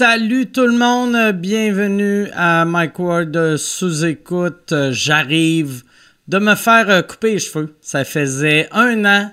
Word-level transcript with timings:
Salut 0.00 0.46
tout 0.46 0.66
le 0.66 0.78
monde, 0.78 1.32
bienvenue 1.32 2.30
à 2.32 2.64
Mike 2.64 2.98
Ward 2.98 3.58
sous 3.58 4.06
écoute. 4.06 4.72
J'arrive 4.92 5.82
de 6.26 6.38
me 6.38 6.54
faire 6.54 6.88
euh, 6.88 7.02
couper 7.02 7.32
les 7.32 7.38
cheveux. 7.38 7.76
Ça 7.82 8.06
faisait 8.06 8.66
un 8.72 9.04
an 9.04 9.30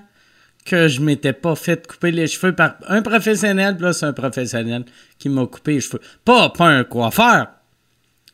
que 0.66 0.86
je 0.86 1.00
m'étais 1.00 1.32
pas 1.32 1.54
fait 1.54 1.86
couper 1.86 2.10
les 2.10 2.26
cheveux 2.26 2.54
par 2.54 2.74
un 2.86 3.00
professionnel, 3.00 3.78
plus 3.78 4.02
un 4.02 4.12
professionnel 4.12 4.84
qui 5.18 5.30
m'a 5.30 5.46
coupé 5.46 5.76
les 5.76 5.80
cheveux. 5.80 6.02
Pas, 6.22 6.50
pas 6.50 6.66
un 6.66 6.84
coiffeur, 6.84 7.46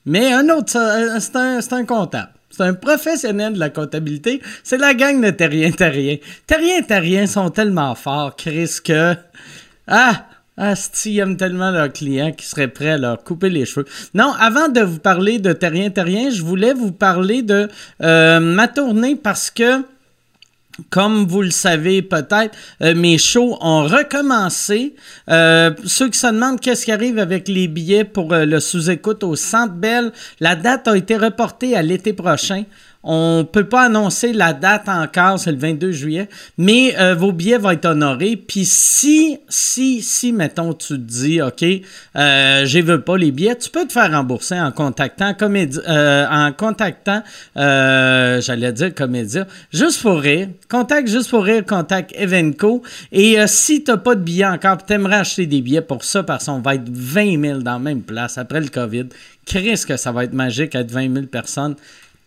mais 0.05 0.33
un 0.33 0.49
autre, 0.49 0.77
euh, 0.77 1.21
c'est 1.21 1.37
un, 1.37 1.61
un 1.79 1.85
comptable. 1.85 2.33
C'est 2.51 2.65
un 2.65 2.75
professionnel 2.75 3.53
de 3.53 3.61
la 3.61 3.71
comptabilité. 3.71 4.43
C'est 4.65 4.79
la 4.79 4.93
gang 4.95 5.25
de 5.25 5.31
Terrien 5.31 5.71
Terrien. 5.71 6.17
Terrien 6.49 6.83
Terrien 6.83 7.29
sont 7.29 7.51
tellement 7.51 7.95
forts, 7.95 8.35
Chris, 8.35 8.79
que... 8.85 9.15
Ah! 9.87 10.27
Ah, 10.57 10.75
ils 11.05 11.19
aiment 11.19 11.37
tellement 11.37 11.73
leurs 11.73 11.93
clients 11.93 12.31
qui 12.31 12.47
seraient 12.47 12.69
prêts 12.69 12.91
à 12.91 12.99
leur 12.99 13.25
couper 13.25 13.51
les 13.51 13.67
cheveux. 13.67 13.87
Non, 14.15 14.33
avant 14.39 14.69
de 14.69 14.81
vous 14.83 15.01
parler 15.01 15.41
de 15.41 15.53
Terrien 15.53 15.91
Terrien, 15.91 16.31
je 16.31 16.43
voulais 16.43 16.73
vous 16.73 16.93
parler 16.93 17.43
de 17.43 17.69
euh, 18.03 18.39
ma 18.39 18.69
tournée 18.69 19.17
parce 19.17 19.51
que 19.51 19.83
comme 20.91 21.27
vous 21.27 21.43
le 21.43 21.51
savez 21.51 22.03
peut-être, 22.03 22.57
euh, 22.83 22.95
mes 22.95 23.19
shows 23.19 23.57
ont 23.61 23.85
recommencé. 23.85 24.95
Euh, 25.29 25.71
ceux 25.85 26.09
qui 26.09 26.19
se 26.19 26.27
demandent 26.29 26.61
qu'est-ce 26.61 26.85
qui 26.85 26.93
arrive 26.93 27.19
avec 27.19 27.49
les 27.49 27.69
billets 27.69 28.05
pour 28.05 28.35
le 28.35 28.61
sous-écoute 28.61 29.23
au 29.25 29.37
Centre 29.37 29.75
Bell, 29.75 30.13
la 30.41 30.57
date 30.57 30.89
a 30.89 30.97
été 30.97 31.17
reportée 31.17 31.77
à 31.77 31.83
l'été 31.83 32.13
prochain. 32.13 32.65
On 33.07 33.47
peut 33.51 33.69
pas 33.69 33.83
annoncer 33.83 34.33
la 34.33 34.55
date 34.55 34.89
encore, 34.89 35.39
c'est 35.39 35.53
le 35.53 35.59
22 35.59 35.93
juillet, 35.93 36.29
mais 36.57 36.97
euh, 36.99 37.15
vos 37.15 37.33
billets 37.33 37.59
vont 37.59 37.71
être 37.71 37.85
honorés. 37.85 38.37
Puis 38.37 38.65
si, 38.65 39.39
si, 39.47 40.01
si, 40.01 40.33
mettons, 40.33 40.73
tu 40.73 40.89
te 40.89 40.95
dis, 40.95 41.43
OK, 41.43 41.63
euh, 41.63 42.65
je 42.65 42.79
veux 42.79 43.03
pas 43.03 43.19
les 43.19 43.31
billets, 43.31 43.57
tu 43.57 43.69
peux 43.69 43.87
te 43.87 43.93
faire 43.93 44.11
rembourser 44.11 44.59
en 44.59 44.73
contactant 44.73 45.35
euh, 45.43 46.27
en 46.31 46.53
contactant, 46.53 47.23
euh, 47.59 48.41
j'allais 48.41 48.73
dire 48.73 48.95
comédia, 48.95 49.47
juste 49.71 50.01
pour 50.01 50.19
rire. 50.21 50.49
Contact 50.71 51.07
juste 51.07 51.29
pour 51.29 51.45
rire, 51.45 51.63
contact 51.67 52.13
Evenco. 52.17 52.83
Et 53.13 53.37
si 53.47 53.85
t'as 53.85 53.99
pas 53.99 54.15
de 54.15 54.23
billets 54.23 54.47
encore, 54.47 54.79
tu 54.83 54.95
aimerais 54.95 55.17
acheter 55.17 55.45
des 55.45 55.61
billets 55.61 55.83
pour 55.83 56.05
ça, 56.05 56.23
parce 56.23 56.47
qu'on 56.47 56.61
va 56.61 56.77
être 56.77 56.89
20 56.89 57.41
000 57.41 57.59
dans 57.59 57.75
la 57.75 57.79
même 57.79 58.01
place 58.01 58.39
après 58.39 58.63
le 58.63 58.69
COVID. 58.69 59.09
Qu'est-ce 59.45 59.87
que 59.87 59.99
ça 59.99 60.11
va 60.11 60.25
être 60.25 60.33
magique 60.33 60.75
être 60.75 60.91
20 60.91 61.13
000 61.13 61.27
personnes 61.27 61.77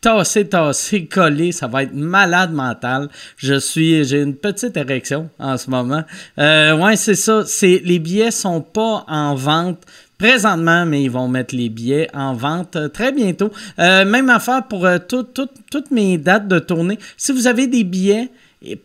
tassé, 0.01 0.47
tassé, 0.47 1.05
collé. 1.05 1.51
Ça 1.51 1.67
va 1.67 1.83
être 1.83 1.93
malade 1.93 2.51
mental. 2.51 3.09
Je 3.37 3.59
suis, 3.59 4.03
j'ai 4.03 4.21
une 4.21 4.35
petite 4.35 4.77
érection 4.77 5.29
en 5.39 5.57
ce 5.57 5.69
moment. 5.69 6.03
Euh, 6.39 6.77
ouais, 6.77 6.95
c'est 6.95 7.15
ça. 7.15 7.43
C'est, 7.45 7.81
les 7.83 7.99
billets 7.99 8.31
sont 8.31 8.61
pas 8.61 9.05
en 9.07 9.35
vente 9.35 9.85
présentement, 10.17 10.85
mais 10.85 11.03
ils 11.03 11.11
vont 11.11 11.27
mettre 11.27 11.55
les 11.55 11.69
billets 11.69 12.09
en 12.13 12.33
vente 12.33 12.75
euh, 12.75 12.87
très 12.89 13.11
bientôt. 13.11 13.51
Euh, 13.79 14.05
même 14.05 14.29
affaire 14.29 14.63
pour 14.67 14.85
euh, 14.85 14.97
toutes 15.07 15.91
mes 15.91 16.17
dates 16.17 16.47
de 16.47 16.59
tournée. 16.59 16.97
Si 17.17 17.31
vous 17.31 17.47
avez 17.47 17.67
des 17.67 17.83
billets, 17.83 18.29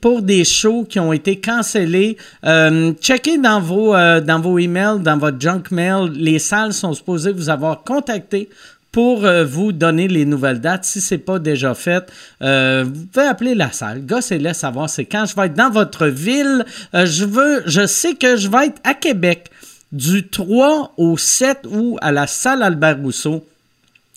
pour 0.03 0.21
des 0.21 0.45
shows 0.45 0.85
qui 0.85 1.01
ont 1.01 1.15
été 1.15 1.41
cancellés. 1.41 2.19
checkez 3.01 3.39
dans 3.39 3.59
vos, 3.59 3.95
dans 3.95 4.39
vos 4.39 4.59
emails, 4.59 5.01
dans 5.01 5.17
votre 5.17 5.41
junk 5.41 5.63
mail. 5.71 6.13
Les 6.15 6.39
salles 6.39 6.75
sont 6.75 6.93
supposées 6.93 7.33
vous 7.33 7.49
avoir 7.49 7.83
contacté 7.83 8.51
pour 8.93 9.25
euh, 9.25 9.45
vous 9.45 9.73
donner 9.73 10.07
les 10.07 10.27
nouvelles 10.27 10.61
dates. 10.61 10.85
Si 10.85 11.01
ce 11.01 11.15
n'est 11.15 11.19
pas 11.19 11.39
déjà 11.39 11.75
fait, 11.75 12.13
euh, 12.43 12.85
vous 12.87 13.07
pouvez 13.07 13.27
appeler 13.27 13.55
la 13.55 13.73
salle. 13.73 14.05
Gossez-les 14.07 14.55
savoir 14.55 14.89
c'est 14.89 15.07
quand 15.07 15.25
je 15.25 15.35
vais 15.35 15.47
être 15.47 15.55
dans 15.55 15.71
votre 15.71 16.07
ville. 16.07 16.65
Euh, 16.95 17.07
je 17.07 17.25
veux, 17.25 17.63
je 17.67 17.87
sais 17.87 18.15
que 18.15 18.37
je 18.37 18.49
vais 18.49 18.67
être 18.67 18.81
à 18.85 18.95
Québec 18.95 19.51
du 19.91 20.29
3 20.29 20.93
au 20.99 21.17
7 21.17 21.67
août 21.71 21.97
à 22.03 22.13
la 22.13 22.27
salle 22.27 22.63
Albert 22.63 22.99
Rousseau. 22.99 23.45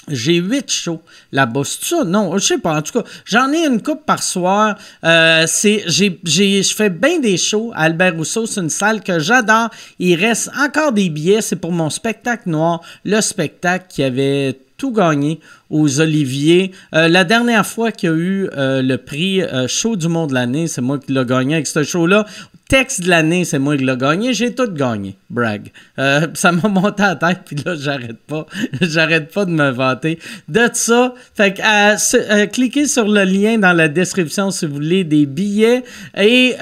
J'ai 0.08 0.36
huit 0.36 0.70
shows 0.70 1.02
là-bas. 1.31 1.62
C'est 1.64 1.86
ça? 1.86 2.03
Non, 2.03 2.38
je 2.38 2.46
sais 2.46 2.58
pas. 2.59 2.78
En 2.78 2.81
tout 2.84 3.02
cas, 3.02 3.09
j'en 3.26 3.52
ai 3.52 3.66
une 3.66 3.81
coupe 3.81 4.06
par 4.06 4.22
soir. 4.22 4.75
Je 5.02 6.74
fais 6.75 6.90
bien 6.92 7.19
des 7.19 7.38
shows 7.38 7.72
à 7.74 7.86
Albert 7.86 8.16
Rousseau. 8.16 8.46
C'est 8.46 8.62
une 8.62 8.69
salle 8.69 9.02
que 9.02 9.18
j'adore. 9.18 9.69
Il 9.97 10.16
reste 10.16 10.52
encore 10.59 10.92
des 10.92 11.09
billets. 11.09 11.42
C'est 11.42 11.56
pour 11.56 11.72
mon 11.72 11.90
spectacle 11.90 12.50
noir. 12.50 12.81
Le 13.03 13.19
spectacle 13.19 13.88
qui 13.90 14.03
avait 14.03 14.56
gagné 14.91 15.40
aux 15.69 16.01
Oliviers. 16.01 16.72
Euh, 16.94 17.07
la 17.07 17.23
dernière 17.23 17.66
fois 17.66 17.91
qu'il 17.91 18.09
y 18.09 18.12
a 18.12 18.16
eu 18.16 18.50
euh, 18.56 18.81
le 18.81 18.97
prix 18.97 19.41
euh, 19.41 19.68
Show 19.68 19.96
du 19.96 20.07
monde 20.07 20.29
de 20.29 20.35
l'année, 20.35 20.68
c'est 20.68 20.81
moi 20.81 21.00
qui 21.00 21.12
l'ai 21.12 21.25
gagné 21.25 21.56
avec 21.56 21.68
ce 21.68 21.84
show-là. 21.84 22.25
Texte 22.68 23.01
de 23.01 23.09
l'année, 23.09 23.45
c'est 23.45 23.59
moi 23.59 23.78
qui 23.78 23.84
l'ai 23.84 23.97
gagné. 23.97 24.34
J'ai 24.34 24.53
tout 24.53 24.72
gagné. 24.72 25.18
Brag. 25.29 25.72
ça 26.34 26.51
m'a 26.51 26.68
monté 26.68 27.03
à 27.03 27.09
la 27.09 27.16
tête, 27.16 27.41
puis 27.45 27.56
là, 27.63 27.75
j'arrête 27.75 28.19
pas. 28.28 28.47
j'arrête 28.81 29.31
pas 29.31 29.45
de 29.45 29.51
me 29.51 29.69
vanter. 29.69 30.19
De 30.47 30.68
ça, 30.74 31.13
fait 31.35 31.53
que 31.53 32.45
cliquez 32.47 32.88
sur 32.88 33.07
le 33.07 33.24
lien 33.24 33.59
dans 33.59 33.74
la 33.74 33.88
description 33.88 34.50
si 34.50 34.66
vous 34.66 34.75
voulez 34.75 35.03
des 35.03 35.28
billets. 35.28 35.84
Et 36.18 36.56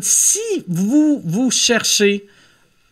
si 0.00 0.40
vous, 0.66 1.20
vous 1.24 1.50
cherchez 1.50 2.26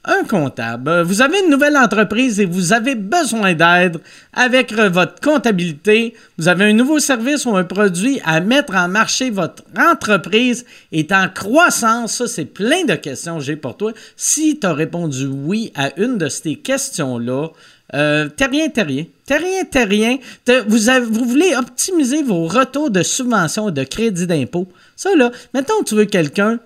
un 0.09 0.25
comptable. 0.25 1.03
Vous 1.03 1.23
avez 1.23 1.41
une 1.45 1.51
nouvelle 1.51 1.77
entreprise 1.77 2.41
et 2.41 2.47
vous 2.47 2.73
avez 2.73 2.95
besoin 2.95 3.55
d'aide 3.55 3.99
avec 4.33 4.73
votre 4.73 5.21
comptabilité. 5.21 6.15
Vous 6.39 6.49
avez 6.49 6.65
un 6.65 6.73
nouveau 6.73 6.99
service 6.99 7.45
ou 7.45 7.55
un 7.55 7.65
produit 7.65 8.21
à 8.25 8.41
mettre 8.41 8.75
en 8.75 8.89
marché. 8.89 9.31
Votre 9.31 9.63
entreprise 9.79 10.65
est 10.93 11.13
en 11.13 11.29
croissance. 11.29 12.15
Ça, 12.15 12.27
c'est 12.27 12.47
plein 12.47 12.85
de 12.85 12.95
questions 12.95 13.39
que 13.39 13.45
j'ai 13.45 13.57
pour 13.57 13.77
toi. 13.77 13.93
Si 14.17 14.59
tu 14.59 14.67
as 14.67 14.73
répondu 14.73 15.27
oui 15.27 15.73
à 15.75 15.91
une 16.01 16.17
de 16.17 16.29
ces 16.29 16.57
questions-là, 16.57 17.49
euh, 17.95 18.29
terrien, 18.29 18.69
terrien. 18.69 19.05
Terrien, 19.27 19.65
terrien. 19.65 20.17
Vous, 20.67 20.79
vous 21.11 21.25
voulez 21.25 21.55
optimiser 21.57 22.23
vos 22.23 22.47
retours 22.47 22.91
de 22.91 23.03
subventions 23.03 23.69
et 23.69 23.73
de 23.73 23.85
crédit 23.85 24.27
d'impôt. 24.27 24.69
Ça, 24.97 25.15
là, 25.17 25.31
mettons 25.55 25.83
tu 25.85 25.95
veux 25.95 26.07
quelqu'un 26.07 26.59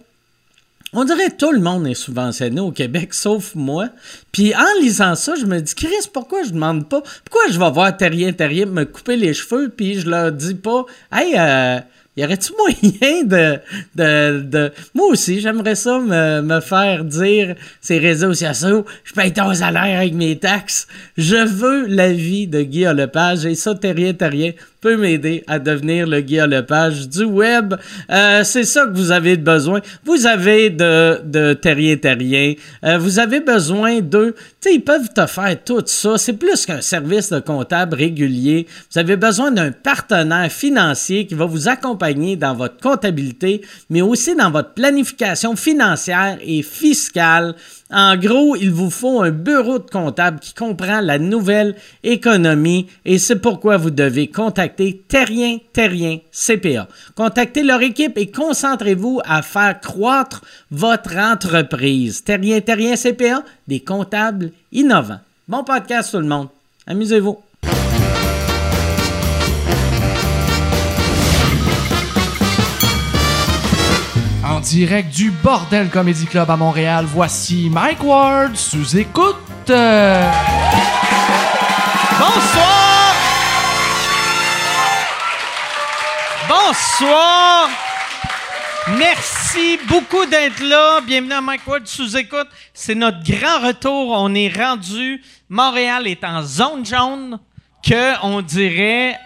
on 0.93 1.05
dirait 1.05 1.31
tout 1.31 1.53
le 1.53 1.61
monde 1.61 1.87
est 1.87 1.95
subventionné 1.95 2.61
au 2.61 2.71
Québec, 2.71 3.15
sauf 3.15 3.55
moi. 3.55 3.89
Puis 4.31 4.55
en 4.55 4.81
lisant 4.81 5.15
ça, 5.15 5.35
je 5.41 5.47
me 5.47 5.61
dis, 5.61 5.75
Chris, 5.75 6.09
pourquoi 6.13 6.43
je 6.43 6.51
demande 6.51 6.89
pas, 6.89 7.03
pourquoi 7.25 7.51
je 7.51 7.59
vais 7.59 7.71
voir 7.71 7.97
Terrien 7.97 8.33
Terrien 8.33 8.67
me 8.67 8.85
couper 8.85 9.17
les 9.17 9.33
cheveux, 9.33 9.71
puis 9.75 10.01
je 10.01 10.09
leur 10.09 10.33
dis 10.33 10.55
pas, 10.55 10.85
hey, 11.11 11.35
euh, 11.39 11.81
y 12.17 12.25
aurait-tu 12.25 12.53
moyen 12.59 13.25
de, 13.25 13.59
de, 13.95 14.41
de, 14.43 14.73
Moi 14.95 15.07
aussi, 15.07 15.41
j'aimerais 15.41 15.77
ça 15.77 15.99
me, 15.99 16.43
me, 16.43 16.61
faire 16.61 17.05
dire 17.05 17.55
ces 17.81 17.99
réseaux 17.99 18.35
sociaux, 18.35 18.85
je 19.05 19.15
paye 19.15 19.33
ton 19.33 19.55
salaire 19.55 20.01
avec 20.01 20.13
mes 20.13 20.39
taxes. 20.39 20.87
Je 21.17 21.37
veux 21.37 21.87
la 21.87 22.13
vie 22.13 22.47
de 22.47 22.61
Guy 22.63 22.85
Lepage 22.85 23.47
et 23.47 23.55
ça, 23.55 23.75
Terrien 23.75 24.13
Terrien 24.13 24.53
peut 24.82 24.97
m'aider 24.97 25.44
à 25.47 25.59
devenir 25.60 26.06
le 26.06 26.20
Guy 26.20 26.38
Lepage 26.38 27.09
du 27.09 27.25
web. 27.25 27.75
Euh, 28.10 28.43
c'est 28.44 28.65
ça 28.65 28.84
que 28.84 28.94
vous 28.94 29.12
avez 29.12 29.37
besoin. 29.37 29.81
Vous 30.04 30.26
avez 30.26 30.70
de, 30.70 31.20
de 31.25 31.54
terrien 31.54 31.97
terrien. 31.97 32.54
Euh, 32.84 32.98
vous 32.98 33.20
avez 33.20 33.41
besoin 33.41 34.00
d'eux. 34.00 34.34
Tu 34.60 34.69
sais, 34.69 34.75
ils 34.75 34.84
peuvent 34.84 35.12
te 35.15 35.25
faire 35.26 35.56
tout 35.65 35.82
ça. 35.87 36.19
C'est 36.19 36.32
plus 36.32 36.66
qu'un 36.66 36.81
service 36.81 37.31
de 37.31 37.38
comptable 37.38 37.94
régulier. 37.97 38.66
Vous 38.93 38.98
avez 38.98 39.16
besoin 39.16 39.53
d'un 39.53 39.70
partenaire 39.70 40.50
financier 40.50 41.26
qui 41.26 41.34
va 41.34 41.47
vous 41.47 41.69
accompagner 41.69 42.34
dans 42.34 42.54
votre 42.54 42.78
comptabilité, 42.78 43.62
mais 43.88 44.03
aussi 44.03 44.34
dans 44.34 44.50
votre 44.50 44.75
planification 44.75 45.54
financière 45.54 46.38
et 46.44 46.62
fiscale. 46.62 47.54
En 47.93 48.17
gros, 48.17 48.57
il 48.57 48.71
vous 48.71 48.89
faut 48.89 49.21
un 49.21 49.31
bureau 49.31 49.79
de 49.79 49.91
comptable 49.91 50.41
qui 50.41 50.55
comprend 50.55 51.03
la 51.03 51.19
nouvelle 51.19 51.77
économie 52.03 52.89
et 53.05 53.19
c'est 53.19 53.37
pourquoi 53.37 53.77
vous 53.77 53.91
devez 53.91 54.29
contacter 54.29 55.03
Terrien 55.07 55.59
Terrien 55.75 56.19
CPA. 56.31 56.89
Contactez 57.15 57.63
leur 57.63 57.83
équipe 57.83 58.17
et 58.17 58.31
concentrez-vous 58.31 59.21
à 59.27 59.43
faire 59.43 59.79
croître 59.79 60.43
votre 60.71 61.17
entreprise. 61.19 62.25
Terrien 62.25 62.63
Terrien 62.63 62.97
CPA, 62.97 63.45
des 63.69 63.81
comptables 63.81 64.53
innovants. 64.73 65.21
Bon 65.47 65.63
podcast 65.63 66.12
tout 66.12 66.19
le 66.19 66.27
monde. 66.27 66.49
Amusez-vous. 66.87 67.51
Direct 74.62 75.12
du 75.12 75.31
Bordel 75.32 75.91
Comedy 75.91 76.25
Club 76.25 76.49
à 76.49 76.56
Montréal, 76.56 77.05
voici 77.06 77.69
Mike 77.69 78.03
Ward 78.05 78.55
sous 78.55 78.97
écoute. 78.97 79.37
Bonsoir! 79.67 80.32
Bonsoir! 86.49 87.69
Merci 88.97 89.79
beaucoup 89.88 90.26
d'être 90.26 90.62
là. 90.62 91.00
Bienvenue 91.00 91.32
à 91.32 91.41
Mike 91.41 91.67
Ward 91.67 91.87
sous 91.87 92.17
écoute. 92.17 92.49
C'est 92.73 92.94
notre 92.94 93.19
grand 93.25 93.67
retour. 93.67 94.11
On 94.11 94.32
est 94.35 94.49
rendu. 94.49 95.23
Montréal 95.49 96.06
est 96.06 96.23
en 96.23 96.43
zone 96.43 96.87
jaune 96.87 97.41
que 97.85 98.25
on 98.25 98.43
dirait 98.43 99.19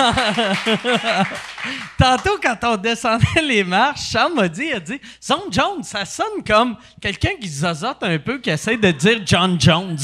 Tantôt, 1.98 2.38
quand 2.42 2.56
on 2.62 2.76
descendait 2.76 3.42
les 3.42 3.64
marches, 3.64 4.10
Charles 4.10 4.34
m'a 4.34 4.48
dit, 4.48 4.66
il 4.68 4.74
a 4.74 4.80
dit, 4.80 5.00
Zone 5.22 5.50
Jones, 5.50 5.82
ça 5.82 6.04
sonne 6.04 6.42
comme 6.46 6.76
quelqu'un 7.00 7.36
qui 7.40 7.48
zozote 7.48 8.02
un 8.02 8.18
peu, 8.18 8.38
qui 8.38 8.50
essaie 8.50 8.76
de 8.76 8.90
dire 8.90 9.20
John 9.24 9.60
Jones. 9.60 9.98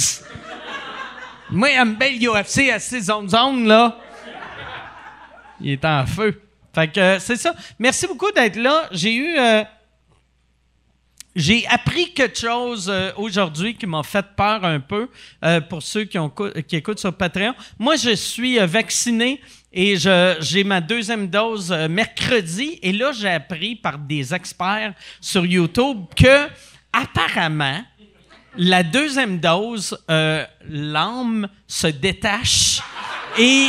Moi, 1.50 1.68
un 1.78 1.86
bel 1.86 2.18
UFC 2.18 2.70
à 2.72 2.78
ces 2.78 3.02
zones 3.02 3.28
zone 3.28 3.66
là. 3.68 3.96
Il 5.60 5.70
est 5.70 5.84
en 5.84 6.04
feu. 6.06 6.42
Fait 6.74 6.88
que 6.88 7.00
euh, 7.00 7.18
c'est 7.18 7.36
ça. 7.36 7.54
Merci 7.78 8.06
beaucoup 8.06 8.30
d'être 8.32 8.56
là. 8.56 8.88
J'ai 8.90 9.14
eu. 9.14 9.38
euh, 9.38 9.64
j'ai 11.34 11.66
appris 11.68 12.14
quelque 12.14 12.38
chose 12.38 12.88
euh, 12.90 13.12
aujourd'hui 13.16 13.74
qui 13.74 13.86
m'a 13.86 14.02
fait 14.02 14.24
peur 14.36 14.64
un 14.64 14.80
peu 14.80 15.08
pour 15.68 15.82
ceux 15.82 16.04
qui, 16.04 16.18
ont, 16.18 16.30
qui 16.30 16.76
écoutent 16.76 16.98
sur 16.98 17.14
Patreon. 17.14 17.54
Moi, 17.78 17.96
je 17.96 18.14
suis 18.14 18.58
vacciné 18.58 19.42
et 19.78 19.98
j'ai 20.40 20.64
ma 20.64 20.80
deuxième 20.80 21.28
dose 21.28 21.70
euh, 21.70 21.86
mercredi. 21.86 22.78
Et 22.80 22.92
là, 22.92 23.12
j'ai 23.12 23.28
appris 23.28 23.76
par 23.76 23.98
des 23.98 24.32
experts 24.32 24.94
sur 25.20 25.44
YouTube 25.44 26.06
que, 26.16 26.48
apparemment, 26.90 27.84
la 28.56 28.82
deuxième 28.82 29.38
dose, 29.38 30.02
euh, 30.10 30.46
l'âme 30.66 31.46
se 31.66 31.88
détache 31.88 32.80
et 33.38 33.68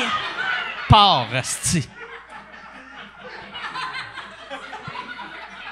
part, 0.87 1.27
asti. 1.35 1.85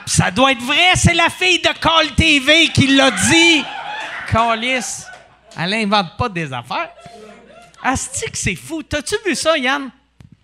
Ça 0.06 0.32
doit 0.32 0.52
être 0.52 0.62
vrai, 0.62 0.96
c'est 0.96 1.14
la 1.14 1.30
fille 1.30 1.60
de 1.60 1.80
Call 1.80 2.14
TV 2.14 2.68
qui 2.74 2.88
l'a 2.88 3.10
dit. 3.10 3.64
Callis, 4.30 5.06
elle 5.58 5.76
invente 5.76 6.18
pas 6.18 6.28
des 6.28 6.52
affaires. 6.52 6.90
Asti 7.82 8.26
c'est 8.34 8.56
fou. 8.56 8.84
T'as-tu 8.84 9.16
vu 9.26 9.34
ça, 9.34 9.58
Yann? 9.58 9.92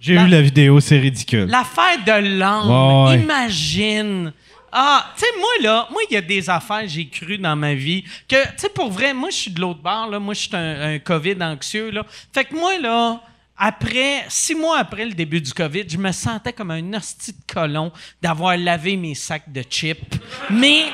J'ai 0.02 0.18
vu 0.18 0.28
la 0.28 0.42
vidéo, 0.42 0.80
c'est 0.80 0.98
ridicule. 1.00 1.46
L'affaire 1.46 2.04
de 2.06 2.38
l'âme, 2.40 2.70
Ouais, 2.70 3.12
ouais. 3.18 3.22
imagine. 3.22 4.34
Ah, 4.72 5.06
tu 5.16 5.22
sais, 5.22 5.28
moi, 5.38 5.50
là, 5.62 5.88
moi, 5.92 6.02
il 6.10 6.14
y 6.14 6.18
a 6.18 6.22
des 6.22 6.50
affaires, 6.50 6.84
j'ai 6.88 7.08
cru 7.08 7.38
dans 7.38 7.56
ma 7.56 7.74
vie, 7.74 8.04
que, 8.28 8.42
tu 8.44 8.50
sais, 8.58 8.70
pour 8.70 8.90
vrai, 8.90 9.14
moi, 9.14 9.30
je 9.30 9.36
suis 9.36 9.52
de 9.52 9.60
l'autre 9.62 9.82
bord, 9.82 10.08
là, 10.10 10.18
moi, 10.20 10.34
je 10.34 10.40
suis 10.40 10.50
un, 10.56 10.94
un 10.96 11.00
COVID 11.00 11.36
anxieux, 11.42 11.92
là. 11.92 12.04
Fait 12.34 12.46
que 12.46 12.56
moi, 12.56 12.78
là, 12.80 13.22
après, 13.58 14.24
six 14.30 14.56
mois 14.56 14.80
après 14.80 15.06
le 15.06 15.12
début 15.12 15.40
du 15.42 15.54
COVID, 15.54 15.84
je 15.88 15.98
me 15.98 16.12
sentais 16.12 16.54
comme 16.54 16.72
un 16.72 16.94
hostie 16.94 17.34
de 17.34 17.54
colon 17.54 17.92
d'avoir 18.22 18.58
lavé 18.58 18.96
mes 18.98 19.14
sacs 19.14 19.52
de 19.52 19.62
chips. 19.70 20.16
Mais 20.50 20.86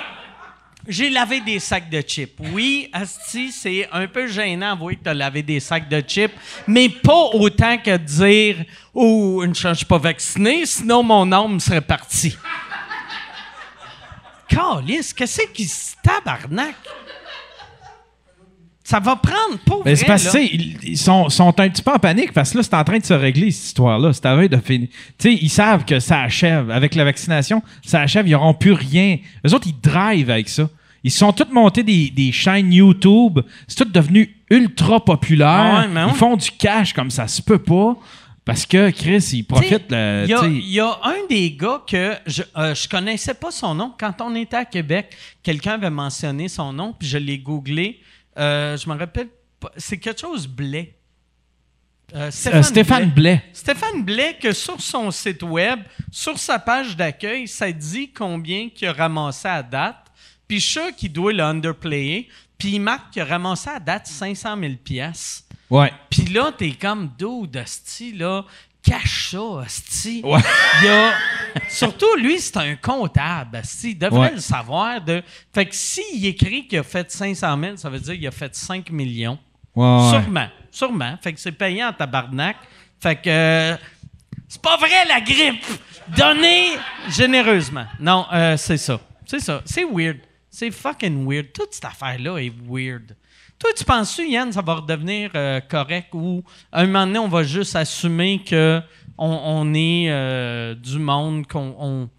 j'ai 0.88 1.10
lavé 1.10 1.42
des 1.42 1.60
sacs 1.60 1.90
de 1.90 2.02
chips. 2.02 2.40
Oui, 2.54 2.90
Asti, 2.94 3.52
c'est 3.52 3.88
un 3.92 4.08
peu 4.08 4.28
gênant 4.28 4.76
d'avouer 4.76 4.96
que 4.96 5.04
tu 5.04 5.10
as 5.10 5.14
lavé 5.14 5.44
des 5.44 5.60
sacs 5.60 5.90
de 5.90 6.02
chips, 6.06 6.34
mais 6.66 6.90
pas 6.90 7.30
autant 7.34 7.78
que 7.78 7.92
de 7.92 7.98
dire 7.98 8.66
Oh, 8.94 9.44
une 9.44 9.54
chance, 9.54 9.74
je 9.74 9.78
suis 9.78 9.86
pas 9.86 9.98
vacciné, 9.98 10.66
sinon 10.66 11.04
mon 11.04 11.32
âme 11.32 11.60
serait 11.60 11.82
partie. 11.82 12.38
Calice, 14.48 15.14
qu'est-ce 15.14 15.48
qui 15.54 15.66
se 15.66 15.96
tabarnak? 16.02 16.76
Ça 18.90 19.02
va 19.02 19.18
prendre, 19.18 19.58
pour 19.66 19.84
Ben, 19.84 19.92
vrai, 19.92 19.96
c'est 19.98 20.06
parce 20.06 20.34
là. 20.34 20.40
ils, 20.40 20.78
ils 20.82 20.98
sont, 20.98 21.28
sont 21.28 21.50
un 21.60 21.68
petit 21.70 21.82
peu 21.82 21.92
en 21.92 22.00
panique 22.00 22.32
parce 22.32 22.52
que 22.52 22.58
là, 22.58 22.64
c'est 22.64 22.74
en 22.74 22.86
train 22.86 23.00
de 23.00 23.06
se 23.06 23.14
régler, 23.14 23.52
cette 23.52 23.66
histoire-là. 23.66 24.14
C'est 24.14 24.26
à 24.26 24.38
eux 24.38 24.48
de 24.48 24.56
finir. 24.56 24.88
Tu 25.18 25.30
sais, 25.30 25.34
ils 25.34 25.50
savent 25.50 25.84
que 25.84 26.00
ça 26.00 26.22
achève. 26.22 26.72
Avec 26.72 26.96
la 26.96 27.04
vaccination, 27.04 27.62
ça 27.86 28.00
achève. 28.00 28.26
Ils 28.30 28.32
n'auront 28.32 28.54
plus 28.54 28.72
rien. 28.72 29.18
Eux 29.46 29.54
autres, 29.54 29.68
ils 29.68 29.78
drivent 29.82 30.30
avec 30.30 30.48
ça. 30.48 30.70
Ils 31.04 31.12
sont 31.12 31.34
tous 31.34 31.52
montés 31.52 31.84
des, 31.84 32.10
des 32.12 32.32
chaînes 32.32 32.72
YouTube. 32.72 33.40
C'est 33.68 33.84
tout 33.84 33.92
devenu 33.92 34.34
ultra 34.50 35.04
populaire. 35.04 35.50
Ah 35.50 35.80
ouais, 35.82 35.88
mais 35.90 36.04
ouais. 36.06 36.10
Ils 36.12 36.16
font 36.16 36.38
du 36.38 36.50
cash 36.52 36.94
comme 36.94 37.12
ça 37.12 37.28
se 37.28 37.42
peut 37.42 37.60
pas. 37.60 37.98
Parce 38.46 38.66
que 38.66 38.90
Chris, 38.92 39.32
ils 39.34 39.44
profitent. 39.44 39.92
là, 39.92 40.24
Il 40.24 40.30
y, 40.30 40.34
a- 40.34 40.40
tu 40.40 40.46
sais. 40.46 40.52
il 40.52 40.72
y 40.72 40.80
a 40.80 40.98
un 41.04 41.28
des 41.30 41.52
gars 41.52 41.82
que 41.86 42.14
je, 42.26 42.42
euh, 42.56 42.74
je 42.74 42.88
connaissais 42.88 43.34
pas 43.34 43.52
son 43.52 43.76
nom. 43.76 43.92
Quand 44.00 44.14
on 44.22 44.34
était 44.36 44.56
à 44.56 44.64
Québec, 44.64 45.14
quelqu'un 45.44 45.74
avait 45.74 45.90
mentionné 45.90 46.48
son 46.48 46.72
nom, 46.72 46.96
puis 46.98 47.06
je 47.10 47.18
l'ai 47.18 47.38
googlé. 47.38 48.00
Euh, 48.38 48.78
je 48.78 48.90
me 48.90 48.98
rappelle 48.98 49.30
pas. 49.60 49.72
C'est 49.78 49.98
quelque 49.98 50.22
chose 50.22 50.48
Blais. 50.48 50.94
Euh, 52.16 52.32
Euh, 52.48 52.64
Stéphane 52.64 53.10
Blais. 53.12 53.44
Stéphane 53.52 54.04
Blais, 54.04 54.38
que 54.42 54.54
sur 54.54 54.80
son 54.80 55.12
site 55.12 55.44
web, 55.44 55.80
sur 56.12 56.38
sa 56.40 56.58
page 56.58 56.96
d'accueil, 56.96 57.48
ça 57.48 57.72
dit 57.72 58.12
combien 58.12 58.70
qu'il 58.70 58.88
a 58.88 58.94
ramassé 58.94 59.48
à 59.48 59.62
date. 59.64 59.98
Puis 60.48 60.62
sûr 60.62 60.96
qu'il 60.96 61.12
doit 61.12 61.34
le 61.34 61.44
underplayer. 61.44 62.30
Puis 62.58 62.76
il 62.76 62.80
marque 62.80 63.12
qu'il 63.12 63.22
a 63.22 63.26
ramassé 63.26 63.70
à 63.70 63.80
date 63.80 64.08
500 64.08 64.58
000 64.58 64.74
pièces. 64.84 65.46
Ouais. 65.70 65.92
Puis 66.10 66.26
là, 66.28 66.54
t'es 66.58 66.72
comme 66.72 67.12
dude, 67.20 67.58
asti, 67.58 68.14
là, 68.14 68.46
cache 68.90 69.32
ça, 69.32 69.62
asti. 69.66 70.22
Ouais. 70.24 70.40
Il 70.82 70.88
a... 70.90 71.12
Surtout, 71.70 72.16
lui, 72.18 72.40
c'est 72.40 72.58
un 72.58 72.76
comptable, 72.76 73.58
asti. 73.58 73.92
Il 73.92 73.98
devrait 73.98 74.30
Ouais. 74.30 74.36
le 74.36 74.40
savoir. 74.42 75.02
De... 75.02 75.22
Fait 75.54 75.66
que 75.66 75.76
s'il 75.76 76.26
écrit 76.26 76.68
qu'il 76.68 76.80
a 76.80 76.84
fait 76.84 77.10
500 77.12 77.60
000, 77.62 77.78
ça 77.78 77.90
veut 77.90 78.00
dire 78.00 78.14
qu'il 78.16 78.28
a 78.28 78.32
fait 78.32 78.56
5 78.56 78.90
millions. 78.92 79.38
Ouais. 79.76 80.10
Sûrement, 80.10 80.48
sûrement. 80.72 81.18
Fait 81.22 81.34
que 81.34 81.40
c'est 81.40 81.52
payant 81.52 81.90
en 81.90 81.94
tabarnak. 81.94 82.58
Fait 83.00 83.16
que... 83.16 83.30
euh, 83.30 83.78
c'est 84.48 84.62
pas 84.62 84.78
vrai, 84.78 85.06
la 85.08 85.20
grippe! 85.22 85.66
Donnez 86.16 86.70
généreusement. 87.10 87.86
Non, 88.00 88.26
euh, 88.34 88.56
c'est 88.58 88.78
ça. 88.78 89.00
C'est 89.26 89.42
ça. 89.42 89.62
C'est 89.66 89.84
weird. 89.84 90.20
C'est 90.50 90.72
fucking 90.72 91.28
weird. 91.30 91.52
Toute 91.54 91.74
cette 91.74 91.86
affaire-là 91.86 92.38
est 92.38 92.54
weird. 92.68 93.16
Toi, 93.60 93.72
tu 93.76 93.84
penses-tu, 93.84 94.28
Yann, 94.30 94.52
ça 94.52 94.62
va 94.62 94.76
redevenir 94.76 95.32
euh, 95.36 95.60
correct 95.62 96.10
ou 96.14 96.44
à 96.72 96.82
un 96.82 96.86
moment 96.86 97.08
donné, 97.08 97.20
on 97.20 97.28
va 97.28 97.42
juste 97.44 97.76
assumer 97.76 98.42
que 98.48 98.82
on, 99.18 99.28
on 99.46 99.74
est 99.74 100.06
euh, 100.10 100.76
du 100.76 101.00
monde, 101.00 101.48
qu'on. 101.48 101.76
on- 101.80 102.10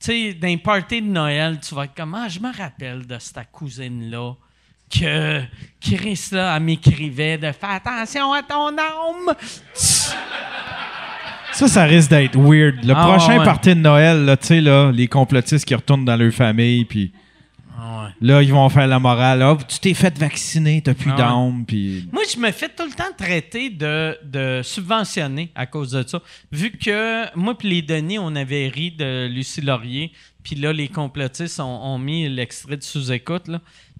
Tu 0.00 0.06
sais, 0.32 0.36
les 0.42 0.56
parties 0.56 1.00
de 1.02 1.06
Noël, 1.06 1.58
tu 1.60 1.72
vas 1.74 1.84
être 1.84 1.94
comme 1.94 2.14
Ah, 2.14 2.26
je 2.28 2.40
me 2.40 2.52
rappelle 2.56 3.06
de 3.06 3.16
cette 3.20 3.48
cousine-là 3.52 4.32
que 4.90 5.42
Chris, 5.80 6.28
là, 6.32 6.56
elle 6.56 6.62
m'écrivait 6.64 7.38
de 7.38 7.52
faire 7.52 7.70
attention 7.70 8.32
à 8.32 8.42
ton 8.42 8.68
âme. 8.76 9.34
Ça, 11.52 11.68
ça 11.68 11.84
risque 11.84 12.10
d'être 12.10 12.36
weird. 12.38 12.84
Le 12.84 12.92
Ah, 12.94 13.04
prochain 13.06 13.38
ouais. 13.38 13.44
party 13.44 13.70
de 13.70 13.74
Noël, 13.80 14.24
là, 14.24 14.36
tu 14.36 14.46
sais, 14.48 14.60
là, 14.60 14.90
les 14.92 15.08
complotistes 15.08 15.64
qui 15.64 15.74
retournent 15.74 16.04
dans 16.04 16.16
leur 16.16 16.32
famille, 16.32 16.84
puis 16.84 17.12
Ah 17.88 18.10
là, 18.20 18.42
ils 18.42 18.52
vont 18.52 18.68
faire 18.68 18.86
la 18.86 18.98
morale. 18.98 19.42
Ah, 19.42 19.56
tu 19.68 19.78
t'es 19.78 19.94
fait 19.94 20.16
vacciner, 20.18 20.82
t'as 20.82 20.94
plus 20.94 21.10
Ah, 21.12 21.16
d'âme. 21.16 21.64
Moi, 22.12 22.22
je 22.32 22.38
me 22.38 22.50
fais 22.50 22.68
tout 22.68 22.84
le 22.84 22.92
temps 22.92 23.04
traiter 23.16 23.70
de, 23.70 24.18
de 24.24 24.60
subventionné 24.64 25.52
à 25.54 25.66
cause 25.66 25.92
de 25.92 26.06
ça. 26.06 26.20
Vu 26.50 26.72
que 26.72 27.34
moi 27.36 27.56
puis 27.56 27.68
les 27.68 27.82
Denis, 27.82 28.18
on 28.18 28.34
avait 28.34 28.68
ri 28.68 28.90
de 28.90 29.28
Lucie 29.28 29.60
Laurier, 29.60 30.12
puis 30.42 30.56
là, 30.56 30.72
les 30.72 30.88
complotistes 30.88 31.60
ont, 31.60 31.64
ont 31.64 31.98
mis 31.98 32.28
l'extrait 32.28 32.76
de 32.76 32.82
sous-écoute. 32.82 33.48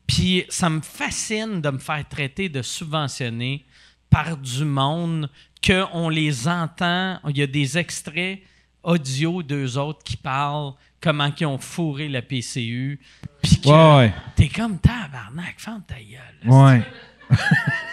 Puis 0.06 0.44
ça 0.48 0.68
me 0.70 0.80
fascine 0.80 1.60
de 1.60 1.70
me 1.70 1.78
faire 1.78 2.08
traiter 2.08 2.48
de 2.48 2.62
subventionné 2.62 3.64
par 4.10 4.36
du 4.36 4.64
monde 4.64 5.28
qu'on 5.64 6.08
les 6.08 6.48
entend. 6.48 7.18
Il 7.28 7.38
y 7.38 7.42
a 7.42 7.46
des 7.46 7.76
extraits 7.78 8.40
audio 8.82 9.42
d'eux 9.42 9.76
autres 9.78 10.02
qui 10.04 10.16
parlent 10.16 10.74
comment 11.00 11.30
ils 11.38 11.46
ont 11.46 11.58
fourré 11.58 12.08
la 12.08 12.22
PCU. 12.22 12.98
Puis 13.42 13.60
que 13.60 13.68
Ouais, 13.68 13.96
ouais. 13.96 14.14
t'es 14.34 14.48
comme 14.48 14.78
tabarnak, 14.78 15.54
ferme 15.58 15.82
ta 15.86 15.94
gueule. 15.96 16.50
Ouais. 16.52 16.82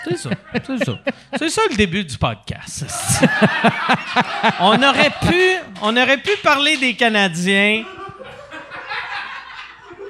C'est 0.06 0.18
ça. 0.18 0.30
C'est 0.66 0.84
ça. 0.86 1.00
C'est 1.38 1.50
ça 1.50 1.62
le 1.72 1.76
début 1.76 2.04
du 2.04 2.18
podcast. 2.18 2.86
on 4.60 4.82
aurait 4.84 5.10
pu, 5.28 5.42
on 5.82 5.96
aurait 5.98 6.18
pu 6.20 6.30
parler 6.44 6.78
des 6.78 6.94
Canadiens. 6.94 7.84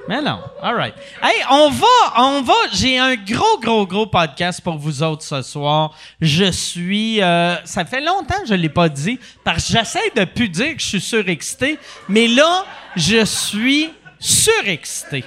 Mais 0.08 0.22
non. 0.22 0.40
All 0.62 0.76
right. 0.76 0.94
Hey, 1.22 1.42
on 1.50 1.70
va, 1.70 1.88
on 2.18 2.42
va. 2.42 2.54
J'ai 2.74 3.00
un 3.00 3.16
gros, 3.16 3.58
gros, 3.62 3.88
gros 3.88 4.06
podcast 4.06 4.60
pour 4.62 4.78
vous 4.78 5.02
autres 5.02 5.24
ce 5.24 5.42
soir. 5.42 5.92
Je 6.20 6.52
suis. 6.52 7.22
euh, 7.22 7.56
ça 7.64 7.86
fait 7.86 8.02
longtemps 8.02 8.42
que 8.42 8.48
je 8.48 8.54
l'ai 8.54 8.68
pas 8.70 8.90
dit 8.90 9.18
parce 9.46 9.66
que 9.66 9.78
j'essaie 9.78 10.12
de 10.16 10.26
plus 10.26 10.50
dire 10.50 10.76
que 10.76 10.82
je 10.82 10.88
suis 10.88 11.02
surexcité, 11.02 11.80
mais 12.10 12.28
là, 12.28 12.66
je 12.98 13.24
suis 13.24 13.92
surexcité. 14.20 15.24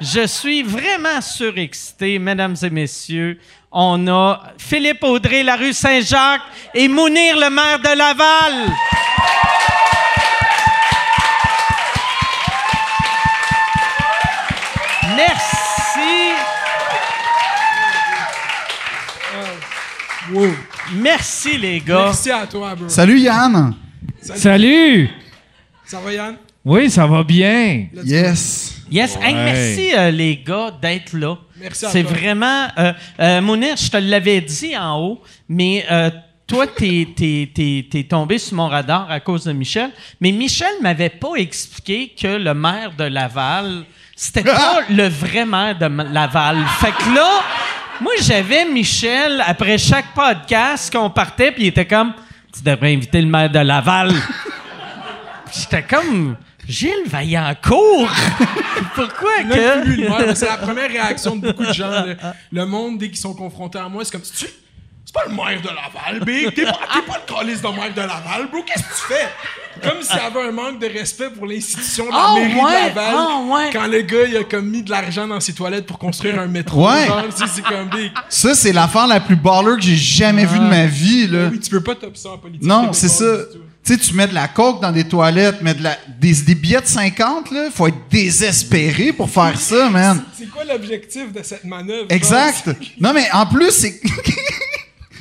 Je 0.00 0.26
suis 0.26 0.62
vraiment 0.62 1.20
surexcité, 1.20 2.18
mesdames 2.18 2.56
et 2.62 2.70
messieurs. 2.70 3.38
On 3.70 4.08
a 4.08 4.42
Philippe 4.58 5.04
Audrey, 5.04 5.42
la 5.42 5.56
rue 5.56 5.72
Saint-Jacques, 5.72 6.42
et 6.74 6.88
Mounir, 6.88 7.36
le 7.36 7.48
maire 7.50 7.78
de 7.78 7.96
Laval. 7.96 8.72
Merci. 15.16 16.34
Merci, 20.94 21.56
les 21.58 21.80
gars. 21.80 22.04
Merci 22.06 22.30
à 22.30 22.46
toi, 22.46 22.74
bro. 22.74 22.88
Salut 22.88 23.18
Yann! 23.18 23.74
Salut! 24.20 25.08
Ça 25.84 26.00
va, 26.00 26.12
Yann? 26.12 26.36
Oui, 26.64 26.90
ça 26.90 27.06
va 27.06 27.22
bien. 27.22 27.86
Yes! 28.04 28.82
Yes. 28.90 29.16
Hey, 29.20 29.34
merci, 29.34 29.94
euh, 29.96 30.10
les 30.10 30.36
gars, 30.36 30.70
d'être 30.80 31.12
là. 31.14 31.38
Merci 31.60 31.86
à 31.86 31.88
C'est 31.88 32.02
vraiment. 32.02 32.68
Euh, 32.78 32.92
euh, 33.20 33.40
Mounir, 33.40 33.76
je 33.76 33.90
te 33.90 33.96
l'avais 33.96 34.40
dit 34.40 34.76
en 34.76 35.00
haut, 35.00 35.22
mais 35.48 35.84
euh, 35.90 36.10
toi, 36.46 36.66
t'es, 36.66 37.08
t'es, 37.16 37.50
t'es, 37.52 37.86
t'es 37.90 38.04
tombé 38.04 38.38
sur 38.38 38.56
mon 38.56 38.68
radar 38.68 39.10
à 39.10 39.18
cause 39.20 39.44
de 39.44 39.52
Michel. 39.52 39.90
Mais 40.20 40.30
Michel 40.30 40.72
m'avait 40.82 41.08
pas 41.08 41.34
expliqué 41.36 42.14
que 42.20 42.28
le 42.28 42.54
maire 42.54 42.92
de 42.96 43.04
Laval, 43.04 43.84
c'était 44.18 44.42
pas 44.42 44.80
le 44.88 45.08
vrai 45.08 45.44
maire 45.44 45.78
de 45.78 45.86
Laval. 45.86 46.64
Fait 46.80 46.92
que 46.92 47.14
là, 47.14 47.42
moi, 48.00 48.12
j'avais 48.22 48.64
Michel, 48.64 49.44
après 49.46 49.76
chaque 49.76 50.14
podcast 50.14 50.90
qu'on 50.90 51.10
partait, 51.10 51.52
puis 51.52 51.64
il 51.64 51.66
était 51.68 51.86
comme, 51.86 52.14
tu 52.52 52.62
devrais 52.62 52.94
inviter 52.94 53.20
le 53.20 53.28
maire 53.28 53.50
de 53.50 53.58
Laval. 53.58 54.12
J'étais 55.54 55.82
comme, 55.82 56.36
Gilles 56.66 57.06
Vaillancourt! 57.06 58.10
Pourquoi 58.94 59.42
que... 59.44 60.34
C'est 60.34 60.46
la 60.46 60.56
première 60.56 60.90
réaction 60.90 61.36
de 61.36 61.48
beaucoup 61.48 61.66
de 61.66 61.72
gens. 61.72 61.90
Le, 62.06 62.16
le 62.52 62.66
monde, 62.66 62.98
dès 62.98 63.08
qu'ils 63.08 63.18
sont 63.18 63.34
confrontés 63.34 63.78
à 63.78 63.88
moi, 63.88 64.04
c'est 64.04 64.12
comme 64.12 64.22
tu 64.22 64.46
pas 65.16 65.28
le 65.28 65.34
maire 65.34 65.62
de 65.62 65.68
Laval, 65.68 66.24
Big. 66.24 66.54
T'es 66.54 66.64
pas, 66.64 66.78
t'es 66.92 67.02
pas 67.02 67.18
le 67.26 67.34
calice 67.34 67.62
de 67.62 67.68
maire 67.68 67.94
de 67.94 68.00
Laval, 68.00 68.48
bro. 68.50 68.62
Qu'est-ce 68.62 68.82
que 68.82 68.94
tu 69.06 69.14
fais? 69.14 69.28
Comme 69.88 70.00
s'il 70.02 70.16
y 70.16 70.20
avait 70.20 70.48
un 70.48 70.52
manque 70.52 70.78
de 70.80 70.86
respect 70.86 71.28
pour 71.30 71.46
l'institution 71.46 72.06
de 72.06 72.10
la 72.10 72.16
Ah, 72.18 72.34
mairie 72.34 72.54
ouais, 72.54 72.90
de 72.90 72.96
Laval. 72.96 73.14
ah, 73.16 73.40
ouais. 73.46 73.70
Quand 73.72 73.86
le 73.86 74.00
gars, 74.02 74.24
il 74.28 74.36
a 74.38 74.44
comme 74.44 74.68
mis 74.70 74.82
de 74.82 74.90
l'argent 74.90 75.26
dans 75.28 75.38
ses 75.40 75.52
toilettes 75.52 75.86
pour 75.86 75.98
construire 75.98 76.38
un 76.40 76.46
métro. 76.46 76.88
Ouais. 76.88 77.06
C'est 77.34 77.62
comme 77.62 77.88
Big. 77.90 78.10
Ça, 78.28 78.54
c'est 78.54 78.72
l'affaire 78.72 79.06
la 79.06 79.20
plus 79.20 79.36
baller 79.36 79.76
que 79.76 79.82
j'ai 79.82 79.96
jamais 79.96 80.44
vue 80.46 80.58
de 80.58 80.64
ma 80.64 80.86
vie, 80.86 81.26
là. 81.26 81.48
Oui, 81.50 81.60
tu 81.60 81.70
peux 81.70 81.82
pas 81.82 81.94
top 81.94 82.16
ça 82.16 82.30
en 82.30 82.38
politique. 82.38 82.66
Non, 82.66 82.92
c'est 82.92 83.08
ça. 83.08 83.24
Tu 83.84 83.92
sais, 83.94 83.98
tu 84.00 84.14
mets 84.14 84.26
de 84.26 84.34
la 84.34 84.48
coke 84.48 84.80
dans 84.82 84.90
des 84.90 85.06
toilettes, 85.06 85.62
mets 85.62 85.74
de 85.74 85.84
la, 85.84 85.96
des, 86.18 86.32
des 86.42 86.54
billets 86.56 86.80
de 86.80 86.86
50, 86.86 87.52
là. 87.52 87.68
Faut 87.72 87.86
être 87.86 88.08
désespéré 88.10 89.12
pour 89.12 89.30
faire 89.30 89.56
ça, 89.60 89.88
man. 89.90 90.24
C'est 90.36 90.50
quoi 90.50 90.64
l'objectif 90.64 91.32
de 91.32 91.40
cette 91.44 91.62
manœuvre? 91.64 92.06
Exact. 92.08 92.68
Non, 92.98 93.12
mais 93.14 93.28
en 93.32 93.46
plus, 93.46 93.70
c'est. 93.70 94.00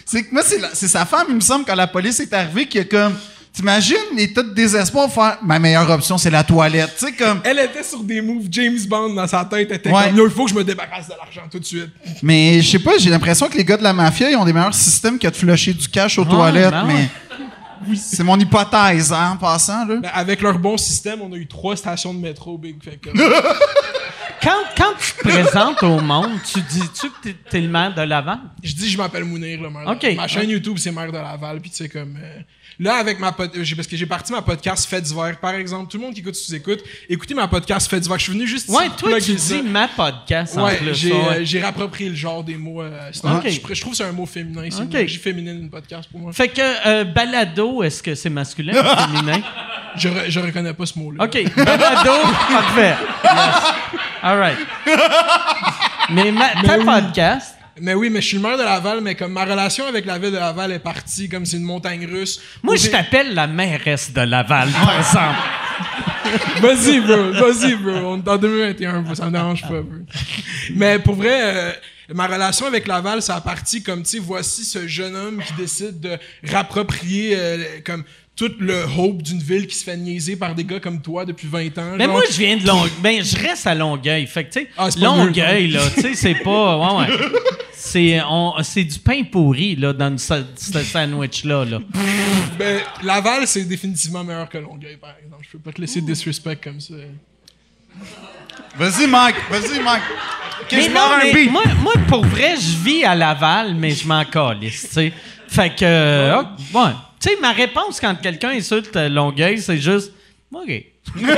c'est 0.05 0.23
que 0.23 0.33
moi, 0.33 0.43
c'est, 0.43 0.87
sa 0.87 1.05
femme, 1.05 1.25
il 1.29 1.35
me 1.35 1.41
semble, 1.41 1.65
quand 1.65 1.75
la 1.75 1.87
police 1.87 2.19
est 2.19 2.31
arrivée, 2.33 2.67
qui 2.67 2.79
a 2.79 2.83
comme. 2.85 3.15
T'imagines 3.53 3.95
l'état 4.17 4.43
de 4.43 4.49
désespoir 4.53 5.09
faire 5.09 5.37
ma 5.41 5.57
meilleure 5.59 5.89
option, 5.89 6.17
c'est 6.17 6.29
la 6.29 6.43
toilette. 6.43 6.93
Tu 6.99 7.05
sais, 7.05 7.13
comme. 7.13 7.39
Elle 7.45 7.59
était 7.59 7.83
sur 7.83 8.03
des 8.03 8.19
moves 8.21 8.47
James 8.51 8.77
Bond 8.85 9.13
dans 9.13 9.27
sa 9.27 9.45
tête. 9.45 9.69
Elle 9.71 9.77
était 9.77 9.89
Ouais. 9.89 10.07
comme, 10.07 10.17
là, 10.17 10.23
il 10.25 10.29
faut 10.29 10.43
que 10.43 10.51
je 10.51 10.55
me 10.55 10.63
débarrasse 10.65 11.07
de 11.07 11.13
l'argent 11.17 11.43
tout 11.49 11.59
de 11.59 11.63
suite. 11.63 11.87
Mais 12.21 12.61
je 12.61 12.69
sais 12.71 12.79
pas, 12.79 12.97
j'ai 12.97 13.09
l'impression 13.09 13.47
que 13.47 13.57
les 13.57 13.63
gars 13.63 13.77
de 13.77 13.83
la 13.83 13.93
mafia, 13.93 14.29
ils 14.29 14.35
ont 14.35 14.43
des 14.43 14.51
meilleurs 14.51 14.73
systèmes 14.73 15.17
que 15.17 15.27
de 15.29 15.33
flusher 15.35 15.73
du 15.73 15.87
cash 15.87 16.19
aux 16.19 16.25
toilettes, 16.25 16.71
ben 16.71 16.83
mais. 16.85 17.09
C'est 17.95 18.23
mon 18.23 18.37
hypothèse, 18.39 19.13
hein, 19.13 19.31
en 19.33 19.37
passant, 19.37 19.85
là. 19.85 19.97
Ben, 20.01 20.11
avec 20.13 20.41
leur 20.41 20.57
bon 20.59 20.75
système, 20.75 21.21
on 21.21 21.31
a 21.31 21.35
eu 21.37 21.47
trois 21.47 21.77
stations 21.77 22.13
de 22.13 22.19
métro, 22.19 22.57
Big. 22.57 22.75
Fait 22.83 22.97
que, 22.97 23.09
Quand, 24.45 24.63
quand 24.77 24.93
tu 24.99 25.11
te 25.13 25.27
présentes 25.27 25.81
au 25.81 25.99
monde, 25.99 26.39
tu 26.45 26.61
dis-tu 26.61 27.09
que 27.09 27.15
t'es, 27.23 27.33
t'es 27.49 27.61
le 27.61 27.67
maire 27.67 27.95
de 27.95 28.03
Laval? 28.03 28.37
je 28.61 28.75
dis, 28.75 28.91
je 28.91 28.97
m'appelle 28.97 29.23
Mounir, 29.23 29.59
le 29.59 29.71
maire. 29.71 29.95
de-. 29.95 30.15
Ma 30.15 30.27
chaîne 30.27 30.51
YouTube, 30.51 30.77
c'est 30.77 30.91
maire 30.91 31.11
de 31.11 31.17
Laval. 31.17 31.59
Puis 31.61 31.71
tu 31.71 31.77
sais, 31.77 31.89
comme. 31.89 32.15
euh, 32.21 32.41
là, 32.79 32.95
avec 32.95 33.19
ma 33.19 33.31
pod- 33.31 33.51
parce 33.75 33.87
que 33.87 33.95
j'ai 33.97 34.05
parti 34.05 34.31
ma 34.31 34.41
podcast 34.41 34.87
Fait 34.89 35.01
d'hiver, 35.01 35.37
par 35.39 35.53
exemple. 35.53 35.89
Tout 35.91 35.97
le 35.97 36.03
monde 36.03 36.13
qui 36.13 36.21
écoute 36.21 36.35
sous-écoute, 36.35 36.79
écoutez 37.09 37.33
ma 37.33 37.47
podcast 37.47 37.89
Fait 37.89 37.99
d'hiver. 37.99 38.17
Je 38.17 38.23
suis 38.23 38.33
venu 38.33 38.47
juste. 38.47 38.69
Ouais, 38.69 38.87
ici 38.87 38.95
toi, 38.97 39.09
tu 39.19 39.31
plugger 39.31 39.37
ça. 39.37 39.55
dis 39.55 39.61
ma 39.63 39.87
podcast 39.87 40.55
Ouais, 40.57 40.79
j'ai, 40.93 41.11
ouais. 41.13 41.43
euh, 41.55 41.61
rapproprié 41.63 42.09
le 42.09 42.15
genre 42.15 42.43
des 42.43 42.55
mots. 42.57 42.81
euh, 42.81 43.09
je, 43.13 43.19
je 43.73 43.81
trouve 43.81 43.91
que 43.91 43.97
c'est 43.97 44.03
un 44.03 44.11
mot 44.11 44.25
féminin. 44.25 44.63
C'est 44.69 44.81
Ok. 44.83 44.93
une 45.01 45.07
féminine, 45.09 45.59
une 45.61 45.69
podcast 45.69 46.09
pour 46.11 46.19
moi. 46.19 46.33
Fait 46.33 46.47
que 46.49 46.61
euh, 46.87 47.03
balado, 47.05 47.83
est-ce 47.83 48.01
que 48.03 48.15
c'est 48.15 48.29
masculin 48.29 48.73
ou 48.73 49.11
féminin? 49.13 49.41
Je, 49.97 50.09
re- 50.09 50.29
je 50.29 50.39
reconnais 50.41 50.73
pas 50.73 50.85
ce 50.85 50.99
mot-là. 50.99 51.23
OK, 51.23 51.55
balado, 51.55 52.11
parfait. 52.49 52.95
Yes. 53.23 53.55
All 54.21 54.37
right. 54.37 54.57
Mais 56.11 56.31
ma, 56.33 56.49
ta 56.49 56.77
oui. 56.77 56.83
podcast, 56.85 57.54
Mais 57.81 57.93
oui, 57.93 58.09
mais 58.09 58.21
je 58.21 58.27
suis 58.27 58.37
le 58.37 58.43
maire 58.43 58.57
de 58.57 58.63
Laval, 58.63 59.01
mais 59.01 59.15
comme 59.15 59.33
ma 59.33 59.43
relation 59.43 59.85
avec 59.85 60.05
la 60.05 60.17
ville 60.17 60.31
de 60.31 60.37
Laval 60.37 60.71
est 60.71 60.79
partie 60.79 61.27
comme 61.27 61.45
c'est 61.45 61.57
une 61.57 61.63
montagne 61.63 62.05
russe. 62.05 62.39
moi, 62.63 62.75
je 62.77 62.87
t'appelle 62.87 63.33
la 63.33 63.47
mairesse 63.47 64.13
de 64.13 64.21
Laval, 64.21 64.69
par 64.71 64.97
exemple. 64.97 65.39
Vas-y, 66.61 66.99
bro. 67.01 67.31
Vas-y, 67.33 67.75
bro. 67.75 67.91
On 67.91 68.17
est 68.23 68.27
en 68.29 68.37
2021, 68.37 69.01
bro. 69.01 69.13
Ça 69.15 69.25
me 69.25 69.31
dérange 69.31 69.61
pas, 69.63 69.81
bro. 69.81 69.99
Mais 70.73 70.99
pour 70.99 71.15
vrai, 71.15 71.37
euh, 71.41 71.71
ma 72.13 72.27
relation 72.27 72.65
avec 72.65 72.87
Laval, 72.87 73.21
ça 73.21 73.35
a 73.35 73.41
parti 73.41 73.83
comme, 73.83 74.03
tu 74.03 74.11
sais, 74.11 74.19
voici 74.19 74.63
ce 74.63 74.87
jeune 74.87 75.15
homme 75.15 75.41
qui 75.45 75.53
décide 75.53 75.99
de 75.99 76.17
rapproprier 76.49 77.33
euh, 77.35 77.57
comme 77.85 78.03
tout 78.37 78.51
le 78.59 78.83
hope 78.97 79.21
d'une 79.21 79.39
ville 79.39 79.65
qui 79.67 79.75
se 79.75 79.83
fait 79.83 79.95
niaiser 79.95 80.35
par 80.35 80.55
des 80.55 80.63
gars 80.65 80.79
comme 80.79 81.01
toi 81.01 81.25
depuis 81.25 81.47
20 81.47 81.77
ans. 81.77 81.91
Mais 81.97 82.05
genre. 82.05 82.13
moi, 82.13 82.23
je 82.29 82.37
viens 82.37 82.57
de 82.57 82.65
Longueuil. 82.65 82.91
Ben, 83.01 83.23
je 83.23 83.37
reste 83.37 83.67
à 83.67 83.75
Longueuil. 83.75 84.27
Fait 84.27 84.45
que, 84.45 84.53
tu 84.53 84.59
sais, 84.61 84.69
Ah, 84.77 84.89
mieux, 84.95 85.03
Longueuil, 85.03 85.67
là, 85.71 85.81
tu 85.93 86.01
sais, 86.01 86.15
c'est 86.15 86.35
pas. 86.35 86.77
Ouais, 86.77 87.07
ouais. 87.07 87.17
C'est, 87.87 88.19
on, 88.27 88.55
c'est 88.63 88.83
du 88.83 88.97
pain 88.97 89.21
pourri, 89.23 89.75
là, 89.75 89.93
dans 89.93 90.17
ce, 90.17 90.43
ce 90.55 90.79
sandwich-là, 90.83 91.65
là. 91.65 91.79
Ben, 92.57 92.81
Laval, 93.03 93.45
c'est 93.45 93.63
définitivement 93.63 94.23
meilleur 94.23 94.49
que 94.49 94.57
Longueuil, 94.57 94.97
par 94.97 95.13
exemple. 95.23 95.43
Je 95.45 95.51
peux 95.51 95.59
pas 95.59 95.71
te 95.71 95.79
laisser 95.81 96.01
disrespect 96.01 96.55
comme 96.63 96.81
ça. 96.81 96.95
Vas-y, 98.75 99.07
Mike. 99.07 99.35
Vas-y, 99.51 99.79
Mike. 99.83 100.01
Mais 100.71 100.81
je 100.81 100.89
non, 100.89 100.99
un 100.99 101.17
mais 101.25 101.33
beat. 101.33 101.51
moi, 101.51 101.61
moi, 101.81 101.93
pour 102.07 102.25
vrai, 102.25 102.55
je 102.55 102.83
vis 102.83 103.03
à 103.03 103.13
Laval, 103.13 103.75
mais 103.75 103.91
je 103.91 104.07
m'en 104.07 104.25
calisse, 104.25 104.87
tu 104.87 104.93
sais. 104.93 105.13
Fait 105.47 105.69
que, 105.69 105.85
euh, 105.85 106.41
ouais. 106.73 106.91
Tu 107.21 107.29
sais, 107.29 107.37
ma 107.39 107.51
réponse 107.51 107.99
quand 107.99 108.15
quelqu'un 108.15 108.49
insulte 108.49 108.95
Longueuil, 108.95 109.59
c'est 109.59 109.77
juste, 109.77 110.11
OK. 110.51 110.65
tu 110.67 111.19
sais, 111.19 111.31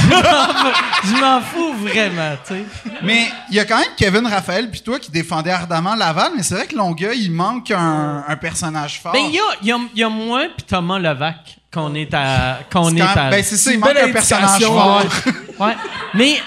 je 0.00 0.06
m'en- 0.08 0.72
je 1.16 1.20
m'en 1.20 1.40
fous 1.40 1.72
vraiment, 1.74 2.36
tu 2.46 2.54
sais. 2.54 2.64
Mais 3.02 3.26
il 3.50 3.56
y 3.56 3.60
a 3.60 3.64
quand 3.64 3.78
même 3.78 3.88
Kevin 3.96 4.26
Raphaël 4.26 4.70
puis 4.70 4.80
toi 4.80 4.98
qui 4.98 5.10
défendait 5.10 5.50
ardemment 5.50 5.94
Laval, 5.94 6.32
mais 6.36 6.42
c'est 6.42 6.54
vrai 6.54 6.66
que 6.66 6.76
Longueuil, 6.76 7.18
il 7.24 7.30
manque 7.32 7.70
un, 7.70 8.24
un 8.26 8.36
personnage 8.36 9.00
fort. 9.00 9.12
Ben, 9.12 9.22
il 9.26 9.34
y 9.34 9.38
a, 9.38 9.42
y, 9.62 9.72
a, 9.72 9.78
y 9.94 10.02
a 10.02 10.08
moi 10.08 10.42
puis 10.56 10.64
Thomas 10.66 10.98
Levac 10.98 11.56
qu'on 11.72 11.94
est 11.94 12.12
à. 12.14 12.60
Qu'on 12.72 12.94
est 12.96 13.00
quand- 13.00 13.06
à 13.16 13.30
ben, 13.30 13.42
c'est 13.42 13.56
ça, 13.56 13.70
il 13.70 13.74
une 13.74 13.80
manque 13.80 13.94
belle 13.94 14.08
un 14.10 14.12
personnage 14.12 14.62
fort. 14.64 15.02
Ouais. 15.58 15.76
Mais 16.14 16.40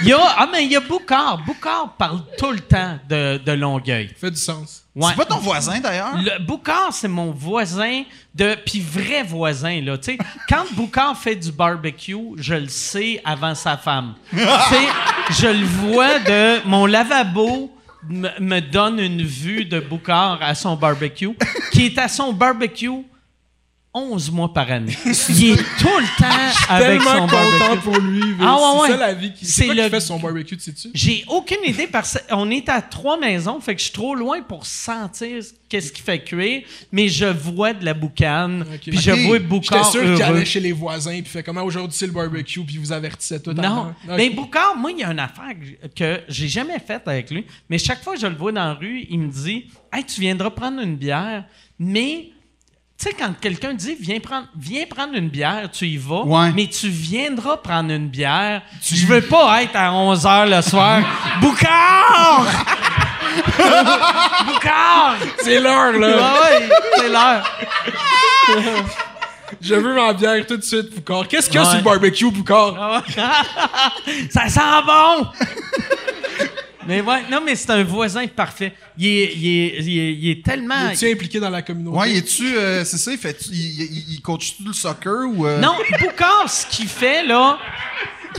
il 0.00 0.08
y 0.08 0.12
a. 0.14 0.18
Ah, 0.38 0.48
mais 0.50 0.64
il 0.64 0.72
y 0.72 0.76
a 0.76 0.80
Boucard. 0.80 1.36
Boucard 1.44 1.92
parle 1.98 2.20
tout 2.38 2.50
le 2.50 2.60
temps 2.60 2.98
de, 3.06 3.36
de 3.44 3.52
Longueuil. 3.52 4.10
Fait 4.18 4.30
du 4.30 4.38
sens. 4.38 4.84
Ouais. 4.98 5.10
C'est 5.10 5.16
pas 5.16 5.26
ton 5.26 5.38
voisin, 5.38 5.78
d'ailleurs? 5.78 6.16
Le 6.16 6.44
Boucard, 6.44 6.92
c'est 6.92 7.06
mon 7.06 7.30
voisin 7.30 8.02
de. 8.34 8.56
Puis 8.66 8.80
vrai 8.80 9.22
voisin, 9.22 9.80
là. 9.80 9.96
Tu 9.96 10.16
sais, 10.16 10.18
quand 10.48 10.64
Boucard 10.72 11.16
fait 11.16 11.36
du 11.36 11.52
barbecue, 11.52 12.16
je 12.36 12.54
le 12.54 12.66
sais 12.66 13.20
avant 13.24 13.54
sa 13.54 13.76
femme. 13.76 14.14
tu 14.30 14.38
sais, 14.38 14.88
je 15.30 15.46
le 15.46 15.64
vois 15.64 16.18
de. 16.18 16.66
Mon 16.66 16.86
lavabo 16.86 17.70
me, 18.08 18.28
me 18.40 18.60
donne 18.60 18.98
une 18.98 19.22
vue 19.22 19.64
de 19.64 19.78
Boucard 19.78 20.40
à 20.42 20.56
son 20.56 20.74
barbecue, 20.74 21.30
qui 21.70 21.86
est 21.86 21.98
à 21.98 22.08
son 22.08 22.32
barbecue 22.32 23.04
11 23.94 24.30
mois 24.30 24.52
par 24.52 24.70
année. 24.70 24.96
Il 25.30 25.50
est 25.50 25.56
tout 25.56 25.88
le 25.88 26.20
temps 26.20 26.68
avec 26.68 26.86
Tellement 27.02 27.04
son 27.14 27.20
content 27.22 27.58
barbecue. 27.58 27.80
pour 27.82 27.98
lui. 27.98 28.22
Ah, 28.40 28.54
ouais, 28.54 28.60
c'est 28.60 28.80
ouais. 28.82 28.88
ça 28.90 28.96
la 28.98 29.14
vie. 29.14 29.32
qui- 29.32 29.46
C'est 29.46 29.64
quoi 29.64 29.74
le- 29.74 29.82
qui 29.84 29.90
fait 29.90 30.00
son 30.00 30.18
barbecue, 30.20 30.56
tu 30.56 30.62
sais-tu? 30.62 30.88
J'ai 30.94 31.24
aucune 31.26 31.64
idée 31.66 31.86
parce 31.86 32.18
qu'on 32.28 32.50
est 32.50 32.68
à 32.68 32.82
trois 32.82 33.18
maisons, 33.18 33.60
fait 33.60 33.74
que 33.74 33.80
je 33.80 33.84
suis 33.86 33.94
trop 33.94 34.14
loin 34.14 34.42
pour 34.42 34.66
sentir 34.66 35.42
qu'est-ce 35.68 35.90
qui 35.90 36.02
fait 36.02 36.22
cuire, 36.22 36.62
mais 36.92 37.08
je 37.08 37.24
vois 37.24 37.72
de 37.72 37.84
la 37.84 37.94
boucane, 37.94 38.64
puis 38.82 38.96
je 38.98 39.10
vois 39.10 39.36
J'étais 39.38 39.48
Boucard 39.48 39.90
sûr 39.90 40.02
qu'il 40.14 40.22
allait 40.22 40.44
chez 40.44 40.60
les 40.60 40.72
voisins, 40.72 41.12
puis 41.20 41.24
fait 41.30 41.42
comment 41.42 41.62
aujourd'hui 41.62 41.96
c'est 41.98 42.06
le 42.06 42.12
barbecue, 42.12 42.60
puis 42.64 42.74
il 42.74 42.80
vous 42.80 42.92
avertissait 42.92 43.40
tout 43.40 43.52
Non, 43.52 43.94
mais 44.06 44.28
Ok. 44.28 44.34
Boucard, 44.36 44.76
moi, 44.76 44.92
il 44.92 44.98
y 44.98 45.04
a 45.04 45.10
une 45.10 45.18
affaire 45.18 45.54
que, 45.58 45.88
que 45.88 46.20
j'ai 46.28 46.48
jamais 46.48 46.78
faite 46.78 47.02
avec 47.06 47.30
lui, 47.30 47.44
mais 47.68 47.78
chaque 47.78 48.02
fois 48.04 48.14
que 48.14 48.20
je 48.20 48.26
le 48.26 48.36
vois 48.36 48.52
dans 48.52 48.64
la 48.64 48.74
rue, 48.74 49.06
il 49.10 49.18
me 49.18 49.28
dit 49.32 49.66
Hey, 49.92 50.04
tu 50.04 50.20
viendras 50.20 50.50
prendre 50.50 50.80
une 50.82 50.96
bière, 50.96 51.44
mais. 51.78 52.30
Tu 53.00 53.08
sais, 53.10 53.14
quand 53.16 53.32
quelqu'un 53.40 53.74
dit 53.74 53.96
viens 54.00 54.18
prendre, 54.18 54.48
viens 54.58 54.84
prendre 54.86 55.14
une 55.14 55.28
bière, 55.28 55.70
tu 55.70 55.86
y 55.86 55.96
vas, 55.96 56.22
Ouais. 56.24 56.50
mais 56.56 56.66
tu 56.66 56.88
viendras 56.88 57.56
prendre 57.58 57.92
une 57.92 58.08
bière. 58.08 58.62
Je 58.82 59.06
veux 59.06 59.20
pas 59.22 59.62
être 59.62 59.76
à 59.76 59.92
11 59.92 60.24
h 60.24 60.48
le 60.56 60.60
soir. 60.62 61.02
Boucard! 61.40 62.44
Boucard! 64.46 65.14
C'est 65.44 65.60
l'heure, 65.60 65.92
Ouais, 65.94 66.00
là! 66.00 66.34
ouais, 66.40 66.68
c'est 66.96 67.08
l'heure. 67.08 67.58
Je 69.60 69.74
veux 69.76 69.94
ma 69.94 70.12
bière 70.12 70.44
tout 70.44 70.56
de 70.56 70.62
suite, 70.64 70.92
Boucard. 70.96 71.28
Qu'est-ce 71.28 71.48
qu'il 71.48 71.54
y 71.54 71.58
a 71.58 71.62
Ouais. 71.62 71.68
sur 71.68 71.78
le 71.78 71.84
barbecue, 71.84 72.30
Boucard? 72.32 73.04
Ça 74.30 74.48
sent 74.48 74.60
bon! 74.84 75.26
Mais 76.88 77.00
ouais, 77.02 77.22
non, 77.30 77.40
mais 77.44 77.54
c'est 77.54 77.70
un 77.70 77.84
voisin 77.84 78.26
parfait. 78.26 78.72
Il 78.96 79.06
est, 79.06 79.32
il 79.36 79.46
est, 79.46 79.76
il 79.82 79.98
est, 79.98 80.12
il 80.14 80.30
est 80.30 80.44
tellement. 80.44 80.88
Es-tu 80.90 81.10
impliqué 81.12 81.38
dans 81.38 81.50
la 81.50 81.62
communauté? 81.62 81.96
Ouais, 81.96 82.16
es-tu. 82.16 82.56
euh, 82.56 82.84
c'est 82.84 82.98
ça, 82.98 83.12
il 83.12 83.18
fait. 83.18 83.38
Il, 83.52 83.54
il, 83.82 84.04
il 84.14 84.20
coach-tu 84.20 84.64
le 84.64 84.72
soccer 84.72 85.28
ou. 85.28 85.46
euh? 85.46 85.60
Non, 85.60 85.74
Boucard, 86.00 86.48
ce 86.50 86.66
qu'il 86.66 86.88
fait, 86.88 87.24
là, 87.24 87.58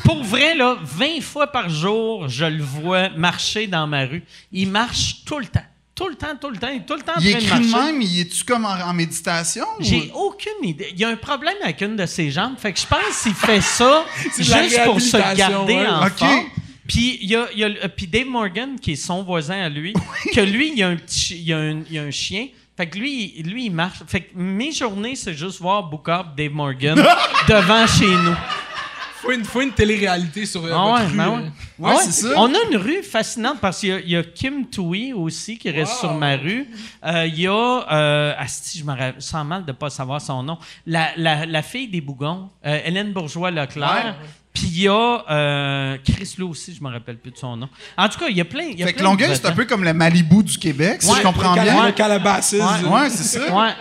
pour 0.03 0.23
vrai, 0.23 0.55
là, 0.55 0.77
20 0.81 1.21
fois 1.21 1.47
par 1.47 1.69
jour, 1.69 2.27
je 2.27 2.45
le 2.45 2.61
vois 2.63 3.09
marcher 3.09 3.67
dans 3.67 3.87
ma 3.87 4.05
rue. 4.05 4.23
Il 4.51 4.69
marche 4.69 5.17
tout 5.25 5.39
le 5.39 5.45
temps. 5.45 5.61
Tout 5.95 6.07
le 6.07 6.15
temps, 6.15 6.27
tout 6.39 6.49
le 6.49 6.57
temps. 6.57 6.69
Il 6.71 6.77
est 6.77 6.85
tout 6.85 6.93
le 6.95 7.01
temps 7.01 7.11
en 7.17 7.19
Il 7.19 7.29
train 7.31 7.39
de 7.39 7.43
écrit 7.43 7.59
de 7.59 7.71
marcher. 7.71 7.91
même, 7.91 8.01
il 8.01 8.19
est-tu 8.21 8.43
comme 8.45 8.63
en, 8.65 8.69
en 8.69 8.93
méditation? 8.93 9.65
ou- 9.79 9.83
J'ai 9.83 10.09
aucune 10.15 10.63
idée. 10.63 10.87
Il 10.93 10.99
y 10.99 11.03
a 11.03 11.09
un 11.09 11.17
problème 11.17 11.55
avec 11.61 11.81
une 11.81 11.97
de 11.97 12.05
ses 12.05 12.31
jambes. 12.31 12.53
Fait 12.57 12.71
que 12.71 12.79
je 12.79 12.85
pense 12.87 13.21
qu'il 13.21 13.33
fait 13.33 13.59
ça 13.61 14.05
juste 14.37 14.83
pour 14.85 15.01
se 15.01 15.17
garder 15.35 15.73
ouais. 15.73 15.87
en 15.87 16.07
Ok. 16.07 16.17
forme. 16.19 16.45
Puis 16.89 17.19
il 17.21 17.29
y 17.29 17.35
a, 17.37 17.47
y 17.55 17.63
a 17.63 17.87
puis 17.87 18.07
Dave 18.07 18.25
Morgan, 18.27 18.77
qui 18.81 18.91
est 18.93 18.95
son 18.97 19.23
voisin 19.23 19.61
à 19.61 19.69
lui, 19.69 19.93
que 20.35 20.41
lui, 20.41 20.69
il 20.73 20.77
y 20.79 20.83
a 20.83 20.89
un 20.89 20.97
petit 20.97 21.39
il 21.41 21.53
a 21.53 21.57
un, 21.59 21.81
il 21.87 21.93
y 21.93 21.99
a 21.99 22.03
un 22.03 22.11
chien. 22.11 22.47
Fait 22.75 22.87
que 22.87 22.97
lui, 22.97 23.41
lui, 23.43 23.65
il 23.65 23.71
marche. 23.71 23.99
Fait 24.07 24.21
que 24.21 24.29
mes 24.37 24.71
journées, 24.71 25.15
c'est 25.15 25.33
juste 25.33 25.59
voir 25.61 25.83
Booker 25.83 26.21
Dave 26.35 26.51
Morgan 26.51 26.95
devant 27.47 27.85
chez 27.87 28.07
nous. 28.07 28.35
Faut 29.21 29.31
une, 29.33 29.43
faut 29.43 29.59
une 29.59 29.73
télé-réalité 29.73 30.45
sur 30.45 30.63
euh, 30.63 30.71
Ah 30.73 30.77
votre 31.01 31.11
rue, 31.11 31.17
ben 31.17 31.25
là. 31.25 31.31
ouais. 31.33 31.41
Ouais, 31.77 31.91
Ah 31.93 32.01
c'est 32.05 32.11
ça. 32.25 32.33
On 32.37 32.53
a 32.53 32.57
une 32.71 32.77
rue 32.77 33.03
fascinante 33.03 33.59
parce 33.59 33.81
qu'il 33.81 33.89
y 33.89 33.91
a- 33.91 33.99
il 33.99 34.09
y, 34.11 34.15
a 34.15 34.23
Kim 34.23 34.65
Tui 34.69 35.11
aussi 35.11 35.57
qui 35.57 35.69
reste 35.69 35.91
Wow. 35.95 35.99
sur 35.99 36.13
ma 36.13 36.37
rue. 36.37 36.65
Euh, 37.05 37.25
Il 37.27 37.37
y 37.41 37.45
a, 37.47 37.51
euh, 37.91 38.33
asti, 38.37 38.79
je 38.79 38.85
me 38.85 38.95
sens 39.19 39.45
mal 39.45 39.65
de 39.65 39.73
pas 39.73 39.89
savoir 39.89 40.21
son 40.21 40.41
nom, 40.41 40.57
la, 40.87 41.09
la, 41.17 41.45
la 41.45 41.61
fille 41.61 41.89
des 41.89 41.99
Bougons, 41.99 42.49
euh, 42.65 42.79
Hélène 42.85 43.11
Bourgeois-Leclerc. 43.11 44.15
Puis 44.53 44.67
il 44.67 44.81
y 44.81 44.87
a 44.87 45.23
euh, 45.29 45.97
Chris 46.03 46.35
Lou 46.37 46.49
aussi, 46.49 46.75
je 46.75 46.83
me 46.83 46.89
rappelle 46.89 47.17
plus 47.17 47.31
de 47.31 47.37
son 47.37 47.55
nom. 47.55 47.69
En 47.97 48.09
tout 48.09 48.19
cas, 48.19 48.27
il 48.29 48.37
y 48.37 48.41
a 48.41 48.45
plein. 48.45 48.63
il 48.63 48.79
Y 48.79 48.83
a 48.83 48.87
Fait 48.87 48.93
que 48.93 48.99
plein 48.99 49.09
Longueuil, 49.09 49.29
c'est 49.33 49.45
un 49.45 49.51
peu 49.51 49.65
comme 49.65 49.83
le 49.83 49.93
Malibu 49.93 50.43
du 50.43 50.57
Québec, 50.57 51.01
si 51.01 51.13
je 51.15 51.21
comprends 51.21 51.55
Le 51.55 51.61
bien. 51.61 51.85
Le 51.85 51.91
Calabasas. 51.91 52.57
Ouais. 52.57 52.89
Ouais, 52.89 53.09
c'est 53.09 53.39
ça. 53.39 53.55
Ouais. 53.55 53.73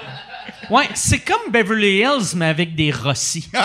Ouais, 0.70 0.88
c'est 0.94 1.20
comme 1.20 1.50
Beverly 1.50 2.00
Hills, 2.00 2.34
mais 2.36 2.46
avec 2.46 2.74
des 2.74 2.90
Rossi. 2.90 3.48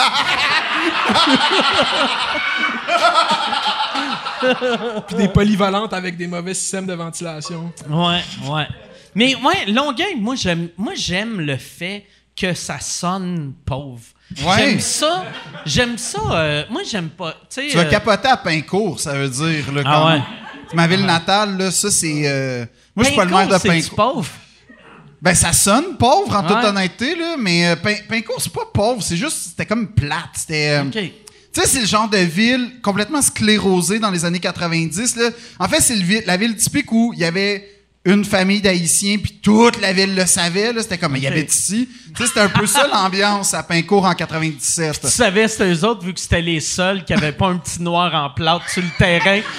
Puis 5.07 5.15
des 5.15 5.27
polyvalentes 5.27 5.93
avec 5.93 6.17
des 6.17 6.27
mauvais 6.27 6.53
systèmes 6.53 6.85
de 6.85 6.93
ventilation. 6.93 7.71
Ouais, 7.89 8.21
ouais. 8.49 8.67
Mais 9.15 9.35
ouais, 9.35 9.65
Longueuil, 9.67 10.15
moi 10.17 10.35
j'aime 10.35 10.69
moi 10.77 10.93
j'aime 10.95 11.39
le 11.39 11.57
fait 11.57 12.05
que 12.35 12.53
ça 12.53 12.79
sonne 12.79 13.53
pauvre. 13.65 14.01
Ouais. 14.43 14.55
J'aime 14.57 14.79
ça. 14.79 15.25
J'aime 15.65 15.97
ça. 15.97 16.19
euh, 16.31 16.63
moi 16.69 16.81
j'aime 16.89 17.09
pas, 17.09 17.35
tu 17.53 17.67
vas 17.69 17.81
euh, 17.81 17.89
capoter 17.89 18.27
à 18.29 18.37
Pincourt, 18.37 18.99
ça 18.99 19.13
veut 19.13 19.29
dire. 19.29 19.71
Là, 19.71 19.81
Ah 19.85 20.05
ouais. 20.15 20.21
C'est 20.69 20.75
ma 20.75 20.87
ville 20.87 21.05
natale, 21.05 21.57
là, 21.57 21.69
ça, 21.71 21.91
c'est... 21.91 22.23
euh, 22.25 22.65
Moi, 22.95 23.03
je 23.03 23.09
suis 23.09 23.15
pas 23.17 23.25
le 23.25 23.31
maire 23.31 23.47
de 23.47 23.57
Pincourt, 23.57 23.95
pauvre? 23.95 24.29
Ben, 25.21 25.35
ça 25.35 25.53
sonne 25.53 25.97
pauvre, 25.97 26.35
en 26.35 26.41
toute 26.43 26.63
honnêteté, 26.63 27.15
là, 27.15 27.35
mais 27.37 27.67
euh, 27.67 27.75
Pin- 27.75 28.01
Pincourt, 28.09 28.41
c'est 28.41 28.51
pas 28.51 28.65
pauvre, 28.73 29.01
c'est 29.03 29.15
juste... 29.17 29.49
C'était 29.49 29.65
comme 29.65 29.93
plate. 29.93 30.29
C'était... 30.35 30.81
Tu 31.53 31.61
sais, 31.61 31.67
c'est 31.67 31.81
le 31.81 31.85
genre 31.85 32.09
de 32.09 32.17
ville 32.17 32.79
complètement 32.81 33.21
sclérosée 33.21 33.99
dans 33.99 34.09
les 34.09 34.25
années 34.25 34.39
90. 34.39 35.15
Là. 35.17 35.29
En 35.59 35.67
fait, 35.67 35.79
c'est 35.81 35.95
la 36.25 36.35
ville 36.37 36.55
typique 36.55 36.91
où 36.91 37.13
il 37.13 37.19
y 37.19 37.25
avait 37.25 37.69
une 38.05 38.25
famille 38.25 38.59
d'Haïtiens, 38.61 39.17
puis 39.17 39.39
toute 39.41 39.79
la 39.79 39.93
ville 39.93 40.13
le 40.13 40.25
savait. 40.25 40.73
là. 40.73 40.81
C'était 40.81 40.97
comme, 40.97 41.15
il 41.15 41.23
y 41.23 41.27
avait 41.27 41.43
ici. 41.43 41.87
Tu 42.15 42.21
sais, 42.21 42.27
c'était 42.27 42.41
un 42.41 42.49
peu 42.49 42.67
ça 42.67 42.85
l'ambiance 42.87 43.53
à 43.53 43.63
Pincourt 43.63 44.05
en 44.05 44.13
97. 44.13 44.99
Tu 45.01 45.07
savais 45.07 45.47
c'était 45.47 45.71
eux 45.73 45.85
autres 45.85 46.03
vu 46.05 46.13
que 46.13 46.19
c'était 46.19 46.41
les 46.41 46.59
seuls 46.59 47.03
qui 47.05 47.13
avaient 47.13 47.31
pas 47.31 47.47
un 47.47 47.57
petit 47.57 47.81
noir 47.81 48.13
en 48.13 48.29
plâtre 48.29 48.69
sur 48.69 48.81
le 48.83 48.89
terrain. 48.97 49.39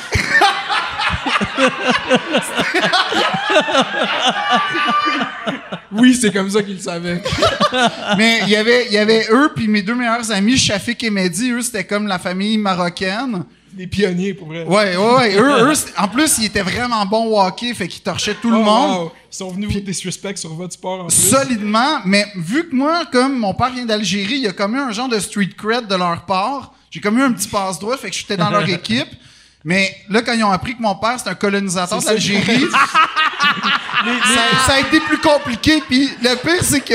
Oui, 5.93 6.15
c'est 6.21 6.33
comme 6.33 6.51
ça 6.51 6.63
qu'ils 6.63 6.75
le 6.75 6.81
savaient. 6.81 7.23
Mais 8.17 8.41
il 8.43 8.49
y 8.49 8.57
avait, 8.57 8.87
il 8.87 8.93
y 8.93 8.99
avait 8.99 9.27
eux, 9.31 9.53
puis 9.55 9.69
mes 9.69 9.83
deux 9.83 9.95
meilleurs 9.95 10.31
amis, 10.33 10.57
Shafik 10.59 11.05
et 11.05 11.11
Mehdi, 11.11 11.53
eux, 11.53 11.63
c'était 11.63 11.85
comme 11.85 12.07
la 12.09 12.19
famille 12.19 12.59
marocaine. 12.59 13.45
Des 13.77 13.87
pionniers, 13.89 14.35
pour 14.35 14.49
vrai. 14.49 14.65
Ouais, 14.65 14.97
ouais, 14.97 15.15
ouais. 15.17 15.35
Eux, 15.37 15.71
eux, 15.71 15.75
en 15.99 16.09
plus, 16.09 16.39
ils 16.39 16.45
étaient 16.47 16.63
vraiment 16.63 17.05
bons 17.07 17.25
au 17.27 17.41
hockey, 17.41 17.75
fait 17.75 17.89
qu'ils 17.89 18.03
torchaient 18.03 18.35
tout 18.35 18.51
le 18.51 18.59
Oh, 18.59 18.63
monde. 18.63 18.99
wow. 19.05 19.13
Ils 19.33 19.37
sont 19.37 19.51
venus 19.51 19.73
vous 19.73 19.81
disrespect 19.81 20.37
sur 20.37 20.55
votre 20.55 20.73
sport 20.75 21.01
en 21.01 21.07
plus. 21.07 21.15
solidement, 21.17 21.99
mais 22.05 22.25
vu 22.37 22.69
que 22.69 22.75
moi, 22.77 23.03
comme 23.11 23.37
mon 23.39 23.53
père 23.53 23.71
vient 23.73 23.85
d'Algérie, 23.85 24.35
il 24.37 24.43
y 24.43 24.47
a 24.49 24.53
comme 24.53 24.77
eu 24.77 24.79
un 24.81 24.93
genre 24.93 25.09
de 25.09 25.19
street 25.19 25.51
cred 25.59 25.89
de 25.89 25.95
leur 25.97 26.25
part. 26.25 26.73
J'ai 26.91 27.01
comme 27.01 27.19
eu 27.19 27.23
un 27.23 27.33
petit 27.33 27.49
passe-droit, 27.49 27.97
fait 27.97 28.11
que 28.11 28.17
j'étais 28.17 28.37
dans 28.37 28.51
leur 28.51 28.69
équipe. 28.69 29.09
Mais 29.65 29.97
là, 30.09 30.23
quand 30.23 30.35
ils 30.35 30.45
ont 30.45 30.51
appris 30.53 30.77
que 30.77 30.83
mon 30.83 30.95
père, 30.95 31.17
c'est 31.19 31.29
un 31.31 31.35
colonisateur 31.35 32.01
d'Algérie, 32.01 32.67
ça, 32.71 34.67
ça 34.67 34.73
a 34.75 34.81
été 34.81 35.01
plus 35.01 35.19
compliqué. 35.19 35.83
Puis 35.89 36.09
le 36.23 36.35
pire, 36.37 36.63
c'est 36.63 36.81
que 36.85 36.95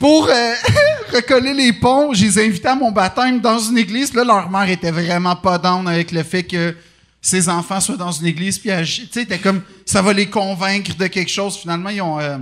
pour 0.00 0.28
euh, 0.28 0.52
recoller 1.14 1.54
les 1.54 1.72
ponts, 1.74 2.12
je 2.14 2.24
les 2.24 2.38
ai 2.40 2.46
invités 2.46 2.68
à 2.68 2.74
mon 2.74 2.90
baptême 2.90 3.40
dans 3.40 3.58
une 3.58 3.78
église. 3.78 4.12
Là, 4.14 4.24
leur 4.24 4.50
mère 4.50 4.68
était 4.68 4.90
vraiment 4.90 5.36
pas 5.36 5.58
down 5.58 5.86
avec 5.86 6.10
le 6.10 6.22
fait 6.24 6.42
que 6.42 6.74
ses 7.20 7.48
enfants 7.50 7.80
soient 7.80 7.98
dans 7.98 8.10
une 8.10 8.26
église. 8.26 8.58
Puis, 8.58 8.70
tu 8.82 9.06
sais, 9.12 9.22
était 9.22 9.38
comme, 9.38 9.62
ça 9.84 10.00
va 10.00 10.12
les 10.14 10.26
convaincre 10.26 10.96
de 10.96 11.06
quelque 11.06 11.30
chose. 11.30 11.56
Finalement, 11.58 11.90
ils 11.90 12.00
ont... 12.00 12.18
euh, 12.18 12.38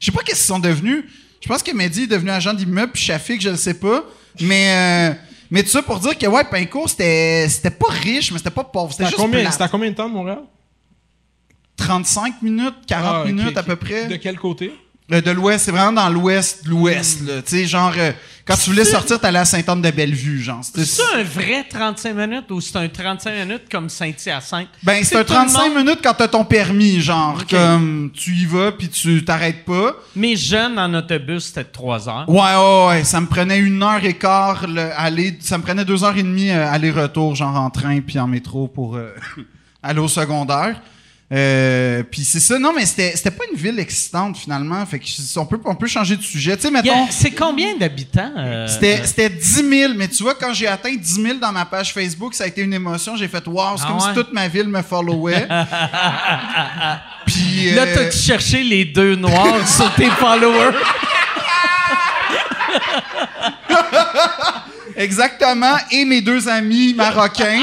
je 0.00 0.06
sais 0.06 0.12
pas 0.12 0.22
qu'est-ce 0.22 0.40
qu'ils 0.40 0.54
sont 0.54 0.58
devenus. 0.58 1.04
Je 1.40 1.48
pense 1.48 1.62
que 1.62 1.72
Mehdi 1.72 2.02
est 2.02 2.06
devenu 2.08 2.30
agent 2.30 2.52
d'immeuble, 2.54 2.92
puis 2.92 3.02
Shafik, 3.02 3.40
je 3.40 3.50
le 3.50 3.56
sais 3.56 3.74
pas. 3.74 4.02
Mais, 4.40 5.10
euh, 5.12 5.14
mais 5.50 5.62
tout 5.62 5.68
ça 5.68 5.82
pour 5.82 6.00
dire 6.00 6.18
que, 6.18 6.26
ouais, 6.26 6.42
Pincourt, 6.44 6.90
c'était, 6.90 7.46
c'était 7.48 7.70
pas 7.70 7.90
riche, 7.90 8.32
mais 8.32 8.38
c'était 8.38 8.50
pas 8.50 8.64
pauvre. 8.64 8.90
C'était 8.90 9.04
juste 9.04 9.16
combien, 9.16 9.48
c'était 9.50 9.62
à 9.64 9.68
combien 9.68 9.90
de 9.90 9.94
temps 9.94 10.08
de 10.08 10.14
Montréal? 10.14 10.40
35 11.76 12.42
minutes, 12.42 12.74
40 12.88 13.14
Ah, 13.14 13.24
minutes 13.26 13.56
à 13.56 13.62
peu 13.62 13.76
près. 13.76 14.06
De 14.06 14.16
quel 14.16 14.38
côté? 14.38 14.72
De 15.06 15.30
l'ouest, 15.32 15.66
c'est 15.66 15.70
vraiment 15.70 15.92
dans 15.92 16.08
l'ouest 16.08 16.64
de 16.64 16.70
l'ouest, 16.70 17.20
Hmm. 17.20 17.26
là. 17.26 17.32
Tu 17.42 17.50
sais, 17.58 17.66
genre, 17.66 17.92
euh, 17.98 18.12
quand 18.46 18.56
tu 18.56 18.70
voulais 18.70 18.86
sortir, 18.86 19.20
t'allais 19.20 19.38
à 19.40 19.44
Sainte-Anne-de-Bellevue, 19.44 20.40
genre. 20.42 20.64
C'était- 20.64 20.86
C'est 20.86 21.02
un 21.20 21.22
vrai 21.22 21.66
35 21.68 22.14
minutes 22.14 22.50
ou 22.50 22.58
c'est 22.62 22.76
un 22.78 22.88
35 22.88 23.32
minutes 23.46 23.64
comme 23.70 23.90
Saint-Hyacinthe? 23.90 24.68
Ben, 24.82 25.04
c'est 25.04 25.16
un 25.16 25.24
tout 25.24 25.32
le 25.34 25.36
35 25.36 25.74
monde- 25.74 25.84
minutes 25.84 25.98
quand 26.02 26.14
t'as 26.14 26.28
ton 26.28 26.46
permis, 26.46 27.02
genre, 27.02 27.36
Ok. 27.42 27.50
comme, 27.50 28.12
tu 28.14 28.30
y 28.32 28.46
vas, 28.46 28.72
puis 28.72 28.88
tu 28.88 29.22
t'arrêtes 29.26 29.66
pas. 29.66 29.92
Mes 30.16 30.36
jeunes 30.36 30.78
en 30.78 30.94
autobus, 30.94 31.44
c'était 31.48 31.64
3 31.64 32.08
heures. 32.08 32.24
Ouais, 32.26 32.40
ouais, 32.40 32.86
ouais, 32.96 33.04
ça 33.04 33.20
me 33.20 33.26
prenait 33.26 33.58
une 33.58 33.82
heure 33.82 34.02
et 34.02 34.14
quart, 34.14 34.66
le, 34.66 34.88
aller, 34.98 35.36
ça 35.40 35.58
me 35.58 35.62
prenait 35.62 35.84
deux 35.84 36.02
heures 36.02 36.16
et 36.16 36.22
demie 36.22 36.48
euh, 36.50 36.66
aller-retour, 36.72 37.34
genre 37.34 37.54
en 37.56 37.68
train 37.68 38.00
puis 38.00 38.18
en 38.18 38.26
métro 38.26 38.68
pour 38.68 38.96
euh, 38.96 39.14
aller 39.82 40.00
au 40.00 40.08
secondaire. 40.08 40.80
Euh, 41.34 42.04
puis 42.08 42.22
c'est 42.22 42.38
ça, 42.38 42.58
non, 42.60 42.72
mais 42.72 42.86
c'était 42.86 43.12
c'était 43.16 43.32
pas 43.32 43.42
une 43.52 43.58
ville 43.58 43.78
excitante 43.80 44.36
finalement, 44.36 44.86
fait 44.86 45.00
que 45.00 45.04
on 45.38 45.46
peut, 45.46 45.58
on 45.64 45.74
peut 45.74 45.88
changer 45.88 46.16
de 46.16 46.22
sujet. 46.22 46.54
Tu 46.56 46.62
sais, 46.62 46.70
mettons, 46.70 47.08
C'est 47.10 47.32
combien 47.32 47.76
d'habitants? 47.76 48.30
euh, 48.36 48.68
c'était 48.68 49.00
c'était 49.04 49.30
10 49.30 49.68
000, 49.68 49.92
mais 49.96 50.06
tu 50.06 50.22
vois, 50.22 50.34
quand 50.36 50.52
j'ai 50.54 50.68
atteint 50.68 50.94
10 50.94 51.14
000 51.22 51.38
dans 51.38 51.50
ma 51.50 51.64
page 51.64 51.92
Facebook, 51.92 52.34
ça 52.34 52.44
a 52.44 52.46
été 52.46 52.60
une 52.60 52.72
émotion. 52.74 53.16
J'ai 53.16 53.26
fait, 53.26 53.44
wow, 53.48 53.76
c'est 53.76 53.82
Ah 53.84 53.88
comme 53.88 53.96
ouais? 53.96 54.02
si 54.10 54.14
toute 54.14 54.32
ma 54.32 54.46
ville 54.46 54.68
me 54.68 54.82
followait. 54.82 55.48
puis. 57.26 57.72
Là, 57.74 57.82
euh, 57.82 57.94
t'as-tu 57.94 58.18
cherché 58.18 58.62
les 58.62 58.84
deux 58.84 59.16
noirs 59.16 59.66
sur 59.76 59.92
tes 59.94 60.10
followers? 60.10 60.74
Exactement. 64.96 65.74
Et 65.90 66.04
mes 66.04 66.20
deux 66.20 66.48
amis 66.48 66.94
marocains. 66.94 67.62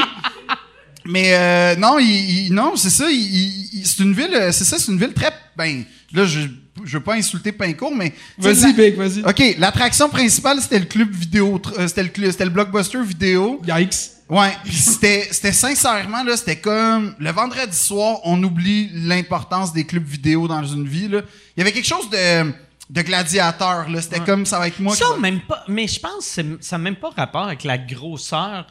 Mais 1.06 1.34
euh, 1.34 1.76
non, 1.76 1.98
il, 1.98 2.46
il- 2.46 2.52
non, 2.54 2.76
c'est 2.76 2.90
ça. 2.90 3.10
il- 3.10 3.16
il- 3.18 3.68
il- 3.80 3.86
c'est 3.86 4.02
une 4.02 4.14
ville, 4.14 4.34
euh, 4.34 4.52
c'est 4.52 4.64
ça, 4.64 4.78
c'est 4.78 4.90
une 4.92 4.98
ville 4.98 5.12
très. 5.12 5.32
Ben, 5.56 5.84
là, 6.12 6.24
je, 6.24 6.40
je 6.84 6.96
veux 6.98 7.02
pas 7.02 7.14
insulter 7.14 7.52
Pincourt, 7.52 7.94
mais. 7.94 8.12
Vas-y, 8.38 8.72
Big, 8.72 8.94
vas-y. 8.96 9.20
Ok, 9.24 9.56
l'attraction 9.58 10.08
principale 10.08 10.60
c'était 10.60 10.78
le 10.78 10.84
club 10.86 11.10
vidéo, 11.10 11.60
euh, 11.78 11.88
c'était 11.88 12.04
le, 12.04 12.30
c'était 12.30 12.44
le 12.44 12.50
blockbuster 12.50 13.02
vidéo. 13.02 13.60
Yikes. 13.66 13.94
Ouais, 14.30 14.52
c'était, 14.70 15.28
c'était 15.30 15.52
sincèrement 15.52 16.22
là, 16.24 16.36
c'était 16.38 16.56
comme 16.56 17.14
le 17.18 17.30
vendredi 17.32 17.76
soir, 17.76 18.18
on 18.24 18.42
oublie 18.42 18.88
l'importance 18.94 19.74
des 19.74 19.84
clubs 19.84 20.06
vidéo 20.06 20.48
dans 20.48 20.64
une 20.64 20.88
vie 20.88 21.08
là. 21.08 21.20
Il 21.54 21.60
y 21.60 21.62
avait 21.62 21.72
quelque 21.72 21.86
chose 21.88 22.08
de, 22.08 22.50
de 22.90 23.00
gladiateur 23.00 23.88
là. 23.88 24.02
C'était 24.02 24.20
comme 24.20 24.44
ça 24.44 24.58
va 24.58 24.68
être 24.68 24.78
moi. 24.80 24.94
Ça, 24.94 25.04
qui 25.06 25.10
va- 25.12 25.18
même 25.18 25.40
pas. 25.40 25.64
Mais 25.68 25.86
je 25.86 25.98
pense 25.98 26.36
que 26.36 26.58
ça 26.60 26.76
n'a 26.76 26.82
même 26.84 26.96
pas 26.96 27.10
rapport 27.16 27.44
avec 27.44 27.64
la 27.64 27.78
grosseur 27.78 28.66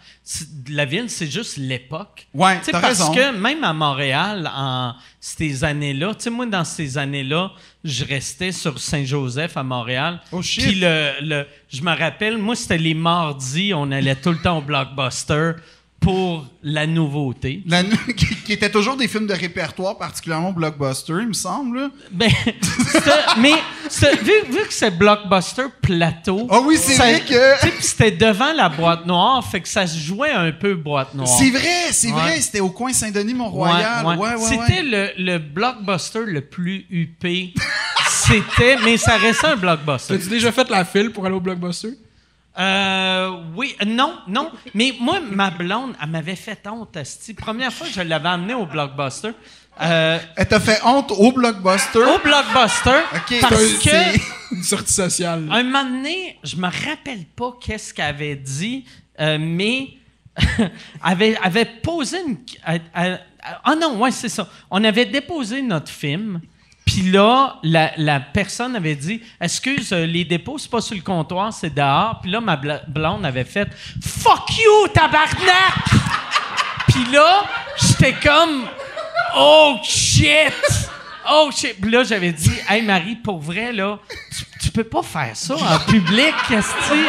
de 0.65 0.75
la 0.75 0.85
ville, 0.85 1.09
c'est 1.09 1.27
juste 1.31 1.57
l'époque. 1.57 2.27
Ouais, 2.33 2.59
t'as 2.63 2.73
parce 2.79 2.99
raison. 2.99 3.13
que 3.13 3.31
même 3.37 3.63
à 3.63 3.73
Montréal, 3.73 4.49
en 4.53 4.93
ces 5.19 5.63
années-là, 5.63 6.13
tu 6.15 6.23
sais, 6.25 6.29
moi, 6.29 6.45
dans 6.45 6.63
ces 6.65 6.97
années-là, 6.97 7.51
je 7.83 8.05
restais 8.05 8.51
sur 8.51 8.79
Saint-Joseph 8.79 9.57
à 9.57 9.63
Montréal. 9.63 10.19
Oh, 10.31 10.41
shit. 10.41 10.63
Puis 10.65 10.75
le, 10.75 11.13
le- 11.21 11.47
je 11.69 11.81
me 11.81 11.95
rappelle, 11.97 12.37
moi, 12.37 12.55
c'était 12.55 12.77
les 12.77 12.93
mardis, 12.93 13.73
on 13.73 13.91
allait 13.91 14.15
tout 14.15 14.31
le 14.31 14.37
temps 14.39 14.59
au 14.59 14.61
Blockbuster 14.61 15.53
pour 16.01 16.45
la 16.63 16.87
nouveauté. 16.87 17.61
La- 17.67 17.83
qui, 18.17 18.25
qui 18.43 18.53
étaient 18.53 18.71
toujours 18.71 18.97
des 18.97 19.07
films 19.07 19.27
de 19.27 19.33
répertoire, 19.33 19.97
particulièrement 19.99 20.51
blockbuster, 20.51 21.13
il 21.21 21.27
me 21.27 21.33
semble. 21.33 21.89
Ben, 22.11 22.29
c'était- 22.91 23.11
mais 23.39 23.53
vu, 24.23 24.31
vu 24.51 24.65
que 24.67 24.73
c'est 24.73 24.91
Blockbuster 24.97 25.65
plateau. 25.81 26.47
Ah 26.49 26.59
oui, 26.61 26.75
c'est 26.77 26.95
vrai 26.95 27.21
que- 27.21 27.59
tu 27.61 27.67
sais, 27.67 27.71
puis 27.73 27.83
c'était 27.83 28.11
devant 28.11 28.51
la 28.51 28.67
boîte 28.69 29.05
noire, 29.05 29.45
fait 29.47 29.61
que 29.61 29.67
ça 29.67 29.85
se 29.85 29.97
jouait 29.97 30.31
un 30.31 30.51
peu 30.51 30.73
boîte 30.73 31.13
noire. 31.13 31.27
C'est 31.29 31.51
vrai, 31.51 31.91
c'est 31.91 32.07
Ouais. 32.07 32.13
vrai, 32.13 32.41
c'était 32.41 32.59
au 32.61 32.69
coin 32.69 32.91
Saint-Denis-Mont-Royal. 32.91 34.05
Ouais, 34.05 34.15
ouais, 34.17 34.35
ouais. 34.35 34.39
C'était 34.39 34.81
le, 34.83 35.09
le 35.17 35.37
blockbuster 35.37 36.25
le 36.25 36.41
plus 36.41 36.85
huppé. 36.89 37.53
C'était, 38.09 38.77
mais 38.83 38.97
ça 38.97 39.17
restait 39.17 39.47
un 39.47 39.55
blockbuster. 39.55 40.17
T'as-tu 40.17 40.29
déjà 40.29 40.51
fait 40.51 40.69
la 40.69 40.83
file 40.83 41.11
pour 41.11 41.25
aller 41.25 41.35
au 41.35 41.39
Blockbuster? 41.39 41.89
Euh, 42.59 43.29
oui, 43.55 43.75
euh, 43.81 43.85
non, 43.85 44.13
non. 44.27 44.51
Mais 44.73 44.93
moi, 44.99 45.19
ma 45.21 45.49
blonde, 45.51 45.93
elle 46.01 46.09
m'avait 46.09 46.35
fait 46.35 46.61
honte, 46.67 46.95
asti. 46.97 47.33
Première 47.33 47.71
fois 47.71 47.87
que 47.87 47.93
je 47.93 48.01
l'avais 48.01 48.29
amenée 48.29 48.53
au 48.53 48.65
blockbuster. 48.65 49.31
Euh, 49.81 50.19
Elle 50.35 50.47
t'a 50.47 50.59
fait 50.59 50.79
honte 50.83 51.11
au 51.11 51.31
blockbuster? 51.31 51.99
au 51.99 52.19
blockbuster, 52.19 52.99
Ok. 53.15 53.35
parce 53.41 53.73
que 53.83 54.53
Une 54.55 54.63
sortie 54.63 54.93
sociale. 54.93 55.47
un 55.49 55.63
moment 55.63 55.85
donné, 55.85 56.37
je 56.43 56.57
me 56.57 56.67
rappelle 56.67 57.23
pas 57.35 57.53
qu'est-ce 57.63 57.93
qu'elle 57.93 58.05
avait 58.05 58.35
dit, 58.35 58.83
euh, 59.21 59.37
mais 59.39 59.91
avait, 61.01 61.37
avait 61.41 61.65
posé 61.65 62.17
une. 62.27 62.37
Ah 62.93 63.75
non, 63.75 63.97
ouais, 63.99 64.11
c'est 64.11 64.29
ça. 64.29 64.47
On 64.69 64.83
avait 64.83 65.05
déposé 65.05 65.61
notre 65.61 65.91
film, 65.91 66.41
Puis 66.91 67.03
là, 67.03 67.55
la, 67.63 68.19
personne 68.19 68.75
avait 68.75 68.95
dit 68.95 69.21
Excuse, 69.39 69.93
euh, 69.93 70.05
les 70.05 70.25
dépôts, 70.25 70.57
c'est 70.57 70.69
pas 70.69 70.81
sur 70.81 70.93
le 70.93 71.01
comptoir, 71.01 71.53
c'est 71.53 71.73
dehors. 71.73 72.19
Puis 72.21 72.29
là, 72.29 72.41
ma 72.41 72.57
blonde 72.57 73.25
avait 73.25 73.45
fait 73.45 73.69
Fuck 74.03 74.57
you, 74.57 74.87
tabarnak! 74.93 75.85
Puis 76.89 77.05
là, 77.13 77.45
j'étais 77.81 78.13
comme 78.21 78.67
Oh 79.37 79.77
shit! 79.81 80.51
Oh 81.31 81.49
shit! 81.55 81.79
Puis 81.79 81.89
là, 81.89 82.03
j'avais 82.03 82.33
dit 82.33 82.51
Hey 82.67 82.81
Marie, 82.81 83.15
pour 83.15 83.39
vrai, 83.39 83.71
là, 83.71 83.97
tu, 84.59 84.69
peux 84.71 84.83
pas 84.83 85.01
faire 85.01 85.31
ça 85.33 85.55
en 85.55 85.79
public, 85.89 86.33
qu'est-ce 86.49 86.73
que 86.73 86.93
tu. 86.93 87.05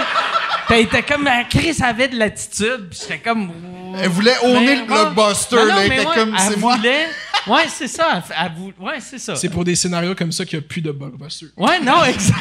Puis 0.69 0.81
était 0.81 1.03
comme 1.03 1.27
Ah, 1.27 1.43
Chris 1.51 1.77
avait 1.83 2.07
de 2.07 2.19
l'attitude. 2.19 2.89
Puis 2.89 3.01
j'étais 3.03 3.19
comme. 3.19 3.51
Elle 4.01 4.09
voulait 4.11 4.37
owner 4.43 4.77
le 4.77 4.87
blockbuster, 4.87 5.57
Non, 5.57 5.63
non, 5.63 5.69
là. 5.69 5.85
Elle 5.85 5.93
était 5.93 6.07
ouais, 6.07 6.15
comme, 6.15 6.37
c'est 6.39 6.57
moi. 6.57 6.77
voulait- 6.77 7.07
Ouais, 7.49 7.65
c'est 7.69 7.89
ça. 7.89 8.23
elle- 8.29 8.37
elle 8.47 8.53
vou- 8.57 8.73
Ouais, 8.79 9.01
c'est 9.01 9.19
ça. 9.19 9.35
C'est 9.35 9.49
pour 9.49 9.65
des 9.65 9.75
scénarios 9.75 10.15
comme 10.15 10.31
ça 10.31 10.45
qu'il 10.45 10.59
n'y 10.61 10.65
a 10.65 10.69
plus 10.69 10.81
de 10.81 10.93
blockbuster. 10.93 11.47
Ouais, 11.57 11.81
non, 11.81 12.05
exact. 12.05 12.37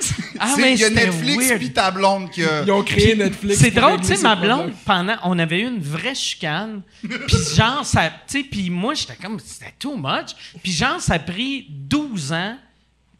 Ah, 0.40 0.52
C'est- 0.56 0.60
mais 0.60 0.72
Il 0.72 0.80
y 0.80 0.84
a 0.84 0.90
Netflix 0.90 1.52
puis 1.56 1.72
ta 1.72 1.92
blonde 1.92 2.28
qui 2.30 2.42
a... 2.42 2.62
Ils 2.64 2.72
ont 2.72 2.82
créé 2.82 3.14
Netflix. 3.14 3.60
C'est 3.60 3.70
drôle, 3.70 4.00
tu 4.00 4.08
sais, 4.08 4.16
ma 4.22 4.34
blonde, 4.34 4.72
pendant, 4.84 5.14
on 5.22 5.38
avait 5.38 5.60
eu 5.60 5.66
une 5.68 5.78
vraie 5.80 6.16
chicane, 6.16 6.82
puis 7.00 7.36
genre, 7.54 7.84
ça, 7.86 8.10
tu 8.26 8.38
sais, 8.38 8.42
puis 8.50 8.68
moi, 8.68 8.94
j'étais 8.94 9.14
comme, 9.14 9.38
c'était 9.38 9.72
too 9.78 9.96
much, 9.96 10.30
puis 10.60 10.72
genre, 10.72 11.00
ça 11.00 11.14
a 11.14 11.18
pris 11.20 11.66
12 11.70 12.32
ans 12.32 12.56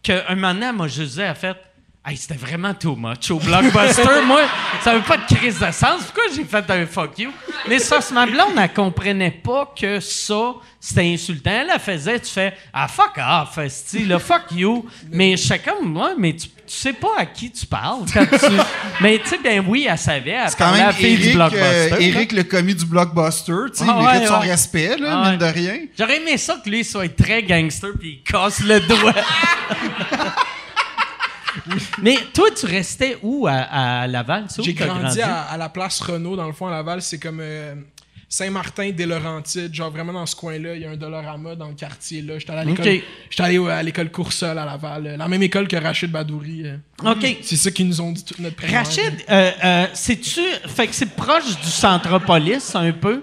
qu'un 0.02 0.34
moment 0.34 0.52
donné, 0.54 0.66
elle 0.66 0.74
m'a 0.74 0.88
juste 0.88 1.14
dit, 1.14 1.20
elle 1.20 1.26
a 1.28 1.34
fait, 1.36 1.56
hey, 2.04 2.16
c'était 2.16 2.34
vraiment 2.34 2.74
too 2.74 2.96
much 2.96 3.30
au 3.30 3.38
Blockbuster, 3.38 4.22
moi, 4.26 4.42
ça 4.82 4.94
veut 4.94 5.02
pas 5.02 5.16
de 5.18 5.34
crise 5.34 5.58
de 5.58 5.70
sens, 5.70 6.02
pourquoi 6.04 6.24
j'ai 6.34 6.44
fait 6.44 6.68
un 6.70 6.86
fuck 6.86 7.18
you? 7.18 7.30
Mais 7.68 7.78
ça, 7.78 8.00
ma 8.12 8.26
blonde, 8.26 8.54
elle 8.60 8.72
comprenait 8.72 9.30
pas 9.30 9.72
que 9.78 10.00
ça, 10.00 10.54
c'était 10.80 11.12
insultant. 11.12 11.50
Elle, 11.50 11.70
elle 11.72 11.80
faisait, 11.80 12.18
tu 12.18 12.30
fais, 12.30 12.54
ah, 12.72 12.88
fuck 12.88 13.16
off, 13.18 13.56
là, 14.06 14.18
fuck 14.18 14.42
you. 14.50 14.84
Mais 15.10 15.36
je 15.36 15.54
comme, 15.64 15.96
ouais, 15.96 16.14
mais 16.18 16.32
tu, 16.34 16.48
tu 16.48 16.52
sais 16.66 16.92
pas 16.92 17.12
à 17.18 17.26
qui 17.26 17.50
tu 17.52 17.66
parles 17.66 18.04
quand 18.12 18.26
tu. 18.26 18.46
mais 19.00 19.18
tu 19.22 19.28
sais, 19.28 19.38
ben 19.42 19.64
oui, 19.68 19.86
elle 19.88 19.96
savait, 19.98 20.30
elle 20.30 20.48
C'est 20.50 20.56
quand 20.58 20.72
même 20.72 20.86
la 20.86 20.92
fille 20.92 21.16
du 21.16 21.22
Eric, 21.24 21.34
Blockbuster. 21.34 21.92
euh. 21.92 22.00
Eric, 22.00 22.32
le 22.32 22.42
commis 22.44 22.74
du 22.74 22.84
blockbuster. 22.86 23.52
Tu 23.72 23.78
sais, 23.78 23.84
Ah 23.88 23.96
il 23.98 24.04
mérite 24.04 24.20
ouais, 24.22 24.26
son 24.26 24.40
ouais. 24.40 24.50
respect, 24.50 24.96
là, 24.96 25.08
Ah 25.12 25.30
mine 25.30 25.40
ouais. 25.40 25.52
de 25.52 25.54
rien. 25.54 25.76
J'aurais 25.98 26.16
aimé 26.16 26.36
ça 26.38 26.56
que 26.64 26.68
lui 26.70 26.82
soit 26.82 27.14
très 27.14 27.42
gangster 27.42 27.90
puis 27.98 28.22
il 28.26 28.32
casse 28.32 28.60
le 28.60 28.80
doigt. 28.80 29.14
Mais 32.02 32.16
toi, 32.34 32.48
tu 32.50 32.66
restais 32.66 33.18
où 33.22 33.46
à, 33.46 33.52
à 34.02 34.06
Laval? 34.06 34.46
J'ai 34.62 34.72
grandi 34.74 35.20
à, 35.20 35.42
à 35.42 35.56
la 35.56 35.68
place 35.68 36.00
Renault, 36.00 36.36
dans 36.36 36.46
le 36.46 36.52
fond, 36.52 36.66
à 36.66 36.70
Laval. 36.70 37.02
C'est 37.02 37.18
comme 37.18 37.38
euh, 37.40 37.74
Saint-Martin, 38.28 38.90
des 38.90 39.04
Laurentides, 39.06 39.74
genre 39.74 39.90
vraiment 39.90 40.12
dans 40.14 40.26
ce 40.26 40.34
coin-là. 40.34 40.74
Il 40.74 40.82
y 40.82 40.84
a 40.86 40.90
un 40.90 40.96
Dollarama 40.96 41.54
dans 41.54 41.68
le 41.68 41.74
quartier. 41.74 42.22
là. 42.22 42.38
J'étais 42.38 42.52
allé 42.52 42.60
à 42.60 42.64
l'école 42.64 42.86
Ok. 42.88 43.02
j'étais 43.30 43.42
allé 43.42 43.58
au- 43.58 43.68
à 43.68 43.82
l'école 43.82 44.10
Coursol 44.10 44.58
à 44.58 44.64
Laval. 44.64 45.06
euh, 45.06 45.16
La 45.16 45.28
même 45.28 45.42
école 45.42 45.68
que 45.68 45.76
Rachid 45.76 46.10
Badouri. 46.10 46.62
euh. 46.66 46.76
OK. 47.10 47.36
C'est 47.42 47.56
ça 47.56 47.70
qu'ils 47.70 47.86
nous 47.88 48.00
ont 48.00 48.10
dit 48.12 48.24
toute 48.24 48.38
notre 48.38 48.56
primaire. 48.56 48.84
Rachid, 48.84 49.12
euh, 49.30 49.50
euh, 49.64 49.86
c'est-tu. 49.92 50.40
Fait 50.66 50.86
que 50.86 50.94
c'est 50.94 51.14
proche 51.14 51.44
du 51.60 51.68
Centropolis, 51.68 52.74
un 52.74 52.92
peu? 52.92 53.22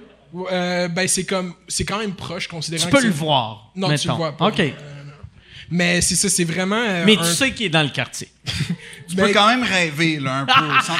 Euh, 0.52 0.88
ben, 0.90 1.08
c'est 1.08 1.24
comme. 1.26 1.56
C'est 1.68 1.86
quand 1.86 1.98
même 1.98 2.14
proche, 2.14 2.48
considérant 2.48 2.86
Tu 2.86 2.92
que 2.92 2.98
peux 2.98 3.04
le 3.04 3.12
voir. 3.12 3.72
Non, 3.76 3.94
tu 3.96 4.08
le 4.08 4.14
vois 4.14 4.32
pas. 4.38 4.48
OK. 4.50 4.62
Mais 5.72 6.02
c'est 6.02 6.16
ça, 6.16 6.30
c'est 6.30 6.44
vraiment. 6.46 6.76
euh, 6.82 7.04
Mais 7.06 7.18
un- 7.18 7.22
tu 7.22 7.34
sais 7.34 7.52
qu'il 7.52 7.66
est 7.68 7.70
dans 7.70 7.84
le 7.84 7.90
quartier. 7.90 8.30
Tu 9.08 9.16
Ben- 9.16 9.28
peux 9.28 9.34
quand 9.34 9.48
même 9.48 9.64
rêver, 9.64 10.20
là, 10.20 10.40
un 10.40 10.46
peu. 10.46 10.82
sans- 10.84 10.94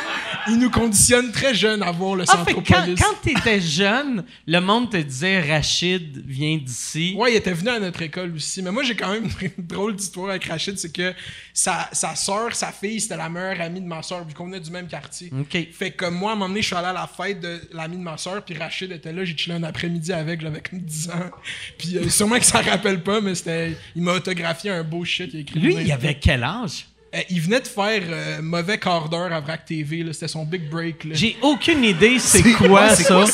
Il 0.48 0.58
nous 0.58 0.70
conditionne 0.70 1.32
très 1.32 1.54
jeunes 1.54 1.82
à 1.82 1.90
voir 1.90 2.16
le 2.16 2.24
Ah, 2.28 2.44
fait 2.44 2.54
quand, 2.54 2.86
quand 2.98 3.14
t'étais 3.22 3.60
jeune, 3.60 4.24
le 4.46 4.60
monde 4.60 4.90
te 4.90 4.96
disait 4.96 5.40
Rachid 5.40 6.22
vient 6.26 6.56
d'ici. 6.56 7.14
Ouais, 7.16 7.32
il 7.32 7.36
était 7.36 7.52
venu 7.52 7.70
à 7.70 7.78
notre 7.78 8.02
école 8.02 8.34
aussi. 8.34 8.62
Mais 8.62 8.70
moi, 8.70 8.82
j'ai 8.82 8.94
quand 8.94 9.10
même 9.12 9.28
une 9.40 9.64
drôle 9.64 9.96
d'histoire 9.96 10.30
avec 10.30 10.44
Rachid. 10.44 10.78
C'est 10.78 10.92
que 10.92 11.12
sa, 11.52 11.88
sa 11.92 12.14
soeur, 12.14 12.54
sa 12.54 12.72
fille, 12.72 13.00
c'était 13.00 13.16
la 13.16 13.28
meilleure 13.28 13.60
amie 13.60 13.80
de 13.80 13.86
ma 13.86 14.02
soeur, 14.02 14.24
vu 14.26 14.34
qu'on 14.34 14.46
venait 14.46 14.60
du 14.60 14.70
même 14.70 14.86
quartier. 14.86 15.30
OK. 15.38 15.68
Fait 15.72 15.90
que 15.90 16.06
moi, 16.06 16.30
à 16.30 16.32
un 16.34 16.36
moment 16.36 16.48
donné, 16.48 16.62
je 16.62 16.66
suis 16.66 16.76
allé 16.76 16.88
à 16.88 16.92
la 16.92 17.06
fête 17.06 17.40
de 17.40 17.60
l'ami 17.72 17.96
de 17.96 18.02
ma 18.02 18.16
soeur, 18.16 18.44
puis 18.44 18.56
Rachid 18.56 18.92
était 18.92 19.12
là. 19.12 19.24
J'ai 19.24 19.36
chillé 19.36 19.56
un 19.56 19.62
après-midi 19.62 20.12
avec, 20.12 20.40
j'avais 20.40 20.60
comme 20.60 20.80
10 20.80 21.10
ans. 21.10 21.30
Puis 21.78 21.98
euh, 21.98 22.08
sûrement 22.08 22.38
que 22.38 22.44
ça 22.44 22.60
rappelle 22.60 23.02
pas, 23.02 23.20
mais 23.20 23.34
c'était. 23.34 23.76
Il 23.94 24.02
m'a 24.02 24.12
autographié 24.12 24.70
un 24.70 24.82
beau 24.82 25.04
shit. 25.04 25.30
Il, 25.32 25.38
a 25.38 25.40
écrit 25.40 25.60
Lui, 25.60 25.74
il 25.74 25.92
avait 25.92 26.18
quel 26.18 26.42
âge? 26.42 26.86
Euh, 27.16 27.20
il 27.30 27.40
venait 27.40 27.60
de 27.60 27.66
faire 27.68 28.02
euh, 28.08 28.42
mauvais 28.42 28.78
quart 28.78 29.08
d'heure 29.08 29.32
à 29.32 29.40
Vrac 29.40 29.64
TV. 29.64 30.02
là. 30.02 30.12
C'était 30.12 30.28
son 30.28 30.44
big 30.44 30.68
break. 30.68 31.04
là. 31.04 31.10
J'ai 31.14 31.36
aucune 31.42 31.82
idée 31.84 32.18
c'est 32.18 32.42
quoi 32.54 32.90
ça. 32.90 33.24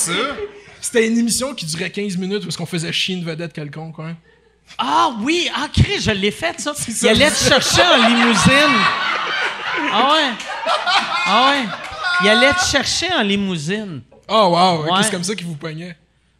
C'était 0.80 1.06
une 1.08 1.18
émission 1.18 1.54
qui 1.54 1.66
durait 1.66 1.90
15 1.90 2.16
minutes 2.16 2.42
parce 2.44 2.56
qu'on 2.56 2.66
faisait 2.66 2.92
chier 2.92 3.16
une 3.16 3.24
vedette 3.24 3.52
quelconque. 3.52 3.96
hein. 3.98 4.16
Ah 4.78 5.12
oui, 5.20 5.48
ah 5.54 5.66
Chris, 5.72 6.00
je 6.00 6.10
l'ai 6.12 6.30
fait 6.30 6.58
ça. 6.60 6.72
ça. 6.74 6.82
Il 7.02 7.08
allait 7.08 7.30
te 7.30 7.36
chercher 7.36 7.82
en 7.82 8.08
limousine. 8.08 8.78
Ah 9.92 10.12
ouais. 10.12 10.30
Ah 11.26 11.50
ouais. 11.50 11.64
Il 12.22 12.28
allait 12.28 12.52
te 12.54 12.64
chercher 12.64 13.12
en 13.12 13.22
limousine. 13.22 14.02
Oh 14.28 14.48
wow, 14.52 14.84
ok, 14.84 14.90
Ouais. 14.92 15.02
c'est 15.02 15.10
comme 15.10 15.24
ça 15.24 15.34
qu'il 15.34 15.46
vous 15.46 15.56
pognait. 15.56 15.96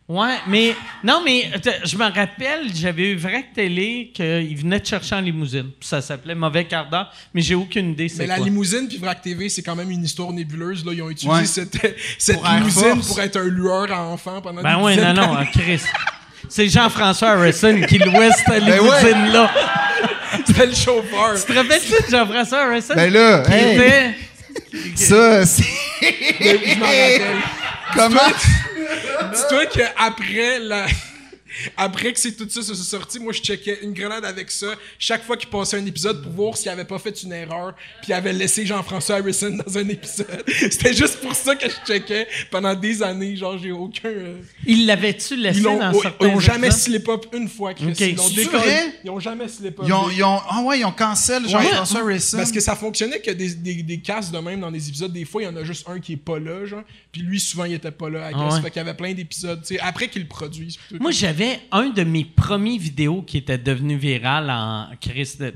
Ouais, 0.09 0.35
mais 0.49 0.75
non, 1.05 1.23
mais 1.25 1.51
je 1.85 1.97
me 1.97 2.05
rappelle, 2.05 2.67
j'avais 2.75 3.11
eu 3.13 3.17
vrai 3.17 3.47
télé 3.55 4.11
qu'il 4.13 4.57
venait 4.59 4.81
te 4.81 4.89
chercher 4.89 5.15
en 5.15 5.21
limousine. 5.21 5.71
Ça 5.81 6.03
s'appelait 6.03 6.35
Mauvais 6.35 6.65
quart 6.65 6.91
d'heure, 6.91 7.11
mais 7.33 7.41
j'ai 7.41 7.55
aucune 7.55 7.93
idée 7.93 8.13
Mais 8.19 8.27
la 8.27 8.37
quoi. 8.37 8.45
limousine 8.45 8.89
puis 8.89 8.99
Vrac 8.99 9.23
TV, 9.23 9.49
c'est 9.49 9.63
quand 9.63 9.77
même 9.77 9.91
une 9.91 10.05
histoire 10.05 10.33
nébuleuse. 10.33 10.85
Là. 10.85 10.93
Ils 10.93 11.03
ont 11.03 11.09
utilisé 11.09 11.39
Ouais. 11.41 11.47
cette, 11.47 11.79
cette 12.19 12.41
Pour 12.41 12.49
limousine 12.51 13.01
pour 13.01 13.21
être 13.21 13.37
un 13.39 13.45
lueur 13.49 13.91
à 13.93 14.03
enfants 14.03 14.43
pendant 14.43 14.61
Ben 14.61 14.77
des 14.79 14.83
ouais, 14.83 14.97
non, 14.97 15.15
non, 15.15 15.37
hein, 15.39 15.47
Chris. 15.53 15.81
C'est 16.49 16.69
Jean-François 16.69 17.31
Harrison 17.31 17.81
qui 17.89 17.99
louait 17.99 18.31
cette 18.33 18.49
Ben 18.49 18.81
ouais. 18.81 19.03
limousine-là. 19.05 19.51
C'était 20.47 20.67
le 20.67 20.75
chauffeur. 20.75 21.35
Tu 21.41 21.53
te 21.53 21.59
rappelles-tu 21.59 21.93
de 22.05 22.11
Jean-François 22.11 22.59
Harrison? 22.67 22.95
Ben 22.97 23.11
là, 23.13 23.43
Qui 23.47 23.53
hey, 23.53 23.75
était- 23.77 24.15
ça, 24.97 25.47
c'est... 25.47 25.63
Je 26.03 26.79
m'en 26.79 26.85
rappelle. 26.87 27.37
Comment? 27.95 28.21
Dis-toi 29.35 29.67
qu'après 29.67 30.59
la... 30.59 30.87
Après 31.77 32.13
que 32.13 32.19
c'est 32.19 32.33
tout 32.33 32.49
ça 32.49 32.63
se 32.63 32.75
soit 32.75 32.99
sorti, 32.99 33.19
moi 33.19 33.33
je 33.33 33.41
checkais 33.41 33.79
une 33.83 33.93
grenade 33.93 34.25
avec 34.25 34.51
ça 34.51 34.75
chaque 34.99 35.23
fois 35.25 35.37
qu'il 35.37 35.49
passait 35.49 35.77
un 35.77 35.87
épisode 35.87 36.23
pour 36.23 36.33
voir 36.33 36.57
s'il 36.57 36.71
avait 36.71 36.85
pas 36.85 36.99
fait 36.99 37.23
une 37.23 37.33
erreur 37.33 37.75
puis 38.01 38.11
il 38.11 38.13
avait 38.13 38.33
laissé 38.33 38.65
Jean-François 38.67 39.17
Harrison 39.17 39.59
dans 39.65 39.79
un 39.79 39.89
épisode. 39.89 40.45
C'était 40.47 40.95
juste 40.95 41.21
pour 41.21 41.35
ça 41.35 41.55
que 41.57 41.69
je 41.69 41.75
checkais 41.87 42.27
pendant 42.51 42.75
des 42.75 43.03
années, 43.03 43.37
genre 43.37 43.59
j'ai 43.59 43.73
aucun 43.73 44.09
euh, 44.09 44.39
Il 44.67 44.87
l'avait-tu 44.87 45.37
laissé 45.37 45.59
Ils 45.59 45.65
dans 45.65 45.93
ils 45.93 46.01
certains 46.01 46.27
ont 46.29 46.41
jamais 46.41 46.71
slip 46.71 47.09
up 47.09 47.27
une 47.33 47.49
fois, 47.49 47.75
Chris. 47.75 47.91
Ok. 47.91 48.01
Ils 48.01 48.17
l'ont? 48.17 48.61
Ils 49.05 49.11
ont 49.11 49.21
jamais 49.21 49.49
slip 49.49 49.79
up. 49.81 49.85
Ils 49.87 49.93
ont, 49.93 50.11
ils 50.11 50.25
ont, 50.25 50.41
ah 50.49 50.63
ouais, 50.63 50.81
ils 50.81 50.85
ont 50.85 50.93
cancel 50.93 51.49
Jean-François 51.49 52.01
Harrison. 52.01 52.39
Parce 52.39 52.53
que 52.53 52.61
ça 52.61 52.77
fonctionnait 52.77 53.21
que 53.21 53.31
des, 53.31 53.55
des, 53.55 53.83
des 53.83 53.97
de 53.97 54.39
même 54.39 54.61
dans 54.61 54.71
des 54.71 54.89
épisodes, 54.89 55.13
des 55.13 55.25
fois, 55.25 55.43
il 55.43 55.47
y 55.47 55.49
en 55.49 55.57
a 55.57 55.65
juste 55.65 55.89
un 55.89 56.01
qui 56.01 56.15
est 56.15 56.17
pas 56.17 56.39
là, 56.39 56.65
genre. 56.65 56.83
Puis 57.13 57.21
lui, 57.21 57.39
souvent, 57.39 57.65
il 57.65 57.75
était 57.75 57.91
pas 57.91 58.09
là, 58.09 58.31
I 58.31 58.33
guess. 58.33 58.43
Ah 58.43 58.55
ouais. 58.55 58.63
Fait 58.63 58.71
qu'il 58.71 58.79
y 58.79 58.81
avait 58.81 58.95
plein 58.95 59.13
d'épisodes, 59.13 59.61
tu 59.61 59.75
sais, 59.75 59.81
après 59.81 60.09
qu'il 60.09 60.23
le 60.23 60.29
produise. 60.29 60.79
Moi, 60.99 61.11
j'avais 61.11 61.61
un 61.71 61.91
de 61.91 62.05
mes 62.05 62.25
premiers 62.25 62.79
vidéos 62.79 63.21
qui 63.21 63.37
était 63.37 63.59
devenu 63.59 63.97
viral 63.97 64.49
en 64.51 64.87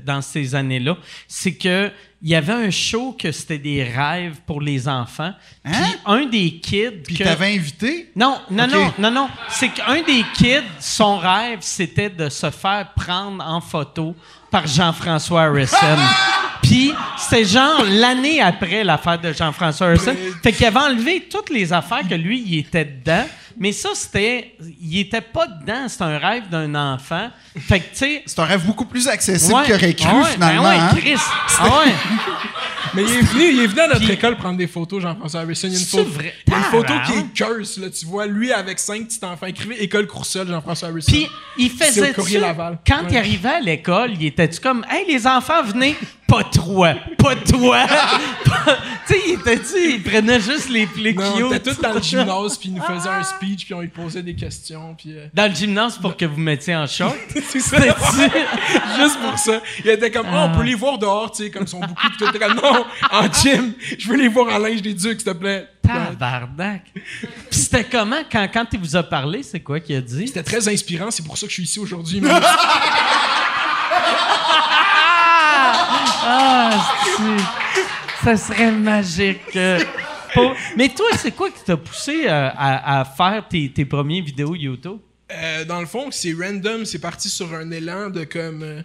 dans 0.05 0.21
ces 0.21 0.53
années-là. 0.53 0.97
C'est 1.27 1.55
que 1.55 1.91
il 2.21 2.29
y 2.29 2.35
avait 2.35 2.53
un 2.53 2.69
show 2.69 3.13
que 3.19 3.31
c'était 3.31 3.57
des 3.57 3.83
rêves 3.83 4.37
pour 4.45 4.61
les 4.61 4.87
enfants. 4.87 5.33
Puis 5.63 5.73
Hein? 5.75 5.95
un 6.05 6.25
des 6.25 6.59
kids. 6.59 7.01
Puis 7.03 7.15
que- 7.15 7.23
t'avais 7.23 7.55
invité? 7.55 8.11
Non, 8.15 8.39
non, 8.51 8.67
non, 8.67 8.93
non, 8.99 9.09
non. 9.11 9.29
C'est 9.49 9.69
qu'un 9.69 10.01
des 10.03 10.23
kids, 10.35 10.61
son 10.79 11.17
rêve, 11.17 11.59
c'était 11.61 12.09
de 12.11 12.29
se 12.29 12.51
faire 12.51 12.91
prendre 12.95 13.43
en 13.43 13.61
photo 13.61 14.15
par 14.51 14.67
Jean-François 14.67 15.43
Harrison. 15.43 15.77
Puis 16.67 16.91
c'était 17.17 17.45
genre 17.45 17.83
l'année 17.87 18.41
après 18.41 18.83
l'affaire 18.83 19.19
de 19.19 19.31
Jean-François 19.33 19.87
Harrison. 19.87 20.15
Fait 20.43 20.51
qu'il 20.51 20.65
avait 20.65 20.79
enlevé 20.79 21.27
toutes 21.29 21.49
les 21.49 21.71
affaires 21.71 22.07
que 22.07 22.15
lui, 22.15 22.43
il 22.45 22.59
était 22.59 22.85
dedans. 22.85 23.25
Mais 23.59 23.71
ça, 23.71 23.89
c'était... 23.95 24.53
Il 24.79 24.99
était 24.99 25.21
pas 25.21 25.47
dedans. 25.47 25.87
C'était 25.87 26.03
un 26.03 26.19
rêve 26.19 26.47
d'un 26.49 26.75
enfant. 26.75 27.29
Fait 27.57 27.79
que, 27.79 27.85
tu 27.85 27.95
sais... 27.95 28.23
C'est 28.27 28.37
un 28.39 28.45
rêve 28.45 28.63
beaucoup 28.67 28.85
plus 28.85 29.07
accessible 29.07 29.55
ouais. 29.55 29.65
qu'il 29.65 29.73
aurait 29.73 29.93
cru, 29.95 30.07
ouais, 30.15 30.25
finalement. 30.33 30.61
Ben 30.61 30.69
ouais, 30.69 30.77
hein? 30.77 30.95
Chris. 30.95 31.15
Ah 31.59 31.63
ouais. 31.79 31.91
Mais 32.93 33.01
il 33.03 33.13
est 33.15 33.21
venu, 33.21 33.43
il 33.51 33.59
est 33.63 33.67
venu 33.67 33.81
à 33.81 33.87
notre 33.87 33.99
Puis- 34.01 34.11
école 34.11 34.37
prendre 34.37 34.57
des 34.57 34.67
photos, 34.67 35.01
Jean-François 35.01 35.41
Harrison. 35.41 35.67
Il 35.67 35.73
y 35.73 35.75
a 35.75 35.79
une, 35.79 35.85
C'est 35.85 35.97
photo, 35.97 36.09
vrai? 36.11 36.33
il 36.45 36.51
y 36.51 36.55
a 36.55 36.57
une 36.59 36.63
photo 36.65 36.93
qui 37.05 37.11
est 37.13 37.33
curse, 37.33 37.77
là. 37.79 37.89
Tu 37.89 38.05
vois, 38.05 38.27
lui 38.27 38.51
avec 38.53 38.77
cinq 38.79 39.07
petits 39.07 39.25
enfants. 39.25 39.45
Écrivez 39.47 39.83
École 39.83 40.05
Coursol, 40.07 40.47
Jean-François 40.47 40.89
Harrison. 40.89 41.11
Puis, 41.11 41.27
il 41.57 41.71
C'est 41.71 41.85
faisait 41.85 42.11
au 42.11 42.13
Courrier 42.13 42.39
Laval. 42.39 42.77
Quand 42.87 42.99
Ouais. 42.99 43.07
il 43.11 43.17
arrivait 43.17 43.49
à 43.49 43.59
l'école, 43.59 44.11
il 44.13 44.25
était-tu 44.27 44.59
comme, 44.59 44.85
hey, 44.89 45.05
les 45.11 45.25
enfants, 45.27 45.63
venez, 45.63 45.95
pas 46.27 46.43
toi, 46.43 46.93
pas 47.17 47.35
toi. 47.37 47.85
tu 49.07 49.13
sais, 49.13 49.19
il 49.27 49.33
était-tu, 49.39 49.93
il 49.95 50.03
prenait 50.03 50.39
juste 50.41 50.69
les 50.69 50.85
plus 50.85 51.13
Non, 51.13 51.23
on 51.47 51.51
était 51.53 51.71
tous 51.71 51.79
dans 51.81 51.93
le 51.93 52.01
gymnase, 52.01 52.57
puis 52.57 52.69
il 52.69 52.75
nous 52.75 52.81
faisait 52.83 53.09
un 53.09 53.23
speech, 53.23 53.65
puis 53.65 53.73
on 53.73 53.81
lui 53.81 53.87
posait 53.87 54.23
des 54.23 54.35
questions, 54.35 54.93
puis... 54.97 55.13
euh, 55.13 55.27
Dans 55.33 55.49
le 55.49 55.55
gymnase 55.55 55.97
pour 55.97 56.17
que 56.17 56.25
vous 56.25 56.37
mettiez 56.39 56.75
en 56.75 56.85
short? 56.85 57.15
c'est 57.49 57.59
ça. 57.61 57.77
Juste 58.97 59.19
pour 59.21 59.37
ça. 59.39 59.61
Il 59.83 59.89
était 59.89 60.11
comme, 60.11 60.27
oh, 60.29 60.35
on 60.37 60.57
peut 60.57 60.63
les 60.63 60.75
voir 60.75 60.97
dehors, 60.97 61.31
tu 61.31 61.43
sais, 61.45 61.49
comme 61.49 61.63
ils 61.63 61.67
sont 61.69 61.79
beaucoup. 61.79 61.93
Puis 62.09 62.17
tout 62.17 62.27
était 62.27 62.39
comme, 62.39 62.55
non, 62.55 62.85
en 63.11 63.31
gym, 63.31 63.73
je 63.97 64.07
veux 64.09 64.17
les 64.17 64.27
voir 64.27 64.53
en 64.53 64.59
linge 64.59 64.81
des 64.81 64.93
ducs, 64.93 65.21
s'il 65.21 65.31
te 65.31 65.37
plaît. 65.37 65.67
Tabarnak. 65.81 66.81
Puis 66.93 67.29
c'était 67.51 67.85
comment, 67.85 68.17
quand, 68.29 68.45
quand 68.51 68.65
il 68.73 68.79
vous 68.79 68.97
a 68.97 69.03
parlé, 69.03 69.41
c'est 69.43 69.61
quoi 69.61 69.79
qu'il 69.79 69.95
a 69.95 70.01
dit? 70.01 70.27
C'était 70.27 70.43
très 70.43 70.67
inspirant, 70.67 71.09
c'est 71.11 71.23
pour 71.25 71.37
ça 71.37 71.45
que 71.45 71.49
je 71.49 71.53
suis 71.55 71.63
ici 71.63 71.79
aujourd'hui. 71.79 72.19
mais- 72.19 72.29
Ah, 76.29 76.93
c'est- 77.17 78.25
ça 78.25 78.37
serait 78.37 78.71
magique. 78.71 79.57
pour- 80.33 80.53
Mais 80.75 80.89
toi, 80.89 81.05
c'est 81.17 81.31
quoi 81.31 81.49
qui 81.49 81.63
t'a 81.63 81.77
poussé 81.77 82.25
euh, 82.27 82.49
à, 82.55 82.99
à 82.99 83.05
faire 83.05 83.47
tes, 83.47 83.71
tes 83.71 83.85
premières 83.85 84.23
vidéos 84.23 84.55
YouTube? 84.55 84.97
Euh, 85.31 85.65
dans 85.65 85.79
le 85.79 85.85
fond, 85.85 86.07
c'est 86.11 86.33
random, 86.33 86.85
c'est 86.85 86.99
parti 86.99 87.29
sur 87.29 87.53
un 87.53 87.69
élan 87.71 88.09
de 88.09 88.23
comme. 88.23 88.63
euh, 88.63 88.81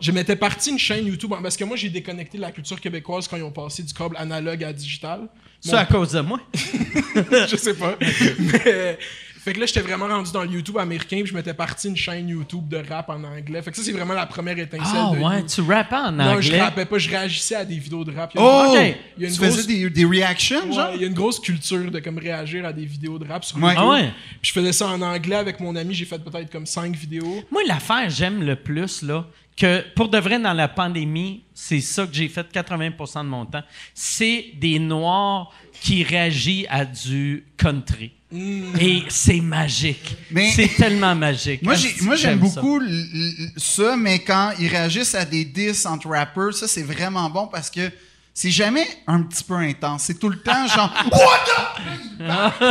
je 0.00 0.12
m'étais 0.12 0.36
parti 0.36 0.70
une 0.70 0.78
chaîne 0.78 1.06
YouTube 1.06 1.32
en- 1.32 1.40
parce 1.42 1.56
que 1.56 1.64
moi 1.64 1.74
j'ai 1.76 1.88
déconnecté 1.88 2.36
de 2.36 2.42
la 2.42 2.52
culture 2.52 2.78
québécoise 2.78 3.26
quand 3.28 3.36
ils 3.38 3.42
ont 3.42 3.50
passé 3.50 3.82
du 3.82 3.94
câble 3.94 4.14
analogue 4.18 4.62
à 4.64 4.72
digital. 4.72 5.20
C'est 5.60 5.72
Mon- 5.72 5.78
à 5.78 5.84
cause 5.86 6.12
de 6.12 6.20
moi? 6.20 6.38
je 6.54 7.56
sais 7.56 7.72
pas. 7.74 7.94
Mais, 8.38 8.98
fait 9.46 9.52
que 9.54 9.60
là, 9.60 9.66
j'étais 9.66 9.80
vraiment 9.80 10.08
rendu 10.08 10.30
dans 10.32 10.42
le 10.42 10.50
YouTube 10.50 10.76
américain, 10.76 11.18
puis 11.22 11.26
je 11.28 11.34
m'étais 11.34 11.54
parti 11.54 11.88
une 11.88 11.96
chaîne 11.96 12.28
YouTube 12.28 12.68
de 12.68 12.78
rap 12.88 13.08
en 13.08 13.22
anglais. 13.24 13.62
Fait 13.62 13.70
que 13.70 13.76
ça, 13.76 13.82
c'est 13.82 13.92
vraiment 13.92 14.12
la 14.14 14.26
première 14.26 14.58
étincelle 14.58 14.84
Ah 14.94 15.12
de 15.14 15.22
ouais, 15.22 15.46
tu 15.46 15.60
rappes 15.62 15.92
en 15.92 16.10
Non, 16.12 16.40
je 16.40 16.48
anglais? 16.48 16.60
rappais 16.60 16.84
pas, 16.84 16.98
je 16.98 17.08
réagissais 17.08 17.54
à 17.54 17.64
des 17.64 17.78
vidéos 17.78 18.04
de 18.04 18.12
rap. 18.14 18.32
Il 18.34 18.40
y 18.40 18.42
a 18.42 18.46
Oh! 18.46 18.74
une- 18.74 18.90
Ok. 18.90 18.96
Il 19.16 19.22
y 19.22 19.26
a 19.26 19.28
une 19.28 19.34
tu 19.34 19.40
grosse- 19.40 19.56
faisais 19.56 19.66
des, 19.68 19.88
des 19.90 20.04
reactions, 20.04 20.66
Ouais, 20.66 20.72
genre? 20.74 20.90
il 20.94 21.00
y 21.00 21.04
a 21.04 21.06
une 21.06 21.14
grosse 21.14 21.40
culture 21.40 21.90
de 21.90 21.98
comme 22.00 22.18
réagir 22.18 22.64
à 22.66 22.72
des 22.72 22.84
vidéos 22.84 23.18
de 23.18 23.26
rap 23.26 23.44
sur 23.44 23.56
Ouais. 23.58 23.70
YouTube. 23.74 23.82
Ah 23.86 23.90
ouais? 23.90 24.10
Puis 24.42 24.50
je 24.50 24.52
faisais 24.52 24.72
ça 24.72 24.88
en 24.88 25.00
anglais 25.00 25.36
avec 25.36 25.60
mon 25.60 25.74
ami, 25.76 25.94
j'ai 25.94 26.04
fait 26.04 26.18
peut-être 26.18 26.50
comme 26.50 26.66
cinq 26.66 26.94
vidéos. 26.96 27.42
Moi, 27.50 27.62
l'affaire 27.66 28.10
j'aime 28.10 28.42
le 28.42 28.56
plus, 28.56 29.02
là, 29.02 29.26
que 29.56 29.82
pour 29.94 30.08
de 30.10 30.18
vrai, 30.18 30.38
dans 30.38 30.52
la 30.52 30.68
pandémie, 30.68 31.44
c'est 31.54 31.80
ça 31.80 32.06
que 32.06 32.12
j'ai 32.12 32.28
fait 32.28 32.46
80% 32.52 33.24
de 33.24 33.28
mon 33.28 33.46
temps. 33.46 33.62
C'est 33.94 34.46
des 34.56 34.78
Noirs 34.78 35.50
qui 35.80 36.02
réagissent 36.02 36.66
à 36.68 36.84
du 36.84 37.44
country. 37.56 38.12
Et 38.32 39.04
c'est 39.08 39.40
magique. 39.40 40.16
Mais- 40.30 40.50
c'est 40.50 40.68
tellement 40.76 41.14
magique. 41.14 41.62
Moi, 41.62 41.74
j'ai, 41.74 41.94
moi, 42.02 42.16
j'aime 42.16 42.44
ça. 42.46 42.60
beaucoup 42.60 42.80
l- 42.80 43.06
l- 43.14 43.50
ça, 43.56 43.96
mais 43.96 44.18
quand 44.18 44.50
ils 44.58 44.68
réagissent 44.68 45.14
à 45.14 45.24
des 45.24 45.44
diss 45.44 45.86
entre 45.86 46.08
rappers, 46.08 46.52
ça, 46.52 46.66
c'est 46.66 46.82
vraiment 46.82 47.30
bon 47.30 47.46
parce 47.46 47.70
que 47.70 47.88
c'est 48.34 48.50
jamais 48.50 48.86
un 49.06 49.22
petit 49.22 49.44
peu 49.44 49.54
intense. 49.54 50.02
C'est 50.04 50.18
tout 50.18 50.28
le 50.28 50.38
temps 50.40 50.66
genre 50.74 50.92
What 51.12 51.44
the? 51.46 52.66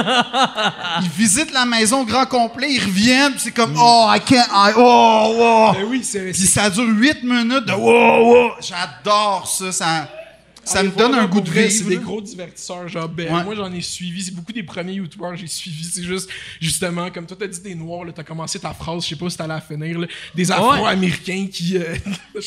Ils 1.04 1.10
visitent 1.10 1.54
la 1.54 1.66
maison 1.66 2.02
au 2.02 2.06
grand 2.06 2.26
complet, 2.26 2.68
ils 2.74 2.84
reviennent, 2.84 3.32
puis 3.32 3.42
c'est 3.46 3.52
comme 3.52 3.76
Oh, 3.78 4.08
I 4.14 4.20
can't, 4.20 4.48
I, 4.52 4.74
oh, 4.76 5.34
oh. 5.40 5.72
Ben 5.74 5.86
oui, 5.88 6.02
c'est. 6.04 6.32
Puis 6.32 6.42
ça 6.48 6.70
dure 6.70 6.84
8 6.88 7.24
minutes 7.24 7.66
de 7.66 7.72
wow, 7.74 8.34
wow. 8.34 8.52
J'adore 8.60 9.48
ça. 9.48 9.72
Ça, 9.72 10.10
ça 10.66 10.80
Allez 10.80 10.90
me 10.90 10.96
donne 10.96 11.16
un 11.16 11.26
goût 11.28 11.40
de 11.42 11.50
vrai, 11.50 11.68
vivre. 11.68 11.84
C'est 11.84 11.90
des 11.90 11.98
gros 12.04 12.22
divertisseurs. 12.22 12.88
Genre, 12.88 13.08
ben, 13.08 13.34
Ouais. 13.34 13.44
moi, 13.44 13.56
j'en 13.56 13.72
ai 13.72 13.82
suivi. 13.82 14.24
C'est 14.24 14.34
beaucoup 14.36 14.52
des 14.52 14.64
premiers 14.64 14.94
youtubeurs 14.94 15.32
que 15.32 15.38
j'ai 15.38 15.48
suivis. 15.48 15.86
C'est 15.86 16.04
juste, 16.04 16.30
justement, 16.60 17.10
comme 17.12 17.26
toi, 17.26 17.38
t'as 17.40 17.48
dit 17.48 17.62
des 17.62 17.76
noirs, 17.76 18.04
là, 18.04 18.12
t'as 18.12 18.24
commencé 18.24 18.60
ta 18.60 18.74
phrase, 18.74 19.04
je 19.04 19.10
sais 19.10 19.16
pas 19.16 19.30
si 19.30 19.38
t'allais 19.38 19.54
la 19.54 19.62
finir, 19.62 20.00
là, 20.00 20.08
des 20.34 20.52
afro-américains 20.52 21.48
qui, 21.52 21.78
euh, 21.78 21.96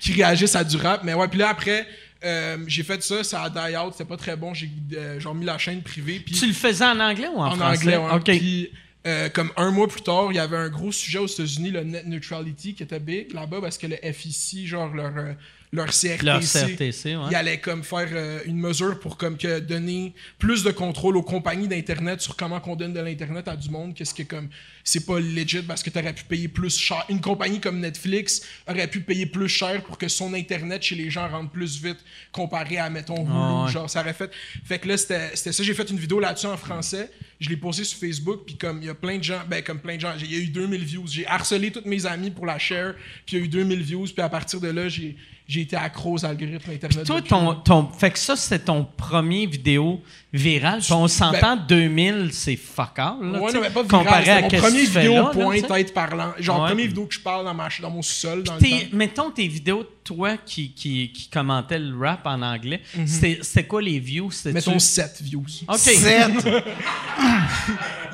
qui 0.00 0.12
réagissent 0.12 0.56
à 0.56 0.64
du 0.64 0.76
rap. 0.76 1.02
Mais 1.04 1.14
ouais, 1.14 1.28
puis 1.28 1.38
là, 1.38 1.48
après, 1.50 1.86
euh, 2.24 2.58
j'ai 2.66 2.82
fait 2.82 3.02
ça, 3.02 3.24
ça 3.24 3.42
a 3.44 3.50
die 3.50 3.76
out, 3.76 3.92
c'était 3.92 4.04
pas 4.08 4.16
très 4.16 4.36
bon. 4.36 4.54
J'ai 4.54 4.70
euh, 4.94 5.18
genre 5.20 5.34
mis 5.34 5.44
la 5.44 5.58
chaîne 5.58 5.82
privée. 5.82 6.22
Tu 6.24 6.46
le 6.46 6.52
faisais 6.52 6.84
en 6.84 6.98
anglais 7.00 7.28
ou 7.32 7.38
en, 7.38 7.46
en 7.52 7.56
français? 7.56 7.78
anglais, 7.78 7.96
ouais. 7.96 8.14
OK. 8.14 8.24
Puis, 8.38 8.70
euh, 9.06 9.28
comme 9.30 9.50
un 9.56 9.70
mois 9.70 9.88
plus 9.88 10.02
tard, 10.02 10.28
il 10.30 10.36
y 10.36 10.38
avait 10.38 10.56
un 10.56 10.68
gros 10.68 10.92
sujet 10.92 11.18
aux 11.18 11.26
États-Unis, 11.26 11.70
le 11.72 11.82
net 11.82 12.06
neutrality, 12.06 12.74
qui 12.74 12.82
était 12.84 13.00
big 13.00 13.32
là-bas 13.32 13.60
parce 13.60 13.76
que 13.78 13.86
le 13.88 13.96
FEC, 13.96 14.66
genre 14.66 14.94
leur, 14.94 15.12
euh, 15.16 15.32
leur 15.74 15.86
CRTC, 15.86 16.22
Leur 16.22 16.40
CRTC, 16.42 17.16
ouais. 17.16 17.22
il 17.30 17.34
allait 17.34 17.58
comme 17.58 17.82
faire 17.82 18.08
euh, 18.12 18.40
une 18.44 18.58
mesure 18.58 19.00
pour 19.00 19.16
comme 19.16 19.38
que 19.38 19.58
donner 19.58 20.12
plus 20.38 20.62
de 20.64 20.70
contrôle 20.70 21.16
aux 21.16 21.22
compagnies 21.22 21.66
d'internet 21.66 22.20
sur 22.20 22.36
comment 22.36 22.60
qu'on 22.60 22.76
donne 22.76 22.92
de 22.92 23.00
l'internet 23.00 23.48
à 23.48 23.56
du 23.56 23.70
monde, 23.70 23.94
qu'est-ce 23.94 24.12
que 24.12 24.22
comme 24.22 24.50
c'est 24.84 25.06
pas 25.06 25.18
legit 25.18 25.62
parce 25.62 25.82
que 25.82 25.88
tu 25.88 25.98
aurais 25.98 26.12
pu 26.12 26.24
payer 26.24 26.48
plus 26.48 26.76
cher. 26.78 27.02
Une 27.08 27.20
compagnie 27.22 27.58
comme 27.58 27.80
Netflix 27.80 28.42
aurait 28.68 28.86
pu 28.88 29.00
payer 29.00 29.24
plus 29.24 29.48
cher 29.48 29.82
pour 29.84 29.96
que 29.96 30.08
son 30.08 30.34
internet 30.34 30.82
chez 30.82 30.94
les 30.94 31.08
gens 31.08 31.26
rentre 31.28 31.50
plus 31.50 31.80
vite 31.82 31.98
comparé 32.32 32.76
à 32.76 32.90
mettons 32.90 33.22
Hulu, 33.22 33.30
Ah 33.32 33.64
ouais. 33.64 33.72
genre 33.72 33.88
ça 33.88 34.00
aurait 34.02 34.12
fait. 34.12 34.30
Fait 34.64 34.78
que 34.78 34.88
là 34.88 34.98
c'était 34.98 35.30
c'était 35.34 35.52
ça, 35.52 35.62
j'ai 35.62 35.72
fait 35.74 35.88
une 35.90 35.98
vidéo 35.98 36.20
là-dessus 36.20 36.46
en 36.48 36.56
français, 36.58 37.10
je 37.40 37.48
l'ai 37.48 37.56
posée 37.56 37.84
sur 37.84 37.98
Facebook 37.98 38.42
puis 38.44 38.56
comme 38.56 38.82
il 38.82 38.86
y 38.86 38.90
a 38.90 38.94
plein 38.94 39.16
de 39.16 39.24
gens, 39.24 39.40
ben 39.48 39.62
comme 39.62 39.78
plein 39.78 39.96
de 39.96 40.00
gens, 40.02 40.12
il 40.20 40.30
y 40.30 40.36
a 40.36 40.38
eu 40.38 40.48
2000 40.48 40.84
views, 40.84 41.06
j'ai 41.06 41.26
harcelé 41.26 41.70
tous 41.70 41.88
mes 41.88 42.04
amis 42.04 42.30
pour 42.30 42.44
la 42.44 42.58
share, 42.58 42.94
puis 43.24 43.36
il 43.36 43.38
y 43.38 43.42
a 43.42 43.44
eu 43.46 43.48
2000 43.48 43.82
views, 43.82 44.04
puis 44.12 44.20
à 44.22 44.28
partir 44.28 44.60
de 44.60 44.68
là, 44.68 44.88
j'ai 44.90 45.16
j'ai 45.48 45.62
été 45.62 45.76
accro 45.76 46.12
aux 46.14 46.24
algorithmes 46.24 46.70
internet. 46.72 47.04
Toi, 47.06 47.20
ton, 47.22 47.54
ton, 47.56 47.88
fait 47.90 48.10
que 48.10 48.18
ça, 48.18 48.36
c'est 48.36 48.64
ton 48.66 48.84
premier 48.96 49.46
vidéo 49.46 50.00
virale. 50.32 50.80
On 50.90 51.08
s'entend 51.08 51.56
2000, 51.56 52.30
c'est 52.32 52.56
fuck. 52.56 52.96
Là, 52.96 53.16
Ben 53.20 53.38
Ouais, 53.40 53.52
non, 53.52 53.60
mais 53.60 53.70
pas 53.70 53.82
comparé 53.84 54.30
à 54.30 54.40
mon 54.42 54.48
premier 54.48 54.84
vidéo 54.84 55.12
là, 55.14 55.20
là, 55.22 55.30
point 55.32 55.54
tu 55.56 55.60
sais. 55.62 55.66
tête 55.66 55.94
parlant. 55.94 56.32
Genre, 56.38 56.60
Ouais. 56.62 56.68
première 56.68 56.86
vidéo 56.86 57.06
que 57.06 57.14
je 57.14 57.20
parle 57.20 57.44
dans, 57.44 57.54
ma, 57.54 57.68
dans 57.80 57.90
mon 57.90 58.02
sous-sol, 58.02 58.42
dans 58.44 58.54
le 58.54 58.60
Tes- 58.60 58.70
temps. 58.70 58.86
mettons 58.96 59.30
tes 59.30 59.46
vidéos 59.48 59.82
de 59.82 59.88
toi 60.04 60.36
qui, 60.36 60.72
qui, 60.72 61.12
qui 61.12 61.28
commentaient 61.28 61.78
le 61.78 61.96
rap 61.98 62.26
en 62.26 62.40
anglais, 62.42 62.80
Mhm. 62.96 63.06
c'était 63.06 63.38
c'était 63.42 63.64
quoi 63.66 63.82
les 63.82 63.98
views? 63.98 64.30
Mettons 64.46 64.78
7 64.78 65.18
views. 65.22 65.44
OK. 65.68 65.76
Sept. 65.78 66.30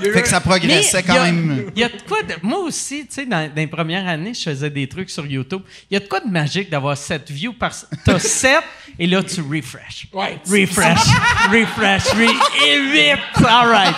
Il 0.01 0.05
y 0.05 0.07
a 0.07 0.11
eu 0.11 0.13
Fait 0.13 0.23
que 0.23 0.29
ça 0.29 0.41
progressait 0.41 0.99
Mais 0.99 1.03
quand 1.03 1.15
y 1.15 1.19
a- 1.19 1.25
même. 1.33 1.71
Il 1.75 1.81
y 1.81 1.85
a 1.85 1.89
de 1.89 2.01
quoi 2.07 2.23
de. 2.23 2.35
Moi 2.43 2.59
aussi, 2.61 3.01
tu 3.07 3.15
sais, 3.15 3.27
dans, 3.27 3.49
dans 3.49 3.55
les 3.57 3.67
premières 3.67 4.07
années, 4.07 4.33
je 4.35 4.43
faisais 4.43 4.71
des 4.71 4.87
trucs 4.87 5.11
sur 5.11 5.27
YouTube. 5.27 5.63
Il 5.91 5.95
y 5.95 5.97
a 5.97 6.01
de 6.01 6.07
quoi 6.07 6.21
de 6.21 6.29
magique 6.29 6.71
d'avoir 6.71 6.97
7 6.97 7.18
views 7.29 7.53
par. 7.53 7.73
T'as 8.05 8.19
7 8.19 8.63
et 8.99 9.07
là, 9.07 9.23
tu 9.23 9.41
refresh. 9.41 10.07
Ouais. 10.13 10.39
Refresh. 10.45 10.99
refresh. 11.51 12.05
Re 12.15 12.65
et 12.67 12.79
8. 12.79 13.45
All 13.47 13.69
right. 13.69 13.95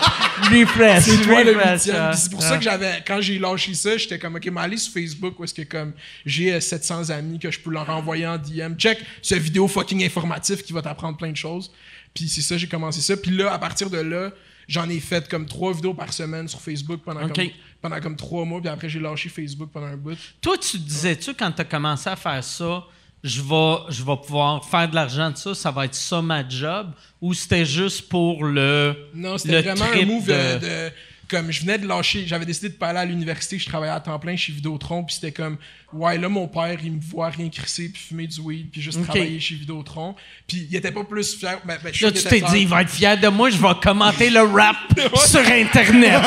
Refresh. 0.51 1.05
C'est 1.05 1.23
toi 1.23 1.43
le 1.45 1.53
refresh. 1.57 1.95
Ah, 1.95 2.11
Puis 2.13 2.21
C'est 2.21 2.31
pour 2.31 2.43
ça 2.43 2.57
que 2.59 2.63
j'avais, 2.65 3.03
quand 3.07 3.21
j'ai 3.21 3.39
lâché 3.39 3.75
ça, 3.75 3.97
j'étais 3.97 4.19
comme, 4.19 4.37
OK, 4.37 4.47
mais 4.53 4.61
allez 4.61 4.77
sur 4.77 4.93
Facebook 4.93 5.39
où 5.39 5.45
est-ce 5.45 5.55
que 5.55 5.63
comme 5.63 5.93
j'ai 6.27 6.53
euh, 6.55 6.61
700 6.61 7.11
amis 7.11 7.39
que 7.39 7.51
je 7.51 7.59
peux 7.61 7.71
leur 7.71 7.89
envoyer 7.91 8.27
en 8.27 8.39
DM. 8.39 8.75
Check 8.77 8.99
ce 9.23 9.35
vidéo 9.35 9.69
fucking 9.69 10.05
informatif 10.05 10.63
qui 10.63 10.73
va 10.73 10.83
t'apprendre 10.83 11.17
plein 11.17 11.31
de 11.31 11.37
choses. 11.37 11.71
Puis 12.15 12.29
c'est 12.29 12.43
ça, 12.43 12.57
j'ai 12.57 12.67
commencé 12.67 13.01
ça. 13.01 13.17
Puis 13.17 13.31
là, 13.31 13.53
à 13.53 13.59
partir 13.59 13.89
de 13.89 13.99
là, 13.99 14.31
j'en 14.69 14.89
ai 14.89 15.01
fait 15.01 15.29
comme 15.29 15.47
trois 15.47 15.73
vidéos 15.73 15.95
par 15.95 16.13
semaine 16.13 16.49
sur 16.49 16.61
Facebook 16.61 17.01
pendant, 17.05 17.25
OK. 17.25 17.35
comme, 17.35 17.47
pendant 17.81 18.01
comme 18.01 18.17
trois 18.17 18.45
mois. 18.45 18.61
Puis 18.61 18.69
après, 18.69 18.89
j'ai 18.89 19.01
lâché 19.01 19.29
Facebook 19.29 19.71
pendant 19.73 19.87
un 19.87 19.97
bout. 19.97 20.19
Toi, 20.41 20.57
tu 20.59 20.79
disais-tu 20.79 21.35
quand 21.35 21.53
tu 21.53 21.61
as 21.63 21.65
commencé 21.65 22.09
à 22.09 22.17
faire 22.17 22.43
ça, 22.43 22.85
je 23.23 23.43
vais, 23.43 23.77
je 23.91 24.03
vais 24.03 24.17
pouvoir 24.17 24.65
faire 24.65 24.89
de 24.89 24.95
l'argent 24.95 25.31
de 25.31 25.37
ça, 25.37 25.55
ça 25.55 25.71
va 25.71 25.85
être 25.85 25.95
ça 25.95 26.23
ma 26.23 26.49
job, 26.49 26.91
ou 27.21 27.35
c'était 27.35 27.65
juste 27.67 28.09
pour 28.09 28.45
le. 28.45 28.97
Non, 29.15 29.37
c'était 29.39 29.63
vraiment 29.63 29.85
un 29.85 30.05
move 30.07 30.27
de- 30.27 30.59
de... 30.59 30.91
Comme 31.31 31.53
je 31.53 31.61
venais 31.61 31.79
de 31.79 31.87
lâcher, 31.87 32.25
j'avais 32.27 32.45
décidé 32.45 32.71
de 32.71 32.75
pas 32.75 32.89
aller 32.89 32.99
à 32.99 33.05
l'université, 33.05 33.59
je 33.59 33.67
travaillais 33.67 33.93
à 33.93 34.01
temps 34.01 34.19
plein 34.19 34.35
chez 34.37 34.53
Vidéotron, 34.53 35.05
puis 35.05 35.15
c'était 35.15 35.31
comme, 35.31 35.57
ouais, 35.93 36.19
là, 36.19 36.29
mon 36.29 36.49
père, 36.49 36.77
il 36.83 36.93
me 36.93 37.01
voit 37.01 37.29
rien 37.29 37.49
crisser, 37.49 37.89
puis 37.89 38.03
fumer 38.03 38.27
du 38.27 38.41
weed, 38.41 38.71
puis 38.73 38.83
juste 38.83 38.99
Ok. 38.99 39.05
travailler 39.05 39.39
chez 39.39 39.55
Vidéotron. 39.55 40.17
Puis 40.49 40.67
il 40.69 40.77
était 40.77 40.91
pas 40.91 41.05
plus 41.05 41.37
fier. 41.37 41.61
Ben, 41.65 41.79
ben, 41.83 41.93
Là, 42.01 42.13
tu 42.13 42.23
t'es 42.25 42.41
dit, 42.41 42.61
il 42.63 42.69
va 42.69 42.83
être 42.83 42.91
fier 42.91 43.17
de 43.17 43.29
moi, 43.29 43.49
je 43.51 43.59
vais 43.59 43.75
commenter 43.81 44.31
le 44.31 44.43
rap 44.43 44.77
sur 45.27 45.41
Internet. 45.41 46.21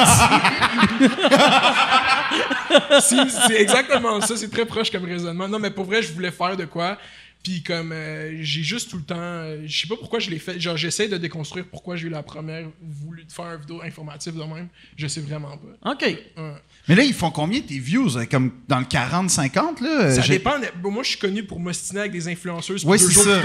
C'est 3.02 3.62
exactement 3.62 4.22
ça, 4.22 4.36
c'est 4.38 4.50
très 4.50 4.66
proche 4.66 4.90
comme 4.92 5.06
raisonnement. 5.06 5.48
Non, 5.48 5.60
mais 5.60 5.70
pour 5.70 5.86
vrai, 5.86 6.02
je 6.02 6.12
voulais 6.12 6.32
faire 6.32 6.58
de 6.58 6.66
quoi? 6.66 6.98
Puis 7.44 7.62
comme 7.62 7.92
euh, 7.92 8.42
j'ai 8.42 8.64
juste 8.64 8.90
tout 8.90 8.98
le 8.98 9.04
temps, 9.04 9.16
euh, 9.18 9.64
je 9.66 9.82
sais 9.82 9.88
pas 9.88 9.98
pourquoi 9.98 10.20
je 10.20 10.30
l'ai 10.30 10.40
fait. 10.40 10.60
Genre 10.60 10.78
j'essaie 10.78 11.10
de 11.10 11.18
déconstruire 11.18 11.66
pourquoi 11.68 11.98
j'ai 11.98 12.08
eu 12.08 12.10
la 12.10 12.24
première 12.24 12.70
voulu 12.82 13.26
faire 13.28 13.54
une 13.54 13.60
vidéo 13.60 13.82
informative 13.82 14.34
de 14.34 14.44
même. 14.44 14.70
Je 14.96 15.08
sais 15.08 15.20
vraiment 15.20 15.58
pas. 15.58 15.92
OK. 15.92 16.02
Ouais. 16.02 16.54
Mais 16.90 16.96
là, 16.96 17.04
ils 17.04 17.14
font 17.14 17.32
combien 17.32 17.62
tes 17.62 17.80
views? 17.80 18.18
hein, 18.18 18.26
Comme 18.30 18.52
dans 18.68 18.80
le 18.80 18.84
40-50, 18.86 19.80
là? 19.82 20.12
Ça 20.16 20.22
J'ai- 20.22 20.34
dépend. 20.34 20.60
de- 20.60 20.66
bon, 20.82 20.92
moi, 20.92 21.02
je 21.04 21.10
suis 21.12 21.18
connu 21.18 21.42
pour 21.44 21.58
m'ostiner 21.58 22.02
avec 22.02 22.12
des 22.12 22.28
influenceuses. 22.28 22.84
Ouais, 22.84 22.98
c'est 22.98 23.10
jours 23.10 23.24
ça. 23.24 23.42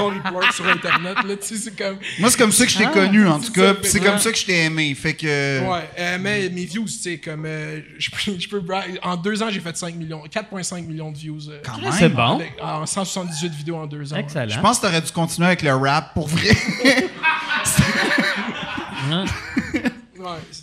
sur 0.53 0.67
Internet. 0.69 1.17
Là, 1.25 1.37
tu 1.37 1.47
sais, 1.47 1.57
c'est 1.57 1.77
comme. 1.79 1.99
Moi, 2.19 2.31
c'est 2.33 2.37
comme 2.39 2.51
ça 2.51 2.65
que 2.67 2.73
je 2.73 2.79
t'ai 2.79 2.87
Ah, 2.87 2.91
connu, 2.91 3.29
en 3.29 3.41
c'est 3.41 3.47
tout 3.47 3.53
cas. 3.53 3.75
C'est 3.85 4.01
comme 4.01 4.19
ça 4.19 4.33
que 4.33 4.39
je 4.39 4.45
t'ai 4.45 4.65
aimé. 4.65 4.93
Fait 4.97 5.15
que. 5.15 5.61
Ouais, 5.61 5.89
euh, 6.01 6.19
mais 6.21 6.49
mes 6.49 6.65
views, 6.65 6.87
tu 6.87 6.95
sais, 6.95 7.19
comme. 7.19 7.45
euh, 7.47 7.79
je 7.97 8.11
peux, 8.11 8.37
je 8.41 8.49
peux 8.49 8.61
En 9.05 9.17
deux 9.17 9.41
ans, 9.41 9.51
j'ai 9.51 9.61
fait 9.61 9.77
5 9.77 9.95
millions, 9.95 10.25
4,5 10.29 10.85
millions 10.85 11.13
de 11.13 11.19
views. 11.19 11.49
euh, 11.49 11.61
Quand 11.65 11.75
C'est 11.93 12.09
même. 12.09 12.13
bon. 12.15 12.37
avec- 12.41 12.55
en 12.61 12.85
178 12.87 13.53
vidéos 13.55 13.77
en 13.77 13.87
deux 13.87 14.13
ans. 14.13 14.17
ouais. 14.17 14.27
Je 14.29 14.37
Excellent. 14.39 14.63
pense 14.63 14.79
que 14.79 14.83
t'aurais 14.87 15.01
dû 15.01 15.13
continuer 15.13 15.47
avec 15.47 15.63
le 15.63 15.77
rap 15.77 16.13
pour 16.13 16.27
vrai. 16.27 16.57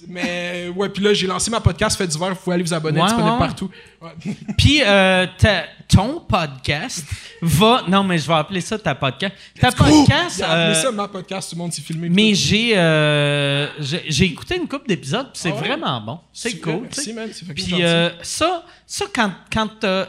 Mais 0.08 0.70
ouais, 0.76 0.90
puis 0.90 1.04
là, 1.04 1.14
j'ai 1.14 1.28
lancé 1.28 1.50
ma 1.52 1.60
podcast 1.62 1.98
Fait 1.98 2.08
d'hiver. 2.08 2.30
Vous 2.30 2.36
pouvez 2.36 2.54
aller 2.56 2.64
vous 2.64 2.74
abonner, 2.74 3.00
Ouais, 3.00 3.06
disponible 3.08 3.32
ouais. 3.34 3.40
partout. 3.40 3.70
Ouais. 4.02 4.12
Puis 4.58 4.82
euh, 4.84 5.26
ton 5.88 6.20
podcast 6.22 7.04
va. 7.42 7.84
Non, 7.88 8.04
mais 8.04 8.18
je 8.18 8.28
vais 8.28 8.34
appeler 8.34 8.62
ça 8.62 8.78
ta 8.78 8.96
podcast. 8.96 9.34
Ta 9.60 9.72
podcast. 9.72 10.38
J'ai 10.38 10.44
appelé 10.44 10.78
euh, 10.78 10.82
ça 10.82 10.92
ma 10.92 11.08
podcast, 11.08 11.50
tout 11.50 11.56
le 11.56 11.62
monde 11.62 11.74
s'est 11.74 11.82
filmé. 11.82 12.10
mais 12.10 12.34
j'ai 12.36 12.78
euh, 12.78 13.68
j'ai 13.80 14.04
j'ai 14.08 14.26
écouté 14.26 14.58
une 14.58 14.68
couple 14.68 14.88
d'épisodes, 14.88 15.28
puis 15.32 15.42
c'est 15.42 15.52
Ah 15.52 15.62
vraiment 15.62 16.02
bon. 16.02 16.20
C'est 16.34 16.60
cool. 16.60 16.74
vrai, 16.80 16.90
tu 16.90 17.14
merci, 17.14 17.46
man, 17.46 17.54
Puis 17.56 17.84
euh, 17.84 18.10
ça, 18.22 18.64
ça, 18.86 19.06
quand, 19.14 19.32
quand 19.52 19.68
t'as 19.80 20.08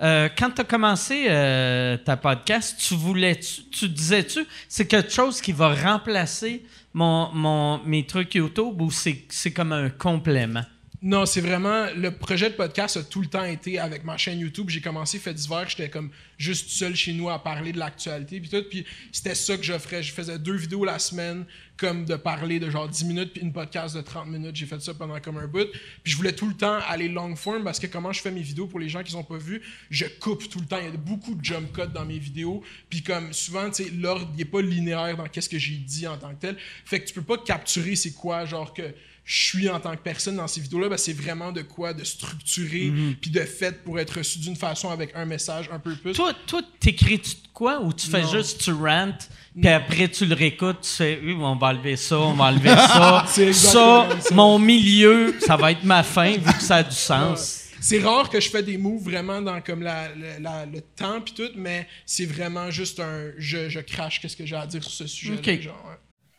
euh, 0.00 0.28
quand 0.38 0.50
t'as 0.54 0.62
commencé 0.64 1.26
euh, 1.28 1.96
ta 1.96 2.16
podcast, 2.16 2.76
tu 2.78 2.94
voulais, 2.94 3.34
tu, 3.34 3.62
tu 3.64 3.88
disais-tu, 3.88 4.46
c'est 4.68 4.86
quelque 4.86 5.10
chose 5.12 5.40
qui 5.40 5.50
va 5.52 5.74
remplacer 5.74 6.62
mon, 6.98 7.32
mon, 7.32 7.80
mes 7.84 8.04
trucs 8.04 8.34
YouTube 8.34 8.82
ou 8.82 8.90
c'est 8.90 9.24
c'est 9.28 9.52
comme 9.52 9.72
un 9.72 9.88
complément? 9.88 10.64
Non, 11.00 11.26
c'est 11.26 11.40
vraiment. 11.40 11.86
Le 11.94 12.10
projet 12.10 12.50
de 12.50 12.56
podcast 12.56 12.96
a 12.96 13.04
tout 13.04 13.20
le 13.20 13.28
temps 13.28 13.44
été 13.44 13.78
avec 13.78 14.02
ma 14.02 14.16
chaîne 14.16 14.40
YouTube. 14.40 14.68
J'ai 14.68 14.80
commencé 14.80 15.20
fait 15.20 15.32
d'hiver, 15.32 15.64
j'étais 15.68 15.88
comme 15.88 16.10
juste 16.38 16.70
seul 16.70 16.96
chez 16.96 17.12
nous 17.12 17.30
à 17.30 17.40
parler 17.40 17.70
de 17.70 17.78
l'actualité 17.78 18.40
puis 18.40 18.50
tout. 18.50 18.64
Puis 18.68 18.84
c'était 19.12 19.36
ça 19.36 19.56
que 19.56 19.62
j'offrais. 19.62 20.02
Je 20.02 20.12
faisais 20.12 20.40
deux 20.40 20.56
vidéos 20.56 20.84
la 20.84 20.98
semaine, 20.98 21.44
comme 21.76 22.04
de 22.04 22.16
parler 22.16 22.58
de 22.58 22.68
genre 22.68 22.88
10 22.88 23.04
minutes, 23.04 23.32
puis 23.32 23.42
une 23.42 23.52
podcast 23.52 23.94
de 23.94 24.00
30 24.00 24.26
minutes. 24.26 24.56
J'ai 24.56 24.66
fait 24.66 24.80
ça 24.82 24.92
pendant 24.92 25.20
comme 25.20 25.36
un 25.36 25.46
bout. 25.46 25.68
Puis 26.02 26.12
je 26.12 26.16
voulais 26.16 26.32
tout 26.32 26.48
le 26.48 26.54
temps 26.54 26.80
aller 26.88 27.08
long 27.08 27.36
form 27.36 27.62
parce 27.62 27.78
que 27.78 27.86
comment 27.86 28.12
je 28.12 28.20
fais 28.20 28.32
mes 28.32 28.42
vidéos 28.42 28.66
pour 28.66 28.80
les 28.80 28.88
gens 28.88 29.04
qui 29.04 29.12
sont 29.12 29.22
pas 29.22 29.38
vus, 29.38 29.62
je 29.90 30.04
coupe 30.18 30.48
tout 30.48 30.58
le 30.58 30.66
temps. 30.66 30.78
Il 30.80 30.86
y 30.86 30.88
a 30.88 30.96
beaucoup 30.96 31.36
de 31.36 31.44
jump 31.44 31.72
cuts 31.72 31.92
dans 31.94 32.06
mes 32.06 32.18
vidéos. 32.18 32.64
Puis 32.90 33.04
comme 33.04 33.32
souvent, 33.32 33.70
tu 33.70 33.84
sais, 33.84 33.90
l'ordre 33.90 34.28
n'est 34.36 34.44
pas 34.44 34.62
linéaire 34.62 35.16
dans 35.16 35.28
qu'est-ce 35.28 35.48
que 35.48 35.60
j'ai 35.60 35.76
dit 35.76 36.08
en 36.08 36.16
tant 36.16 36.34
que 36.34 36.40
tel. 36.40 36.56
Fait 36.84 36.98
que 36.98 37.06
tu 37.06 37.14
peux 37.14 37.22
pas 37.22 37.38
capturer 37.38 37.94
c'est 37.94 38.14
quoi, 38.14 38.44
genre 38.46 38.74
que 38.74 38.92
je 39.30 39.42
suis 39.48 39.68
en 39.68 39.78
tant 39.78 39.92
que 39.94 40.00
personne 40.00 40.36
dans 40.36 40.48
ces 40.48 40.62
vidéos-là, 40.62 40.88
ben, 40.88 40.96
c'est 40.96 41.12
vraiment 41.12 41.52
de 41.52 41.60
quoi 41.60 41.92
de 41.92 42.02
structuré 42.02 42.90
puis 43.20 43.30
de 43.30 43.40
fait 43.40 43.84
pour 43.84 44.00
être 44.00 44.16
reçu 44.16 44.38
d'une 44.38 44.56
façon 44.56 44.88
avec 44.88 45.10
un 45.14 45.26
message 45.26 45.68
un 45.70 45.78
peu 45.78 45.94
plus. 45.96 46.14
Toi, 46.14 46.32
toi 46.46 46.62
t'écris-tu 46.80 47.34
de 47.34 47.48
quoi 47.52 47.82
ou 47.82 47.92
tu 47.92 48.08
fais 48.08 48.22
Non. 48.22 48.32
juste 48.32 48.62
tu 48.62 48.72
rant, 48.72 49.12
puis 49.54 49.68
après 49.68 50.08
tu 50.08 50.24
le 50.24 50.34
réécoutes, 50.34 50.80
tu 50.80 50.88
fais 50.88 51.20
oui, 51.22 51.34
on 51.38 51.56
va 51.56 51.66
enlever 51.68 51.96
ça, 51.96 52.18
on 52.18 52.32
va 52.32 52.44
enlever 52.44 52.70
ça. 52.74 53.26
Ça, 53.52 54.08
mon 54.32 54.58
milieu, 54.58 55.34
ça 55.40 55.56
va 55.58 55.72
être 55.72 55.84
ma 55.84 56.02
fin 56.02 56.32
vu 56.32 56.52
que 56.54 56.62
ça 56.62 56.76
a 56.76 56.82
du 56.82 56.96
sens. 56.96 57.64
C'est 57.80 58.00
rare 58.00 58.30
que 58.30 58.40
je 58.40 58.48
fais 58.48 58.62
des 58.62 58.78
moves 58.78 59.02
vraiment 59.04 59.42
dans 59.42 59.60
comme 59.60 59.82
la, 59.82 60.08
la- 60.16 60.38
la- 60.40 60.66
le 60.66 60.80
temps 60.80 61.20
puis 61.20 61.34
tout, 61.34 61.50
mais 61.54 61.86
c'est 62.06 62.24
vraiment 62.26 62.70
juste 62.70 62.98
un 62.98 63.30
je, 63.36 63.68
je 63.68 63.80
crache 63.80 64.20
qu'est-ce 64.20 64.36
que 64.38 64.46
j'ai 64.46 64.56
à 64.56 64.66
dire 64.66 64.82
sur 64.82 64.90
ce 64.92 65.06
sujet 65.06 65.60
genre. 65.60 65.84
ouais. 65.86 65.94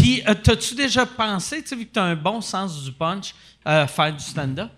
Puis, 0.00 0.22
euh, 0.28 0.34
t'as-tu 0.34 0.74
déjà 0.74 1.04
pensé, 1.06 1.62
tu 1.62 1.68
sais, 1.68 1.76
vu 1.76 1.86
que 1.86 1.92
t'as 1.92 2.04
un 2.04 2.16
bon 2.16 2.40
sens 2.40 2.82
du 2.84 2.92
punch, 2.92 3.34
euh, 3.66 3.86
faire 3.86 4.12
du 4.14 4.22
stand-up? 4.24 4.70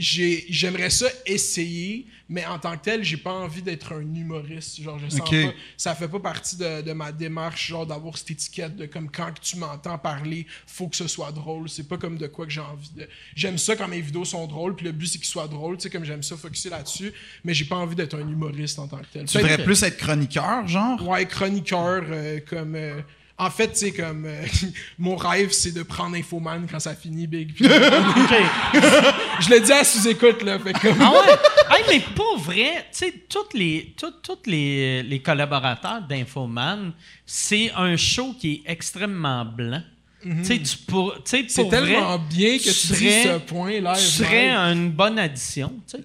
j'ai 0.00 0.46
j'aimerais 0.48 0.90
ça 0.90 1.06
essayer 1.26 2.06
mais 2.28 2.46
en 2.46 2.56
tant 2.60 2.76
que 2.76 2.84
tel 2.84 3.02
j'ai 3.02 3.16
pas 3.16 3.32
envie 3.32 3.62
d'être 3.62 3.92
un 3.92 4.14
humoriste 4.14 4.80
genre 4.80 4.96
je 4.96 5.08
sens 5.08 5.28
pas 5.28 5.52
ça 5.76 5.92
fait 5.96 6.06
pas 6.06 6.20
partie 6.20 6.56
de, 6.56 6.82
de 6.82 6.92
ma 6.92 7.10
démarche 7.10 7.66
genre 7.66 7.84
d'avoir 7.84 8.16
cette 8.16 8.30
étiquette 8.30 8.76
de 8.76 8.86
comme 8.86 9.10
quand 9.10 9.32
que 9.34 9.40
tu 9.40 9.56
m'entends 9.56 9.98
parler 9.98 10.46
faut 10.68 10.86
que 10.86 10.94
ce 10.94 11.08
soit 11.08 11.32
drôle 11.32 11.68
c'est 11.68 11.88
pas 11.88 11.98
comme 11.98 12.16
de 12.16 12.28
quoi 12.28 12.46
que 12.46 12.52
j'ai 12.52 12.60
envie 12.60 12.90
de 12.94 13.08
j'aime 13.34 13.58
ça 13.58 13.74
quand 13.74 13.88
mes 13.88 14.00
vidéos 14.00 14.24
sont 14.24 14.46
drôles 14.46 14.76
puis 14.76 14.86
le 14.86 14.92
but 14.92 15.08
c'est 15.08 15.18
qu'ils 15.18 15.26
soient 15.26 15.48
drôles 15.48 15.78
tu 15.78 15.82
sais 15.82 15.90
comme 15.90 16.04
j'aime 16.04 16.22
ça 16.22 16.36
focuser 16.36 16.70
là-dessus 16.70 17.12
mais 17.42 17.52
j'ai 17.52 17.64
pas 17.64 17.74
envie 17.74 17.96
d'être 17.96 18.14
un 18.14 18.20
humoriste 18.20 18.78
en 18.78 18.86
tant 18.86 18.98
que 18.98 19.06
tel 19.12 19.24
Tu 19.26 19.38
devrais 19.38 19.64
plus 19.64 19.82
être 19.82 19.96
chroniqueur, 19.96 20.68
genre? 20.68 21.04
Ouais, 21.08 21.26
chroniqueur, 21.26 22.04
euh, 22.08 22.38
comme. 22.48 22.76
euh, 22.76 23.00
en 23.38 23.50
fait, 23.50 23.76
sais, 23.76 23.92
comme. 23.92 24.24
euh, 24.26 24.44
mon 24.98 25.14
rêve, 25.16 25.50
c'est 25.52 25.72
de 25.72 25.82
prendre 25.82 26.16
Infoman 26.16 26.66
quand 26.70 26.80
ça 26.80 26.94
finit, 26.94 27.26
Big. 27.26 27.54
Puis- 27.54 27.64
je 29.40 29.50
le 29.50 29.60
dis 29.60 29.72
à 29.72 29.84
sous-écoute, 29.84 30.42
là. 30.42 30.58
Fait 30.58 30.72
comme. 30.72 31.00
Ah 31.00 31.10
ouais? 31.12 31.76
Hey, 31.76 31.84
mais 31.88 32.00
pour 32.14 32.38
vrai, 32.38 32.86
tu 32.92 32.98
sais, 33.06 33.14
tous 33.28 33.56
les, 33.56 33.94
tous, 33.96 34.12
tous 34.22 34.38
les, 34.50 35.02
les 35.02 35.20
collaborateurs 35.20 36.02
d'Infoman, 36.08 36.92
c'est 37.24 37.70
un 37.76 37.96
show 37.96 38.34
qui 38.38 38.54
est 38.66 38.70
extrêmement 38.70 39.44
blanc. 39.44 39.82
Tu 40.22 40.44
sais, 40.44 40.58
tu 40.58 40.76
pour. 40.78 41.14
C'est 41.24 41.46
tellement 41.70 42.16
vrai, 42.16 42.18
bien 42.28 42.58
que 42.58 42.62
tu, 42.64 42.70
dis 42.70 43.10
serais- 43.10 43.22
ce 43.22 43.38
point 43.38 43.80
là. 43.80 43.94
Tu 43.94 44.02
serais 44.02 44.48
une 44.50 44.90
bonne 44.90 45.18
addition, 45.18 45.72
tu 45.88 45.96
sais. 45.98 46.04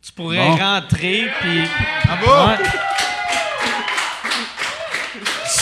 Tu 0.00 0.12
pourrais 0.12 0.36
Bon. 0.36 0.56
rentrer, 0.56 1.24
puis... 1.40 1.60
Bravo! 2.04 2.50
Ouais. 2.62 2.68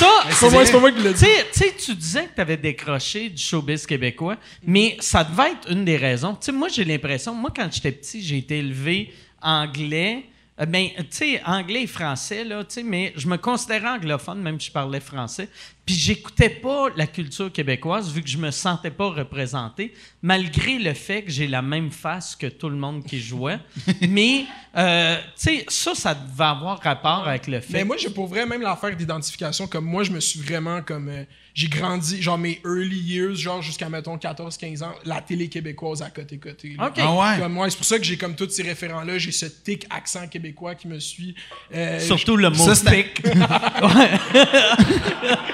Ça, 0.02 0.30
C'est 0.30 0.46
pas 0.46 0.50
moi, 0.52 0.66
c'est 0.66 0.72
pas 0.72 0.80
moi 0.80 0.92
qui 0.92 1.00
l'ai 1.00 1.12
dit. 1.12 1.24
tu 1.52 1.58
sais, 1.58 1.74
tu 1.78 1.94
disais 1.94 2.24
que 2.24 2.34
tu 2.34 2.40
avais 2.40 2.56
décroché 2.56 3.28
du 3.28 3.42
showbiz 3.42 3.86
québécois, 3.86 4.36
mais 4.66 4.96
ça 5.00 5.22
devait 5.22 5.52
être 5.52 5.70
une 5.70 5.84
des 5.84 5.96
raisons. 5.96 6.34
Tu 6.34 6.46
sais, 6.46 6.52
moi, 6.52 6.68
j'ai 6.68 6.84
l'impression, 6.84 7.34
moi, 7.34 7.52
quand 7.54 7.68
j'étais 7.72 7.92
petit, 7.92 8.22
j'ai 8.22 8.38
été 8.38 8.58
élevé 8.58 9.12
anglais. 9.40 10.24
Euh, 10.60 10.66
ben, 10.66 10.88
tu 10.96 11.04
sais, 11.10 11.42
anglais 11.46 11.82
et 11.82 11.86
français, 11.86 12.44
là, 12.44 12.64
tu 12.64 12.74
sais, 12.74 12.82
mais 12.82 13.12
je 13.16 13.26
me 13.28 13.36
considérais 13.36 13.88
anglophone, 13.88 14.40
même 14.42 14.60
si 14.60 14.68
je 14.68 14.72
parlais 14.72 15.00
français. 15.00 15.48
Puis 15.84 15.96
j'écoutais 15.96 16.48
pas 16.48 16.88
la 16.96 17.06
culture 17.08 17.50
québécoise, 17.50 18.12
vu 18.12 18.22
que 18.22 18.28
je 18.28 18.38
me 18.38 18.50
sentais 18.52 18.90
pas 18.90 19.08
représenté, 19.08 19.92
malgré 20.22 20.78
le 20.78 20.94
fait 20.94 21.22
que 21.22 21.30
j'ai 21.30 21.48
la 21.48 21.60
même 21.60 21.90
face 21.90 22.36
que 22.36 22.46
tout 22.46 22.68
le 22.68 22.76
monde 22.76 23.04
qui 23.04 23.20
jouait. 23.20 23.58
mais, 24.08 24.44
euh, 24.76 25.16
tu 25.18 25.22
sais, 25.34 25.64
ça, 25.68 25.94
ça 25.94 26.14
devait 26.14 26.44
avoir 26.44 26.80
rapport 26.80 27.26
avec 27.26 27.48
le 27.48 27.60
fait 27.60 27.72
Mais 27.72 27.84
moi, 27.84 27.96
j'ai 27.96 28.10
pour 28.10 28.28
vrai 28.28 28.46
même 28.46 28.62
l'affaire 28.62 28.94
d'identification. 28.94 29.66
Comme 29.66 29.86
moi, 29.86 30.04
je 30.04 30.12
me 30.12 30.20
suis 30.20 30.40
vraiment 30.40 30.82
comme. 30.82 31.08
euh, 31.08 31.24
j'ai 31.54 31.68
grandi, 31.68 32.22
genre 32.22 32.38
mes 32.38 32.60
early 32.64 32.98
years, 32.98 33.34
genre 33.34 33.60
jusqu'à 33.60 33.88
mettons 33.90 34.16
14-15 34.16 34.84
ans, 34.84 34.94
la 35.04 35.20
télé 35.20 35.48
québécoise 35.48 36.00
à 36.00 36.08
côté-côté. 36.08 36.76
là. 36.78 36.86
OK. 36.86 36.94
Ah 36.98 37.12
ouais? 37.12 37.40
Comme 37.40 37.52
moi, 37.52 37.68
c'est 37.68 37.76
pour 37.76 37.84
ça 37.84 37.98
que 37.98 38.04
j'ai 38.04 38.16
comme 38.16 38.34
tous 38.34 38.48
ces 38.48 38.62
référents-là. 38.62 39.18
J'ai 39.18 39.32
ce 39.32 39.44
tic 39.46 39.84
accent 39.90 40.26
québécois 40.28 40.74
qui 40.74 40.88
me 40.88 40.98
suit. 40.98 41.34
Euh, 41.74 42.00
Surtout 42.00 42.36
le 42.38 42.48
mot 42.48 42.68
pic. 42.86 43.22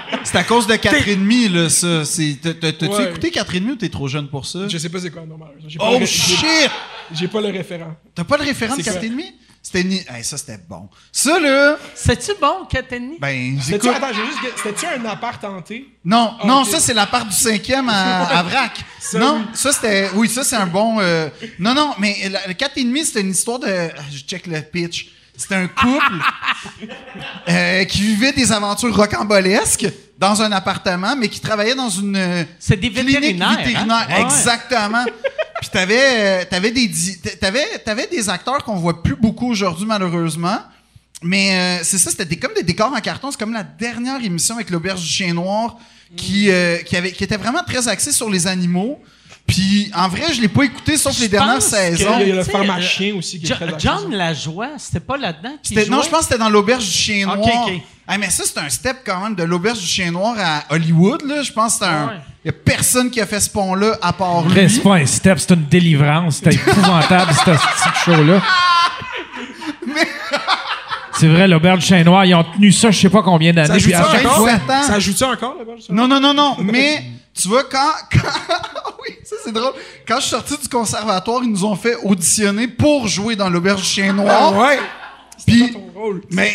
C'est 0.31 0.37
à 0.39 0.45
cause 0.45 0.67
de 0.67 0.75
4,5, 0.77 1.49
là, 1.49 1.69
ça. 1.71 2.05
C'est- 2.05 2.37
t'as- 2.43 2.55
t'as- 2.55 2.73
T'as-tu 2.73 2.93
Ouais. 2.95 3.09
écouté 3.09 3.31
4,5 3.31 3.71
ou 3.73 3.77
t'es 3.77 3.89
trop 3.89 4.09
jeune 4.09 4.29
pour 4.29 4.45
ça? 4.47 4.69
Je 4.69 4.77
sais 4.79 4.89
pas 4.91 5.01
c'est 5.01 5.11
quoi 5.11 5.25
normal. 5.25 5.49
Oh 5.81 5.99
shit! 6.05 6.71
J'ai 7.13 7.29
pas 7.29 7.41
le 7.41 7.49
référent. 7.49 7.95
T'as 8.15 8.25
pas 8.25 8.37
le 8.37 8.45
référent 8.45 8.77
de 8.77 8.83
C'est 8.83 8.91
quoi? 8.91 9.01
4,5? 9.01 9.33
C'était 9.63 9.85
ni... 9.85 9.97
Hey, 10.09 10.23
ça, 10.23 10.37
c'était 10.39 10.59
bon. 10.69 10.89
Ça, 11.11 11.39
là, 11.41 11.77
C'est-tu 11.95 12.31
bon, 12.41 12.65
Katani? 12.71 13.17
ben, 13.21 13.59
C'était-tu, 13.61 13.87
j'écoute... 13.87 14.03
attends, 14.03 14.15
j'ai 14.15 14.25
juste. 14.27 14.39
C'était-tu 14.63 14.87
un 14.87 15.05
appart 15.07 15.43
hanté? 15.45 15.87
Non, 16.05 16.35
Ah, 16.41 16.47
non, 16.47 16.61
ok. 16.63 16.69
ça, 16.69 16.81
c'est 16.81 16.95
la 16.95 17.07
part 17.07 17.27
du 17.27 17.35
cinquième 17.35 17.89
à, 17.89 18.23
à 18.39 18.43
Vrac. 18.45 18.79
Ça, 19.01 19.19
non, 19.19 19.39
oui. 19.41 19.45
ça, 19.55 19.73
c'était... 19.73 20.11
Oui, 20.15 20.29
ça, 20.29 20.45
c'est 20.45 20.57
un 20.57 20.67
bon... 20.67 20.99
euh, 21.01 21.29
Non, 21.59 21.75
non, 21.75 21.95
mais 21.99 22.17
le 22.47 22.53
4,5, 22.55 23.05
c'était 23.05 23.21
une 23.23 23.31
histoire 23.31 23.59
de... 23.59 23.67
Je 24.13 24.19
check 24.21 24.47
le 24.47 24.61
pitch. 24.61 25.09
C'était 25.39 25.55
un 25.55 25.69
couple 25.69 26.13
euh, 27.49 27.85
qui 27.85 28.01
vivait 28.03 28.33
des 28.33 28.51
aventures 28.53 28.95
rocambolesques 28.95 29.87
dans 30.19 30.43
un 30.43 30.51
appartement, 30.53 31.15
mais 31.17 31.29
qui 31.29 31.41
travaillait 31.41 31.75
dans 31.77 31.89
une 31.91 32.17
euh, 32.17 32.45
C'est 32.59 32.77
des 32.77 32.91
clinique 32.91 33.15
vétérinaires, 33.15 33.57
vétérinaire. 33.59 34.07
hein? 34.11 34.15
Ouais. 34.17 34.23
Exactement. 34.23 35.05
Puis 35.61 35.71
t'avais, 35.71 36.01
euh, 36.01 36.45
t'avais 36.51 36.71
des, 36.73 36.89
di- 36.89 37.19
t'avais, 37.41 37.67
t'avais 37.85 38.07
des 38.09 38.29
acteurs 38.29 38.65
qu'on 38.65 38.77
voit 38.77 39.03
plus 39.03 39.17
beaucoup 39.17 39.49
aujourd'hui, 39.51 39.87
malheureusement. 39.87 40.59
Mais 41.23 41.79
euh, 41.81 41.85
c'est 41.85 41.99
ça, 41.99 42.11
c'était 42.11 42.25
des- 42.25 42.39
comme 42.39 42.55
des 42.55 42.63
décors 42.65 42.93
en 42.93 43.01
carton. 43.01 43.31
C'est 43.31 43.39
comme 43.39 43.53
la 43.53 43.63
dernière 43.65 44.23
émission 44.23 44.57
avec 44.57 44.71
l'auberge 44.71 45.01
du 45.01 45.07
chien 45.09 45.33
noir 45.35 45.77
qui, 46.17 46.51
euh, 46.51 46.79
qui, 46.79 46.97
avait, 46.97 47.13
qui 47.13 47.23
était 47.25 47.37
vraiment 47.37 47.63
très 47.65 47.87
axée 47.89 48.13
sur 48.13 48.29
les 48.31 48.47
animaux. 48.47 49.01
Puis 49.49 49.91
en 49.95 50.09
vrai, 50.09 50.33
je 50.35 50.43
l'ai 50.43 50.49
pas 50.49 50.63
écouté 50.65 50.97
sauf 50.99 51.17
Je 51.17 51.23
les 51.23 51.29
dernières 51.29 51.63
saisons. 51.63 52.19
Il 52.21 52.29
y 52.29 52.33
a 52.33 52.35
le 52.37 52.45
sais, 52.45 52.51
pharmacien 52.53 53.15
aussi 53.17 53.41
qui 53.41 53.51
est 53.51 53.55
très. 53.55 53.67
John 53.79 54.13
Lajoie, 54.13 54.69
c'était 54.77 55.01
pas 55.01 55.17
là-dedans 55.17 55.55
non, 55.89 56.03
je 56.03 56.09
pense 56.11 56.19
que 56.21 56.25
c'était 56.27 56.39
dans 56.39 56.51
l'auberge 56.51 56.85
du 56.85 56.91
chien 56.93 57.25
noir. 57.27 57.67
Ah, 58.07 58.17
mais 58.19 58.31
ça, 58.31 58.45
c'est 58.47 58.59
un 58.59 58.69
step 58.69 58.99
quand 59.05 59.21
même 59.23 59.35
de 59.35 59.43
l'auberge 59.43 59.81
du 59.81 59.87
chien 59.87 60.11
noir 60.11 60.35
à 60.39 60.63
Hollywood. 60.75 61.23
Là. 61.27 61.43
Je 61.43 61.53
pense 61.53 61.75
que 61.75 61.79
c'est 61.85 61.91
un. 61.91 62.07
Ouais. 62.07 62.13
Il 62.45 62.49
y 62.49 62.51
a 62.51 62.53
personne 62.53 63.11
qui 63.11 63.21
a 63.21 63.27
fait 63.27 63.41
ce 63.41 63.51
pont-là 63.51 63.99
à 64.01 64.13
part 64.13 64.43
lui. 64.43 64.51
Après, 64.51 64.69
c'est 64.69 64.81
pas 64.81 64.95
un 64.97 65.07
step, 65.07 65.39
c'est 65.39 65.53
une 65.55 65.65
délivrance. 65.67 66.37
C'était 66.37 66.55
épouvantable, 66.71 67.33
ce 67.35 67.41
petit 67.45 67.99
show-là. 68.05 68.43
C'est 71.15 71.27
vrai, 71.29 71.49
l'auberge 71.49 71.81
du 71.81 71.87
chien 71.87 72.05
noir, 72.05 72.25
ils 72.25 72.35
ont 72.35 72.45
tenu 72.45 72.71
ça 72.71 72.91
je 72.93 73.01
sais 73.01 73.11
pas 73.11 73.23
combien 73.23 73.53
Ça 73.53 73.67
d'années. 73.67 73.81
joue 73.81 73.87
Puis 73.87 73.95
à 73.95 74.05
ça 74.05 74.13
chaque 74.13 74.25
encore? 74.27 74.49
Ça 74.85 74.99
joue-tu 75.01 75.25
encore, 75.25 75.57
là-bas? 75.59 75.73
ça? 75.81 75.93
Non, 75.93 76.07
non, 76.07 76.21
non, 76.21 76.33
non. 76.33 76.57
Mais 76.63 77.03
tu 77.35 77.49
vois, 77.49 77.65
quand. 77.65 77.93
quand- 78.13 78.88
ça 79.29 79.37
c'est 79.45 79.53
drôle. 79.53 79.73
Quand 80.07 80.17
je 80.17 80.23
suis 80.23 80.31
sorti 80.31 80.57
du 80.61 80.69
conservatoire, 80.69 81.41
ils 81.43 81.51
nous 81.51 81.65
ont 81.65 81.77
fait 81.77 81.97
auditionner 82.03 82.69
pour 82.69 83.07
jouer 83.09 83.37
dans 83.37 83.49
l'auberge 83.51 83.83
du 83.83 83.89
chien 83.89 84.09
Ah 84.11 84.13
noir. 84.23 84.57
ouais! 84.57 84.79
Puis, 85.47 85.69
pas 85.69 85.79
ton 85.79 85.91
rôle. 85.95 86.23
mais 86.33 86.53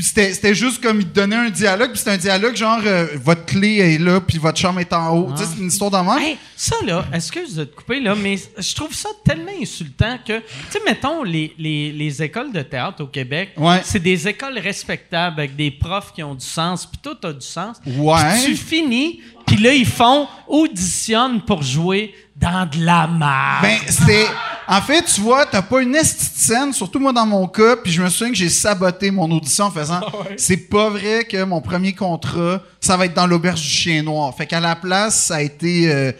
c'était 0.00 0.32
c'était 0.34 0.54
juste 0.54 0.80
comme 0.82 1.00
il 1.00 1.06
te 1.08 1.14
donnait 1.14 1.36
un 1.36 1.48
dialogue, 1.50 1.88
puis 1.90 1.98
c'était 1.98 2.10
un 2.12 2.16
dialogue 2.18 2.54
genre 2.54 2.80
euh, 2.84 3.06
votre 3.16 3.46
clé 3.46 3.78
est 3.78 3.98
là, 3.98 4.20
puis 4.20 4.36
votre 4.38 4.58
chambre 4.58 4.78
est 4.78 4.92
en 4.92 5.08
haut. 5.16 5.32
Tu 5.32 5.38
sais, 5.42 5.48
c'est 5.54 5.60
une 5.60 5.68
histoire. 5.68 6.18
Hey, 6.18 6.36
ça, 6.54 6.76
là, 6.84 7.06
excuse 7.14 7.56
de 7.56 7.64
te 7.64 7.74
couper, 7.74 7.98
là, 7.98 8.14
mais 8.14 8.36
je 8.58 8.74
trouve 8.74 8.92
ça 8.94 9.08
tellement 9.24 9.50
insultant 9.60 10.18
que, 10.24 10.38
tu 10.38 10.44
sais, 10.70 10.80
mettons, 10.86 11.22
les, 11.24 11.54
les, 11.58 11.90
les 11.92 12.22
écoles 12.22 12.52
de 12.52 12.60
théâtre 12.62 13.02
au 13.02 13.06
Québec, 13.06 13.50
Ouais. 13.56 13.80
c'est 13.82 14.00
des 14.02 14.28
écoles 14.28 14.58
respectables 14.58 15.40
avec 15.40 15.56
des 15.56 15.70
profs 15.70 16.12
qui 16.12 16.22
ont 16.22 16.34
du 16.34 16.44
sens, 16.46 16.84
puis 16.86 17.00
tout 17.02 17.26
a 17.26 17.32
du 17.32 17.44
sens. 17.46 17.78
Ouais. 17.86 18.18
Puis 18.44 18.52
tu 18.52 18.56
finis, 18.56 19.20
puis 19.46 19.56
là, 19.56 19.72
ils 19.72 19.86
font 19.86 20.26
auditionne 20.48 21.40
pour 21.42 21.62
jouer 21.62 22.14
dans 22.36 22.68
de 22.68 22.84
la 22.84 23.06
merde. 23.06 23.62
Ben, 23.62 23.78
c'était. 23.88 24.26
En 24.68 24.80
fait, 24.82 25.02
tu 25.04 25.20
vois, 25.20 25.46
t'as 25.46 25.62
pas 25.62 25.80
une 25.80 25.96
scène, 26.02 26.72
surtout 26.72 26.98
moi 26.98 27.12
dans 27.12 27.24
mon 27.24 27.46
cas, 27.46 27.76
puis 27.76 27.92
je 27.92 28.02
me 28.02 28.08
souviens 28.08 28.32
que 28.32 28.38
j'ai 28.38 28.48
saboté 28.48 29.12
mon 29.12 29.30
audition 29.30 29.66
en 29.66 29.70
faisant 29.70 30.00
c'est 30.36 30.56
pas 30.56 30.90
vrai 30.90 31.24
que 31.24 31.44
mon 31.44 31.60
premier 31.60 31.92
contrat, 31.92 32.60
ça 32.80 32.96
va 32.96 33.04
être 33.06 33.14
dans 33.14 33.28
l'auberge 33.28 33.60
du 33.62 33.68
chien 33.68 34.02
noir. 34.02 34.34
Fait 34.36 34.44
qu'à 34.46 34.58
la 34.58 34.74
place, 34.74 35.26
ça 35.26 35.36
a 35.36 35.40
été. 35.42 35.88
euh, 35.92 36.10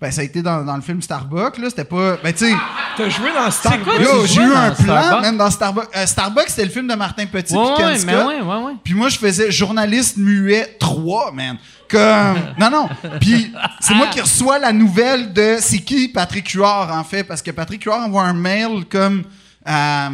ben, 0.00 0.10
ça 0.10 0.22
a 0.22 0.24
été 0.24 0.42
dans, 0.42 0.64
dans 0.64 0.74
le 0.74 0.82
film 0.82 1.00
Starbucks, 1.00 1.58
là. 1.58 1.70
C'était 1.70 1.84
pas. 1.84 2.16
Ben, 2.24 2.32
tu 2.32 2.46
sais. 2.46 2.54
T'as 2.96 3.08
joué 3.08 3.32
dans 3.32 3.48
Star 3.52 3.80
quoi, 3.84 3.94
j'ai 4.26 4.40
eu 4.40 4.52
un 4.52 4.72
plan, 4.72 5.00
Starbucks? 5.00 5.22
même 5.22 5.36
dans 5.36 5.50
Starbucks. 5.50 5.88
Euh, 5.96 6.04
Starbucks, 6.06 6.48
c'était 6.48 6.64
le 6.64 6.70
film 6.70 6.88
de 6.88 6.94
Martin 6.96 7.24
Petit 7.26 7.54
ouais, 7.54 7.62
puis 7.76 7.84
ouais, 7.84 7.92
Ken 7.96 8.06
mais 8.06 8.12
Scott. 8.12 8.26
ouais, 8.26 8.40
ouais, 8.40 8.64
ouais. 8.64 8.72
Puis 8.82 8.94
moi, 8.94 9.08
je 9.10 9.16
faisais 9.18 9.52
journaliste 9.52 10.16
muet 10.16 10.76
3, 10.80 11.30
man. 11.30 11.56
Comme. 11.92 12.40
Non, 12.58 12.70
non. 12.70 12.88
Puis 13.20 13.52
c'est 13.80 13.94
moi 13.94 14.06
qui 14.08 14.20
reçois 14.20 14.58
la 14.58 14.72
nouvelle 14.72 15.32
de 15.32 15.56
c'est 15.60 15.78
qui 15.78 16.08
Patrick 16.08 16.48
Huard, 16.50 16.90
en 16.92 17.04
fait, 17.04 17.22
parce 17.24 17.42
que 17.42 17.50
Patrick 17.50 17.84
Huard 17.84 18.00
envoie 18.06 18.22
un 18.24 18.32
mail 18.32 18.84
comme. 18.90 19.22
euh, 19.68 20.08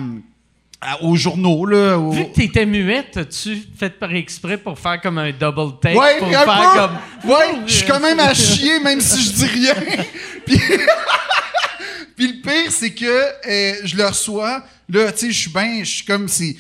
aux 1.02 1.16
journaux, 1.16 1.66
là. 1.66 1.98
Vu 2.12 2.24
que 2.26 2.34
t'étais 2.34 2.64
muette, 2.64 3.16
as-tu 3.16 3.58
fait 3.76 3.90
par 3.90 4.12
exprès 4.14 4.56
pour 4.56 4.78
faire 4.78 5.00
comme 5.00 5.18
un 5.18 5.32
double 5.32 5.80
take? 5.80 5.98
Ouais, 5.98 6.18
pour 6.18 6.28
faire 6.30 6.44
peu. 6.44 6.78
comme. 6.78 7.30
Ouais, 7.32 7.58
je 7.66 7.72
suis 7.72 7.86
quand 7.86 7.98
même 8.00 8.20
à 8.20 8.32
chier, 8.32 8.78
même 8.78 9.00
si 9.00 9.20
je 9.24 9.32
dis 9.32 9.46
rien. 9.46 9.74
Puis, 10.46 10.60
Puis 12.16 12.26
le 12.28 12.42
pire, 12.42 12.70
c'est 12.70 12.90
que 12.92 13.04
euh, 13.04 13.74
je 13.84 13.96
le 13.96 14.06
reçois. 14.06 14.62
Là, 14.88 15.12
tu 15.12 15.18
sais, 15.18 15.30
je 15.32 15.38
suis 15.38 15.50
bien, 15.52 15.80
je 15.80 15.90
suis 15.90 16.04
comme 16.04 16.28
si. 16.28 16.56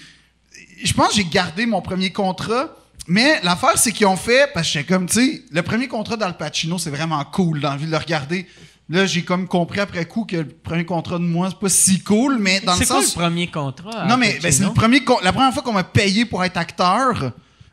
Je 0.82 0.92
pense 0.92 1.08
que 1.08 1.14
j'ai 1.16 1.24
gardé 1.24 1.66
mon 1.66 1.80
premier 1.82 2.10
contrat. 2.10 2.68
Mais 3.08 3.40
l'affaire, 3.42 3.76
c'est 3.76 3.90
qu'ils 3.90 4.06
ont 4.06 4.16
fait, 4.16 4.50
parce 4.52 4.66
que 4.66 4.74
j'étais 4.74 4.92
comme, 4.92 5.06
tu 5.06 5.14
sais, 5.14 5.42
le 5.50 5.62
premier 5.62 5.88
contrat 5.88 6.16
d'Al 6.16 6.36
Pacino, 6.36 6.76
c'est 6.78 6.90
vraiment 6.90 7.24
cool, 7.24 7.60
d'envie 7.60 7.86
de 7.86 7.90
le 7.90 7.96
regarder. 7.96 8.46
Là, 8.90 9.06
j'ai 9.06 9.22
comme 9.22 9.48
compris 9.48 9.80
après 9.80 10.04
coup 10.06 10.24
que 10.24 10.36
le 10.36 10.48
premier 10.48 10.84
contrat 10.84 11.18
de 11.18 11.24
moi, 11.24 11.48
c'est 11.50 11.58
pas 11.58 11.68
si 11.68 12.00
cool, 12.00 12.38
mais 12.38 12.60
dans 12.60 12.72
le 12.74 12.78
C'est 12.78 12.86
quoi 12.86 13.02
sens. 13.02 13.16
le 13.16 13.20
premier 13.22 13.46
contrat? 13.46 14.06
Non, 14.06 14.16
mais 14.18 14.38
ben, 14.42 14.52
c'est 14.52 14.62
le 14.62 14.72
premier 14.72 15.00
la 15.22 15.32
première 15.32 15.52
fois 15.52 15.62
qu'on 15.62 15.72
m'a 15.72 15.84
payé 15.84 16.24
pour 16.26 16.44
être 16.44 16.56
acteur. 16.56 17.32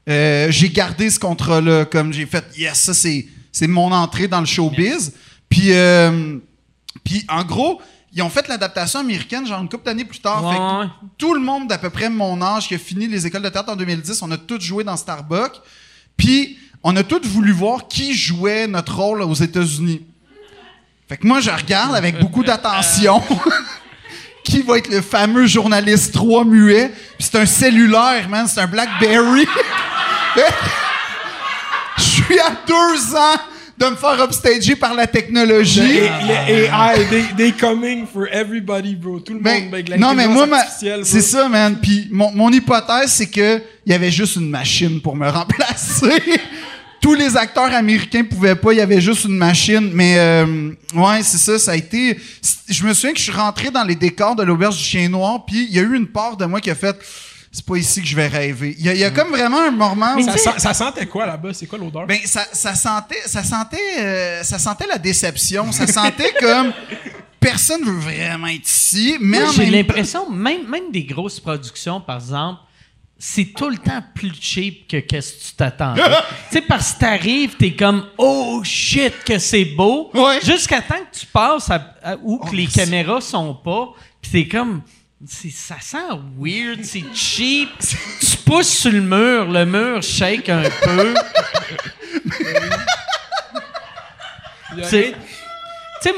euh, 0.10 0.48
j'ai 0.52 0.70
gardé 0.70 1.10
ce 1.10 1.20
contrat-là. 1.20 1.86
Comme 1.86 2.12
j'ai 2.14 2.26
fait, 2.26 2.46
yes, 2.58 2.80
ça, 2.80 2.94
c'est, 2.94 3.28
c'est 3.52 3.68
mon 3.68 3.92
entrée 3.92 4.28
dans 4.28 4.40
le 4.42 4.46
showbiz. 4.46 5.14
Puis, 5.50 5.72
euh, 5.74 6.38
puis, 7.04 7.26
en 7.30 7.44
gros, 7.44 7.82
ils 8.16 8.22
ont 8.24 8.30
fait 8.30 8.48
l'adaptation 8.48 9.02
américaine, 9.02 9.46
genre 9.46 9.62
une 9.62 9.68
couple 9.68 9.84
d'années 9.84 10.06
plus 10.06 10.20
tard. 10.20 10.50
Fait 10.50 10.58
que 10.58 10.94
tout 11.18 11.34
le 11.34 11.42
monde 11.42 11.68
d'à 11.68 11.78
peu 11.78 11.90
près 11.90 12.10
mon 12.10 12.42
âge 12.42 12.70
qui 12.70 12.76
a 12.76 12.78
fini 12.78 13.08
les 13.08 13.28
écoles 13.28 13.42
de 13.42 13.50
théâtre 13.50 13.70
en 13.70 13.76
2010, 13.76 14.22
on 14.22 14.32
a 14.32 14.38
tous 14.38 14.62
joué 14.62 14.86
dans 14.86 14.96
Starbucks. 14.96 15.62
Puis, 16.16 16.58
on 16.82 16.96
a 16.96 17.04
tous 17.04 17.28
voulu 17.28 17.52
voir 17.52 17.90
qui 17.90 18.14
jouait 18.14 18.68
notre 18.68 18.96
rôle 18.96 19.22
aux 19.22 19.34
États-Unis. 19.34 20.02
Fait 21.10 21.18
que 21.18 21.28
moi, 21.28 21.42
je 21.42 21.52
regarde 21.52 21.94
avec 21.94 22.18
beaucoup 22.20 22.44
d'attention. 22.44 23.22
qui 24.46 24.62
va 24.62 24.78
être 24.78 24.90
le 24.90 25.02
fameux 25.02 25.48
journaliste 25.48 26.14
3 26.14 26.46
muet. 26.46 26.94
Puis 27.18 27.28
c'est 27.30 27.40
un 27.40 27.46
cellulaire, 27.46 28.30
man. 28.30 28.48
C'est 28.48 28.62
un 28.62 28.68
Blackberry. 28.68 29.46
Je 31.98 32.04
suis 32.04 32.40
à 32.40 32.52
deux 32.68 33.16
ans 33.16 33.42
de 33.78 33.86
me 33.88 33.96
faire 33.96 34.22
upstager 34.24 34.76
par 34.76 34.94
la 34.94 35.06
technologie. 35.06 35.82
Les 35.82 36.68
AI, 36.68 37.06
they, 37.10 37.26
they 37.36 37.52
coming 37.52 38.08
for 38.08 38.28
everybody, 38.32 38.96
bro. 38.96 39.20
Tout 39.20 39.34
le 39.34 39.40
Ben, 39.40 39.66
monde 39.66 39.74
avec 39.74 40.00
non, 40.00 40.14
mais 40.14 40.28
moi, 40.28 40.48
c'est 41.04 41.22
ça, 41.22 41.50
man. 41.50 41.78
Puis 41.82 42.08
mon, 42.12 42.32
mon 42.32 42.50
hypothèse, 42.52 43.12
c'est 43.12 43.30
que 43.30 43.62
il 43.86 43.92
y 43.92 43.96
avait 43.96 44.12
juste 44.12 44.38
une 44.38 44.50
machine 44.50 45.02
pour 45.02 45.16
me 45.16 45.30
remplacer. 45.30 46.22
Tous 47.02 47.14
les 47.14 47.38
acteurs 47.38 47.72
américains 47.74 48.24
pouvaient 48.24 48.56
pas, 48.56 48.74
il 48.74 48.78
y 48.78 48.82
avait 48.82 49.02
juste 49.02 49.26
une 49.26 49.38
machine. 49.38 49.92
Mais 49.94 50.16
euh, 50.18 50.72
ouais, 50.96 51.22
c'est 51.22 51.38
ça, 51.38 51.60
ça 51.60 51.72
a 51.72 51.76
été. 51.76 52.18
Je 52.70 52.84
me 52.84 52.94
souviens 52.94 53.12
que 53.12 53.20
je 53.20 53.24
suis 53.24 53.32
rentré 53.32 53.70
dans 53.70 53.84
les 53.84 53.96
décors 53.96 54.36
de 54.36 54.44
l'auberge 54.44 54.78
du 54.78 54.84
chien 54.84 55.10
noir, 55.10 55.46
puis 55.46 55.68
il 55.70 55.76
y 55.76 55.80
a 55.80 55.84
eu 55.84 55.96
une 55.96 56.08
part 56.08 56.38
de 56.38 56.46
moi 56.46 56.62
qui 56.62 56.72
a 56.72 56.76
fait. 56.76 56.96
C'est 57.56 57.66
pas 57.66 57.78
ici 57.78 58.02
que 58.02 58.08
je 58.08 58.16
vais 58.18 58.28
rêver. 58.28 58.76
Il 58.78 58.86
y 58.86 58.90
a, 58.90 58.94
il 58.94 59.00
y 59.00 59.04
a 59.06 59.12
comme 59.12 59.30
vraiment 59.30 59.62
un 59.62 59.72
moment 59.72 60.16
où. 60.18 60.22
Ça, 60.24 60.36
sent- 60.38 60.58
ça 60.60 60.74
sentait 60.74 61.06
quoi 61.06 61.26
là-bas? 61.26 61.54
C'est 61.54 61.68
quoi 61.68 61.80
l'odeur? 61.80 62.06
Ben 62.06 62.20
ça, 62.26 62.46
ça 62.52 62.76
sentait, 62.76 63.22
ça 63.28 63.46
sentait, 63.46 63.78
euh, 64.00 64.44
ça 64.44 64.60
sentait 64.60 64.88
la 64.88 64.98
déception. 64.98 65.72
Ça 65.72 65.88
sentait 65.88 66.34
comme 66.38 66.74
personne 67.40 67.82
veut 67.84 68.00
vraiment 68.00 68.48
être 68.48 68.68
ici, 68.68 69.16
mais 69.22 69.40
j'ai 69.56 69.68
l'impression, 69.68 70.30
même, 70.30 70.68
même 70.68 70.92
des 70.92 71.06
grosses 71.06 71.40
productions, 71.40 72.02
par 72.02 72.18
exemple, 72.18 72.60
c'est 73.18 73.54
tout 73.56 73.70
le 73.70 73.78
temps 73.78 74.04
plus 74.14 74.34
cheap 74.42 74.90
que 74.90 74.98
qu'est-ce 74.98 75.34
que 75.36 75.40
tu 75.50 75.54
t'attendais. 75.54 76.02
tu 76.50 76.56
sais, 76.58 76.62
parce 76.62 76.92
que 76.94 77.00
t'arrives, 77.00 77.56
t'es 77.56 77.74
comme 77.74 78.06
«Oh 78.18 78.62
shit, 78.66 79.14
que 79.24 79.40
c'est 79.40 79.64
beau! 79.64 80.12
Ouais. 80.14 80.40
Jusqu'à 80.44 80.82
temps 80.82 80.96
que 81.10 81.18
tu 81.20 81.26
passes 81.28 81.70
à, 81.70 81.96
à- 82.04 82.18
où 82.22 82.38
que 82.40 82.50
Oh, 82.50 82.54
les 82.54 82.68
caméras 82.68 83.22
sont 83.22 83.54
pas, 83.54 83.94
puis 84.22 84.32
t'es 84.32 84.48
comme... 84.50 84.82
Ça 85.28 85.76
sent 85.80 85.98
weird, 86.38 86.84
c'est 86.84 87.04
cheap. 87.14 87.70
tu 87.80 88.38
pousses 88.46 88.70
sur 88.70 88.92
le 88.92 89.02
mur, 89.02 89.46
le 89.52 89.66
mur 89.66 90.04
shake 90.04 90.50
un 90.50 90.64
peu. 90.84 91.16
Tu 94.76 94.84
sais, 94.84 95.16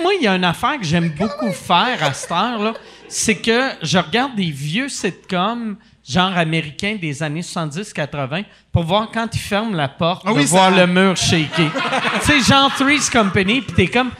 moi, 0.01 0.14
il 0.16 0.24
y 0.24 0.28
a 0.28 0.36
une 0.36 0.43
affaire 0.43 0.78
que 0.78 0.84
j'aime 0.86 1.10
beaucoup 1.10 1.51
faire 1.51 2.03
à 2.03 2.14
cette 2.14 2.32
heure-là, 2.32 2.74
c'est 3.08 3.36
que 3.36 3.72
je 3.82 3.97
regarde 3.97 4.36
des 4.36 4.51
vieux 4.51 4.89
sitcoms, 4.89 5.78
genre 6.08 6.38
américains 6.38 6.95
des 7.01 7.22
années 7.22 7.41
70-80, 7.41 8.45
pour 8.72 8.84
voir 8.84 9.10
quand 9.14 9.28
ils 9.34 9.39
ferment 9.39 9.76
la 9.76 9.88
porte, 9.89 10.24
Ah 10.26 10.34
de 10.34 10.39
voir 10.41 10.74
ça- 10.74 10.86
le 10.86 10.88
mur 10.88 11.18
shaker. 11.18 11.72
tu 12.24 12.26
sais, 12.26 12.39
genre 12.41 12.72
Three's 12.76 13.10
Company, 13.10 13.62
puis 13.62 13.74
t'es 13.76 13.88
comme... 13.88 14.12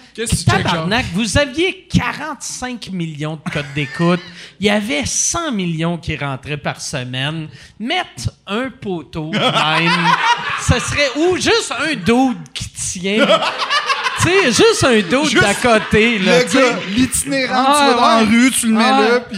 Tabarnak, 0.48 1.06
vous 1.14 1.38
aviez 1.38 1.88
45 1.94 2.90
millions 2.92 3.36
de 3.46 3.52
codes 3.52 3.66
d'écoute. 3.76 4.20
Il 4.60 4.66
y 4.66 4.70
avait 4.70 5.06
100 5.06 5.52
millions 5.52 5.98
qui 6.00 6.18
rentraient 6.18 6.58
par 6.58 6.82
semaine. 6.82 7.48
Mettre 7.80 8.32
un 8.48 8.70
poteau 8.72 9.30
même, 9.32 9.92
ce 10.60 10.80
serait... 10.80 11.10
Ou 11.18 11.36
juste 11.36 11.72
un 11.80 11.94
dude 11.94 12.38
qui 12.54 12.70
tient... 12.70 13.28
Tu 14.22 14.30
sais, 14.30 14.46
juste 14.48 14.84
un 14.84 15.24
Juste 15.26 15.40
d'à 15.44 15.54
côté, 15.54 16.18
là. 16.18 16.40
le 16.40 16.52
gars, 16.52 16.80
l'itinérant, 16.90 17.54
Ah, 17.68 17.76
tu 17.78 17.86
vas 17.86 18.02
dans 18.02 18.08
la 18.08 18.18
rue, 18.26 18.52
tu 18.52 18.66
le 18.68 18.74
mets 18.74 18.84
Ah, 18.84 19.02
là, 19.02 19.20
puis... 19.20 19.38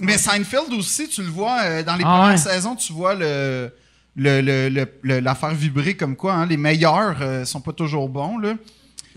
Mais 0.00 0.18
Seinfeld 0.18 0.72
aussi, 0.72 1.08
tu 1.08 1.22
le 1.22 1.28
vois, 1.28 1.58
euh, 1.62 1.82
dans 1.82 1.96
les 1.96 2.04
Ah, 2.04 2.08
premières 2.18 2.30
ouais. 2.32 2.36
saisons, 2.36 2.74
tu 2.76 2.92
vois 2.92 3.14
le... 3.14 3.70
le- 4.16 4.40
le- 4.40 4.68
le- 4.68 4.88
le- 5.02 5.20
l'affaire 5.20 5.54
vibrer 5.54 5.94
comme 5.96 6.16
quoi 6.16 6.34
hein, 6.34 6.46
les 6.46 6.56
meilleurs 6.56 7.16
euh, 7.20 7.44
sont 7.44 7.60
pas 7.60 7.72
toujours 7.72 8.08
bons 8.08 8.38
là. 8.38 8.54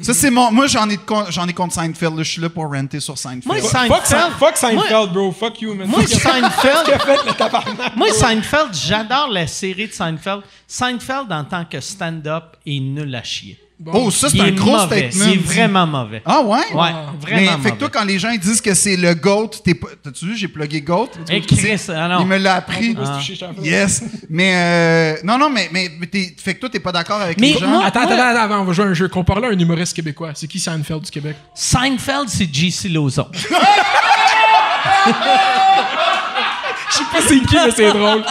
Ça 0.02 0.12
c'est 0.14 0.32
mon 0.32 0.52
moi 0.52 0.66
j'en 0.66 0.90
ai 0.90 0.98
j'en 1.30 1.48
ai 1.48 1.54
contre 1.54 1.74
Seinfeld 1.76 2.18
je 2.18 2.24
suis 2.24 2.42
là 2.42 2.50
pour 2.50 2.66
renter 2.72 3.00
sur 3.00 3.16
Seinfeld. 3.18 3.46
Moi, 3.46 3.58
Fuck, 3.58 3.72
Seinfeld- 3.72 4.06
Sein- 4.06 4.32
fuck 4.40 4.58
Seinfeld, 4.58 4.90
Moi- 4.92 5.08
bro. 5.08 5.32
Fuck 5.32 5.62
you, 5.62 5.74
man. 5.76 5.88
Moi. 5.88 6.06
Seinfeld... 6.08 6.86
Fait? 7.00 7.96
Moi, 7.96 8.12
Seinfeld, 8.12 8.74
j'adore 8.74 9.30
la 9.30 9.46
série 9.48 9.88
de 9.88 9.94
Seinfeld. 9.94 10.42
Seinfeld, 10.68 11.32
en 11.32 11.44
tant 11.44 11.66
que 11.66 11.80
stand-up, 11.80 12.56
est 12.66 12.80
nul 12.80 13.14
à 13.14 13.24
chier. 13.24 13.60
Oh 13.92 14.12
ça 14.12 14.30
c'est 14.30 14.40
un 14.40 14.46
est 14.46 14.52
gros 14.52 14.72
mauvais. 14.78 15.12
statement. 15.12 15.26
Il 15.32 15.34
est 15.34 15.44
vraiment 15.44 15.86
mauvais. 15.88 16.22
Ah 16.26 16.42
ouais? 16.42 16.60
Ouais, 16.74 16.90
Mais 17.30 17.46
vraiment 17.46 17.64
fait 17.64 17.72
que 17.72 17.78
toi 17.78 17.90
quand 17.92 18.04
les 18.06 18.18
gens 18.20 18.34
disent 18.36 18.62
que 18.62 18.74
c'est 18.74 18.96
le 18.96 19.14
GOAT, 19.14 19.50
t'es 19.64 19.74
pas 19.74 19.88
t'as-tu 20.02 20.26
vu 20.26 20.38
j'ai 20.38 20.48
plugué 20.48 20.82
GOAT? 20.82 21.10
Eh, 21.30 21.42
Chris, 21.42 21.82
ah 21.90 22.08
non. 22.08 22.20
Il 22.22 22.28
me 22.28 22.38
l'a 22.38 22.56
appris. 22.56 22.96
Ah. 23.04 23.20
Yes. 23.62 24.04
Mais 24.30 24.54
euh, 24.56 25.16
non 25.24 25.38
non 25.38 25.50
mais 25.50 25.70
mais 25.72 25.90
mais 26.00 26.08
t'es- 26.08 26.36
fait 26.42 26.54
que 26.56 26.60
toi 26.62 26.70
t'es 26.70 26.80
pas 26.80 26.92
d'accord 26.92 27.22
avec 27.22 27.40
Mais 27.40 27.54
les 27.54 27.60
gens? 27.60 27.68
moi- 27.68 27.84
Attends, 27.86 28.02
attends, 28.02 28.14
attends, 28.14 28.42
avant, 28.42 28.60
on 28.62 28.64
va 28.66 28.74
jouer 28.74 28.86
à 28.86 28.88
un 28.90 28.94
jeu. 28.94 29.08
Compare-le 29.10 29.48
à 29.48 29.52
un 29.52 29.60
humoriste 29.60 29.94
québécois. 29.96 30.32
C'est 30.36 30.48
qui 30.48 30.60
Seinfeld 30.60 31.02
du 31.02 31.12
Québec? 31.12 31.36
Seinfeld, 31.54 32.30
c'est 32.30 32.48
J.C. 32.54 32.90
Lozon. 32.90 33.28
Je 36.90 36.98
sais 36.98 37.04
pas 37.12 37.22
c'est 37.28 37.40
qui, 37.40 37.56
mais 37.56 37.72
c'est 37.72 37.92
drôle. 37.92 38.24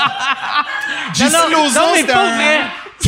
J.C. 1.14 1.36
Mais 1.50 1.96
c'était 2.00 2.12
pour 2.12 2.20
un- 2.22 2.36
vrai, 2.36 2.60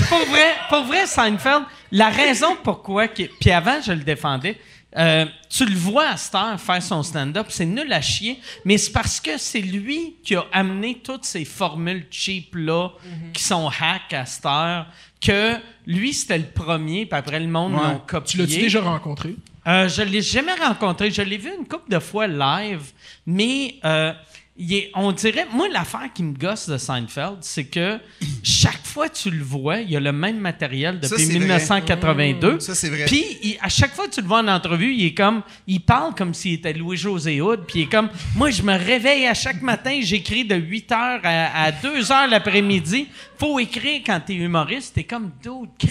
pour 0.09 0.27
vrai, 0.29 0.55
pour 0.69 0.85
vrai, 0.85 1.07
Seinfeld, 1.07 1.63
la 1.95 2.11
raison 2.11 2.57
pourquoi, 2.63 3.09
puis 3.09 3.51
avant 3.51 3.81
je 3.81 3.93
le 3.93 4.03
défendais, 4.05 4.59
euh, 4.97 5.27
tu 5.49 5.65
le 5.65 5.75
vois 5.75 6.09
à 6.11 6.17
cette 6.17 6.35
heure 6.35 6.61
faire 6.61 6.83
son 6.83 7.03
stand-up, 7.03 7.47
c'est 7.49 7.65
nul 7.67 7.93
à 7.93 8.01
chier, 8.01 8.39
mais 8.65 8.79
c'est 8.79 8.93
parce 8.93 9.21
que 9.21 9.39
c'est 9.39 9.61
lui 9.61 10.17
qui 10.23 10.37
a 10.37 10.45
amené 10.53 11.01
toutes 11.03 11.25
ces 11.25 11.45
formules 11.45 12.07
cheap-là, 12.11 12.91
qui 13.33 13.43
sont 13.43 13.69
hack 13.69 14.13
à 14.13 14.25
cette 14.27 14.47
heure, 14.47 14.87
que 15.21 15.57
lui, 15.87 16.13
c'était 16.13 16.39
le 16.39 16.45
premier, 16.45 17.07
puis 17.07 17.19
après 17.19 17.41
le 17.41 17.49
monde 17.49 17.75
Ouais. 17.75 17.81
l'a 17.83 18.03
copié. 18.07 18.33
Tu 18.33 18.39
l'as-tu 18.39 18.61
déjà 18.61 18.81
rencontré? 18.83 19.35
Euh, 19.67 19.89
je 19.89 20.03
l'ai 20.03 20.21
jamais 20.21 20.53
rencontré. 20.55 21.11
Je 21.11 21.23
l'ai 21.23 21.39
vu 21.39 21.51
une 21.59 21.67
couple 21.67 21.91
de 21.91 21.99
fois 21.99 22.27
live, 22.27 22.83
mais 23.27 23.77
euh, 23.85 24.13
il 24.57 24.73
est- 24.73 24.91
on 24.95 25.11
dirait, 25.13 25.47
moi, 25.53 25.69
l'affaire 25.69 26.09
qui 26.15 26.23
me 26.23 26.33
gosse 26.33 26.69
de 26.69 26.79
Seinfeld, 26.79 27.39
c'est 27.41 27.65
que 27.65 27.99
chaque 28.43 28.85
fois 28.87 29.09
que 29.09 29.17
tu 29.17 29.31
le 29.31 29.43
vois, 29.43 29.79
il 29.81 29.91
y 29.91 29.97
a 29.97 30.01
le 30.01 30.13
même 30.13 30.39
matériel 30.39 31.01
depuis 31.01 31.25
c'est 31.25 31.31
vrai. 31.33 31.39
1982. 31.41 32.61
Ça, 32.61 32.75
c'est 32.75 32.89
vrai. 32.89 33.05
Puis, 33.07 33.25
il- 33.43 33.59
à 33.61 33.69
chaque 33.69 33.95
fois 33.95 34.07
que 34.07 34.15
tu 34.15 34.21
le 34.21 34.27
vois 34.29 34.39
en 34.41 34.49
entrevue, 34.49 34.95
il 34.95 35.07
est 35.07 35.15
comme, 35.15 35.43
il 35.67 35.81
parle 35.81 36.15
comme 36.15 36.35
s'il 36.35 36.53
était 36.55 36.73
Louis-José 36.73 37.41
Hood, 37.41 37.65
puis 37.67 37.81
il 37.81 37.83
est 37.83 37.91
comme, 37.91 38.09
moi, 38.37 38.51
je 38.51 38.63
me 38.63 38.73
réveille 38.79 39.27
à 39.27 39.35
chaque 39.35 39.61
matin, 39.63 39.99
j'écris 40.03 40.45
de 40.45 40.55
8 40.55 40.91
h 40.91 41.21
à, 41.25 41.65
à 41.65 41.73
2 41.73 42.01
h 42.01 42.31
l'après-midi. 42.31 43.09
Faut 43.39 43.59
écrire 43.59 44.01
quand 44.07 44.21
t'es 44.25 44.35
humoriste. 44.35 44.95
T'es 44.95 45.03
comme, 45.05 45.33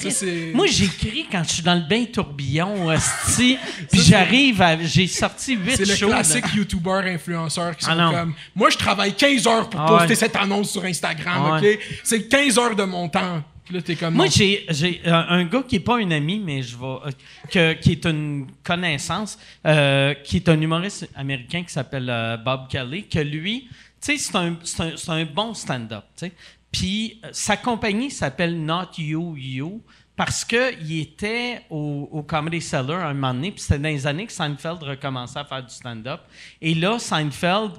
c'est- 0.10 0.52
Moi, 0.54 0.66
j'écris 0.68 1.26
quand 1.30 1.44
je 1.44 1.50
suis 1.56 1.64
dans 1.64 1.76
le 1.76 1.82
bain 1.88 2.06
tourbillon, 2.06 2.88
hostie, 2.88 3.58
puis 3.92 4.00
j'arrive 4.02 4.62
à, 4.62 4.82
j'ai 4.82 5.08
sorti 5.08 5.56
8 5.56 5.76
C'est 5.76 5.86
le 5.88 5.96
shows. 5.96 6.08
classique 6.08 6.46
YouTuber 6.56 7.02
influenceur 7.14 7.76
qui 7.76 7.84
sont 7.86 7.92
Ah 7.92 8.12
comme 8.14 8.34
moi 8.56 8.70
je 8.70 8.78
travaille 8.78 9.14
15 9.16 9.48
heures 9.48 9.70
pour 9.70 9.80
Ah 9.82 9.86
poster 9.88 10.16
cette 10.16 10.36
annonce 10.36 10.72
sur 10.72 10.84
Instagram, 10.84 11.44
Ah 11.54 11.58
OK? 11.60 11.80
C'est 12.04 12.28
15 12.28 12.58
heures 12.60 12.76
de 12.76 12.84
mon 12.84 13.10
temps. 13.10 13.44
Puis 13.66 13.76
là 13.76 13.82
t'es 13.82 13.96
comme 13.96 14.14
Moi, 14.14 14.26
j'ai, 14.28 14.66
j'ai 14.70 15.02
euh, 15.08 15.12
un 15.30 15.46
gars 15.46 15.64
qui 15.66 15.78
est 15.78 15.80
pas 15.80 15.96
un 15.98 16.12
ami, 16.12 16.38
mais 16.44 16.62
je 16.62 16.76
vais, 16.78 16.86
euh, 16.86 17.12
que- 17.50 17.74
qui 17.80 17.94
est 17.94 18.06
une 18.06 18.48
connaissance, 18.62 19.40
euh, 19.66 20.14
qui 20.16 20.36
est 20.38 20.50
un 20.50 20.60
humoriste 20.60 21.08
américain 21.16 21.64
qui 21.64 21.72
s'appelle 21.72 22.40
Bob 22.44 22.68
Kelly, 22.68 23.08
que 23.08 23.20
lui, 23.20 23.68
tu 23.70 23.72
sais, 24.02 24.18
c'est 24.18 24.36
un, 24.36 24.58
c'est 24.66 24.82
un, 24.82 24.92
c'est 24.98 25.12
un 25.12 25.24
bon 25.24 25.54
stand-up, 25.54 26.04
tu 26.18 26.26
sais. 26.26 26.32
Puis 26.74 27.22
sa 27.32 27.56
compagnie 27.56 28.12
s'appelle 28.12 28.60
Not 28.66 28.90
You 28.98 29.36
You 29.38 29.82
parce 30.18 30.44
que 30.44 30.74
il 30.82 31.00
était 31.00 31.62
au, 31.70 32.10
au 32.12 32.22
Comedy 32.24 32.60
Cellar 32.60 33.06
un 33.06 33.14
moment 33.14 33.34
donné, 33.34 33.52
puis 33.52 33.62
c'était 33.62 33.80
dans 33.80 33.88
les 33.90 34.06
années 34.06 34.26
que 34.26 34.34
Seinfeld 34.34 34.84
recommençait 34.84 35.40
à 35.40 35.46
faire 35.46 35.64
du 35.64 35.74
stand-up. 35.74 36.20
Et 36.62 36.74
là, 36.76 37.00
Seinfeld, 37.00 37.72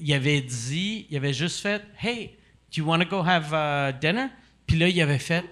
il 0.00 0.14
avait 0.14 0.40
dit, 0.40 1.06
il 1.10 1.16
avait 1.16 1.32
juste 1.34 1.60
fait, 1.60 1.82
Hey, 2.00 2.36
do 2.74 2.82
you 2.82 2.84
want 2.86 3.00
to 3.00 3.04
go 3.06 3.22
have 3.26 3.52
uh, 3.52 3.92
dinner? 4.00 4.28
Puis 4.66 4.76
là, 4.78 4.88
il 4.88 5.00
avait 5.00 5.18
fait, 5.18 5.44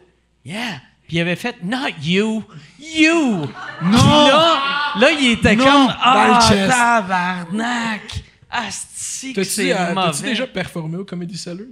Yeah. 0.45 0.81
Puis 1.07 1.17
il 1.17 1.21
avait 1.21 1.37
fait, 1.37 1.57
Not 1.63 1.91
you, 2.03 2.45
you. 2.81 3.47
Non. 3.83 4.27
Là, 4.27 4.95
là, 5.01 5.11
il 5.13 5.33
était 5.33 5.57
comme, 5.57 5.93
Ah, 6.01 6.41
chest. 6.49 6.69
tabarnak. 6.71 8.03
Asti, 8.51 9.33
que 9.33 9.41
T'as-tu 9.41 9.51
c'est 9.51 9.73
euh, 9.73 9.77
t'as-tu 9.77 9.95
mauvais. 9.95 10.29
déjà 10.31 10.47
performé 10.47 10.97
au 10.99 11.05
Comedy 11.05 11.37
Cellar? 11.37 11.67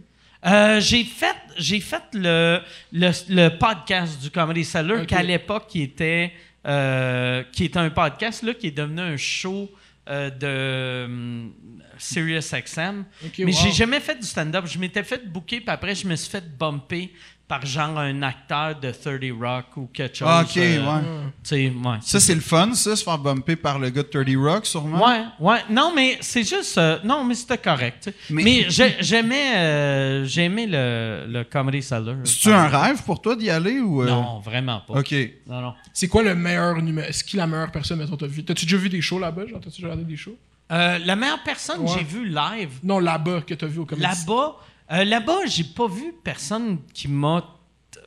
Euh, 0.45 0.81
j'ai 0.81 1.05
fait, 1.05 1.37
j'ai 1.57 1.79
fait 1.79 2.03
le, 2.15 2.61
le, 2.93 3.11
le 3.29 3.49
podcast 3.57 4.21
du 4.21 4.31
Comedy 4.31 4.65
Cellar 4.65 5.03
Ok. 5.03 5.07
qu'à 5.07 5.23
l'époque 5.23 5.69
qui 5.69 5.83
était, 5.83 6.33
euh, 6.67 7.45
qui 7.53 7.65
était 7.67 7.79
un 7.79 7.91
podcast 7.91 8.43
là, 8.43 8.53
qui 8.55 8.67
est 8.67 8.77
devenu 8.77 9.01
un 9.01 9.17
show 9.17 9.71
euh, 10.09 10.31
de 10.31 11.05
hum, 11.05 11.55
Sirius 11.99 12.53
XM. 12.53 13.05
Mais 13.39 13.45
wow. 13.45 13.53
j'ai 13.53 13.71
jamais 13.71 14.01
fait 14.01 14.17
du 14.17 14.27
stand-up. 14.27 14.67
Je 14.67 14.79
m'étais 14.79 15.05
fait 15.05 15.27
booker, 15.27 15.61
puis 15.61 15.71
après 15.71 15.95
je 15.95 16.07
me 16.07 16.17
suis 16.17 16.31
fait 16.31 16.45
bumper 16.57 17.13
par 17.53 17.67
genre 17.67 17.99
un 17.99 18.23
acteur 18.23 18.81
de 18.81 18.91
30 18.91 19.21
Rock 19.39 19.77
ou 19.77 19.91
quelque 19.93 20.17
chose. 20.17 20.29
Ah, 20.31 20.41
ok, 20.43 20.57
euh, 20.57 20.79
ouais. 20.79 21.01
tu 21.03 21.31
sais, 21.43 21.69
ouais, 21.69 21.99
Ça, 22.01 22.19
c'est 22.19 22.35
le 22.35 22.41
fun, 22.41 22.73
ça, 22.73 22.97
se 22.97 23.05
faire 23.05 23.19
bumper 23.19 23.57
par 23.57 23.79
le 23.79 23.91
gars 23.91 24.03
de 24.03 24.09
30 24.09 24.37
Rock, 24.37 24.65
sûrement. 24.65 25.07
Ouais, 25.07 25.23
ouais. 25.39 25.59
Non, 25.69 25.93
mais 25.95 26.17
c'est 26.23 26.45
juste. 26.49 26.79
euh, 26.79 26.99
non, 27.05 27.25
mais 27.25 27.35
c'était 27.35 27.59
correct. 27.59 28.11
Mais- 28.31 28.43
Mais, 28.43 28.65
j'ai- 28.71 28.97
j'aimais, 29.01 29.55
euh, 29.57 30.25
j'aimais 30.25 30.67
le, 30.67 31.27
le 31.29 31.45
Comedy 31.45 31.83
Cellar. 31.83 32.17
C'est-tu 32.25 32.51
un 32.51 32.69
rêve 32.69 33.03
pour 33.03 33.21
toi 33.21 33.37
d'y 33.37 33.51
aller 33.51 33.81
ou. 33.81 34.01
euh? 34.03 34.07
Non, 34.07 34.39
vraiment 34.41 34.81
pas. 34.81 34.95
OK. 35.01 35.15
Non, 35.47 35.61
non. 35.61 35.75
C'est 35.93 36.09
quoi 36.09 36.23
le 36.23 36.35
meilleur 36.35 36.81
numéro 36.81 37.07
Est-ce 37.07 37.23
qui 37.23 37.37
est 37.37 37.41
la 37.41 37.47
meilleure 37.47 37.71
personne 37.71 37.99
mettons 37.99 38.17
t'as 38.17 38.27
vu? 38.29 38.43
T'as-tu 38.47 38.65
déjà 38.65 38.79
vu 38.79 38.89
des 38.89 39.03
shows 39.03 39.19
là-bas 39.19 39.47
Genre 39.47 39.61
t'as-tu 39.61 39.83
déjà 39.83 39.89
regardé 39.93 40.05
des 40.11 40.17
shows? 40.17 40.39
Euh, 40.71 40.99
la 41.05 41.17
meilleure 41.17 41.43
personne 41.43 41.77
que 41.85 41.91
Ouais. 41.91 41.99
j'ai 41.99 42.05
vue 42.05 42.29
live, 42.29 42.71
Non, 42.83 42.99
là-bas 42.99 43.43
que 43.47 43.53
t'as 43.53 43.67
vu 43.67 43.81
au 43.81 43.85
Comedy 43.85 44.07
là-bas, 44.07 44.57
euh, 44.93 45.05
là-bas, 45.05 45.47
j'ai 45.47 45.65
pas 45.65 45.89
vu 45.89 46.13
personne 46.23 46.79
qui 46.93 47.09
m'a. 47.09 47.45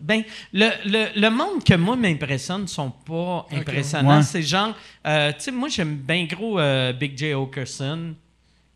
Ben, 0.01 0.23
le, 0.51 0.69
le, 0.85 1.19
le 1.19 1.29
monde 1.29 1.63
que 1.63 1.73
moi 1.75 1.95
m'impressionne 1.95 2.67
sont 2.67 2.91
pas 2.91 3.45
impressionnants. 3.51 4.17
Ouais. 4.17 4.23
C'est 4.23 4.41
genre, 4.41 4.75
euh, 5.07 5.31
tu 5.31 5.39
sais, 5.39 5.51
moi 5.51 5.69
j'aime 5.69 5.95
bien 5.95 6.25
gros 6.25 6.59
euh, 6.59 6.91
Big 6.91 7.17
J. 7.17 7.33
Okerson, 7.33 8.13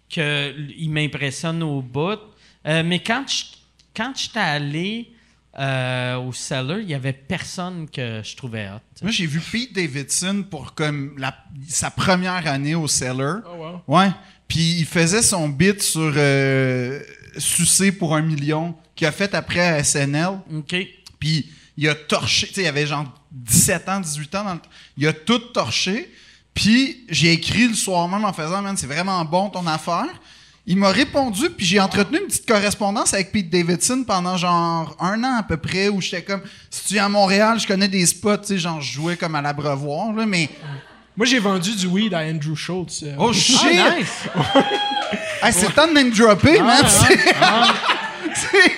que 0.10 0.22
l- 0.50 0.74
il 0.78 0.90
m'impressionne 0.92 1.62
au 1.64 1.82
bout. 1.82 2.20
Euh, 2.68 2.84
mais 2.86 3.00
quand 3.00 3.26
je 3.28 3.44
quand 3.96 4.14
j'étais 4.16 4.40
allé 4.40 5.12
euh, 5.60 6.16
au 6.18 6.32
cellar, 6.32 6.80
il 6.80 6.90
y 6.90 6.94
avait 6.94 7.12
personne 7.12 7.90
que 7.90 8.22
je 8.24 8.36
trouvais 8.38 8.68
hot. 8.70 8.80
Moi, 9.02 9.12
j'ai 9.12 9.26
vu 9.26 9.42
Pete 9.42 9.74
Davidson 9.74 10.46
pour 10.50 10.74
comme 10.74 11.16
la, 11.18 11.36
sa 11.68 11.92
première 11.92 12.48
année 12.48 12.76
au 12.76 12.88
Cellar. 12.88 13.42
Oh 13.46 13.82
wow. 13.88 13.98
Ouais. 13.98 14.10
Puis 14.48 14.78
il 14.80 14.86
faisait 14.86 15.22
son 15.24 15.50
bit 15.50 15.82
sur 15.82 16.14
euh, 16.16 17.02
Sucer 17.38 17.92
pour 17.92 18.16
un 18.16 18.22
million 18.22 18.76
qu'il 18.96 19.08
a 19.08 19.12
fait 19.12 19.34
après 19.36 19.60
à 19.62 19.84
SNL. 19.84 20.40
OK. 20.56 20.76
Puis 21.20 21.50
il 21.78 21.88
a 21.90 21.96
torché. 21.96 22.48
Tu 22.48 22.54
sais, 22.56 22.62
il 22.64 22.68
avait 22.68 22.88
genre 22.88 23.06
17 23.32 23.90
ans, 23.90 24.00
18 24.00 24.36
ans. 24.36 24.44
Dans 24.44 24.54
le- 24.56 24.60
il 24.98 25.08
a 25.08 25.14
tout 25.14 25.40
torché. 25.40 26.12
Puis 26.54 27.06
j'ai 27.10 27.32
écrit 27.34 27.68
le 27.68 27.74
soir 27.76 28.08
même 28.08 28.26
en 28.26 28.34
faisant, 28.34 28.62
man, 28.62 28.76
c'est 28.76 28.88
vraiment 28.88 29.24
bon 29.24 29.50
ton 29.50 29.66
affaire. 29.68 30.08
Il 30.66 30.78
m'a 30.78 30.90
répondu, 30.90 31.50
puis 31.50 31.66
j'ai 31.66 31.80
entretenu 31.80 32.20
une 32.20 32.28
petite 32.28 32.46
correspondance 32.48 33.14
avec 33.14 33.32
Pete 33.32 33.50
Davidson 33.50 34.04
pendant 34.06 34.38
genre 34.38 34.96
un 35.00 35.24
an 35.24 35.38
à 35.40 35.44
peu 35.44 35.58
près, 35.58 35.88
où 35.90 36.00
j'étais 36.00 36.22
comme, 36.22 36.42
si 36.70 36.86
tu 36.86 36.94
viens 36.96 37.06
à 37.06 37.10
Montréal, 37.10 37.60
je 37.60 37.66
connais 37.66 37.88
des 37.88 38.06
spots, 38.06 38.38
tu 38.38 38.48
sais, 38.48 38.58
genre 38.60 38.80
je 38.80 38.92
jouais 38.94 39.18
comme 39.18 39.34
à 39.36 39.42
l'abreuvoir, 39.42 40.14
là, 40.14 40.28
mais... 40.28 40.48
Moi 41.18 41.26
j'ai 41.26 41.40
vendu 41.40 41.76
du 41.76 41.88
weed 41.88 42.14
à 42.14 42.20
Andrew 42.20 42.56
Schultz. 42.56 43.02
euh, 43.04 43.16
Oh 43.18 43.34
shit! 43.34 43.58
Ah, 43.64 43.96
nice! 43.98 44.28
Hey, 45.42 45.54
c'est 45.54 45.74
temps 45.74 45.88
de 45.88 45.94
name 45.94 46.12
dropper, 46.12 46.60
man! 46.62 46.84
C'est- 46.88 47.18
c'est- 48.36 48.72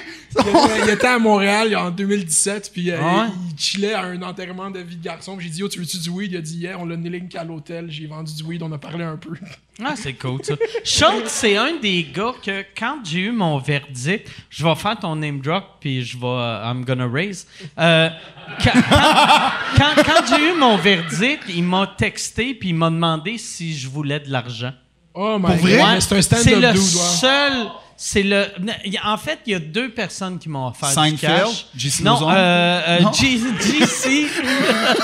Il 0.83 0.89
était, 0.89 1.07
à 1.07 1.19
Montréal 1.19 1.75
en 1.75 1.91
2017, 1.91 2.71
puis 2.73 2.89
euh, 2.89 2.97
Ah 3.01 3.23
ouais? 3.23 3.27
il 3.53 3.59
chillait 3.61 3.93
à 3.93 4.03
un 4.03 4.21
enterrement 4.21 4.71
de 4.71 4.79
vie 4.79 4.95
de 4.95 5.03
garçon. 5.03 5.37
J'ai 5.39 5.49
dit, 5.49 5.59
yo, 5.59 5.67
tu 5.67 5.79
veux-tu 5.79 5.97
du 5.97 6.09
weed? 6.09 6.31
Il 6.31 6.37
a 6.37 6.41
dit, 6.41 6.57
yeah, 6.59 6.77
on 6.79 6.85
l'a 6.85 6.95
link 6.95 7.35
à 7.35 7.43
l'hôtel, 7.43 7.87
j'ai 7.89 8.07
vendu 8.07 8.33
du 8.33 8.41
weed, 8.43 8.63
on 8.63 8.71
a 8.71 8.77
parlé 8.77 9.03
un 9.03 9.17
peu. 9.17 9.31
Ah, 9.83 9.93
c'est 9.97 10.13
cool, 10.13 10.39
ça. 10.43 10.53
Schultz, 10.85 11.27
c'est 11.31 11.57
un 11.57 11.75
des 11.81 12.03
gars 12.15 12.33
que 12.43 12.63
quand 12.77 12.99
j'ai 13.03 13.19
eu 13.21 13.31
mon 13.31 13.57
verdict, 13.57 14.29
je 14.49 14.63
vais 14.63 14.75
faire 14.75 14.97
ton 14.97 15.15
name 15.17 15.41
drop, 15.41 15.65
puis 15.81 16.03
je 16.05 16.17
vais. 16.17 16.25
I'm 16.27 16.85
gonna 16.85 17.07
raise. 17.11 17.45
Euh, 17.77 18.09
quand 18.63 18.71
quand- 18.89 19.51
quand- 19.77 20.03
quand 20.05 20.25
j'ai 20.37 20.49
eu 20.49 20.53
mon 20.57 20.77
verdict, 20.77 21.43
il 21.49 21.63
m'a 21.63 21.93
texté, 21.97 22.53
puis 22.53 22.69
il 22.69 22.75
m'a 22.75 22.89
demandé 22.89 23.37
si 23.37 23.77
je 23.77 23.89
voulais 23.89 24.19
de 24.21 24.29
l'argent. 24.31 24.71
Oh 25.13 25.37
my 25.37 25.45
Pour 25.47 25.55
vrai? 25.57 25.77
god, 25.77 26.01
c'est 26.01 26.13
un 26.15 26.21
c'est 26.21 26.21
stand-up 26.21 26.61
le 26.61 26.71
dude, 26.73 26.81
ouais. 26.81 27.17
seul. 27.19 27.53
C'est 28.03 28.23
le. 28.23 28.47
En 29.05 29.17
fait, 29.17 29.39
il 29.45 29.51
y 29.51 29.55
a 29.55 29.59
deux 29.59 29.89
personnes 29.91 30.39
qui 30.39 30.49
m'ont 30.49 30.67
offert 30.69 30.89
du 30.89 30.95
Seinfeld? 30.95 31.43
cash. 31.45 31.65
JC 31.77 32.01
non, 32.03 32.13
Lauzon? 32.13 32.31
euh, 32.31 32.81
euh, 32.87 32.99
Non? 33.01 33.11
G- 33.13 33.39
GC. 33.59 34.27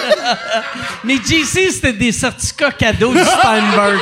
Mais 1.03 1.18
GC, 1.18 1.72
c'était 1.72 1.93
des 1.93 2.12
certificats 2.12 2.72
cadeaux 2.72 3.14
du 3.14 3.20
Steinberg. 3.24 3.99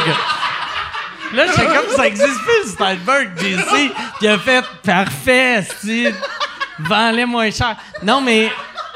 Là, 1.33 1.45
j'étais 1.47 1.65
comme 1.65 1.89
ça 1.95 2.07
existe 2.07 2.39
plus, 2.43 2.63
le 2.65 2.69
Steinberg, 2.71 3.29
JC. 3.37 3.65
Puis 3.67 3.91
il 4.21 4.27
a 4.29 4.39
fait 4.39 4.63
parfait, 4.83 5.63
style. 5.77 6.15
Vends-les 6.79 7.25
moins 7.25 7.51
cher. 7.51 7.75
Non, 8.03 8.21
mais 8.21 8.49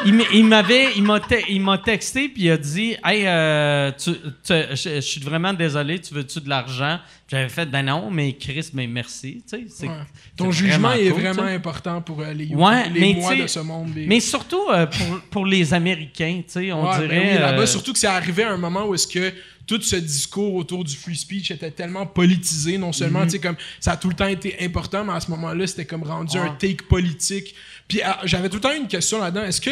il 0.05 0.45
m'avait, 0.45 0.93
il 0.95 1.03
m'a, 1.03 1.19
te- 1.19 1.83
texté 1.83 2.29
puis 2.29 2.43
il 2.43 2.51
a 2.51 2.57
dit, 2.57 2.95
hey, 3.03 3.23
euh, 3.25 3.91
tu, 3.97 4.11
tu- 4.13 4.53
je, 4.71 4.95
je 4.95 4.99
suis 5.01 5.21
vraiment 5.21 5.53
désolé, 5.53 5.99
tu 5.99 6.13
veux-tu 6.13 6.39
de 6.41 6.49
l'argent 6.49 6.99
J'avais 7.27 7.49
fait, 7.49 7.65
ben 7.65 7.83
non, 7.83 8.09
mais 8.09 8.33
Chris, 8.33 8.69
mais 8.73 8.87
merci, 8.87 9.43
tu 9.49 9.67
sais. 9.69 9.87
Ouais. 9.87 9.93
Ton 10.37 10.51
jugement 10.51 10.93
est 10.93 11.09
vraiment 11.09 11.43
important 11.43 12.01
pour 12.01 12.21
euh, 12.21 12.33
les, 12.33 12.47
Ouais, 12.55 12.89
les 12.89 13.13
mois 13.15 13.35
de 13.35 13.47
ce 13.47 13.59
monde. 13.59 13.91
les- 13.95 14.07
Mais 14.07 14.19
surtout 14.19 14.63
euh, 14.71 14.85
pour, 14.85 15.19
pour 15.31 15.45
les 15.45 15.73
Américains, 15.73 16.41
tu 16.45 16.53
sais, 16.53 16.71
on 16.71 16.83
Ouais, 16.89 16.97
ben 16.99 17.07
dirait. 17.07 17.33
oui, 17.33 17.39
là-bas, 17.39 17.61
euh, 17.61 17.65
surtout 17.65 17.93
que 17.93 17.99
c'est 17.99 18.07
arrivé 18.07 18.43
à 18.43 18.51
un 18.53 18.57
moment 18.57 18.85
où 18.85 18.95
est-ce 18.95 19.07
que 19.07 19.31
tout 19.69 19.81
ce 19.83 19.95
discours 19.97 20.55
autour 20.55 20.83
du 20.83 20.95
free 20.95 21.15
speech 21.15 21.51
était 21.51 21.69
tellement 21.69 22.07
politisé, 22.07 22.79
non 22.79 22.91
seulement, 22.91 23.19
Mhm. 23.19 23.25
tu 23.25 23.31
sais, 23.33 23.39
comme 23.39 23.55
ça 23.79 23.91
a 23.91 23.97
tout 23.97 24.09
le 24.09 24.15
temps 24.15 24.25
été 24.27 24.55
important, 24.65 25.05
mais 25.05 25.13
à 25.13 25.19
ce 25.19 25.29
moment-là, 25.29 25.67
c'était 25.67 25.85
comme 25.85 26.01
rendu 26.01 26.37
un 26.39 26.49
take 26.55 26.83
politique. 26.89 27.53
Puis 27.87 28.01
ah, 28.03 28.19
j'avais 28.23 28.49
tout 28.49 28.55
le 28.55 28.61
temps 28.61 28.73
une 28.75 28.87
question 28.87 29.19
là-dedans. 29.19 29.43
Est-ce 29.43 29.61
que 29.61 29.69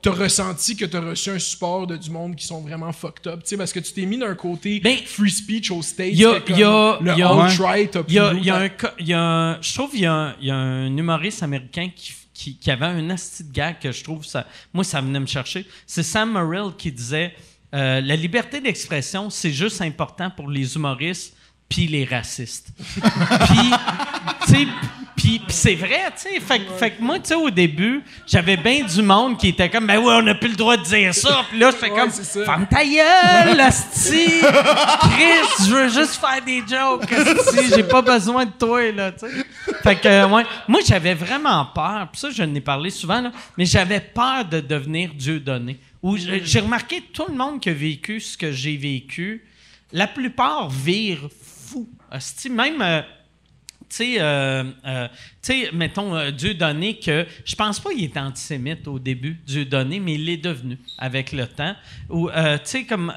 t'as 0.00 0.12
ressenti 0.12 0.76
que 0.76 0.84
t'as 0.84 1.00
reçu 1.00 1.30
un 1.30 1.38
support 1.40 1.86
de 1.88 1.96
du 1.96 2.10
monde 2.10 2.36
qui 2.36 2.46
sont 2.46 2.60
vraiment 2.60 2.92
fucked 2.92 3.26
up, 3.26 3.40
tu 3.42 3.48
sais, 3.48 3.56
parce 3.56 3.72
que 3.72 3.80
tu 3.80 3.92
t'es 3.92 4.06
mis 4.06 4.18
d'un 4.18 4.34
côté 4.36 4.78
Ben, 4.78 4.98
free 5.04 5.30
speech 5.32 5.70
au 5.72 5.82
States, 5.82 6.10
il 6.12 6.20
y 6.20 6.24
a- 6.26 6.40
y 6.50 6.62
a- 6.62 6.98
le 7.00 7.10
alt-right 7.10 7.98
Il 8.06 8.14
y 8.14 8.18
a, 8.20 8.32
y 8.34 8.50
a 8.50 8.56
un, 8.56 8.68
co- 8.68 8.86
il 9.00 9.08
y 9.08 9.12
a 9.14 9.20
un- 9.20 9.62
je 9.62 9.74
trouve 9.74 9.90
qu'il 9.90 10.00
y 10.02 10.06
a 10.06 10.12
un, 10.12 10.36
il 10.40 10.46
y 10.46 10.50
a 10.50 10.56
un 10.56 10.96
humoriste 10.96 11.42
américain 11.42 11.88
qui, 11.96 12.12
qui, 12.32 12.56
qui 12.56 12.70
avait 12.70 12.86
un 12.86 13.10
asti 13.10 13.44
de 13.44 13.52
gag 13.52 13.78
que 13.80 13.90
je 13.92 14.04
trouve 14.04 14.24
ça, 14.24 14.46
moi 14.72 14.84
ça 14.84 15.00
venait 15.00 15.20
me 15.20 15.26
chercher. 15.26 15.66
C'est 15.86 16.02
Sam 16.02 16.32
Morrill 16.32 16.72
qui 16.76 16.92
disait 16.92 17.34
euh, 17.74 18.00
la 18.00 18.16
liberté 18.16 18.60
d'expression 18.60 19.28
c'est 19.30 19.52
juste 19.52 19.82
important 19.82 20.30
pour 20.30 20.48
les 20.48 20.76
humoristes 20.76 21.34
puis 21.68 21.86
les 21.88 22.04
racistes. 22.04 22.68
puis, 25.16 25.40
c'est 25.48 25.74
vrai, 25.74 26.02
tu 26.16 26.28
sais. 26.34 26.40
Fait, 26.40 26.58
que- 26.60 26.72
fait 26.72 26.90
que 26.92 27.02
moi, 27.02 27.18
tu 27.18 27.28
sais, 27.28 27.34
au 27.34 27.48
début, 27.50 28.02
j'avais 28.26 28.56
bien 28.56 28.84
du 28.84 29.00
monde 29.02 29.38
qui 29.38 29.48
était 29.48 29.70
comme, 29.70 29.86
ben 29.86 29.98
ouais, 29.98 30.14
on 30.14 30.22
n'a 30.22 30.34
plus 30.34 30.50
le 30.50 30.56
droit 30.56 30.76
de 30.76 30.82
dire 30.82 31.14
ça. 31.14 31.44
Puis 31.48 31.58
là, 31.58 31.70
je 31.70 31.76
fais 31.76 31.90
Ouais, 31.90 31.98
comme, 32.00 32.10
ferme 32.44 32.66
ta 32.66 32.84
gueule, 32.84 33.60
asti! 33.60 34.26
Chris, 35.00 35.66
je 35.66 35.74
veux 35.74 35.88
juste 35.88 36.16
faire 36.20 36.44
des 36.44 36.58
jokes, 36.68 37.10
asti. 37.12 37.72
J'ai 37.74 37.84
pas 37.84 38.02
besoin 38.02 38.44
de 38.44 38.52
toi, 38.52 38.92
là, 38.92 39.12
tu 39.12 39.20
sais. 39.26 39.32
Fait 39.82 39.96
que, 39.96 40.08
euh, 40.08 40.28
ouais. 40.28 40.44
Moi, 40.68 40.80
j'avais 40.86 41.14
vraiment 41.14 41.64
peur. 41.74 42.08
Puis 42.12 42.20
ça, 42.20 42.28
je 42.30 42.42
n'ai 42.42 42.60
parlé 42.60 42.90
souvent, 42.90 43.20
là. 43.20 43.32
Mais 43.56 43.64
j'avais 43.64 44.00
peur 44.00 44.44
de 44.44 44.60
devenir 44.60 45.10
Dieu 45.14 45.40
donné. 45.40 45.78
Ou 46.04 46.18
j'ai 46.18 46.60
remarqué 46.60 47.00
tout 47.00 47.24
le 47.30 47.34
monde 47.34 47.60
qui 47.60 47.70
a 47.70 47.72
vécu 47.72 48.20
ce 48.20 48.36
que 48.36 48.52
j'ai 48.52 48.76
vécu, 48.76 49.42
la 49.90 50.06
plupart 50.06 50.68
virent 50.68 51.30
fou. 51.30 51.88
Même. 52.50 52.82
euh, 52.82 53.00
tu 53.88 53.96
sais, 53.96 54.16
euh, 54.20 54.64
euh, 54.84 55.08
tu 55.08 55.14
sais, 55.40 55.70
mettons, 55.72 56.30
Dieu 56.30 56.52
donné 56.52 56.98
que 56.98 57.26
je 57.46 57.54
pense 57.54 57.80
pas 57.80 57.90
qu'il 57.90 58.04
était 58.04 58.20
antisémite 58.20 58.86
au 58.86 58.98
début, 58.98 59.40
Dieu 59.46 59.64
donné, 59.64 59.98
mais 59.98 60.16
il 60.16 60.26
l'est 60.26 60.36
devenu 60.36 60.76
avec 60.98 61.32
le 61.32 61.46
temps. 61.46 61.74
Ou, 62.10 62.28
tu 62.28 62.34
sais, 62.64 62.84
comme 62.84 63.10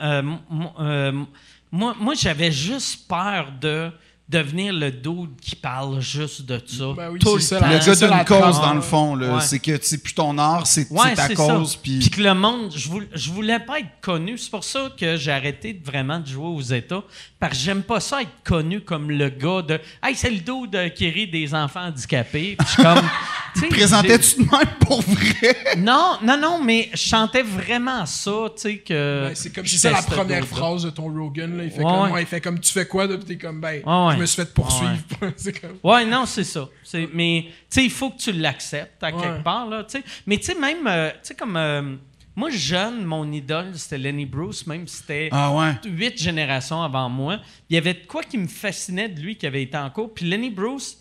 moi, 0.49 1.93
moi 1.99 2.13
j'avais 2.13 2.53
juste 2.53 3.05
peur 3.09 3.51
de 3.59 3.91
devenir 4.29 4.73
le 4.73 4.91
dude 4.91 5.39
qui 5.41 5.55
parle 5.55 6.01
juste 6.01 6.45
de 6.45 6.61
ça. 6.65 6.85
Ben 6.95 7.09
oui, 7.11 7.19
tout 7.19 7.35
le 7.35 7.41
c'est 7.41 7.55
ça, 7.55 7.61
temps. 7.61 7.69
Le 7.69 7.79
c'est 7.79 8.07
gars 8.09 8.17
d'une 8.17 8.25
cause, 8.25 8.59
dans 8.61 8.73
le 8.73 8.81
fond, 8.81 9.15
là. 9.15 9.35
Ouais. 9.35 9.41
C'est 9.41 9.59
que, 9.59 9.77
tu 9.77 9.87
sais, 9.87 9.97
plus 9.99 10.13
ton 10.13 10.37
art, 10.37 10.67
c'est 10.67 10.89
Ouais, 10.91 11.09
c'est 11.09 11.15
ta 11.15 11.27
c'est 11.27 11.35
cause. 11.35 11.75
Puis 11.77 11.99
Puis 11.99 12.09
que 12.09 12.21
le 12.21 12.33
monde, 12.33 12.71
je 12.75 12.89
voulais, 12.89 13.07
je 13.13 13.31
voulais 13.31 13.59
pas 13.59 13.79
être 13.79 14.01
connu. 14.01 14.37
C'est 14.37 14.51
pour 14.51 14.63
ça 14.63 14.89
que 14.99 15.15
j'ai 15.15 15.31
arrêté 15.31 15.73
de 15.73 15.85
vraiment 15.85 16.19
de 16.19 16.27
jouer 16.27 16.47
aux 16.47 16.61
États. 16.61 17.03
Parce 17.39 17.53
que 17.53 17.59
j'aime 17.63 17.83
pas 17.83 17.99
ça 17.99 18.21
être 18.21 18.31
connu 18.43 18.81
comme 18.81 19.11
le 19.11 19.29
gars 19.29 19.61
de 19.61 19.79
Hey, 20.03 20.15
c'est 20.15 20.31
le 20.31 20.39
dos 20.39 20.67
de 20.67 20.87
qui 20.89 21.09
rit 21.09 21.27
des 21.27 21.53
enfants 21.53 21.85
handicapés. 21.85 22.55
Puis 22.57 22.67
je 22.67 22.73
suis 22.73 22.83
comme. 22.83 22.97
tu 23.53 23.59
sais, 23.61 23.67
présentais-tu 23.67 24.43
de 24.43 24.49
même 24.51 24.67
pour 24.81 25.01
vrai? 25.01 25.75
Non, 25.77 26.17
non, 26.23 26.37
non, 26.37 26.61
mais 26.63 26.89
je 26.93 26.97
chantais 26.97 27.43
vraiment 27.43 28.05
ça, 28.05 28.31
tu 28.55 28.61
sais, 28.61 28.77
que. 28.79 29.27
Ben, 29.27 29.35
c'est 29.35 29.53
comme 29.53 29.65
c'est 29.65 29.77
j'étais 29.77 29.89
ça 29.89 29.91
la 29.91 30.01
première 30.01 30.45
phrase 30.45 30.83
de 30.83 30.89
ton 30.89 31.03
Rogan. 31.13 31.55
Là. 31.57 31.63
Il, 31.63 31.71
fait 31.71 31.77
Ouais, 31.77 31.83
comme, 31.83 32.11
ouais. 32.11 32.21
il 32.23 32.27
fait 32.27 32.41
comme 32.41 32.59
tu 32.59 32.73
fais 32.73 32.85
quoi? 32.87 33.05
Là, 33.07 33.15
Puis 33.17 33.25
t'es 33.25 33.37
comme 33.37 33.61
ben, 33.61 33.81
Ouais, 33.85 34.07
ouais. 34.07 34.16
Je 34.17 34.21
me 34.21 34.25
suis 34.25 34.35
fait 34.43 34.53
poursuivre. 34.53 34.97
comme. 35.61 35.77
Ouais, 35.83 36.05
non, 36.05 36.25
c'est 36.25 36.43
ça. 36.43 36.67
Mais, 37.13 37.45
tu 37.47 37.53
sais, 37.69 37.83
il 37.85 37.91
faut 37.91 38.09
que 38.11 38.17
tu 38.17 38.31
l'acceptes 38.33 39.01
à 39.03 39.15
Ouais. 39.15 39.21
quelque 39.21 39.43
part, 39.43 39.67
là. 39.69 39.85
Mais, 40.25 40.37
tu 40.37 40.43
sais, 40.43 40.55
même, 40.59 40.85
euh, 40.87 41.09
tu 41.11 41.17
sais, 41.23 41.35
comme. 41.35 41.55
euh, 41.57 41.95
moi, 42.35 42.49
jeune, 42.51 43.03
mon 43.03 43.31
idole, 43.31 43.71
c'était 43.75 43.97
Lenny 43.97 44.25
Bruce, 44.27 44.67
même 44.67 44.87
si 44.87 44.97
c'était. 44.97 45.29
Ah 45.31 45.73
huit 45.85 46.21
générations 46.21 46.83
avant 46.83 47.09
moi. 47.09 47.39
Il 47.69 47.73
y 47.73 47.77
avait 47.77 47.95
de 47.95 48.05
quoi 48.07 48.21
qui 48.23 48.37
me 48.37 48.47
fascinait 48.47 49.09
de 49.09 49.19
lui 49.19 49.37
qui 49.37 49.47
avait 49.47 49.63
été 49.63 49.75
en 49.77 49.89
cours. 49.89 50.13
Puis 50.13 50.25
Lenny 50.29 50.51
Bruce, 50.51 50.97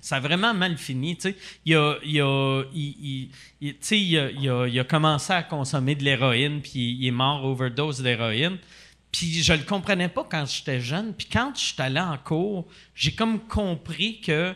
ça 0.00 0.16
a 0.16 0.20
vraiment 0.20 0.54
mal 0.54 0.76
fini. 0.78 1.18
Il 1.64 1.74
a, 1.76 1.96
il 2.04 2.10
il, 2.74 3.28
il- 3.60 3.76
il- 4.70 4.78
a 4.80 4.84
commencé 4.84 5.32
à 5.32 5.42
consommer 5.42 5.94
de 5.96 6.04
l'héroïne, 6.04 6.60
puis 6.60 6.92
il 6.98 7.06
est 7.06 7.10
mort 7.12 7.44
overdose 7.44 8.00
d'héroïne. 8.00 8.58
Puis 9.12 9.42
je 9.42 9.52
le 9.52 9.62
comprenais 9.62 10.08
pas 10.08 10.26
quand 10.28 10.46
j'étais 10.46 10.80
jeune. 10.80 11.14
Puis 11.14 11.28
quand 11.30 11.52
je 11.54 11.60
suis 11.60 11.82
allé 11.82 12.00
en 12.00 12.16
cours, 12.16 12.66
j'ai 12.94 13.12
comme 13.12 13.40
compris 13.40 14.20
que 14.20 14.54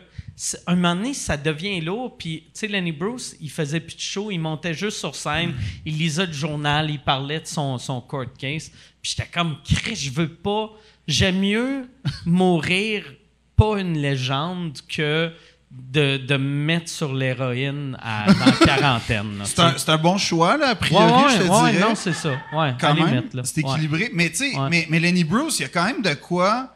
un 0.67 0.75
moment 0.75 0.95
donné, 0.95 1.13
ça 1.13 1.35
devient 1.35 1.81
lourd. 1.81 2.17
Puis, 2.17 2.43
tu 2.45 2.49
sais, 2.53 2.67
Lenny 2.67 2.91
Bruce, 2.91 3.35
il 3.41 3.49
faisait 3.49 3.79
plus 3.79 3.95
de 3.95 4.01
show, 4.01 4.29
il 4.29 4.37
montait 4.37 4.73
juste 4.73 4.97
sur 4.97 5.15
scène, 5.15 5.53
il 5.85 5.97
lisait 5.97 6.27
le 6.27 6.33
journal, 6.33 6.91
il 6.91 6.99
parlait 6.99 7.39
de 7.39 7.47
son, 7.47 7.77
son 7.77 8.01
court 8.01 8.31
case. 8.37 8.69
Puis 9.01 9.15
j'étais 9.15 9.29
comme, 9.29 9.57
je 9.65 10.09
veux 10.11 10.33
pas. 10.33 10.71
J'aime 11.07 11.39
mieux 11.39 11.89
mourir 12.25 13.03
pas 13.55 13.79
une 13.79 13.97
légende 13.97 14.77
que 14.87 15.31
de, 15.69 16.17
de 16.17 16.37
me 16.37 16.65
mettre 16.65 16.89
sur 16.89 17.13
l'héroïne 17.13 17.97
à- 18.01 18.31
dans 18.31 18.45
la 18.45 18.51
quarantaine. 18.51 19.37
là, 19.39 19.43
C'est 19.45 19.59
un, 19.59 19.73
c'est 19.77 19.89
un 19.89 19.97
bon 19.97 20.17
choix, 20.17 20.57
là, 20.57 20.67
a 20.67 20.69
Ouais, 20.69 20.75
priori, 20.75 21.23
je 21.33 21.37
te 21.39 21.43
ouais, 21.43 21.71
dirais. 21.71 21.87
non, 21.89 21.95
c'est 21.95 22.13
ça. 22.13 22.31
Ouais, 22.53 22.73
quand 22.79 22.93
même. 22.95 23.23
là. 23.33 23.41
C'est 23.43 23.63
Ouais. 23.63 23.71
équilibré. 23.71 24.09
Mais 24.13 24.29
tu 24.29 24.37
sais, 24.51 24.57
Ouais. 24.57 24.67
mais, 24.69 24.87
mais 24.89 24.99
Lenny 24.99 25.23
Bruce, 25.23 25.59
il 25.59 25.63
y 25.63 25.65
a 25.65 25.69
quand 25.69 25.85
même 25.85 26.01
de 26.01 26.13
quoi. 26.13 26.73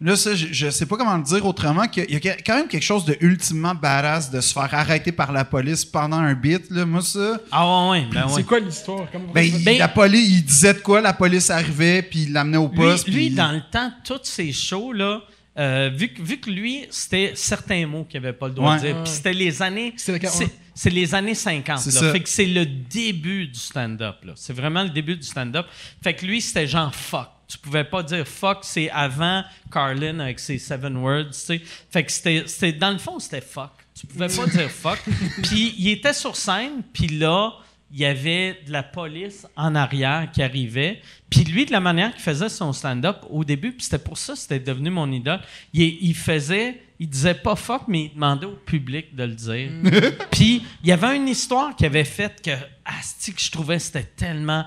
Là, 0.00 0.14
ça, 0.14 0.32
je, 0.36 0.46
je 0.52 0.70
sais 0.70 0.86
pas 0.86 0.96
comment 0.96 1.16
le 1.16 1.24
dire 1.24 1.44
autrement, 1.44 1.88
qu'il 1.88 2.08
y 2.08 2.14
a 2.28 2.36
quand 2.36 2.54
même 2.56 2.68
quelque 2.68 2.84
chose 2.84 3.04
de 3.04 3.16
ultimement 3.20 3.74
badass 3.74 4.30
de 4.30 4.40
se 4.40 4.52
faire 4.52 4.72
arrêter 4.72 5.10
par 5.10 5.32
la 5.32 5.44
police 5.44 5.84
pendant 5.84 6.18
un 6.18 6.34
beat. 6.34 6.70
Là. 6.70 6.86
Moi, 6.86 7.02
ça. 7.02 7.38
Ah 7.50 7.66
ouais, 7.90 7.90
ouais, 8.02 8.06
ben 8.12 8.26
ouais. 8.26 8.32
C'est 8.36 8.44
quoi 8.44 8.60
l'histoire? 8.60 9.06
Ben, 9.34 9.42
il, 9.42 9.64
Ben- 9.64 9.76
la 9.78 9.88
police, 9.88 10.28
il 10.28 10.44
disait 10.44 10.74
de 10.74 10.78
quoi, 10.78 11.00
la 11.00 11.12
police 11.14 11.50
arrivait, 11.50 12.02
puis 12.02 12.24
il 12.24 12.32
l'amenait 12.32 12.58
au 12.58 12.68
poste. 12.68 13.08
lui, 13.08 13.26
puis- 13.26 13.30
dans 13.34 13.50
le 13.50 13.60
temps, 13.72 13.90
tous 14.04 14.20
ces 14.22 14.52
shows-là, 14.52 15.20
euh, 15.58 15.90
vu, 15.92 16.08
que, 16.08 16.22
vu 16.22 16.38
que 16.38 16.50
lui, 16.50 16.86
c'était 16.90 17.32
certains 17.34 17.86
mots 17.86 18.04
qu'il 18.04 18.20
n'avait 18.20 18.32
pas 18.36 18.48
le 18.48 18.54
droit 18.54 18.74
Ouais. 18.76 18.80
de 18.80 18.86
dire. 18.86 19.02
Puis 19.02 19.12
c'était 19.12 19.32
les 19.32 19.60
années. 19.62 19.94
C'est- 19.96 20.90
les 20.90 21.12
années 21.14 21.34
50. 21.34 21.78
C'est 21.80 21.94
là. 21.94 22.00
ça. 22.00 22.12
Fait 22.12 22.20
que 22.20 22.28
c'est 22.28 22.46
le 22.46 22.64
début 22.64 23.48
du 23.48 23.58
stand-up. 23.58 24.16
là. 24.24 24.32
C'est 24.36 24.52
vraiment 24.52 24.84
le 24.84 24.90
début 24.90 25.16
du 25.16 25.24
stand-up. 25.26 25.66
Fait 26.02 26.14
que 26.14 26.24
lui, 26.24 26.40
c'était 26.40 26.66
genre 26.68 26.94
fuck. 26.94 27.28
Tu 27.48 27.58
pouvais 27.58 27.82
pas 27.84 28.02
dire 28.02 28.28
fuck, 28.28 28.58
c'est 28.62 28.88
avant 28.90 29.42
Carlin 29.72 30.20
avec 30.20 30.38
ses 30.38 30.58
seven 30.58 30.96
words, 30.98 31.30
tu 31.32 31.38
sais. 31.38 31.60
Fait 31.90 32.04
que 32.04 32.12
c'était, 32.12 32.44
c'était- 32.46 32.72
dans 32.74 32.90
le 32.92 32.98
fond, 32.98 33.18
c'était 33.18 33.40
fuck. 33.40 33.70
Tu 33.98 34.06
pouvais 34.06 34.28
pas 34.28 34.46
dire 34.46 34.70
fuck. 34.70 34.98
Puis 35.42 35.74
il 35.78 35.88
était 35.88 36.12
sur 36.12 36.36
scène, 36.36 36.82
puis 36.92 37.08
là, 37.08 37.52
il 37.90 37.98
y 37.98 38.04
avait 38.04 38.60
de 38.66 38.72
la 38.72 38.82
police 38.82 39.46
en 39.56 39.74
arrière 39.74 40.28
qui 40.32 40.42
arrivait. 40.42 41.00
Puis 41.30 41.44
lui, 41.44 41.64
de 41.64 41.72
la 41.72 41.80
manière 41.80 42.12
qu'il 42.12 42.22
faisait 42.22 42.48
son 42.48 42.72
stand-up 42.72 43.24
au 43.30 43.44
début, 43.44 43.72
puis 43.72 43.84
c'était 43.84 43.98
pour 43.98 44.18
ça 44.18 44.34
que 44.34 44.38
c'était 44.38 44.60
devenu 44.60 44.90
mon 44.90 45.10
idole, 45.10 45.40
il, 45.72 45.98
il 46.02 46.14
faisait, 46.14 46.82
il 46.98 47.08
disait 47.08 47.34
pas 47.34 47.56
fuck, 47.56 47.82
mais 47.88 48.04
il 48.04 48.14
demandait 48.14 48.46
au 48.46 48.56
public 48.56 49.14
de 49.14 49.24
le 49.24 49.34
dire. 49.34 49.70
puis 50.30 50.62
il 50.82 50.88
y 50.88 50.92
avait 50.92 51.16
une 51.16 51.28
histoire 51.28 51.74
qu'il 51.74 51.86
avait 51.86 52.04
faite 52.04 52.42
que, 52.42 52.50
asti, 52.84 53.32
que 53.32 53.40
je 53.40 53.50
trouvais 53.50 53.78
c'était 53.78 54.04
tellement... 54.04 54.66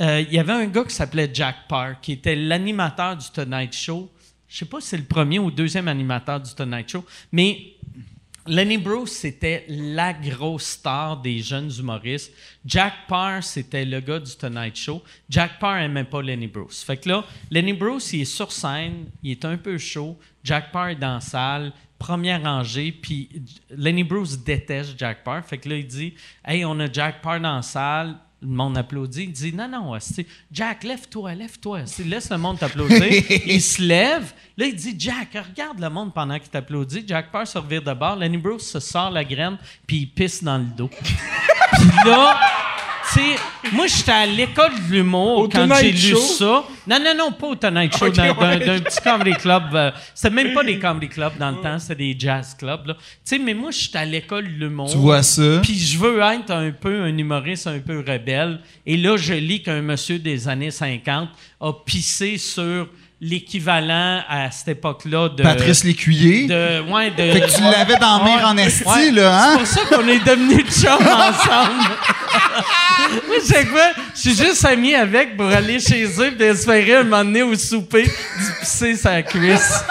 Euh, 0.00 0.24
il 0.26 0.32
y 0.32 0.38
avait 0.38 0.54
un 0.54 0.66
gars 0.66 0.84
qui 0.84 0.94
s'appelait 0.94 1.30
Jack 1.32 1.68
Parr, 1.68 2.00
qui 2.00 2.12
était 2.12 2.34
l'animateur 2.34 3.16
du 3.16 3.26
Tonight 3.30 3.74
Show. 3.74 4.10
Je 4.48 4.56
sais 4.56 4.64
pas 4.64 4.80
si 4.80 4.88
c'est 4.88 4.96
le 4.96 5.04
premier 5.04 5.38
ou 5.38 5.46
le 5.46 5.52
deuxième 5.52 5.88
animateur 5.88 6.40
du 6.40 6.52
Tonight 6.54 6.88
Show, 6.88 7.04
mais 7.30 7.74
Lenny 8.48 8.78
Bruce, 8.78 9.12
c'était 9.12 9.66
la 9.68 10.14
grosse 10.14 10.64
star 10.64 11.20
des 11.20 11.40
jeunes 11.40 11.70
humoristes. 11.78 12.32
Jack 12.64 12.94
Parr, 13.06 13.42
c'était 13.42 13.84
le 13.84 14.00
gars 14.00 14.18
du 14.18 14.34
Tonight 14.34 14.74
Show. 14.74 15.02
Jack 15.28 15.58
Parr 15.58 15.78
aimait 15.78 16.04
pas 16.04 16.22
Lenny 16.22 16.46
Bruce. 16.46 16.82
Fait 16.82 16.96
que 16.96 17.10
là, 17.10 17.24
Lenny 17.50 17.74
Bruce, 17.74 18.12
il 18.14 18.22
est 18.22 18.24
sur 18.24 18.50
scène, 18.50 19.06
il 19.22 19.32
est 19.32 19.44
un 19.44 19.58
peu 19.58 19.76
chaud. 19.76 20.18
Jack 20.42 20.72
Parr 20.72 20.88
est 20.88 20.96
dans 20.96 21.14
la 21.14 21.20
salle, 21.20 21.72
première 21.98 22.42
rangée, 22.42 22.90
puis 22.90 23.28
Lenny 23.70 24.02
Bruce 24.02 24.38
déteste 24.38 24.98
Jack 24.98 25.24
Parr. 25.24 25.44
Fait 25.44 25.58
que 25.58 25.68
là, 25.68 25.76
il 25.76 25.86
dit 25.86 26.14
Hey, 26.44 26.64
on 26.64 26.78
a 26.80 26.90
Jack 26.90 27.20
Parr 27.20 27.40
dans 27.40 27.56
la 27.56 27.62
salle. 27.62 28.16
Le 28.40 28.48
monde 28.48 28.78
applaudit. 28.78 29.24
Il 29.24 29.32
dit 29.32 29.52
Non, 29.52 29.68
non, 29.68 29.98
Jack, 30.52 30.84
lève-toi, 30.84 31.34
lève-toi. 31.34 31.80
Laisse 32.06 32.30
le 32.30 32.38
monde 32.38 32.58
t'applaudir. 32.58 33.02
il 33.46 33.60
se 33.60 33.82
lève. 33.82 34.32
Là, 34.56 34.66
il 34.66 34.76
dit 34.76 34.94
Jack, 34.96 35.36
regarde 35.48 35.80
le 35.80 35.90
monde 35.90 36.14
pendant 36.14 36.38
qu'il 36.38 36.48
t'applaudit. 36.48 37.04
Jack 37.06 37.32
Parr 37.32 37.46
se 37.46 37.58
revire 37.58 37.82
de 37.82 37.92
bord. 37.92 38.16
Lenny 38.16 38.38
Bruce 38.38 38.70
se 38.70 38.80
sort 38.80 39.10
la 39.10 39.24
graine, 39.24 39.58
puis 39.86 39.98
il 39.98 40.06
pisse 40.06 40.42
dans 40.42 40.58
le 40.58 40.64
dos. 40.64 40.90
Puis 41.72 41.90
là, 42.06 42.38
sais, 43.14 43.70
moi, 43.72 43.86
j'étais 43.86 44.12
à 44.12 44.26
l'école 44.26 44.72
de 44.88 44.92
l'humour 44.94 45.48
quand 45.50 45.68
j'ai 45.80 45.92
lu 45.92 45.98
Show? 45.98 46.16
ça. 46.18 46.64
Non, 46.86 46.98
non, 46.98 47.14
non, 47.16 47.32
pas 47.32 47.46
au 47.48 47.54
Tonight 47.54 47.96
Show, 47.96 48.08
d'un, 48.10 48.34
ouais. 48.34 48.80
petit 48.80 49.00
comedy 49.02 49.32
club. 49.40 49.62
euh, 49.74 49.90
c'était 50.14 50.34
même 50.34 50.52
pas 50.52 50.64
des 50.64 50.78
comedy 50.78 51.08
clubs 51.08 51.36
dans 51.38 51.50
le 51.50 51.60
temps, 51.60 51.78
c'était 51.78 51.96
des 51.96 52.16
jazz 52.18 52.54
clubs. 52.58 52.86
là. 52.86 52.94
Tu 52.94 53.02
sais, 53.24 53.38
mais 53.38 53.54
moi, 53.54 53.70
j'étais 53.70 53.98
à 53.98 54.04
l'école 54.04 54.44
de 54.44 54.64
l'humour. 54.64 54.90
Tu 54.90 54.96
vois 54.98 55.22
ça? 55.22 55.60
Puis 55.62 55.78
je 55.78 55.98
veux 55.98 56.20
être 56.20 56.50
un 56.50 56.70
peu 56.70 57.02
un 57.02 57.16
humoriste 57.16 57.66
un 57.66 57.78
peu 57.78 57.98
rebelle. 58.06 58.60
Et 58.86 58.96
là, 58.96 59.16
je 59.16 59.34
lis 59.34 59.62
qu'un 59.62 59.82
monsieur 59.82 60.18
des 60.18 60.48
années 60.48 60.70
50 60.70 61.28
a 61.60 61.72
pissé 61.84 62.38
sur 62.38 62.88
l'équivalent 63.20 64.22
à 64.28 64.50
cette 64.50 64.68
époque-là 64.68 65.30
de... 65.30 65.42
Patrice 65.42 65.82
Lécuyer. 65.84 66.46
De, 66.46 66.80
ouais, 66.90 67.10
de, 67.10 67.32
Fait 67.32 67.40
que 67.40 67.56
tu 67.56 67.62
l'avais 67.62 67.96
dans 67.96 68.24
Ouais. 68.24 68.36
Mire 68.36 68.46
en 68.46 68.56
esti, 68.56 68.84
Ouais. 68.86 69.10
là, 69.10 69.42
hein? 69.44 69.58
C'est 69.64 69.80
pour 69.80 69.90
ça 69.90 69.96
qu'on 69.96 70.08
est 70.08 70.24
devenus 70.24 70.64
chums 70.80 70.92
ensemble. 71.06 71.90
Moi, 73.26 73.36
c'est 73.42 73.66
quoi? 73.66 73.90
Je 74.14 74.20
suis 74.20 74.36
juste 74.36 74.64
ami 74.64 74.94
avec 74.94 75.36
pour 75.36 75.46
aller 75.46 75.80
chez 75.80 76.04
eux 76.20 76.36
et 76.38 76.44
espérer 76.44 76.96
un 76.96 77.02
moment 77.04 77.24
donné 77.24 77.42
au 77.42 77.54
souper 77.56 78.04
du 78.04 78.10
pisser 78.60 78.94
sa 78.94 79.22
cuisse. 79.22 79.82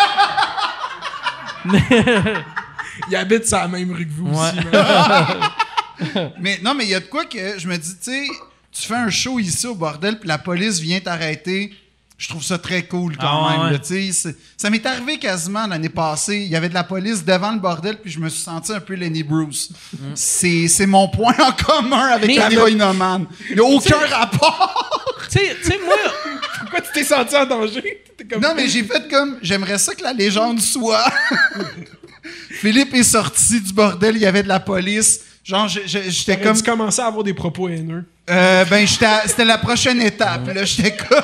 Il 3.09 3.15
habite 3.15 3.47
sur 3.47 3.57
la 3.57 3.67
même 3.67 3.91
rue 3.91 4.05
que 4.05 4.11
vous 4.13 4.27
Ouais. 4.27 4.49
aussi. 4.49 6.23
Mais 6.39 6.59
non, 6.61 6.75
mais 6.75 6.83
il 6.85 6.91
y 6.91 6.95
a 6.95 6.99
de 6.99 7.05
quoi 7.07 7.25
que 7.25 7.57
je 7.57 7.67
me 7.67 7.75
dis, 7.75 7.95
tu 7.97 8.11
sais, 8.11 8.27
tu 8.71 8.87
fais 8.87 8.93
un 8.95 9.09
show 9.09 9.39
ici 9.39 9.65
au 9.65 9.73
bordel, 9.73 10.19
puis 10.19 10.27
la 10.27 10.37
police 10.37 10.79
vient 10.79 10.99
t'arrêter. 10.99 11.73
Je 12.17 12.29
trouve 12.29 12.41
ça 12.43 12.57
très 12.57 12.81
cool 12.83 13.15
quand 13.15 13.27
Ah, 13.47 13.51
même. 13.51 13.61
ouais. 13.67 13.71
là, 13.73 13.79
tu 13.79 14.11
Ça 14.57 14.69
m'est 14.71 14.83
arrivé 14.87 15.19
quasiment 15.19 15.67
l'année 15.67 15.89
passée. 15.89 16.37
Il 16.37 16.47
y 16.47 16.55
avait 16.55 16.69
de 16.69 16.73
la 16.73 16.83
police 16.83 17.23
devant 17.23 17.51
le 17.51 17.59
bordel, 17.59 17.97
puis 18.01 18.09
je 18.11 18.19
me 18.19 18.27
suis 18.27 18.41
senti 18.41 18.71
un 18.73 18.79
peu 18.79 18.95
Lenny 18.95 19.21
Bruce. 19.21 19.69
C'est 20.15 20.67
c'est 20.67 20.87
mon 20.87 21.07
point 21.09 21.35
en 21.39 21.51
commun 21.51 22.07
avec 22.13 22.31
héroïnomane. 22.35 23.27
Il 23.49 23.55
n'y 23.55 23.61
a 23.61 23.63
aucun 23.65 23.99
rapport. 24.09 25.13
Tu 25.29 25.37
sais, 25.39 25.55
tu 25.61 25.69
sais, 25.71 25.79
moi, 25.85 25.95
Pourquoi 26.59 26.81
tu 26.81 26.87
t'es 26.93 27.03
senti 27.03 27.35
en 27.35 27.45
danger? 27.45 28.03
Comme- 28.29 28.41
Non, 28.41 28.53
mais 28.55 28.67
j'ai 28.67 28.83
fait 28.83 29.07
comme. 29.09 29.37
J'aimerais 29.43 29.77
ça 29.77 29.93
que 29.93 30.01
la 30.01 30.13
légende 30.13 30.59
soit. 30.59 31.05
Philippe 32.49 32.93
est 32.95 33.03
sorti 33.03 33.61
du 33.61 33.73
bordel, 33.73 34.15
il 34.15 34.21
y 34.21 34.25
avait 34.25 34.43
de 34.43 34.47
la 34.47 34.59
police. 34.59 35.21
Genre, 35.43 35.67
j'étais 35.67 36.39
comme. 36.39 36.57
dû 36.57 36.63
commencer 36.63 37.01
à 37.01 37.05
avoir 37.05 37.23
des 37.23 37.33
propos 37.33 37.69
haineux. 37.69 38.03
Euh, 38.29 38.65
ben, 38.65 38.85
c'était 38.87 39.45
la 39.45 39.57
prochaine 39.57 40.01
étape. 40.01 40.47
Là, 40.53 40.65
j'étais 40.65 40.95
comme. 40.97 41.21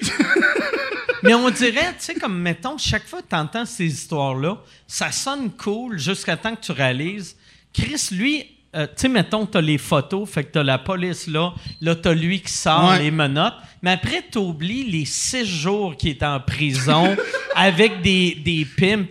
Mais 1.22 1.34
on 1.34 1.48
dirait, 1.50 1.92
tu 1.98 2.04
sais, 2.04 2.14
comme 2.14 2.36
mettons, 2.38 2.76
chaque 2.78 3.06
fois 3.06 3.22
que 3.22 3.28
tu 3.28 3.36
entends 3.36 3.64
ces 3.64 3.86
histoires-là, 3.86 4.58
ça 4.88 5.12
sonne 5.12 5.50
cool 5.52 5.98
jusqu'à 5.98 6.36
temps 6.36 6.54
que 6.56 6.60
tu 6.60 6.72
réalises. 6.72 7.36
Chris, 7.72 8.08
lui, 8.10 8.44
euh, 8.74 8.86
tu 8.86 8.92
sais, 9.02 9.08
mettons, 9.08 9.46
tu 9.46 9.56
as 9.56 9.60
les 9.60 9.78
photos, 9.78 10.28
fait 10.28 10.44
que 10.44 10.52
tu 10.52 10.58
as 10.58 10.64
la 10.64 10.78
police 10.78 11.28
là, 11.28 11.54
là, 11.80 11.94
tu 11.94 12.08
as 12.08 12.14
lui 12.14 12.40
qui 12.40 12.50
sort 12.52 12.88
Ouais. 12.90 12.98
les 13.04 13.10
menottes, 13.12 13.54
mais 13.82 13.92
après, 13.92 14.24
tu 14.32 14.38
oublies 14.38 14.84
les 14.90 15.04
six 15.04 15.46
jours 15.46 15.96
qu'il 15.96 16.10
est 16.10 16.22
en 16.24 16.40
prison 16.40 17.16
avec 17.54 18.02
des, 18.02 18.34
des 18.44 18.64
pimps, 18.64 19.08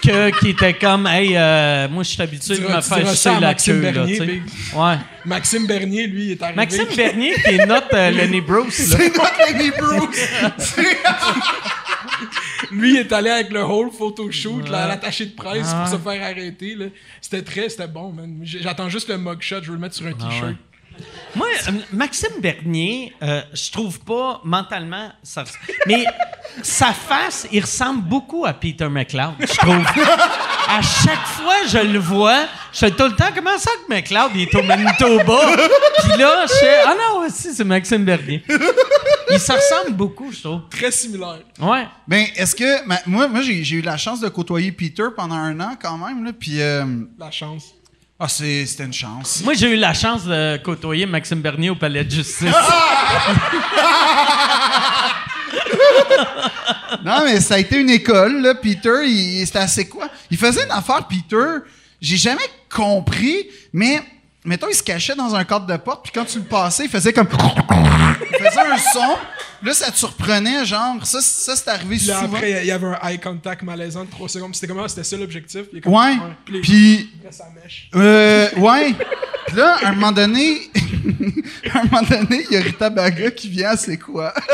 que, 0.00 0.38
qui 0.40 0.50
étaient 0.50 0.74
comme, 0.74 1.06
hey, 1.06 1.36
euh, 1.36 1.88
moi, 1.88 2.02
je 2.02 2.08
suis 2.10 2.22
habitué 2.22 2.56
Tu 2.56 2.62
de 2.62 2.66
me 2.66 2.80
faire 2.80 2.98
à 2.98 3.40
la 3.40 3.40
Maxime 3.48 3.80
queue, 3.82 3.92
Bernier. 3.92 4.42
Ouais. 4.74 4.94
Maxime 5.24 5.66
Bernier, 5.66 6.06
lui, 6.06 6.24
il 6.26 6.30
est 6.32 6.42
arrivé. 6.42 6.56
Maxime 6.56 6.86
Bernier, 6.96 7.34
qui 7.34 7.54
est 7.54 7.66
notre 7.66 7.94
euh, 7.94 8.10
Lenny 8.10 8.40
Bruce. 8.46 8.74
C'est 8.74 9.16
notre 9.16 9.52
Lenny 9.52 9.70
Bruce. 9.78 10.26
Lui, 12.70 12.90
il 12.94 12.96
est 12.98 13.12
allé 13.12 13.30
avec 13.30 13.50
le 13.50 13.62
whole 13.64 13.90
photoshoot, 13.90 14.66
à 14.72 14.86
l'attaché 14.86 15.26
de 15.26 15.32
presse 15.34 15.66
Ah. 15.72 15.84
pour 15.88 15.98
se 15.98 16.02
faire 16.02 16.22
arrêter. 16.22 16.74
là. 16.74 16.86
C'était 17.20 17.42
très, 17.42 17.68
c'était 17.68 17.88
bon, 17.88 18.12
man. 18.12 18.38
J'attends 18.44 18.88
juste 18.88 19.08
le 19.08 19.18
mugshot, 19.18 19.56
je 19.62 19.68
veux 19.68 19.74
le 19.74 19.80
mettre 19.80 19.94
sur 19.96 20.06
un 20.06 20.12
Ah 20.20 20.24
t-shirt. 20.28 20.54
Moi, 21.34 21.46
euh, 21.68 21.72
Maxime 21.92 22.40
Bernier, 22.40 23.12
euh, 23.22 23.42
je 23.52 23.70
trouve 23.70 24.00
pas 24.00 24.40
mentalement. 24.44 25.10
Ça, 25.22 25.44
mais 25.86 26.04
sa 26.62 26.92
face, 26.92 27.46
il 27.52 27.60
ressemble 27.60 28.02
beaucoup 28.02 28.44
à 28.46 28.52
Peter 28.52 28.88
McLeod, 28.88 29.34
je 29.40 29.56
trouve. 29.56 29.84
À 30.68 30.82
chaque 30.82 31.26
fois 31.26 31.54
je 31.66 31.78
le 31.78 31.98
vois, 31.98 32.46
je 32.72 32.78
fais 32.78 32.90
tout 32.92 33.04
le 33.04 33.12
temps 33.16 33.30
comment 33.34 33.58
ça 33.58 33.70
que 33.86 33.92
McLeod 33.92 34.30
il 34.34 34.42
est 34.42 34.54
au 34.54 34.62
Manitoba? 34.62 35.38
Puis 36.02 36.18
là, 36.18 36.44
je 36.46 36.52
fais 36.54 36.76
ah 36.86 36.94
non, 36.96 37.26
si 37.28 37.52
c'est 37.54 37.64
Maxime 37.64 38.04
Bernier. 38.04 38.44
Il 39.32 39.38
se 39.38 39.52
ressemble 39.52 39.96
beaucoup, 39.96 40.30
je 40.32 40.40
trouve. 40.42 40.60
Très 40.70 40.90
similaire. 40.90 41.40
Ouais. 41.60 41.86
Ben, 42.08 42.26
est-ce 42.36 42.54
que. 42.54 42.84
moi, 43.06 43.28
moi 43.28 43.40
j'ai 43.42 43.62
j'ai 43.64 43.76
eu 43.76 43.82
la 43.82 43.96
chance 43.96 44.20
de 44.20 44.28
côtoyer 44.28 44.72
Peter 44.72 45.04
pendant 45.16 45.36
un 45.36 45.58
an 45.60 45.76
quand 45.80 45.96
même, 45.98 46.24
là. 46.24 46.32
Puis. 46.32 46.60
euh, 46.60 46.84
La 47.18 47.30
chance. 47.30 47.74
Ah, 48.22 48.28
c'était 48.28 48.84
une 48.84 48.92
chance. 48.92 49.40
Moi, 49.42 49.54
j'ai 49.54 49.70
eu 49.72 49.76
la 49.76 49.94
chance 49.94 50.24
de 50.24 50.58
côtoyer 50.58 51.06
Maxime 51.06 51.40
Bernier 51.40 51.70
au 51.70 51.74
Palais 51.74 52.04
de 52.04 52.10
Justice. 52.10 52.44
Non, 57.04 57.24
mais 57.24 57.40
ça 57.40 57.54
a 57.54 57.58
été 57.58 57.76
une 57.80 57.88
école, 57.88 58.42
là. 58.42 58.54
Peter, 58.54 59.04
il, 59.06 59.46
c'était 59.46 59.60
assez 59.60 59.88
quoi? 59.88 60.08
Il 60.30 60.36
faisait 60.36 60.64
une 60.64 60.70
affaire, 60.70 61.06
Peter. 61.08 61.64
J'ai 62.00 62.16
jamais 62.16 62.48
compris, 62.68 63.46
mais. 63.72 64.02
Mettons, 64.44 64.68
il 64.68 64.74
se 64.74 64.82
cachait 64.82 65.14
dans 65.14 65.34
un 65.34 65.44
cadre 65.44 65.66
de 65.66 65.76
porte, 65.76 66.02
puis 66.02 66.12
quand 66.14 66.24
tu 66.24 66.38
le 66.38 66.44
passais, 66.44 66.84
il 66.84 66.90
faisait 66.90 67.12
comme. 67.12 67.28
Il 67.30 68.46
faisait 68.46 68.60
un 68.60 68.78
son. 68.92 69.16
Là, 69.62 69.74
ça 69.74 69.90
te 69.90 69.96
surprenait, 69.98 70.64
genre. 70.64 70.96
Ça, 71.04 71.20
ça 71.20 71.54
c'est 71.54 71.68
arrivé 71.68 71.96
Puis 71.98 72.06
là, 72.06 72.20
souvent. 72.20 72.36
après, 72.36 72.60
il 72.62 72.66
y 72.66 72.70
avait 72.70 72.86
un 72.86 72.98
eye 73.08 73.18
contact 73.20 73.62
malaisant 73.62 74.04
de 74.04 74.10
3 74.10 74.28
secondes. 74.28 74.54
C'était 74.54 74.68
comment? 74.68 74.88
C'était 74.88 75.04
ça 75.04 75.16
l'objectif. 75.16 75.62
Puis 75.70 75.80
comme- 75.82 75.92
Ouais. 75.94 76.16
Puis, 76.46 76.60
Puis. 76.62 77.10
après, 77.20 77.32
ça 77.32 77.44
mèche. 77.62 77.88
Euh, 77.94 78.48
ouais. 78.56 78.94
Puis 79.46 79.56
là, 79.56 79.76
à 79.82 79.88
un 79.88 79.92
moment 79.92 80.12
donné, 80.12 80.70
à 81.74 81.78
un 81.80 81.82
moment 81.84 82.02
donné, 82.08 82.44
il 82.50 82.54
y 82.54 82.56
a 82.56 82.62
Rita 82.62 82.88
Baga 82.88 83.30
qui 83.32 83.48
vient, 83.48 83.76
c'est 83.76 83.98
quoi? 83.98 84.32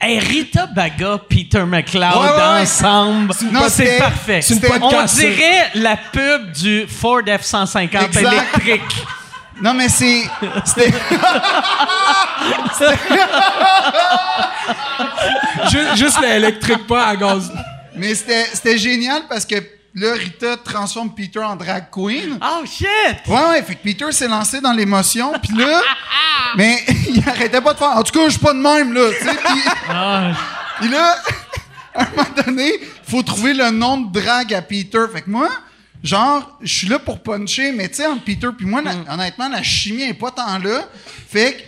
Hey, 0.00 0.18
Rita 0.18 0.66
Baga, 0.66 1.18
Peter 1.30 1.64
McLeod 1.64 2.02
Ouais, 2.14 2.18
ouais, 2.20 2.36
ouais. 2.36 2.60
ensemble, 2.62 3.32
Non, 3.50 3.60
c'est 3.68 3.84
c'était- 3.86 3.98
parfait. 3.98 4.42
c'est 4.42 4.54
une 4.56 4.82
On 4.82 5.04
dirait 5.06 5.70
la 5.76 5.96
pub 5.96 6.52
du 6.52 6.86
Ford 6.88 7.22
F-150 7.24 8.04
Exact. 8.04 8.18
électrique. 8.60 9.06
Non, 9.62 9.72
mais 9.74 9.88
c'est. 9.88 10.22
C'était. 10.64 10.92
Ju- 15.70 15.96
juste 15.96 16.20
l'électrique, 16.20 16.86
pas 16.86 17.06
à 17.08 17.16
gaz. 17.16 17.50
Mais 17.96 18.14
c'était 18.14 18.46
c'était 18.52 18.76
génial 18.78 19.22
parce 19.28 19.44
que 19.46 19.54
là, 19.94 20.14
Rita 20.14 20.56
transforme 20.56 21.14
Peter 21.14 21.38
en 21.40 21.56
drag 21.56 21.84
queen. 21.90 22.38
Oh 22.42 22.64
shit! 22.66 22.86
Ouais, 23.26 23.46
ouais, 23.50 23.62
fait 23.62 23.74
que 23.76 23.82
Peter 23.82 24.10
s'est 24.10 24.28
lancé 24.28 24.60
dans 24.60 24.72
l'émotion, 24.72 25.32
puis 25.42 25.56
là, 25.56 25.80
mais 26.56 26.82
il 27.08 27.22
arrêtait 27.28 27.60
pas 27.60 27.72
de 27.72 27.78
faire. 27.78 27.96
En 27.96 28.02
tout 28.02 28.12
cas, 28.18 28.24
je 28.26 28.30
suis 28.30 28.40
pas 28.40 28.52
de 28.52 28.58
même, 28.58 28.92
là, 28.92 29.10
tu 29.18 29.24
sais, 29.24 29.34
puis- 29.34 29.62
puis 30.80 30.88
là, 30.88 31.16
à 31.94 32.02
un 32.02 32.06
moment 32.10 32.28
donné, 32.44 32.72
faut 33.08 33.22
trouver 33.22 33.54
le 33.54 33.70
nom 33.70 33.98
de 33.98 34.20
drag 34.20 34.52
à 34.52 34.62
Peter. 34.62 34.98
Fait 35.12 35.22
que 35.22 35.30
moi, 35.30 35.48
genre, 36.04 36.56
je 36.60 36.72
suis 36.72 36.86
là 36.86 36.98
pour 37.00 37.20
puncher, 37.22 37.72
mais 37.72 37.88
tu 37.88 37.96
sais, 37.96 38.06
entre 38.06 38.22
Peter 38.24 38.48
puis 38.56 38.66
moi, 38.66 38.80
la- 38.82 39.12
honnêtement, 39.12 39.48
la 39.48 39.62
chimie 39.62 40.02
est 40.04 40.14
pas 40.14 40.30
tant 40.30 40.58
là. 40.58 40.84
Fait 41.30 41.54
que 41.54 41.62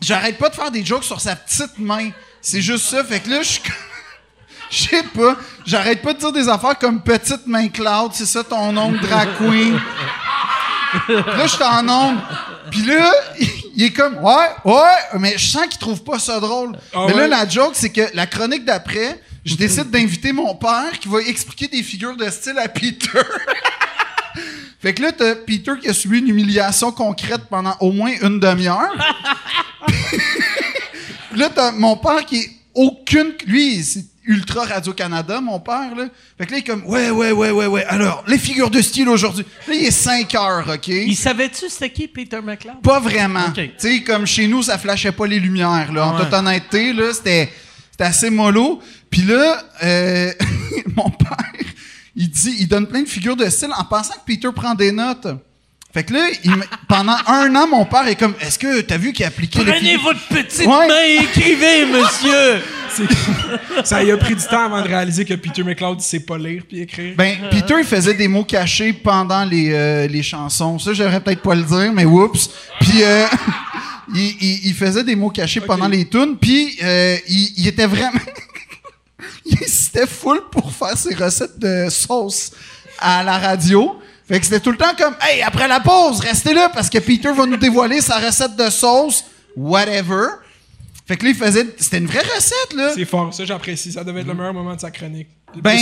j'arrête 0.00 0.38
pas 0.38 0.48
de 0.48 0.54
faire 0.54 0.70
des 0.70 0.84
jokes 0.84 1.04
sur 1.04 1.20
sa 1.20 1.36
petite 1.36 1.78
main. 1.78 2.10
C'est 2.40 2.62
juste 2.62 2.86
ça. 2.86 3.02
Fait 3.04 3.20
que 3.20 3.28
là, 3.28 3.42
je 3.42 3.48
suis 3.48 3.60
comme- 3.62 3.72
Je 4.70 4.76
sais 4.88 5.02
pas. 5.02 5.34
J'arrête 5.66 6.02
pas 6.02 6.12
de 6.12 6.18
dire 6.18 6.30
des 6.32 6.48
affaires 6.48 6.78
comme 6.78 7.02
petite 7.02 7.46
main 7.46 7.68
Cloud, 7.68 8.12
c'est 8.14 8.26
ça 8.26 8.44
ton 8.44 8.70
nom 8.72 8.92
de 8.92 8.98
drag 8.98 9.28
queen. 9.38 9.80
Là, 11.08 11.46
je 11.46 11.48
suis 11.52 11.62
en 11.64 11.88
onde. 11.88 12.18
Puis 12.70 12.82
là, 12.82 13.10
il 13.74 13.84
est 13.84 13.92
comme, 13.92 14.16
ouais, 14.18 14.48
ouais, 14.64 15.18
mais 15.18 15.34
je 15.36 15.46
sens 15.50 15.66
qu'il 15.68 15.78
trouve 15.78 16.02
pas 16.04 16.18
ça 16.18 16.38
drôle. 16.40 16.72
Ah 16.94 17.04
mais 17.08 17.14
là, 17.14 17.26
la 17.28 17.48
joke, 17.48 17.72
c'est 17.74 17.90
que 17.90 18.02
la 18.14 18.26
chronique 18.26 18.64
d'après, 18.64 19.20
je 19.48 19.56
décide 19.56 19.90
d'inviter 19.90 20.32
mon 20.32 20.54
père 20.54 20.98
qui 21.00 21.08
va 21.08 21.20
expliquer 21.20 21.66
des 21.68 21.82
figures 21.82 22.16
de 22.16 22.28
style 22.30 22.58
à 22.58 22.68
Peter. 22.68 23.08
fait 24.80 24.94
que 24.94 25.02
là, 25.02 25.12
t'as 25.12 25.34
Peter 25.34 25.72
qui 25.80 25.88
a 25.88 25.94
subi 25.94 26.18
une 26.18 26.28
humiliation 26.28 26.92
concrète 26.92 27.42
pendant 27.50 27.76
au 27.80 27.90
moins 27.92 28.12
une 28.22 28.38
demi-heure. 28.40 28.94
Là, 31.36 31.50
t'as 31.54 31.72
mon 31.72 31.96
père 31.96 32.24
qui 32.24 32.36
est 32.38 32.50
aucune. 32.74 33.32
Lui, 33.46 33.82
c'est 33.84 34.04
ultra 34.24 34.64
Radio-Canada, 34.64 35.40
mon 35.40 35.60
père, 35.60 35.94
là. 35.96 36.08
Fait 36.36 36.46
que 36.46 36.52
là, 36.52 36.58
il 36.58 36.60
est 36.60 36.64
comme, 36.66 36.84
ouais, 36.86 37.10
ouais, 37.10 37.32
ouais, 37.32 37.50
ouais, 37.50 37.66
ouais. 37.66 37.84
Alors, 37.84 38.24
les 38.26 38.38
figures 38.38 38.70
de 38.70 38.80
style 38.82 39.08
aujourd'hui. 39.08 39.44
Là, 39.66 39.74
il 39.74 39.84
est 39.86 39.90
5 39.90 40.34
heures, 40.34 40.68
OK? 40.68 40.88
Il 40.88 41.14
savait-tu 41.16 41.68
c'était 41.68 41.90
qui 41.90 42.08
Peter 42.08 42.40
McLeod? 42.42 42.80
Pas 42.82 42.98
vraiment. 43.00 43.50
Tu 43.54 43.70
sais, 43.78 44.02
comme 44.02 44.26
chez 44.26 44.46
nous, 44.48 44.62
ça 44.62 44.78
flashait 44.78 45.12
pas 45.12 45.26
les 45.26 45.38
lumières, 45.38 45.92
là. 45.92 46.06
En 46.08 46.16
Ouais. 46.16 46.24
toute 46.24 46.32
honnêteté, 46.34 46.92
là, 46.92 47.12
c'était, 47.12 47.50
c'était 47.90 48.04
assez 48.04 48.30
mollo. 48.30 48.80
Puis 49.10 49.22
là, 49.22 49.62
euh, 49.84 50.32
mon 50.96 51.10
père, 51.10 51.36
il 52.16 52.28
dit, 52.30 52.56
il 52.60 52.68
donne 52.68 52.86
plein 52.86 53.02
de 53.02 53.08
figures 53.08 53.36
de 53.36 53.48
style 53.48 53.70
en 53.76 53.84
pensant 53.84 54.14
que 54.14 54.24
Peter 54.26 54.48
prend 54.54 54.74
des 54.74 54.92
notes. 54.92 55.26
Fait 55.94 56.04
que 56.04 56.12
là, 56.12 56.28
il 56.44 56.52
pendant 56.88 57.16
un 57.26 57.54
an, 57.56 57.66
mon 57.68 57.84
père 57.86 58.06
est 58.06 58.16
comme, 58.16 58.34
est-ce 58.40 58.58
que 58.58 58.82
t'as 58.82 58.98
vu 58.98 59.12
qu'il 59.12 59.24
a 59.24 59.28
appliqué 59.28 59.64
les 59.64 59.72
Prenez 59.72 59.96
votre 59.96 60.20
petite 60.28 60.66
Ouais. 60.66 60.88
main 60.88 61.02
et 61.06 61.16
écrivez, 61.22 61.86
monsieur! 61.86 62.62
Ça 63.84 64.02
y 64.02 64.10
a 64.10 64.16
pris 64.16 64.34
du 64.34 64.42
temps 64.42 64.64
avant 64.66 64.82
de 64.82 64.88
réaliser 64.88 65.24
que 65.24 65.34
Peter 65.34 65.62
McLeod, 65.62 65.98
il 66.00 66.02
sait 66.04 66.20
pas 66.20 66.36
lire 66.38 66.62
puis 66.68 66.80
écrire. 66.80 67.14
Ben, 67.16 67.36
Peter, 67.50 67.74
il 67.78 67.84
faisait 67.84 68.14
des 68.14 68.28
mots 68.28 68.44
cachés 68.44 68.92
pendant 68.92 69.44
les, 69.44 69.70
euh, 69.72 70.06
les 70.08 70.22
chansons. 70.22 70.78
Ça, 70.78 70.92
j'aurais 70.94 71.20
peut-être 71.20 71.42
pas 71.42 71.54
le 71.54 71.62
dire, 71.62 71.92
mais 71.92 72.04
whoops. 72.04 72.50
Puis, 72.80 73.02
euh, 73.02 73.26
il, 74.14 74.36
il- 74.40 74.60
il 74.68 74.74
faisait 74.74 75.04
des 75.04 75.16
mots 75.16 75.30
cachés 75.30 75.60
pendant 75.60 75.86
les 75.88 76.06
tunes. 76.08 76.36
Puis, 76.40 76.76
euh, 76.82 77.16
il, 77.28 77.52
il 77.58 77.66
était 77.68 77.86
vraiment... 77.86 78.18
il 79.50 79.58
insistait 79.58 80.06
full 80.06 80.42
pour 80.50 80.72
faire 80.72 80.96
ses 80.96 81.14
recettes 81.14 81.58
de 81.58 81.88
sauce 81.90 82.52
à 82.98 83.22
la 83.22 83.38
radio. 83.38 83.98
Fait 84.26 84.38
que 84.38 84.44
c'était 84.44 84.60
tout 84.60 84.70
le 84.70 84.76
temps 84.76 84.94
comme, 84.96 85.14
hey, 85.22 85.42
après 85.42 85.68
la 85.68 85.80
pause, 85.80 86.20
restez 86.20 86.52
là 86.52 86.68
parce 86.68 86.90
que 86.90 86.98
Peter 86.98 87.32
va 87.32 87.46
nous 87.46 87.56
dévoiler 87.56 88.00
sa 88.00 88.18
recette 88.18 88.56
de 88.56 88.68
sauce, 88.68 89.24
whatever. 89.56 90.26
Fait 91.06 91.16
que 91.16 91.24
là, 91.24 91.30
il 91.30 91.36
faisait, 91.36 91.66
c'était 91.78 91.98
une 91.98 92.06
vraie 92.06 92.20
recette, 92.20 92.74
là. 92.74 92.92
C'est 92.94 93.06
fort, 93.06 93.32
ça 93.32 93.46
j'apprécie. 93.46 93.92
Ça 93.92 94.04
devait 94.04 94.20
être 94.20 94.26
le 94.26 94.34
meilleur 94.34 94.52
moment 94.52 94.74
de 94.74 94.80
sa 94.80 94.90
chronique. 94.90 95.28
Ben, 95.56 95.78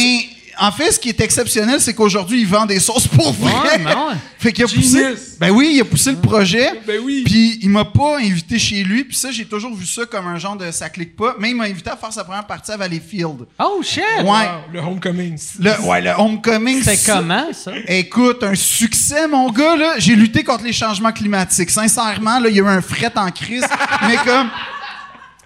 en 0.58 0.72
fait, 0.72 0.92
ce 0.92 0.98
qui 0.98 1.08
est 1.10 1.20
exceptionnel, 1.20 1.80
c'est 1.80 1.92
qu'aujourd'hui, 1.92 2.40
il 2.40 2.46
vend 2.46 2.64
des 2.66 2.80
sauces 2.80 3.06
pour 3.06 3.32
vrai. 3.32 3.84
Ouais. 3.84 3.92
Fait 4.38 4.52
qu'il 4.52 4.64
a 4.64 4.66
Genius. 4.66 4.92
poussé. 4.92 5.36
Ben 5.38 5.50
oui, 5.50 5.72
il 5.74 5.80
a 5.80 5.84
poussé 5.84 6.12
le 6.12 6.16
projet. 6.18 6.80
Ben 6.86 7.00
oui. 7.02 7.22
Puis 7.26 7.58
il 7.62 7.68
m'a 7.68 7.84
pas 7.84 8.18
invité 8.18 8.58
chez 8.58 8.82
lui. 8.82 9.04
Puis 9.04 9.16
ça, 9.16 9.30
j'ai 9.30 9.44
toujours 9.44 9.74
vu 9.74 9.84
ça 9.84 10.06
comme 10.06 10.26
un 10.26 10.38
genre 10.38 10.56
de 10.56 10.70
ça 10.70 10.88
clique 10.88 11.16
pas. 11.16 11.36
Mais 11.38 11.50
il 11.50 11.56
m'a 11.56 11.64
invité 11.64 11.90
à 11.90 11.96
faire 11.96 12.12
sa 12.12 12.24
première 12.24 12.46
partie 12.46 12.72
à 12.72 12.76
Valleyfield. 12.76 13.46
Oh 13.58 13.80
shit! 13.82 14.02
Ouais. 14.18 14.24
Wow, 14.24 14.72
le 14.72 14.80
homecoming. 14.80 15.38
Le, 15.58 15.80
ouais, 15.82 16.00
le 16.00 16.10
homecoming. 16.16 16.82
C'est 16.82 17.04
comment, 17.04 17.52
ça? 17.52 17.72
Écoute, 17.86 18.42
un 18.42 18.54
succès, 18.54 19.26
mon 19.26 19.50
gars, 19.50 19.76
là. 19.76 19.94
J'ai 19.98 20.14
lutté 20.14 20.42
contre 20.42 20.64
les 20.64 20.72
changements 20.72 21.12
climatiques. 21.12 21.70
Sincèrement, 21.70 22.38
là, 22.38 22.48
il 22.48 22.56
y 22.56 22.60
a 22.60 22.62
eu 22.62 22.68
un 22.68 22.82
fret 22.82 23.12
en 23.16 23.30
crise. 23.30 23.64
mais 24.06 24.16
comme, 24.24 24.48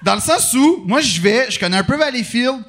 dans 0.03 0.15
le 0.15 0.21
sens 0.21 0.55
où, 0.55 0.85
moi, 0.87 1.01
je 1.01 1.21
vais, 1.21 1.51
je 1.51 1.59
connais 1.59 1.79
un 1.79 1.85
peu 1.85 1.97
Valleyfield, 1.97 2.61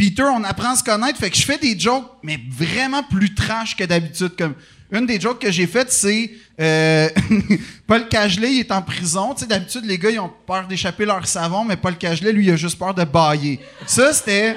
Peter, 0.00 0.22
on 0.22 0.42
apprend 0.44 0.70
à 0.72 0.76
se 0.76 0.82
connaître, 0.82 1.18
fait 1.18 1.28
que 1.28 1.36
je 1.36 1.42
fais 1.42 1.58
des 1.58 1.78
jokes, 1.78 2.10
mais 2.22 2.40
vraiment 2.48 3.02
plus 3.02 3.34
trash 3.34 3.76
que 3.76 3.84
d'habitude. 3.84 4.32
Comme 4.34 4.54
une 4.90 5.04
des 5.04 5.20
jokes 5.20 5.38
que 5.38 5.50
j'ai 5.50 5.66
faites, 5.66 5.92
c'est 5.92 6.30
euh, 6.58 7.10
Paul 7.86 8.08
Cagelet, 8.08 8.60
est 8.60 8.72
en 8.72 8.80
prison. 8.80 9.34
Tu 9.34 9.42
sais, 9.42 9.46
d'habitude, 9.46 9.84
les 9.84 9.98
gars, 9.98 10.08
ils 10.08 10.18
ont 10.18 10.32
peur 10.46 10.66
d'échapper 10.66 11.04
leur 11.04 11.26
savon, 11.26 11.66
mais 11.66 11.76
Paul 11.76 11.98
Cagelet, 11.98 12.32
lui, 12.32 12.46
il 12.46 12.50
a 12.50 12.56
juste 12.56 12.78
peur 12.78 12.94
de 12.94 13.04
bailler. 13.04 13.60
Ça, 13.84 14.14
c'était. 14.14 14.56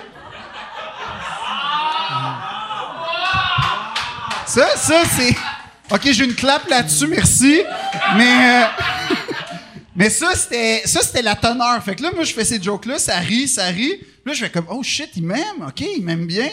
Ça, 4.46 4.78
ça, 4.78 5.04
c'est. 5.12 5.36
OK, 5.94 6.10
j'ai 6.10 6.24
une 6.24 6.36
clap 6.36 6.70
là-dessus, 6.70 7.08
merci. 7.08 7.64
Mais. 8.16 8.64
euh, 8.64 8.66
Mais 9.96 10.10
ça, 10.10 10.32
c'était, 10.34 10.82
ça, 10.86 11.02
c'était 11.02 11.22
la 11.22 11.36
teneur. 11.36 11.84
Fait 11.84 11.96
que 11.96 12.02
là, 12.02 12.12
moi, 12.16 12.24
je 12.24 12.34
fais 12.34 12.44
ces 12.44 12.60
jokes-là, 12.62 12.98
ça 12.98 13.18
rit, 13.18 13.48
ça 13.48 13.66
rit. 13.66 14.00
Là, 14.26 14.34
je 14.34 14.40
fais 14.40 14.50
comme, 14.50 14.68
oh 14.70 14.82
shit, 14.84 15.10
il 15.16 15.24
m'aime, 15.24 15.68
OK, 15.68 15.82
il 15.82 16.04
m'aime 16.04 16.26
bien. 16.26 16.48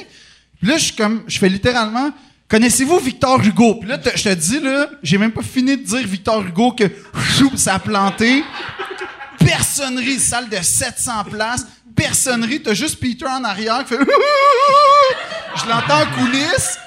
Puis 0.58 0.68
là, 0.68 0.76
je 0.76 0.84
suis 0.86 0.96
comme, 0.96 1.22
je 1.28 1.38
fais 1.38 1.48
littéralement, 1.48 2.10
connaissez-vous 2.48 2.98
Victor 2.98 3.40
Hugo? 3.40 3.76
Puis 3.76 3.88
là, 3.88 3.98
je 4.14 4.22
te 4.22 4.34
dis, 4.34 4.60
là, 4.60 4.90
j'ai 5.02 5.18
même 5.18 5.32
pas 5.32 5.42
fini 5.42 5.76
de 5.76 5.82
dire 5.82 6.06
Victor 6.06 6.44
Hugo 6.44 6.72
que, 6.72 6.84
ça 7.56 7.74
a 7.74 7.78
planté. 7.78 8.42
Personnerie, 9.38 10.18
salle 10.18 10.48
de 10.48 10.56
700 10.60 11.24
places. 11.30 11.66
Personnerie, 11.94 12.62
t'as 12.62 12.74
juste 12.74 12.98
Peter 12.98 13.26
en 13.26 13.44
arrière 13.44 13.84
qui 13.84 13.94
fait, 13.94 14.00
je 15.56 15.68
l'entends 15.68 16.02
en 16.02 16.06
coulisses. 16.06 16.78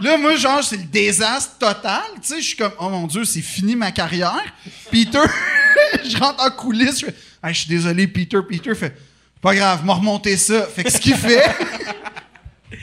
Là, 0.00 0.16
moi, 0.16 0.36
genre, 0.36 0.62
c'est 0.62 0.76
le 0.76 0.84
désastre 0.84 1.58
total. 1.58 2.02
Tu 2.22 2.28
sais, 2.28 2.40
je 2.40 2.46
suis 2.48 2.56
comme, 2.56 2.72
oh 2.78 2.88
mon 2.88 3.06
Dieu, 3.06 3.24
c'est 3.24 3.42
fini 3.42 3.76
ma 3.76 3.90
carrière. 3.90 4.44
Peter, 4.90 5.18
je 6.04 6.16
rentre 6.16 6.44
en 6.44 6.50
coulisses. 6.50 7.00
Je 7.00 7.06
fais, 7.06 7.14
Hey, 7.42 7.54
je 7.54 7.60
suis 7.60 7.68
désolé, 7.70 8.06
Peter. 8.06 8.38
Peter 8.46 8.74
fait, 8.74 8.94
pas 9.40 9.54
grave, 9.54 9.84
m'a 9.84 9.94
remonté 9.94 10.36
ça. 10.36 10.66
Fait 10.66 10.84
que 10.84 10.90
ce 10.90 10.98
qu'il 10.98 11.16
fait, 11.16 11.44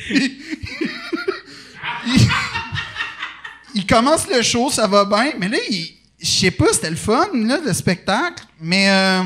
il, 0.10 0.24
il- 2.08 2.30
il 3.76 3.86
commence 3.86 4.28
le 4.28 4.42
show, 4.42 4.70
ça 4.72 4.88
va 4.88 5.06
bien. 5.06 5.32
Mais 5.38 5.50
là, 5.50 5.58
il- 5.70 5.94
je 6.20 6.26
sais 6.28 6.52
pas, 6.52 6.66
c'était 6.74 6.90
le 6.90 6.96
fun, 6.96 7.28
là, 7.34 7.58
le 7.64 7.74
spectacle. 7.74 8.44
Mais 8.60 8.90
euh, 8.90 9.20
à 9.22 9.24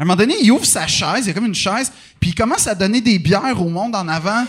un 0.00 0.04
moment 0.04 0.16
donné, 0.16 0.34
il 0.40 0.50
ouvre 0.50 0.64
sa 0.64 0.86
chaise, 0.86 1.20
il 1.24 1.26
y 1.26 1.30
a 1.30 1.34
comme 1.34 1.44
une 1.46 1.54
chaise, 1.54 1.92
puis 2.18 2.30
il 2.30 2.34
commence 2.34 2.66
à 2.66 2.74
donner 2.74 3.00
des 3.02 3.18
bières 3.18 3.60
au 3.60 3.68
monde 3.68 3.94
en 3.94 4.08
avant. 4.08 4.44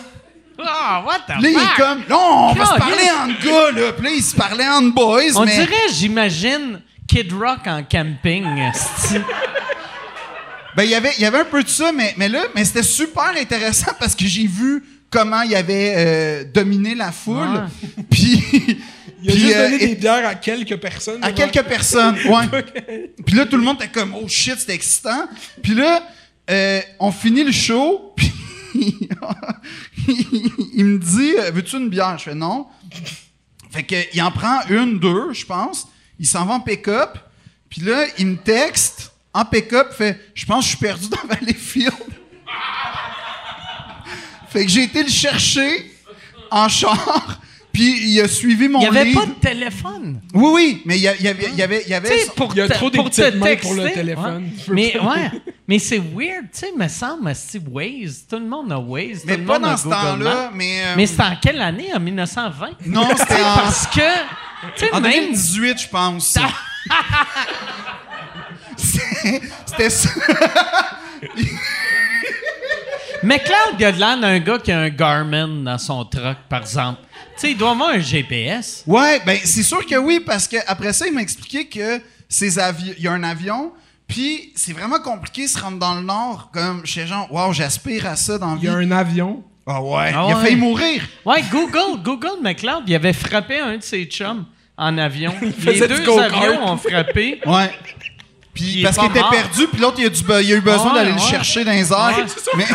Ah, 0.63 1.03
what 1.05 1.19
the 1.27 1.41
Là, 1.41 1.49
il 1.49 1.55
est 1.57 1.75
comme, 1.75 2.03
non, 2.09 2.51
on 2.51 2.53
va 2.53 2.65
se 2.65 2.75
parler 2.75 3.09
entre 3.11 3.45
gars, 3.45 3.71
là. 3.71 3.91
Puis 3.91 4.05
là, 4.05 4.11
il 4.15 4.23
se 4.23 4.33
parlait 4.35 4.67
entre 4.67 4.93
boys, 4.95 5.21
On 5.35 5.43
mais... 5.43 5.53
dirait, 5.53 5.89
j'imagine, 5.93 6.81
Kid 7.05 7.33
Rock 7.33 7.67
en 7.67 7.83
camping. 7.83 8.45
Ben, 10.75 10.83
il 10.83 10.89
y 10.89 10.95
avait, 10.95 11.11
il 11.17 11.21
y 11.21 11.25
avait 11.25 11.39
un 11.39 11.45
peu 11.45 11.63
de 11.63 11.69
ça, 11.69 11.91
mais, 11.91 12.13
mais 12.17 12.29
là, 12.29 12.43
mais 12.53 12.65
c'était 12.65 12.83
super 12.83 13.31
intéressant 13.37 13.91
parce 13.99 14.15
que 14.15 14.25
j'ai 14.25 14.47
vu 14.47 14.83
comment 15.09 15.41
il 15.43 15.55
avait 15.55 15.93
euh, 15.95 16.43
dominé 16.43 16.95
la 16.95 17.11
foule. 17.11 17.67
Puis... 18.09 18.43
Il 19.23 19.31
a 19.31 19.33
puis, 19.33 19.41
juste 19.41 19.55
euh, 19.55 19.63
donné 19.71 19.83
et- 19.83 19.87
des 19.87 19.95
bières 19.95 20.27
à 20.27 20.35
quelques 20.35 20.77
personnes. 20.79 21.23
À 21.23 21.31
devant- 21.31 21.47
quelques 21.49 21.65
personnes, 21.67 22.15
ouais. 22.27 23.11
Puis 23.25 23.35
là, 23.35 23.47
tout 23.47 23.57
le 23.57 23.63
monde 23.63 23.77
était 23.81 23.91
comme, 23.91 24.13
oh 24.13 24.27
shit, 24.27 24.59
c'était 24.59 24.75
excitant. 24.75 25.27
Puis 25.63 25.73
là, 25.73 26.03
euh, 26.51 26.79
on 26.99 27.11
finit 27.11 27.43
le 27.43 27.51
show, 27.51 28.13
puis 28.15 28.31
il 28.75 30.85
me 30.85 30.99
dit, 30.99 31.33
euh, 31.39 31.49
veux-tu 31.51 31.77
une 31.77 31.89
bière? 31.89 32.17
Je 32.19 32.25
fais 32.25 32.35
non. 32.35 32.67
Fait 33.71 33.83
que, 33.83 33.95
il 34.13 34.21
en 34.21 34.31
prend 34.31 34.59
une, 34.69 34.99
deux, 34.99 35.33
je 35.33 35.45
pense. 35.45 35.87
Il 36.19 36.27
s'en 36.27 36.45
va 36.45 36.55
en 36.55 36.59
pick-up. 36.59 37.17
Puis 37.69 37.81
là, 37.81 38.05
il 38.19 38.27
me 38.27 38.37
texte 38.37 39.11
en 39.35 39.45
pick-up, 39.45 39.91
fait, 39.93 40.19
je 40.33 40.45
pense 40.45 40.59
que 40.59 40.63
je 40.63 40.69
suis 40.69 40.77
perdu 40.85 41.07
dans 41.09 41.27
Valleyfield. 41.27 41.93
fait 44.49 44.65
que 44.65 44.71
j'ai 44.71 44.83
été 44.83 45.03
le 45.03 45.09
chercher 45.09 45.91
en 46.49 46.67
char. 46.69 47.39
Puis 47.73 48.07
il 48.13 48.21
a 48.21 48.27
suivi 48.29 48.69
mon 48.69 48.79
Il 48.79 48.83
n'y 48.83 48.87
avait 48.97 49.03
livre. 49.03 49.19
pas 49.19 49.25
de 49.27 49.33
téléphone. 49.33 50.21
Oui, 50.33 50.49
oui, 50.53 50.81
mais 50.85 50.95
il 50.95 51.01
y, 51.01 51.09
a- 51.09 51.15
il 51.15 51.23
y 51.23 51.27
avait, 51.27 51.49
il 51.51 51.55
y 51.57 51.61
avait, 51.61 51.83
il 51.85 51.89
y 51.89 51.93
avait 51.93 52.19
son- 52.19 52.31
pour 52.31 52.51
Il 52.53 52.59
y 52.59 52.61
a 52.61 52.69
trop 52.69 52.89
des 52.89 52.97
pour 52.97 53.09
petites 53.09 53.31
te 53.33 53.35
mains 53.35 53.57
pour 53.57 53.73
le 53.73 53.91
téléphone. 53.91 54.45
ouais. 54.69 54.73
Mais 54.73 54.97
ouais, 54.97 55.31
mais 55.67 55.77
c'est 55.79 55.97
weird, 55.97 56.45
tu 56.53 56.59
sais, 56.59 56.71
me 56.73 56.87
semble, 56.87 57.35
c'est 57.35 57.61
Waze, 57.69 58.27
tout 58.29 58.37
le 58.39 58.45
monde 58.47 58.71
a 58.71 58.79
Waze, 58.79 59.23
mais 59.25 59.33
tout 59.33 59.41
le 59.41 59.45
pas 59.45 59.53
monde 59.59 59.65
a 59.65 59.71
dans 59.71 59.77
ce 59.77 59.89
temps-là, 59.89 60.51
mais, 60.53 60.83
euh, 60.85 60.93
Mais 60.95 61.05
c'était 61.05 61.23
en 61.23 61.35
quelle 61.41 61.61
année? 61.61 61.89
En 61.93 61.99
1920? 61.99 62.69
non, 62.85 63.09
c'était 63.17 63.41
en, 63.43 63.55
Parce 63.55 63.87
que, 63.87 64.93
en 64.93 65.01
même... 65.01 65.11
2018, 65.11 65.81
je 65.81 65.89
pense. 65.89 66.37
C'était- 69.65 69.89
ça. 69.89 70.09
McLeod, 73.23 73.75
il 73.79 73.85
a 73.85 73.91
de 73.91 73.99
l'air 73.99 74.19
d'un 74.19 74.39
gars 74.39 74.59
qui 74.59 74.71
a 74.71 74.79
un 74.79 74.89
Garmin 74.89 75.47
dans 75.63 75.77
son 75.77 76.05
truck, 76.05 76.37
par 76.49 76.61
exemple. 76.61 76.99
Tu 77.35 77.41
sais, 77.41 77.51
il 77.51 77.57
doit 77.57 77.71
avoir 77.71 77.89
un 77.89 77.99
GPS. 77.99 78.83
Ouais, 78.85 79.19
ben 79.25 79.37
c'est 79.43 79.63
sûr 79.63 79.85
que 79.85 79.95
oui, 79.95 80.19
parce 80.25 80.47
que 80.47 80.57
après 80.67 80.93
ça, 80.93 81.07
il 81.07 81.13
m'a 81.13 81.21
expliqué 81.21 81.67
que 81.67 82.01
ces 82.29 82.59
avions, 82.59 82.93
il 82.97 83.03
y 83.03 83.07
a 83.07 83.11
un 83.13 83.23
avion, 83.23 83.71
puis 84.07 84.51
c'est 84.55 84.73
vraiment 84.73 84.99
compliqué 84.99 85.43
de 85.45 85.49
se 85.49 85.59
rendre 85.59 85.79
dans 85.79 85.95
le 85.95 86.01
nord. 86.01 86.49
Comme 86.53 86.85
chez 86.85 87.07
gens, 87.07 87.27
waouh, 87.31 87.51
j'aspire 87.53 88.05
à 88.05 88.15
ça 88.15 88.37
dans 88.37 88.51
la 88.53 88.57
Il 88.61 88.63
y 88.65 88.67
a 88.67 88.73
un 88.73 88.91
avion. 88.91 89.43
Ah 89.65 89.81
ouais. 89.81 90.11
Ah 90.13 90.25
il 90.27 90.33
a 90.33 90.37
ouais. 90.37 90.43
failli 90.43 90.55
mourir. 90.57 91.01
Ouais, 91.25 91.43
Google, 91.51 92.01
Google 92.03 92.39
McLeod, 92.43 92.83
il 92.87 92.93
avait 92.95 93.13
frappé 93.13 93.59
un 93.59 93.77
de 93.77 93.83
ses 93.83 94.05
chums 94.05 94.45
en 94.77 94.97
avion. 94.99 95.33
Les 95.41 95.51
faisait 95.51 95.87
du 95.87 96.03
deux 96.03 96.19
avions 96.19 96.67
ont 96.67 96.77
frappé. 96.77 97.41
Ouais. 97.45 97.71
Puis 98.55 98.81
parce 98.83 98.97
qu'il 98.97 99.09
était 99.09 99.19
mort. 99.19 99.29
perdu, 99.29 99.67
puis 99.67 99.79
l'autre, 99.81 99.97
il, 99.99 100.05
a 100.07 100.41
il 100.41 100.51
eu 100.51 100.61
besoin 100.61 100.93
Ouais, 100.93 100.99
d'aller 100.99 101.11
le 101.11 101.19
chercher 101.19 101.63
dans 101.63 101.71
les 101.73 101.91
airs. 101.91 102.17
Ouais. 102.17 102.25
Mais, 102.57 102.65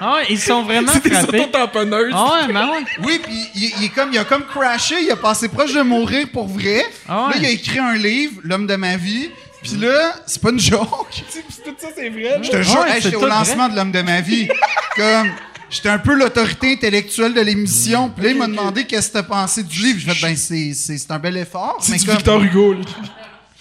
Ah 0.00 0.14
ouais, 0.16 0.26
ils 0.28 0.40
sont 0.40 0.64
vraiment 0.64 0.90
C'est 0.92 1.04
des 1.04 1.10
frappés. 1.10 1.40
autotamponneuses. 1.40 2.12
Ah 2.14 2.24
ouais, 2.46 2.52
mais 2.52 2.58
ouais. 2.60 2.84
oui, 3.04 3.20
puis 3.22 3.32
il, 3.54 3.72
il 3.78 3.84
est 3.84 3.88
comme, 3.90 4.12
il 4.12 4.18
a 4.18 4.24
comme 4.24 4.44
crashé, 4.44 4.96
il 5.02 5.10
a 5.10 5.16
passé 5.16 5.48
proche 5.48 5.72
de 5.72 5.82
mourir 5.82 6.26
pour 6.32 6.48
vrai. 6.48 6.84
Ah 7.08 7.28
ouais. 7.28 7.34
Là, 7.34 7.36
il 7.38 7.46
a 7.46 7.50
écrit 7.50 7.78
un 7.78 7.94
livre, 7.94 8.34
L'homme 8.42 8.66
de 8.66 8.74
ma 8.76 8.96
vie. 8.96 9.30
Puis 9.62 9.76
là, 9.76 10.14
c'est 10.26 10.42
pas 10.42 10.50
une 10.50 10.58
joke. 10.60 10.88
Tout 11.64 11.70
ça, 11.78 11.88
c'est 11.96 12.10
vrai. 12.10 12.40
Je 12.42 12.50
te 12.50 12.60
jure, 12.62 12.84
hey, 12.86 13.00
j'étais 13.00 13.16
au 13.16 13.26
lancement 13.26 13.68
de 13.68 13.76
l'homme 13.76 13.92
de 13.92 14.02
ma 14.02 14.20
vie. 14.20 14.48
Comme, 14.96 15.30
j'étais 15.70 15.88
un 15.88 15.98
peu 15.98 16.14
l'autorité 16.14 16.72
intellectuelle 16.72 17.32
de 17.32 17.40
l'émission. 17.40 18.10
Puis 18.10 18.24
là, 18.26 18.30
il 18.32 18.36
m'a 18.36 18.46
demandé 18.48 18.84
qu'est-ce 18.84 19.08
que 19.08 19.12
t'as 19.14 19.22
pensé 19.22 19.62
du 19.62 19.78
livre. 19.80 20.00
Je 20.00 20.10
fait, 20.12 20.20
ben, 20.26 20.36
c'est, 20.36 20.72
c'est, 20.74 20.98
c'est 20.98 21.10
un 21.12 21.18
bel 21.20 21.36
effort. 21.38 21.78
C'est 21.80 21.96
Victor 21.96 22.42
Hugo. 22.42 22.74
là. 22.74 22.80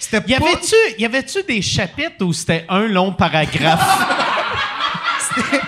C'était 0.04 0.32
Y 0.34 0.38
pas... 0.39 0.45
avait-tu, 0.45 0.76
y 0.99 1.06
avait-tu 1.06 1.43
des 1.43 1.62
chapitres 1.62 2.24
où 2.26 2.34
c'était 2.34 2.66
un 2.70 2.88
long 2.88 3.14
paragraphe? 3.14 3.82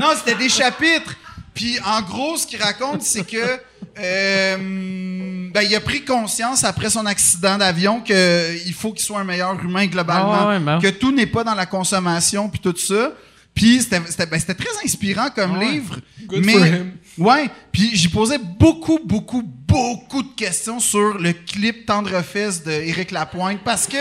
Non, 0.00 0.08
c'était 0.16 0.34
des 0.36 0.48
chapitres. 0.48 1.14
Puis 1.54 1.78
en 1.84 2.02
gros, 2.02 2.36
ce 2.36 2.46
qu'il 2.46 2.60
raconte, 2.60 3.02
c'est 3.02 3.24
que 3.24 3.60
euh, 3.98 4.56
ben, 4.56 5.62
il 5.62 5.74
a 5.74 5.80
pris 5.80 6.04
conscience 6.04 6.64
après 6.64 6.90
son 6.90 7.06
accident 7.06 7.58
d'avion 7.58 8.00
qu'il 8.00 8.74
faut 8.74 8.92
qu'il 8.92 9.04
soit 9.04 9.20
un 9.20 9.24
meilleur 9.24 9.52
humain 9.62 9.86
globalement, 9.86 10.38
Ah 10.40 10.48
ouais, 10.48 10.58
ben. 10.58 10.78
que 10.80 10.88
tout 10.88 11.12
n'est 11.12 11.26
pas 11.26 11.44
dans 11.44 11.54
la 11.54 11.66
consommation 11.66 12.48
puis 12.48 12.60
tout 12.60 12.74
ça. 12.76 13.12
Puis 13.54 13.80
c'était 13.82 14.00
ben, 14.26 14.38
c'était 14.38 14.54
très 14.54 14.84
inspirant 14.84 15.28
comme 15.34 15.54
Ah 15.56 15.58
ouais. 15.58 15.70
livre. 15.72 15.96
Good 16.26 16.44
mais 16.44 16.52
for 16.52 16.66
him. 16.66 16.92
ouais, 17.18 17.50
puis 17.72 17.90
j'y 17.94 18.08
posais 18.08 18.38
beaucoup 18.38 18.98
beaucoup 19.04 19.42
beaucoup 19.42 20.22
de 20.22 20.34
questions 20.36 20.80
sur 20.80 21.18
le 21.18 21.32
clip 21.32 21.86
Tendre 21.86 22.22
fesses 22.22 22.62
de 22.64 22.70
Éric 22.72 23.10
Lapointe 23.10 23.60
parce 23.64 23.86
que 23.86 23.96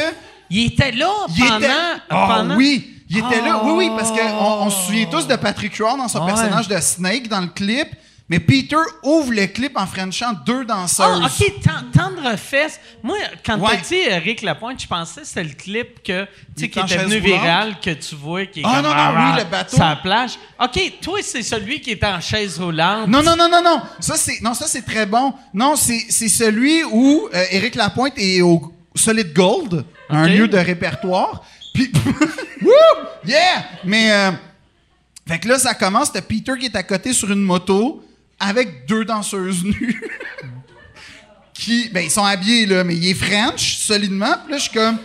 Il 0.49 0.67
était 0.67 0.91
là 0.91 1.09
il 1.29 1.43
pendant... 1.43 1.57
était 1.59 1.67
Ah 2.09 2.35
pendant- 2.37 2.55
oui, 2.55 2.95
il 3.09 3.17
était 3.17 3.41
là. 3.41 3.61
Oui 3.65 3.71
oui 3.75 3.89
parce 3.97 4.11
que 4.11 4.21
on, 4.39 4.69
se 4.69 4.85
souvient 4.85 5.05
Oh. 5.11 5.15
tous 5.15 5.27
de 5.27 5.35
Patrick 5.35 5.73
Huard 5.75 5.97
dans 5.97 6.07
son 6.07 6.19
Ouais. 6.21 6.27
personnage 6.33 6.67
de 6.67 6.79
Snake 6.79 7.27
dans 7.27 7.41
le 7.41 7.47
clip, 7.47 7.87
mais 8.29 8.39
Peter 8.39 8.75
ouvre 9.03 9.31
le 9.33 9.47
clip 9.47 9.71
en 9.75 9.87
frenchant 9.87 10.33
deux 10.45 10.63
danseuses. 10.63 11.19
Ah, 11.23 11.25
OK, 11.25 11.61
ten- 11.63 11.85
tendre 11.91 12.35
fesses. 12.37 12.79
Moi, 13.01 13.17
quand 13.45 13.57
Ouais. 13.59 13.71
t'as 13.71 13.87
dit 13.87 13.95
Eric 13.95 14.41
Lapointe, 14.43 14.79
je 14.81 14.87
pensais 14.87 15.21
que 15.21 15.27
c'était 15.27 15.43
le 15.43 15.53
clip 15.53 16.03
que, 16.03 16.25
tu 16.55 16.69
qui 16.69 16.79
était 16.79 16.87
chaise 16.87 17.01
venu 17.09 17.19
roulante. 17.19 17.41
viral, 17.41 17.75
que 17.81 17.89
tu 17.91 18.15
vois, 18.15 18.45
qui 18.45 18.59
est 18.59 18.63
Ah, 18.65 18.75
comme... 18.75 18.83
non, 18.83 18.89
non, 18.89 18.95
ah, 18.95 19.31
oui, 19.35 19.43
le 19.43 19.49
bateau. 19.49 19.75
Sur 19.77 19.85
la 19.85 19.95
plage. 19.95 20.31
OK, 20.63 20.93
toi, 21.01 21.19
c'est 21.23 21.41
celui 21.41 21.81
qui 21.81 21.91
est 21.91 22.03
en 22.03 22.21
chaise 22.21 22.59
roulante. 22.59 23.07
Non, 23.07 23.23
non, 23.23 23.35
non, 23.35 23.49
non, 23.49 23.63
non. 23.63 23.81
Ça, 23.99 24.15
c'est, 24.15 24.39
non, 24.41 24.53
ça, 24.53 24.67
c'est 24.67 24.83
très 24.85 25.05
bon. 25.07 25.33
Non, 25.53 25.75
c'est, 25.75 26.05
c'est 26.09 26.29
celui 26.29 26.83
où 26.83 27.27
euh, 27.33 27.43
Éric 27.51 27.73
Lapointe 27.75 28.13
est 28.17 28.41
au 28.41 28.71
Solid 28.95 29.33
Gold, 29.33 29.85
un 30.09 30.27
lieu 30.27 30.47
de 30.47 30.57
répertoire. 30.57 31.43
Puis, 31.73 31.91
wouh! 32.61 32.71
Yeah! 33.25 33.65
Mais, 33.85 34.11
euh, 34.11 34.31
fait 35.27 35.39
que 35.39 35.47
là, 35.47 35.57
ça 35.59 35.73
commence. 35.73 36.11
T'as 36.11 36.21
Peter 36.21 36.53
qui 36.59 36.65
est 36.67 36.75
à 36.75 36.83
côté 36.83 37.13
sur 37.13 37.31
une 37.31 37.41
moto 37.41 38.03
avec 38.39 38.85
deux 38.87 39.05
danseuses 39.05 39.63
nues. 39.63 40.01
qui, 41.53 41.89
ben, 41.89 42.05
ils 42.05 42.11
sont 42.11 42.23
habillés, 42.23 42.65
là, 42.65 42.83
mais 42.83 42.95
il 42.95 43.09
est 43.09 43.13
French, 43.13 43.77
solidement. 43.77 44.33
Puis 44.43 44.53
là, 44.53 44.57
je 44.57 44.63
suis 44.63 44.71
comme, 44.71 44.97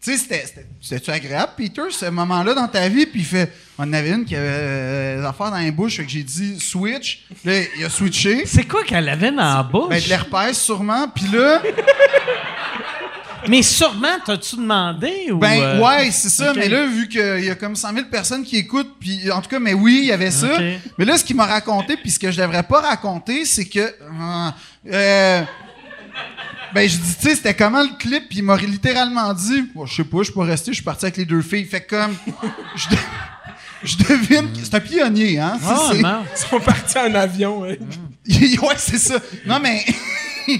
tu 0.00 0.12
sais, 0.12 0.16
c'était, 0.16 0.44
c'était, 0.46 0.66
c'était-tu 0.80 1.10
agréable, 1.10 1.52
Peter, 1.56 1.82
ce 1.90 2.06
moment-là 2.06 2.54
dans 2.54 2.68
ta 2.68 2.88
vie? 2.88 3.04
Puis 3.04 3.20
il 3.20 3.26
fait, 3.26 3.52
on 3.76 3.82
en 3.82 3.92
avait 3.92 4.10
une 4.10 4.24
qui 4.24 4.34
avait 4.34 4.46
euh, 4.48 5.20
des 5.20 5.26
affaires 5.26 5.50
dans 5.50 5.58
les 5.58 5.70
bouches, 5.70 5.96
fait 5.96 6.04
que 6.04 6.10
j'ai 6.10 6.22
dit 6.22 6.58
switch. 6.58 7.26
Là, 7.44 7.60
il 7.76 7.84
a 7.84 7.90
switché. 7.90 8.46
C'est 8.46 8.64
quoi 8.64 8.84
qu'elle 8.84 9.08
avait 9.08 9.30
dans 9.30 9.56
la 9.56 9.62
bouche? 9.62 9.90
Ben, 9.90 10.02
de 10.02 10.08
l'herpès, 10.08 10.58
sûrement. 10.58 11.08
Puis 11.08 11.26
là, 11.26 11.60
Mais 13.46 13.62
sûrement, 13.62 14.16
t'as-tu 14.24 14.56
demandé 14.56 15.30
ou. 15.30 15.38
Ben 15.38 15.60
euh, 15.60 15.80
ouais, 15.80 16.10
c'est 16.10 16.28
ça. 16.28 16.52
Mais 16.54 16.68
là, 16.68 16.86
vu 16.86 17.08
qu'il 17.08 17.44
y 17.44 17.50
a 17.50 17.54
comme 17.54 17.76
100 17.76 17.92
000 17.94 18.06
personnes 18.10 18.42
qui 18.44 18.56
écoutent, 18.56 18.96
puis 18.98 19.30
en 19.30 19.40
tout 19.40 19.48
cas, 19.48 19.58
mais 19.60 19.74
oui, 19.74 20.00
il 20.02 20.06
y 20.06 20.12
avait 20.12 20.30
ça. 20.30 20.58
Mais 20.98 21.04
là, 21.04 21.16
ce 21.16 21.24
qu'il 21.24 21.36
m'a 21.36 21.46
raconté, 21.46 21.96
puis 21.96 22.10
ce 22.10 22.18
que 22.18 22.30
je 22.32 22.40
devrais 22.40 22.62
pas 22.64 22.80
raconter, 22.80 23.44
c'est 23.44 23.66
que... 23.66 23.78
euh, 23.78 24.50
euh, 24.92 25.42
ben, 26.74 26.88
je 26.88 26.96
dis, 26.96 27.14
tu 27.16 27.28
sais, 27.28 27.34
c'était 27.36 27.54
comment 27.54 27.82
le 27.82 27.96
clip, 27.98 28.28
puis 28.28 28.38
il 28.38 28.44
m'a 28.44 28.56
littéralement 28.56 29.32
dit, 29.32 29.62
Bon, 29.74 29.86
je 29.86 29.94
sais 29.94 30.04
pas, 30.04 30.18
je 30.18 30.24
suis 30.24 30.32
pas 30.34 30.44
resté, 30.44 30.72
je 30.72 30.76
suis 30.76 30.84
parti 30.84 31.06
avec 31.06 31.16
les 31.16 31.24
deux 31.24 31.40
filles. 31.42 31.64
Fait 31.64 31.80
comme... 31.86 32.14
Je, 32.76 32.88
de- 32.90 32.96
je 33.84 33.96
devine... 33.96 34.48
C'est 34.62 34.74
un 34.74 34.80
pionnier, 34.80 35.38
hein? 35.38 35.58
Non. 35.62 35.90
Ils 35.94 36.38
sont 36.38 36.60
partis 36.60 36.98
en 36.98 37.14
avion. 37.14 37.60
ouais. 37.60 37.78
ouais, 38.28 38.74
c'est 38.76 38.98
ça. 38.98 39.14
Non, 39.46 39.58
mais... 39.62 39.84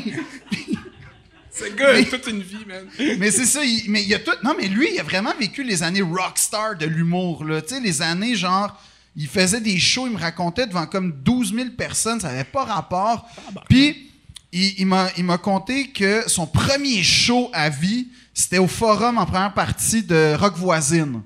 Ce 1.58 1.72
gars 1.74 1.88
a 1.94 2.02
toute 2.04 2.26
une 2.28 2.42
vie, 2.42 2.64
man. 2.66 2.86
mais 3.18 3.30
c'est 3.30 3.46
ça, 3.46 3.64
il- 3.64 3.84
mais 3.90 4.02
il 4.02 4.08
y 4.08 4.14
a 4.14 4.18
tout. 4.18 4.32
Non, 4.44 4.54
mais 4.58 4.68
lui, 4.68 4.88
il 4.94 5.00
a 5.00 5.02
vraiment 5.02 5.32
vécu 5.38 5.62
les 5.64 5.82
années 5.82 6.02
rockstar 6.02 6.76
de 6.76 6.86
l'humour, 6.86 7.44
là. 7.44 7.60
Tu 7.62 7.74
sais, 7.74 7.80
les 7.80 8.02
années 8.02 8.34
genre. 8.36 8.78
Il 9.16 9.26
faisait 9.26 9.60
des 9.60 9.78
shows, 9.80 10.06
il 10.06 10.12
me 10.12 10.18
racontait 10.18 10.66
devant 10.68 10.86
comme 10.86 11.10
12 11.24 11.52
000 11.52 11.70
personnes, 11.76 12.20
ça 12.20 12.28
n'avait 12.28 12.44
pas 12.44 12.64
rapport. 12.64 13.26
Puis, 13.68 14.10
il, 14.52 14.74
il 14.78 14.86
m'a 14.86 15.08
il 15.16 15.24
m'a 15.24 15.38
conté 15.38 15.88
que 15.88 16.22
son 16.28 16.46
premier 16.46 17.02
show 17.02 17.50
à 17.52 17.68
vie, 17.68 18.06
c'était 18.32 18.58
au 18.58 18.68
Forum 18.68 19.18
en 19.18 19.26
première 19.26 19.54
partie 19.54 20.04
de 20.04 20.36
Rock 20.38 20.56
Voisine. 20.56 21.22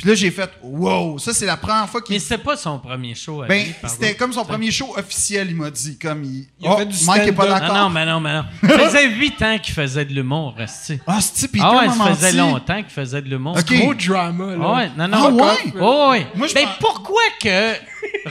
Puis 0.00 0.08
là, 0.08 0.14
j'ai 0.14 0.30
fait 0.30 0.50
wow, 0.62 1.18
ça 1.18 1.34
c'est 1.34 1.44
la 1.44 1.58
première 1.58 1.86
fois 1.86 2.00
qu'il 2.00 2.14
Mais 2.14 2.20
c'était 2.20 2.38
pas 2.38 2.56
son 2.56 2.78
premier 2.78 3.14
show. 3.14 3.42
à 3.42 3.46
ben, 3.46 3.64
lui, 3.66 3.74
c'était 3.86 4.14
comme 4.14 4.32
son 4.32 4.46
premier 4.46 4.70
show 4.70 4.94
officiel, 4.96 5.48
il 5.50 5.56
m'a 5.56 5.70
dit. 5.70 5.98
Comme 5.98 6.24
il. 6.24 6.46
Il 6.58 6.66
a 6.66 6.72
Oh, 6.72 6.76
fait 6.78 6.86
du 6.86 7.04
Mike 7.04 7.22
est 7.28 7.32
pas 7.32 7.46
d'accord. 7.46 7.68
Ah 7.70 7.80
non, 7.82 7.90
mais 7.90 8.06
non, 8.06 8.18
mais 8.18 8.32
non. 8.32 8.44
Ça 8.62 8.78
faisait 8.78 9.08
huit 9.10 9.42
ans 9.42 9.58
qu'il 9.62 9.74
faisait 9.74 10.06
de 10.06 10.14
l'humour, 10.14 10.54
resti. 10.56 10.98
Ah, 11.06 11.18
c'est 11.20 11.48
Peter 11.48 11.64
Ah 11.68 11.76
ouais, 11.80 11.88
ça 11.90 12.14
faisait 12.14 12.32
longtemps 12.32 12.76
qu'il 12.82 12.90
faisait 12.92 13.20
de 13.20 13.28
l'humour. 13.28 13.58
Ok. 13.58 13.74
Gros 13.74 13.92
drama, 13.94 14.56
là. 14.56 14.64
Ah 14.64 14.74
ouais, 14.74 14.90
non, 14.96 15.08
non. 15.08 15.18
Ah 15.22 15.28
ouais? 15.30 15.74
Oh 15.78 16.08
ouais. 16.12 16.26
Moi, 16.34 16.46
je 16.46 16.54
ben 16.54 16.64
pense- 16.64 16.76
pourquoi 16.80 17.20
que 17.42 17.74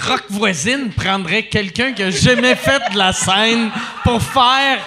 Rock 0.07 0.23
Voisine 0.31 0.89
prendrait 0.95 1.43
quelqu'un 1.43 1.91
qui 1.93 2.01
a 2.01 2.09
jamais 2.09 2.55
fait 2.55 2.81
de 2.93 2.97
la 2.97 3.13
scène 3.13 3.69
pour 4.03 4.21
faire... 4.23 4.79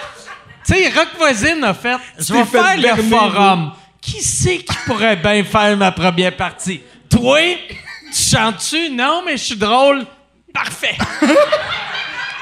Tu 0.65 0.73
sais, 0.73 0.89
Rock 0.89 1.09
Voisine 1.17 1.63
a 1.63 1.73
fait... 1.73 1.97
Je 2.19 2.33
vais 2.33 2.43
fait 2.45 2.57
faire 2.61 2.95
le 2.97 3.03
forum. 3.03 3.71
Qui 4.03 4.21
c'est 4.21 4.57
qui 4.59 4.75
pourrait 4.85 5.15
bien 5.15 5.43
faire 5.43 5.77
ma 5.77 5.91
première 5.91 6.35
partie? 6.35 6.81
Toi? 7.09 7.39
Tu 8.13 8.35
chantes-tu? 8.35 8.89
Non, 8.89 9.21
mais 9.25 9.37
je 9.37 9.43
suis 9.43 9.55
drôle. 9.55 10.05
Parfait. 10.53 10.95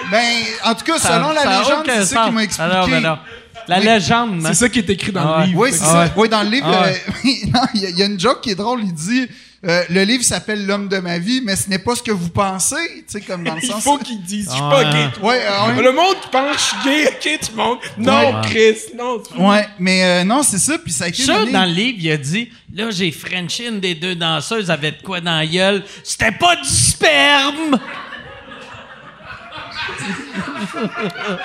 Ben, 0.10 0.26
en 0.66 0.74
tout 0.76 0.84
cas, 0.84 0.98
Ça- 0.98 1.14
selon 1.16 1.32
la 1.32 1.44
ça 1.44 1.50
a 1.50 1.60
légende, 1.62 1.80
aucun 1.82 1.94
c'est 2.00 2.06
ça 2.06 2.16
sens. 2.16 2.26
qu'il 2.26 2.34
m'a 2.36 2.44
expliqué. 2.44 2.72
Alors, 2.72 2.88
ben 2.88 3.00
non. 3.02 3.20
La 3.68 3.78
Oui. 3.80 3.86
légende, 3.86 4.42
man. 4.42 4.54
C'est 4.54 4.60
ça 4.60 4.70
qui 4.70 4.80
est 4.80 4.90
écrit 4.90 5.12
dans 5.12 5.22
Ah 5.22 5.26
le 5.26 5.40
ouais. 5.42 5.46
livre. 5.48 5.60
Oui, 5.60 5.70
c'est 5.72 5.80
que- 5.80 5.86
ça. 5.86 6.10
Oui, 6.18 6.28
dans 6.30 6.44
le 6.44 6.50
livre, 6.50 6.68
Ah 6.74 6.86
euh, 6.88 6.94
non, 7.54 7.62
il 7.76 7.82
y, 7.82 7.86
a- 7.86 7.90
il 7.90 8.00
y 8.00 8.02
a 8.02 8.06
une 8.06 8.20
joke 8.20 8.42
qui 8.42 8.50
est 8.50 8.56
drôle. 8.56 8.82
Il 8.84 8.94
dit 8.94 9.28
euh, 9.64 9.84
le 9.90 10.04
livre 10.04 10.24
s'appelle 10.24 10.66
L'homme 10.66 10.88
de 10.88 10.98
ma 10.98 11.20
vie, 11.20 11.42
mais 11.44 11.56
ce 11.56 11.70
n'est 11.70 11.78
pas 11.80 11.96
ce 11.96 12.02
que 12.02 12.12
vous 12.12 12.30
pensez. 12.30 12.76
Tu 12.98 13.04
sais, 13.08 13.22
comme 13.22 13.44
dans 13.44 13.54
le 13.56 13.60
Il 13.64 13.70
sens. 13.70 13.84
faut 13.84 13.98
qu'ils 14.00 14.22
disent, 14.24 14.46
je 14.50 14.56
suis 14.56 14.62
Ah, 14.64 14.70
pas 14.72 14.84
gay. 14.92 15.08
Ouais, 15.22 15.42
euh, 15.46 15.76
ouais. 15.76 15.84
Le 15.84 15.92
monde 15.92 16.16
pense 16.32 16.56
que 16.56 16.58
je 16.58 16.64
suis 16.64 16.78
gay, 16.84 17.08
ok, 17.08 17.40
tout 17.46 17.52
le 17.52 17.58
monde. 17.58 17.78
Non, 17.98 18.42
Ouais. 18.42 18.42
Chris, 18.50 18.78
non. 18.98 19.20
tu- 19.22 19.40
Ouais, 19.40 19.68
mais 19.78 20.04
euh, 20.04 20.24
non, 20.24 20.42
c'est 20.44 20.58
ça. 20.58 20.78
Puis 20.80 20.92
ça 20.92 21.06
a 21.06 21.08
été. 21.10 21.22
Ça, 21.24 21.46
dans 21.46 21.66
le 21.66 21.72
livre, 21.72 21.98
il 22.02 22.12
a 22.12 22.18
dit 22.18 22.50
Là, 22.74 22.90
j'ai 22.90 23.12
Frenché 23.12 23.68
une 23.68 23.80
des 23.80 23.96
deux 23.96 24.16
danseuses 24.16 24.72
avec 24.72 25.00
de 25.02 25.04
quoi 25.06 25.22
dans 25.22 25.38
la 25.38 25.46
gueule. 25.46 25.84
C'était 26.04 26.32
pas 26.32 26.56
du 26.56 26.68
sperme 26.70 27.78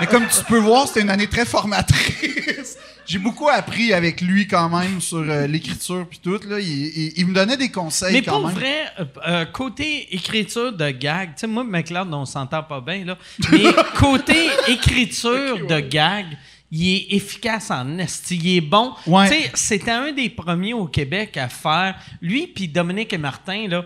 Mais 0.00 0.06
comme 0.06 0.26
tu 0.26 0.42
peux 0.48 0.58
voir, 0.58 0.86
c'était 0.86 1.00
une 1.02 1.10
année 1.10 1.26
très 1.26 1.44
formatrice. 1.44 2.76
J'ai 3.06 3.18
beaucoup 3.18 3.48
appris 3.48 3.92
avec 3.92 4.20
lui 4.20 4.46
quand 4.48 4.68
même 4.68 5.00
sur 5.00 5.18
euh, 5.18 5.46
l'écriture 5.46 6.06
puis 6.08 6.18
tout. 6.22 6.40
Là. 6.48 6.58
Il, 6.60 6.66
il- 6.68 7.12
il 7.16 7.26
me 7.26 7.34
donnait 7.34 7.56
des 7.56 7.70
conseils 7.70 8.12
Mais 8.12 8.22
quand 8.22 8.40
pour 8.40 8.48
même. 8.48 8.56
vrai, 8.56 8.84
euh, 8.98 9.04
euh, 9.28 9.44
côté 9.46 10.08
écriture 10.14 10.72
de 10.72 10.90
gag, 10.90 11.30
tu 11.34 11.40
sais, 11.42 11.46
moi, 11.46 11.64
McLeod, 11.64 12.12
on 12.12 12.24
s'entend 12.24 12.62
pas 12.62 12.80
bien, 12.80 13.04
là. 13.04 13.16
Mais 13.52 13.62
côté 13.96 14.48
écriture 14.68 15.66
de 15.66 15.80
gag, 15.80 16.26
il 16.72 16.94
est 16.96 17.06
efficace 17.14 17.70
en 17.70 17.96
esti. 17.98 18.36
Il 18.42 18.56
est 18.56 18.60
bon. 18.60 18.92
Ouais. 19.06 19.28
Tu 19.28 19.34
sais, 19.42 19.50
c'était 19.54 19.90
un 19.92 20.10
des 20.12 20.28
premiers 20.30 20.74
au 20.74 20.86
Québec 20.86 21.36
à 21.36 21.48
faire. 21.48 21.94
Lui 22.20 22.48
puis 22.48 22.66
Dominique 22.66 23.12
et 23.12 23.18
Martin, 23.18 23.68
là, 23.68 23.84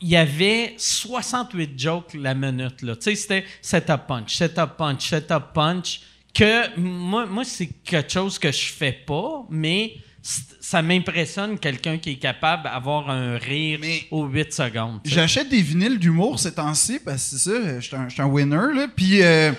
il 0.00 0.08
y 0.08 0.16
avait 0.16 0.74
68 0.76 1.70
jokes 1.78 2.12
la 2.14 2.34
minute, 2.34 2.82
là. 2.82 2.96
Tu 2.96 3.02
sais, 3.02 3.14
c'était 3.14 3.44
setup 3.62 4.06
punch, 4.06 4.34
setup 4.34 4.76
punch, 4.76 5.08
setup 5.08 5.52
punch. 5.54 6.00
Que 6.34 6.78
moi, 6.78 7.26
moi 7.26 7.44
c'est 7.44 7.66
quelque 7.84 8.10
chose 8.12 8.38
que 8.38 8.52
je 8.52 8.72
fais 8.72 8.92
pas, 8.92 9.44
mais 9.50 9.94
ça 10.22 10.82
m'impressionne 10.82 11.58
quelqu'un 11.58 11.96
qui 11.98 12.10
est 12.10 12.16
capable 12.16 12.64
d'avoir 12.64 13.08
un 13.08 13.38
rire 13.38 13.78
Mais- 13.80 14.06
aux 14.10 14.26
8 14.26 14.52
secondes. 14.52 15.00
J'achète 15.04 15.48
des 15.48 15.62
vinyles 15.62 15.98
d'humour 15.98 16.38
ces 16.38 16.52
temps-ci 16.54 16.98
parce 17.02 17.30
que 17.30 17.36
c'est 17.38 17.50
ça, 17.50 17.80
je 17.80 17.86
suis 17.86 17.96
un, 17.96 18.08
un 18.24 18.26
winner. 18.28 18.74
Là. 18.74 18.88
Puis 18.94 19.22
euh, 19.22 19.52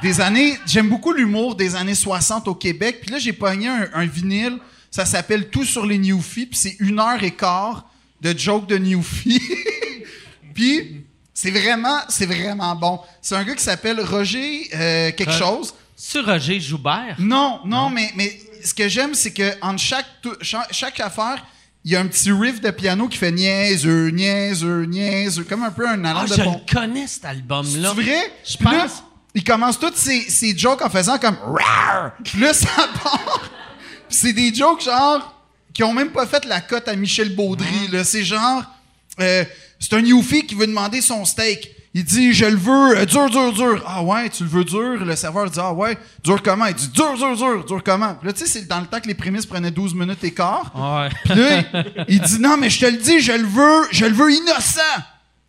des 0.00 0.20
années, 0.20 0.54
j'aime 0.66 0.88
beaucoup 0.88 1.12
l'humour 1.12 1.56
des 1.56 1.74
années 1.74 1.94
60 1.96 2.46
au 2.48 2.54
Québec. 2.54 3.00
Puis 3.02 3.10
là, 3.10 3.18
j'ai 3.18 3.32
pogné 3.32 3.66
un, 3.66 3.88
un 3.94 4.06
vinyle, 4.06 4.58
ça 4.90 5.04
s'appelle 5.04 5.48
Tout 5.50 5.64
sur 5.64 5.84
les 5.84 5.98
Newfies, 5.98 6.46
puis 6.46 6.58
c'est 6.58 6.76
une 6.78 7.00
heure 7.00 7.22
et 7.22 7.32
quart 7.32 7.90
de 8.20 8.36
jokes 8.38 8.68
de 8.68 8.76
Newfies. 8.78 9.42
puis 10.54 11.03
c'est 11.34 11.50
vraiment, 11.50 11.98
c'est 12.08 12.26
vraiment 12.26 12.74
bon. 12.76 13.00
C'est 13.20 13.34
un 13.34 13.42
gars 13.44 13.54
qui 13.54 13.62
s'appelle 13.64 14.00
Roger 14.00 14.70
euh, 14.74 15.10
quelque 15.12 15.32
Ro- 15.32 15.38
chose. 15.58 15.74
Sur 15.96 16.24
Roger 16.26 16.60
Joubert? 16.60 17.16
Non, 17.18 17.60
non, 17.64 17.90
mais, 17.90 18.10
mais 18.16 18.38
ce 18.64 18.72
que 18.72 18.88
j'aime, 18.88 19.14
c'est 19.14 19.32
que 19.32 19.52
entre 19.60 19.80
chaque, 19.80 20.06
chaque, 20.40 20.72
chaque 20.72 21.00
affaire, 21.00 21.44
il 21.84 21.92
y 21.92 21.96
a 21.96 22.00
un 22.00 22.06
petit 22.06 22.32
riff 22.32 22.60
de 22.60 22.70
piano 22.70 23.08
qui 23.08 23.18
fait 23.18 23.30
niaiseux, 23.32 24.08
niaiseux, 24.08 24.84
niaiseux, 24.86 25.44
comme 25.44 25.62
un 25.64 25.70
peu 25.70 25.86
un 25.88 26.02
Ah, 26.04 26.10
alarme 26.10 26.28
je 26.28 26.34
de 26.34 26.42
pont. 26.42 26.62
le 26.66 26.74
connais, 26.74 27.06
cet 27.06 27.24
album-là. 27.26 27.92
C'est 27.94 28.02
vrai? 28.02 28.32
Je 28.44 28.64
là, 28.64 28.70
pense. 28.84 29.02
il 29.34 29.44
commence 29.44 29.78
toutes 29.78 29.96
ses, 29.96 30.20
ses 30.30 30.56
jokes 30.56 30.80
en 30.82 30.88
faisant 30.88 31.18
comme 31.18 31.36
Rawr! 31.44 32.12
Puis 32.24 32.40
là, 32.40 32.54
ça 32.54 32.68
part. 33.02 33.50
Puis 34.08 34.18
c'est 34.18 34.32
des 34.32 34.54
jokes 34.54 34.82
genre 34.82 35.30
qui 35.74 35.82
ont 35.82 35.92
même 35.92 36.10
pas 36.10 36.26
fait 36.26 36.44
la 36.46 36.60
cote 36.60 36.88
à 36.88 36.96
Michel 36.96 37.34
Baudry. 37.34 37.90
C'est 38.04 38.24
genre 38.24 38.62
euh, 39.20 39.44
c'est 39.84 39.96
un 39.96 40.00
Yuffie 40.00 40.46
qui 40.46 40.54
veut 40.54 40.66
demander 40.66 41.02
son 41.02 41.26
steak. 41.26 41.70
Il 41.92 42.04
dit 42.04 42.32
je 42.32 42.46
le 42.46 42.56
veux 42.56 42.96
euh, 42.96 43.04
dur, 43.04 43.28
dur, 43.28 43.52
dur. 43.52 43.84
Ah 43.86 44.02
ouais, 44.02 44.30
tu 44.30 44.44
le 44.44 44.48
veux 44.48 44.64
dur? 44.64 45.04
Le 45.04 45.14
serveur 45.14 45.50
dit 45.50 45.60
Ah 45.62 45.74
ouais, 45.74 45.98
dur 46.24 46.42
comment? 46.42 46.64
Il 46.66 46.74
dit 46.74 46.88
dur, 46.88 47.14
dur, 47.18 47.36
dur, 47.36 47.64
dur 47.66 47.82
comment? 47.84 48.14
Puis 48.14 48.26
là, 48.26 48.32
tu 48.32 48.40
sais, 48.40 48.46
c'est 48.46 48.66
dans 48.66 48.80
le 48.80 48.86
temps 48.86 48.98
que 48.98 49.06
les 49.06 49.14
prémices 49.14 49.44
prenaient 49.44 49.70
12 49.70 49.94
minutes 49.94 50.24
et 50.24 50.32
quart. 50.32 50.72
Ouais. 50.74 51.10
Puis 51.24 51.34
là, 51.34 51.84
il 52.08 52.20
dit 52.20 52.40
non, 52.40 52.56
mais 52.56 52.70
je 52.70 52.80
te 52.80 52.86
le 52.86 52.96
dis, 52.96 53.20
je 53.20 53.32
le 53.32 53.46
veux, 53.46 53.86
je 53.90 54.06
le 54.06 54.12
veux 54.12 54.32
innocent. 54.32 54.80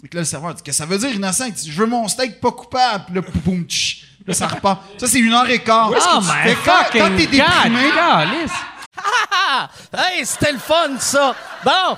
Que 0.10 0.18
là, 0.18 0.22
le 0.22 0.26
serveur 0.26 0.54
dit 0.54 0.62
Qu'est-ce 0.62 0.80
que 0.80 0.84
ça 0.84 0.86
veut 0.86 0.98
dire 0.98 1.16
innocent? 1.16 1.46
Il 1.46 1.54
dit 1.54 1.72
Je 1.72 1.80
veux 1.80 1.88
mon 1.88 2.08
steak 2.08 2.42
pas 2.42 2.52
coupable. 2.52 3.06
Puis 3.06 3.16
là, 3.16 3.22
poum, 3.22 3.64
tch. 3.64 4.06
Là, 4.28 4.34
ça 4.34 4.48
repart. 4.48 4.84
Ça, 4.98 5.08
c'est 5.08 5.20
une 5.20 5.34
heure 5.34 5.50
et 5.50 5.60
quart. 5.60 5.92
Oh 5.92 6.20
my 6.22 6.56
quand, 6.66 6.84
t'es 6.92 7.00
God, 7.00 7.16
déprimé, 7.16 7.90
calice. 7.96 8.52
Ah! 8.98 9.70
Hey, 9.94 10.26
c'était 10.26 10.52
le 10.52 10.60
fun, 10.60 11.00
ça! 11.00 11.34
Bon! 11.64 11.98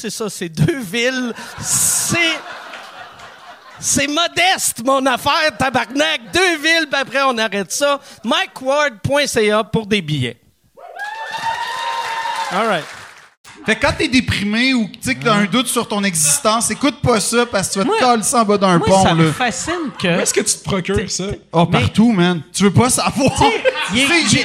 c'est 0.01 0.09
ça. 0.09 0.29
C'est 0.29 0.49
deux 0.49 0.79
villes. 0.79 1.33
C'est... 1.61 2.39
C'est 3.83 4.05
modeste, 4.05 4.83
mon 4.85 5.03
affaire, 5.07 5.57
tabarnak. 5.57 6.31
Deux 6.31 6.57
villes, 6.57 6.87
puis 6.91 7.01
après, 7.01 7.21
on 7.23 7.35
arrête 7.39 7.71
ça. 7.71 7.99
MikeWard.ca 8.23 9.63
pour 9.63 9.87
des 9.87 10.03
billets. 10.03 10.39
All 12.51 12.67
right. 12.67 13.00
Fait 13.65 13.75
que 13.75 13.81
quand 13.81 13.93
t'es 13.97 14.07
déprimé 14.07 14.73
ou 14.73 14.87
tu 14.91 14.97
sais 15.01 15.15
que 15.15 15.23
t'as 15.23 15.33
un 15.33 15.45
doute 15.45 15.67
sur 15.67 15.87
ton 15.87 16.03
existence, 16.03 16.71
écoute 16.71 16.99
pas 17.01 17.19
ça 17.19 17.45
parce 17.45 17.67
que 17.69 17.73
tu 17.73 17.79
vas 17.79 17.85
te 17.85 17.99
coller 17.99 18.23
ça 18.23 18.41
en 18.41 18.45
bas 18.45 18.57
d'un 18.57 18.79
pont. 18.79 19.03
ça 19.03 19.13
me 19.13 19.25
là. 19.27 19.31
fascine 19.33 19.73
Où 19.87 19.91
que... 20.01 20.07
est-ce 20.07 20.33
que 20.33 20.41
tu 20.41 20.57
te 20.57 20.63
procures 20.63 21.09
ça? 21.11 21.25
Oh, 21.51 21.67
Mais- 21.71 21.79
partout, 21.79 22.11
man. 22.11 22.41
Tu 22.53 22.63
veux 22.63 22.73
pas 22.73 22.89
savoir? 22.89 23.31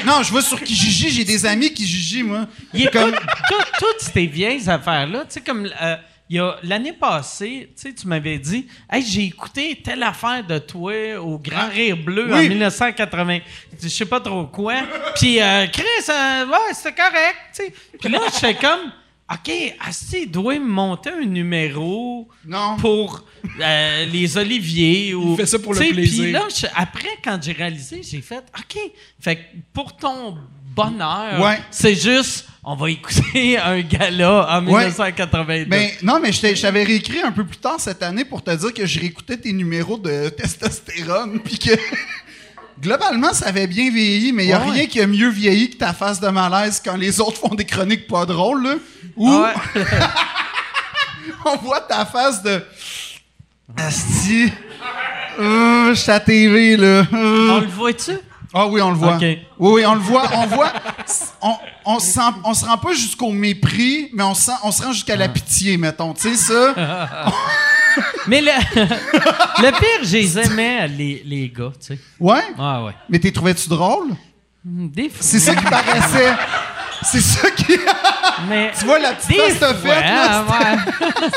non, 0.07 0.23
je 0.23 0.35
vais 0.35 0.41
sur 0.43 0.61
Kijiji, 0.61 1.11
j'ai 1.11 1.25
des 1.25 1.47
amis 1.47 1.73
Kijiji, 1.73 2.23
moi. 2.23 2.47
Il 2.75 2.91
Comme- 2.91 3.13
toutes 3.79 4.01
ces 4.01 4.27
vieilles 4.27 4.69
affaires-là. 4.69 5.21
Tu 5.21 5.35
sais, 5.35 5.41
comme 5.41 5.67
euh, 5.83 5.97
il 6.29 6.37
y 6.37 6.41
a 6.41 6.57
l'année 6.63 6.93
passée, 6.93 7.71
tu 7.77 7.83
sais, 7.83 7.95
tu 7.95 8.07
m'avais 8.09 8.39
dit, 8.39 8.67
hey, 8.93 9.03
j'ai 9.05 9.25
écouté 9.25 9.81
telle 9.85 10.03
affaire 10.03 10.45
de 10.45 10.59
toi 10.59 10.93
au 11.21 11.39
Grand 11.39 11.69
Rire 11.69 11.97
Bleu 11.97 12.33
en 12.35 12.39
Oui. 12.39 12.49
1980, 12.49 13.39
je 13.81 13.89
sais 13.89 14.05
pas 14.07 14.21
trop 14.21 14.45
quoi. 14.47 14.75
Puis 15.15 15.41
euh, 15.41 15.67
Chris, 15.73 15.85
euh, 16.09 16.47
ouais, 16.47 16.75
c'était 16.75 16.95
correct, 16.95 17.37
tu 17.55 17.65
sais. 17.67 17.73
Puis 18.01 18.09
là, 18.11 18.19
j'étais 18.35 18.55
comme, 18.55 18.91
ok, 19.33 19.53
il 20.13 20.31
doit 20.31 20.59
me 20.59 20.67
monter 20.67 21.11
un 21.11 21.25
numéro 21.25 22.29
Non. 22.45 22.77
pour 22.79 23.25
euh, 23.61 24.07
les 24.07 24.37
Oliviers 24.39 25.15
ou. 25.15 25.33
Il 25.33 25.37
fait 25.37 25.47
ça 25.47 25.59
pour 25.59 25.75
le 25.75 25.81
plaisir. 25.81 26.23
Puis 26.25 26.33
là, 26.33 26.43
je- 26.55 26.67
après, 26.75 27.09
quand 27.25 27.39
j'ai 27.43 27.53
réalisé, 27.53 28.03
j'ai 28.03 28.21
fait, 28.21 28.45
ok, 28.59 28.79
fait 29.21 29.37
que 29.37 29.41
pour 29.73 29.97
ton 29.97 30.37
bonheur, 30.75 31.41
Ouais. 31.41 31.59
c'est 31.71 31.95
juste, 31.95 32.47
on 32.63 32.75
va 32.77 32.91
écouter 32.91 33.57
un 33.65 33.81
gala 33.81 34.47
en 34.59 34.67
Ouais. 34.67 34.85
1982. 34.87 35.65
Ben, 35.71 35.91
non, 36.03 36.21
mais 36.21 36.33
je 36.33 36.61
t'avais 36.61 36.85
réécrit 36.85 37.21
un 37.23 37.33
peu 37.33 37.45
plus 37.47 37.57
tard 37.59 37.81
cette 37.81 38.03
année 38.03 38.25
pour 38.25 38.43
te 38.45 38.51
dire 38.55 38.75
que 38.75 38.85
je 38.87 39.01
réécoutais 39.01 39.39
tes 39.39 39.53
numéros 39.53 39.97
de 39.97 40.29
testostérone, 40.29 41.41
puis 41.45 41.59
que 41.59 41.71
globalement, 42.81 43.33
ça 43.33 43.47
avait 43.49 43.67
bien 43.67 43.91
vieilli, 43.91 44.33
mais 44.33 44.45
il 44.45 44.49
n'y 44.49 44.53
a 44.53 44.61
Ouais. 44.61 44.71
rien 44.71 44.87
qui 44.87 45.01
a 45.01 45.07
mieux 45.07 45.29
vieilli 45.31 45.71
que 45.71 45.77
ta 45.77 45.93
face 45.93 46.21
de 46.21 46.29
malaise 46.29 46.81
quand 46.85 46.97
les 46.97 47.21
autres 47.21 47.39
font 47.39 47.55
des 47.55 47.65
chroniques 47.65 48.07
pas 48.07 48.27
drôles, 48.27 48.63
là, 48.65 48.75
où 49.17 49.31
ouais. 49.31 49.55
on 51.45 51.57
voit 51.57 51.81
ta 51.81 52.05
face 52.05 52.43
de 52.43 52.63
Asti. 53.77 54.53
Euh, 55.39 55.89
je 55.91 56.01
suis 56.01 56.11
à 56.13 56.21
TV, 56.21 56.77
là. 56.77 56.87
Euh. 57.13 57.49
on 57.51 57.61
le 57.61 57.67
voit-tu? 57.67 58.13
Ah 58.59 58.67
oui, 58.69 58.81
on 58.81 58.91
le 58.91 58.97
voit. 58.97 59.19
Oui, 59.21 59.39
oui, 59.59 59.87
on 59.87 59.95
le 59.95 60.01
voit. 60.01 60.25
On 60.35 60.47
voit. 60.47 60.73
On, 61.43 61.55
on, 61.85 61.99
se 61.99 62.07
sent- 62.13 62.21
on 62.45 62.55
se 62.55 62.65
rend 62.65 62.79
pas 62.79 62.93
jusqu'au 62.93 63.31
mépris, 63.31 64.09
mais 64.15 64.23
on, 64.23 64.33
se 64.35 64.43
sent- 64.47 64.59
on 64.63 64.73
se 64.73 64.83
rend 64.83 64.93
jusqu'à 64.93 65.13
Ah. 65.13 65.17
la 65.19 65.29
pitié, 65.29 65.77
mettons. 65.77 66.15
Tu 66.15 66.35
sais, 66.35 66.37
ça? 66.37 66.75
Mais 68.27 68.41
le, 68.41 68.49
le 68.77 69.71
pire, 69.79 70.11
les 70.13 70.39
aimais, 70.39 70.89
les, 70.89 71.23
les 71.25 71.49
gars, 71.49 71.73
tu 71.81 71.87
sais. 71.95 71.99
Ouais? 72.21 72.43
Ah 72.59 72.85
ouais. 72.85 72.93
Mais 73.09 73.19
t'es 73.19 73.31
trouvais-tu 73.33 73.69
drôle? 73.69 74.09
Des 74.65 75.09
fois. 75.09 75.19
C'est 75.21 75.39
ça 75.39 75.55
qui 75.55 75.65
paraissait. 75.65 76.33
C'est 77.11 77.21
ça 77.21 77.51
qui. 77.51 77.79
Mais, 78.49 78.73
Tu 78.79 78.85
vois 78.85 78.99
la 78.99 79.13
petite 79.15 79.37
face 79.41 79.59
fois, 79.59 79.75
faite, 79.75 80.05
là? 80.05 80.45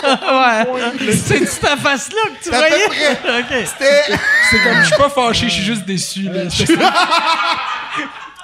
ouais. 0.04 0.72
ouais. 0.74 1.16
C'est 1.16 1.46
cette 1.46 1.80
face-là 1.80 2.22
que 2.38 2.44
tu 2.44 2.50
voyais? 2.50 2.88
près. 2.88 3.40
OK. 3.40 3.68
C'était. 3.68 4.02
C'est 4.50 4.64
comme, 4.64 4.80
je 4.82 4.86
suis 4.86 4.96
pas 4.98 5.10
fâché, 5.10 5.48
je 5.48 5.54
suis 5.54 5.64
juste 5.64 5.86
déçu. 5.86 6.24
Là. 6.24 6.44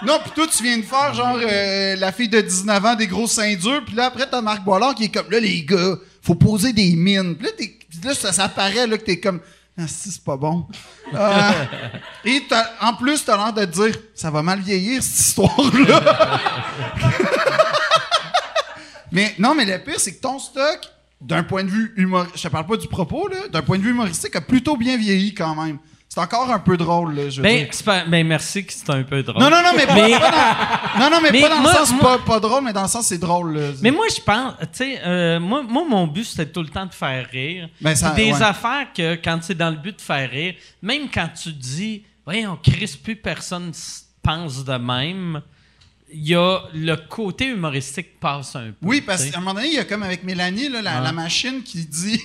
Non, 0.06 0.20
puis 0.22 0.32
toi, 0.36 0.46
tu 0.46 0.62
viens 0.62 0.78
de 0.78 0.84
faire 0.84 1.14
genre 1.14 1.38
euh, 1.42 1.96
la 1.96 2.12
fille 2.12 2.28
de 2.28 2.42
19 2.42 2.86
ans, 2.86 2.96
des 2.96 3.08
gros 3.08 3.28
seins 3.28 3.56
durs, 3.56 3.82
puis 3.86 3.96
là, 3.96 4.06
après, 4.08 4.28
t'as 4.30 4.42
Marc 4.42 4.62
Boilard 4.64 4.94
qui 4.94 5.06
est 5.06 5.10
comme 5.14 5.32
là, 5.32 5.40
les 5.40 5.64
gars, 5.64 5.96
faut 6.22 6.36
poser 6.36 6.74
des 6.74 6.96
mines. 6.96 7.36
Puis 7.36 7.46
là, 7.48 7.52
t'es- 7.58 7.78
puis 7.90 8.00
là 8.04 8.14
ça, 8.14 8.34
ça 8.34 8.50
paraît 8.50 8.88
là, 8.88 8.98
que 8.98 9.04
t'es 9.04 9.20
comme. 9.20 9.40
Ah, 9.78 9.88
si, 9.88 10.10
c'est 10.10 10.24
pas 10.24 10.38
bon. 10.38 10.68
Euh, 11.14 11.52
et 12.26 12.42
en 12.82 12.94
plus, 12.94 13.26
t'as 13.26 13.36
l'air 13.36 13.54
de 13.54 13.66
te 13.66 13.88
dire, 13.88 13.96
ça 14.14 14.32
va 14.32 14.42
mal 14.42 14.62
vieillir, 14.62 15.04
cette 15.04 15.20
histoire-là. 15.20 16.40
mais 19.12 19.36
non, 19.38 19.54
mais 19.54 19.66
le 19.66 19.84
pire, 19.84 20.00
c'est 20.00 20.16
que 20.16 20.22
ton 20.22 20.40
stock, 20.40 20.80
d'un 21.20 21.44
point 21.44 21.66
de 21.66 21.70
vue 21.70 21.94
humoristique, 21.98 22.38
je 22.38 22.44
te 22.44 22.48
parle 22.48 22.68
pas 22.68 22.78
du 22.78 22.88
propos, 22.88 23.28
là, 23.28 23.50
d'un 23.50 23.62
point 23.62 23.78
de 23.78 23.84
vue 23.84 23.92
humoristique, 23.92 24.36
a 24.38 24.42
plutôt 24.42 24.78
bien 24.78 24.96
vieilli 24.96 25.34
quand 25.34 25.56
même. 25.56 25.78
C'est 26.08 26.22
encore 26.22 26.50
un 26.50 26.60
peu 26.60 26.78
drôle, 26.78 27.14
là, 27.16 27.30
je 27.30 27.38
veux 27.38 27.44
Ben, 27.44 27.66
dire. 27.66 27.68
c'est 27.72 27.84
pas- 27.84 28.06
ben, 28.06 28.26
merci 28.26 28.66
que 28.66 28.72
c'est 28.72 28.90
un 28.90 29.04
peu 29.04 29.22
drôle. 29.22 29.42
Non, 29.42 29.50
non, 29.50 29.62
non, 29.62 29.72
mais, 29.76 29.86
pas, 29.86 29.96
Mais- 29.96 30.12
pas 30.18 30.32
dans, 30.32 31.00
non, 31.04 31.10
non, 31.12 31.20
mais, 31.22 31.32
Mais 31.32 31.42
pas 31.42 31.50
dans 31.50 31.60
moi- 31.60 31.72
le 31.74 31.78
sens 31.80 31.92
moi- 31.92 32.02
pas, 32.02 32.18
pas 32.20 32.40
drôle, 32.40 32.64
mais 32.64 32.72
dans 32.72 32.84
le 32.84 32.88
sens 32.88 33.08
c'est 33.08 33.18
drôle. 33.18 33.58
Là. 33.58 33.72
Mais 33.82 33.92
moi, 33.92 34.06
je 34.16 34.22
pense, 34.22 34.54
tu 34.62 34.68
sais, 34.74 35.02
euh, 35.06 35.40
moi, 35.42 35.62
moi, 35.64 35.84
mon 35.90 36.08
but, 36.08 36.24
c'était 36.24 36.46
tout 36.50 36.62
le 36.62 36.70
temps 36.70 36.86
de 36.86 36.94
faire 36.94 37.28
rire. 37.30 37.68
Ben, 37.82 37.96
ça- 37.96 38.12
Puis 38.12 38.28
des 38.28 38.32
ouais. 38.34 38.42
affaires 38.42 38.88
que, 38.96 39.16
quand 39.16 39.40
c'est 39.42 39.56
dans 39.56 39.70
le 39.72 39.76
but 39.76 39.98
de 39.98 40.02
faire 40.02 40.30
rire, 40.30 40.54
même 40.82 41.10
quand 41.14 41.28
tu 41.42 41.52
dis, 41.52 42.04
voyons, 42.26 42.58
Chris, 42.64 42.98
plus 43.04 43.18
personne 43.18 43.70
s- 43.72 44.06
pense 44.24 44.64
de 44.64 44.78
même, 44.78 45.42
il 46.14 46.30
y 46.30 46.36
a 46.36 46.60
le 46.74 46.96
côté 46.96 47.48
humoristique 47.48 48.20
passe 48.22 48.56
un 48.56 48.68
peu. 48.68 48.76
oui, 48.84 49.02
parce 49.02 49.20
tu 49.22 49.26
sais. 49.28 49.32
qu'à 49.34 49.40
un 49.40 49.42
moment 49.42 49.56
donné, 49.56 49.68
il 49.68 49.74
y 49.74 49.80
a 49.80 49.84
comme 49.84 50.04
avec 50.04 50.24
Mélanie, 50.24 50.70
là, 50.70 50.82
la, 50.82 51.02
la 51.02 51.12
machine 51.12 51.62
qui 51.62 51.84
dit 51.86 52.22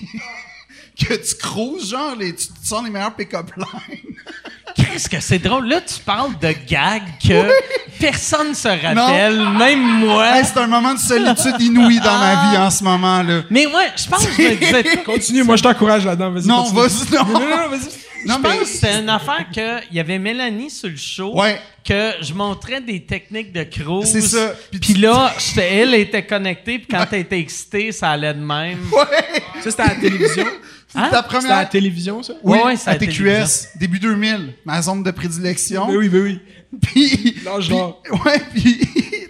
que 0.98 1.14
tu 1.14 1.34
cruises, 1.36 1.90
genre, 1.90 2.14
les, 2.16 2.34
tu, 2.34 2.46
tu 2.46 2.52
sors 2.66 2.82
les 2.82 2.90
meilleurs 2.90 3.14
pick-up 3.14 3.50
lines. 3.56 3.98
Qu'est-ce 4.76 5.08
que 5.08 5.20
c'est 5.20 5.38
drôle? 5.40 5.66
Là, 5.68 5.80
tu 5.80 5.98
parles 6.00 6.38
de 6.38 6.54
gags 6.68 7.02
que 7.26 7.50
personne 7.98 8.54
se 8.54 8.68
rappelle, 8.68 9.36
même 9.58 9.80
moi. 9.98 10.38
Hey, 10.38 10.44
c'est 10.44 10.58
un 10.60 10.66
moment 10.68 10.94
de 10.94 10.98
solitude 10.98 11.60
inouï 11.60 11.98
dans 11.98 12.18
ma 12.18 12.50
vie 12.52 12.56
en 12.58 12.70
ce 12.70 12.84
moment. 12.84 13.22
là. 13.22 13.42
Mais 13.50 13.66
ouais, 13.66 13.88
je 13.96 14.08
pense 14.08 14.24
que 14.26 14.32
je 14.32 14.48
me 14.48 14.54
disais, 14.56 14.84
Continue, 15.04 15.42
moi 15.42 15.56
je 15.56 15.62
t'encourage 15.64 16.04
là-dedans. 16.04 16.30
Vas-y, 16.30 16.46
Non, 16.46 16.62
vas-y, 16.72 17.12
non. 17.14 17.24
Non, 17.24 17.68
vas-y. 17.68 18.26
Non, 18.26 18.34
Je 18.36 18.42
pense 18.42 18.58
que 18.58 18.64
c'était 18.66 19.00
une 19.00 19.08
affaire 19.08 19.46
que 19.54 19.80
il 19.90 19.96
y 19.96 20.00
avait 20.00 20.18
Mélanie 20.18 20.70
sur 20.70 20.88
le 20.90 20.96
show 20.96 21.32
Ouais. 21.40 21.58
que 21.82 22.12
je 22.20 22.32
montrais 22.34 22.80
des 22.82 23.00
techniques 23.04 23.50
de 23.52 23.64
cruise. 23.64 24.06
C'est 24.12 24.20
ça. 24.20 24.52
Puis 24.80 24.94
là, 24.94 25.32
j'étais- 25.38 25.74
elle 25.78 25.94
était 25.94 26.24
connectée, 26.26 26.78
puis 26.80 26.86
quand 26.90 27.06
elle 27.12 27.20
était 27.20 27.40
excitée, 27.40 27.92
ça 27.92 28.10
allait 28.10 28.34
de 28.34 28.40
même. 28.40 28.78
Ouais. 28.92 29.42
Ça, 29.62 29.70
c'était 29.70 29.82
à 29.82 29.86
la 29.88 29.94
télévision? 29.96 30.46
Hein? 30.94 31.02
Ta 31.02 31.04
C'était 31.04 31.14
à 31.16 31.16
la 31.16 31.22
première. 31.22 31.68
télévision, 31.68 32.22
ça? 32.22 32.32
Oui, 32.42 32.58
Ouais, 32.58 32.74
à 32.86 32.90
à 32.90 32.94
TQS, 32.96 32.98
télévision. 32.98 33.68
début 33.76 33.98
2000, 34.00 34.54
ma 34.64 34.82
zone 34.82 35.02
de 35.02 35.10
prédilection. 35.10 35.86
Ben 35.86 35.96
oui, 35.96 36.08
ben 36.08 36.22
oui. 36.22 36.40
Puis, 36.82 37.36
L'âge 37.44 37.68
puis- 37.68 37.76
ouais, 38.24 38.40
puis 38.54 38.80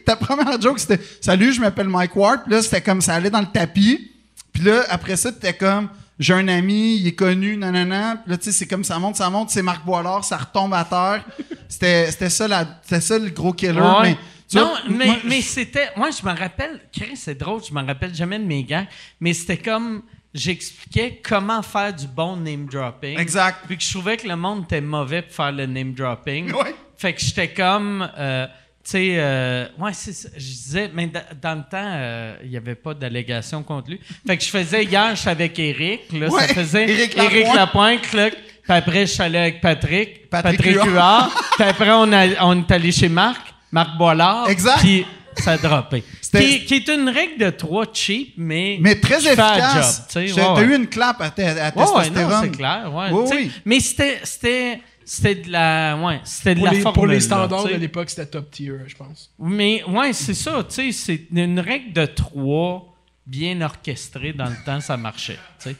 ta 0.06 0.14
première 0.14 0.60
joke 0.60 0.78
c'était 0.78 1.00
Salut, 1.22 1.52
je 1.54 1.60
m'appelle 1.60 1.88
Mike 1.88 2.14
Ward. 2.16 2.42
Puis 2.44 2.52
là, 2.52 2.62
c'était 2.62 2.80
comme 2.82 3.00
ça 3.00 3.14
allait 3.14 3.30
dans 3.30 3.40
le 3.40 3.46
tapis. 3.46 4.10
Puis 4.52 4.62
là, 4.64 4.84
après 4.90 5.16
ça, 5.16 5.32
t'étais 5.32 5.54
comme 5.54 5.88
J'ai 6.18 6.34
un 6.34 6.48
ami, 6.48 6.96
il 6.96 7.06
est 7.06 7.14
connu, 7.14 7.56
nanana. 7.56 8.16
Puis 8.22 8.30
là, 8.32 8.36
tu 8.36 8.44
sais, 8.44 8.52
c'est 8.52 8.66
comme 8.66 8.84
ça 8.84 8.98
monte, 8.98 9.16
ça 9.16 9.30
monte, 9.30 9.48
c'est 9.50 9.62
Marc 9.62 9.86
Boilard, 9.86 10.22
ça 10.22 10.36
retombe 10.36 10.74
à 10.74 10.84
terre. 10.84 11.24
C'était 11.68 12.10
c'était 12.10 12.28
ça, 12.30 12.46
la- 12.46 12.78
c'était 12.82 13.00
ça 13.00 13.18
le 13.18 13.30
gros 13.30 13.52
killer. 13.54 13.72
Ouais. 13.80 14.02
Mais, 14.02 14.16
tu 14.50 14.56
non, 14.58 14.64
vois, 14.66 14.78
mais, 14.90 15.06
moi, 15.06 15.16
mais 15.24 15.40
c'était. 15.40 15.88
Moi, 15.96 16.10
je 16.10 16.26
me 16.28 16.36
rappelle. 16.36 16.80
Chris, 16.92 17.16
c'est 17.16 17.38
drôle, 17.38 17.62
je 17.66 17.72
me 17.72 17.82
rappelle 17.82 18.14
jamais 18.14 18.38
de 18.38 18.44
mes 18.44 18.64
gars, 18.64 18.84
mais 19.20 19.32
c'était 19.32 19.56
comme. 19.56 20.02
J'expliquais 20.32 21.20
comment 21.22 21.60
faire 21.62 21.92
du 21.92 22.06
bon 22.06 22.36
name 22.36 22.66
dropping. 22.66 23.18
Exact. 23.18 23.58
Puis 23.66 23.76
que 23.76 23.82
je 23.82 23.90
trouvais 23.90 24.16
que 24.16 24.28
le 24.28 24.36
monde 24.36 24.64
était 24.64 24.80
mauvais 24.80 25.22
pour 25.22 25.32
faire 25.34 25.52
le 25.52 25.66
name 25.66 25.92
dropping. 25.92 26.52
Ouais. 26.60 26.74
Fait 26.96 27.14
que 27.14 27.20
j'étais 27.20 27.48
comme. 27.48 28.08
euh, 28.18 28.46
tu 28.84 28.90
sais, 28.92 29.14
euh, 29.16 29.66
ouais, 29.78 29.92
c'est 29.94 30.12
ça. 30.12 30.28
Je 30.34 30.38
disais, 30.40 30.90
mais 30.92 31.06
da- 31.06 31.24
dans 31.40 31.54
le 31.54 31.62
temps, 31.62 31.76
euh, 31.82 32.36
il 32.44 32.50
n'y 32.50 32.56
avait 32.56 32.74
pas 32.74 32.92
d'allégation 32.94 33.62
contre 33.62 33.90
lui. 33.90 34.00
Fait 34.26 34.36
que 34.36 34.44
je 34.44 34.48
faisais 34.50 34.84
hier, 34.84 35.10
je 35.14 35.20
suis 35.20 35.28
avec 35.30 35.58
Eric. 35.58 36.12
Là, 36.12 36.28
Ouais, 36.28 36.46
ça 36.46 36.54
faisait 36.54 36.88
Éric 36.90 37.14
Lapointe. 37.16 37.54
Lapointe. 37.56 38.12
là. 38.12 38.30
Puis 38.30 38.72
après, 38.72 39.00
je 39.06 39.12
suis 39.12 39.22
allé 39.22 39.38
avec 39.38 39.60
Patrick. 39.60 40.28
Patrick 40.30 40.56
Patrick, 40.58 40.74
Huard. 40.76 40.88
Huard. 40.88 41.30
Puis 41.56 41.64
après, 41.64 41.90
on, 41.90 42.12
a- 42.12 42.44
on 42.44 42.60
est 42.60 42.70
allé 42.70 42.92
chez 42.92 43.08
Marc, 43.08 43.40
Marc 43.72 43.96
Boilard. 43.96 44.48
Exact. 44.48 44.80
Puis 44.80 45.06
ça 45.40 45.52
a 45.52 45.58
droppé. 45.58 46.04
Qui, 46.32 46.64
qui 46.64 46.74
est 46.74 46.88
une 46.88 47.08
règle 47.08 47.38
de 47.44 47.50
trois 47.50 47.86
cheap, 47.92 48.34
mais. 48.36 48.78
mais 48.80 48.94
très 49.00 49.16
efficace. 49.26 50.04
tu 50.08 50.12
sais. 50.12 50.26
J'ai- 50.28 50.40
Ouais, 50.40 50.64
eu 50.64 50.76
une 50.76 50.86
clap 50.86 51.20
à, 51.20 51.30
ta- 51.30 51.42
à 51.42 51.52
Ouais, 51.54 51.60
ouais, 51.62 51.70
testostérone. 52.02 52.30
non, 52.32 52.40
c'est 52.42 52.50
clair. 52.50 52.90
Ouais, 52.94 53.10
Oui. 53.10 53.50
Mais 53.64 53.80
c'était, 53.80 54.18
c'était, 54.24 54.80
c'était 55.04 55.34
de 55.36 55.50
la, 55.50 55.96
ouais, 55.96 56.20
c'était 56.24 56.54
de 56.54 56.60
Pour 56.60 56.66
la 56.66 56.72
les, 56.72 56.80
formule. 56.80 56.94
pour 56.94 57.06
les 57.06 57.20
standards 57.20 57.64
de 57.64 57.74
l'époque, 57.74 58.10
c'était 58.10 58.26
top 58.26 58.50
tier, 58.50 58.72
je 58.86 58.94
pense. 58.94 59.30
Mais 59.38 59.82
ouais, 59.84 60.12
c'est 60.12 60.34
ça. 60.34 60.64
Tu 60.68 60.74
sais, 60.74 60.92
c'est 60.92 61.26
une 61.34 61.58
règle 61.60 61.92
de 61.92 62.06
trois 62.06 62.86
bien 63.26 63.60
orchestrée 63.60 64.32
dans 64.32 64.46
le 64.46 64.56
temps, 64.64 64.80
ça 64.80 64.96
marchait. 64.96 65.38
tu 65.62 65.70
sais. 65.70 65.76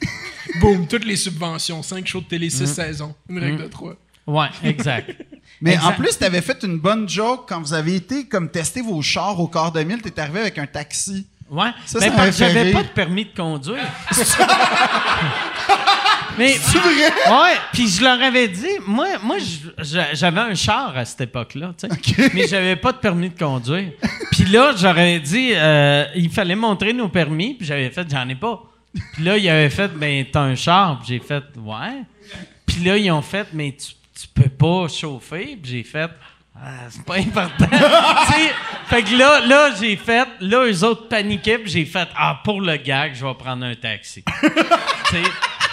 Boum, 0.61 0.87
toutes 0.87 1.05
les 1.05 1.17
subventions, 1.17 1.83
5 1.83 2.07
shows 2.07 2.21
de 2.21 2.27
télé, 2.27 2.47
Mm. 2.47 2.51
6 2.51 2.67
saisons. 2.67 3.15
Une 3.29 3.39
règle 3.39 3.63
de 3.65 3.69
3. 3.69 3.95
Ouais, 4.27 4.49
exact. 4.63 5.17
Mais 5.63 5.75
Exact. 5.75 5.87
en 5.89 5.93
plus, 5.93 6.19
t'avais 6.19 6.41
fait 6.41 6.63
une 6.63 6.79
bonne 6.79 7.09
joke 7.09 7.45
quand 7.49 7.61
vous 7.61 7.75
avez 7.75 7.95
été 7.97 8.27
comme 8.27 8.51
tester 8.51 8.81
vos 8.81 9.03
chars 9.03 9.39
au 9.39 9.47
quart 9.49 9.73
de 9.73 9.83
mille. 9.83 10.01
T'es 10.01 10.19
arrivé 10.21 10.41
avec 10.41 10.57
un 10.59 10.67
taxi. 10.67 11.27
Ouais. 11.51 11.71
Ça, 11.85 11.99
mais 12.01 12.07
ça 12.07 12.13
parce 12.13 12.29
que 12.31 12.37
j'avais 12.37 12.73
pas 12.73 12.83
de 12.85 12.89
permis 12.89 13.25
de 13.25 13.35
conduire. 13.37 13.83
mais 16.39 16.55
C'est 16.61 16.79
vrai? 16.79 16.91
ouais, 16.93 17.57
puis 17.73 17.89
je 17.89 18.03
leur 18.03 18.21
avais 18.23 18.49
dit, 18.49 18.69
moi, 18.87 19.07
moi, 19.23 19.37
j'avais 20.13 20.41
un 20.41 20.55
char 20.55 20.97
à 20.97 21.05
cette 21.05 21.23
époque-là, 21.23 21.75
tu 21.79 21.89
sais, 21.89 21.93
Ok. 21.93 22.31
mais 22.35 22.47
j'avais 22.47 22.77
pas 22.77 22.93
de 22.93 22.99
permis 22.99 23.31
de 23.31 23.39
conduire. 23.39 23.91
Puis 24.33 24.45
là, 24.47 24.73
j'aurais 24.77 25.19
dit, 25.21 25.51
euh, 25.55 26.05
il 26.15 26.31
fallait 26.31 26.55
montrer 26.55 26.93
nos 26.93 27.09
permis, 27.09 27.55
puis 27.55 27.67
j'avais 27.67 27.91
fait, 27.91 28.07
j'en 28.11 28.29
ai 28.29 28.37
pas. 28.37 28.63
Puis 29.15 29.25
là, 29.25 29.37
il 29.37 29.49
avait 29.49 29.71
fait, 29.71 29.89
ben 29.89 30.25
t'as 30.33 30.41
un 30.43 30.55
char, 30.55 31.01
puis 31.01 31.09
j'ai 31.15 31.21
fait, 31.25 31.45
ouais. 31.59 32.03
Puis 32.67 32.85
là, 32.85 32.97
ils 32.97 33.11
ont 33.11 33.23
fait, 33.23 33.49
mais 33.53 33.77
tu, 33.77 33.93
tu 34.21 34.29
peux 34.29 34.51
pas 34.51 34.89
chauffer, 34.89 35.59
puis 35.61 35.71
j'ai 35.71 35.83
fait. 35.83 36.11
Ah, 36.55 36.89
c'est 36.91 37.05
pas 37.05 37.17
important. 37.17 37.67
Fait 38.87 39.03
que 39.03 39.17
là, 39.17 39.41
là 39.47 39.71
j'ai 39.81 39.97
fait, 39.97 40.29
là, 40.41 40.67
eux 40.67 40.85
autres 40.85 41.09
paniquaient, 41.09 41.59
puis 41.59 41.71
j'ai 41.71 41.85
fait, 41.87 42.09
ah, 42.17 42.41
pour 42.45 42.61
le 42.61 42.77
gag, 42.77 43.15
je 43.15 43.25
vais 43.25 43.35
prendre 43.35 43.65
un 43.65 43.75
taxi. 43.75 44.25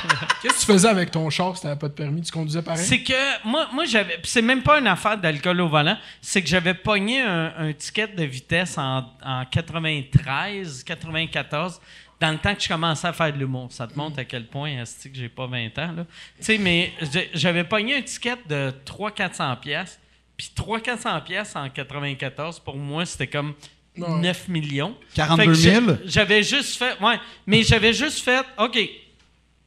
Qu'est-ce 0.41 0.53
que 0.53 0.59
tu 0.59 0.65
faisais 0.65 0.87
avec 0.87 1.11
ton 1.11 1.29
char 1.29 1.55
si 1.55 1.63
t'avais 1.63 1.75
pas 1.75 1.87
de 1.87 1.93
permis? 1.93 2.21
Tu 2.21 2.31
conduisais 2.31 2.61
pareil? 2.61 2.85
C'est 2.85 3.01
que 3.01 3.47
moi, 3.47 3.67
moi 3.73 3.85
j'avais. 3.85 4.19
c'est 4.23 4.41
même 4.41 4.61
pas 4.61 4.79
une 4.79 4.87
affaire 4.87 5.17
d'alcool 5.17 5.59
au 5.61 5.67
volant. 5.67 5.97
C'est 6.21 6.41
que 6.41 6.47
j'avais 6.47 6.73
pogné 6.73 7.21
un, 7.21 7.53
un 7.57 7.73
ticket 7.73 8.07
de 8.07 8.23
vitesse 8.23 8.77
en, 8.77 9.05
en 9.23 9.45
93, 9.45 10.83
94. 10.83 11.81
Dans 12.19 12.31
le 12.31 12.38
temps 12.38 12.56
que 12.56 12.61
je 12.61 12.68
commençais 12.68 13.07
à 13.07 13.14
faire 13.14 13.31
de 13.34 13.38
l'humour. 13.38 13.68
Ça 13.72 13.85
te 13.88 13.95
montre 13.98 14.19
à 14.19 14.26
quel 14.26 14.48
point 14.48 14.69
est 14.81 15.03
que 15.10 15.15
j'ai 15.18 15.30
pas 15.30 15.45
20 15.48 15.68
ans. 15.80 15.91
là. 15.98 16.06
Tu 16.39 16.44
sais, 16.45 16.57
mais 16.57 16.91
j'avais 17.34 17.64
pogné 17.64 17.95
un 17.98 18.02
ticket 18.02 18.35
de 18.48 18.73
300-400 18.85 19.60
pièces. 19.60 19.99
Puis 20.35 20.52
300-400 20.56 21.23
pièces 21.23 21.56
en 21.56 21.69
94, 21.69 22.60
pour 22.60 22.76
moi, 22.77 23.06
c'était 23.06 23.27
comme 23.27 23.53
9 23.95 24.48
millions. 24.49 24.95
42 25.15 25.44
Fait 25.44 25.48
que 25.49 25.53
000? 25.56 25.85
j'ai- 26.03 26.10
J'avais 26.10 26.44
juste 26.44 26.77
fait... 26.77 26.99
Ouais, 27.02 27.15
mais 27.48 27.64
j'avais 27.64 27.94
juste 27.94 28.23
fait... 28.23 28.44
OK, 28.60 28.77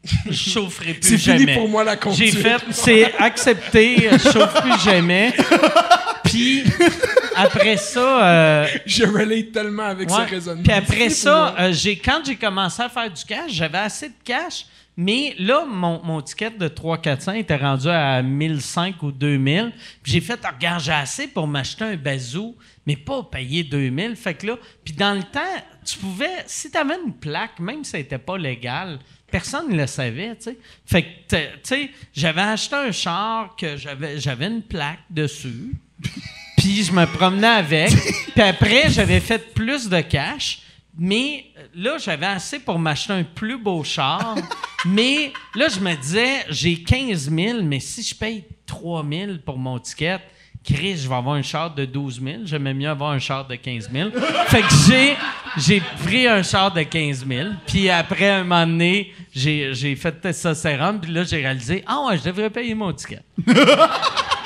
je 0.04 0.32
chaufferai 0.32 0.94
plus 0.94 1.02
C'est 1.08 1.18
fini 1.18 1.38
jamais. 1.40 1.54
pour 1.54 1.68
moi, 1.68 1.84
la 1.84 1.96
conduite. 1.96 2.32
J'ai 2.32 2.40
fait, 2.40 2.62
c'est 2.70 3.14
accepté, 3.18 4.08
euh, 4.08 4.18
je 4.18 4.30
chauffe 4.30 4.60
plus 4.62 4.80
jamais. 4.84 5.32
Puis 6.24 6.62
après 7.36 7.76
ça, 7.76 8.24
euh, 8.24 8.66
Je 8.86 9.04
relate 9.04 9.52
tellement 9.52 9.84
avec 9.84 10.08
ouais. 10.10 10.26
ce 10.26 10.30
raisonnement. 10.30 10.62
Puis 10.62 10.72
après 10.72 11.10
ça, 11.10 11.54
euh, 11.58 11.72
j'ai 11.72 11.96
quand 11.96 12.20
j'ai 12.24 12.36
commencé 12.36 12.82
à 12.82 12.88
faire 12.88 13.10
du 13.10 13.24
cash, 13.24 13.50
j'avais 13.52 13.78
assez 13.78 14.08
de 14.08 14.14
cash, 14.24 14.66
mais 14.96 15.34
là 15.38 15.64
mon, 15.68 16.00
mon 16.02 16.20
ticket 16.22 16.50
de 16.50 16.68
3 16.68 16.98
400 16.98 17.32
était 17.32 17.56
rendu 17.56 17.88
à 17.88 18.22
1005 18.22 19.02
ou 19.02 19.12
2000. 19.12 19.72
Puis 20.02 20.12
j'ai 20.12 20.20
fait 20.20 20.38
Ah, 20.44 20.52
regarde, 20.56 20.80
j'ai 20.82 20.92
assez 20.92 21.26
pour 21.28 21.46
m'acheter 21.46 21.84
un 21.84 21.96
bazou, 21.96 22.56
mais 22.86 22.96
pas 22.96 23.22
payer 23.24 23.64
2000. 23.64 24.16
Fait 24.16 24.34
que 24.34 24.46
là, 24.46 24.56
puis 24.84 24.94
dans 24.94 25.14
le 25.14 25.22
temps, 25.22 25.40
tu 25.84 25.98
pouvais 25.98 26.44
si 26.46 26.70
tu 26.70 26.78
avais 26.78 26.96
une 27.04 27.12
plaque, 27.14 27.58
même 27.58 27.84
si 27.84 27.90
ça 27.92 27.98
n'était 27.98 28.18
pas 28.18 28.38
légal, 28.38 28.98
personne 29.30 29.70
ne 29.70 29.76
le 29.76 29.86
savait, 29.86 30.36
tu 30.36 30.44
sais. 30.44 30.58
Fait 30.86 31.02
que 31.02 31.08
tu 31.28 31.36
sais, 31.62 31.90
j'avais 32.12 32.40
acheté 32.40 32.76
un 32.76 32.92
char 32.92 33.54
que 33.56 33.76
j'avais 33.76 34.18
j'avais 34.20 34.46
une 34.46 34.62
plaque 34.62 35.00
dessus. 35.10 35.74
Puis 36.56 36.84
je 36.84 36.92
me 36.92 37.06
promenais 37.06 37.46
avec. 37.46 37.90
Puis 38.34 38.42
après, 38.42 38.90
j'avais 38.90 39.20
fait 39.20 39.54
plus 39.54 39.88
de 39.88 40.00
cash. 40.00 40.60
Mais 40.98 41.46
euh, 41.56 41.62
là, 41.74 41.98
j'avais 41.98 42.26
assez 42.26 42.58
pour 42.58 42.78
m'acheter 42.78 43.14
un 43.14 43.24
plus 43.24 43.56
beau 43.56 43.82
char. 43.82 44.34
mais 44.84 45.32
là, 45.54 45.68
je 45.68 45.80
me 45.80 45.94
disais, 45.94 46.44
j'ai 46.50 46.82
15 46.82 47.30
000, 47.30 47.62
mais 47.62 47.80
si 47.80 48.02
je 48.02 48.14
paye 48.14 48.44
3 48.66 49.04
000 49.10 49.32
pour 49.44 49.56
mon 49.56 49.78
ticket, 49.78 50.20
Chris, 50.62 50.98
je 50.98 51.08
vais 51.08 51.14
avoir 51.14 51.36
un 51.36 51.42
char 51.42 51.74
de 51.74 51.86
12 51.86 52.20
000. 52.22 52.36
J'aimais 52.44 52.74
mieux 52.74 52.88
avoir 52.88 53.12
un 53.12 53.18
char 53.18 53.46
de 53.46 53.54
15 53.54 53.90
000. 53.90 54.10
fait 54.48 54.60
que 54.60 54.68
j'ai, 54.86 55.16
j'ai 55.56 55.82
pris 56.04 56.26
un 56.26 56.42
char 56.42 56.72
de 56.72 56.82
15 56.82 57.26
000. 57.26 57.48
Puis 57.66 57.88
après, 57.88 58.28
un 58.28 58.42
moment 58.42 58.66
donné, 58.66 59.14
j'ai, 59.32 59.96
fait 59.96 60.12
testostérone. 60.20 61.00
Puis 61.00 61.12
là, 61.12 61.24
j'ai 61.24 61.38
réalisé, 61.38 61.84
ah 61.86 62.06
ouais, 62.06 62.18
je 62.18 62.24
devrais 62.24 62.50
payer 62.50 62.74
mon 62.74 62.92
ticket. 62.92 63.22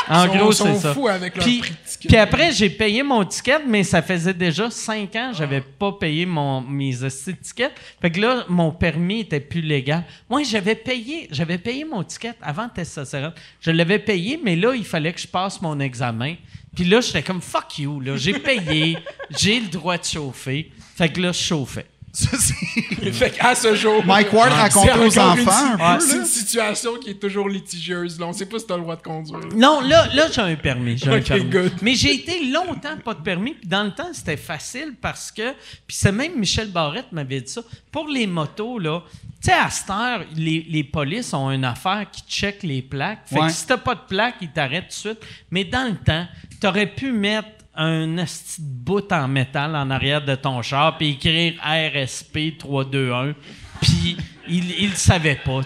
En 0.08 0.26
gros, 0.26 0.52
c'est 0.52 0.76
ça. 0.76 0.94
avec 1.10 1.34
puis, 1.34 1.62
puis 2.06 2.16
après, 2.16 2.52
j'ai 2.52 2.68
payé 2.68 3.02
mon 3.02 3.24
ticket, 3.24 3.60
mais 3.66 3.82
ça 3.82 4.02
faisait 4.02 4.34
déjà 4.34 4.70
cinq 4.70 5.16
ans 5.16 5.30
que 5.30 5.38
j'avais 5.38 5.62
pas 5.62 5.92
payé 5.92 6.26
mon, 6.26 6.60
mes 6.60 6.94
tickets. 7.42 7.72
Fait 8.00 8.10
que 8.10 8.20
là, 8.20 8.44
mon 8.48 8.70
permis 8.70 9.20
était 9.20 9.40
plus 9.40 9.62
légal. 9.62 10.04
Moi, 10.28 10.42
j'avais 10.42 10.74
payé, 10.74 11.28
j'avais 11.30 11.58
payé 11.58 11.84
mon 11.84 12.02
ticket 12.04 12.34
avant 12.42 12.68
testostérone. 12.68 13.32
Je 13.60 13.70
l'avais 13.70 13.98
payé, 13.98 14.38
mais 14.42 14.56
là, 14.56 14.74
il 14.74 14.84
fallait 14.84 15.12
que 15.12 15.20
je 15.20 15.28
passe 15.28 15.60
mon 15.62 15.80
examen. 15.80 16.34
Puis 16.74 16.84
là, 16.84 17.00
j'étais 17.00 17.22
comme 17.22 17.40
fuck 17.40 17.78
you, 17.78 18.00
là. 18.00 18.16
J'ai 18.16 18.38
payé, 18.38 18.98
j'ai 19.30 19.60
le 19.60 19.68
droit 19.68 19.96
de 19.96 20.04
chauffer. 20.04 20.70
Fait 20.96 21.08
que 21.08 21.20
là, 21.20 21.32
je 21.32 21.38
chauffais. 21.38 21.86
Ça, 22.14 22.28
c'est- 22.38 22.54
Fait 23.12 23.30
qu'à 23.30 23.54
ce 23.54 23.74
jour. 23.74 24.04
Mike 24.06 24.32
Ward 24.32 24.50
c'est 24.52 24.56
racontait 24.80 24.92
aux 24.98 25.10
une- 25.10 25.18
enfants 25.20 25.30
un 25.32 25.76
peu, 25.76 25.82
Ouais, 25.82 25.88
là. 25.88 25.98
C'est 26.00 26.16
une 26.16 26.24
situation 26.24 26.94
qui 27.02 27.10
est 27.10 27.20
toujours 27.20 27.48
litigieuse. 27.48 28.18
Là. 28.20 28.26
On 28.26 28.32
sait 28.32 28.46
pas 28.46 28.58
si 28.58 28.66
t'as 28.66 28.76
le 28.76 28.82
droit 28.82 28.96
de 28.96 29.02
conduire. 29.02 29.40
Non, 29.56 29.80
là, 29.80 30.06
là 30.14 30.28
j'ai 30.32 30.40
un 30.40 30.54
permis. 30.54 30.96
J'ai 30.96 31.10
un 31.10 31.18
Ok, 31.18 31.24
permis. 31.26 31.50
good. 31.50 31.72
Mais 31.82 31.94
j'ai 31.96 32.14
été 32.14 32.46
longtemps 32.50 32.96
pas 33.04 33.14
de 33.14 33.20
permis. 33.22 33.54
Puis 33.54 33.66
dans 33.68 33.82
le 33.82 33.90
temps, 33.90 34.08
c'était 34.12 34.36
facile 34.36 34.94
parce 35.00 35.30
que. 35.32 35.52
Puis 35.86 35.96
c'est 35.96 36.12
même 36.12 36.38
Michel 36.38 36.68
Barrette 36.70 37.10
m'avait 37.12 37.40
dit 37.40 37.52
ça. 37.52 37.62
Pour 37.90 38.06
les 38.08 38.26
motos, 38.28 38.78
là, 38.78 39.02
tu 39.42 39.50
sais, 39.50 39.52
à 39.52 39.68
cette 39.70 39.90
heure, 39.90 40.24
les, 40.36 40.64
les 40.68 40.84
polices 40.84 41.34
ont 41.34 41.50
une 41.50 41.64
affaire 41.64 42.06
qui 42.12 42.22
check 42.28 42.62
les 42.62 42.80
plaques. 42.80 43.22
Fait 43.26 43.40
Ouais. 43.40 43.46
que 43.48 43.52
si 43.52 43.66
t'as 43.66 43.76
pas 43.76 43.94
de 43.96 44.00
plaque, 44.08 44.36
ils 44.40 44.50
t'arrêtent 44.52 44.84
tout 44.84 45.08
de 45.08 45.14
suite. 45.16 45.18
Mais 45.50 45.64
dans 45.64 45.88
le 45.90 45.96
temps, 45.96 46.26
t'aurais 46.60 46.86
pu 46.86 47.10
mettre 47.12 47.48
un 47.76 48.16
esti 48.18 48.60
de 48.62 48.66
bout 48.84 49.12
en 49.12 49.26
métal 49.28 49.74
en 49.76 49.90
arrière 49.90 50.24
de 50.24 50.34
ton 50.34 50.62
char 50.62 50.96
puis 50.96 51.10
écrire 51.10 51.54
RSP 51.62 52.56
321 52.58 53.34
puis 53.80 54.16
il, 54.46 54.70
il 54.82 54.90
le 54.90 54.96
savait 54.96 55.40
pas. 55.44 55.60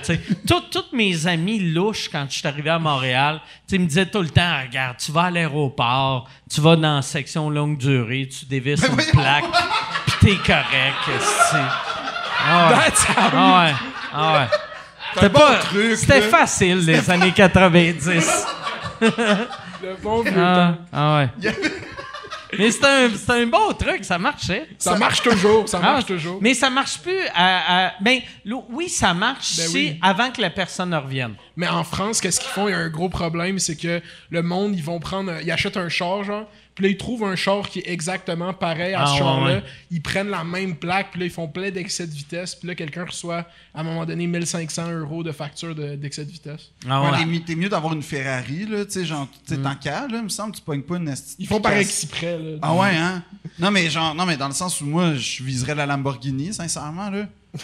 Tout- 0.47 0.63
Toutes 0.71 0.93
mes 0.93 1.27
amis 1.27 1.59
louches, 1.73 2.09
quand 2.11 2.27
je 2.31 2.39
suis 2.39 2.47
arrivé 2.49 2.71
à 2.71 2.79
Montréal, 2.79 3.41
ils 3.71 3.81
me 3.81 3.87
disaient 3.87 4.07
tout 4.07 4.23
le 4.23 4.29
temps, 4.31 4.61
regarde, 4.67 4.97
tu 4.99 5.11
vas 5.13 5.25
à 5.25 5.31
l'aéroport, 5.31 6.29
tu 6.51 6.61
vas 6.61 6.77
dans 6.77 6.97
la 6.97 7.03
section 7.03 7.51
longue 7.51 7.77
durée, 7.77 8.29
tu 8.29 8.45
dévisses 8.47 8.85
une 8.89 8.97
plaque, 8.97 9.45
puis 10.07 10.15
t'es 10.21 10.37
correct, 10.37 10.97
esti. 11.17 11.57
Ah 12.47 12.71
ouais. 12.71 12.93
Ah 13.17 13.65
ouais. 13.65 13.75
Ah 14.15 14.33
ouais. 14.39 14.47
C'était 15.15 15.31
pas- 15.31 15.57
truc, 15.57 15.97
C'était 15.97 16.23
facile, 16.23 16.79
les 16.87 17.11
années 17.11 17.33
90. 17.33 18.47
Le 19.01 19.97
bon 20.03 20.23
vieux 20.23 20.33
Ah, 20.37 20.75
temps. 20.77 20.85
ah 20.93 21.19
ouais. 21.43 21.53
Mais 22.57 22.71
c'était 22.71 22.87
un, 22.87 23.11
un 23.35 23.47
bon 23.47 23.73
truc, 23.79 24.05
ça 24.05 24.19
marchait. 24.19 24.69
Ça 24.79 24.97
marche 24.97 25.23
toujours. 25.23 25.69
Ça 25.69 25.81
Ah, 25.83 25.93
marche 25.93 26.07
toujours. 26.07 26.39
Mais 26.41 26.55
ça 26.55 26.71
marche 26.71 26.99
plus 27.01 27.19
à. 27.35 27.87
à- 27.89 27.93
ben, 28.01 28.21
oui, 28.71 28.89
ça 28.89 29.13
marche 29.15 29.57
Ben 29.57 29.67
si 29.69 29.75
oui. 29.77 29.99
avant 30.01 30.31
que 30.31 30.41
la 30.41 30.51
personne 30.51 30.91
ne 30.91 30.97
revienne. 30.97 31.35
Mais 31.57 31.69
en 31.69 31.85
France, 31.85 32.21
qu'est-ce 32.21 32.41
qu'ils 32.41 32.51
font? 32.51 32.69
Il 32.69 32.71
y 32.71 32.75
a 32.75 32.79
un 32.79 32.89
gros 32.89 33.09
problème, 33.09 33.59
c'est 33.59 33.77
que 33.77 34.01
le 34.31 34.43
monde, 34.43 34.75
ils 34.77 34.85
vont 34.85 35.01
prendre, 35.01 35.33
ils 35.43 35.51
achètent 35.51 35.77
un 35.77 35.89
char, 35.89 36.23
genre, 36.25 36.49
puis 36.79 36.85
là, 36.87 36.91
ils 36.93 36.97
trouvent 36.97 37.25
un 37.25 37.35
char 37.35 37.69
qui 37.69 37.81
est 37.81 37.89
exactement 37.91 38.55
pareil 38.55 38.95
à 38.95 39.03
Ah, 39.03 39.07
ce 39.07 39.13
ouais, 39.15 39.19
char-là. 39.19 39.55
ouais. 39.57 39.63
Ils 39.91 40.01
prennent 40.01 40.29
la 40.31 40.45
même 40.45 40.77
plaque, 40.77 41.09
puis 41.11 41.19
là, 41.19 41.27
ils 41.27 41.33
font 41.33 41.49
plein 41.49 41.73
d'excès 41.73 42.07
de 42.07 42.13
vitesse, 42.13 42.55
puis 42.55 42.69
là, 42.69 42.77
quelqu'un 42.77 43.05
reçoit, 43.05 43.47
à 43.75 43.81
un 43.81 43.83
moment 43.83 44.07
donné, 44.07 44.29
1500 44.29 44.93
euros 44.93 45.25
de 45.25 45.33
facture 45.33 45.75
de- 45.75 45.97
d'excès 45.97 46.25
de 46.25 46.31
vitesse. 46.31 46.71
Ah 46.89 47.03
Ouais, 47.03 47.11
ouais. 47.25 47.41
t'es 47.45 47.57
mieux- 47.57 47.69
d'avoir 47.69 47.95
une 47.95 48.03
Ferrari, 48.05 48.65
là, 48.67 48.85
tu 48.85 48.93
sais, 48.93 49.05
genre, 49.05 49.27
tu 49.45 49.57
sais, 49.57 49.61
tant 49.61 49.75
qu'à, 49.75 50.03
là, 50.07 50.19
il 50.19 50.23
me 50.23 50.29
semble, 50.29 50.55
tu 50.55 50.63
pognes 50.63 50.83
pas 50.83 50.97
une 50.99 51.13
Ils 51.41 51.49
font 51.49 51.61
par 51.61 51.73
exprès, 51.73 52.39
là. 52.39 52.59
Ah 52.63 52.75
ouais, 52.77 52.95
hein? 52.95 53.25
Non, 53.59 53.73
mais 53.73 53.91
genre, 53.91 54.15
non, 54.15 54.25
mais 54.25 54.37
dans 54.37 54.47
le 54.47 54.55
sens 54.55 54.81
où 54.81 54.87
moi, 54.87 55.15
je 55.17 55.43
viserais 55.43 55.75
la 55.75 55.87
Lamborghini, 55.87 56.55
sincèrement, 56.55 57.11
là. 57.11 57.27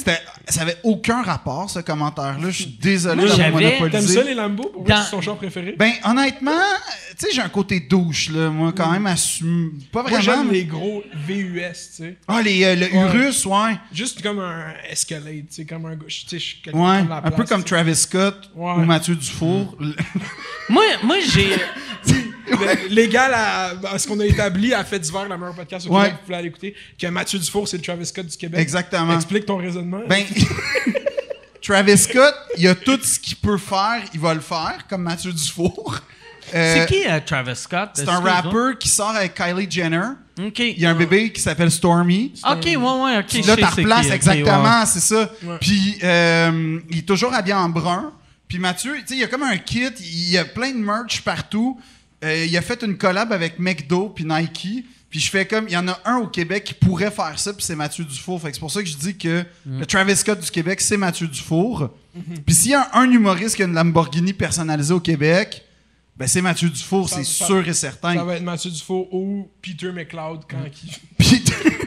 C'était, 0.00 0.18
ça 0.48 0.62
avait 0.62 0.76
aucun 0.82 1.22
rapport, 1.22 1.68
ce 1.70 1.78
commentaire-là. 1.80 2.50
Je 2.50 2.62
suis 2.62 2.78
désolé 2.80 3.16
Moi, 3.16 3.24
d'avoir 3.36 3.38
j'avais- 3.60 3.68
T'aimes 3.68 3.78
monopolisé. 3.80 4.14
ça, 4.14 4.22
les 4.22 4.34
Lambo? 4.34 4.62
Pour 4.68 4.82
vrai, 4.84 4.94
Dans- 4.94 5.02
c'est 5.02 5.10
ton 5.10 5.20
char 5.20 5.36
préféré? 5.36 5.74
Ben, 5.78 5.92
honnêtement, 6.04 6.52
tu 7.18 7.26
sais, 7.26 7.32
j'ai 7.32 7.42
un 7.42 7.48
côté 7.50 7.80
douche, 7.80 8.30
là, 8.30 8.48
moi, 8.50 8.72
quand 8.74 8.90
même, 8.90 9.06
assume. 9.06 9.72
Pas 9.92 10.00
Moi, 10.02 10.10
vraiment. 10.10 10.22
j'aime 10.24 10.46
mais- 10.48 10.52
les 10.54 10.64
gros 10.64 11.02
VUS, 11.26 11.60
tu 11.62 12.02
sais. 12.04 12.16
Ah, 12.26 12.40
les, 12.42 12.64
euh, 12.64 12.74
le 12.76 12.86
Ouais. 12.86 13.04
Urus, 13.04 13.44
ouais. 13.46 13.78
Juste 13.92 14.22
comme 14.22 14.38
un 14.40 14.72
Escalade, 14.90 15.46
tu 15.48 15.54
sais, 15.56 15.64
comme 15.66 15.84
un 15.86 15.94
gars. 15.94 16.06
Tu 16.08 16.20
sais, 16.26 16.38
je 16.38 16.44
suis 16.44 16.60
quelqu'un 16.62 16.78
qui 16.78 16.84
Ouais, 16.84 17.08
la 17.08 17.16
un 17.18 17.30
peu 17.30 17.44
comme. 17.44 17.62
Travis 17.62 17.96
Scott 17.96 18.50
Ouais. 18.56 18.72
ou 18.72 18.80
Mathieu 18.84 19.14
Dufour. 19.14 19.76
Moi, 20.68 20.82
moi 21.02 21.16
j'ai. 21.32 21.50
Le- 22.50 22.88
Légal 22.94 23.32
à. 23.34 23.72
à 23.92 23.98
ce 23.98 24.06
qu'on 24.08 24.18
a 24.20 24.26
établi 24.26 24.74
à 24.74 24.84
Fait 24.84 24.98
d'hiver, 24.98 25.28
la 25.28 25.36
meilleure 25.36 25.54
podcast 25.54 25.86
au 25.86 25.90
Ouais. 25.90 26.02
Québec, 26.04 26.14
vous 26.20 26.24
pouvez 26.26 26.36
aller 26.36 26.48
écouter, 26.48 26.74
que 27.00 27.06
Mathieu 27.08 27.38
Dufour, 27.38 27.68
c'est 27.68 27.76
le 27.76 27.82
Travis 27.82 28.06
Scott 28.06 28.26
du 28.26 28.36
Québec. 28.36 28.60
Exactement. 28.60 29.14
Explique 29.14 29.46
ton 29.46 29.56
raisonnement. 29.56 30.00
Ben, 30.08 30.24
Travis 31.62 31.98
Scott, 31.98 32.34
il 32.56 32.66
a 32.68 32.74
tout 32.74 32.98
ce 33.02 33.18
qu'il 33.18 33.36
peut 33.36 33.58
faire, 33.58 34.02
il 34.14 34.20
va 34.20 34.34
le 34.34 34.40
faire, 34.40 34.86
comme 34.88 35.02
Mathieu 35.02 35.32
Dufour. 35.32 35.98
Euh, 36.54 36.74
C'est 36.74 36.86
qui 36.86 37.06
euh, 37.06 37.20
Travis 37.24 37.54
Scott? 37.54 37.90
C'est 37.94 38.08
un 38.08 38.18
rappeur 38.20 38.76
qui 38.78 38.88
sort 38.88 39.10
avec 39.10 39.34
Kylie 39.34 39.70
Jenner. 39.70 40.02
OK. 40.42 40.58
Il 40.58 40.80
y 40.80 40.86
a 40.86 40.90
un 40.90 40.94
bébé 40.94 41.30
qui 41.30 41.40
s'appelle 41.40 41.70
Stormy. 41.70 42.32
OK, 42.50 42.64
ouais, 42.64 42.76
ouais, 42.76 43.18
OK. 43.18 43.26
Puis 43.28 43.42
là, 43.42 43.54
sais 43.54 43.60
t'as 43.60 43.70
c'est 43.70 43.80
replaces 43.82 44.00
qui, 44.06 44.06
ok, 44.08 44.14
exactement, 44.14 44.86
c'est 44.86 45.00
ça. 45.00 45.30
Ouais. 45.44 45.56
Puis 45.60 45.98
euh, 46.02 46.80
il 46.90 46.98
est 46.98 47.02
toujours 47.06 47.32
habillé 47.34 47.54
en 47.54 47.68
brun. 47.68 48.12
Puis 48.48 48.58
Mathieu, 48.58 48.94
tu 49.00 49.06
sais, 49.06 49.14
il 49.14 49.20
y 49.20 49.24
a 49.24 49.28
comme 49.28 49.44
un 49.44 49.58
kit, 49.58 49.86
il 50.00 50.30
y 50.30 50.38
a 50.38 50.44
plein 50.44 50.70
de 50.72 50.78
merch 50.78 51.20
partout. 51.20 51.78
Euh, 52.24 52.44
il 52.46 52.56
a 52.56 52.62
fait 52.62 52.82
une 52.82 52.96
collab 52.98 53.32
avec 53.32 53.58
McDo 53.58 54.08
puis 54.10 54.24
Nike. 54.24 54.84
Puis 55.08 55.18
je 55.18 55.28
fais 55.28 55.44
comme, 55.44 55.66
il 55.66 55.72
y 55.72 55.76
en 55.76 55.88
a 55.88 55.98
un 56.04 56.18
au 56.18 56.28
Québec 56.28 56.62
qui 56.62 56.74
pourrait 56.74 57.10
faire 57.10 57.36
ça, 57.36 57.52
puis 57.52 57.64
c'est 57.64 57.74
Mathieu 57.74 58.04
Dufour. 58.04 58.40
Fait 58.40 58.48
que 58.50 58.54
c'est 58.54 58.60
pour 58.60 58.70
ça 58.70 58.80
que 58.80 58.88
je 58.88 58.96
dis 58.96 59.16
que 59.16 59.44
Mm. 59.66 59.80
le 59.80 59.86
Travis 59.86 60.14
Scott 60.16 60.38
du 60.40 60.50
Québec, 60.50 60.80
c'est 60.80 60.96
Mathieu 60.96 61.26
Dufour. 61.26 61.90
Puis 62.46 62.54
s'il 62.54 62.70
y 62.70 62.74
a 62.74 62.88
un 62.96 63.10
humoriste 63.10 63.56
qui 63.56 63.62
a 63.62 63.66
une 63.66 63.74
Lamborghini 63.74 64.32
personnalisée 64.32 64.94
au 64.94 65.00
Québec, 65.00 65.64
ben 66.16 66.28
c'est 66.28 66.42
Mathieu 66.42 66.68
Dufour, 66.68 67.08
Ça- 67.08 67.16
c'est 67.16 67.24
ça- 67.24 67.46
sûr 67.46 67.66
et 67.66 67.72
Ça 67.72 67.90
certain. 67.90 68.22
va 68.22 68.36
être 68.36 68.42
Mathieu 68.44 68.70
Dufour 68.70 69.12
ou 69.12 69.50
Peter 69.62 69.90
McLeod 69.90 70.42
quand 70.48 70.58
il. 70.84 70.90
Puis 71.18 71.42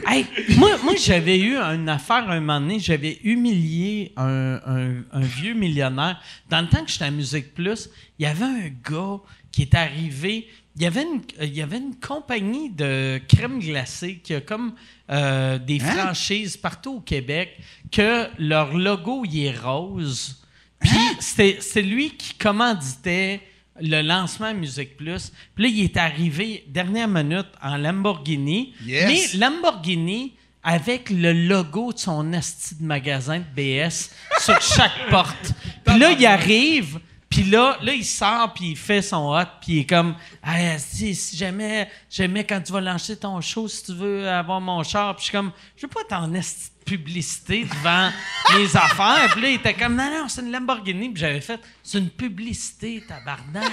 Hey, 0.06 0.26
moi, 0.58 0.70
moi 0.84 0.92
j'avais 1.02 1.38
eu 1.40 1.56
une 1.56 1.88
affaire 1.88 2.28
un 2.28 2.40
moment 2.40 2.60
donné, 2.60 2.78
j'avais 2.78 3.20
humilié 3.24 4.12
un, 4.18 4.60
un- 4.66 5.02
un 5.12 5.20
vieux 5.20 5.54
millionnaire. 5.54 6.20
Dans 6.50 6.60
le 6.60 6.68
temps 6.68 6.84
que 6.84 6.90
j'étais 6.90 7.06
à 7.06 7.10
Musique 7.10 7.54
Plus, 7.54 7.88
il 8.18 8.24
y 8.24 8.26
avait 8.26 8.44
un 8.44 8.68
gars 8.90 9.18
qui 9.54 9.62
est 9.62 9.74
arrivé. 9.74 10.48
Il 10.76 10.82
y 10.82 10.86
avait 10.86 11.02
une, 11.02 11.20
euh, 11.40 11.44
il 11.44 11.54
y 11.54 11.62
avait 11.62 11.78
une 11.78 11.94
compagnie 11.96 12.70
de 12.70 13.20
crème 13.28 13.60
glacée 13.60 14.16
qui 14.22 14.34
a 14.34 14.40
comme 14.40 14.74
euh, 15.10 15.58
des 15.58 15.80
Hein? 15.80 15.92
franchises 15.92 16.56
partout 16.56 16.96
au 16.96 17.00
Québec 17.00 17.56
que 17.92 18.26
leur 18.38 18.76
logo 18.76 19.24
il 19.24 19.44
est 19.46 19.56
rose. 19.58 20.42
Puis 20.80 20.90
Hein? 20.92 21.14
c'était 21.20 21.58
c'est 21.60 21.82
lui 21.82 22.10
qui 22.16 22.34
commanditait 22.34 23.40
le 23.80 24.02
lancement 24.02 24.46
à 24.46 24.52
Musique 24.52 24.96
Plus. 24.96 25.32
Puis 25.54 25.64
là, 25.64 25.70
il 25.70 25.84
est 25.84 25.96
arrivé 25.96 26.64
dernière 26.68 27.08
minute 27.08 27.46
en 27.62 27.76
Lamborghini. 27.76 28.72
Yes. 28.84 29.34
Mais 29.34 29.38
Lamborghini 29.38 30.34
avec 30.62 31.10
le 31.10 31.32
logo 31.32 31.92
de 31.92 31.98
son 31.98 32.32
asti 32.32 32.76
de 32.76 32.84
magasin 32.84 33.38
de 33.40 33.44
BS 33.54 34.10
sur 34.40 34.60
chaque 34.62 35.08
porte. 35.10 35.52
Puis 35.84 35.98
là, 35.98 36.12
il 36.12 36.24
arrive, 36.24 36.98
puis 37.34 37.42
là, 37.50 37.76
là, 37.82 37.92
il 37.92 38.04
sort, 38.04 38.52
puis 38.54 38.70
il 38.70 38.76
fait 38.76 39.02
son 39.02 39.34
hot, 39.36 39.42
puis 39.60 39.72
il 39.72 39.78
est 39.80 39.86
comme, 39.86 40.14
hey, 40.46 40.68
asti, 40.68 41.16
si 41.16 41.36
jamais, 41.36 41.88
jamais 42.08 42.44
quand 42.44 42.60
tu 42.60 42.72
vas 42.72 42.80
lancer 42.80 43.16
ton 43.18 43.40
show, 43.40 43.66
si 43.66 43.82
tu 43.82 43.92
veux 43.92 44.28
avoir 44.28 44.60
mon 44.60 44.84
char, 44.84 45.16
puis 45.16 45.22
je 45.22 45.24
suis 45.30 45.32
comme, 45.36 45.50
je 45.76 45.82
veux 45.82 45.88
pas 45.88 46.04
ton 46.08 46.32
esti 46.34 46.68
de 46.78 46.84
publicité 46.84 47.64
devant 47.64 48.10
mes 48.56 48.76
affaires. 48.76 49.28
Puis 49.32 49.40
là, 49.42 49.48
il 49.48 49.54
était 49.56 49.74
comme, 49.74 49.96
non, 49.96 50.08
non, 50.10 50.28
c'est 50.28 50.42
une 50.42 50.52
Lamborghini. 50.52 51.08
Puis 51.10 51.20
j'avais 51.22 51.40
fait, 51.40 51.58
c'est 51.82 51.98
une 51.98 52.10
publicité, 52.10 53.02
tabarnak. 53.08 53.64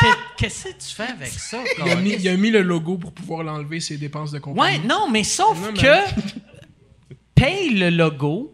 Que- 0.00 0.06
Qu'est-ce 0.36 0.64
que 0.64 0.68
tu 0.74 0.94
fais 0.94 1.08
avec 1.10 1.30
ça? 1.30 1.58
Il 1.78 1.90
a, 1.90 1.96
mis, 1.96 2.10
câlisse? 2.10 2.24
il 2.24 2.28
a 2.28 2.36
mis 2.36 2.50
le 2.50 2.62
logo 2.62 2.98
pour 2.98 3.12
pouvoir 3.12 3.42
l'enlever 3.42 3.80
ses 3.80 3.96
dépenses 3.96 4.30
de 4.30 4.38
compagnie. 4.38 4.76
Ouais, 4.78 4.86
non, 4.86 5.08
mais 5.10 5.24
sauf 5.24 5.58
Non, 5.58 5.72
mais- 5.72 5.80
que 5.82 6.20
paye 7.34 7.70
le 7.70 7.90
logo, 7.90 8.52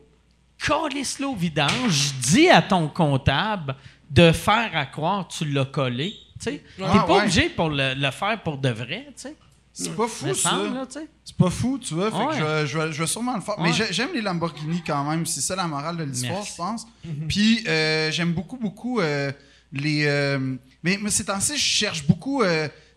calisse-le 0.64 1.26
au 1.26 1.34
vidange, 1.34 2.12
dis 2.20 2.48
à 2.48 2.62
ton 2.62 2.88
comptable 2.88 3.74
de 4.12 4.30
faire 4.32 4.70
à 4.74 4.86
croire 4.86 5.26
que 5.26 5.32
tu 5.34 5.44
l'as 5.46 5.64
collé. 5.64 6.14
Tu 6.40 6.60
Ah, 6.82 7.04
pas 7.06 7.12
ouais. 7.14 7.20
obligé 7.22 7.48
pour 7.48 7.70
le, 7.70 7.94
le 7.94 8.10
faire 8.10 8.40
pour 8.42 8.58
de 8.58 8.68
vrai, 8.68 9.06
tu 9.08 9.22
sais. 9.22 9.36
C'est 9.74 9.96
pas 9.96 10.06
fou, 10.06 10.34
ça. 10.34 10.60
C'est 11.24 11.36
pas 11.36 11.48
fou, 11.48 11.78
tu 11.78 11.94
vois. 11.94 12.10
Fait 12.10 12.16
Ouais. 12.18 12.38
que 12.38 12.66
je, 12.66 12.66
je 12.66 12.78
vais, 12.78 12.92
je 12.92 13.00
vais 13.00 13.06
sûrement 13.06 13.34
le 13.34 13.40
faire. 13.40 13.54
Mais 13.58 13.70
Ouais. 13.70 13.86
j'aime 13.90 14.10
les 14.12 14.20
Lamborghini 14.20 14.82
quand 14.86 15.02
même. 15.04 15.24
C'est 15.24 15.40
ça 15.40 15.56
la 15.56 15.66
morale 15.66 15.96
de 15.96 16.04
l'histoire, 16.04 16.44
je 16.44 16.54
pense. 16.54 16.86
Puis 17.26 17.64
euh, 17.66 18.10
j'aime 18.12 18.32
beaucoup, 18.34 18.58
beaucoup 18.58 19.00
euh, 19.00 19.32
les. 19.72 20.04
euh, 20.04 20.56
mais 20.82 20.98
moi, 20.98 21.10
ces 21.10 21.24
temps-ci, 21.24 21.56
je 21.56 21.62
cherche 21.62 22.06
beaucoup 22.06 22.42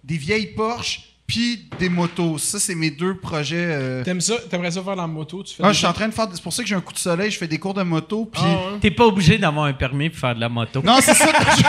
des 0.04 0.18
vieilles 0.18 0.48
Porsche 0.54 1.15
puis 1.28 1.68
des 1.80 1.90
motos. 1.90 2.38
Ça, 2.38 2.60
c'est 2.60 2.76
mes 2.76 2.92
deux 2.92 3.18
projets. 3.18 3.56
euh. 3.58 4.04
T'aimes 4.04 4.22
ça? 4.22 4.36
T'aimerais 4.50 4.72
ça 4.72 4.84
faire 4.84 4.96
la 4.96 5.08
moto? 5.08 5.44
Tu 5.44 5.56
fais 5.56 5.64
Ah, 5.66 5.72
je 5.72 5.78
suis 5.78 5.88
en 5.88 5.94
train 5.94 6.08
de 6.08 6.14
faire. 6.14 6.28
C'est 6.34 6.42
pour 6.44 6.54
ça 6.54 6.62
que 6.64 6.70
j'ai 6.70 6.76
un 6.76 6.82
coup 6.82 6.94
de 6.94 7.00
soleil. 7.00 7.32
Je 7.32 7.38
fais 7.38 7.48
des 7.48 7.58
cours 7.58 7.74
de 7.74 7.84
moto. 7.84 8.26
Puis. 8.32 8.42
Ah, 8.44 8.48
ouais. 8.74 8.80
T'es 8.80 8.92
pas 8.92 9.06
obligé 9.06 9.38
d'avoir 9.38 9.66
un 9.66 9.74
permis 9.74 10.10
pour 10.10 10.20
faire 10.20 10.36
de 10.36 10.40
la 10.42 10.50
moto. 10.50 10.82
Non, 10.84 10.98
c'est 11.02 11.14
ça. 11.16 11.28
T'as 11.32 11.56
ju- 11.56 11.64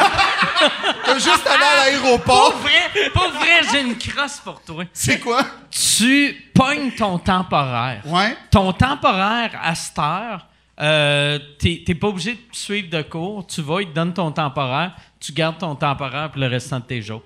t'as 1.05 1.15
juste 1.15 1.47
allé 1.47 1.63
à 1.65 1.99
Pour 2.01 2.03
l'aéroport. 2.03 2.55
vrai, 2.63 3.11
pour 3.15 3.29
vrai, 3.31 3.61
j'ai 3.73 3.81
une 3.83 3.97
crosse 3.97 4.41
pour 4.45 4.61
toi. 4.63 4.85
C'est 4.93 5.21
quoi? 5.21 5.43
Tu 5.71 6.51
pognes 6.55 6.91
ton 6.93 7.19
temporaire. 7.19 8.03
Ouais. 8.07 8.37
Ton 8.51 8.73
temporaire 8.73 9.59
à 9.63 9.75
cette 9.75 9.99
heure, 9.99 10.47
euh, 10.81 11.39
t'es 11.59 11.83
t'es 11.87 11.95
pas 11.95 12.09
obligé 12.09 12.33
de 12.35 12.39
suivre 12.53 12.91
de 12.91 13.01
cours. 13.03 13.47
Tu 13.47 13.63
vas, 13.63 13.81
il 13.81 13.89
te 13.89 13.95
donne 13.95 14.13
ton 14.13 14.31
temporaire, 14.33 14.93
tu 15.21 15.33
gardes 15.33 15.59
ton 15.59 15.75
temporaire 15.75 16.31
pour 16.31 16.41
le 16.41 16.49
restant 16.49 16.81
de 16.81 16.85
tes 16.85 17.01
jours. 17.01 17.23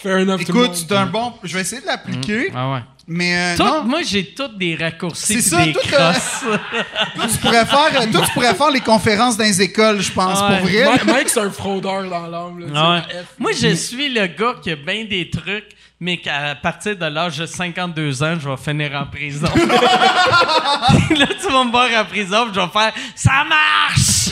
Fair 0.00 0.18
enough, 0.18 0.40
Écoute, 0.40 0.72
c'est 0.74 0.92
un 0.94 1.06
bon. 1.06 1.32
Je 1.44 1.54
vais 1.54 1.60
essayer 1.60 1.80
de 1.80 1.86
l'appliquer. 1.86 2.50
Ah 2.54 2.72
ouais. 2.72 2.80
Mais 3.08 3.36
euh, 3.36 3.56
Tout- 3.56 3.62
non. 3.62 3.84
moi, 3.84 4.00
j'ai 4.02 4.34
toutes 4.34 4.58
des 4.58 4.74
raccourcis 4.74 5.34
C'est 5.40 5.40
ça, 5.50 5.64
des 5.64 5.72
tout, 5.72 5.78
euh, 5.78 5.92
crosses. 6.12 6.40
Toi, 7.14 7.24
tu 7.30 7.38
pourrais 7.38 7.64
faire, 7.64 8.02
euh, 8.02 8.06
toi, 8.10 8.20
tu 8.26 8.32
pourrais 8.32 8.52
faire 8.54 8.70
les 8.72 8.80
conférences 8.80 9.36
dans 9.36 9.44
les 9.44 9.62
écoles, 9.62 10.00
je 10.00 10.10
pense, 10.10 10.40
Ouais. 10.40 10.58
pour 10.58 10.66
vrai. 10.66 10.84
Mike, 10.86 11.04
Mike, 11.04 11.28
c'est 11.28 11.38
un 11.40 11.50
fraudeur 11.50 12.02
dans 12.10 12.26
l'âme. 12.26 12.58
là, 12.58 12.66
tu 12.66 12.72
sais, 12.72 12.80
ouais. 12.80 13.14
la 13.16 13.22
F. 13.22 13.26
Moi, 13.38 13.52
je 13.52 13.74
suis 13.76 14.08
le 14.08 14.26
gars 14.26 14.54
qui 14.60 14.72
a 14.72 14.76
bien 14.76 15.04
des 15.04 15.30
trucs, 15.30 15.68
mais 16.00 16.16
qu'à 16.16 16.56
partir 16.56 16.96
de 16.96 17.06
l'âge 17.06 17.38
de 17.38 17.46
52 17.46 18.24
ans, 18.24 18.36
je 18.40 18.48
vais 18.48 18.56
finir 18.56 18.90
en 19.00 19.06
prison. 19.06 19.46
Puis 19.54 21.16
là, 21.16 21.26
tu 21.40 21.48
vas 21.48 21.62
me 21.64 21.70
voir 21.70 21.88
en 21.96 22.04
prison, 22.06 22.46
puis 22.46 22.54
je 22.56 22.60
vais 22.60 22.66
faire 22.72 22.92
«Ça 23.14 23.44
marche!» 23.48 24.30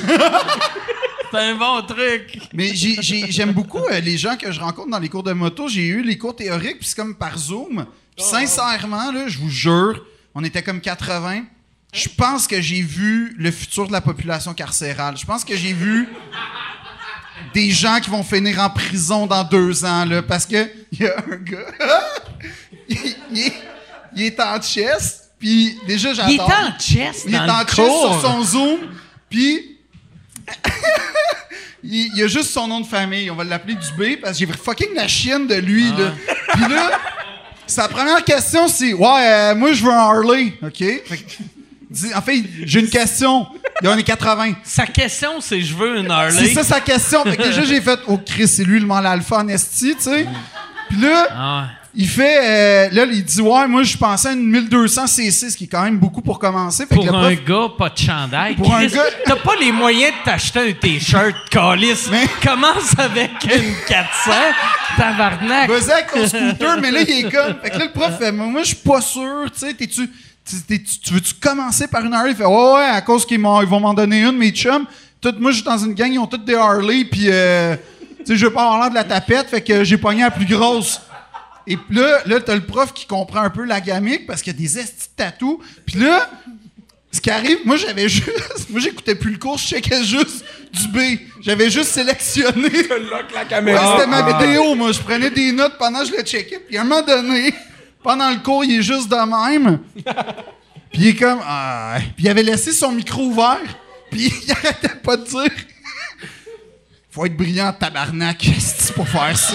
C'est 1.30 1.38
un 1.38 1.54
bon 1.56 1.82
truc. 1.82 2.38
Mais 2.52 2.74
j'ai- 2.74 3.00
j'ai- 3.00 3.30
j'aime 3.30 3.52
beaucoup 3.52 3.78
euh, 3.90 4.00
les 4.00 4.16
gens 4.18 4.36
que 4.36 4.50
je 4.52 4.60
rencontre 4.60 4.90
dans 4.90 4.98
les 4.98 5.08
cours 5.08 5.22
de 5.22 5.32
moto. 5.32 5.68
J'ai 5.68 5.86
eu 5.86 6.02
les 6.02 6.16
cours 6.18 6.36
théoriques, 6.36 6.78
puis 6.80 6.88
c'est 6.88 6.96
comme 6.96 7.14
par 7.16 7.36
Zoom. 7.38 7.86
Puis 8.16 8.24
sincèrement, 8.26 9.10
là, 9.12 9.26
je 9.28 9.38
vous 9.38 9.50
jure, 9.50 10.04
on 10.34 10.44
était 10.44 10.62
comme 10.62 10.80
80. 10.80 11.44
Je 11.92 12.08
pense 12.08 12.46
que 12.46 12.60
j'ai 12.60 12.82
vu 12.82 13.34
le 13.38 13.50
futur 13.50 13.86
de 13.86 13.92
la 13.92 14.00
population 14.00 14.52
carcérale. 14.54 15.16
Je 15.16 15.24
pense 15.24 15.44
que 15.44 15.56
j'ai 15.56 15.72
vu 15.72 16.08
des 17.52 17.70
gens 17.70 18.00
qui 18.00 18.10
vont 18.10 18.22
finir 18.22 18.60
en 18.60 18.70
prison 18.70 19.26
dans 19.26 19.44
deux 19.44 19.84
ans, 19.84 20.04
là, 20.04 20.22
parce 20.22 20.46
que 20.46 20.68
il 20.92 21.00
y 21.02 21.06
a 21.06 21.16
un 21.18 21.36
gars, 21.36 21.58
il, 22.88 22.98
il 23.32 23.38
est, 23.40 23.52
il 24.16 24.22
est 24.22 24.40
en 24.40 24.60
chest, 24.60 25.30
puis 25.38 25.76
déjà 25.86 26.14
j'adore. 26.14 26.30
Il 26.32 26.36
est 26.36 26.40
en 26.42 26.78
chest 26.78 27.24
Il 27.28 27.34
est 27.34 27.38
en 27.38 27.46
le 27.60 27.66
chest 27.66 27.74
cours. 27.76 28.20
sur 28.20 28.30
son 28.30 28.42
Zoom, 28.42 28.78
puis 29.30 29.73
il, 31.82 32.10
il 32.16 32.22
a 32.22 32.26
juste 32.26 32.50
son 32.50 32.66
nom 32.68 32.80
de 32.80 32.86
famille. 32.86 33.30
On 33.30 33.34
va 33.36 33.44
l'appeler 33.44 33.74
Dubé 33.74 34.16
parce 34.16 34.38
que 34.38 34.46
j'ai 34.46 34.52
fucking 34.52 34.94
la 34.94 35.08
chienne 35.08 35.46
de 35.46 35.54
lui. 35.56 35.90
Là. 35.90 36.12
Puis 36.52 36.62
là, 36.68 36.90
sa 37.66 37.88
première 37.88 38.24
question, 38.24 38.68
c'est 38.68 38.92
Ouais, 38.92 39.08
euh, 39.28 39.54
moi, 39.54 39.72
je 39.72 39.84
veux 39.84 39.90
un 39.92 39.96
Harley. 39.96 40.54
OK? 40.62 40.78
Fait 40.78 41.02
que, 41.16 41.22
dis- 41.90 42.14
en 42.14 42.22
fait, 42.22 42.42
j'ai 42.64 42.80
une 42.80 42.90
question. 42.90 43.46
Il 43.82 43.86
y 43.86 43.88
en 43.88 43.98
a 43.98 44.02
80. 44.02 44.52
Sa 44.62 44.86
question, 44.86 45.40
c'est 45.40 45.60
«Je 45.62 45.74
veux 45.74 45.98
une 45.98 46.10
Harley.» 46.10 46.30
C'est 46.46 46.54
ça 46.54 46.62
sa 46.62 46.80
question. 46.80 47.24
Fait 47.24 47.36
que 47.36 47.42
déjà, 47.42 47.64
j'ai 47.64 47.80
fait 47.80 47.98
Oh, 48.06 48.18
Chris, 48.24 48.46
c'est 48.48 48.64
lui 48.64 48.78
le 48.80 48.86
mal 48.86 49.04
alpha 49.06 49.38
en 49.38 49.48
esti, 49.48 49.94
tu 49.96 50.02
sais. 50.02 50.26
Puis 50.88 51.00
là, 51.00 51.26
Ah 51.32 51.68
il 51.96 52.08
fait. 52.08 52.38
euh, 52.42 52.88
là, 52.92 53.04
il 53.10 53.24
dit 53.24 53.40
Ouais, 53.40 53.66
moi, 53.68 53.82
je 53.82 53.96
pensais 53.96 54.28
à 54.28 54.32
une 54.32 54.50
1200 54.50 55.04
C6, 55.06 55.50
ce 55.50 55.56
qui 55.56 55.64
est 55.64 55.68
quand 55.68 55.82
même 55.82 55.98
beaucoup 55.98 56.20
pour 56.22 56.38
commencer. 56.38 56.86
Fait 56.86 56.96
que 56.96 57.06
Pour 57.06 57.16
un 57.16 57.34
gars, 57.34 57.68
pas 57.78 57.88
de 57.90 57.98
chandail. 57.98 58.54
Pour 58.56 58.74
un 58.74 58.86
gars- 58.86 59.02
T'as 59.24 59.36
pas 59.36 59.54
les 59.60 59.72
moyens 59.72 60.12
de 60.12 60.24
t'acheter 60.30 60.60
un 60.70 60.72
T-shirt, 60.72 61.34
calice. 61.50 62.08
Mais- 62.10 62.26
Commence 62.42 62.98
avec 62.98 63.30
une 63.44 63.74
400, 63.86 64.30
tabarnak. 64.96 65.68
Vas-y 65.70 65.90
avec 65.90 66.12
ton 66.12 66.26
scooter, 66.26 66.80
mais 66.80 66.90
là, 66.90 67.00
il 67.02 67.10
est 67.26 67.30
comme. 67.30 67.54
Fait 67.62 67.70
que 67.70 67.78
là, 67.78 67.84
le 67.86 67.92
prof 67.92 68.18
fait, 68.18 68.32
moi, 68.32 68.62
je 68.62 68.66
suis 68.68 68.76
pas 68.76 69.00
sûr, 69.00 69.44
tu 69.52 69.60
sais, 69.66 69.74
t'es-tu. 69.74 70.08
t'es- 70.08 70.56
t'es- 70.78 70.82
Tu 70.84 70.98
tu 71.00 71.14
veux-tu 71.14 71.34
commencer 71.34 71.86
par 71.88 72.04
une 72.04 72.12
Harley? 72.12 72.32
Il 72.32 72.36
fait, 72.36 72.44
ouais, 72.44 72.72
ouais, 72.74 72.84
à 72.92 73.00
cause 73.00 73.24
qu'ils 73.26 73.38
ils 73.40 73.42
vont 73.68 73.80
m'en 73.80 73.94
donner 73.94 74.22
une, 74.22 74.36
mes 74.36 74.50
chums. 74.50 74.84
Tout- 75.20 75.34
moi, 75.38 75.50
je 75.52 75.56
suis 75.56 75.64
dans 75.64 75.78
une 75.78 75.94
gang, 75.94 76.12
ils 76.12 76.18
ont 76.18 76.26
toutes 76.26 76.44
des 76.44 76.54
Harley, 76.54 77.04
puis, 77.04 77.26
euh, 77.30 77.76
tu 78.18 78.26
sais, 78.26 78.36
je 78.36 78.44
veux 78.46 78.52
pas 78.52 78.64
avoir 78.64 78.80
l'air 78.80 78.90
de 78.90 78.94
la 78.94 79.04
tapette, 79.04 79.48
fait 79.48 79.62
que 79.62 79.84
j'ai 79.84 79.96
pogné 79.96 80.20
la 80.22 80.30
plus 80.30 80.44
grosse. 80.44 81.00
Et 81.66 81.76
puis 81.76 81.96
là, 81.96 82.20
là 82.26 82.40
t'as 82.40 82.54
le 82.54 82.64
prof 82.64 82.92
qui 82.92 83.06
comprend 83.06 83.40
un 83.42 83.50
peu 83.50 83.64
la 83.64 83.80
gamique 83.80 84.26
parce 84.26 84.42
qu'il 84.42 84.52
y 84.52 84.56
a 84.56 84.58
des 84.58 84.78
estis 84.78 85.08
de 85.08 85.14
tatous. 85.16 85.58
Puis 85.86 85.98
là, 85.98 86.28
ce 87.10 87.20
qui 87.20 87.30
arrive, 87.30 87.58
moi, 87.64 87.76
j'avais 87.76 88.08
juste. 88.08 88.68
Moi, 88.70 88.80
j'écoutais 88.80 89.14
plus 89.14 89.32
le 89.32 89.38
cours, 89.38 89.56
je 89.58 89.66
checkais 89.68 90.02
juste 90.04 90.44
du 90.72 90.88
B. 90.88 90.98
J'avais 91.40 91.70
juste 91.70 91.90
sélectionné. 91.90 92.68
La 92.88 92.96
Ouais, 92.96 93.48
caméra. 93.48 93.96
c'était 93.96 94.10
ma 94.10 94.38
vidéo, 94.38 94.74
moi. 94.74 94.90
Je 94.92 95.00
prenais 95.00 95.30
des 95.30 95.52
notes 95.52 95.78
pendant 95.78 96.00
que 96.00 96.06
je 96.06 96.12
le 96.12 96.22
checkais. 96.22 96.58
Puis 96.58 96.76
à 96.76 96.80
un 96.80 96.84
moment 96.84 97.02
donné, 97.02 97.54
pendant 98.02 98.30
le 98.30 98.36
cours, 98.38 98.64
il 98.64 98.78
est 98.78 98.82
juste 98.82 99.08
de 99.08 99.16
même. 99.16 99.78
Puis 100.92 101.02
il 101.02 101.06
est 101.08 101.14
comme... 101.16 101.40
Ah. 101.44 101.98
Puis 102.16 102.24
il 102.24 102.28
avait 102.28 102.42
laissé 102.42 102.72
son 102.72 102.92
micro 102.92 103.22
ouvert. 103.22 103.60
Puis 104.10 104.32
il 104.46 104.52
arrêtait 104.52 104.96
pas 105.02 105.16
de 105.16 105.24
dire... 105.24 105.50
Faut 107.10 107.24
être 107.26 107.36
brillant, 107.36 107.72
tabarnak, 107.72 108.44
pour 108.96 109.08
faire 109.08 109.38
ça. 109.38 109.54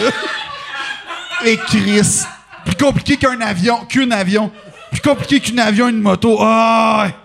Et 1.45 1.57
Chris. 1.57 2.23
Plus 2.65 2.75
compliqué 2.75 3.17
qu'un 3.17 3.39
avion, 3.41 3.85
qu'un 3.85 4.11
avion. 4.11 4.51
Plus 4.91 5.01
compliqué 5.01 5.39
qu'un 5.39 5.57
avion, 5.57 5.87
une 5.87 6.01
moto. 6.01 6.37
Ah! 6.39 7.05
ouais. 7.05 7.15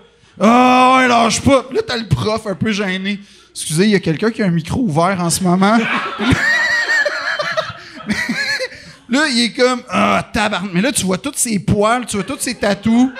Ah, 0.40 1.04
lâche 1.08 1.40
pas. 1.40 1.66
Là, 1.72 1.80
t'as 1.86 1.96
le 1.96 2.08
prof 2.08 2.46
un 2.46 2.54
peu 2.54 2.72
gêné. 2.72 3.20
Excusez, 3.50 3.84
il 3.84 3.90
y 3.90 3.94
a 3.94 4.00
quelqu'un 4.00 4.30
qui 4.30 4.42
a 4.42 4.46
un 4.46 4.50
micro 4.50 4.80
ouvert 4.80 5.20
en 5.20 5.30
ce 5.30 5.42
moment? 5.42 5.78
Là, 9.08 9.28
il 9.28 9.44
est 9.44 9.52
comme 9.52 9.82
ah 9.88 10.28
tabarnak. 10.32 10.72
Mais 10.72 10.80
là, 10.80 10.90
tu 10.90 11.04
vois 11.04 11.18
tous 11.18 11.34
ses 11.36 11.58
poils, 11.58 12.06
tu 12.06 12.16
vois 12.16 12.24
tous 12.24 12.40
ses 12.40 12.54
tatous. 12.54 13.10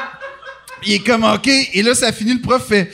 Il 0.85 0.95
est 0.95 0.99
comme 1.01 1.25
OK. 1.25 1.47
Et 1.47 1.83
là, 1.83 1.95
ça 1.95 2.11
finit. 2.11 2.35
Le 2.35 2.41
prof 2.41 2.67
fait. 2.67 2.91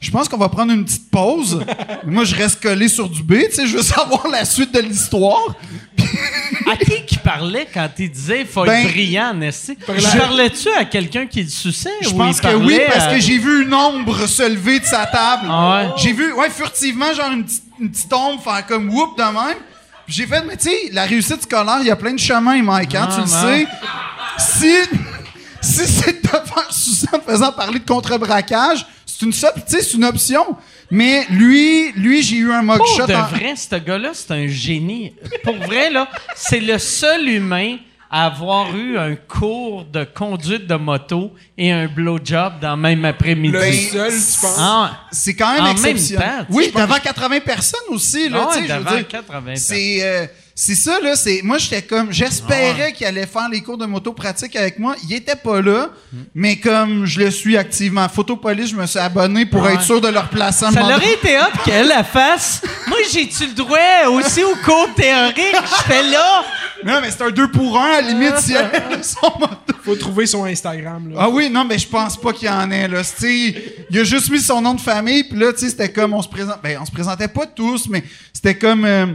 Je 0.00 0.10
pense 0.10 0.28
qu'on 0.28 0.36
va 0.36 0.48
prendre 0.48 0.72
une 0.72 0.84
petite 0.84 1.10
pause. 1.10 1.64
Moi, 2.06 2.24
je 2.24 2.34
reste 2.34 2.62
collé 2.62 2.88
sur 2.88 3.08
du 3.08 3.22
B. 3.22 3.34
Tu 3.48 3.52
sais, 3.56 3.66
je 3.66 3.76
veux 3.76 3.82
savoir 3.82 4.28
la 4.28 4.44
suite 4.44 4.72
de 4.74 4.80
l'histoire. 4.80 5.54
À 6.70 6.76
qui 6.76 7.04
qui 7.06 7.16
parlait 7.18 7.66
quand 7.72 7.88
il 7.98 8.10
disait 8.10 8.44
faut 8.44 8.64
Ben, 8.64 8.84
être 8.84 8.90
brillant, 8.92 9.34
Nessie? 9.34 9.76
je- 9.88 10.18
Parlais-tu 10.18 10.68
à 10.70 10.84
quelqu'un 10.84 11.26
qui 11.26 11.42
le 11.42 11.48
suçait? 11.48 11.90
Je 12.02 12.10
pense 12.10 12.40
que 12.40 12.54
oui, 12.54 12.78
parce 12.86 13.06
à- 13.06 13.14
que 13.14 13.20
j'ai 13.20 13.38
vu 13.38 13.62
une 13.64 13.72
ombre 13.74 14.26
se 14.26 14.48
lever 14.48 14.80
de 14.80 14.84
sa 14.84 15.06
table. 15.06 15.46
Ah 15.48 15.82
ouais? 15.86 15.88
J'ai 15.96 16.12
vu, 16.12 16.32
ouais, 16.32 16.50
furtivement, 16.50 17.12
genre 17.14 17.32
une 17.32 17.44
petite, 17.44 17.62
une 17.80 17.90
petite 17.90 18.12
ombre 18.12 18.42
faire 18.42 18.66
comme 18.66 18.90
whoop 18.90 19.16
de 19.16 19.22
même. 19.22 19.56
J'ai 20.08 20.26
fait, 20.26 20.42
mais 20.46 20.56
tu 20.56 20.68
sais, 20.68 20.76
la 20.92 21.04
réussite 21.04 21.42
scolaire, 21.42 21.78
il 21.80 21.86
y 21.86 21.90
a 21.90 21.96
plein 21.96 22.12
de 22.12 22.18
chemins, 22.18 22.62
Mike, 22.62 22.94
hein, 22.94 23.08
Ah, 23.10 23.14
tu 23.14 23.20
le 23.22 23.26
non. 23.26 23.42
sais. 23.56 23.66
Si, 24.38 24.74
si 25.62 25.86
c'est 25.92 26.22
de 26.22 26.28
te 26.28 26.28
faire 26.28 26.70
sucer 26.72 27.08
en 27.12 27.18
te 27.18 27.30
faisant 27.30 27.52
parler 27.52 27.78
de 27.80 27.86
contrebraquage, 27.86 28.86
c'est 29.18 29.26
une, 29.26 29.32
so- 29.32 29.46
tu 29.54 29.62
sais, 29.66 29.82
c'est 29.82 29.94
une 29.96 30.04
option. 30.04 30.44
Mais 30.90 31.24
lui, 31.30 31.92
lui, 31.92 32.22
j'ai 32.22 32.36
eu 32.36 32.52
un 32.52 32.64
Pour 32.64 32.76
mugshot 32.78 33.06
de 33.06 33.14
en- 33.14 33.26
vrai, 33.26 33.54
ce 33.56 33.76
gars-là, 33.76 34.10
c'est 34.12 34.30
un 34.32 34.46
génie. 34.46 35.14
Pour 35.42 35.56
vrai, 35.56 35.90
là, 35.90 36.08
c'est 36.34 36.60
le 36.60 36.78
seul 36.78 37.28
humain 37.28 37.76
à 38.08 38.26
avoir 38.26 38.74
eu 38.76 38.96
un 38.98 39.16
cours 39.16 39.84
de 39.84 40.04
conduite 40.04 40.66
de 40.68 40.76
moto 40.76 41.32
et 41.58 41.72
un 41.72 41.86
blowjob 41.88 42.60
dans 42.60 42.76
le 42.76 42.82
même 42.82 43.04
après-midi. 43.04 43.52
Le 43.52 43.72
seul, 43.72 44.12
tu 44.12 44.40
penses? 44.40 44.56
Ah, 44.58 45.00
C'est 45.10 45.34
quand 45.34 45.52
même 45.52 45.62
En 45.62 45.64
même 45.64 45.72
exceptionnel. 45.72 46.28
temps, 46.28 46.44
tu 46.46 46.52
sais, 46.52 46.58
oui, 46.58 46.72
devant 46.72 46.98
80 47.02 47.40
personnes 47.40 47.80
aussi, 47.88 48.28
là, 48.28 48.42
ouais, 48.42 48.46
tu 48.54 48.60
sais, 48.62 48.68
je 48.68 48.72
veux 48.74 48.78
devant 48.84 48.96
dire. 48.96 49.08
80 49.08 49.56
C'est, 49.56 49.98
euh, 50.02 50.26
c'est 50.58 50.74
ça, 50.74 50.98
là, 51.02 51.14
c'est. 51.16 51.42
Moi, 51.42 51.58
j'étais 51.58 51.82
comme. 51.82 52.10
J'espérais 52.10 52.94
qu'il 52.94 53.06
allait 53.06 53.26
faire 53.26 53.46
les 53.50 53.60
cours 53.60 53.76
de 53.76 53.84
moto 53.84 54.14
pratique 54.14 54.56
avec 54.56 54.78
moi. 54.78 54.96
Il 55.04 55.12
était 55.12 55.36
pas 55.36 55.60
là, 55.60 55.90
mais 56.34 56.56
comme 56.56 57.04
je 57.04 57.20
le 57.20 57.30
suis 57.30 57.58
activement. 57.58 58.08
Photopolis, 58.08 58.68
je 58.70 58.74
me 58.74 58.86
suis 58.86 58.98
abonné 58.98 59.44
pour 59.44 59.68
être 59.68 59.82
sûr 59.82 60.00
de 60.00 60.08
leur 60.08 60.30
placer 60.30 60.64
un 60.64 60.72
Ça 60.72 60.80
l'aurait 60.80 61.12
été 61.12 61.38
hot 61.38 61.58
qu'elle 61.62 61.88
la 61.88 62.02
fasse. 62.02 62.62
Moi, 62.86 62.96
j'ai-tu 63.12 63.48
le 63.48 63.52
droit 63.52 64.08
aussi 64.12 64.42
au 64.44 64.54
cours 64.64 64.88
théorique? 64.96 65.36
Je 65.62 65.82
fais 65.82 66.02
là? 66.04 66.42
Non, 66.82 67.00
mais 67.02 67.10
c'est 67.10 67.22
un 67.22 67.30
2 67.30 67.50
pour 67.50 67.78
1 67.78 67.84
à 67.84 68.00
la 68.00 68.08
limite 68.08 68.38
si 68.38 68.54
elle 68.54 68.94
a 68.94 69.02
son 69.02 69.38
moto. 69.38 69.74
Faut 69.84 69.96
trouver 69.96 70.24
son 70.24 70.44
Instagram, 70.44 71.10
là. 71.10 71.16
Ah 71.20 71.28
oui, 71.28 71.50
non, 71.50 71.64
mais 71.64 71.78
je 71.78 71.86
pense 71.86 72.18
pas 72.18 72.32
qu'il 72.32 72.48
y 72.48 72.50
en 72.50 72.70
ait, 72.70 72.88
là. 72.88 73.02
Tu 73.02 73.52
sais, 73.54 73.86
il 73.90 73.98
a 73.98 74.04
juste 74.04 74.30
mis 74.30 74.40
son 74.40 74.62
nom 74.62 74.72
de 74.72 74.80
famille, 74.80 75.24
puis 75.24 75.38
là, 75.38 75.52
tu 75.52 75.60
sais, 75.60 75.68
c'était 75.68 75.92
comme, 75.92 76.14
on 76.14 76.22
se 76.22 76.28
présente, 76.28 76.62
ben, 76.62 76.78
on 76.80 76.86
se 76.86 76.90
présentait 76.90 77.28
pas 77.28 77.46
tous, 77.46 77.88
mais 77.88 78.02
c'était 78.32 78.56
comme, 78.56 78.84
euh, 78.84 79.06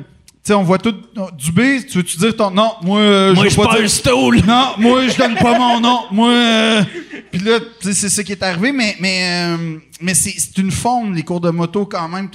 sais, 0.44 0.54
on 0.54 0.64
voit 0.64 0.78
tout, 0.78 0.96
Dubé, 1.38 1.86
tu 1.86 1.98
veux-tu 1.98 2.18
dire 2.18 2.36
ton, 2.36 2.52
non, 2.52 2.72
moi, 2.82 3.00
euh, 3.00 3.34
Moi, 3.34 3.44
veux 3.44 3.50
je 3.50 3.54
suis 3.56 3.62
pas 3.62 3.76
dire- 3.76 3.84
un 3.84 3.88
stool. 3.88 4.42
Non, 4.46 4.72
moi, 4.78 5.08
je 5.08 5.18
donne 5.18 5.36
pas 5.36 5.58
mon 5.58 5.80
nom. 5.80 6.00
Moi, 6.12 6.30
euh, 6.32 6.84
puis 7.32 7.42
là, 7.42 7.60
tu 7.60 7.88
sais, 7.88 7.94
c'est 7.94 8.10
ça 8.10 8.24
qui 8.24 8.32
est 8.32 8.44
arrivé, 8.44 8.72
mais, 8.72 8.96
mais, 9.00 9.22
euh, 9.58 9.78
mais 10.02 10.14
c'est, 10.14 10.34
c'est 10.38 10.58
une 10.58 10.72
faune, 10.72 11.14
les 11.16 11.24
cours 11.24 11.42
de 11.42 11.50
moto, 11.50 11.86
quand 11.86 12.08
même. 12.10 12.30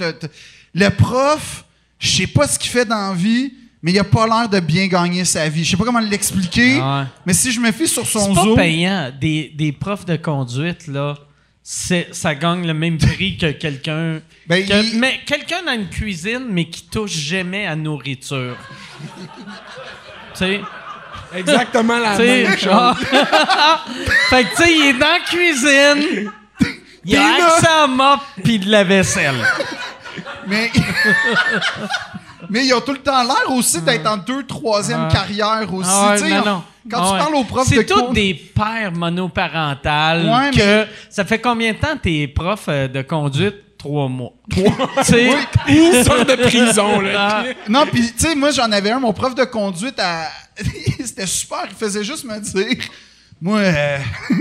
Le 0.73 0.89
prof, 0.89 1.65
je 1.99 2.07
sais 2.07 2.27
pas 2.27 2.47
ce 2.47 2.57
qu'il 2.57 2.69
fait 2.71 2.85
dans 2.85 3.09
la 3.09 3.13
vie, 3.13 3.51
mais 3.83 3.91
il 3.91 3.99
a 3.99 4.03
pas 4.03 4.25
l'air 4.25 4.49
de 4.49 4.59
bien 4.59 4.87
gagner 4.87 5.25
sa 5.25 5.47
vie. 5.49 5.63
Je 5.63 5.71
sais 5.71 5.77
pas 5.77 5.83
comment 5.85 5.99
l'expliquer, 5.99 6.79
Ah 6.81 6.99
ouais. 7.01 7.05
mais 7.25 7.33
si 7.33 7.51
je 7.51 7.59
me 7.59 7.71
fie 7.71 7.87
sur 7.87 8.05
son 8.07 8.33
C'est 8.33 8.49
pas 8.49 8.55
payant. 8.55 9.11
Des, 9.19 9.51
des 9.55 9.71
profs 9.71 10.05
de 10.05 10.15
conduite, 10.15 10.87
là, 10.87 11.15
ça 11.69 12.33
gagne 12.33 12.65
le 12.65 12.73
même 12.73 12.97
prix 12.97 13.35
que 13.37 13.51
quelqu'un. 13.51 14.21
Ben, 14.47 14.65
que- 14.65 14.73
il- 14.93 14.99
Mais 14.99 15.19
quelqu'un 15.25 15.63
dans 15.65 15.73
une 15.73 15.89
cuisine, 15.89 16.47
mais 16.49 16.69
qui 16.69 16.83
touche 16.83 17.11
jamais 17.11 17.67
à 17.67 17.75
nourriture. 17.75 18.55
tu 20.33 20.39
sais? 20.39 20.61
Exactement 21.35 21.99
la 21.99 22.11
Tu 22.15 22.23
sais, 22.23 22.43
même 22.43 22.57
chose. 22.57 22.71
ah. 22.71 22.95
fait 24.29 24.43
que, 24.45 24.49
tu 24.55 24.63
sais, 24.63 24.73
il 24.73 24.85
est 24.85 24.93
dans 24.93 25.07
la 25.07 25.19
cuisine. 25.19 26.31
Il 27.03 27.17
a 27.17 27.35
accès 27.35 27.67
à 27.67 27.87
mop 27.87 28.19
puis 28.43 28.59
de 28.59 28.69
la 28.71 28.83
vaisselle. 28.85 29.35
Mais. 30.47 30.71
Mais 32.49 32.65
ils 32.65 32.73
ont 32.73 32.81
tout 32.81 32.93
le 32.93 32.99
temps 32.99 33.23
l'air 33.23 33.51
aussi 33.51 33.81
d'être 33.81 34.07
en 34.07 34.17
deux, 34.17 34.43
troisième 34.43 35.07
carrière 35.09 35.71
aussi. 35.73 35.89
Ah 35.91 36.15
ouais, 36.19 36.29
non, 36.29 36.37
on- 36.41 36.45
non. 36.45 36.63
Quand 36.89 36.97
Ah 37.01 37.05
tu 37.07 37.13
ouais. 37.13 37.19
parles 37.19 37.35
aux 37.35 37.43
profs 37.43 37.69
de 37.69 37.75
C'est 37.75 37.85
tous 37.85 38.13
des 38.13 38.33
pères 38.33 38.93
monoparentales 38.93 40.25
Ouais, 40.25 40.51
que 40.51 40.57
mais- 40.83 40.87
ça 41.09 41.25
fait 41.25 41.39
combien 41.39 41.73
de 41.73 41.77
temps 41.77 41.97
t'es 42.01 42.27
prof 42.27 42.65
euh, 42.69 42.87
de 42.87 43.01
conduite? 43.01 43.55
Trois 43.77 44.07
mois. 44.07 44.31
Trois. 44.49 44.71
sorte 46.03 46.29
de 46.29 46.35
prison, 46.47 46.99
là. 47.01 47.13
Ah. 47.29 47.43
Non, 47.69 47.85
puis 47.91 48.01
tu 48.13 48.25
sais, 48.25 48.35
moi 48.35 48.51
j'en 48.51 48.71
avais 48.71 48.91
un, 48.91 48.99
mon 48.99 49.13
prof 49.13 49.35
de 49.35 49.43
conduite, 49.43 49.99
à... 49.99 50.29
c'était 51.03 51.27
super, 51.27 51.65
il 51.69 51.75
faisait 51.75 52.03
juste 52.03 52.23
me 52.25 52.39
dire. 52.39 52.77
Moi, 53.39 53.59
euh, 53.59 53.97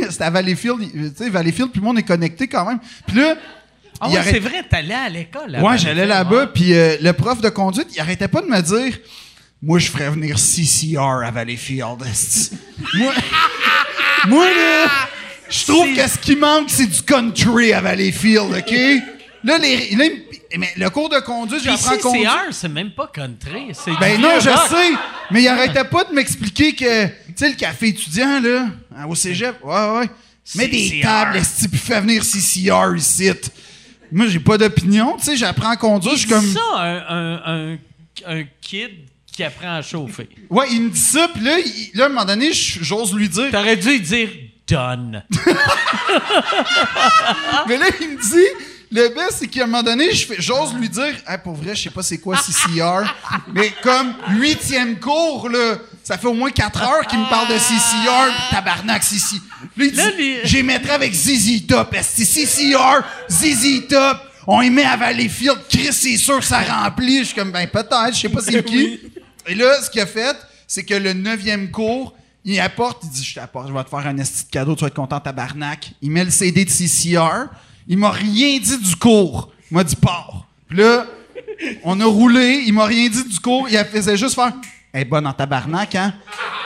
c'était 0.09 0.25
à 0.25 0.31
Valleyfield, 0.31 0.79
tu 0.91 1.13
sais, 1.25 1.29
Valleyfield, 1.29 1.71
puis 1.71 1.83
moi 1.83 1.93
on 1.95 1.97
est 1.99 2.03
connecté 2.03 2.49
quand 2.49 2.65
même. 2.65 2.79
Puis 3.07 3.19
là, 3.19 3.35
Ah 4.01 4.07
arrête- 4.07 4.35
c'est 4.35 4.39
vrai, 4.41 4.63
t'allais 4.69 4.95
à 4.95 5.09
l'école. 5.09 5.51
là-bas. 5.51 5.67
Ouais, 5.71 5.79
j'allais 5.79 6.07
là-bas, 6.07 6.49
puis 6.49 6.75
euh, 6.75 6.97
le 7.01 7.13
prof 7.13 7.41
de 7.41 7.49
conduite, 7.49 7.89
il 7.95 8.01
arrêtait 8.01 8.29
pas 8.29 8.43
de 8.43 8.47
me 8.47 8.61
dire 8.61 8.99
Moi, 9.63 9.79
je 9.79 9.91
ferais 9.91 10.11
venir 10.11 10.39
CCR 10.39 11.23
à 11.25 11.31
Valleyfield. 11.31 11.99
moi, 12.95 13.13
moi, 14.29 14.45
là, 14.47 14.87
je 15.49 15.65
trouve 15.65 15.95
que 15.95 16.07
ce 16.09 16.19
qui 16.19 16.37
manque, 16.37 16.69
c'est 16.69 16.87
du 16.87 17.03
country 17.03 17.73
à 17.73 17.81
Valleyfield, 17.81 18.53
OK? 18.57 18.75
Là, 19.45 19.59
les, 19.59 19.95
là, 19.95 20.05
mais 20.59 20.69
le 20.77 20.91
cours 20.91 21.09
de 21.09 21.21
conduite, 21.21 21.63
j'apprends 21.63 21.93
à 21.93 21.99
conduire. 21.99 22.31
CCR, 22.33 22.53
c'est 22.55 22.69
même 22.69 22.91
pas 22.91 23.07
country. 23.13 23.69
C'est 23.73 23.93
Ben 24.01 24.21
non, 24.21 24.41
je 24.41 24.49
rock. 24.51 24.59
sais, 24.71 24.93
mais 25.31 25.43
il 25.43 25.49
arrêtait 25.49 25.85
pas 25.85 26.05
de 26.05 26.13
m'expliquer 26.13 26.75
que, 26.75 27.07
tu 27.07 27.13
sais, 27.37 27.49
le 27.51 27.55
café 27.55 27.89
étudiant, 27.89 28.41
là, 28.41 28.67
hein, 28.97 29.05
au 29.09 29.15
cégep, 29.15 29.57
ouais, 29.63 29.99
ouais, 29.99 30.07
mets 30.57 30.69
des 30.69 31.01
tables, 31.01 31.41
puis 31.71 31.79
fais 31.79 32.01
venir 32.01 32.25
CCR 32.25 32.97
ici. 32.97 33.31
Moi, 34.13 34.27
j'ai 34.29 34.41
pas 34.41 34.57
d'opinion, 34.59 35.17
tu 35.19 35.25
sais, 35.27 35.37
j'apprends 35.37 35.71
à 35.71 35.77
conduire, 35.77 36.15
je 36.15 36.21
suis 36.21 36.29
comme... 36.29 36.47
ça, 36.47 36.61
un, 36.77 36.97
un, 37.09 37.73
un, 37.75 37.77
un 38.27 38.45
kid 38.61 38.91
qui 39.33 39.43
apprend 39.45 39.77
à 39.77 39.83
chauffer. 39.83 40.29
Ouais, 40.49 40.67
il 40.73 40.83
me 40.83 40.91
dit 40.91 40.99
ça, 40.99 41.29
puis 41.35 41.43
là, 41.45 41.59
il- 41.59 41.91
là, 41.95 42.05
à 42.05 42.07
un 42.07 42.11
moment 42.11 42.25
donné, 42.25 42.53
j- 42.53 42.79
j'ose 42.83 43.15
lui 43.15 43.29
dire. 43.29 43.51
T'aurais 43.51 43.77
dû 43.77 43.89
lui 43.91 44.01
dire 44.01 44.29
done. 44.67 45.23
Mais 47.69 47.77
là, 47.77 47.87
il 48.01 48.09
me 48.11 48.17
dit, 48.21 48.47
le 48.93 49.09
best, 49.15 49.37
c'est 49.41 49.47
qu'à 49.49 49.65
un 49.65 49.67
moment 49.67 49.83
donné, 49.83 50.13
je 50.13 50.27
fais- 50.27 50.37
j'ose 50.41 50.75
lui 50.75 50.89
dire, 50.89 51.15
hey, 51.29 51.39
pour 51.43 51.55
vrai, 51.55 51.75
je 51.75 51.83
sais 51.85 51.91
pas 51.91 52.03
c'est 52.03 52.19
quoi 52.19 52.37
CCR, 52.37 53.03
mais 53.53 53.73
comme 53.83 54.15
huitième 54.31 54.99
cours, 54.99 55.49
là, 55.49 55.77
ça 56.03 56.17
fait 56.17 56.29
au 56.29 56.35
moins 56.35 56.51
quatre 56.51 56.83
heures 56.83 57.07
qu'il 57.07 57.19
me 57.19 57.29
parle 57.29 57.49
de 57.49 57.59
CCR, 57.59 58.33
puis 58.35 58.57
tabarnak, 58.57 59.03
CC. 59.03 59.37
Il 59.79 59.93
dit, 59.93 60.01
lui- 60.17 60.37
j'ai 60.45 60.63
mettrai 60.63 60.93
avec 60.93 61.13
ZZ 61.15 61.67
Top, 61.67 61.95
CCR, 61.95 63.03
ZZ 63.31 63.87
Top, 63.89 64.19
on 64.47 64.63
y 64.63 64.71
met 64.71 64.85
à 64.85 64.97
Valleyfield, 64.97 65.59
Chris, 65.69 65.89
c'est 65.93 66.17
sûr 66.17 66.39
que 66.39 66.45
ça 66.45 66.61
remplit. 66.61 67.19
Je 67.21 67.25
suis 67.25 67.35
comme, 67.35 67.51
ben 67.51 67.67
peut-être, 67.69 68.15
je 68.15 68.21
sais 68.21 68.29
pas 68.29 68.41
c'est 68.41 68.65
qui. 68.65 69.01
Et 69.47 69.55
là, 69.55 69.81
ce 69.83 69.91
qu'il 69.91 70.01
a 70.01 70.07
fait, 70.07 70.37
c'est 70.67 70.85
que 70.85 70.95
le 70.95 71.13
neuvième 71.13 71.71
cours, 71.71 72.15
il 72.45 72.59
apporte, 72.61 73.03
il 73.05 73.11
dit, 73.11 73.25
je 73.25 73.35
t'apporte, 73.35 73.69
je 73.69 73.73
vais 73.73 73.83
te 73.85 73.89
faire 73.91 74.07
un 74.07 74.17
esti 74.19 74.45
de 74.47 74.51
cadeau, 74.51 74.75
tu 74.77 74.83
vas 74.83 74.87
être 74.89 74.95
content, 74.95 75.19
tabarnak. 75.21 75.93
Il 76.01 76.11
met 76.13 76.25
le 76.25 76.31
CD 76.31 76.65
de 76.65 76.71
CCR. 76.71 77.49
Il 77.89 77.99
m'a 77.99 78.11
rien 78.11 78.59
dit 78.59 78.79
du 78.79 78.97
cours. 78.97 79.51
Il 79.71 79.77
m'a 79.77 79.85
dit, 79.85 79.97
pars. 79.97 80.47
Puis 80.69 80.79
là, 80.79 81.07
on 81.85 82.01
a 82.01 82.05
roulé, 82.05 82.63
il 82.67 82.73
m'a 82.73 82.85
rien 82.87 83.09
dit 83.09 83.25
du 83.25 83.39
cours, 83.41 83.69
il 83.69 83.77
faisait 83.93 84.17
juste 84.17 84.35
faire, 84.35 84.53
elle 84.93 85.03
est 85.03 85.05
bonne 85.05 85.27
en 85.27 85.33
tabarnak, 85.33 85.95
hein? 85.97 86.15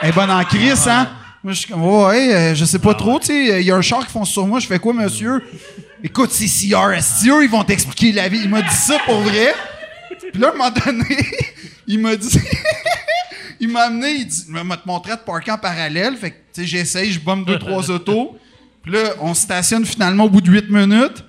Elle 0.03 0.11
est 0.11 0.13
bonne 0.13 0.31
en 0.31 0.45
crise, 0.45 0.87
hein? 0.89 1.09
Moi, 1.43 1.55
je 1.55 1.61
suis 1.61 1.69
comme, 1.69 1.83
ouais, 1.83 2.35
euh, 2.35 2.55
je 2.55 2.67
sais 2.67 2.79
pas 2.79 2.93
trop, 2.93 3.19
tu 3.19 3.27
sais, 3.27 3.63
il 3.63 3.67
y 3.67 3.71
a 3.71 3.77
un 3.77 3.81
char 3.81 4.05
qui 4.05 4.13
fonce 4.13 4.29
sur 4.29 4.47
moi, 4.47 4.61
je 4.61 4.67
fais 4.67 4.79
quoi, 4.79 4.93
monsieur? 4.93 5.43
Écoute, 6.05 6.31
esti, 6.39 6.75
eux, 6.75 7.45
ils 7.45 7.49
vont 7.51 7.65
t'expliquer 7.65 8.13
la 8.13 8.29
vie. 8.29 8.41
Il 8.45 8.51
m'a 8.51 8.61
dit 8.61 8.75
ça 8.75 8.99
pour 9.07 9.21
vrai. 9.21 9.55
Puis 10.33 10.41
là, 10.41 10.49
à 10.49 10.51
un 10.51 10.55
moment 10.55 10.71
donné, 10.71 11.17
il 11.87 11.99
m'a 11.99 12.15
dit. 12.15 12.39
il 13.61 13.69
m'a 13.69 13.85
amené, 13.85 14.11
il 14.11 14.27
dit, 14.27 14.45
m'a 14.49 14.77
te 14.77 14.87
montré 14.87 15.13
de 15.13 15.21
parker 15.21 15.53
en 15.53 15.59
parallèle. 15.59 16.15
Fait 16.17 16.31
que, 16.31 16.37
tu 16.53 16.61
sais, 16.61 16.67
j'essaye, 16.67 17.11
je 17.11 17.21
bombe 17.21 17.47
deux, 17.47 17.59
trois 17.59 17.91
autos. 17.91 18.37
Puis 18.83 18.93
là, 18.93 19.15
on 19.21 19.33
se 19.33 19.43
stationne 19.43 19.87
finalement 19.87 20.25
au 20.25 20.31
bout 20.31 20.43
de 20.43 20.51
huit 20.51 20.69
minutes. 20.71 21.25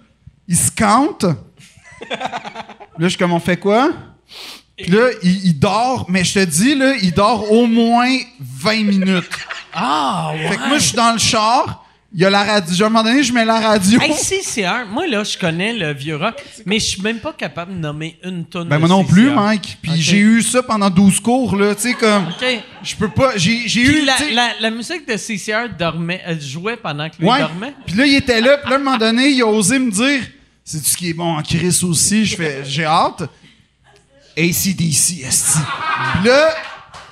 Il 0.46 0.58
se 0.58 0.72
compte. 0.72 1.24
Là, 1.24 1.38
je 3.00 3.08
suis 3.08 3.18
comme, 3.18 3.32
on 3.32 3.40
fait 3.40 3.58
quoi? 3.58 3.94
Puis 4.76 4.92
là, 4.92 5.08
il, 5.24 5.46
il 5.46 5.60
dort, 5.60 6.06
mais 6.10 6.26
je 6.26 6.34
te 6.34 6.44
dis, 6.44 6.76
là, 6.76 6.96
il 7.02 7.14
dort 7.14 7.50
au 7.50 7.66
moins 7.66 8.18
20 8.40 8.84
minutes. 8.84 9.30
Ah, 9.73 10.31
ouais. 10.34 10.48
Fait 10.49 10.57
que 10.57 10.68
moi, 10.68 10.77
je 10.77 10.84
suis 10.88 10.95
dans 10.95 11.14
le 11.14 11.19
char. 11.19 11.85
Il 12.14 12.19
y 12.19 12.26
a 12.26 12.30
la 12.30 12.43
radio. 12.43 12.84
À 12.84 12.88
un 12.88 12.89
moment 12.89 13.03
donné, 13.06 13.23
je 13.23 13.31
mets 13.31 13.45
la 13.45 13.61
radio. 13.61 13.98
Hey, 14.02 14.11
CCR, 14.14 14.85
moi 14.91 15.07
là, 15.07 15.23
je 15.23 15.38
connais 15.38 15.72
le 15.72 15.93
vieux 15.93 16.18
rock, 16.18 16.43
mais 16.65 16.77
je 16.77 16.85
suis 16.88 17.02
même 17.02 17.19
pas 17.19 17.31
capable 17.31 17.73
de 17.73 17.77
nommer 17.80 18.19
une 18.22 18.43
tonne 18.43 18.68
Ben 18.68 18.76
de 18.76 18.80
moi 18.81 18.89
non 18.89 19.03
CCR. 19.03 19.14
plus, 19.14 19.30
Mike. 19.30 19.77
Puis 19.81 20.02
j'ai 20.02 20.18
eu 20.18 20.41
ça 20.41 20.61
pendant 20.61 20.89
12 20.89 21.22
cours, 21.22 21.56
là. 21.56 21.73
Tu 21.73 21.84
sais, 21.84 21.93
comme. 21.93 22.27
OK. 22.27 22.45
Je 22.84 22.95
peux 22.98 23.07
pas. 23.07 23.38
J'ai 23.38 23.81
eu. 23.81 24.06
la, 24.60 24.69
musique 24.72 25.07
de 25.07 25.15
CCR 25.15 25.69
dormait, 25.80 26.22
elle 26.26 26.41
jouait 26.41 26.76
pendant 26.76 27.10
que 27.10 27.15
lui 27.18 27.27
Ouais. 27.30 27.39
dormait? 27.39 27.73
Puis 27.85 27.95
là, 27.95 28.06
il 28.06 28.15
était 28.15 28.41
là. 28.41 28.57
Puis 28.57 28.69
là, 28.69 28.76
à 28.76 28.80
un 28.80 28.84
moment 28.84 28.98
donné, 28.98 29.30
il 29.30 29.41
a 29.41 29.45
osé 29.48 29.80
me 29.80 29.89
dire 29.89 30.22
C'est-tu 30.65 30.89
ce 30.89 30.98
qui 30.98 31.11
est 31.11 31.14
bon 31.14 31.38
en 31.38 31.41
Chris 31.41 31.80
aussi 31.84 32.26
Je 32.26 32.35
fais 32.35 32.64
J'ai 32.65 32.84
hâte. 32.84 33.23
ACDC, 34.38 35.23
esti. 35.26 35.60
Puis 36.15 36.27
là, 36.27 36.49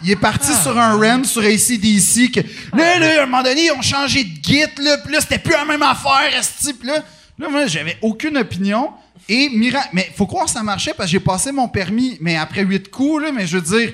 il 0.03 0.11
est 0.11 0.15
parti 0.15 0.51
sur 0.61 0.77
un 0.77 0.95
rant 0.95 1.23
sur 1.23 1.41
ACDC. 1.43 2.31
Que, 2.31 2.39
là, 2.77 2.99
là, 2.99 3.19
à 3.19 3.23
un 3.23 3.25
moment 3.25 3.43
donné, 3.43 3.65
ils 3.65 3.71
ont 3.71 3.81
changé 3.81 4.23
de 4.23 4.43
git, 4.43 4.61
là. 4.81 4.97
Puis 5.03 5.13
là, 5.13 5.21
c'était 5.21 5.39
plus 5.39 5.53
la 5.53 5.65
même 5.65 5.81
affaire, 5.83 6.37
esti. 6.39 6.73
Puis 6.73 6.87
là, 6.87 7.03
là, 7.37 7.49
moi, 7.49 7.67
j'avais 7.67 7.97
aucune 8.01 8.37
opinion. 8.37 8.89
Et 9.31 9.49
mira 9.49 9.79
mais 9.93 10.09
faut 10.17 10.25
croire 10.25 10.45
que 10.45 10.51
ça 10.51 10.63
marchait 10.63 10.93
parce 10.97 11.07
que 11.07 11.11
j'ai 11.11 11.19
passé 11.19 11.51
mon 11.51 11.67
permis, 11.67 12.17
mais 12.19 12.35
après 12.35 12.63
huit 12.63 12.89
coups, 12.89 13.21
là, 13.23 13.31
mais 13.31 13.45
je 13.45 13.57
veux 13.57 13.77
dire, 13.77 13.93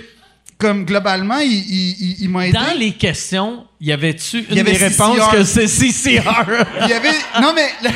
comme 0.57 0.85
globalement, 0.85 1.39
il, 1.39 1.51
il, 1.51 1.89
il- 1.99 2.15
il 2.21 2.29
m'a 2.29 2.47
aidé. 2.47 2.53
Dans 2.57 2.77
les 2.77 2.93
questions, 2.93 3.65
y 3.81 3.91
avait-tu 3.91 4.45
une 4.49 4.55
y 4.55 4.59
avait 4.61 4.71
des 4.71 4.77
réponses 4.77 5.17
CCR. 5.19 5.31
que 5.31 5.43
c'est 5.43 5.67
CCR? 5.67 6.21
Il 6.83 6.89
y 6.89 6.93
avait. 6.93 7.11
Non, 7.41 7.51
mais. 7.53 7.67
là, 7.83 7.89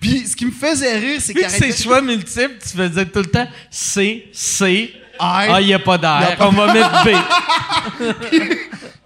puis 0.00 0.24
ce 0.24 0.36
qui 0.36 0.46
me 0.46 0.52
faisait 0.52 0.96
rire, 0.98 1.18
c'est 1.20 1.32
Vu 1.32 1.40
que 1.42 1.50
c'est 1.50 1.82
choix 1.82 2.00
multiples, 2.00 2.58
tu 2.62 2.76
faisais 2.76 3.06
tout 3.06 3.18
le 3.20 3.26
temps 3.26 3.48
C, 3.70 4.26
C. 4.32 4.92
Ah, 5.18 5.60
il 5.60 5.66
n'y 5.66 5.74
a 5.74 5.78
pas 5.78 5.98
d'air. 5.98 6.36
pas 6.38 6.48
On 6.48 6.50
va 6.50 6.72
mettre 6.72 7.04
B. 7.04 7.08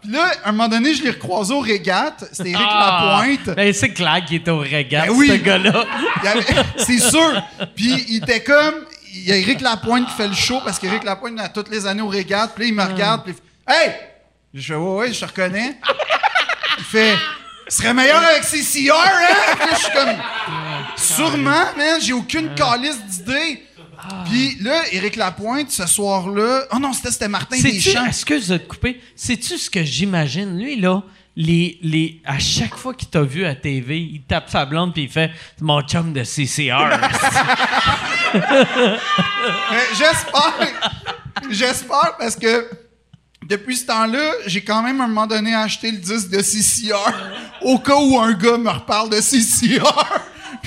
Puis 0.03 0.13
là, 0.13 0.31
à 0.45 0.49
un 0.49 0.53
moment 0.53 0.69
donné, 0.69 0.95
je 0.95 1.03
l'ai 1.03 1.11
recroisé 1.11 1.53
au 1.53 1.61
régate. 1.61 2.25
C'était 2.33 2.51
Éric 2.51 2.67
Ah. 2.69 3.19
Lapointe. 3.21 3.57
Ben, 3.57 3.73
c'est 3.73 3.93
clair 3.93 4.25
qu'il 4.27 4.37
était 4.37 4.51
au 4.51 4.61
regard, 4.61 5.07
Ben 5.07 5.13
oui. 5.13 5.29
ce 5.29 5.35
gars-là. 5.35 5.85
C'est 6.79 6.99
sûr. 6.99 7.43
Puis 7.77 8.05
il 8.09 8.17
était 8.23 8.43
comme. 8.43 8.75
Il 9.15 9.25
y 9.29 9.33
a 9.33 9.37
Éric 9.37 9.61
Lapointe 9.63 10.07
qui 10.07 10.13
fait 10.15 10.29
le 10.29 10.35
show 10.35 10.61
parce 10.65 10.79
qu'Éric 10.79 11.03
Lapointe, 11.03 11.41
a 11.41 11.49
toutes 11.49 11.71
les 11.71 11.87
années 11.87 12.03
au 12.03 12.09
régate. 12.09 12.53
Puis 12.55 12.65
là, 12.65 12.69
il 12.69 12.75
me 12.75 12.85
regarde. 12.85 13.25
Puis 13.25 13.35
il 13.67 13.73
fait 13.75 13.87
Hey! 13.87 13.93
Je 14.55 14.61
fais 14.73 14.75
Ouais, 14.79 14.97
ouais, 14.99 15.13
je 15.13 15.21
te 15.21 15.25
reconnais. 15.27 15.77
Il 16.79 16.85
fait 16.85 17.15
Ce 17.69 17.79
serait 17.83 17.93
meilleur 17.95 18.23
avec 18.23 18.43
CCR, 18.45 18.93
hein? 18.93 19.57
Puis 19.59 19.69
là, 19.69 19.75
je 19.77 19.79
suis 19.83 19.93
comme 19.93 20.17
Sûrement, 20.97 21.51
man. 21.77 22.01
J'ai 22.01 22.13
aucune 22.13 22.55
calice 22.55 22.99
d'idée. 23.07 23.65
Puis 24.27 24.57
là, 24.61 24.83
Éric 24.93 25.17
Lapointe, 25.17 25.71
ce 25.71 25.87
soir-là... 25.87 26.65
Oh 26.73 26.79
non, 26.79 26.93
c'était 26.93 27.11
c'était 27.11 27.29
Martin 27.29 27.59
Deschamps. 27.61 28.07
excuse 28.07 28.49
de 28.49 28.57
te 28.57 28.67
couper, 28.69 29.01
sais-tu 29.17 29.59
ce 29.59 29.71
que 29.71 29.83
j'imagine? 29.85 30.59
Lui, 30.59 30.81
là, 30.81 31.03
les, 31.37 31.79
les, 31.83 32.21
à 32.25 32.39
chaque 32.39 32.75
fois 32.75 32.95
qu'il 32.95 33.09
t'a 33.09 33.23
vu 33.23 33.45
à 33.45 33.55
TV, 33.55 34.01
il 34.01 34.23
tape 34.23 34.51
sa 34.51 34.67
blonde 34.67 34.93
puis 34.93 35.05
il 35.05 35.09
fait 35.09 35.31
«Mon 35.61 35.83
chum 35.83 36.13
de 36.13 36.25
CCR. 36.25 36.99
Mais 38.35 38.41
J'espère. 39.97 40.55
J'espère 41.51 42.17
parce 42.19 42.35
que 42.35 42.69
depuis 43.45 43.77
ce 43.77 43.87
temps-là, 43.87 44.33
j'ai 44.47 44.63
quand 44.63 44.83
même 44.83 45.01
à 45.01 45.05
un 45.05 45.09
moment 45.09 45.27
donné 45.27 45.55
acheté 45.55 45.91
le 45.93 45.99
disque 45.99 46.29
de 46.29 46.39
CCR 46.39 47.15
au 47.63 47.79
cas 47.79 47.97
où 47.97 48.19
un 48.19 48.33
gars 48.33 48.59
me 48.59 48.71
reparle 48.71 49.09
de 49.11 49.21
CCR. 49.21 50.21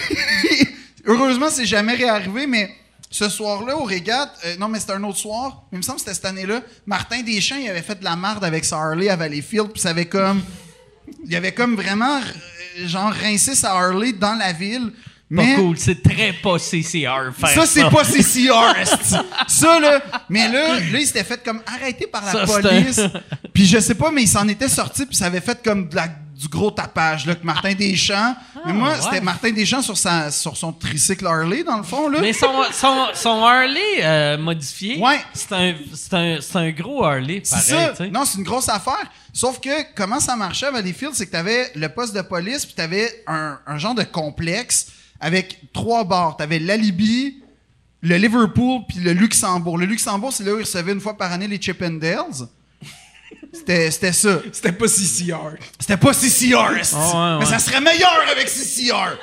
Heureusement, 1.05 1.49
c'est 1.49 1.65
jamais 1.65 1.95
réarrivé, 1.95 2.47
mais 2.47 2.73
ce 3.11 3.27
soir-là, 3.27 3.75
au 3.77 3.83
régate, 3.83 4.31
euh, 4.45 4.55
non, 4.57 4.69
mais 4.69 4.79
c'était 4.79 4.93
un 4.93 5.03
autre 5.03 5.17
soir, 5.19 5.63
mais 5.71 5.75
il 5.75 5.79
me 5.79 5.83
semble 5.83 5.97
que 5.97 6.05
c'était 6.05 6.15
cette 6.15 6.25
année-là, 6.25 6.61
Martin 6.85 7.21
Deschamps, 7.21 7.57
il 7.61 7.69
avait 7.69 7.81
fait 7.81 7.99
de 7.99 8.05
la 8.05 8.15
marde 8.15 8.43
avec 8.45 8.63
sa 8.63 8.77
Harley 8.77 9.09
à 9.09 9.17
Valleyfield, 9.17 9.71
puis 9.71 9.81
ça 9.81 9.89
avait 9.89 10.05
comme. 10.05 10.41
Il 11.27 11.35
avait 11.35 11.51
comme 11.51 11.75
vraiment, 11.75 12.17
euh, 12.19 12.87
genre, 12.87 13.11
rincé 13.11 13.53
sa 13.53 13.73
Harley 13.73 14.13
dans 14.13 14.35
la 14.35 14.53
ville.» 14.53 14.91
Pas 15.33 15.43
Mais 15.43 15.55
cool, 15.55 15.77
c'est 15.77 16.03
très 16.03 16.33
pas 16.33 16.57
CCR 16.59 17.31
faire 17.33 17.49
ça, 17.51 17.65
c'est 17.65 17.89
pas 17.89 18.03
CCR. 18.03 18.73
Ça, 19.47 19.79
là. 19.79 20.01
Mais 20.27 20.49
là, 20.49 20.77
là, 20.77 20.99
il 20.99 21.07
s'était 21.07 21.23
fait 21.23 21.41
comme 21.41 21.61
arrêté 21.65 22.05
par 22.05 22.25
la 22.25 22.45
Ça, 22.45 22.45
police. 22.45 22.99
Puis 23.53 23.65
je 23.65 23.79
sais 23.79 23.95
pas, 23.95 24.11
mais 24.11 24.23
il 24.23 24.27
s'en 24.27 24.45
était 24.49 24.67
sorti, 24.67 25.05
puis 25.05 25.15
ça 25.15 25.27
avait 25.27 25.39
fait 25.39 25.63
comme 25.63 25.87
de 25.87 25.95
la- 25.95 26.09
du 26.41 26.47
gros 26.47 26.71
tapage, 26.71 27.27
là, 27.27 27.35
que 27.35 27.45
Martin 27.45 27.73
Deschamps. 27.73 28.35
mais 28.65 28.73
moi, 28.73 28.89
ouais. 28.89 29.01
c'était 29.01 29.21
Martin 29.21 29.51
Deschamps 29.51 29.83
sur, 29.83 29.95
sa, 29.95 30.31
sur 30.31 30.57
son 30.57 30.73
tricycle 30.73 31.27
Harley, 31.27 31.63
dans 31.63 31.77
le 31.77 31.83
fond, 31.83 32.09
là. 32.09 32.19
Mais 32.19 32.33
son, 32.33 32.47
son, 32.73 33.07
son 33.13 33.43
Harley 33.45 33.99
euh, 34.01 34.37
modifié, 34.39 34.97
Ouais. 34.99 35.19
c'est 35.33 35.51
un, 35.51 35.75
c'est 35.93 36.13
un, 36.15 36.37
c'est 36.41 36.55
un 36.57 36.71
gros 36.71 37.03
Harley, 37.05 37.41
C'est 37.43 37.73
pareil. 37.73 37.95
ça. 37.95 38.03
tu. 38.05 38.11
Non, 38.11 38.25
c'est 38.25 38.39
une 38.39 38.43
grosse 38.43 38.69
affaire. 38.69 39.05
Sauf 39.33 39.59
que 39.59 39.69
comment 39.95 40.19
ça 40.19 40.35
marchait 40.35 40.65
à 40.65 40.71
Valleyfield, 40.71 41.13
c'est 41.13 41.27
que 41.27 41.31
t'avais 41.31 41.71
le 41.75 41.89
poste 41.89 42.15
de 42.15 42.21
police, 42.21 42.65
puis 42.65 42.73
t'avais 42.73 43.23
un, 43.27 43.59
un 43.67 43.77
genre 43.77 43.93
de 43.95 44.03
complexe 44.03 44.87
avec 45.19 45.59
trois 45.73 46.03
bars. 46.03 46.37
T'avais 46.37 46.57
l'Alibi, 46.57 47.37
le 48.01 48.17
Liverpool, 48.17 48.81
puis 48.89 48.97
le 48.99 49.13
Luxembourg. 49.13 49.77
Le 49.77 49.85
Luxembourg, 49.85 50.33
c'est 50.33 50.43
là 50.43 50.53
où 50.53 50.57
ils 50.57 50.61
recevaient 50.63 50.91
une 50.93 50.99
fois 51.01 51.15
par 51.15 51.31
année 51.31 51.47
les 51.47 51.61
Chippendales. 51.61 52.47
C'était, 53.53 53.91
c'était 53.91 54.13
ça. 54.13 54.39
C'était 54.51 54.71
pas 54.71 54.85
CCR. 54.87 55.57
C'était 55.79 55.97
pas 55.97 56.13
CCR. 56.13 56.55
Ah 56.95 57.37
ouais, 57.37 57.39
mais 57.39 57.45
ça 57.45 57.59
serait 57.59 57.81
meilleur 57.81 58.23
avec 58.31 58.47
CCR. 58.47 59.17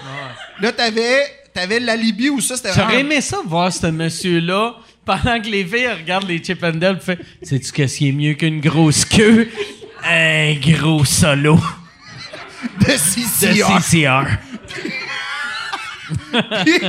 Là, 0.61 0.73
t'avais, 0.73 1.23
t'avais 1.55 1.81
l'Alibi 1.81 2.29
où 2.29 2.41
ça, 2.41 2.57
c'était 2.57 2.71
J'aurais 2.73 2.85
vraiment... 2.95 3.01
aimé 3.01 3.21
ça 3.21 3.39
voir 3.47 3.73
ce 3.73 3.87
monsieur-là 3.87 4.77
pendant 5.05 5.41
que 5.41 5.49
les 5.49 5.65
filles 5.65 5.89
regardent 5.89 6.29
les 6.29 6.43
Chip 6.45 6.63
and 6.63 6.73
Dale 6.73 7.01
fait 7.01 7.19
Sais-tu 7.43 7.73
qu'est-ce 7.73 7.99
qui 7.99 8.09
est 8.11 8.13
mieux 8.13 8.35
qu'une 8.35 8.61
grosse 8.61 9.05
queue? 9.07 9.49
Un 10.05 10.55
gros 10.55 11.05
solo 11.05 11.59
de 12.81 12.87
de 12.87 13.81
CCR. 13.81 14.39
Puis, 16.65 16.81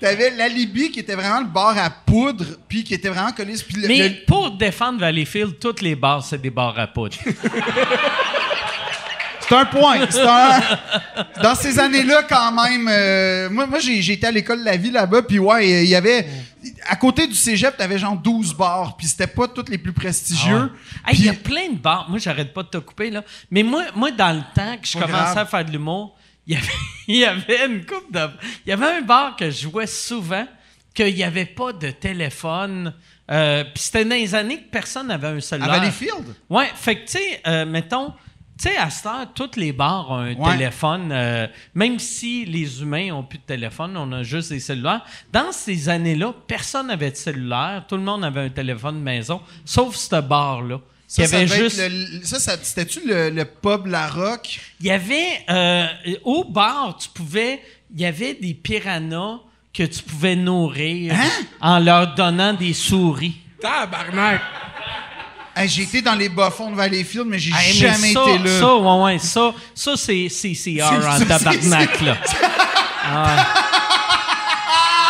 t'avais 0.00 0.30
l'Alibi 0.30 0.90
qui 0.90 1.00
était 1.00 1.14
vraiment 1.14 1.40
le 1.40 1.46
bar 1.46 1.76
à 1.78 1.90
poudre, 1.90 2.44
puis 2.68 2.82
qui 2.84 2.94
était 2.94 3.08
vraiment 3.08 3.32
collé... 3.32 3.54
Le- 3.76 3.88
Mais 3.88 4.08
le- 4.08 4.24
pour 4.26 4.50
défendre 4.52 5.00
Valleyfield, 5.00 5.58
toutes 5.58 5.80
les 5.80 5.94
bars, 5.94 6.24
c'est 6.24 6.40
des 6.40 6.50
bars 6.50 6.78
à 6.78 6.86
poudre. 6.86 7.16
C'est 9.46 9.54
un 9.56 9.66
point. 9.66 9.98
Un... 10.00 11.42
Dans 11.42 11.54
ces 11.54 11.78
années-là, 11.78 12.22
quand 12.26 12.50
même, 12.52 12.88
euh, 12.90 13.50
moi, 13.50 13.66
moi 13.66 13.78
j'ai, 13.78 13.98
été 14.12 14.26
à 14.26 14.30
l'école 14.30 14.60
de 14.60 14.64
la 14.64 14.78
vie 14.78 14.90
là-bas, 14.90 15.20
puis 15.22 15.38
ouais, 15.38 15.82
il 15.84 15.88
y 15.88 15.94
avait... 15.94 16.26
À 16.88 16.96
côté 16.96 17.26
du 17.26 17.34
cégep, 17.34 17.76
t'avais 17.76 17.98
genre 17.98 18.16
12 18.16 18.54
bars, 18.54 18.96
puis 18.96 19.06
c'était 19.06 19.26
pas 19.26 19.46
tous 19.46 19.66
les 19.68 19.76
plus 19.76 19.92
prestigieux. 19.92 20.72
Hey, 21.06 21.18
Il 21.18 21.24
y 21.26 21.28
a 21.28 21.34
plein 21.34 21.68
de 21.70 21.76
bars. 21.76 22.06
Moi, 22.08 22.18
j'arrête 22.18 22.54
pas 22.54 22.62
de 22.62 22.68
te 22.68 22.78
couper, 22.78 23.10
là. 23.10 23.22
Mais 23.50 23.62
moi, 23.62 23.82
moi 23.94 24.10
dans 24.12 24.34
le 24.34 24.40
temps 24.54 24.76
que 24.80 24.86
je 24.86 24.94
Pas 24.94 25.00
commençais 25.04 25.22
grave. 25.24 25.38
à 25.38 25.44
faire 25.44 25.64
de 25.66 25.70
l'humour, 25.70 26.16
il 26.46 26.54
y 26.54 26.56
avait, 26.56 26.72
il 27.08 27.16
y 27.16 27.24
avait 27.24 27.66
une 27.66 27.84
coupe 27.84 28.12
de. 28.12 28.20
Il 28.66 28.70
y 28.70 28.72
avait 28.72 28.98
un 28.98 29.02
bar 29.02 29.36
que 29.36 29.50
je 29.50 29.62
jouais 29.62 29.86
souvent, 29.86 30.46
qu'il 30.94 31.14
n'y 31.14 31.22
avait 31.24 31.46
pas 31.46 31.72
de 31.72 31.90
téléphone. 31.90 32.94
Euh, 33.30 33.64
Puis 33.64 33.82
c'était 33.84 34.04
dans 34.04 34.14
les 34.14 34.34
années 34.34 34.58
que 34.58 34.70
personne 34.70 35.06
n'avait 35.08 35.28
un 35.28 35.36
à 35.38 35.40
cellulaire. 35.40 35.70
Valleyfield? 35.72 36.34
Ouais, 36.50 36.70
fait 36.74 36.96
que, 36.96 37.00
tu 37.06 37.12
sais, 37.18 37.40
euh, 37.46 37.64
mettons, 37.64 38.10
tu 38.60 38.68
sais, 38.68 38.76
à 38.76 38.90
cette 38.90 39.06
heure, 39.06 39.26
tous 39.34 39.56
les 39.56 39.72
bars 39.72 40.10
ont 40.10 40.16
un 40.18 40.34
Ouais. 40.34 40.52
téléphone, 40.58 41.10
euh, 41.10 41.46
même 41.74 41.98
si 41.98 42.44
les 42.44 42.82
humains 42.82 43.12
ont 43.12 43.22
plus 43.24 43.38
de 43.38 43.44
téléphone, 43.44 43.96
on 43.96 44.12
a 44.12 44.22
juste 44.22 44.50
des 44.50 44.60
cellulaires. 44.60 45.04
Dans 45.32 45.50
ces 45.52 45.88
années-là, 45.88 46.34
personne 46.46 46.88
n'avait 46.88 47.10
de 47.10 47.16
cellulaire, 47.16 47.84
tout 47.88 47.96
le 47.96 48.02
monde 48.02 48.24
avait 48.24 48.42
un 48.42 48.48
téléphone 48.50 48.96
de 48.98 49.02
maison, 49.02 49.40
sauf 49.64 49.96
ce 49.96 50.20
bar-là. 50.20 50.80
Ça, 51.06 51.22
Il 51.22 51.26
y 51.26 51.28
ça 51.28 51.46
juste. 51.46 51.78
le- 51.78 52.24
ça, 52.24 52.40
ça- 52.40 52.56
c'était-tu 52.62 53.00
le, 53.06 53.30
le 53.30 53.44
pub 53.44 53.86
La 53.86 54.08
Rock? 54.08 54.60
Il 54.80 54.86
y 54.86 54.90
avait. 54.90 55.44
euh, 55.48 55.86
au 56.24 56.44
bar, 56.44 56.96
tu 57.00 57.08
pouvais. 57.10 57.60
Il 57.94 58.00
y 58.00 58.06
avait 58.06 58.34
des 58.34 58.54
piranhas 58.54 59.38
que 59.72 59.82
tu 59.84 60.02
pouvais 60.02 60.34
nourrir 60.36 61.14
Hein? 61.14 61.28
en 61.60 61.78
leur 61.78 62.14
donnant 62.14 62.52
des 62.54 62.72
souris. 62.72 63.36
Tabarnak. 63.60 64.40
Hey, 65.56 65.68
j'ai 65.68 65.82
été 65.82 66.02
dans 66.02 66.14
les 66.16 66.28
bas-fonds 66.28 66.70
de 66.72 66.76
Valleyfield, 66.76 67.26
mais 67.28 67.38
j'ai 67.38 67.50
Hey, 67.52 67.74
mais 67.80 67.88
jamais 67.88 68.12
ça, 68.12 68.22
été 68.28 68.38
là. 68.38 68.58
Ça, 68.60 68.76
ouais, 68.76 69.02
ouais, 69.04 69.18
ça, 69.20 69.54
ça 69.74 69.96
c'est 69.96 70.28
CCR 70.28 70.54
C'est- 70.56 71.22
en 71.22 71.26
tabarnak, 71.26 72.00
là. 72.00 72.16
Ah 73.06 73.24
ouais. 73.26 73.42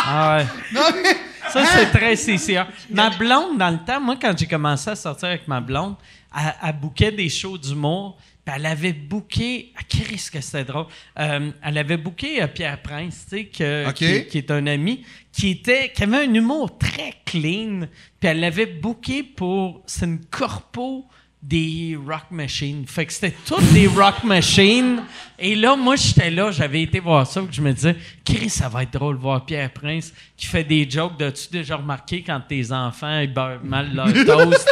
Ah 0.06 0.36
ouais. 0.36 0.46
Non, 0.72 0.82
mais- 1.02 1.16
Ça, 1.54 1.64
c'est 1.66 1.90
très 1.98 2.16
CCR. 2.16 2.64
Ma 2.90 3.10
blonde, 3.10 3.58
dans 3.58 3.70
le 3.70 3.78
temps, 3.84 4.00
moi, 4.00 4.16
quand 4.20 4.36
j'ai 4.38 4.46
commencé 4.46 4.90
à 4.90 4.96
sortir 4.96 5.28
avec 5.28 5.48
ma 5.48 5.60
blonde, 5.60 5.94
elle, 6.36 6.54
elle 6.62 6.72
bouquait 6.76 7.12
des 7.12 7.28
shows 7.28 7.58
d'humour. 7.58 8.16
Puis 8.44 8.54
elle 8.58 8.66
avait 8.66 8.92
booké. 8.92 9.72
Ah, 9.74 9.80
qu'est-ce 9.88 10.30
que 10.30 10.40
c'était 10.42 10.64
drôle. 10.64 10.86
Euh, 11.18 11.50
elle 11.62 11.78
avait 11.78 11.96
booké 11.96 12.42
euh, 12.42 12.46
Pierre 12.46 12.82
Prince, 12.82 13.24
tu 13.30 13.36
sais, 13.38 13.44
que- 13.46 13.90
qui, 13.92 14.26
qui 14.26 14.36
est 14.38 14.50
un 14.50 14.66
ami, 14.66 15.02
qui, 15.32 15.48
était, 15.52 15.90
qui 15.94 16.02
avait 16.02 16.26
un 16.26 16.34
humour 16.34 16.76
très 16.76 17.14
clean. 17.24 17.86
Puis 18.20 18.28
elle 18.28 18.40
l'avait 18.40 18.66
booké 18.66 19.22
pour. 19.22 19.82
C'est 19.86 20.04
une 20.04 20.22
corpo 20.26 21.06
des 21.46 21.96
Rock 22.08 22.24
Machines. 22.30 22.84
Fait 22.86 23.04
que 23.04 23.12
c'était 23.12 23.34
toutes 23.46 23.70
des 23.72 23.86
Rock 23.86 24.24
Machines. 24.24 25.02
Et 25.38 25.54
là, 25.56 25.76
moi, 25.76 25.96
j'étais 25.96 26.30
là, 26.30 26.50
j'avais 26.50 26.82
été 26.82 27.00
voir 27.00 27.26
ça, 27.26 27.40
que 27.42 27.52
je 27.52 27.60
me 27.60 27.72
disais, 27.72 27.96
Chris, 28.24 28.48
ça 28.48 28.68
va 28.68 28.84
être 28.84 28.92
drôle 28.92 29.16
de 29.16 29.20
voir 29.22 29.44
Pierre 29.44 29.70
Prince 29.72 30.12
qui 30.36 30.46
fait 30.46 30.64
des 30.64 30.88
jokes. 30.88 31.20
As-tu 31.20 31.48
déjà 31.50 31.76
remarqué 31.76 32.22
quand 32.26 32.40
tes 32.48 32.70
enfants 32.72 33.18
ils 33.20 33.32
beurrent 33.32 33.60
mal 33.64 33.90
leur 33.94 34.06
toast? 34.26 34.68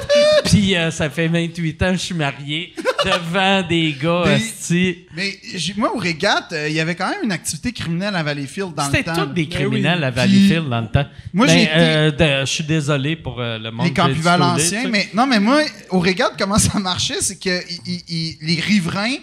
Puis 0.47 0.75
euh, 0.77 0.91
ça 0.91 1.11
fait 1.11 1.29
28 1.29 1.83
ans 1.83 1.87
que 1.89 1.93
je 1.95 1.99
suis 1.99 2.15
marié 2.15 2.73
devant 3.05 3.67
des 3.69 3.95
gars. 4.01 4.25
Mais 5.15 5.37
j'ai- 5.55 5.75
moi, 5.77 5.95
au 5.95 5.99
régate, 5.99 6.53
euh, 6.53 6.69
il 6.69 6.75
y 6.75 6.81
avait 6.81 6.95
quand 6.95 7.09
même 7.11 7.25
une 7.25 7.33
activité 7.33 7.73
criminelle 7.73 8.15
à 8.17 8.23
Valleyfield 8.23 8.73
dans 8.75 8.87
le 8.87 8.91
C'était 8.93 9.05
temps. 9.13 9.27
tous 9.27 9.33
des 9.33 9.45
Ben 9.47 9.51
criminels 9.59 9.99
oui. 9.99 10.05
à 10.05 10.11
Valleyfield 10.11 10.69
dans 10.69 10.81
le 10.81 10.89
temps. 10.89 11.07
Moi, 11.35 11.47
Ben, 11.47 11.53
j'ai 11.59 11.69
euh, 11.75 12.11
de- 12.13 12.47
je 12.47 12.51
suis 12.51 12.65
désolé 12.65 13.17
pour 13.17 13.41
euh, 13.41 13.59
le 13.59 13.71
monde 13.73 13.87
les 13.87 13.93
campus 13.93 14.17
de 14.19 14.23
valenciens, 14.23 14.89
mais 14.89 15.09
non, 15.15 15.27
mais 15.27 15.41
moi, 15.41 15.61
au 15.91 15.99
régate, 15.99 16.35
comment 16.39 16.59
ça 16.63 16.79
marchait, 16.79 17.21
c'est 17.21 17.39
que 17.39 17.61
les 17.87 18.61
riverains, 18.61 19.17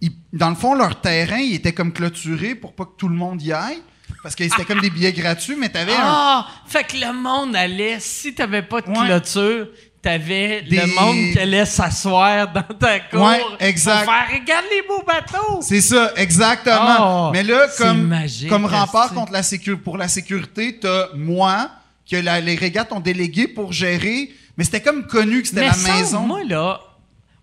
ils- 0.00 0.12
dans 0.32 0.50
le 0.50 0.56
fond, 0.56 0.74
leur 0.74 1.00
terrain, 1.00 1.38
il 1.38 1.54
était 1.54 1.72
comme 1.72 1.92
clôturé 1.92 2.54
pour 2.54 2.74
pas 2.74 2.84
que 2.84 2.96
tout 2.96 3.08
le 3.08 3.16
monde 3.16 3.42
y 3.42 3.52
aille, 3.52 3.80
parce 4.22 4.34
que 4.34 4.44
c'était 4.44 4.64
comme 4.64 4.80
des 4.80 4.90
billets 4.90 5.12
gratuits, 5.12 5.56
mais 5.58 5.68
t'avais 5.68 5.92
un... 5.94 5.98
Ah! 6.00 6.46
Fait 6.66 6.84
que 6.84 6.96
le 6.96 7.12
monde 7.12 7.54
allait, 7.56 7.98
si 8.00 8.34
t'avais 8.34 8.62
pas 8.62 8.80
de 8.80 8.88
Ouais. 8.88 9.06
clôture, 9.06 9.68
t'avais 10.02 10.62
Des- 10.62 10.76
le 10.76 10.86
monde 10.86 11.32
qui 11.32 11.38
allait 11.38 11.64
s'asseoir 11.64 12.52
dans 12.52 12.62
ta 12.78 13.00
cour. 13.00 13.22
Ouais, 13.26 13.40
exact. 13.60 14.04
Pour 14.04 14.12
faire, 14.14 14.40
regarde 14.40 14.64
les 14.70 14.82
beaux 14.86 15.02
bateaux! 15.06 15.60
C'est 15.62 15.80
ça, 15.80 16.12
exactement. 16.16 17.28
Oh, 17.28 17.32
mais 17.32 17.42
là, 17.42 17.66
comme, 17.78 18.06
magique, 18.06 18.48
comme 18.48 18.66
rempart 18.66 19.12
contre 19.12 19.32
la 19.32 19.42
sécurité, 19.42 19.82
pour 19.82 19.96
la 19.98 20.08
sécurité, 20.08 20.78
t'as 20.80 21.08
moi, 21.14 21.70
que 22.08 22.16
la- 22.16 22.40
les 22.40 22.54
régates 22.54 22.92
ont 22.92 23.00
délégué 23.00 23.48
pour 23.48 23.72
gérer, 23.72 24.30
mais 24.56 24.64
c'était 24.64 24.82
comme 24.82 25.06
connu 25.06 25.42
que 25.42 25.48
c'était 25.48 25.66
la 25.66 25.76
maison. 25.76 26.20
moi, 26.20 26.44
là, 26.44 26.80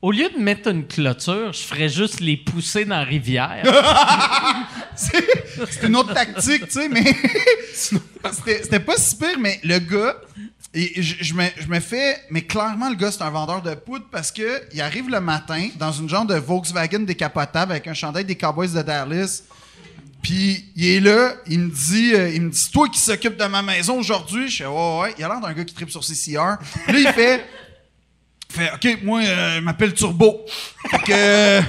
au 0.01 0.11
lieu 0.11 0.29
de 0.29 0.37
mettre 0.37 0.69
une 0.69 0.85
clôture, 0.85 1.53
je 1.53 1.61
ferais 1.61 1.87
juste 1.87 2.19
les 2.19 2.35
pousser 2.35 2.83
dans 2.83 2.97
la 2.97 3.03
rivière. 3.03 3.63
C'est 4.95 5.87
une 5.87 5.95
autre 5.95 6.13
tactique, 6.13 6.67
tu 6.67 6.71
sais, 6.71 6.89
mais 6.89 7.03
c'était 7.73 8.63
c'était 8.63 8.79
pas 8.79 8.97
si 8.97 9.15
pire, 9.15 9.39
mais 9.39 9.59
le 9.63 9.79
gars, 9.79 10.15
et 10.73 11.01
je, 11.01 11.23
je 11.23 11.33
me, 11.33 11.45
je 11.57 11.67
me 11.67 11.79
fais, 11.79 12.21
mais 12.29 12.41
clairement, 12.41 12.89
le 12.89 12.95
gars, 12.95 13.11
c'est 13.11 13.21
un 13.21 13.29
vendeur 13.29 13.61
de 13.61 13.75
poudre 13.75 14.05
parce 14.11 14.31
que 14.31 14.61
il 14.73 14.81
arrive 14.81 15.09
le 15.09 15.21
matin 15.21 15.69
dans 15.77 15.91
une 15.91 16.09
genre 16.09 16.25
de 16.25 16.35
Volkswagen 16.35 16.99
décapotable 16.99 17.71
avec 17.71 17.87
un 17.87 17.93
chandail 17.93 18.25
des 18.25 18.35
Cowboys 18.35 18.73
de 18.73 18.81
Dallas. 18.81 19.43
Puis 20.23 20.65
il 20.75 20.85
est 20.87 20.99
là, 21.01 21.33
il 21.47 21.59
me 21.59 21.69
dit, 21.69 22.13
euh, 22.15 22.29
il 22.33 22.41
me 22.41 22.49
dit, 22.49 22.71
toi 22.71 22.87
qui 22.89 22.99
s'occupe 22.99 23.37
de 23.37 23.45
ma 23.45 23.61
maison 23.61 23.99
aujourd'hui. 23.99 24.49
Je 24.49 24.63
fais, 24.63 24.65
ouais, 24.65 24.99
ouais. 25.01 25.13
Il 25.19 25.23
a 25.23 25.27
l'air 25.27 25.41
d'un 25.41 25.53
gars 25.53 25.65
qui 25.65 25.75
tripe 25.75 25.91
sur 25.91 26.01
CCR. 26.01 26.57
Puis 26.87 26.93
là, 26.93 27.09
il 27.09 27.13
fait, 27.13 27.45
fait, 28.49 28.71
ok, 28.73 29.03
moi, 29.03 29.21
euh, 29.21 29.55
je 29.57 29.59
m'appelle 29.59 29.93
Turbo. 29.93 30.45
Fait 30.89 30.99
que, 30.99 31.61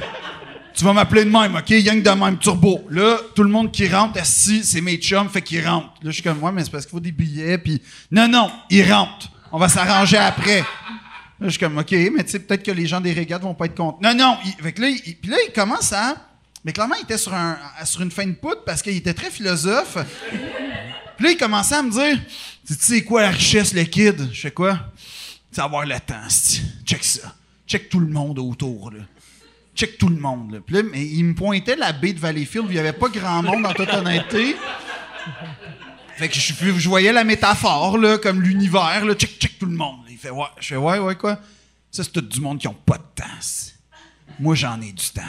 tu 0.74 0.84
vas 0.84 0.92
m'appeler 0.92 1.24
de 1.24 1.30
même, 1.30 1.54
OK? 1.56 1.70
Yang 1.70 2.02
de 2.02 2.10
même, 2.10 2.38
turbo. 2.38 2.84
Là, 2.90 3.18
tout 3.34 3.42
le 3.42 3.48
monde 3.48 3.70
qui 3.70 3.88
rentre, 3.88 4.24
si 4.24 4.64
c'est 4.64 4.80
mes 4.80 4.96
chums, 4.96 5.28
fait 5.28 5.42
qu'ils 5.42 5.66
rentrent. 5.66 5.92
Là, 6.02 6.10
je 6.10 6.12
suis 6.12 6.22
comme, 6.22 6.38
moi, 6.38 6.52
mais 6.52 6.64
c'est 6.64 6.70
parce 6.70 6.84
qu'il 6.84 6.92
faut 6.92 7.00
des 7.00 7.12
billets, 7.12 7.58
puis 7.58 7.80
non, 8.10 8.28
non, 8.28 8.50
ils 8.70 8.90
rentrent. 8.90 9.30
On 9.52 9.58
va 9.58 9.68
s'arranger 9.68 10.16
après. 10.16 10.60
Là, 10.60 11.46
je 11.46 11.50
suis 11.50 11.58
comme, 11.58 11.78
OK, 11.78 11.92
mais 11.92 12.24
tu 12.24 12.30
sais, 12.30 12.38
peut-être 12.40 12.64
que 12.64 12.70
les 12.72 12.86
gens 12.86 13.00
des 13.00 13.12
régates 13.12 13.42
vont 13.42 13.54
pas 13.54 13.66
être 13.66 13.76
contents. 13.76 13.98
Non, 14.02 14.14
non. 14.14 14.36
Il, 14.44 14.52
fait 14.62 14.72
que 14.72 14.82
là, 14.82 14.88
il, 14.88 15.16
puis 15.16 15.30
là, 15.30 15.36
il 15.46 15.52
commence 15.52 15.92
à. 15.92 16.16
Mais 16.64 16.72
clairement, 16.72 16.94
il 16.98 17.02
était 17.02 17.18
sur, 17.18 17.34
un, 17.34 17.58
sur 17.84 18.00
une 18.00 18.10
fin 18.10 18.26
de 18.26 18.32
poutre 18.32 18.64
parce 18.64 18.80
qu'il 18.80 18.96
était 18.96 19.12
très 19.12 19.30
philosophe. 19.30 19.98
Puis 21.16 21.24
là, 21.26 21.30
il 21.32 21.36
commençait 21.36 21.74
à 21.74 21.82
me 21.82 21.90
dire, 21.90 22.18
tu 22.66 22.74
sais 22.74 23.04
quoi 23.04 23.22
la 23.22 23.30
richesse, 23.30 23.74
le 23.74 23.84
kid? 23.84 24.30
Je 24.32 24.40
fais 24.40 24.50
quoi? 24.50 24.78
C'est 25.52 25.60
avoir 25.60 25.84
le 25.84 26.00
temps, 26.00 26.28
check 26.84 27.04
ça. 27.04 27.34
Check 27.66 27.88
tout 27.88 28.00
le 28.00 28.08
monde 28.08 28.38
autour. 28.38 28.92
Check 29.76 29.98
tout 29.98 30.08
le 30.08 30.16
monde. 30.16 30.62
Puis 30.66 30.82
mais 30.82 31.06
il 31.06 31.24
me 31.24 31.34
pointait 31.34 31.76
la 31.76 31.92
baie 31.92 32.12
de 32.12 32.18
Valleyfield 32.18 32.66
où 32.66 32.70
il 32.70 32.74
n'y 32.74 32.78
avait 32.78 32.92
pas 32.92 33.08
grand 33.08 33.42
monde, 33.42 33.66
en 33.66 33.72
toute 33.72 33.92
honnêteté. 33.92 34.56
Fait 36.16 36.28
que 36.28 36.34
je, 36.34 36.52
je 36.78 36.88
voyais 36.88 37.12
la 37.12 37.24
métaphore, 37.24 37.98
comme 38.22 38.40
l'univers. 38.40 39.04
Check, 39.16 39.58
tout 39.58 39.66
le 39.66 39.76
monde. 39.76 40.00
Il 40.08 40.16
fait, 40.16 40.30
ouais. 40.30 40.46
Je 40.60 40.68
fais, 40.68 40.76
ouais, 40.76 40.98
ouais, 40.98 41.16
quoi? 41.16 41.38
Ça, 41.90 42.02
c'est 42.02 42.12
tout 42.12 42.20
du 42.20 42.40
monde 42.40 42.58
qui 42.58 42.66
n'a 42.66 42.74
pas 42.86 42.98
de 42.98 43.04
temps. 43.14 43.24
Moi, 44.40 44.54
j'en 44.54 44.80
ai 44.80 44.92
du 44.92 45.10
temps. 45.10 45.22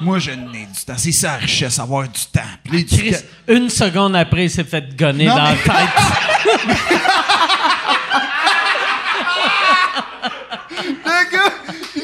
Moi, 0.00 0.18
je 0.18 0.30
n'ai 0.30 0.66
du 0.66 0.84
temps. 0.86 0.94
C'est 0.96 1.12
ça 1.12 1.32
la 1.32 1.36
richesse, 1.38 1.78
avoir 1.78 2.04
du 2.08 2.20
temps. 2.32 2.40
Puis 2.64 2.86
Chris, 2.86 3.14
une 3.48 3.68
seconde 3.68 4.16
après, 4.16 4.44
il 4.46 4.50
s'est 4.50 4.64
fait 4.64 4.96
gonner 4.96 5.26
Non, 5.26 5.36
dans 5.36 5.42
la 5.44 5.50
mais- 5.50 5.56
tête. 5.62 6.68
Le 10.80 11.32
gars, 11.32 11.52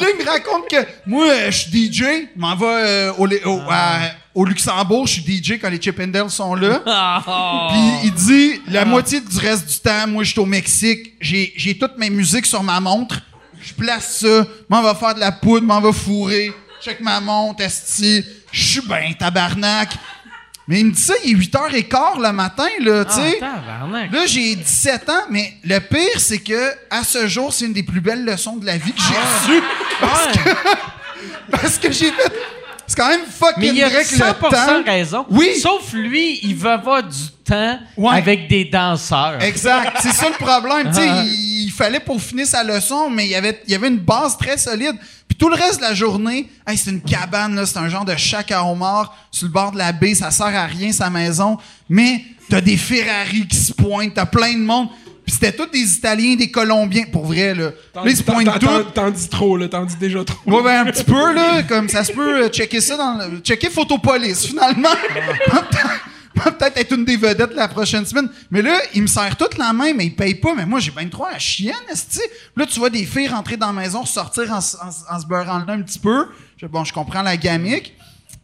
là, 0.00 0.06
il 0.18 0.24
me 0.24 0.30
raconte 0.30 0.68
que 0.70 0.76
moi, 1.06 1.26
euh, 1.28 1.50
je 1.50 1.58
suis 1.58 1.92
DJ, 1.92 1.98
je 2.34 2.40
m'en 2.40 2.54
vais 2.56 2.66
euh, 2.66 3.12
au, 3.18 3.26
au- 3.28 3.62
à- 3.70 4.10
au 4.34 4.44
Luxembourg, 4.44 5.06
je 5.06 5.20
suis 5.20 5.22
DJ 5.22 5.58
quand 5.60 5.70
les 5.70 5.80
Chippendales 5.80 6.30
sont 6.30 6.54
là. 6.54 6.82
Ah. 6.86 7.68
Puis 7.70 8.08
il 8.08 8.12
dit, 8.14 8.60
la 8.68 8.84
moitié 8.84 9.20
du 9.20 9.38
reste 9.38 9.66
du 9.68 9.78
temps, 9.78 10.06
moi, 10.08 10.24
je 10.24 10.30
suis 10.32 10.40
au 10.40 10.46
Mexique, 10.46 11.14
j'ai 11.20 11.52
j'ai 11.56 11.76
toutes 11.78 11.96
mes 11.98 12.10
musiques 12.10 12.46
sur 12.46 12.62
ma 12.62 12.80
montre, 12.80 13.20
je 13.60 13.72
place 13.72 14.18
ça, 14.20 14.44
m'en 14.68 14.82
va 14.82 14.94
faire 14.94 15.14
de 15.14 15.20
la 15.20 15.32
poudre, 15.32 15.64
m'en 15.66 15.80
va 15.80 15.92
fourrer, 15.92 16.52
check 16.84 17.00
ma 17.00 17.20
montre, 17.20 17.62
esti, 17.62 18.24
je 18.52 18.62
suis 18.64 18.80
ben 18.82 19.14
tabarnak. 19.14 19.90
Mais 20.66 20.80
il 20.80 20.86
me 20.86 20.92
dit 20.92 21.02
ça, 21.02 21.12
il 21.24 21.32
est 21.32 21.44
8h15 21.44 22.22
le 22.22 22.32
matin, 22.32 22.66
là, 22.80 23.04
tu 23.04 23.12
sais. 23.14 23.38
Ah. 23.42 23.86
Là, 24.10 24.24
j'ai 24.26 24.56
17 24.56 25.10
ans, 25.10 25.12
mais 25.28 25.52
le 25.62 25.78
pire, 25.78 26.18
c'est 26.18 26.38
que 26.38 26.72
à 26.90 27.04
ce 27.04 27.26
jour, 27.26 27.52
c'est 27.52 27.66
une 27.66 27.74
des 27.74 27.82
plus 27.82 28.00
belles 28.00 28.24
leçons 28.24 28.56
de 28.56 28.64
la 28.64 28.78
vie 28.78 28.92
que 28.92 29.00
j'ai 29.02 29.52
reçues. 29.52 29.62
Parce 30.00 30.26
que, 30.38 30.50
parce 31.50 31.78
que 31.78 31.92
j'ai 31.92 32.10
fait. 32.10 32.32
C'est 32.86 32.96
quand 32.96 33.08
même 33.08 33.24
fucking 33.26 33.54
Mais 33.58 33.68
il 33.68 33.82
a 33.82 33.88
vrai 33.88 34.04
que 34.04 34.08
100% 34.14 34.22
le 34.42 34.50
temps. 34.84 34.90
raison. 34.90 35.26
Oui. 35.30 35.58
Sauf 35.58 35.92
lui, 35.94 36.38
il 36.42 36.54
veut 36.54 36.70
avoir 36.70 37.02
du 37.02 37.16
temps 37.44 37.78
Ouais. 37.96 38.16
avec 38.16 38.46
des 38.48 38.66
danseurs. 38.66 39.42
Exact. 39.42 39.96
C'est 40.00 40.12
ça 40.12 40.28
le 40.28 40.34
problème. 40.34 40.88
Tu 40.88 40.94
sais, 41.00 41.08
Ah. 41.10 41.22
il 41.26 41.53
fallait 41.74 42.00
pour 42.00 42.20
finir 42.20 42.46
sa 42.46 42.62
leçon, 42.64 43.10
mais 43.10 43.26
il 43.26 43.30
y 43.30 43.34
avait, 43.34 43.60
il 43.66 43.72
y 43.72 43.74
avait 43.74 43.88
une 43.88 43.98
base 43.98 44.36
très 44.38 44.56
solide. 44.56 44.94
Puis 45.28 45.36
tout 45.36 45.48
le 45.48 45.54
reste 45.56 45.78
de 45.78 45.82
la 45.82 45.94
journée, 45.94 46.48
hey, 46.66 46.76
c'est 46.78 46.90
une 46.90 47.00
cabane, 47.02 47.54
là, 47.56 47.66
c'est 47.66 47.78
un 47.78 47.88
genre 47.88 48.04
de 48.04 48.14
chac 48.16 48.50
à 48.52 48.64
homard 48.64 49.14
sur 49.30 49.46
le 49.46 49.52
bord 49.52 49.72
de 49.72 49.78
la 49.78 49.92
baie. 49.92 50.14
Ça 50.14 50.30
sert 50.30 50.46
à 50.46 50.66
rien, 50.66 50.92
sa 50.92 51.10
maison. 51.10 51.58
Mais 51.88 52.22
t'as 52.48 52.60
des 52.60 52.76
Ferrari 52.76 53.46
qui 53.48 53.56
se 53.56 53.72
pointent, 53.72 54.14
t'as 54.14 54.26
plein 54.26 54.52
de 54.54 54.58
monde. 54.62 54.88
Puis 55.26 55.36
c'était 55.40 55.52
tous 55.52 55.66
des 55.70 55.94
Italiens, 55.96 56.34
des 56.36 56.50
Colombiens. 56.50 57.04
Pour 57.10 57.24
vrai, 57.24 57.54
là. 57.54 57.70
Là, 57.94 58.02
ils 58.04 58.16
se 58.16 58.22
pointent 58.22 58.44
t'en- 58.44 58.58
t'en- 58.58 58.82
tous. 58.84 58.90
T'en 58.92 59.10
dis 59.10 59.28
trop, 59.30 59.56
là. 59.56 59.68
T'en 59.68 59.86
dis 59.86 59.96
déjà 59.96 60.22
trop. 60.22 60.36
Ouais, 60.46 60.62
ben, 60.62 60.86
un 60.86 60.90
petit 60.90 61.04
peu, 61.04 61.32
là, 61.32 61.62
comme 61.62 61.88
ça 61.88 62.04
se 62.04 62.12
peut 62.12 62.44
euh, 62.44 62.48
checker 62.50 62.82
ça 62.82 62.96
dans 62.98 63.14
le, 63.14 63.38
checker 63.38 63.70
Photopolis, 63.70 64.46
finalement. 64.46 64.90
Peut-être 66.42 66.76
être 66.76 66.92
une 66.92 67.04
des 67.04 67.16
vedettes 67.16 67.54
la 67.54 67.68
prochaine 67.68 68.04
semaine. 68.04 68.28
Mais 68.50 68.60
là, 68.60 68.76
il 68.92 69.02
me 69.02 69.06
serre 69.06 69.36
toute 69.36 69.56
la 69.56 69.72
main, 69.72 69.92
mais 69.94 70.06
il 70.06 70.16
paye 70.16 70.34
pas. 70.34 70.54
Mais 70.54 70.66
moi, 70.66 70.80
j'ai 70.80 70.90
23 70.90 71.30
à 71.30 71.38
chienne, 71.38 71.74
esti. 71.90 72.20
Là, 72.56 72.66
tu 72.66 72.78
vois 72.78 72.90
des 72.90 73.04
filles 73.04 73.28
rentrer 73.28 73.56
dans 73.56 73.72
la 73.72 73.80
maison, 73.80 74.04
sortir 74.04 74.52
en, 74.52 74.60
se 74.60 75.26
beurrant 75.26 75.62
le 75.64 75.72
un 75.72 75.82
petit 75.82 75.98
peu. 75.98 76.26
Je, 76.56 76.66
bon, 76.66 76.84
je 76.84 76.92
comprends 76.92 77.22
la 77.22 77.36
gamique. 77.36 77.94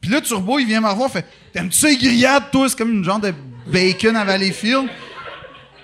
Puis 0.00 0.10
là, 0.10 0.20
Turbo, 0.20 0.58
il 0.58 0.66
vient 0.66 0.80
me 0.80 0.88
revoir, 0.88 1.10
fait 1.10 1.26
T'aimes-tu 1.52 1.78
ça, 1.78 1.88
les 1.88 1.96
grillades, 1.96 2.50
toi? 2.52 2.68
C'est 2.68 2.78
comme 2.78 2.92
une 2.92 3.04
genre 3.04 3.18
de 3.20 3.34
bacon 3.66 4.14
à 4.16 4.24
Valleyfield. 4.24 4.88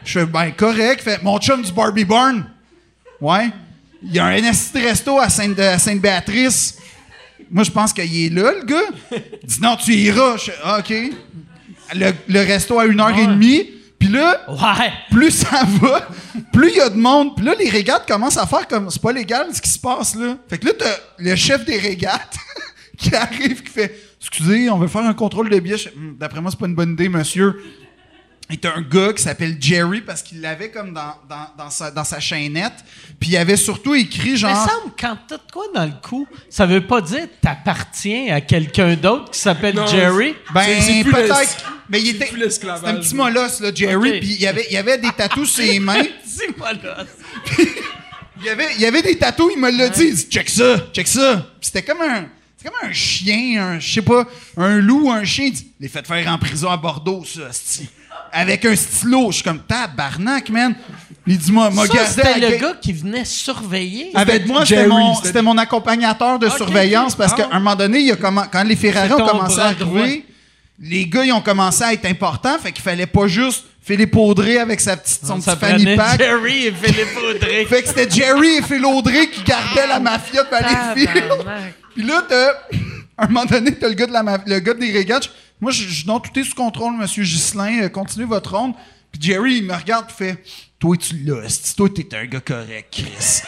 Je 0.04 0.20
fais, 0.20 0.26
ben, 0.26 0.52
correct. 0.52 1.02
Fait, 1.02 1.22
mon 1.22 1.38
chum 1.38 1.60
du 1.62 1.72
Barbie 1.72 2.04
Barn. 2.04 2.46
Ouais. 3.20 3.50
Il 4.02 4.14
y 4.14 4.18
a 4.20 4.26
un 4.26 4.40
de 4.40 4.80
resto 4.80 5.18
à 5.18 5.28
Sainte- 5.28 5.58
à 5.58 5.78
Sainte-Béatrice. 5.78 6.78
Moi, 7.50 7.64
je 7.64 7.70
pense 7.70 7.92
qu'il 7.92 8.24
est 8.26 8.30
là, 8.30 8.52
le 8.52 8.64
gars. 8.64 9.20
Il 9.42 9.48
dit, 9.48 9.60
non, 9.60 9.76
tu 9.76 9.92
iras. 9.92 10.36
Je 10.36 10.44
fais, 10.44 10.58
ah, 10.62 10.78
OK. 10.78 10.94
Le, 11.94 12.12
le 12.28 12.40
resto 12.40 12.78
à 12.78 12.86
une 12.86 13.00
heure 13.00 13.16
et 13.16 13.26
demie. 13.26 13.70
Puis 13.98 14.08
là, 14.08 14.42
Ouais. 14.48 14.92
plus 15.10 15.30
ça 15.30 15.62
va, 15.80 16.06
plus 16.52 16.68
il 16.70 16.76
y 16.76 16.80
a 16.80 16.90
de 16.90 16.96
monde. 16.96 17.34
Puis 17.34 17.44
là, 17.44 17.54
les 17.58 17.70
régates 17.70 18.06
commencent 18.06 18.36
à 18.36 18.46
faire 18.46 18.68
comme 18.68 18.90
c'est 18.90 19.00
pas 19.00 19.12
légal 19.12 19.46
ce 19.54 19.60
qui 19.62 19.70
se 19.70 19.78
passe 19.78 20.14
là. 20.16 20.36
Fait 20.48 20.58
que 20.58 20.66
là, 20.66 20.72
t'as 20.78 20.96
le 21.18 21.34
chef 21.34 21.64
des 21.64 21.78
régates 21.78 22.36
qui 22.98 23.14
arrive, 23.14 23.62
qui 23.62 23.70
fait 23.70 23.98
Excusez, 24.20 24.68
on 24.70 24.78
veut 24.78 24.88
faire 24.88 25.04
un 25.04 25.14
contrôle 25.14 25.48
de 25.48 25.54
fais, 25.54 25.92
Hum, 25.96 26.16
D'après 26.18 26.40
moi, 26.42 26.50
c'est 26.50 26.58
pas 26.58 26.66
une 26.66 26.74
bonne 26.74 26.92
idée, 26.92 27.08
monsieur. 27.08 27.54
T'as 28.60 28.76
un 28.76 28.82
gars 28.82 29.12
qui 29.12 29.22
s'appelle 29.22 29.56
Jerry 29.60 30.00
parce 30.02 30.22
qu'il 30.22 30.40
l'avait 30.40 30.70
comme 30.70 30.92
dans, 30.92 31.14
dans, 31.28 31.48
dans 31.58 31.70
sa, 31.70 31.90
dans 31.90 32.04
sa 32.04 32.20
chaînette. 32.20 32.74
Puis 33.18 33.30
il 33.30 33.36
avait 33.36 33.56
surtout 33.56 33.94
écrit 33.94 34.30
Mais 34.30 34.36
genre. 34.36 34.68
semble, 34.68 34.94
quand 34.98 35.18
t'as 35.26 35.36
de 35.38 35.50
quoi 35.52 35.64
dans 35.74 35.84
le 35.84 35.92
cou, 36.02 36.28
ça 36.48 36.64
veut 36.64 36.86
pas 36.86 37.00
dire 37.00 37.22
que 37.22 37.34
t'appartiens 37.42 38.34
à 38.34 38.40
quelqu'un 38.40 38.94
d'autre 38.94 39.32
qui 39.32 39.40
s'appelle 39.40 39.76
Jerry. 39.88 40.34
Ben, 40.54 41.04
peut-être. 41.04 41.72
Mais 41.88 42.00
il 42.00 42.10
était. 42.10 42.30
C'était 42.50 42.68
un 42.68 42.94
petit 42.94 43.14
molosse, 43.14 43.60
là, 43.60 43.70
Jerry. 43.74 44.20
Puis 44.20 44.34
il 44.34 44.40
y 44.40 44.46
avait, 44.46 44.66
il 44.70 44.76
avait 44.76 44.98
des 44.98 45.10
tatous 45.10 45.50
sur 45.50 45.64
les 45.64 45.80
mains. 45.80 46.02
Dis-moi 46.24 46.72
là. 46.84 47.04
Il 48.38 48.44
y 48.44 48.50
avait, 48.50 48.68
il 48.74 48.80
y 48.82 48.86
avait 48.86 49.00
des 49.00 49.16
tatous, 49.16 49.50
il 49.54 49.60
me 49.60 49.70
l'a 49.70 49.88
dit. 49.88 50.08
Il 50.08 50.14
dit, 50.14 50.26
check 50.28 50.50
ça, 50.50 50.76
check 50.92 51.08
ça. 51.08 51.36
Puis 51.58 51.70
c'était 51.72 51.82
comme 51.82 52.02
un, 52.02 52.26
c'est 52.56 52.68
comme 52.68 52.88
un 52.88 52.92
chien, 52.92 53.62
un, 53.62 53.80
je 53.80 53.94
sais 53.94 54.02
pas, 54.02 54.26
un 54.58 54.78
loup, 54.78 55.10
un 55.10 55.24
chien. 55.24 55.46
Il 55.46 55.52
dit, 55.52 55.72
les 55.80 55.88
fait 55.88 56.06
faire 56.06 56.28
en 56.28 56.38
prison 56.38 56.70
à 56.70 56.76
Bordeaux, 56.76 57.24
ça, 57.24 57.50
sti. 57.50 57.88
Avec 58.36 58.64
un 58.64 58.76
stylo. 58.76 59.28
Je 59.30 59.36
suis 59.36 59.42
comme, 59.44 59.60
tabarnak, 59.60 60.50
man. 60.50 60.74
Il 61.26 61.38
dit, 61.38 61.50
moi, 61.50 61.70
m'a 61.70 61.86
Ça, 61.86 61.94
gardé 61.94 62.10
c'était 62.14 62.38
le 62.40 62.50
ga- 62.50 62.56
gars 62.58 62.74
qui 62.80 62.92
venait 62.92 63.24
surveiller. 63.24 64.10
Avec 64.14 64.46
moi, 64.46 64.60
c'était 64.64 64.76
Jerry, 64.76 64.88
mon, 64.88 65.14
c'était- 65.16 65.26
c'était 65.28 65.42
mon 65.42 65.58
accompagnateur 65.58 66.38
de 66.38 66.48
surveillance 66.48 67.14
parce 67.16 67.32
Ah. 67.32 67.36
qu'à 67.36 67.48
un 67.50 67.58
moment 67.58 67.74
donné, 67.74 67.98
il 68.00 68.12
a 68.12 68.16
commen- 68.16 68.46
quand 68.52 68.62
les 68.62 68.76
Ferrari 68.76 69.12
ont 69.12 69.26
commencé 69.26 69.58
à 69.58 69.64
arriver, 69.66 70.24
les 70.80 71.06
gars, 71.06 71.24
ils 71.24 71.32
ont 71.32 71.40
commencé 71.40 71.82
à 71.82 71.92
être 71.92 72.04
importants, 72.06 72.58
fait 72.62 72.70
qu'il 72.72 72.82
fallait 72.84 73.06
pas 73.06 73.26
juste 73.26 73.64
Philippe 73.82 74.14
Audrey 74.16 74.58
avec 74.58 74.80
sa 74.80 74.96
petite, 74.96 75.24
son 75.26 75.40
petit 75.40 75.56
fanny 75.58 75.96
pack. 75.96 76.18
Jerry 76.20 76.66
et 76.66 76.72
Philippe 76.72 77.16
Audrey. 77.28 77.64
Fait 77.66 77.82
que 77.82 77.88
c'était 77.88 78.10
Jerry 78.10 78.56
et 78.58 78.62
Phil 78.62 78.84
Audrey 78.84 79.28
qui 79.28 79.42
gardaient 79.42 79.86
la 79.88 79.98
mafia 80.00 80.42
de 80.44 80.48
Valleyfield. 80.50 81.32
Puis 81.94 82.04
là, 82.04 82.22
t'as, 82.28 82.50
à 83.18 83.24
un 83.24 83.26
moment 83.28 83.44
donné, 83.46 83.72
t'as 83.72 83.88
le 83.88 83.94
gars, 83.94 84.06
de 84.06 84.12
la 84.12 84.22
le 84.46 84.58
gars 84.60 84.74
des 84.74 84.92
régates. 84.92 85.28
Moi, 85.60 85.72
je, 85.72 85.88
je 85.88 86.06
non, 86.06 86.20
tout 86.20 86.38
est 86.38 86.44
sous 86.44 86.54
contrôle, 86.54 86.96
monsieur 86.96 87.22
Ghislain. 87.24 87.82
euh, 87.82 87.88
continuez 87.88 88.26
votre 88.26 88.54
ronde. 88.56 88.74
Puis 89.12 89.20
Jerry, 89.22 89.56
il 89.58 89.64
me 89.64 89.74
regarde 89.74 90.10
et 90.10 90.12
fait 90.12 90.44
Toi, 90.78 90.96
tu 90.96 91.16
l'as. 91.18 91.74
Toi, 91.76 91.88
t'es 91.94 92.14
un 92.14 92.26
gars 92.26 92.40
correct, 92.40 92.88
Chris. 92.92 93.42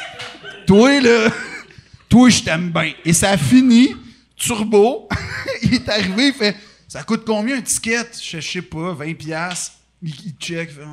toi, 0.67 1.01
là, 1.01 1.31
toi, 2.09 2.29
je 2.31 2.43
t'aime 2.43 2.71
bien. 2.71 2.93
Et 3.05 3.13
ça 3.13 3.31
a 3.31 3.37
fini. 3.37 3.95
Turbo, 4.37 5.09
il 5.63 5.75
est 5.75 5.89
arrivé, 5.89 6.29
il 6.29 6.33
fait 6.33 6.57
Ça 6.87 7.03
coûte 7.03 7.25
combien 7.27 7.59
un 7.59 7.61
ticket? 7.61 8.07
Je 8.23 8.41
sais 8.41 8.63
pas, 8.63 8.95
20$. 8.95 9.15
piastres. 9.17 9.75
Il, 10.01 10.15
il 10.27 10.35
check, 10.39 10.71
il 10.71 10.77
fait. 10.77 10.89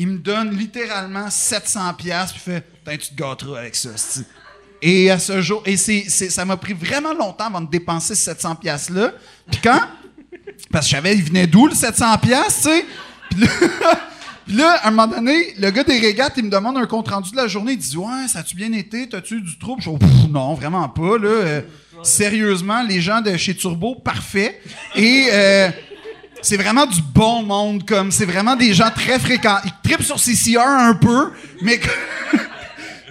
Il 0.00 0.06
me 0.08 0.18
donne 0.18 0.56
littéralement 0.56 1.28
700 1.28 1.94
pièces 1.94 2.32
puis 2.32 2.40
fait 2.40 2.60
Putain, 2.60 2.96
tu 2.96 3.08
te 3.10 3.14
gâteras 3.14 3.60
avec 3.60 3.74
ça, 3.74 3.90
esti. 3.94 4.24
Et 4.80 5.10
à 5.10 5.18
ce 5.18 5.40
jour, 5.42 5.62
et 5.66 5.76
c'est- 5.76 6.08
ça 6.08 6.44
m'a 6.44 6.56
pris 6.56 6.72
vraiment 6.72 7.12
longtemps 7.12 7.46
avant 7.46 7.60
de 7.60 7.68
dépenser 7.70 8.14
ces 8.14 8.24
700 8.24 8.54
pièces 8.56 8.90
là. 8.90 9.12
Puis 9.50 9.60
quand? 9.62 9.80
Parce 10.70 10.86
que 10.86 10.90
je 10.90 10.96
savais 10.96 11.14
il 11.16 11.22
venait 11.24 11.46
d'où 11.46 11.66
le 11.66 11.74
700 11.74 12.16
pièces, 12.18 12.62
tu 12.62 12.68
sais? 12.68 12.84
Puis 13.30 13.40
là, 13.40 13.48
là, 14.48 14.72
à 14.82 14.88
un 14.88 14.90
moment 14.90 15.06
donné, 15.08 15.54
le 15.58 15.70
gars 15.70 15.82
des 15.84 15.98
régates, 15.98 16.34
il 16.36 16.44
me 16.44 16.50
demande 16.50 16.76
un 16.78 16.86
compte 16.86 17.08
rendu 17.08 17.30
de 17.32 17.36
la 17.36 17.48
journée, 17.48 17.72
il 17.72 17.78
dit 17.78 17.96
"Ouais, 17.96 18.28
ça 18.28 18.38
a-tu 18.40 18.54
bien 18.56 18.72
été? 18.72 19.08
T'as-tu 19.08 19.40
du 19.40 19.58
trouble? 19.58 19.82
Je 19.82 19.90
dis, 19.90 20.28
non, 20.30 20.54
vraiment 20.54 20.88
pas 20.88 21.18
là. 21.18 21.28
Euh, 21.28 21.60
sérieusement, 22.02 22.82
les 22.82 23.00
gens 23.00 23.20
de 23.20 23.36
chez 23.36 23.54
Turbo, 23.56 23.96
parfait. 23.96 24.60
Et 24.94 25.26
euh, 25.32 25.68
c'est 26.40 26.56
vraiment 26.56 26.86
du 26.86 27.02
bon 27.02 27.42
monde, 27.42 27.84
comme 27.84 28.12
c'est 28.12 28.24
vraiment 28.26 28.54
des 28.56 28.72
gens 28.72 28.90
très 28.90 29.18
fréquents. 29.18 29.58
Ils 29.64 29.72
trippent 29.82 30.04
sur 30.06 30.16
CCR 30.20 30.60
un 30.60 30.94
peu, 30.94 31.32
mais 31.62 31.80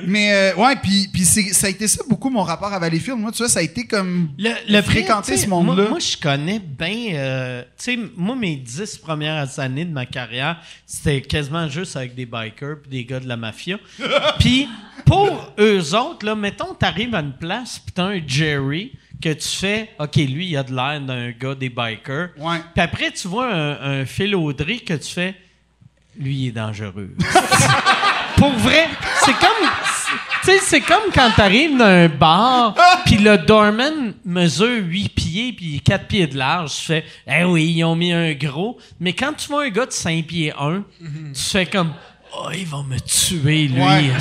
mais 0.06 0.34
euh, 0.34 0.56
ouais, 0.56 0.76
puis 0.76 1.10
ça 1.26 1.68
a 1.68 1.70
été 1.70 1.88
ça 1.88 2.04
beaucoup 2.08 2.30
mon 2.30 2.44
rapport 2.44 2.72
à 2.74 2.80
Valleyfield. 2.80 3.18
Moi, 3.20 3.32
tu 3.32 3.40
vois, 3.40 3.50
ça 3.50 3.60
a 3.60 3.62
été 3.64 3.86
comme 3.86 4.30
Le, 4.38 4.52
le 4.70 4.82
fréquenter 4.82 5.38
ce 5.38 5.48
monde-là. 5.48 5.74
Moi, 5.84 5.90
moi, 5.90 6.00
je 6.00 6.18
connais 6.18 6.60
bien. 6.60 7.14
euh, 7.16 7.62
tu 7.78 7.96
sais, 7.96 8.00
moi, 8.16 8.36
mes 8.36 8.56
dix 8.56 8.98
premières 8.98 9.60
années 9.60 9.86
de 9.86 9.94
ma 9.94 10.06
carrière, 10.06 10.60
c'était 10.86 11.22
quasiment 11.22 11.68
juste 11.68 11.96
avec 11.96 12.16
des 12.16 12.26
bikers 12.26 12.78
puis 12.82 12.92
des 12.92 13.06
gars 13.06 13.20
de 13.20 13.28
la 13.28 13.38
mafia. 13.38 13.78
puis 14.40 14.68
pour 15.06 15.54
eux 15.60 15.96
autres, 15.96 16.26
là, 16.26 16.36
mettons, 16.36 16.74
t'arrives 16.74 17.16
à 17.16 17.20
une 17.22 17.34
place 17.34 17.80
puis 17.80 17.94
t'as 17.94 18.06
un 18.06 18.22
Jerry 18.26 18.92
que 19.22 19.34
tu 19.34 19.48
fais, 19.48 19.90
OK, 20.00 20.16
lui, 20.18 20.48
il 20.48 20.58
a 20.58 20.64
de 20.64 20.76
l'air 20.76 21.02
d'un 21.02 21.32
gars 21.32 21.56
des 21.56 21.70
bikers. 21.70 22.30
Ouais. 22.38 22.58
Puis 22.76 22.84
après, 22.84 23.12
tu 23.12 23.28
vois 23.28 23.52
un, 23.52 24.02
un 24.02 24.06
Phil 24.06 24.36
Audrey 24.36 24.78
que 24.78 24.94
tu 24.94 25.12
fais, 25.12 25.34
lui, 26.20 26.36
il 26.36 26.48
est 26.50 26.52
dangereux. 26.52 27.16
Pour 28.38 28.52
vrai, 28.54 28.88
c'est 29.26 29.34
comme. 29.34 29.70
Tu 30.44 30.52
sais, 30.52 30.60
c'est 30.64 30.82
comme 30.82 31.12
quand 31.14 31.30
t'arrives 31.36 31.78
dans 31.78 31.86
un 31.86 32.08
bar, 32.08 32.76
puis 33.06 33.18
le 33.18 33.38
doorman 33.38 34.14
mesure 34.26 34.82
8 34.84 35.10
pieds, 35.10 35.54
puis 35.54 35.82
4 35.84 36.08
pieds 36.08 36.28
de 36.28 36.38
large. 36.38 36.72
Tu 36.76 36.86
fais, 36.86 37.06
eh 37.28 37.44
oui, 37.44 37.74
ils 37.78 37.84
ont 37.84 37.96
mis 37.96 38.12
un 38.14 38.34
gros. 38.34 38.78
Mais 39.00 39.14
quand 39.14 39.34
tu 39.34 39.48
vois 39.48 39.66
un 39.66 39.70
gars 39.70 39.86
de 39.86 39.92
5 39.92 40.26
pieds 40.26 40.54
1, 40.58 40.84
tu 41.34 41.42
fais 41.42 41.66
comme, 41.66 41.94
oh, 42.34 42.50
il 42.54 42.66
va 42.66 42.84
me 42.88 42.98
tuer, 43.00 43.68
lui. 43.68 43.82
Ouais. 43.82 44.12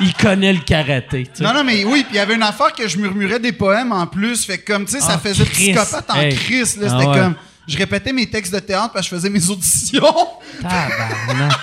Il 0.00 0.14
connaît 0.14 0.52
le 0.52 0.60
karaté. 0.60 1.28
Non, 1.40 1.52
non, 1.52 1.64
mais 1.64 1.84
oui, 1.84 2.04
puis 2.04 2.14
il 2.14 2.16
y 2.16 2.20
avait 2.20 2.34
une 2.34 2.42
affaire 2.42 2.72
que 2.72 2.88
je 2.88 2.96
murmurais 2.98 3.38
des 3.40 3.52
poèmes 3.52 3.92
en 3.92 4.06
plus. 4.06 4.44
Fait 4.44 4.58
que 4.58 4.72
comme, 4.72 4.84
tu 4.86 4.92
sais, 4.92 5.00
ça 5.00 5.12
Ah, 5.14 5.18
faisait 5.18 5.44
Christ. 5.44 5.74
psychopathe 5.74 6.10
en 6.10 6.20
Hey. 6.20 6.34
crise. 6.34 6.76
Là, 6.78 6.88
Ah 6.90 6.96
C'était 6.98 7.10
ouais. 7.10 7.18
comme. 7.18 7.34
Je 7.66 7.78
répétais 7.78 8.12
mes 8.12 8.28
textes 8.28 8.52
de 8.52 8.58
théâtre 8.60 8.92
parce 8.92 9.06
que 9.08 9.14
je 9.14 9.20
faisais 9.20 9.30
mes 9.30 9.48
auditions. 9.50 10.14
Tabarnak. 10.62 11.52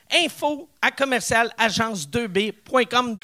info 0.25 0.69
à 0.81 0.91
commercial 0.91 1.49
agence2b.com. 1.59 3.17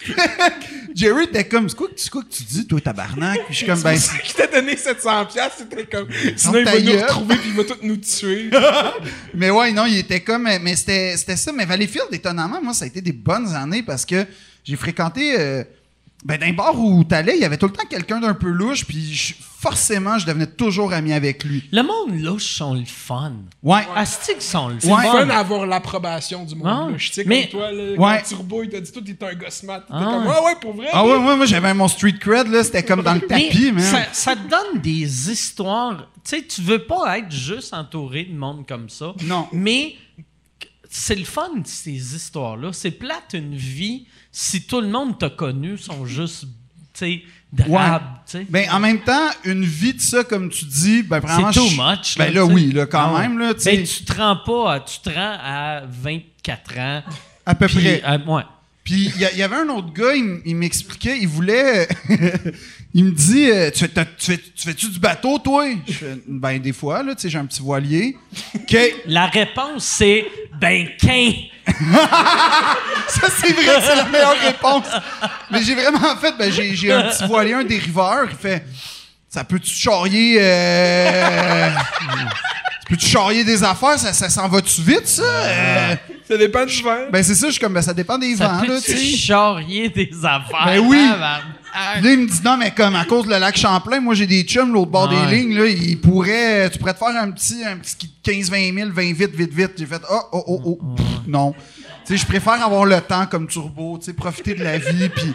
Jerry 0.96 1.24
était 1.26 1.48
comme, 1.48 1.70
c'est 1.70 1.76
quoi, 1.76 1.88
que- 1.88 1.94
c'est 1.98 2.10
quoi 2.10 2.24
que 2.24 2.30
tu 2.30 2.44
dis, 2.44 2.66
toi, 2.68 2.80
tabarnak? 2.82 3.38
Puis 3.46 3.54
je 3.54 3.58
suis 3.58 3.66
comme, 3.66 3.82
ben, 3.82 3.98
C'est 3.98 4.22
qui 4.22 4.34
t'a 4.34 4.48
donné 4.48 4.76
700 4.78 5.26
pièces, 5.26 5.52
c'était 5.58 5.86
comme 5.86 6.08
sinon 6.36 6.60
il 6.60 6.66
va 6.66 6.80
nous 6.80 7.00
retrouver 7.02 7.36
puis 7.38 7.50
il 7.50 7.56
va 7.56 7.64
tous 7.64 7.80
nous 7.84 7.98
tuer. 7.98 8.50
Mais 9.34 9.50
ouais, 9.50 9.72
non, 9.72 9.86
il 9.86 9.98
était 10.00 10.22
comme. 10.22 10.44
Mais 10.62 10.76
c'était 10.76 11.16
c'était 11.18 11.36
ça. 11.36 11.52
Mais 11.52 11.66
Valleyfield, 11.66 12.08
étonnamment, 12.12 12.62
moi, 12.62 12.74
ça 12.74 12.86
a 12.86 12.88
été 12.88 13.02
des 13.02 13.12
bonnes 13.12 13.54
années 13.56 13.84
parce 13.84 14.06
que 14.06 14.26
j'ai 14.64 14.76
fréquenté. 14.76 15.40
euh, 15.40 15.64
ben, 16.26 16.38
d'un 16.40 16.54
bar 16.54 16.78
où 16.80 17.04
t'allais, 17.04 17.36
il 17.36 17.42
y 17.42 17.46
avait 17.46 17.58
tout 17.58 17.68
le 17.68 17.74
temps 17.74 17.86
quelqu'un 17.90 18.20
d'un 18.20 18.34
peu 18.34 18.50
louche, 18.50 18.86
puis 18.86 19.14
je- 19.14 19.34
forcément, 19.60 20.18
je 20.20 20.26
devenais 20.26 20.48
toujours 20.48 20.94
ami 20.94 21.14
avec 21.14 21.44
lui. 21.44 21.64
Le 21.72 21.82
monde 21.84 22.20
louche 22.20 22.46
sont 22.58 22.74
le 22.74 22.86
fun. 22.86 23.34
Ouais. 23.64 23.82
Asti 23.96 24.34
qu'ils 24.34 24.42
sont 24.42 24.68
le 24.70 24.76
C'est 24.80 24.88
Ouais. 24.92 24.98
le 25.04 25.10
fun. 25.12 25.18
fun 25.20 25.26
d'avoir 25.28 25.66
l'approbation 25.66 26.44
du 26.44 26.56
monde. 26.56 26.68
Ah. 26.68 26.88
là. 26.92 26.98
Je 26.98 27.12
sais 27.12 27.24
Mais- 27.26 27.44
comme 27.50 27.60
toi, 27.60 27.72
là, 27.72 27.84
Ouais. 27.98 28.22
quand 28.30 28.36
Turbo, 28.36 28.64
il 28.64 28.70
t'a 28.70 28.80
dit 28.82 28.92
tout, 28.92 29.02
t'es 29.02 29.18
un 29.26 29.34
gosse 29.36 29.64
mat. 29.64 29.80
T'es 29.82 29.86
Ah 29.92 30.04
comme, 30.04 30.28
ouais. 30.28 30.46
ouais, 30.46 30.56
pour 30.62 30.74
vrai. 30.74 30.88
Ah 30.94 31.04
ouais, 31.06 31.12
ouais, 31.18 31.36
moi, 31.36 31.46
j'avais 31.46 31.74
mon 31.74 31.88
street 31.88 32.18
cred, 32.20 32.48
là, 32.50 32.64
c'était 32.64 32.84
comme 32.84 33.02
dans 33.04 33.14
le 33.16 33.22
tapis, 33.28 33.72
Mais 33.72 33.72
mais. 33.74 33.82
ça, 33.82 34.00
ça 34.12 34.36
te 34.36 34.48
donne 34.50 34.82
des 34.82 35.32
histoires. 35.32 36.08
Tu 36.24 36.36
sais, 36.38 36.44
tu 36.44 36.62
veux 36.62 36.80
pas 36.86 37.18
être 37.20 37.32
juste 37.32 37.74
entouré 37.74 38.26
de 38.26 38.36
monde 38.38 38.66
comme 38.68 38.90
ça. 38.90 39.14
Non. 39.24 39.48
Mais 39.54 39.96
c'est 40.90 41.16
le 41.16 41.26
fun, 41.26 41.50
ces 41.66 42.16
histoires-là. 42.16 42.72
C'est 42.74 42.92
plate 42.92 43.34
une 43.34 43.56
vie 43.56 44.08
si 44.32 44.64
tout 44.64 44.82
le 44.82 44.88
monde 44.88 45.18
t'a 45.20 45.30
connu 45.30 45.78
sont 45.78 46.06
juste, 46.06 46.44
tu 46.44 46.48
sais, 46.94 47.22
drabes, 47.52 48.04
tu 48.26 48.40
sais. 48.40 48.46
Ben, 48.50 48.70
en 48.72 48.80
même 48.80 49.00
temps, 49.02 49.30
une 49.46 49.64
vie 49.64 49.94
de 49.94 50.02
ça, 50.02 50.24
comme 50.24 50.50
tu 50.50 50.66
dis, 50.66 51.02
ben, 51.04 51.20
vraiment. 51.20 51.52
C'est 51.52 51.60
too 51.60 51.70
much. 51.82 52.18
Ben, 52.18 52.34
là, 52.34 52.46
oui, 52.46 52.72
là, 52.72 52.86
quand 52.86 53.16
Ah 53.16 53.22
même, 53.22 53.38
là. 53.40 53.54
Ben, 53.64 53.84
tu 53.84 54.04
te 54.04 54.14
rends 54.14 54.38
pas, 54.46 54.74
à- 54.74 54.80
tu 54.82 55.00
te 55.00 55.10
rends 55.10 55.38
à 55.42 55.82
24 55.88 56.78
ans. 56.80 57.04
À 57.46 57.56
peu 57.56 57.68
près. 57.68 58.02
ouais. 58.28 58.44
Puis 58.88 59.12
il 59.18 59.38
y, 59.38 59.44
avait 59.44 59.58
un 59.58 59.68
autre 59.68 59.92
gars, 59.92 60.14
il, 60.16 60.56
m'expliquait, 60.56 61.18
il 61.20 61.28
voulait. 61.28 61.90
il 62.94 63.04
me 63.04 63.12
dit 63.12 63.52
euh, 63.52 63.70
tu, 63.70 63.80
fais, 63.80 63.90
t'as- 63.90 64.06
tu, 64.06 64.32
fais, 64.32 64.38
tu 64.38 64.64
fais-tu 64.66 64.88
du 64.88 64.98
bateau, 64.98 65.40
toi? 65.40 65.66
Je 65.86 65.92
fais, 65.92 66.18
Ben, 66.26 66.58
des 66.58 66.72
fois, 66.72 67.04
là, 67.04 67.14
tu 67.14 67.24
sais, 67.24 67.30
j'ai 67.30 67.38
un 67.38 67.46
petit 67.46 67.62
voilier. 67.62 68.16
La 69.06 69.26
réponse, 69.26 69.84
c'est 69.84 70.26
ben, 70.62 70.88
qu'un. 70.98 71.34
Ça, 73.10 73.28
c'est 73.38 73.52
vrai 73.52 73.82
c'est 73.82 73.96
la 73.98 74.06
meilleure 74.06 74.40
réponse. 74.40 74.86
Mais 75.52 75.62
j'ai 75.64 75.76
vraiment 75.76 76.16
fait, 76.16 76.34
ben, 76.40 76.50
j'ai, 76.50 76.74
j'ai 76.74 76.94
un 76.94 77.10
petit 77.10 77.28
voilier, 77.28 77.56
un 77.56 77.66
dériveur. 77.66 78.30
Il 78.32 78.38
fait 78.38 78.64
Ça 79.28 79.44
peut-tu 79.44 79.74
charrier. 79.74 80.38
Euh... 80.40 81.72
ça 82.88 82.96
peut-tu 82.96 83.06
charrier 83.08 83.44
des 83.44 83.64
affaires 83.64 84.00
Ça, 84.00 84.14
ça 84.14 84.30
s'en 84.30 84.48
va-tu 84.48 84.82
vite, 84.82 85.08
ça? 85.08 85.24
Euh, 85.24 85.96
Ça 86.28 86.38
dépend 86.38 86.66
du 86.66 86.82
vent. 86.82 87.08
Ben, 87.12 87.24
c'est 87.24 87.36
ça, 87.36 87.48
je 87.48 87.52
suis 87.54 87.62
comme, 87.62 87.74
ben, 87.74 87.82
ça 87.82 87.94
dépend 87.94 88.18
des 88.18 88.36
Ça 88.36 88.48
vents, 88.48 88.62
là, 88.64 88.80
tu 88.82 88.92
sais. 88.92 89.18
charrier 89.18 89.90
des 89.90 90.10
affaires? 90.24 90.66
Ben 90.66 90.80
oui. 90.80 90.98
Puis 91.94 92.04
Là, 92.04 92.12
il 92.12 92.20
me 92.20 92.28
dit 92.28 92.42
non, 92.44 92.58
mais 92.58 92.72
comme 92.72 92.96
à 92.96 93.06
cause 93.06 93.26
de 93.28 93.32
le 93.32 93.38
lac 93.40 93.56
Champlain, 93.56 94.00
moi 94.00 94.16
j'ai 94.16 94.26
des 94.26 94.42
chums 94.44 94.74
l'autre 94.74 94.90
bord 94.90 95.10
Ah 95.12 95.26
ouais. 95.26 95.30
des 95.30 95.36
lignes, 95.38 95.56
là, 95.58 95.66
ils 95.68 96.00
pourraient, 96.00 96.70
tu 96.72 96.80
pourrais 96.80 96.94
te 96.94 97.00
faire 97.00 97.10
un 97.22 97.30
petit, 97.30 97.64
un 97.64 97.78
petit 97.78 97.92
ski 97.92 98.08
de 98.26 98.32
15-20 98.32 98.74
000, 98.74 98.90
20 98.92 99.02
vite, 99.14 99.36
vite, 99.36 99.54
vite. 99.54 99.72
J'ai 99.78 99.86
fait 99.86 100.02
oh, 100.10 100.20
oh, 100.32 100.44
oh, 100.48 100.62
oh, 100.66 100.80
pff, 100.96 101.06
non. 101.28 101.54
Tu 102.06 102.14
sais, 102.14 102.18
je 102.18 102.26
préfère 102.26 102.66
avoir 102.66 102.86
le 102.86 103.00
temps 103.02 103.26
comme 103.28 103.48
turbo, 103.48 103.98
tu 104.00 104.06
sais, 104.06 104.14
profiter 104.14 104.56
de 104.56 104.64
la 104.64 104.78
vie, 104.80 105.10
puis 105.10 105.34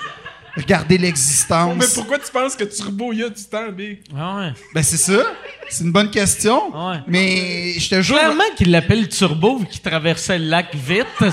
regarder 0.56 0.98
l'existence. 0.98 1.74
Mais 1.78 1.86
pourquoi 1.94 2.18
tu 2.18 2.30
penses 2.30 2.54
que 2.56 2.64
Turbo, 2.64 3.12
il 3.12 3.20
y 3.20 3.22
a 3.24 3.28
du 3.28 3.42
temps, 3.44 3.70
Big? 3.70 4.00
Ah 4.16 4.36
ouais. 4.36 4.52
Ben 4.74 4.82
c'est 4.82 4.96
ça, 4.96 5.22
c'est 5.68 5.84
une 5.84 5.92
bonne 5.92 6.10
question. 6.10 6.68
Ouais. 6.74 6.98
Mais 7.06 7.74
je 7.78 7.88
te 7.88 8.02
jure. 8.02 8.18
Clairement 8.18 8.44
qu'il 8.56 8.70
l'appelle 8.70 9.08
Turbo 9.08 9.58
vu 9.58 9.66
qu'il 9.66 9.80
traversait 9.80 10.38
le 10.38 10.46
lac 10.46 10.74
vite. 10.74 11.06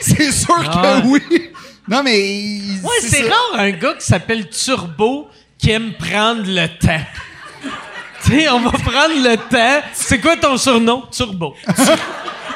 C'est 0.00 0.32
sûr 0.32 0.54
Ah 0.66 1.00
que 1.02 1.06
oui. 1.08 1.50
Non, 1.86 2.02
mais. 2.02 2.60
Ouais, 2.82 3.00
c'est 3.02 3.28
rare 3.28 3.58
un 3.58 3.70
gars 3.70 3.94
qui 3.94 4.06
s'appelle 4.06 4.48
Turbo 4.48 5.28
qui 5.58 5.70
aime 5.70 5.92
prendre 5.92 6.42
le 6.46 6.66
temps. 6.78 7.04
tu 8.24 8.30
sais, 8.30 8.48
on 8.48 8.60
va 8.60 8.70
prendre 8.70 9.14
le 9.14 9.36
temps. 9.36 9.86
C'est 9.92 10.18
quoi 10.20 10.36
ton 10.36 10.56
surnom? 10.56 11.04
Turbo. 11.12 11.54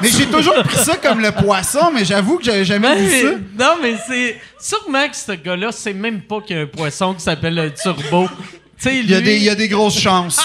Mais 0.00 0.08
j'ai 0.08 0.26
toujours 0.26 0.54
pris 0.64 0.76
ça 0.78 0.96
comme 0.96 1.20
le 1.20 1.30
poisson, 1.32 1.90
mais 1.92 2.04
j'avoue 2.04 2.38
que 2.38 2.44
j'avais 2.44 2.64
jamais 2.64 2.96
vu 2.96 3.10
ça. 3.22 3.30
Non, 3.58 3.76
mais 3.82 3.94
c'est 4.06 4.40
sûrement 4.60 5.08
que 5.08 5.16
ce 5.16 5.32
gars-là 5.32 5.72
sait 5.72 5.92
même 5.94 6.22
pas 6.22 6.40
qu'il 6.40 6.56
y 6.56 6.58
a 6.58 6.62
un 6.62 6.66
poisson 6.66 7.14
qui 7.14 7.20
s'appelle 7.22 7.54
le 7.54 7.72
Turbo. 7.72 8.28
Il 8.86 9.08
y, 9.08 9.14
a 9.14 9.18
lui- 9.20 9.24
des, 9.24 9.36
il 9.36 9.42
y 9.44 9.48
a 9.48 9.54
des 9.54 9.68
grosses 9.68 9.98
chances. 9.98 10.40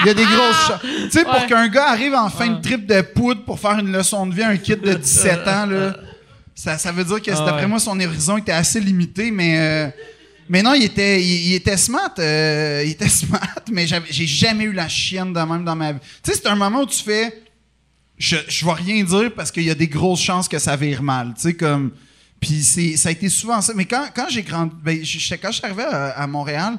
Il 0.00 0.06
y 0.06 0.10
a 0.10 0.14
des 0.14 0.24
grosses 0.24 0.66
chances. 0.66 0.80
Tu 0.82 1.10
sais, 1.10 1.24
pour 1.24 1.46
qu'un 1.46 1.68
gars 1.68 1.90
arrive 1.90 2.14
en 2.14 2.28
fin 2.28 2.48
de 2.48 2.60
trip 2.60 2.86
de 2.86 3.02
poudre 3.02 3.44
pour 3.44 3.60
faire 3.60 3.78
une 3.78 3.92
leçon 3.92 4.26
de 4.26 4.34
vie 4.34 4.42
à 4.42 4.48
un 4.48 4.56
kid 4.56 4.80
de 4.80 4.94
17 4.94 5.46
ans, 5.46 5.66
là, 5.66 5.94
ça, 6.56 6.76
ça 6.78 6.90
veut 6.90 7.04
dire 7.04 7.22
que, 7.22 7.30
Ah 7.30 7.44
d'après 7.44 7.62
ouais. 7.62 7.66
moi, 7.68 7.78
son 7.78 7.98
horizon 8.00 8.38
était 8.38 8.52
assez 8.52 8.80
limité, 8.80 9.30
mais... 9.30 9.58
euh, 9.58 9.88
mais 10.48 10.62
non, 10.62 10.74
il 10.74 10.82
était, 10.84 11.20
il, 11.22 11.48
il 11.50 11.54
était 11.54 11.76
smart. 11.76 12.12
euh, 12.18 12.82
il 12.84 12.90
était 12.92 13.08
smart, 13.10 13.40
mais 13.70 13.86
j'ai 14.10 14.26
jamais 14.26 14.64
eu 14.64 14.72
la 14.72 14.88
chienne 14.88 15.32
de 15.32 15.40
même 15.40 15.64
dans 15.64 15.76
ma 15.76 15.92
vie. 15.92 16.00
Tu 16.24 16.32
sais, 16.32 16.38
c'est 16.42 16.48
un 16.48 16.56
moment 16.56 16.80
où 16.80 16.86
tu 16.86 17.02
fais... 17.02 17.43
Je, 18.18 18.36
je 18.48 18.64
vais 18.64 18.72
rien 18.72 19.02
dire 19.04 19.32
parce 19.34 19.50
qu'il 19.50 19.64
y 19.64 19.70
a 19.70 19.74
des 19.74 19.88
grosses 19.88 20.20
chances 20.22 20.48
que 20.48 20.58
ça 20.58 20.76
vire 20.76 21.02
mal. 21.02 21.34
Tu 21.34 21.42
sais, 21.42 21.54
comme... 21.54 21.90
Puis 22.40 22.62
c'est, 22.62 22.96
ça 22.96 23.08
a 23.08 23.12
été 23.12 23.28
souvent 23.28 23.60
ça. 23.60 23.72
Mais 23.74 23.86
quand, 23.86 24.06
quand 24.14 24.26
j'ai 24.28 24.42
grandi... 24.42 24.74
Ben, 24.82 24.98
quand 24.98 25.50
je 25.50 25.56
suis 25.56 25.64
arrivé 25.64 25.82
à, 25.82 26.10
à 26.10 26.26
Montréal, 26.26 26.76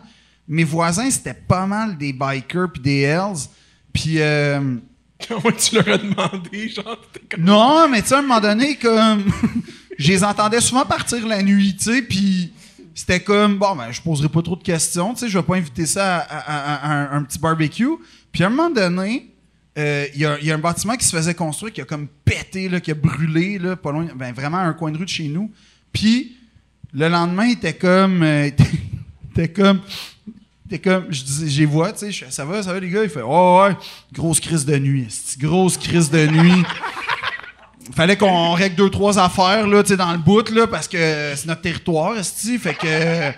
mes 0.48 0.64
voisins, 0.64 1.10
c'était 1.10 1.34
pas 1.34 1.66
mal 1.66 1.98
des 1.98 2.14
bikers 2.14 2.72
puis 2.72 2.82
des 2.82 3.02
hells. 3.02 3.48
Puis... 3.94 4.16
euh, 4.20 4.76
Comment 5.30 5.52
tu 5.58 5.76
leur 5.76 5.88
as 5.88 5.98
demandé, 5.98 6.70
genre, 6.70 7.00
comme... 7.32 7.44
non, 7.44 7.88
mais 7.90 8.02
tu 8.02 8.10
sais, 8.10 8.16
à 8.16 8.20
un 8.20 8.22
moment 8.22 8.42
donné, 8.42 8.76
comme. 8.76 9.24
je 9.98 10.10
les 10.10 10.24
entendais 10.26 10.60
souvent 10.60 10.84
partir 10.86 11.26
la 11.26 11.42
nuit, 11.42 11.74
tu 11.78 11.86
sais, 11.86 12.02
puis 12.02 12.52
c'était 12.94 13.22
comme, 13.22 13.58
bon, 13.58 13.78
ben, 13.78 13.92
je 13.94 14.02
poserai 14.02 14.28
pas 14.28 14.42
trop 14.42 14.58
de 14.58 14.62
questions, 14.64 15.14
tu 15.14 15.22
sais, 15.22 15.30
je 15.30 15.38
vais 15.40 15.44
pas 15.46 15.56
inviter 15.56 15.86
ça 15.86 16.18
à, 16.18 16.20
à- 16.20 16.40
à- 16.40 16.76
à 16.76 16.94
un, 17.16 17.18
un 17.20 17.24
petit 17.24 17.40
barbecue. 17.40 17.88
Puis 18.34 18.44
à 18.44 18.48
un 18.48 18.50
moment 18.50 18.70
donné, 18.70 19.32
euh, 19.78 20.08
il 20.14 20.22
y, 20.22 20.26
a, 20.26 20.56
un 20.56 20.58
bâtiment 20.58 20.96
qui 20.96 21.06
se 21.06 21.16
faisait 21.16 21.34
construire, 21.34 21.74
qui 21.74 21.82
a 21.82 21.86
comme 21.86 22.08
pété, 22.24 22.70
là, 22.70 22.80
qui 22.80 22.92
a 22.92 22.94
brûlé, 22.94 23.60
là, 23.60 23.76
pas 23.76 23.92
loin, 23.92 24.08
ben, 24.16 24.34
vraiment 24.34 24.58
un 24.58 24.74
coin 24.74 24.92
de 24.92 24.98
rue 24.98 25.06
de 25.06 25.10
chez 25.10 25.28
nous. 25.28 25.52
Puis 25.92 26.38
le 26.94 27.10
lendemain, 27.10 27.46
il 27.46 27.54
était 27.54 27.74
comme. 27.74 28.24
euh, 28.24 28.50
était 29.32 29.50
comme. 29.50 29.82
T'es 30.68 30.80
comme, 30.80 31.06
je 31.12 31.22
dis, 31.22 31.50
j'y 31.50 31.66
vois, 31.66 31.94
tu 31.94 32.12
sais, 32.12 32.26
ça 32.32 32.44
va, 32.44 32.64
ça 32.64 32.74
va 32.74 32.80
les 32.80 32.90
gars? 32.90 33.04
Il 33.04 33.10
fait, 33.10 33.22
oh 33.24 33.62
ouais, 33.62 33.76
grosse 34.12 34.40
crise 34.40 34.66
de 34.66 34.76
nuit, 34.80 35.08
grosse 35.38 35.78
crise 35.78 36.10
de 36.10 36.26
nuit. 36.26 36.64
fallait 37.94 38.18
qu'on 38.18 38.54
règle 38.54 38.76
deux, 38.76 38.90
trois 38.90 39.20
affaires, 39.20 39.68
là, 39.68 39.84
tu 39.84 39.90
sais, 39.90 39.98
dans 39.98 40.12
le 40.12 40.18
bout, 40.18 40.50
là, 40.50 40.66
parce 40.66 40.88
que 40.88 41.34
c'est 41.36 41.46
notre 41.46 41.62
territoire, 41.62 42.18
esti. 42.18 42.58
Fait 42.58 42.74
que. 42.74 43.32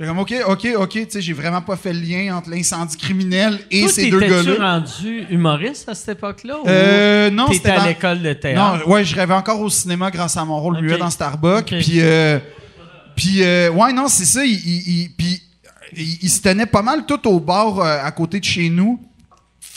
J'ai 0.00 0.06
comme, 0.06 0.18
OK, 0.18 0.34
OK, 0.48 0.66
OK, 0.78 0.90
tu 0.92 1.06
sais, 1.10 1.20
j'ai 1.20 1.34
vraiment 1.34 1.60
pas 1.60 1.76
fait 1.76 1.92
le 1.92 2.00
lien 2.00 2.34
entre 2.34 2.48
l'incendie 2.48 2.96
criminel 2.96 3.60
et 3.70 3.80
Toi, 3.82 3.88
ces 3.90 4.08
deux 4.10 4.18
gars-là. 4.18 4.54
rendu 4.78 5.26
humoriste 5.28 5.90
à 5.90 5.94
cette 5.94 6.16
époque-là? 6.16 6.54
Euh, 6.66 7.28
non, 7.28 7.44
t'étais 7.48 7.56
c'était 7.58 7.70
à 7.70 7.78
dans- 7.80 7.84
l'école 7.86 8.22
de 8.22 8.32
théâtre? 8.32 8.86
Non, 8.86 8.92
ouais, 8.92 9.04
je 9.04 9.14
rêvais 9.14 9.34
encore 9.34 9.60
au 9.60 9.68
cinéma 9.68 10.10
grâce 10.10 10.38
à 10.38 10.44
mon 10.46 10.58
rôle 10.58 10.76
Ok. 10.76 10.82
muet 10.82 10.96
dans 10.96 11.10
Starbucks. 11.10 11.66
Puis, 11.66 12.00
euh, 12.00 12.38
puis 13.14 13.42
euh, 13.42 13.68
ouais, 13.72 13.92
non, 13.92 14.08
c'est 14.08 14.24
ça. 14.24 14.42
Il, 14.42 14.52
il- 14.54 14.88
il- 15.02 15.10
puis, 15.10 15.42
il, 15.94 16.18
il 16.22 16.30
se 16.30 16.40
tenait 16.40 16.64
pas 16.64 16.80
mal 16.80 17.04
tout 17.04 17.28
au 17.28 17.38
bord 17.38 17.84
euh, 17.84 17.98
à 18.02 18.10
côté 18.10 18.40
de 18.40 18.44
chez 18.44 18.70
nous. 18.70 18.98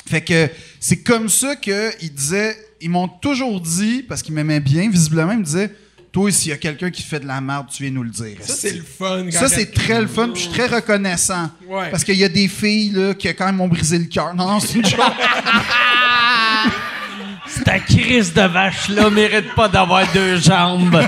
Fait 0.08 0.22
que 0.22 0.50
c'est 0.80 1.04
comme 1.04 1.28
ça 1.28 1.58
qu'il 1.58 2.14
disait. 2.16 2.56
Ils 2.80 2.90
m'ont 2.90 3.08
toujours 3.10 3.60
dit, 3.60 4.04
parce 4.08 4.22
qu'ils 4.22 4.34
m'aimaient 4.36 4.60
bien, 4.62 4.90
visiblement, 4.90 5.32
ils 5.34 5.40
me 5.40 5.44
disaient 5.44 5.72
Toi, 6.14 6.32
s'il 6.32 6.52
y 6.52 6.54
a 6.54 6.58
quelqu'un 6.58 6.92
qui 6.92 7.02
fait 7.02 7.20
de 7.20 7.26
la 7.28 7.42
merde, 7.42 7.66
tu 7.76 7.82
viens 7.84 7.92
nous 7.92 8.04
le 8.04 8.12
dire. 8.12 8.38
Ça, 8.42 8.54
c'est 8.54 8.72
le 8.74 8.84
fun. 8.84 9.24
quand 9.32 9.40
Ça, 9.40 9.50
c'est 9.50 9.74
très 9.74 10.00
le 10.00 10.06
fun, 10.08 10.30
puis 10.30 10.44
je 10.44 10.48
suis 10.50 10.54
très 10.58 10.68
reconnaissant. 10.68 11.50
Ouais. 11.68 11.90
Parce 11.90 12.04
qu'il 12.04 12.16
y 12.18 12.24
a 12.24 12.30
des 12.30 12.48
filles 12.48 12.92
là, 12.92 13.14
qui, 13.16 13.28
quand 13.34 13.48
même, 13.48 13.56
m'ont 13.56 13.68
brisé 13.68 13.98
le 13.98 14.06
cœur. 14.06 14.36
Non, 14.36 14.48
non, 14.48 14.60
c'est 14.60 14.76
une 14.78 14.86
joke. 14.86 15.00
Ta 17.66 17.80
crise 17.80 18.32
de 18.34 18.42
vache-là 18.44 19.10
mérite 19.10 19.54
pas 19.56 19.68
d'avoir 19.68 20.06
deux 20.14 20.38
jambes. 20.38 21.02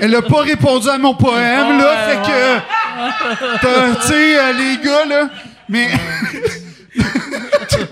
Elle 0.00 0.14
a 0.14 0.22
pas 0.22 0.40
répondu 0.42 0.88
à 0.88 0.96
mon 0.98 1.14
poème, 1.14 1.78
là. 1.78 1.96
Fait 2.08 2.16
que. 2.30 2.58
t'as- 3.60 3.94
Tu 4.00 4.06
sais, 4.08 4.38
euh, 4.38 4.52
les 4.52 4.78
gars, 4.84 5.04
là. 5.04 5.28
Mais. 5.68 5.88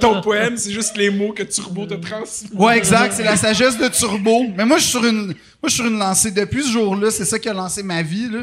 Ton 0.00 0.20
poème, 0.20 0.56
c'est 0.56 0.72
juste 0.72 0.96
les 0.96 1.10
mots 1.10 1.32
que 1.32 1.42
Turbo 1.42 1.86
te 1.86 1.94
transmet. 1.94 2.50
Ouais, 2.54 2.76
exact. 2.78 3.12
C'est 3.16 3.24
la 3.24 3.36
sagesse 3.36 3.78
de 3.78 3.88
Turbo. 3.88 4.46
Mais 4.56 4.64
moi, 4.64 4.78
je 4.78 4.82
suis 4.82 4.90
sur 4.92 5.04
une, 5.04 5.26
moi, 5.26 5.34
je 5.64 5.68
suis 5.68 5.76
sur 5.82 5.86
une 5.86 5.98
lancée. 5.98 6.30
Depuis 6.30 6.62
ce 6.62 6.70
jour-là, 6.72 7.10
c'est 7.10 7.24
ça 7.24 7.38
qui 7.38 7.48
a 7.48 7.52
lancé 7.54 7.82
ma 7.82 8.02
vie, 8.02 8.28
là. 8.30 8.40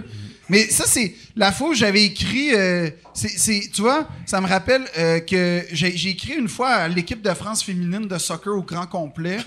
Mais 0.48 0.70
ça, 0.70 0.84
c'est 0.86 1.16
la 1.36 1.52
fois 1.52 1.70
où 1.70 1.74
j'avais 1.74 2.04
écrit. 2.04 2.54
euh, 2.54 2.90
c'est, 3.14 3.30
c'est- 3.30 3.72
tu 3.74 3.82
vois, 3.82 4.08
ça 4.28 4.40
me 4.42 4.48
rappelle 4.48 4.84
euh, 4.98 5.20
que 5.20 5.64
j'ai, 5.72 5.88
écrit 6.10 6.34
une 6.38 6.48
fois 6.50 6.70
à 6.70 6.88
l'équipe 6.88 7.22
de 7.22 7.34
France 7.34 7.64
féminine 7.64 8.08
de 8.08 8.18
soccer 8.20 8.54
au 8.56 8.62
grand 8.62 8.86
complet. 8.86 9.38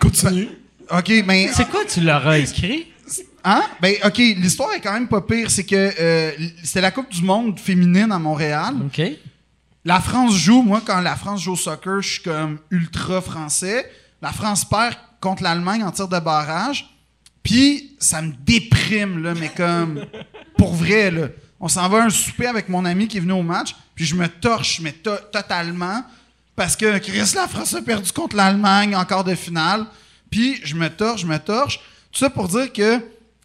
Continue. 0.00 0.48
OK, 0.90 1.12
mais. 1.26 1.48
C'est 1.54 1.68
quoi 1.68 1.80
tu 1.86 2.00
leur 2.00 2.26
as 2.28 2.38
écrit? 2.38 2.88
Hein? 3.42 3.62
Ben, 3.80 3.94
OK, 4.04 4.16
l'histoire 4.18 4.72
est 4.72 4.80
quand 4.80 4.92
même 4.92 5.08
pas 5.08 5.20
pire. 5.20 5.50
C'est 5.50 5.64
que 5.64 5.90
euh, 6.00 6.30
c'était 6.62 6.80
la 6.80 6.90
Coupe 6.90 7.10
du 7.10 7.22
Monde 7.22 7.58
féminine 7.58 8.10
à 8.12 8.18
Montréal. 8.18 8.74
OK. 8.86 9.00
La 9.84 10.00
France 10.00 10.34
joue, 10.36 10.62
moi, 10.62 10.80
quand 10.84 11.00
la 11.00 11.16
France 11.16 11.42
joue 11.42 11.52
au 11.52 11.56
soccer, 11.56 12.00
je 12.00 12.08
suis 12.14 12.22
comme 12.22 12.58
ultra 12.70 13.20
français. 13.20 13.90
La 14.22 14.32
France 14.32 14.64
perd 14.64 14.94
contre 15.20 15.42
l'Allemagne 15.42 15.84
en 15.84 15.90
tir 15.90 16.08
de 16.08 16.18
barrage. 16.18 16.90
Puis, 17.42 17.94
ça 17.98 18.22
me 18.22 18.32
déprime, 18.46 19.22
là, 19.22 19.34
mais 19.34 19.50
comme, 19.50 20.06
pour 20.56 20.74
vrai, 20.74 21.10
là. 21.10 21.28
On 21.60 21.68
s'en 21.68 21.88
va 21.88 22.02
à 22.02 22.06
un 22.06 22.10
souper 22.10 22.46
avec 22.46 22.68
mon 22.68 22.84
ami 22.84 23.08
qui 23.08 23.18
est 23.18 23.20
venu 23.20 23.32
au 23.32 23.42
match, 23.42 23.74
puis 23.94 24.04
je 24.04 24.14
me 24.14 24.26
torche, 24.28 24.80
mais 24.80 24.92
to- 24.92 25.16
totalement, 25.32 26.02
parce 26.56 26.76
que 26.76 26.98
Chris, 26.98 27.32
la 27.34 27.46
France 27.48 27.74
a 27.74 27.82
perdu 27.82 28.10
contre 28.12 28.36
l'Allemagne 28.36 28.94
en 28.96 29.04
quart 29.04 29.24
de 29.24 29.34
finale. 29.34 29.86
Puis, 30.30 30.60
je 30.64 30.74
me 30.74 30.88
torche, 30.88 31.22
je 31.22 31.26
me 31.26 31.38
torche. 31.38 31.78
Tout 32.10 32.18
ça 32.20 32.30
pour 32.30 32.48
dire 32.48 32.72
que, 32.72 32.96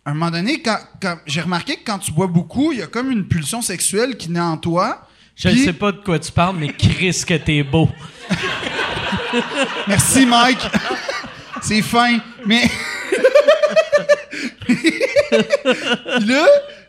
un 0.06 0.14
moment 0.14 0.32
donné, 0.32 0.62
quand- 0.62 0.80
j'ai 1.26 1.42
remarqué 1.42 1.76
que 1.78 1.84
quand 1.86 2.00
tu 2.00 2.12
bois 2.14 2.28
beaucoup, 2.28 2.72
il 2.72 2.80
y 2.80 2.82
a 2.82 2.88
comme 2.88 3.12
une 3.12 3.28
pulsion 3.28 3.62
sexuelle 3.62 4.16
qui 4.18 4.32
naît 4.32 4.40
en 4.40 4.58
toi. 4.58 5.06
Je 5.40 5.48
ne 5.48 5.56
sais 5.56 5.74
pas 5.74 5.94
de 5.94 5.98
quoi 5.98 6.20
tu 6.20 6.32
parles, 6.34 6.58
mais 6.60 6.68
Chris, 6.68 7.24
que 7.26 7.36
t'es 7.36 7.64
beau. 7.64 7.90
Merci, 9.88 10.26
Mike. 10.26 10.60
C'est 11.62 11.82
fin. 11.82 12.20
Mais. 12.46 12.70
Là, 16.26 16.46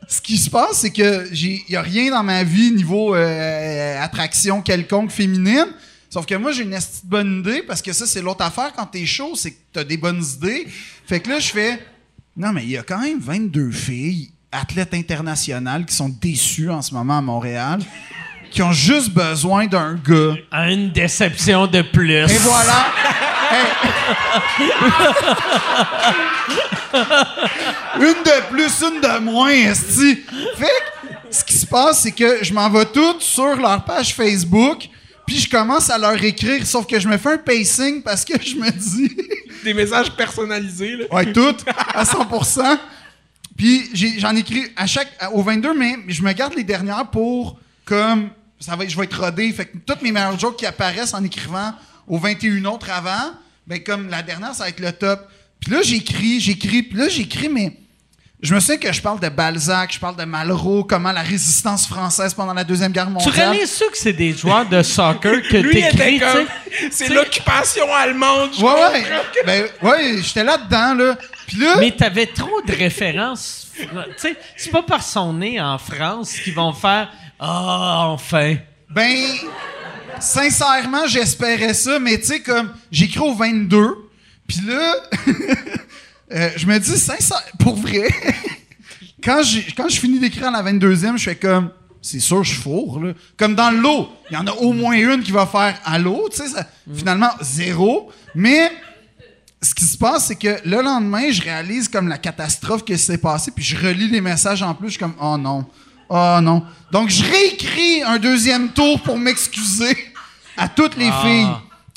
ce 0.09 0.20
qui 0.20 0.36
se 0.36 0.51
passe, 0.51 0.78
c'est 0.78 0.90
que 0.90 1.32
il 1.32 1.62
n'y 1.68 1.77
a 1.77 1.82
rien 1.82 2.10
dans 2.10 2.24
ma 2.24 2.43
vie 2.43 2.72
niveau 2.72 3.14
euh, 3.14 4.02
attraction 4.02 4.62
quelconque 4.62 5.12
féminine. 5.12 5.66
Sauf 6.09 6.27
que 6.27 6.35
moi, 6.35 6.51
j'ai 6.51 6.64
une 6.64 6.72
esti 6.72 7.05
de 7.05 7.10
bonne 7.10 7.39
idée 7.39 7.62
parce 7.62 7.81
que 7.81 7.93
ça, 7.93 8.05
c'est 8.05 8.20
l'autre 8.20 8.43
affaire 8.44 8.72
quand 8.74 8.86
t'es 8.86 9.06
chaud, 9.06 9.35
c'est 9.36 9.52
que 9.52 9.59
t'as 9.72 9.85
des 9.85 9.97
bonnes 9.97 10.24
idées. 10.36 10.66
Fait 11.06 11.20
que 11.20 11.28
là, 11.28 11.39
je 11.39 11.51
fais. 11.51 11.78
Non, 12.36 12.52
mais 12.52 12.64
il 12.64 12.70
y 12.70 12.77
a 12.77 12.82
quand 12.82 13.01
même 13.01 13.20
22 13.20 13.70
filles, 13.70 14.32
athlètes 14.51 14.94
internationales, 14.94 15.86
qui 15.86 15.94
sont 15.94 16.09
déçues 16.09 16.70
en 16.70 16.82
ce 16.82 16.94
moment 16.94 17.18
à 17.18 17.22
Montréal, 17.22 17.81
qui 18.51 18.62
ont 18.62 18.72
juste 18.72 19.10
besoin 19.10 19.66
d'un 19.66 19.94
gars. 19.94 20.35
Une 20.68 20.90
déception 20.90 21.66
de 21.66 21.82
plus. 21.82 22.12
Et 22.12 22.27
voilà. 22.39 22.86
Hey. 23.52 23.66
une 27.97 28.22
de 28.22 28.48
plus, 28.51 28.81
une 28.82 29.01
de 29.01 29.18
moins, 29.20 29.51
esti. 29.51 30.16
Fait 30.56 30.64
que, 30.66 31.09
ce 31.31 31.44
qui 31.44 31.55
se 31.55 31.66
passe, 31.66 32.02
c'est 32.02 32.12
que 32.12 32.43
je 32.44 32.52
m'en 32.52 32.68
vais 32.70 32.85
toutes 32.86 33.22
sur 33.22 33.56
leur 33.56 33.85
page 33.85 34.14
Facebook, 34.14 34.89
puis 35.27 35.39
je 35.39 35.48
commence 35.51 35.90
à 35.90 35.98
leur 35.98 36.22
écrire, 36.22 36.64
sauf 36.66 36.86
que 36.86 36.98
je 37.01 37.09
me 37.09 37.16
fais 37.18 37.32
un 37.32 37.39
pacing 37.39 38.02
parce 38.02 38.24
que 38.24 38.35
je 38.40 38.55
me 38.56 38.70
dis... 38.70 39.16
Des 39.64 39.74
messages 39.74 40.10
personnalisés, 40.12 40.97
là. 40.97 41.05
Ouais, 41.12 41.32
toutes, 41.32 41.64
à 41.94 42.05
100%. 42.05 42.78
Puis 43.56 43.90
j'ai- 43.93 44.18
j'en 44.18 44.35
écris 44.35 44.64
à 44.77 44.86
chaque, 44.86 45.09
au 45.32 45.43
22 45.43 45.74
mai, 45.74 45.97
mais 46.06 46.12
je 46.12 46.22
me 46.22 46.32
garde 46.32 46.55
les 46.55 46.64
dernières 46.64 47.06
pour, 47.10 47.59
comme, 47.85 48.31
ça 48.60 48.76
va, 48.76 48.86
je 48.86 48.96
vais 48.96 49.04
être 49.04 49.18
rodé. 49.20 49.52
Fait 49.52 49.66
que 49.66 49.76
toutes 49.78 50.02
mes 50.02 50.12
meilleures 50.12 50.38
jokes 50.38 50.56
qui 50.58 50.66
apparaissent 50.66 51.14
en 51.14 51.24
écrivant 51.24 51.72
aux 52.06 52.18
21 52.18 52.64
autres 52.66 52.90
avant, 52.90 53.32
ben 53.66 53.82
comme 53.82 54.08
la 54.08 54.22
dernière, 54.22 54.54
ça 54.54 54.64
va 54.64 54.68
être 54.68 54.80
le 54.80 54.92
top. 54.92 55.26
Puis 55.60 55.72
là, 55.72 55.80
j'écris, 55.82 56.40
j'écris, 56.40 56.82
puis 56.82 56.98
là, 56.98 57.08
j'écris, 57.08 57.48
mais 57.48 57.76
je 58.42 58.54
me 58.54 58.60
souviens 58.60 58.78
que 58.78 58.90
je 58.92 59.02
parle 59.02 59.20
de 59.20 59.28
Balzac, 59.28 59.92
je 59.92 59.98
parle 59.98 60.16
de 60.16 60.24
Malraux, 60.24 60.82
comment 60.84 61.12
la 61.12 61.20
résistance 61.20 61.86
française 61.86 62.32
pendant 62.32 62.54
la 62.54 62.64
Deuxième 62.64 62.90
Guerre 62.92 63.06
Tu 63.06 63.12
mondiale. 63.12 63.34
réalises-tu 63.50 63.84
que 63.90 63.98
c'est 63.98 64.14
des 64.14 64.32
joueurs 64.32 64.66
de 64.66 64.82
soccer 64.82 65.42
que 65.42 65.48
t'écris, 65.70 66.14
tu 66.14 66.20
comme... 66.20 66.46
sais? 66.46 66.88
C'est 66.90 67.08
l'occupation 67.10 67.84
allemande. 67.94 68.50
je 68.58 68.62
Ouais, 68.64 68.72
ouais. 68.72 69.02
que- 69.34 69.46
Ben, 69.46 69.66
ouais, 69.82 70.22
j'étais 70.22 70.44
là-dedans, 70.44 70.94
là. 70.94 71.18
Puis 71.46 71.58
là. 71.58 71.76
Mais 71.80 71.90
t'avais 71.90 72.26
trop 72.26 72.62
de 72.66 72.72
références. 72.72 73.68
Tu 73.76 73.86
sais, 74.16 74.36
c'est 74.56 74.70
pas 74.70 74.82
par 74.82 75.02
son 75.02 75.34
nez 75.34 75.60
en 75.60 75.76
France 75.78 76.32
qu'ils 76.42 76.54
vont 76.54 76.72
faire 76.72 77.10
Ah, 77.42 78.08
enfin. 78.08 78.56
Ben, 78.90 79.16
sincèrement, 80.20 81.06
j'espérais 81.06 81.72
ça, 81.72 81.98
mais 81.98 82.18
tu 82.20 82.26
sais, 82.26 82.40
comme, 82.40 82.70
j'écris 82.92 83.20
au 83.20 83.34
22, 83.34 83.96
puis 84.46 84.58
là, 84.66 84.94
euh, 86.32 86.50
je 86.56 86.66
me 86.66 86.78
dis, 86.78 86.98
sincère, 86.98 87.42
pour 87.58 87.76
vrai, 87.76 88.08
quand, 89.24 89.40
quand 89.74 89.88
je 89.88 89.98
finis 89.98 90.18
d'écrire 90.18 90.48
à 90.48 90.62
la 90.62 90.70
22e, 90.70 91.16
je 91.16 91.24
fais 91.30 91.36
comme, 91.36 91.70
c'est 92.02 92.20
sûr, 92.20 92.44
je 92.44 92.54
fourre, 92.54 93.00
là. 93.00 93.12
Comme 93.38 93.54
dans 93.54 93.70
l'eau, 93.70 94.10
il 94.30 94.34
y 94.34 94.36
en 94.36 94.46
a 94.46 94.52
au 94.52 94.72
moins 94.74 94.94
une 94.96 95.22
qui 95.22 95.32
va 95.32 95.46
faire 95.46 95.78
allô, 95.86 96.28
tu 96.30 96.38
sais, 96.38 96.48
ça- 96.48 96.66
finalement, 96.94 97.30
zéro, 97.40 98.10
mais 98.34 98.70
ce 99.62 99.74
qui 99.74 99.84
se 99.84 99.96
passe, 99.96 100.26
c'est 100.26 100.36
que 100.36 100.56
le 100.68 100.82
lendemain, 100.82 101.30
je 101.30 101.40
réalise 101.42 101.88
comme 101.88 102.08
la 102.08 102.18
catastrophe 102.18 102.84
qui 102.84 102.98
s'est 102.98 103.18
passée, 103.18 103.50
puis 103.50 103.64
je 103.64 103.76
relis 103.76 104.08
les 104.08 104.20
messages 104.20 104.62
en 104.62 104.74
plus, 104.74 104.88
je 104.88 104.92
suis 104.92 105.00
comme, 105.00 105.14
oh 105.20 105.38
non, 105.38 105.64
oh 106.10 106.38
non. 106.42 106.62
Donc, 106.92 107.08
je 107.08 107.22
réécris 107.24 108.02
un 108.04 108.18
deuxième 108.18 108.68
tour 108.70 109.00
pour 109.00 109.16
m'excuser 109.18 109.96
à 110.56 110.68
toutes 110.68 110.96
les 110.96 111.10
filles. 111.22 111.48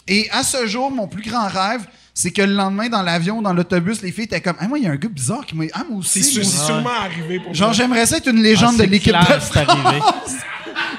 Et 0.08 0.30
à 0.32 0.44
ce 0.44 0.66
jour, 0.68 0.92
mon 0.92 1.08
plus 1.08 1.22
grand 1.24 1.48
rêve, 1.48 1.82
c'est 2.14 2.32
que 2.32 2.42
le 2.44 2.54
lendemain, 2.54 2.90
dans 2.90 3.02
l'avion, 3.02 3.42
dans 3.42 3.54
l'autobus, 3.54 4.02
les 4.04 4.12
filles 4.12 4.26
étaient 4.26 4.42
comme, 4.42 4.56
ah, 4.60 4.68
moi, 4.68 4.78
il 4.78 4.84
y 4.84 4.88
a 4.88 4.92
un 4.92 4.96
gars 4.98 5.10
bizarre 5.10 5.46
qui 5.46 5.56
m'a. 5.56 5.66
Ah, 5.74 5.84
moi 5.90 6.00
aussi. 6.00 6.22
C'est 6.24 6.44
sûrement 6.44 6.90
arrivé 6.92 7.40
pour 7.40 7.54
Genre, 7.54 7.74
j'aimerais 7.74 8.06
ça 8.06 8.18
être 8.18 8.28
une 8.30 8.44
légende 8.44 8.76
Ah, 8.80 8.86
de 8.86 8.92
l'équipe 8.92 9.14
de. 9.14 9.40
France. 9.40 9.52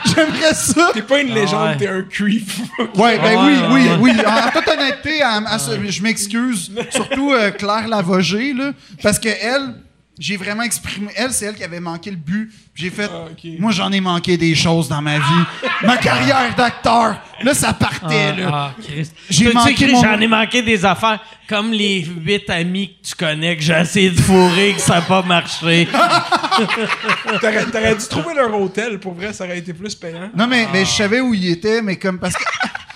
J'aimerais 0.07 0.55
ça. 0.55 0.91
T'es 0.93 1.03
pas 1.03 1.21
une 1.21 1.33
légende, 1.35 1.69
ouais. 1.71 1.77
t'es 1.77 1.89
un 1.89 2.03
creep. 2.03 2.49
Ouais, 2.97 3.19
ben 3.19 3.45
Ouais, 3.45 3.53
oui, 3.71 3.75
ouais, 3.75 3.97
oui, 4.01 4.13
oui. 4.17 4.27
En, 4.27 4.49
en 4.49 4.51
toute 4.51 4.69
honnêteté, 4.69 5.23
à- 5.23 5.37
à 5.49 5.59
ce- 5.59 5.91
je 5.91 6.03
m'excuse. 6.03 6.71
Surtout 6.91 7.33
euh, 7.33 7.51
Claire 7.51 7.89
Lavogé, 7.89 8.53
là. 8.53 8.73
Parce 9.03 9.19
que 9.19 9.29
elle, 9.29 9.75
j'ai 10.19 10.37
vraiment 10.37 10.63
exprimé. 10.63 11.09
Elle, 11.17 11.33
c'est 11.33 11.47
elle 11.47 11.55
qui 11.57 11.65
avait 11.65 11.81
manqué 11.81 12.11
le 12.11 12.17
but. 12.17 12.53
J'ai 12.75 12.91
fait. 12.91 13.11
Ah. 13.13 13.27
Moi, 13.59 13.73
j'en 13.73 13.91
ai 13.93 14.01
manqué 14.01 14.37
des 14.37 14.55
choses 14.55 14.89
dans 14.89 15.03
ma 15.03 15.19
vie. 15.19 15.45
ma 15.83 15.97
carrière 15.97 16.55
d'acteur. 16.57 17.17
Là, 17.43 17.55
ça 17.55 17.73
partait, 17.73 18.35
là. 18.37 18.49
Ah, 18.53 18.75
Christ. 18.83 19.15
J'ai 19.29 19.53
manqué 19.53 19.89
mon- 19.89 20.03
J'en 20.03 20.21
ai 20.21 20.27
manqué 20.29 20.63
des 20.63 20.85
affaires 20.85 21.21
comme 21.49 21.73
les 21.73 22.03
huit 22.05 22.49
amis 22.49 22.97
que 23.03 23.09
tu 23.09 23.15
connais 23.17 23.57
que 23.57 23.63
j'ai 23.63 23.75
essayé 23.81 24.11
de 24.11 24.21
fourrer 24.21 24.75
que 24.75 24.81
ça 24.81 24.95
n'a 24.97 25.01
pas 25.03 25.23
marché. 25.23 25.89
T'aurais 27.41 27.65
t'aurais 27.67 27.95
dû 27.97 28.07
trouver 28.09 28.35
leur 28.35 28.59
hôtel, 28.61 28.99
pour 28.99 29.15
vrai, 29.15 29.33
ça 29.33 29.45
aurait 29.45 29.59
été 29.59 29.73
plus 29.73 29.95
payant. 29.95 30.31
Non, 30.37 30.47
mais, 30.47 30.67
mais 30.73 30.85
je 30.85 30.91
savais 30.91 31.21
où 31.21 31.35
il 31.35 31.49
était, 31.51 31.83
mais 31.83 31.97
comme 31.97 32.19
parce 32.19 32.35
que. 32.35 32.45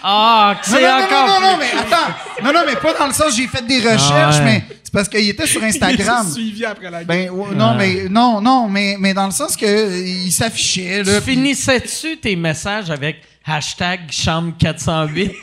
Ah, 0.02 0.56
c'est 0.62 0.80
non, 0.80 0.88
non, 0.98 1.04
encore 1.04 1.26
non, 1.40 1.40
non, 1.50 1.56
mais 1.58 1.70
attends. 1.76 2.14
Non, 2.44 2.52
non, 2.52 2.60
mais 2.66 2.76
pas 2.76 2.94
dans 2.96 3.08
le 3.08 3.12
sens, 3.12 3.34
j'ai 3.36 3.48
fait 3.48 3.66
des 3.66 3.78
recherches, 3.80 4.36
Ah 4.40 4.44
ouais. 4.44 4.44
mais 4.44 4.64
c'est 4.88 4.92
parce 4.94 5.08
qu'il 5.10 5.28
était 5.28 5.46
sur 5.46 5.62
Instagram. 5.70 6.24
Il 6.28 6.32
suivi 6.32 6.64
après 6.64 6.90
la 6.90 7.04
guerre. 7.04 7.06
Ben, 7.06 7.30
ouais, 7.30 7.54
non, 7.54 7.74
mais, 7.74 8.08
non, 8.08 8.40
non, 8.40 8.68
mais, 8.70 8.96
mais 8.98 9.12
dans 9.12 9.26
le 9.26 9.32
sens 9.32 9.54
que 9.54 9.66
euh, 9.66 9.98
il 10.06 10.32
s'affichait. 10.32 11.02
Tu 11.04 11.10
puis- 11.20 11.34
finissais-tu 11.34 12.16
tes 12.16 12.34
messages 12.36 12.90
avec 12.90 13.20
hashtag 13.44 14.10
chambre 14.10 14.54
408. 14.58 15.30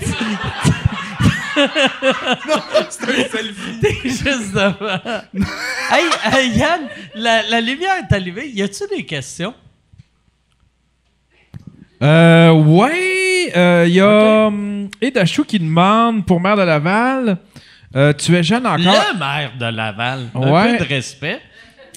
C'est 2.90 3.04
un 3.04 3.30
selfie. 3.30 3.80
T'es 3.82 3.94
juste 4.10 4.52
devant. 4.54 5.00
hey, 5.92 6.06
hey, 6.34 6.50
Yann, 6.58 6.82
la, 7.14 7.44
la 7.44 7.62
lumière 7.62 7.94
est 8.10 8.14
allumée. 8.16 8.48
Y 8.48 8.64
a-tu 8.64 8.84
des 8.96 9.06
questions? 9.06 9.54
Euh, 12.02 12.52
ouais, 12.52 13.52
il 13.88 13.94
y 13.94 14.02
a 14.02 14.48
hum, 14.48 14.90
Edachou 15.02 15.44
qui 15.46 15.60
demande 15.60 16.26
pour 16.26 16.42
maire 16.42 16.58
de 16.58 16.64
Laval. 16.64 17.38
Euh, 17.96 18.14
tu 18.14 18.36
es 18.36 18.44
jeune 18.44 18.66
encore. 18.66 18.78
Le 19.14 19.18
maire 19.20 19.52
de 19.60 19.66
Laval. 19.66 20.28
Un 20.36 20.52
Ouais. 20.52 20.78
peu 20.78 20.84
de 20.86 20.90
respect. 20.90 21.42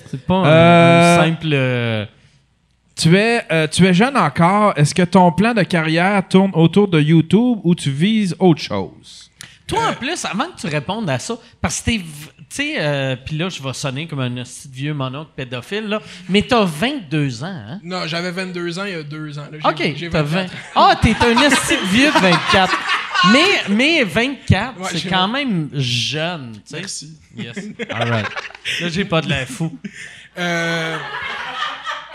C'est 0.06 0.24
pas 0.26 0.34
un, 0.34 0.44
Euh, 0.46 1.18
un 1.20 1.24
simple. 1.24 1.46
euh, 1.52 2.06
Tu 2.96 3.16
es, 3.16 3.44
euh, 3.52 3.66
tu 3.68 3.86
es 3.86 3.94
jeune 3.94 4.16
encore. 4.16 4.72
Est-ce 4.76 4.92
que 4.94 5.02
ton 5.02 5.30
plan 5.30 5.54
de 5.54 5.62
carrière 5.62 6.26
tourne 6.26 6.50
autour 6.54 6.88
de 6.88 7.00
YouTube 7.00 7.58
ou 7.62 7.74
tu 7.74 7.90
vises 7.90 8.34
autre 8.40 8.60
chose? 8.60 9.30
Toi, 9.68 9.90
en 9.90 9.92
plus, 9.92 10.24
avant 10.24 10.46
que 10.46 10.60
tu 10.60 10.66
répondes 10.66 11.08
à 11.10 11.18
ça, 11.18 11.34
parce 11.60 11.80
que 11.80 11.84
t'es. 11.90 12.00
Tu 12.50 12.56
sais, 12.56 12.74
euh, 12.78 13.14
puis 13.16 13.36
là, 13.36 13.48
je 13.50 13.62
vais 13.62 13.72
sonner 13.74 14.06
comme 14.06 14.20
un 14.20 14.42
vieux 14.72 14.94
mononcle 14.94 15.30
pédophile, 15.36 15.86
là, 15.86 16.00
mais 16.30 16.40
t'as 16.42 16.64
22 16.64 17.44
ans, 17.44 17.46
hein? 17.46 17.80
Non, 17.82 18.06
j'avais 18.06 18.30
22 18.30 18.78
ans 18.78 18.84
il 18.84 18.92
y 18.92 18.94
a 18.94 19.02
deux 19.02 19.38
ans. 19.38 19.46
là. 19.52 19.58
OK, 19.70 19.76
t'as 20.10 20.22
24. 20.22 20.24
20. 20.24 20.46
Ah, 20.74 20.98
t'es 21.00 21.10
un 21.10 21.34
de 21.34 21.86
vieux 21.92 22.06
de 22.10 22.18
24. 22.18 22.74
Mais, 23.32 23.62
mais 23.68 24.04
24, 24.04 24.78
Ouais, 24.80 24.88
c'est 24.92 25.08
quand 25.08 25.28
même 25.28 25.68
jeune, 25.74 26.52
tu 26.54 26.60
sais. 26.64 26.78
Merci. 26.80 27.18
Yes. 27.36 27.56
All 27.90 28.08
right. 28.10 28.28
Là, 28.80 28.88
j'ai 28.88 29.04
pas 29.04 29.20
de 29.20 29.28
l'air 29.28 29.46
fou. 29.46 29.76
Euh, 30.38 30.96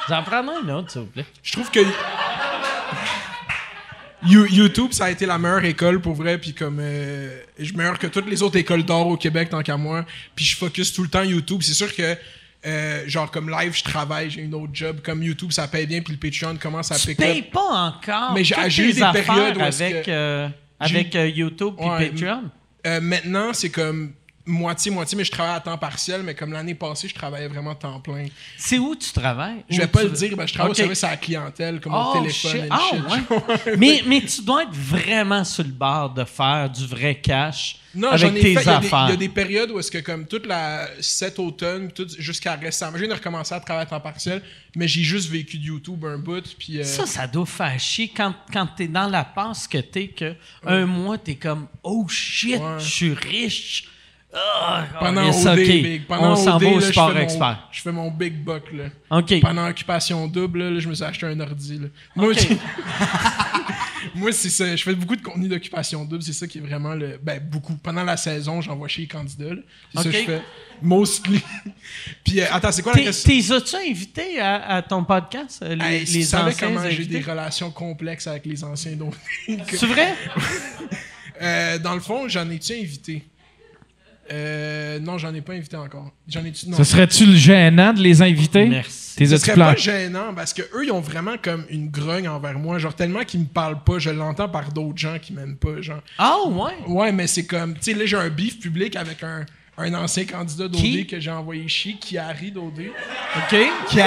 J'en 0.10 0.24
prendrai 0.24 0.56
un 0.66 0.70
autre, 0.70 0.92
s'il 0.92 1.02
vous 1.02 1.08
plaît. 1.08 1.26
je 1.44 1.52
trouve 1.54 1.70
que 1.70 1.80
You- 4.26 4.46
YouTube, 4.48 4.92
ça 4.92 5.06
a 5.06 5.12
été 5.12 5.26
la 5.26 5.38
meilleure 5.38 5.66
école 5.66 6.00
pour 6.02 6.14
vrai, 6.14 6.38
puis 6.38 6.54
comme 6.54 6.78
euh, 6.80 7.40
je 7.60 7.74
meilleur 7.74 8.00
que 8.00 8.08
toutes 8.08 8.28
les 8.30 8.42
autres 8.42 8.58
écoles 8.58 8.84
d'or 8.84 9.08
au 9.08 9.18
Québec 9.18 9.50
tant 9.50 9.62
qu'à 9.62 9.78
moi, 9.78 10.06
puis 10.36 10.46
je 10.46 10.56
focus 10.56 10.94
tout 10.94 11.04
le 11.04 11.10
temps 11.10 11.24
YouTube. 11.24 11.62
C'est 11.62 11.74
sûr 11.74 11.94
que 11.94 12.16
euh, 12.66 13.04
genre 13.08 13.30
comme 13.30 13.50
live, 13.50 13.76
je 13.76 13.84
travaille, 13.84 14.30
j'ai 14.30 14.42
une 14.42 14.54
autre 14.56 14.72
job. 14.74 15.02
Comme 15.04 15.22
YouTube, 15.24 15.52
ça 15.52 15.68
paye 15.68 15.86
bien, 15.86 16.02
puis 16.02 16.14
le 16.14 16.20
Patreon 16.20 16.56
commence 16.58 16.92
à 16.92 16.96
pick 16.96 17.18
payes 17.18 17.40
up. 17.42 17.52
pas 17.52 17.60
encore 17.62 18.32
Mais 18.34 18.44
j'ai- 18.46 18.56
eu 18.84 18.94
des 18.94 19.02
périodes 19.02 19.58
où 19.58 19.62
est-ce 19.62 19.84
avec, 19.84 20.06
que- 20.06 20.12
euh, 20.12 20.48
avec 20.80 21.16
euh, 21.16 21.28
YouTube 21.28 21.74
et 21.80 21.84
Ouais, 21.90 22.10
Patreon? 22.10 22.44
Euh, 22.88 23.02
maintenant, 23.02 23.54
c'est 23.54 23.70
comme 23.70 24.14
moitié-moitié, 24.46 25.18
mais 25.18 25.24
je 25.24 25.32
travaille 25.32 25.56
à 25.56 25.60
temps 25.60 25.78
partiel, 25.78 26.22
mais 26.24 26.36
comme 26.36 26.52
l'année 26.52 26.76
passée, 26.76 27.08
je 27.08 27.16
travaillais 27.16 27.48
vraiment 27.48 27.76
temps 27.76 28.00
plein. 28.00 28.26
C'est 28.58 28.78
où 28.78 28.96
tu 28.96 29.12
travailles? 29.12 29.64
Je 29.70 29.80
vais 29.80 29.88
pas 29.88 30.04
le 30.04 30.10
dire, 30.10 30.36
ben, 30.36 30.46
je 30.46 30.54
travaille 30.54 30.72
Ok. 30.72 30.78
au 30.78 30.80
service 30.80 31.04
à 31.04 31.12
la 31.12 31.18
clientèle, 31.18 31.80
comme 31.80 31.94
Oh, 31.96 32.12
au 32.16 32.20
téléphone 32.20 32.68
Ah, 32.70 32.80
shit. 32.90 33.30
ouais. 33.68 33.78
mais, 33.78 34.04
mais 34.06 34.22
tu 34.22 34.42
dois 34.42 34.64
être 34.64 34.74
vraiment 34.74 35.44
sur 35.44 35.64
le 35.64 35.70
bord 35.72 36.14
de 36.14 36.24
faire 36.26 36.70
du 36.70 36.86
vrai 36.86 37.16
cash 37.16 37.78
Non, 37.96 38.10
avec 38.10 38.36
ai 38.36 38.42
tes 38.42 38.56
fait. 38.58 38.68
Affaires. 38.70 39.06
il 39.08 39.12
y 39.12 39.14
a 39.14 39.18
des 39.18 39.30
périodes 39.30 39.72
où 39.72 39.80
est-ce 39.80 39.92
que 39.92 40.00
comme 40.00 40.26
toute 40.28 40.46
la 40.46 40.88
cet 41.00 41.40
automne, 41.40 41.90
jusqu'à 42.18 42.56
récemment, 42.56 42.98
de 42.98 43.14
recommencer 43.14 43.54
à 43.56 43.60
travailler 43.62 43.88
à 43.88 43.90
temps 43.90 44.00
partiel, 44.02 44.42
mais 44.76 44.88
j'ai 44.90 45.04
juste 45.04 45.30
vécu 45.30 45.58
de 45.58 45.64
YouTube 45.66 46.04
un 46.06 46.18
bout, 46.18 46.44
puis 46.60 46.80
euh, 46.80 46.84
Ça, 46.84 47.06
ça 47.06 47.28
doit 47.28 47.46
faire 47.46 47.80
chier 47.80 48.12
quand, 48.16 48.34
quand 48.52 48.68
t'es 48.76 48.88
dans 48.88 49.08
la 49.08 49.24
passe 49.24 49.68
que 49.68 49.78
t'es, 49.78 50.10
que 50.10 50.36
un 50.66 50.86
mois, 50.86 51.18
t'es 51.18 51.36
comme 51.36 51.68
«Oh 51.84 52.06
shit, 52.10 52.58
Ouais. 52.60 52.80
je 52.80 52.90
suis 52.90 53.14
riche! 53.14 53.86
Ah, 54.36 54.86
pendant 55.00 55.30
OD, 55.30 55.48
ok. 55.48 55.66
big, 55.68 56.06
pendant 56.08 56.32
On 56.32 56.36
s'en 56.36 56.56
OD, 56.58 56.64
va 56.64 56.70
au 56.70 56.80
là, 56.80 56.86
je 56.88 56.92
sport 56.92 57.10
fais 57.10 57.16
mon- 57.16 57.22
expert. 57.22 57.68
Je 57.72 57.82
fais 57.82 57.92
mon 57.92 58.10
big 58.12 58.44
buck 58.44 58.64
là. 58.74 58.86
OK. 59.20 59.40
Pendant 59.42 59.68
occupation 59.70 60.28
double, 60.28 60.70
là, 60.70 60.80
je 60.80 60.90
me 60.90 60.96
suis 60.96 61.04
acheté 61.04 61.26
un 61.28 61.40
ordi. 61.40 61.78
Là. 61.80 61.88
Moi, 62.16 62.30
Ok. 62.32 62.38
j'ai- 62.40 62.58
Moi, 64.16 64.32
c'est 64.34 64.50
ça. 64.50 64.76
Je 64.76 64.84
fais 64.84 64.94
beaucoup 64.96 65.16
de 65.16 65.22
contenu 65.22 65.48
d'occupation 65.48 66.04
double. 66.04 66.24
C'est 66.24 66.34
ça 66.34 66.46
qui 66.46 66.58
est 66.58 66.62
vraiment 66.62 66.94
le. 66.94 67.18
Ben, 67.22 67.40
beaucoup. 67.40 67.76
Pendant 67.76 68.04
la 68.04 68.18
saison, 68.18 68.60
j'envoie 68.62 68.88
chez 68.88 69.04
les 69.04 69.08
candidats. 69.08 69.56
C'est 69.96 69.98
ça 70.04 70.10
que 70.10 70.12
je 70.12 70.24
fais. 70.24 70.42
Mostly. 70.82 71.42
Puis, 72.26 72.42
euh, 72.42 72.46
attends, 72.52 72.72
c'est 72.72 72.82
quoi 72.82 72.92
la 72.94 72.98
T'es- 73.00 73.04
question? 73.06 73.32
T'es 73.32 73.54
as-tu 73.78 73.90
invité 73.90 74.40
à, 74.40 74.56
à 74.76 74.82
ton 74.82 75.04
podcast, 75.06 75.62
euh, 75.64 75.76
les, 75.76 75.86
Hey, 75.86 76.00
les 76.02 76.06
tu 76.06 76.24
savais 76.24 76.54
comment 76.60 76.82
j'ai 76.90 77.06
des 77.06 77.22
relations 77.22 77.72
complexes 77.72 78.28
avec 78.28 78.46
les 78.46 78.64
anciens. 78.64 78.98
C'est 79.70 79.86
vrai? 79.86 80.16
Euh, 81.42 81.80
dans 81.80 81.96
le 81.96 82.00
fond, 82.00 82.28
j'en 82.30 82.48
ai-tu 82.52 82.74
invité? 82.74 83.24
Euh, 84.32 85.00
non, 85.00 85.18
j'en 85.18 85.34
ai 85.34 85.42
pas 85.42 85.54
invité 85.54 85.76
encore. 85.76 86.12
J'en 86.28 86.44
ai-tu? 86.46 86.70
Non. 86.70 86.78
Ce 86.78 86.84
serait-tu 86.84 87.26
le 87.26 87.36
gênant 87.36 87.92
de 87.94 88.00
les 88.02 88.22
inviter? 88.22 88.66
Merci. 88.68 89.16
T'es 89.18 89.26
Ce 89.28 89.38
serait 89.38 89.54
plan- 89.54 89.66
pas 89.74 89.76
gênant 89.76 90.34
parce 90.34 90.54
que 90.54 90.62
eux 90.62 90.86
ils 90.86 90.92
ont 90.92 91.02
vraiment 91.02 91.36
comme 91.42 91.66
une 91.70 91.90
grogne 91.90 92.28
envers 92.28 92.58
moi, 92.58 92.80
genre 92.80 92.96
tellement 92.96 93.24
qu'ils 93.24 93.42
me 93.42 93.46
parlent 93.46 93.84
pas, 93.84 94.00
je 94.00 94.10
l'entends 94.10 94.50
par 94.50 94.72
d'autres 94.72 94.98
gens 94.98 95.18
qui 95.22 95.34
m'aiment 95.34 95.58
pas, 95.58 95.82
genre. 95.82 96.00
Ah, 96.18 96.38
ouais? 96.48 96.72
Ouais, 96.88 97.12
mais 97.12 97.28
c'est 97.28 97.46
comme, 97.46 97.74
tu 97.76 97.80
sais, 97.82 97.94
là 97.94 98.06
j'ai 98.06 98.18
un 98.18 98.30
beef 98.30 98.60
public 98.60 98.96
avec 98.96 99.22
un, 99.22 99.46
un 99.78 99.94
ancien 99.94 100.26
candidat 100.26 100.68
d'OD 100.68 101.06
que 101.08 101.20
j'ai 101.20 101.30
envoyé 101.32 101.68
chier, 101.68 101.96
qui 102.00 102.18
arrive 102.18 102.54
d'OD. 102.54 102.86
OK. 103.36 103.58
Qui 103.90 104.00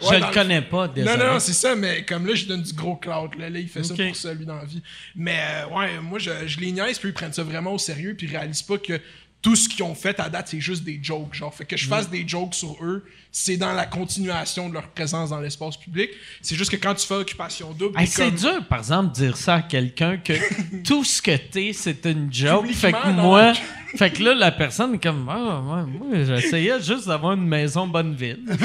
Je 0.00 0.14
le 0.14 0.32
connais 0.32 0.62
pas, 0.62 0.88
désolé. 0.88 1.16
Non, 1.16 1.32
non, 1.32 1.40
c'est 1.40 1.52
ça, 1.52 1.74
mais 1.74 2.04
comme 2.04 2.26
là, 2.26 2.34
je 2.34 2.46
donne 2.46 2.62
du 2.62 2.72
gros 2.72 2.96
clout. 2.96 3.30
Là, 3.38 3.50
là 3.50 3.58
il 3.58 3.68
fait 3.68 3.82
ça 3.82 3.94
pour 3.94 4.16
ça, 4.16 4.34
lui, 4.34 4.46
dans 4.46 4.56
la 4.56 4.64
vie. 4.64 4.82
Mais 5.14 5.38
euh, 5.40 5.76
ouais, 5.76 6.00
moi, 6.00 6.18
je, 6.18 6.30
je 6.46 6.60
les 6.60 6.72
niaise, 6.72 6.98
puis 6.98 7.08
ils 7.08 7.14
prennent 7.14 7.32
ça 7.32 7.42
vraiment 7.42 7.72
au 7.72 7.78
sérieux, 7.78 8.14
puis 8.16 8.26
ils 8.26 8.36
réalisent 8.36 8.62
pas 8.62 8.78
que 8.78 9.00
tout 9.40 9.54
ce 9.54 9.68
qu'ils 9.68 9.84
ont 9.84 9.94
fait 9.94 10.18
à 10.18 10.28
date, 10.28 10.48
c'est 10.48 10.60
juste 10.60 10.82
des 10.82 10.98
jokes. 11.00 11.32
Genre, 11.34 11.54
fait 11.54 11.64
que 11.64 11.76
je 11.76 11.86
Mm. 11.86 11.88
fasse 11.88 12.10
des 12.10 12.26
jokes 12.26 12.54
sur 12.54 12.76
eux, 12.82 13.04
c'est 13.30 13.56
dans 13.56 13.72
la 13.72 13.86
continuation 13.86 14.68
de 14.68 14.74
leur 14.74 14.88
présence 14.88 15.30
dans 15.30 15.40
l'espace 15.40 15.76
public. 15.76 16.10
C'est 16.42 16.56
juste 16.56 16.70
que 16.72 16.76
quand 16.76 16.94
tu 16.94 17.06
fais 17.06 17.14
occupation 17.14 17.72
double, 17.72 17.98
Hey, 18.00 18.06
c'est 18.08 18.26
comme- 18.30 18.34
dur, 18.34 18.66
par 18.68 18.80
exemple, 18.80 19.10
de 19.10 19.14
dire 19.26 19.36
ça 19.36 19.54
à 19.56 19.62
quelqu'un 19.62 20.16
que 20.16 20.32
tout 20.84 21.04
ce 21.04 21.22
que 21.22 21.36
t'es, 21.36 21.72
c'est 21.72 22.04
une 22.06 22.32
joke. 22.32 22.68
Fait 22.72 22.90
que 22.92 23.08
moi, 23.10 23.52
dans 23.52 23.58
fait 23.98 24.10
que 24.10 24.22
là, 24.24 24.34
la 24.34 24.50
personne 24.50 24.94
est 24.94 25.02
comme, 25.02 25.28
ah, 25.28 25.60
ouais, 25.60 25.84
moi, 25.86 26.24
j'essayais 26.24 26.80
juste 26.82 27.06
d'avoir 27.06 27.34
une 27.34 27.46
maison 27.46 27.86
bonne 27.86 28.14
ville. 28.16 28.40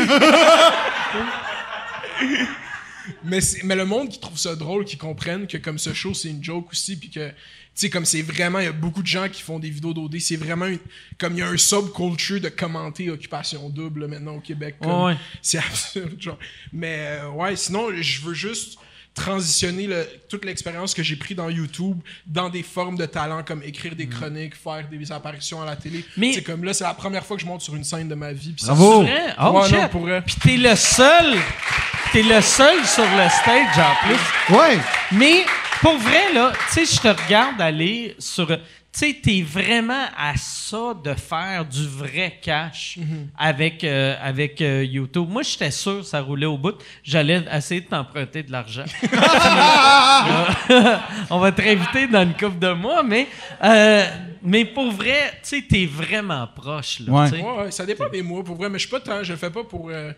Mais, 3.26 3.40
le 3.76 3.86
monde 3.86 4.10
qui 4.10 4.20
trouve 4.20 4.38
ça 4.38 4.56
drôle, 4.56 4.86
qui 4.86 4.98
comprennent 4.98 5.46
que 5.48 5.58
comme 5.58 5.78
ce 5.78 5.94
show, 5.94 6.14
c'est 6.14 6.30
une 6.30 6.44
joke 6.44 6.72
aussi, 6.72 6.98
puis 6.98 7.10
que, 7.10 7.32
sais, 7.76 7.90
comme 7.90 8.06
c'est 8.06 8.22
vraiment, 8.22 8.60
il 8.60 8.66
y 8.66 8.68
a 8.68 8.72
beaucoup 8.72 9.02
de 9.02 9.08
gens 9.08 9.28
qui 9.30 9.42
font 9.42 9.60
des 9.60 9.70
vidéos 9.70 9.94
d'OD, 9.94 10.20
c'est 10.20 10.36
vraiment 10.36 10.66
une- 10.68 10.80
comme 11.18 11.34
il 11.34 11.40
y 11.40 11.42
a 11.42 11.48
un 11.48 11.58
subculture 11.58 12.40
de 12.40 12.50
commenter 12.50 13.10
Occupation 13.10 13.70
Double 13.70 14.08
maintenant 14.08 14.36
au 14.36 14.40
Québec. 14.42 14.76
comme- 14.82 15.04
Ouais. 15.06 15.18
C'est 15.42 15.58
absurde, 15.70 16.16
genre. 16.20 16.38
Mais 16.72 16.98
euh, 17.22 17.30
ouais, 17.30 17.56
sinon, 17.56 17.88
je 18.00 18.22
veux 18.22 18.34
juste 18.34 18.78
transitionner 19.16 19.86
le- 19.86 20.08
toute 20.28 20.44
l'expérience 20.44 20.94
que 20.96 21.04
j'ai 21.04 21.16
pris 21.16 21.36
dans 21.36 21.48
YouTube 21.50 22.00
dans 22.26 22.50
des 22.50 22.64
formes 22.64 22.98
de 22.98 23.06
talent 23.06 23.44
comme 23.44 23.62
écrire 23.64 23.96
des 23.96 24.08
chroniques, 24.08 24.56
faire 24.56 24.88
des 24.90 25.12
apparitions 25.12 25.62
à 25.62 25.66
la 25.66 25.76
télé. 25.76 26.00
Mm. 26.00 26.04
Mais- 26.18 26.34
c'est 26.34 26.42
comme 26.44 26.64
là, 26.64 26.74
c'est 26.74 26.84
la 26.84 26.94
première 26.96 27.24
fois 27.24 27.38
que 27.38 27.42
je 27.44 27.48
monte 27.48 27.62
sur 27.62 27.76
une 27.76 27.84
scène 27.84 28.08
de 28.08 28.16
ma 28.16 28.34
vie. 28.34 28.54
puis 28.54 28.66
Bravo. 28.66 29.04
C'est 29.06 29.12
vrai? 29.12 29.36
Oh, 29.40 29.60
Ouais, 29.62 29.70
non, 29.72 29.88
pour. 29.90 30.08
Puis 30.26 30.36
t'es 30.42 30.58
le 30.58 30.76
seul, 30.76 31.36
t'es 32.12 32.24
le 32.24 32.42
seul 32.42 32.84
sur 32.86 33.04
le 33.04 33.30
stage 33.30 33.78
en 33.78 34.08
plus. 34.08 34.56
Ouais. 34.58 34.80
Mais 35.12 35.46
pour 35.84 35.98
vrai, 35.98 36.32
là, 36.34 36.54
tu 36.72 36.86
sais, 36.86 36.96
je 36.96 37.02
te 37.02 37.08
regarde 37.24 37.60
aller 37.60 38.16
sur. 38.18 38.48
Tu 38.48 39.00
sais, 39.00 39.18
t'es 39.22 39.42
vraiment 39.42 40.06
à 40.16 40.34
ça 40.38 40.94
de 41.04 41.14
faire 41.16 41.66
du 41.66 41.86
vrai 41.88 42.40
cash 42.42 42.98
avec, 43.38 43.84
euh, 43.84 44.16
avec 44.22 44.62
euh, 44.62 44.86
YouTube. 44.86 45.28
Moi, 45.30 45.42
j'étais 45.42 45.72
sûr 45.72 45.98
que 46.00 46.06
ça 46.06 46.22
roulait 46.22 46.46
au 46.46 46.58
bout. 46.58 46.76
J'allais 47.04 47.44
essayer 47.52 47.82
de 47.82 47.88
t'emprunter 47.88 48.44
de 48.44 48.52
l'argent. 48.52 48.86
On 51.32 51.40
va 51.40 51.52
te 51.52 51.62
réinviter 51.62 52.08
dans 52.08 52.22
une 52.22 52.34
couple 52.34 52.60
de 52.60 52.72
mois, 52.72 53.02
mais, 53.04 53.28
euh, 53.64 54.06
mais 54.44 54.64
pour 54.64 54.92
vrai, 54.92 55.32
tu 55.42 55.58
sais, 55.58 55.64
t'es 55.68 55.86
vraiment 55.88 56.48
proche. 56.56 57.00
Là, 57.00 57.12
Ouais. 57.12 57.32
Ouais, 57.32 57.42
ouais, 57.64 57.72
ça 57.72 57.86
dépend 57.86 58.08
des 58.10 58.22
mois, 58.22 58.44
pour 58.44 58.56
vrai, 58.56 58.70
mais 58.70 58.78
je 58.80 58.88
suis 58.88 58.92
pas 58.92 59.00
tant, 59.02 59.24
je 59.24 59.34
le 59.34 59.40
fais 59.40 59.50
pas 59.50 59.64
pour, 59.64 59.90
euh, 59.90 60.12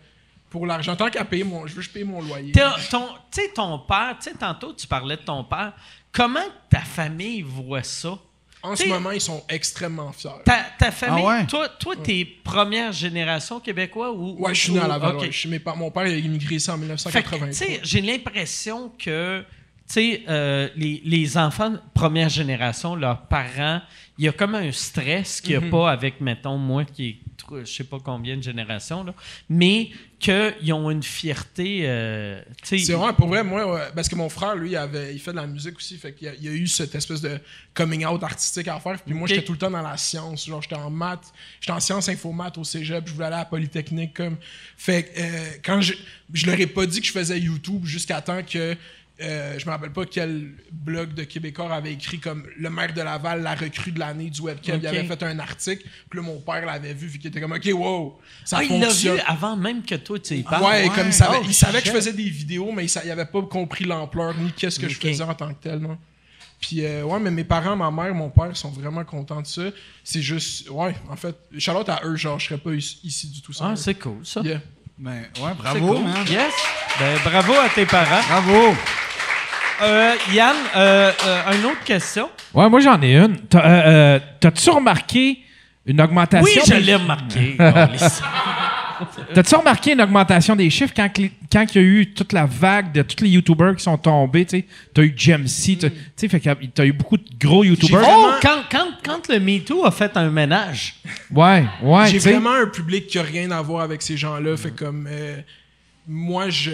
pour 0.56 0.66
l'argent. 0.66 0.96
Tant 0.96 1.10
qu'à 1.10 1.24
payer 1.24 1.44
mon, 1.44 1.66
je 1.66 1.74
veux 1.74 1.82
juste 1.82 1.92
payer 1.92 2.04
mon 2.06 2.22
loyer. 2.22 2.52
Tu 2.52 2.60
sais, 3.30 3.48
ton 3.54 3.78
père, 3.80 4.16
tu 4.20 4.30
sais, 4.30 4.36
tantôt, 4.36 4.72
tu 4.72 4.86
parlais 4.86 5.16
de 5.16 5.22
ton 5.22 5.44
père. 5.44 5.72
Comment 6.12 6.40
ta 6.70 6.80
famille 6.80 7.42
voit 7.42 7.82
ça? 7.82 8.18
En 8.62 8.74
ce 8.74 8.88
moment, 8.88 9.10
ils 9.12 9.20
sont 9.20 9.44
extrêmement 9.48 10.10
fiers. 10.12 10.30
Ta, 10.44 10.64
ta 10.78 10.90
famille, 10.90 11.22
Ah 11.24 11.40
ouais? 11.40 11.46
toi, 11.46 11.68
toi 11.68 11.94
t'es 12.02 12.26
première 12.42 12.90
génération 12.90 13.60
québécois 13.60 14.10
ou. 14.12 14.36
Ouais, 14.42 14.54
je 14.54 14.62
suis 14.62 14.72
né 14.72 14.80
à 14.80 14.88
Laval. 14.88 15.16
ok. 15.16 15.22
ouais. 15.22 15.30
Je 15.30 15.48
mes 15.48 15.60
Mon 15.76 15.90
père 15.90 16.06
il 16.06 16.14
a 16.14 16.16
immigré 16.18 16.56
ici 16.56 16.70
en 16.70 16.74
Fait 16.78 16.80
que, 17.22 17.36
1983. 17.36 17.48
tu 17.48 17.54
sais, 17.54 17.80
j'ai 17.84 18.00
l'impression 18.00 18.90
que, 18.98 19.44
sais, 19.92 20.22
euh, 20.28 20.68
les, 20.76 21.00
les 21.04 21.36
enfants 21.38 21.70
de 21.70 21.78
première 21.94 22.28
génération, 22.28 22.94
leurs 22.96 23.22
parents, 23.22 23.80
il 24.18 24.24
y 24.24 24.28
a 24.28 24.32
comme 24.32 24.54
un 24.54 24.72
stress 24.72 25.40
qu'il 25.40 25.56
n'y 25.58 25.64
Mhm. 25.64 25.68
a 25.68 25.70
pas 25.70 25.90
avec, 25.92 26.20
mettons, 26.20 26.56
moi 26.58 26.84
qui 26.84 27.08
est, 27.08 27.16
je 27.64 27.70
sais 27.70 27.84
pas 27.84 27.98
combien 28.02 28.36
de 28.36 28.42
générations, 28.42 29.04
là, 29.04 29.14
mais 29.48 29.90
qu'ils 30.18 30.72
ont 30.72 30.90
une 30.90 31.02
fierté, 31.02 31.80
euh, 31.84 32.40
tu. 32.66 32.78
C'est 32.78 32.94
vrai, 32.94 33.12
pour 33.12 33.28
vrai, 33.28 33.44
moi, 33.44 33.88
parce 33.94 34.08
que 34.08 34.16
mon 34.16 34.28
frère, 34.30 34.56
lui, 34.56 34.70
il, 34.70 34.76
avait, 34.76 35.14
il 35.14 35.20
fait 35.20 35.30
de 35.32 35.36
la 35.36 35.46
musique 35.46 35.76
aussi, 35.76 35.96
fait 35.98 36.12
qu'il 36.14 36.26
a, 36.28 36.34
il 36.34 36.42
y 36.44 36.48
a 36.48 36.52
eu 36.52 36.66
cette 36.66 36.94
espèce 36.94 37.20
de 37.20 37.38
coming 37.74 38.04
out 38.06 38.22
artistique 38.22 38.66
à 38.68 38.80
faire. 38.80 38.98
Puis 39.02 39.14
moi, 39.14 39.28
j'étais 39.28 39.44
tout 39.44 39.52
le 39.52 39.58
temps 39.58 39.70
dans 39.70 39.82
la 39.82 39.96
science. 39.98 40.46
Genre, 40.46 40.62
j'étais 40.62 40.74
en 40.76 40.90
maths, 40.90 41.32
j'étais 41.60 41.72
en 41.72 41.80
sciences 41.80 42.08
info-maths 42.08 42.56
au 42.58 42.64
cégep, 42.64 43.06
je 43.06 43.12
voulais 43.12 43.26
aller 43.26 43.36
à 43.36 43.40
la 43.40 43.44
Polytechnique. 43.44 44.14
Comme. 44.14 44.38
Fait 44.76 45.04
que, 45.04 45.20
euh, 45.20 45.50
quand 45.64 45.80
je, 45.82 45.92
je 46.32 46.46
leur 46.46 46.58
ai 46.58 46.66
pas 46.66 46.86
dit 46.86 47.00
que 47.00 47.06
je 47.06 47.12
faisais 47.12 47.38
YouTube 47.38 47.84
jusqu'à 47.84 48.20
temps 48.22 48.42
que 48.42 48.74
euh, 49.22 49.58
je 49.58 49.64
me 49.64 49.70
rappelle 49.70 49.92
pas 49.92 50.04
quel 50.04 50.52
blog 50.70 51.14
de 51.14 51.24
Québécois 51.24 51.72
avait 51.74 51.92
écrit 51.94 52.18
comme 52.20 52.44
le 52.58 52.68
maire 52.68 52.92
de 52.92 53.00
Laval, 53.00 53.42
la 53.42 53.54
recrue 53.54 53.90
de 53.92 53.98
l'année 53.98 54.28
du 54.28 54.42
webcam. 54.42 54.78
Il 54.80 54.86
avait 54.86 55.04
fait 55.04 55.22
un 55.22 55.38
article, 55.38 55.84
puis 56.10 56.18
là, 56.20 56.22
mon 56.26 56.38
père 56.40 56.66
l'avait 56.66 56.92
vu, 56.92 57.06
vu 57.06 57.18
qu'il 57.18 57.28
était 57.30 57.40
comme, 57.40 57.52
OK, 57.52 57.68
wow, 57.72 58.18
ça 58.44 58.58
Ah, 58.58 58.64
il 58.64 58.78
l'a 58.78 58.86
fonctionne. 58.88 59.16
vu 59.16 59.22
avant 59.26 59.56
même 59.56 59.82
que 59.82 59.94
toi, 59.94 60.18
tu 60.18 60.34
y 60.34 60.42
parles. 60.42 60.64
Ouais, 60.64 60.88
comme 60.94 61.06
il 61.06 61.12
savait, 61.14 61.38
Oh, 61.40 61.44
il 61.46 61.54
savait 61.54 61.80
que 61.80 61.86
je 61.88 61.92
faisais 61.92 62.12
des 62.12 62.28
vidéos, 62.28 62.70
mais 62.72 62.84
il, 62.84 62.88
sa- 62.90 63.04
il 63.04 63.10
avait 63.10 63.24
pas 63.24 63.40
compris 63.42 63.84
l'ampleur 63.84 64.34
ni 64.36 64.52
qu'est-ce 64.52 64.78
que 64.78 64.88
je 64.88 64.98
faisais 64.98 65.22
en 65.22 65.34
tant 65.34 65.48
que 65.54 65.62
tel, 65.62 65.78
non. 65.78 65.96
Puis, 66.60 66.84
euh, 66.86 67.02
ouais, 67.04 67.20
mais 67.20 67.30
mes 67.30 67.44
parents, 67.44 67.76
ma 67.76 67.90
mère, 67.90 68.14
mon 68.14 68.30
père 68.30 68.56
sont 68.56 68.70
vraiment 68.70 69.04
contents 69.04 69.42
de 69.42 69.46
ça. 69.46 69.62
C'est 70.02 70.22
juste, 70.22 70.70
ouais, 70.70 70.94
en 71.10 71.16
fait, 71.16 71.36
Charlotte 71.58 71.88
à 71.90 72.00
eux, 72.04 72.16
genre, 72.16 72.38
je 72.38 72.46
serais 72.46 72.58
pas 72.58 72.72
ici, 72.72 73.28
du 73.30 73.42
tout 73.42 73.52
ça. 73.52 73.68
Ah, 73.72 73.76
c'est 73.76 73.94
cool, 73.94 74.24
ça. 74.24 74.40
Yeah. 74.40 74.60
Ben, 74.98 75.24
ouais, 75.42 75.52
bravo, 75.58 75.94
cool. 75.94 76.04
man. 76.04 76.26
Yes. 76.26 76.54
Ben, 76.98 77.18
bravo 77.24 77.52
à 77.52 77.68
tes 77.68 77.84
parents. 77.84 78.22
Bravo. 78.26 78.74
Euh, 79.82 80.14
Yann, 80.32 80.56
euh, 80.74 81.12
euh, 81.26 81.52
une 81.58 81.64
autre 81.66 81.84
question. 81.84 82.28
Ouais, 82.54 82.68
moi 82.68 82.80
j'en 82.80 83.00
ai 83.02 83.16
une. 83.16 83.36
T'as, 83.48 83.64
euh, 83.88 84.18
T'as-tu 84.40 84.70
remarqué 84.70 85.38
une 85.84 86.00
augmentation? 86.00 86.44
Oui, 86.44 86.60
je 86.66 86.72
des- 86.74 86.80
l'ai 86.80 86.94
remarqué. 86.94 87.56
T'as-tu 89.34 89.54
remarqué 89.56 89.92
une 89.92 90.00
augmentation 90.00 90.56
des 90.56 90.70
chiffres 90.70 90.94
quand, 90.96 91.10
quand 91.52 91.66
il 91.74 91.76
y 91.76 91.78
a 91.78 91.86
eu 91.86 92.12
toute 92.14 92.32
la 92.32 92.46
vague 92.46 92.92
de 92.92 93.02
tous 93.02 93.22
les 93.24 93.30
YouTubers 93.30 93.76
qui 93.76 93.82
sont 93.84 93.98
tombés? 93.98 94.46
Tu 94.46 94.60
sais, 94.60 94.64
t'as 94.94 95.02
eu 95.02 95.12
Jamesy, 95.14 95.76
t'as- 95.76 95.90
tu 95.90 95.96
sais, 96.16 96.28
fait 96.28 96.40
que 96.40 96.48
t'as 96.74 96.84
eu 96.86 96.92
beaucoup 96.92 97.18
de 97.18 97.24
gros 97.38 97.62
YouTubers. 97.62 98.00
oh, 98.08 98.30
quand, 98.40 98.62
quand, 98.70 98.86
quand 99.04 99.28
le 99.28 99.38
MeToo 99.38 99.84
a 99.84 99.90
fait 99.90 100.16
un 100.16 100.30
ménage. 100.30 100.94
Ouais, 101.30 101.66
ouais, 101.82 102.06
J'ai 102.06 102.18
tu 102.18 102.30
vraiment 102.30 102.54
un 102.54 102.66
public 102.68 103.06
qui 103.08 103.18
a 103.18 103.22
rien 103.22 103.50
à 103.50 103.60
voir 103.60 103.82
avec 103.82 104.00
ces 104.00 104.16
gens-là. 104.16 104.56
Fait 104.56 104.70
comme 104.74 105.06
euh, 105.10 105.36
moi, 106.08 106.48
je, 106.48 106.72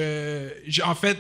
en 0.85 0.95
fait, 0.95 1.19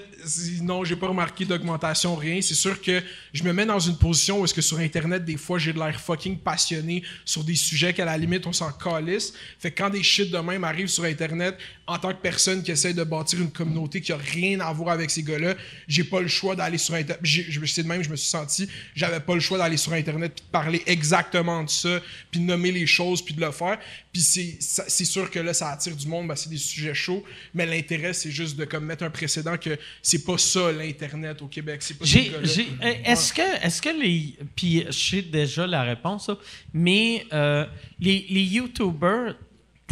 non, 0.62 0.85
j'ai 0.85 0.97
pas 0.97 1.09
remarqué 1.09 1.44
d'augmentation, 1.44 2.15
rien. 2.15 2.40
C'est 2.40 2.55
sûr 2.55 2.81
que 2.81 3.03
je 3.32 3.43
me 3.43 3.53
mets 3.53 3.66
dans 3.66 3.78
une 3.78 3.97
position 3.97 4.40
où 4.40 4.44
est-ce 4.44 4.55
que 4.55 4.62
sur 4.62 4.78
Internet, 4.78 5.24
des 5.24 5.36
fois, 5.36 5.59
j'ai 5.59 5.73
de 5.73 5.78
l'air 5.78 6.01
fucking 6.01 6.39
passionné 6.39 7.03
sur 7.24 7.44
des 7.44 7.55
sujets 7.55 7.93
qu'à 7.93 8.05
la 8.05 8.16
limite, 8.16 8.47
on 8.47 8.53
s'en 8.53 8.73
calisse. 8.73 9.35
Fait 9.59 9.70
que 9.70 9.82
quand 9.82 9.90
des 9.90 10.03
shit 10.03 10.31
de 10.31 10.39
même 10.39 10.65
arrivent 10.65 10.89
sur 10.89 11.05
Internet, 11.05 11.57
en 11.93 11.98
tant 11.98 12.09
que 12.14 12.20
personne 12.23 12.62
qui 12.62 12.70
essaie 12.70 12.94
de 12.94 13.05
bâtir 13.05 13.39
une 13.40 13.51
communauté 13.51 14.01
qui 14.01 14.12
a 14.12 14.16
rien 14.16 14.60
à 14.60 14.73
voir 14.73 14.94
avec 14.94 15.10
ces 15.10 15.23
gars-là, 15.23 15.55
j'ai 15.86 16.05
pas 16.05 16.23
le 16.23 16.28
choix 16.28 16.56
d'aller 16.56 16.78
sur 16.78 16.94
Internet. 16.94 17.20
C'est 17.66 17.82
de 17.82 17.89
même, 17.89 18.02
je 18.02 18.09
me 18.09 18.16
suis 18.16 18.31
senti, 18.31 18.66
j'avais 18.94 19.20
pas 19.20 19.35
le 19.35 19.40
choix 19.40 19.59
d'aller 19.59 19.77
sur 19.77 19.93
Internet 19.93 20.32
puis 20.35 20.44
de 20.44 20.51
parler 20.51 20.82
exactement 20.86 21.62
de 21.62 21.69
ça, 21.69 22.01
puis 22.31 22.40
de 22.40 22.47
nommer 22.47 22.73
les 22.73 22.86
choses, 22.86 23.23
puis 23.23 23.35
de 23.35 23.40
le 23.43 23.51
faire. 23.51 23.78
Puis 24.10 24.23
c'est 24.23 25.05
sûr 25.05 25.31
que 25.31 25.39
là, 25.39 25.52
ça 25.52 25.70
attire 25.70 25.94
du 25.94 26.06
monde, 26.06 26.28
ben, 26.28 26.35
c'est 26.35 26.48
des 26.48 26.56
sujets 26.56 26.94
chauds, 26.94 27.24
mais 27.52 27.66
l'intérêt, 27.66 28.14
c'est 28.14 28.31
juste 28.31 28.56
de 28.56 28.64
comme 28.64 28.86
mettre 28.86 29.05
un 29.05 29.10
précédent 29.10 29.59
que 29.59 29.77
c'est 30.01 30.24
pas 30.24 30.39
ça 30.39 30.73
l'Internet 30.73 31.43
au 31.43 31.47
Québec. 31.47 31.82
C'est 31.82 31.98
pas 31.98 32.06
euh, 32.06 32.94
est-ce 33.05 33.35
que, 33.35 33.66
est-ce 33.66 33.82
que 33.82 33.90
les, 33.90 34.35
puis 34.56 34.86
je 34.86 34.93
sais 34.93 35.23
déjà 35.23 35.66
la 35.66 35.82
réponse, 35.82 36.31
mais 36.73 37.27
euh, 37.35 37.66
les, 38.01 38.24
les 38.31 38.44
YouTubers, 38.44 39.35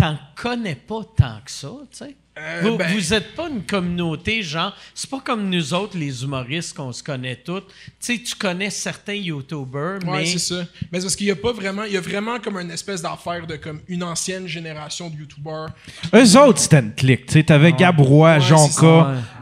t'en 0.01 0.18
connais 0.35 0.74
pas 0.74 1.01
tant 1.16 1.39
que 1.44 1.51
ça, 1.51 1.68
tu 1.90 1.98
sais. 1.98 2.16
Euh, 2.39 2.60
vous, 2.62 2.77
ben- 2.78 2.90
vous 2.94 3.12
êtes 3.12 3.35
pas 3.35 3.48
une 3.51 3.62
communauté, 3.64 4.43
genre, 4.43 4.74
c'est 4.94 5.10
pas 5.10 5.20
comme 5.20 5.51
nous 5.51 5.74
autres, 5.74 5.98
les 5.98 6.22
humoristes, 6.24 6.74
qu'on 6.74 6.90
se 6.93 7.02
connaît 7.02 7.36
tous. 7.36 7.60
Tu 7.60 7.66
sais, 7.98 8.18
tu 8.22 8.35
connais 8.35 8.70
certains 8.70 9.14
YouTubers, 9.14 9.98
Ouais, 10.06 10.20
mais. 10.20 10.27
c'est 10.27 10.39
ça. 10.39 10.64
Mais 10.90 11.01
c'est 11.01 11.06
parce 11.06 11.16
qu'il 11.16 11.27
y 11.27 11.31
a 11.31 11.36
pas 11.36 11.52
vraiment, 11.52 11.82
il 11.85 11.93
y 11.93 11.97
a 11.98 12.01
vraiment 12.01 12.39
comme 12.39 12.56
une 12.56 12.70
espèce 12.70 13.02
d'affaire 13.02 13.47
de 13.47 13.56
comme 13.56 13.81
une 13.89 14.02
ancienne 14.02 14.47
génération 14.47 15.10
de 15.10 15.16
YouTubers. 15.16 15.66
Eux 16.14 16.39
autres, 16.39 16.60
c'était 16.60 16.78
une 16.78 16.94
clique. 16.94 17.27
Tu 17.27 17.32
sais, 17.35 17.43
t'avais 17.44 17.72
Gabrois, 17.72 18.35
Ouais, 18.36 18.40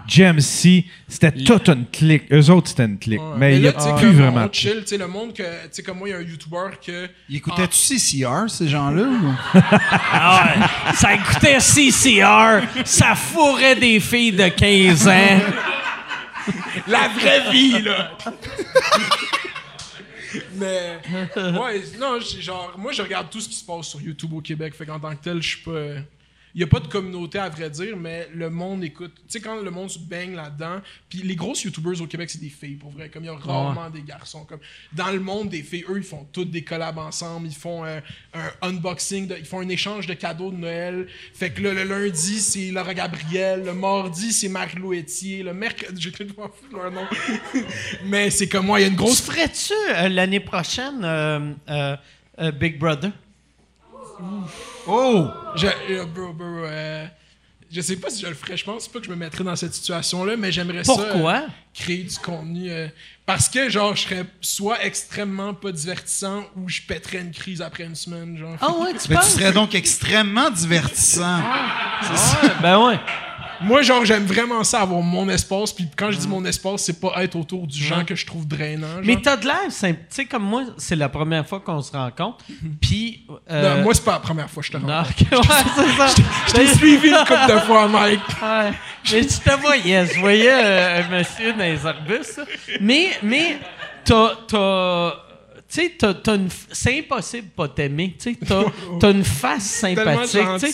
Jamesy. 0.08 0.86
C'était 1.06 1.30
toute 1.32 1.68
une 1.68 1.86
clique. 1.86 2.24
Eux 2.32 2.50
autres, 2.50 2.68
c'était 2.68 2.86
une 2.86 2.98
clique. 2.98 3.20
Ouais. 3.20 3.36
Mais 3.36 3.52
il 3.56 3.60
n'y 3.60 3.66
là, 3.66 3.72
a 3.76 3.92
plus 3.98 4.10
vraiment 4.12 4.40
on 4.42 4.46
de 4.46 4.48
clique. 4.48 4.72
chill, 4.72 4.80
tu 4.80 4.86
sais, 4.88 4.98
le 4.98 5.06
monde 5.06 5.34
que, 5.34 5.42
tu 5.42 5.68
sais, 5.70 5.82
comme 5.82 5.98
moi, 5.98 6.08
il 6.08 6.12
y 6.12 6.14
a 6.14 6.18
un 6.18 6.22
YouTuber 6.22 6.70
que. 6.84 7.08
Il 7.28 7.36
écoutait-tu 7.36 7.76
CCR, 7.98 8.48
ces 8.48 8.68
gens-là? 8.68 9.06
Ah 10.12 10.44
ouais, 10.56 10.92
ça 10.94 11.14
écoutait 11.14 11.58
CCR, 11.60 12.84
ça 12.84 13.14
fourrait 13.14 13.76
des 13.76 14.00
filles 14.00 14.32
de 14.32 14.48
15 14.48 15.08
ans. 15.08 15.40
La 16.86 17.08
vraie 17.08 17.50
vie, 17.52 17.82
là! 17.82 18.12
Mais, 20.54 20.98
ouais, 21.36 21.82
non, 21.98 22.18
j'ai- 22.20 22.42
genre, 22.42 22.74
moi, 22.76 22.92
je 22.92 23.00
regarde 23.02 23.28
tout 23.30 23.40
ce 23.40 23.48
qui 23.48 23.54
se 23.56 23.64
passe 23.64 23.86
sur 23.88 24.00
YouTube 24.00 24.32
au 24.34 24.40
Québec. 24.40 24.74
Fait 24.76 24.84
qu'en 24.84 24.98
tant 25.00 25.10
que 25.14 25.22
tel, 25.22 25.40
je 25.42 25.48
suis 25.56 25.62
pas. 25.64 26.00
Il 26.54 26.58
n'y 26.58 26.64
a 26.64 26.66
pas 26.66 26.80
de 26.80 26.88
communauté, 26.88 27.38
à 27.38 27.48
vrai 27.48 27.70
dire, 27.70 27.96
mais 27.96 28.28
le 28.34 28.50
monde 28.50 28.82
écoute. 28.84 29.12
Tu 29.16 29.22
sais, 29.28 29.40
quand 29.40 29.60
le 29.60 29.70
monde 29.70 29.90
se 29.90 29.98
baigne 29.98 30.34
là-dedans, 30.34 30.80
puis 31.08 31.20
les 31.22 31.36
grosses 31.36 31.62
YouTubers 31.64 32.00
au 32.00 32.06
Québec, 32.06 32.30
c'est 32.30 32.40
des 32.40 32.48
filles, 32.48 32.76
pour 32.76 32.90
vrai. 32.90 33.08
Comme 33.08 33.24
il 33.24 33.26
y 33.26 33.30
a 33.30 33.36
rarement 33.36 33.90
des 33.90 34.02
garçons. 34.02 34.44
Comme 34.44 34.60
dans 34.92 35.10
le 35.10 35.20
monde 35.20 35.50
des 35.50 35.62
filles, 35.62 35.84
eux, 35.88 35.98
ils 35.98 36.02
font 36.02 36.26
toutes 36.32 36.50
des 36.50 36.62
collabs 36.62 36.98
ensemble. 36.98 37.46
Ils 37.48 37.54
font 37.54 37.84
un 37.84 38.00
unboxing, 38.62 39.26
de- 39.26 39.36
ils 39.38 39.44
font 39.44 39.60
un 39.60 39.68
échange 39.68 40.06
de 40.06 40.14
cadeaux 40.14 40.50
de 40.50 40.56
Noël. 40.56 41.06
Fait 41.34 41.50
que 41.50 41.62
là, 41.62 41.74
le 41.74 41.84
lundi, 41.84 42.40
c'est 42.40 42.70
Laura 42.70 42.94
Gabriel. 42.94 43.64
Le 43.64 43.74
mardi, 43.74 44.32
c'est 44.32 44.48
Marie-Lou. 44.48 44.92
Le 44.92 45.52
mercredi, 45.52 46.00
j'ai 46.18 46.24
voir 46.24 46.50
leur 46.72 46.90
nom. 46.90 47.06
mais 48.04 48.30
c'est 48.30 48.48
comme 48.48 48.66
moi, 48.66 48.80
il 48.80 48.82
y 48.82 48.86
a 48.86 48.88
une 48.88 48.96
grosse 48.96 49.20
ferais-tu 49.20 49.72
euh, 49.90 50.08
l'année 50.08 50.40
prochaine 50.40 51.00
euh, 51.04 51.96
euh, 52.38 52.52
Big 52.52 52.78
Brother? 52.78 53.10
Oh! 54.88 55.28
Je, 55.54 55.66
euh, 55.66 56.04
bro, 56.06 56.32
bro, 56.32 56.46
euh, 56.64 57.06
je 57.70 57.80
sais 57.82 57.96
pas 57.96 58.08
si 58.10 58.22
je 58.22 58.26
le 58.28 58.34
ferais. 58.34 58.56
Je 58.56 58.64
pense 58.64 58.88
pas 58.88 58.98
que 59.00 59.04
je 59.04 59.10
me 59.10 59.16
mettrais 59.16 59.44
dans 59.44 59.54
cette 59.56 59.74
situation-là, 59.74 60.36
mais 60.36 60.50
j'aimerais 60.50 60.84
ça. 60.84 60.94
Pourquoi? 60.94 61.34
euh, 61.34 61.46
créer 61.74 62.02
du 62.04 62.16
contenu. 62.16 62.70
euh, 62.70 62.88
parce 63.26 63.48
que, 63.48 63.68
genre, 63.68 63.94
je 63.94 64.02
serais 64.02 64.24
soit 64.40 64.82
extrêmement 64.84 65.52
pas 65.52 65.70
divertissant 65.70 66.44
ou 66.56 66.68
je 66.68 66.80
pèterais 66.82 67.18
une 67.18 67.32
crise 67.32 67.60
après 67.60 67.84
une 67.84 67.94
semaine, 67.94 68.38
genre. 68.38 68.56
Ah 68.60 68.72
ouais, 68.72 68.92
tu 68.94 69.10
Mais 69.10 69.16
tu 69.16 69.26
serais 69.26 69.52
donc 69.52 69.74
extrêmement 69.74 70.50
divertissant. 70.50 71.38
Ouais, 71.38 72.48
ben 72.62 72.78
ouais. 72.86 72.98
Moi, 73.60 73.82
genre, 73.82 74.04
j'aime 74.04 74.24
vraiment 74.24 74.62
ça, 74.64 74.80
avoir 74.82 75.00
mon 75.02 75.28
espace. 75.28 75.72
Puis 75.72 75.88
quand 75.96 76.10
je 76.10 76.18
dis 76.18 76.28
mon 76.28 76.44
espace, 76.44 76.82
c'est 76.82 77.00
pas 77.00 77.12
être 77.22 77.36
autour 77.36 77.66
du 77.66 77.82
gens 77.82 78.04
que 78.04 78.14
je 78.14 78.24
trouve 78.26 78.46
drainant. 78.46 78.86
genre. 78.96 79.02
Mais 79.04 79.16
t'as 79.20 79.36
de 79.36 79.46
l'air 79.46 79.70
simple. 79.70 80.00
Tu 80.08 80.16
sais, 80.16 80.24
comme 80.26 80.44
moi, 80.44 80.64
c'est 80.76 80.96
la 80.96 81.08
première 81.08 81.46
fois 81.46 81.60
qu'on 81.60 81.82
se 81.82 81.92
rencontre. 81.92 82.38
Puis. 82.80 83.26
euh, 83.50 83.76
Non, 83.78 83.82
moi, 83.84 83.94
c'est 83.94 84.04
pas 84.04 84.12
la 84.12 84.20
première 84.20 84.48
fois 84.50 84.62
que 84.62 84.66
je 84.68 84.72
te 84.72 84.76
non, 84.78 84.86
rencontre. 85.02 85.10
ok, 85.32 85.38
ouais, 85.38 85.72
c'est 85.76 85.96
ça. 85.96 86.22
Je 86.48 86.52
t'ai 86.52 86.66
suivi 86.66 87.08
une 87.08 87.16
couple 87.16 87.52
de 87.52 87.58
fois, 87.60 87.88
Mike. 87.88 88.20
Ouais. 88.42 88.72
Mais 89.12 89.20
tu 89.22 89.38
te 89.38 89.60
voyais, 89.60 90.06
je 90.06 90.20
voyais 90.20 90.50
euh, 90.52 91.00
un 91.02 91.08
monsieur 91.18 91.52
dans 91.52 91.64
les 91.64 91.86
arbustes. 91.86 92.38
là. 92.38 92.44
Mais, 92.80 93.08
mais, 93.22 93.58
t'as, 94.04 94.32
t'as, 94.46 95.12
tu 95.68 95.74
sais, 95.82 95.94
t'as, 95.98 96.14
t'as 96.14 96.36
une, 96.36 96.48
f- 96.48 96.66
c'est 96.72 96.98
impossible 97.00 97.48
de 97.48 97.52
pas 97.52 97.68
t'aimer. 97.68 98.16
Tu 98.18 98.36
t'as 99.00 99.10
une 99.10 99.24
face 99.24 99.64
sympathique. 99.64 100.40
tu 100.60 100.72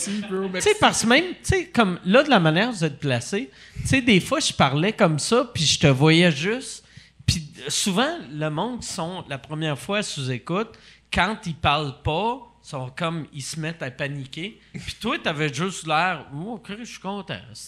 sais. 0.61 0.75
parce 0.79 1.01
que 1.03 1.07
même, 1.07 1.25
tu 1.25 1.35
sais, 1.43 1.65
comme 1.65 1.99
là, 2.05 2.23
de 2.23 2.29
la 2.29 2.39
manière 2.39 2.67
dont 2.67 2.73
vous 2.73 2.85
êtes 2.85 2.99
placé, 2.99 3.49
tu 3.81 3.87
sais, 3.87 4.01
des 4.01 4.19
fois, 4.21 4.39
je 4.39 4.53
parlais 4.53 4.93
comme 4.93 5.19
ça, 5.19 5.49
puis 5.53 5.65
je 5.65 5.79
te 5.79 5.87
voyais 5.87 6.31
juste. 6.31 6.83
Puis 7.25 7.45
souvent, 7.67 8.17
le 8.31 8.49
monde 8.49 8.83
sont 8.83 9.25
la 9.27 9.37
première 9.37 9.77
fois 9.77 10.01
sous 10.03 10.31
écoute, 10.31 10.69
quand 11.13 11.37
ils 11.45 11.55
parlent 11.55 12.01
pas, 12.03 12.39
sont 12.61 12.89
comme, 12.97 13.25
ils 13.33 13.41
se 13.43 13.59
mettent 13.59 13.83
à 13.83 13.91
paniquer. 13.91 14.59
Puis 14.73 14.95
toi, 14.99 15.17
t'avais 15.21 15.53
juste 15.53 15.85
l'air, 15.85 16.25
oh, 16.35 16.53
ok, 16.55 16.71
je 16.79 16.83
suis 16.85 16.99
content. 16.99 17.35
Je 17.51 17.67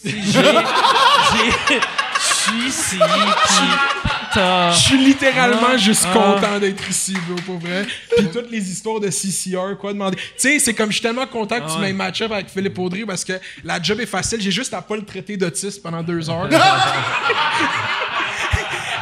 suis 2.20 2.68
ici, 2.68 2.96
puis 2.98 4.10
Je 4.34 4.76
suis 4.78 4.98
littéralement 4.98 5.68
Ah, 5.72 5.76
juste 5.76 6.06
ah. 6.08 6.12
content 6.12 6.58
d'être 6.58 6.88
ici, 6.88 7.16
bro, 7.26 7.36
pour 7.46 7.58
vrai. 7.58 7.86
Puis 8.16 8.28
toutes 8.32 8.50
les 8.50 8.70
histoires 8.70 9.00
de 9.00 9.08
CCR, 9.10 9.76
quoi, 9.80 9.92
demander. 9.92 10.16
Tu 10.16 10.22
sais, 10.36 10.58
c'est 10.58 10.74
comme 10.74 10.88
je 10.90 10.94
suis 10.94 11.02
tellement 11.02 11.26
content 11.26 11.60
que 11.60 11.72
tu 11.72 11.78
m'aies 11.78 11.92
match-up 11.92 12.30
avec 12.32 12.48
Philippe 12.48 12.78
Audry 12.78 13.04
parce 13.04 13.24
que 13.24 13.34
la 13.64 13.80
job 13.82 14.00
est 14.00 14.06
facile. 14.06 14.40
J'ai 14.40 14.50
juste 14.50 14.72
à 14.74 14.82
pas 14.82 14.96
le 14.96 15.04
traiter 15.04 15.36
d'autiste 15.36 15.82
pendant 15.82 16.02
deux 16.02 16.28
heures. 16.30 16.48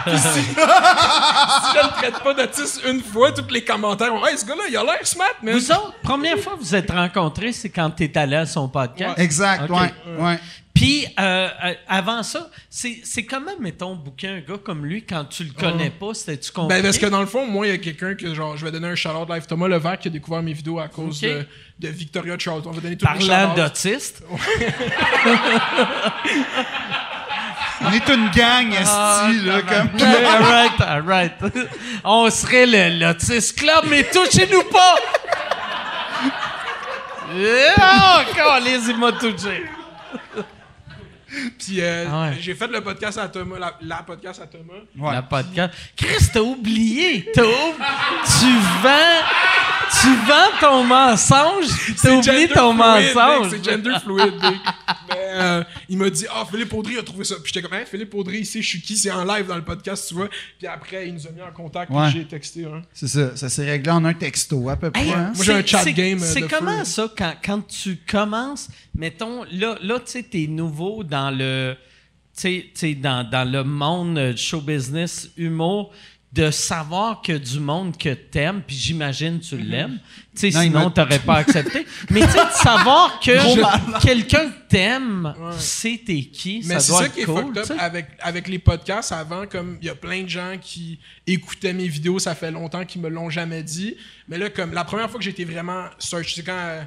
Puis 0.07 0.19
si, 0.19 0.25
si 0.41 0.55
je 0.55 1.83
le 1.85 1.93
traite 1.97 2.23
pas 2.23 2.33
d'autiste 2.35 2.81
une 2.89 3.03
fois, 3.03 3.33
tous 3.33 3.53
les 3.53 3.65
commentaires 3.65 4.13
vont 4.13 4.25
Hey, 4.25 4.39
ce 4.39 4.45
gars-là, 4.47 4.63
il 4.69 4.77
a 4.77 4.85
l'air 4.85 5.01
smart, 5.05 5.27
man. 5.43 5.55
Vous 5.55 5.73
autres, 5.73 5.95
première 6.03 6.39
fois 6.39 6.53
que 6.55 6.61
vous 6.61 6.75
êtes 6.77 6.91
rencontrés, 6.93 7.53
c'est 7.53 7.71
quand 7.71 7.91
t'es 7.91 8.17
allé 8.17 8.37
à 8.37 8.47
son 8.47 8.69
podcast? 8.69 9.19
Exact, 9.19 9.69
Ok. 9.69 9.77
ouais, 9.81 9.93
ouais. 10.25 10.39
Puis, 10.77 11.07
euh, 11.19 11.49
euh, 11.65 11.75
avant 11.89 12.23
ça, 12.23 12.51
c'est 12.69 13.01
c'est 13.03 13.25
comment, 13.25 13.53
mettons, 13.59 13.95
booker 13.97 14.29
un 14.29 14.41
gars 14.41 14.59
comme 14.63 14.85
lui 14.85 15.03
quand 15.05 15.25
tu 15.25 15.45
le 15.45 15.53
connais 15.59 15.89
pas? 15.89 16.13
C'était-tu 16.13 16.53
compliqué? 16.53 16.83
Ben, 16.83 16.87
parce 16.87 16.99
que 16.99 17.07
dans 17.07 17.21
le 17.21 17.27
fond, 17.27 17.47
moi, 17.47 17.67
il 17.67 17.71
y 17.71 17.75
a 17.75 17.79
quelqu'un 17.79 18.15
que, 18.15 18.35
genre, 18.35 18.59
je 18.59 18.65
vais 18.65 18.71
donner 18.71 18.89
un 18.89 18.95
shout-out 18.95 19.27
live. 19.27 19.47
Thomas 19.47 19.69
Levac 19.69 20.01
qui 20.01 20.09
a 20.09 20.11
découvert 20.11 20.43
mes 20.43 20.53
vidéos 20.53 20.79
à 20.79 20.89
cause 20.89 21.19
de, 21.23 21.47
de 21.79 21.89
Victoria 21.89 22.37
Charlton. 22.39 22.69
On 22.69 22.73
va 22.73 22.81
donner 22.83 22.99
tous 22.99 23.07
les 23.19 23.27
Parlant 23.27 23.55
d'autiste. 23.55 24.23
On 27.81 27.93
est 27.93 28.09
une 28.09 28.31
gang, 28.31 28.75
Ah, 28.87 29.29
esti, 29.31 29.47
là, 29.47 29.63
comme... 29.63 29.91
all 30.01 30.43
right, 30.43 30.81
all 30.81 31.03
right. 31.03 31.33
On 32.05 32.29
serait 32.31 32.67
le 32.67 33.01
l'autiste 33.01 33.59
club, 33.59 33.85
mais 33.89 34.03
touchez-nous 34.05 34.65
pas! 34.65 34.95
Oh, 37.39 38.21
encore 38.31 38.61
les 38.61 38.91
il 38.91 38.99
m'a 38.99 39.13
touché. 39.13 39.65
Puis 41.59 41.81
euh, 41.81 42.07
Ah 42.11 42.23
ouais. 42.31 42.37
j'ai 42.41 42.55
fait 42.55 42.67
le 42.69 42.81
podcast 42.81 43.19
à 43.19 43.29
Thomas, 43.29 43.59
la, 43.59 43.77
la 43.83 44.03
podcast 44.03 44.41
à 44.43 44.47
Thomas. 44.47 44.75
Ouais. 44.99 45.13
La 45.15 45.23
podcast. 45.23 45.75
Chris, 45.97 46.29
t'as 46.33 46.41
oublié. 46.41 47.31
T'as 47.35 47.43
ou- 47.45 47.75
Tu 48.41 48.47
vends. 48.83 49.27
Tu 50.01 50.09
vends 50.27 50.59
ton 50.61 50.85
mensonge. 50.85 51.67
T'as 52.03 52.17
oublié 52.17 52.49
ton 52.49 52.75
fluid, 52.75 53.15
mensonge. 53.15 53.51
C'est 53.51 53.65
gender 53.71 53.93
fluid. 54.03 54.35
Mais 55.09 55.15
euh, 55.17 55.65
il 55.89 55.97
m'a 55.99 56.11
dit, 56.11 56.27
ah, 56.35 56.45
Philippe 56.51 56.73
Audry 56.73 56.99
a 56.99 57.03
trouvé 57.03 57.25
ça. 57.25 57.37
Puis 57.37 57.53
j'étais 57.55 57.63
comme, 57.67 57.77
hein, 57.79 57.85
Philippe 57.89 58.13
Audry, 58.15 58.39
ici, 58.39 58.63
je 58.63 58.69
suis 58.69 58.81
qui? 58.81 58.97
C'est 58.97 59.11
en 59.13 59.25
live 59.25 59.47
dans 59.47 59.55
le 59.57 59.63
podcast, 59.63 60.07
tu 60.09 60.15
vois. 60.15 60.29
Puis 60.59 60.67
après, 60.67 61.07
il 61.07 61.15
nous 61.15 61.27
a 61.27 61.31
mis 61.31 61.41
en 61.43 61.53
contact, 61.53 61.91
Ouais. 61.93 62.09
puis 62.11 62.19
j'ai 62.21 62.25
texté. 62.27 62.65
Hein. 62.65 62.83
C'est 62.93 63.07
ça. 63.09 63.37
Ça 63.37 63.49
s'est 63.49 63.65
réglé 63.65 63.91
en 63.93 64.05
un 64.05 64.15
texto, 64.15 64.69
à 64.69 64.77
peu 64.77 64.91
près. 64.91 65.03
Hey, 65.05 65.13
hein. 65.13 65.33
Moi, 65.37 65.45
j'ai 65.45 65.53
un 65.53 65.65
chat 65.65 65.79
c'est- 65.85 65.93
game, 65.93 66.19
euh, 66.21 66.27
C'est 66.33 66.41
de 66.41 66.47
comment 66.47 66.79
feu. 66.81 66.85
ça, 66.85 67.09
quand, 67.17 67.35
quand 67.45 67.67
tu 67.69 67.97
commences, 68.11 68.69
mettons, 68.97 69.45
là, 69.53 69.77
là 69.83 69.99
tu 70.01 70.13
sais, 70.13 70.23
t'es 70.23 70.47
nouveau 70.47 71.05
dans 71.05 71.31
le, 71.31 71.77
dans, 72.97 73.29
dans 73.29 73.51
le 73.51 73.65
monde 73.65 74.19
euh, 74.19 74.37
show 74.37 74.61
business, 74.61 75.31
humour, 75.37 75.93
de 76.37 76.51
savoir 76.51 77.23
que 77.23 77.33
du 77.33 77.61
monde 77.61 77.97
que 77.97 78.13
t'aimes, 78.13 78.63
puis 78.67 78.77
j'imagine 78.77 79.41
tu 79.41 79.57
l'aimes, 79.57 79.99
tu 80.35 80.51
sais, 80.51 80.51
Non, 80.51 80.61
il 80.61 80.65
sinon 80.67 80.91
t'aurais 80.91 81.19
pas 81.21 81.37
accepté, 81.37 81.87
mais 82.11 82.21
tu 82.21 82.31
sais, 82.31 82.45
de 82.45 82.51
savoir 82.51 83.21
que 83.21 84.03
quelqu'un 84.03 84.51
que 84.51 84.69
t'aimes, 84.69 85.35
c'est 85.57 86.03
t'es 86.05 86.25
qui, 86.25 86.63
Mais 86.67 86.75
ça 86.75 86.81
c'est 86.81 86.93
doit 86.93 87.01
ça 87.01 87.07
être 87.07 87.15
qui 87.15 87.21
est 87.23 87.25
cool, 87.25 87.37
fucked 87.37 87.53
tu 87.55 87.59
up 87.61 87.65
sais. 87.65 87.79
avec, 87.79 88.09
avec 88.21 88.49
les 88.49 88.59
podcasts 88.59 89.13
avant, 89.13 89.47
comme 89.47 89.79
il 89.81 89.87
y 89.87 89.91
a 89.91 89.95
plein 89.95 90.25
de 90.25 90.29
gens 90.29 90.57
qui 90.61 90.99
écoutaient 91.27 91.73
mes 91.73 91.89
vidéos, 91.89 92.19
ça 92.19 92.35
fait 92.35 92.51
longtemps 92.51 92.85
qu'ils 92.85 93.01
me 93.01 93.09
l'ont 93.09 93.31
jamais 93.31 93.63
dit. 93.63 93.97
Mais 94.29 94.37
là, 94.37 94.51
comme 94.51 94.75
la 94.75 94.85
première 94.85 95.09
fois 95.09 95.19
que 95.19 95.27
été 95.27 95.45
vraiment 95.47 95.87
search, 95.99 96.35
c'est 96.35 96.43
quand 96.45 96.53
euh, 96.53 96.83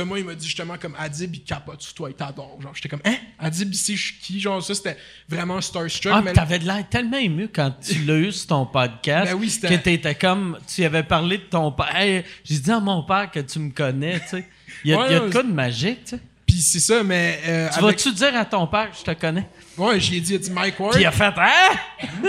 Thomas 0.00 0.18
il 0.18 0.24
m'a 0.24 0.34
dit 0.34 0.46
justement 0.46 0.76
comme 0.78 0.94
Adib 0.98 1.34
il 1.34 1.42
capote 1.42 1.82
sur 1.82 1.94
toi, 1.94 2.08
il 2.10 2.14
t'adore. 2.14 2.58
Genre 2.60 2.74
j'étais 2.74 2.88
comme 2.88 3.00
hein? 3.04 3.16
Adib 3.38 3.72
ici 3.72 3.96
je 3.96 4.02
suis 4.06 4.14
qui? 4.20 4.40
Genre 4.40 4.62
ça 4.62 4.74
c'était 4.74 4.96
vraiment 5.28 5.60
starstruck. 5.60 6.12
Ah, 6.16 6.22
mais 6.22 6.32
t'avais 6.32 6.58
de 6.58 6.64
l'air 6.66 6.84
tellement 6.88 7.18
ému 7.18 7.48
quand 7.52 7.72
tu 7.80 8.04
l'as 8.04 8.16
eu 8.16 8.32
sur 8.32 8.46
ton 8.48 8.66
podcast 8.66 9.30
Ben 9.32 9.38
oui, 9.38 9.50
c'était- 9.50 9.68
que 9.68 9.74
t'étais 9.82 10.14
comme... 10.14 10.58
Tu 10.66 10.84
avais 10.84 11.02
parlé 11.02 11.38
de 11.38 11.42
ton 11.44 11.70
père. 11.72 11.94
Hey, 11.94 12.24
J'ai 12.44 12.58
dit 12.58 12.70
à 12.70 12.80
mon 12.80 13.02
père 13.02 13.30
que 13.30 13.40
tu 13.40 13.58
me 13.58 13.70
connais, 13.70 14.20
tu 14.20 14.28
sais. 14.28 14.48
Il 14.84 14.90
y 14.90 14.94
a, 14.94 14.98
Ouais, 14.98 15.06
il 15.08 15.12
y 15.12 15.14
a 15.16 15.20
non, 15.20 15.26
de 15.26 15.32
quoi 15.32 15.42
de 15.42 15.52
magique, 15.52 16.04
tu 16.04 16.10
sais. 16.16 16.20
puis 16.46 16.56
c'est 16.60 16.80
ça 16.80 17.02
mais 17.02 17.40
euh, 17.46 17.68
Tu 17.68 17.78
avec- 17.84 17.98
vas-tu 17.98 18.12
dire 18.14 18.34
à 18.36 18.44
ton 18.44 18.66
père 18.66 18.90
que 18.90 18.96
je 18.96 19.02
te 19.04 19.10
connais? 19.20 19.46
ouais 19.76 20.00
j'y 20.00 20.16
ai 20.16 20.20
dit 20.20 20.32
il 20.32 20.36
a 20.36 20.38
dit 20.38 20.50
Mike 20.50 20.80
Ward. 20.80 20.92
Puis 20.94 21.02
il 21.02 21.06
a 21.06 21.12
fait 21.12 21.24
«Hein? 21.36 21.76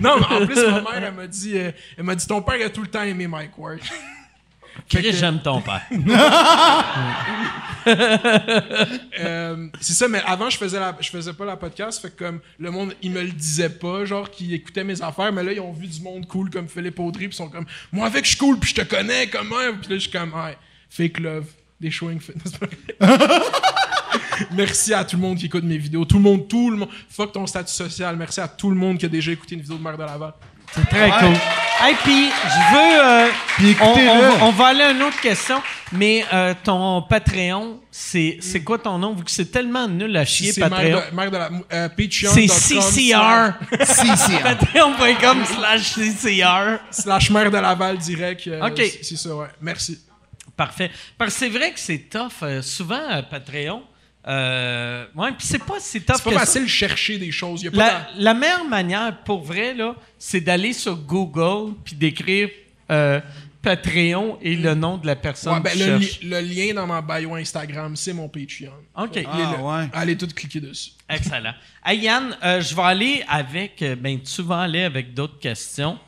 Non 0.00 0.16
mais 0.18 0.36
en 0.36 0.46
plus 0.46 0.56
ma 0.56 0.80
mère 0.80 1.04
elle 1.04 1.14
m'a 1.14 1.26
dit 1.26 1.52
euh, 1.56 1.70
elle 1.96 2.04
m'a 2.04 2.14
dit 2.14 2.26
ton 2.26 2.42
père 2.42 2.64
a 2.64 2.70
tout 2.70 2.82
le 2.82 2.88
temps 2.88 3.02
aimé 3.02 3.26
Mike 3.26 3.56
Ward. 3.58 3.78
Chris, 4.88 5.02
que- 5.02 5.12
j'aime 5.12 5.40
ton 5.42 5.60
père. 5.60 5.82
Euh, 9.18 9.68
c'est 9.80 9.92
ça, 9.92 10.06
mais 10.08 10.22
avant, 10.24 10.48
je 10.50 10.56
faisais, 10.56 10.78
la, 10.78 10.96
je 11.00 11.08
faisais 11.10 11.32
pas 11.32 11.44
la 11.44 11.56
podcast. 11.56 12.00
Fait 12.00 12.10
que 12.10 12.24
comme 12.24 12.40
le 12.58 12.70
monde, 12.70 12.94
ils 13.02 13.10
me 13.10 13.22
le 13.22 13.30
disaient 13.32 13.68
pas, 13.70 14.04
genre, 14.04 14.30
qu'ils 14.30 14.52
écoutaient 14.54 14.84
mes 14.84 15.02
affaires. 15.02 15.32
Mais 15.32 15.42
là, 15.42 15.52
ils 15.52 15.60
ont 15.60 15.72
vu 15.72 15.86
du 15.86 16.00
monde 16.00 16.26
cool 16.26 16.50
comme 16.50 16.68
Philippe 16.68 16.98
Audry. 17.00 17.28
Puis 17.28 17.34
ils 17.34 17.38
sont 17.38 17.48
comme, 17.48 17.66
moi, 17.90 18.06
avec, 18.06 18.24
je 18.24 18.30
suis 18.30 18.38
cool. 18.38 18.58
Puis 18.58 18.70
je 18.70 18.76
te 18.82 18.86
connais, 18.88 19.26
comment? 19.28 19.56
Puis 19.80 19.90
là, 19.90 19.96
je 19.96 19.98
suis 19.98 20.10
comme, 20.10 20.32
ouais, 20.32 20.56
fake 20.90 21.18
love, 21.20 21.46
des 21.80 21.90
showing 21.90 22.20
fitness. 22.20 22.52
Merci 24.52 24.94
à 24.94 25.04
tout 25.04 25.16
le 25.16 25.22
monde 25.22 25.38
qui 25.38 25.46
écoute 25.46 25.64
mes 25.64 25.78
vidéos. 25.78 26.04
Tout 26.04 26.16
le 26.16 26.22
monde, 26.22 26.48
tout 26.48 26.70
le 26.70 26.76
monde. 26.76 26.88
Fuck 27.08 27.32
ton 27.32 27.46
statut 27.46 27.72
social. 27.72 28.16
Merci 28.16 28.40
à 28.40 28.48
tout 28.48 28.70
le 28.70 28.76
monde 28.76 28.98
qui 28.98 29.06
a 29.06 29.08
déjà 29.08 29.32
écouté 29.32 29.54
une 29.54 29.60
vidéo 29.60 29.76
de 29.78 29.82
Mère 29.82 29.96
de 29.98 30.02
Laval. 30.02 30.32
C'est 30.74 30.88
très 30.88 31.10
cool. 31.10 31.34
Hey, 31.84 31.96
puis 32.04 32.28
je 32.30 32.74
veux... 32.74 33.04
euh, 33.04 33.28
Puis 33.56 33.76
on, 33.80 33.84
écoutez-le. 33.90 34.10
on 34.10 34.20
va- 34.38 34.44
on 34.44 34.50
va 34.52 34.66
aller 34.68 34.82
à 34.82 34.90
une 34.92 35.02
autre 35.02 35.20
question, 35.20 35.60
mais 35.90 36.24
euh, 36.32 36.54
ton 36.62 37.02
Patreon, 37.02 37.80
c'est 37.90 38.38
c'est 38.40 38.62
quoi 38.62 38.78
ton 38.78 38.98
nom? 38.98 39.14
Vu 39.14 39.24
que 39.24 39.30
c'est 39.32 39.50
tellement 39.50 39.88
nul 39.88 40.16
à 40.16 40.24
chier, 40.24 40.52
C'est 40.52 40.60
Patreon. 40.60 40.80
Mère 40.90 41.10
de, 41.10 41.16
Mère 41.16 41.30
de 41.30 41.36
la... 41.36 41.50
Euh, 41.72 41.88
Patreon. 41.88 42.32
C'est 42.32 42.46
CCR. 42.46 43.14
Hein. 43.16 43.54
Patreon.com 44.42 45.44
slash 45.44 45.92
CCR. 45.94 46.78
Slash 46.90 47.30
Mère 47.30 47.50
de 47.50 47.56
Laval 47.58 47.98
direct. 47.98 48.46
euh, 48.46 48.66
Ok. 48.66 48.74
c'est- 48.78 48.98
C'est 49.02 49.16
ça, 49.16 49.34
ouais. 49.34 49.48
Merci. 49.60 49.98
Parfait. 50.56 50.90
Parce 51.18 51.32
que 51.34 51.38
c'est 51.40 51.48
vrai 51.48 51.72
que 51.72 51.80
c'est 51.80 52.08
tough. 52.10 52.30
euh, 52.42 52.62
souvent, 52.62 53.00
euh, 53.10 53.22
Patreon. 53.22 53.82
Euh, 54.26 55.04
ouais, 55.16 55.32
puis 55.32 55.46
c'est 55.46 55.58
pas 55.58 55.80
si 55.80 56.00
tough 56.00 56.16
C'est 56.16 56.24
pas 56.24 56.30
que 56.30 56.38
facile 56.38 56.62
de 56.62 56.68
chercher 56.68 57.18
des 57.18 57.32
choses. 57.32 57.62
Y 57.62 57.68
a 57.68 57.70
pas 57.72 58.06
La, 58.16 58.34
meilleure 58.34 58.64
manière, 58.64 59.16
pour 59.24 59.42
vrai, 59.42 59.74
là, 59.74 59.96
c'est 60.18 60.40
d'aller 60.40 60.72
sur 60.72 60.96
Google 60.96 61.74
puis 61.84 61.96
d'écrire 61.96 62.48
euh, 62.90 63.20
Patreon 63.62 64.38
et 64.40 64.54
le 64.56 64.74
nom 64.74 64.96
de 64.96 65.06
la 65.06 65.16
personne 65.16 65.54
Ouais, 65.54 65.60
ben, 65.60 65.70
qui 65.72 65.78
le, 65.78 65.84
cherche. 66.00 66.20
li- 66.20 66.28
le 66.28 66.40
lien 66.40 66.74
dans 66.74 66.86
ma 66.86 67.00
bio 67.02 67.34
Instagram, 67.34 67.96
c'est 67.96 68.12
mon 68.12 68.28
Patreon. 68.28 68.72
OK. 68.96 69.24
Ah, 69.26 69.62
ouais. 69.62 69.88
Allez 69.92 70.16
tout 70.16 70.28
cliquer 70.28 70.60
dessus. 70.60 70.90
Excellent. 71.08 71.54
Hey, 71.84 72.00
Yann, 72.00 72.36
euh, 72.44 72.60
je 72.60 72.74
vais 72.74 72.82
aller 72.82 73.24
avec... 73.28 73.84
ben, 74.00 74.20
tu 74.20 74.42
vas 74.42 74.60
aller 74.62 74.82
avec 74.82 75.14
d'autres 75.14 75.38
questions. 75.38 75.98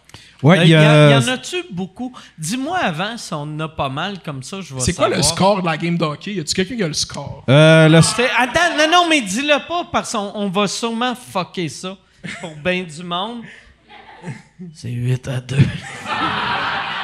Ouais, 0.45 0.59
Euh, 0.59 0.63
il 0.65 0.69
y 0.69 0.73
y, 0.73 0.75
a- 0.77 1.07
en 1.09 1.11
y 1.11 1.25
en 1.25 1.29
a-tu 1.29 1.57
beaucoup? 1.71 2.13
Dis-moi 2.39 2.77
avant 2.79 3.17
si 3.17 3.33
on 3.35 3.39
en 3.43 3.61
a 3.61 3.69
pas 3.69 3.89
mal, 3.89 4.19
comme 4.25 4.43
ça, 4.43 4.61
je 4.61 4.75
vais 4.75 4.81
C'est 4.81 4.93
quoi 4.95 5.09
le 5.09 5.23
score 5.23 5.61
de 5.63 5.67
la 5.67 5.77
game 5.77 5.97
d'hockey? 5.97 6.35
Y 6.35 6.41
a-tu 6.41 6.55
quelqu'un 6.55 6.77
qui 6.77 6.83
a 6.83 6.89
le 6.89 6.93
score? 6.95 7.45
Euh, 7.49 7.89
le- 7.89 7.97
Attends, 7.99 8.77
non, 8.79 8.91
non, 8.93 9.07
mais 9.09 9.21
dis-le 9.23 9.67
pas 9.67 9.89
parce 9.91 10.13
qu'on 10.13 10.33
on 10.35 10.49
va 10.51 10.67
sûrement 10.69 11.15
fucker 11.15 11.69
ça 11.69 11.97
pour 12.41 12.55
bien 12.57 12.83
du 12.85 13.03
monde. 13.03 13.41
C'est 14.75 14.91
8 14.91 15.29
à 15.29 15.41
2. 15.41 15.57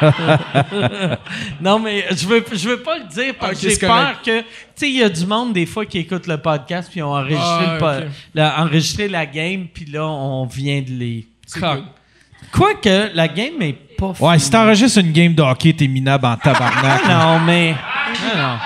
non, 1.61 1.79
mais 1.79 2.07
je 2.11 2.27
veux, 2.27 2.45
je 2.53 2.69
veux 2.71 2.83
pas 2.83 2.99
le 2.99 3.05
dire 3.05 3.35
parce 3.39 3.61
que 3.61 3.69
j'ai 3.69 3.77
peur 3.79 4.23
que. 4.23 4.41
Tu 4.41 4.47
sais, 4.75 4.89
il 4.91 4.97
y 4.97 5.03
a 5.03 5.09
du 5.09 5.27
monde 5.27 5.53
des 5.53 5.67
fois 5.67 5.85
qui 5.85 5.99
écoute 5.99 6.27
le 6.27 6.39
podcast 6.39 6.89
puis 6.91 7.03
ont 7.03 7.13
enregistré, 7.13 7.43
Ah, 7.83 8.01
le 8.35 8.43
enregistré 8.43 9.09
la 9.09 9.27
game 9.27 9.67
puis 9.73 9.85
là, 9.87 10.07
on 10.07 10.47
vient 10.47 10.81
de 10.83 10.91
les. 10.91 11.27
Quoique, 12.53 13.11
la 13.15 13.29
game 13.29 13.61
est 13.63 13.73
pas 13.97 14.09
Ouais, 14.09 14.15
finie. 14.35 14.41
si 14.41 14.51
t'enregistres 14.51 14.99
une 14.99 15.13
game 15.13 15.35
de 15.35 15.43
hockey, 15.43 15.73
t'es 15.73 15.87
minable 15.87 16.27
en 16.27 16.37
tabarnak. 16.37 17.07
Non, 17.09 17.41
mais. 17.41 17.73
Non, 17.73 18.43
non. 18.43 18.57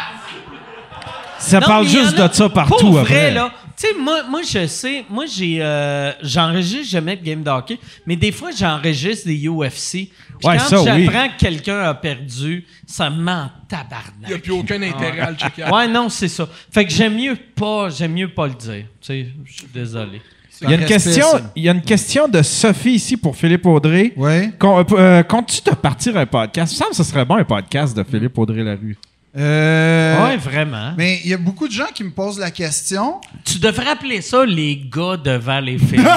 Ça 1.38 1.60
Non, 1.60 1.66
parle 1.66 1.84
il 1.84 1.90
juste 1.90 2.16
de 2.16 2.28
ça 2.32 2.48
partout 2.48 2.76
Pour 2.90 3.00
après. 3.00 3.14
vrai, 3.14 3.30
là. 3.32 3.52
Tu 3.76 3.88
sais, 3.88 3.94
moi, 3.98 4.22
moi, 4.30 4.40
je 4.48 4.66
sais, 4.68 5.04
moi, 5.10 5.24
j'ai, 5.26 5.58
euh, 5.60 6.12
j'enregistre 6.22 6.88
jamais 6.90 7.16
de 7.16 7.24
game 7.24 7.42
de 7.42 7.50
hockey, 7.50 7.76
mais 8.06 8.14
des 8.14 8.30
fois, 8.30 8.50
j'enregistre 8.56 9.26
des 9.26 9.46
UFC. 9.48 9.90
Puis 10.38 10.48
Ouais, 10.48 10.56
quand 10.58 10.64
ça, 10.64 10.82
oui. 10.94 11.04
j'apprends 11.04 11.28
que 11.30 11.38
quelqu'un 11.40 11.80
a 11.80 11.92
perdu, 11.92 12.64
ça 12.86 13.10
me 13.10 13.20
met 13.20 13.32
en 13.32 13.50
tabarnak. 13.68 14.30
Y 14.30 14.32
a 14.34 14.38
plus 14.38 14.52
aucun 14.52 14.80
intérêt 14.80 15.18
à 15.20 15.30
le 15.32 15.36
checker. 15.36 15.64
Ouais, 15.64 15.88
non, 15.88 16.08
c'est 16.08 16.28
ça. 16.28 16.48
Fait 16.72 16.84
que 16.84 16.92
j'aime 16.92 17.16
mieux 17.16 17.36
pas, 17.56 17.88
j'aime 17.90 18.12
mieux 18.12 18.28
pas 18.28 18.46
le 18.46 18.54
dire. 18.54 18.84
Tu 19.00 19.06
sais, 19.06 19.26
je 19.44 19.52
suis 19.52 19.66
désolé. 19.74 20.22
Il 20.62 20.70
y, 20.70 20.72
a 20.72 20.76
une 20.76 20.86
question, 20.86 21.26
il 21.56 21.64
y 21.64 21.68
a 21.68 21.72
une 21.72 21.82
question 21.82 22.28
de 22.28 22.40
Sophie 22.42 22.92
ici 22.92 23.16
pour 23.16 23.36
Philippe 23.36 23.66
Audrey. 23.66 24.12
Ouais. 24.16 24.50
Con- 24.58 24.78
euh, 24.78 24.84
euh, 24.92 25.22
Comptes-tu 25.22 25.60
te 25.62 25.74
partir 25.74 26.16
un 26.16 26.26
podcast? 26.26 26.72
Il 26.72 26.76
me 26.76 26.78
semble 26.78 26.90
que 26.90 26.96
ce 26.96 27.04
serait 27.04 27.24
bon 27.24 27.36
un 27.36 27.44
podcast 27.44 27.96
de 27.96 28.02
Philippe 28.04 28.38
Audrey-Larue. 28.38 28.96
Euh, 29.36 30.26
ouais, 30.28 30.36
vraiment. 30.36 30.92
Mais 30.96 31.20
il 31.24 31.30
y 31.30 31.34
a 31.34 31.38
beaucoup 31.38 31.66
de 31.66 31.72
gens 31.72 31.88
qui 31.92 32.04
me 32.04 32.10
posent 32.12 32.38
la 32.38 32.52
question. 32.52 33.20
Tu 33.44 33.58
devrais 33.58 33.88
appeler 33.90 34.20
ça 34.20 34.46
les 34.46 34.80
gars 34.88 35.16
devant 35.16 35.58
les 35.58 35.76
films. 35.88 36.08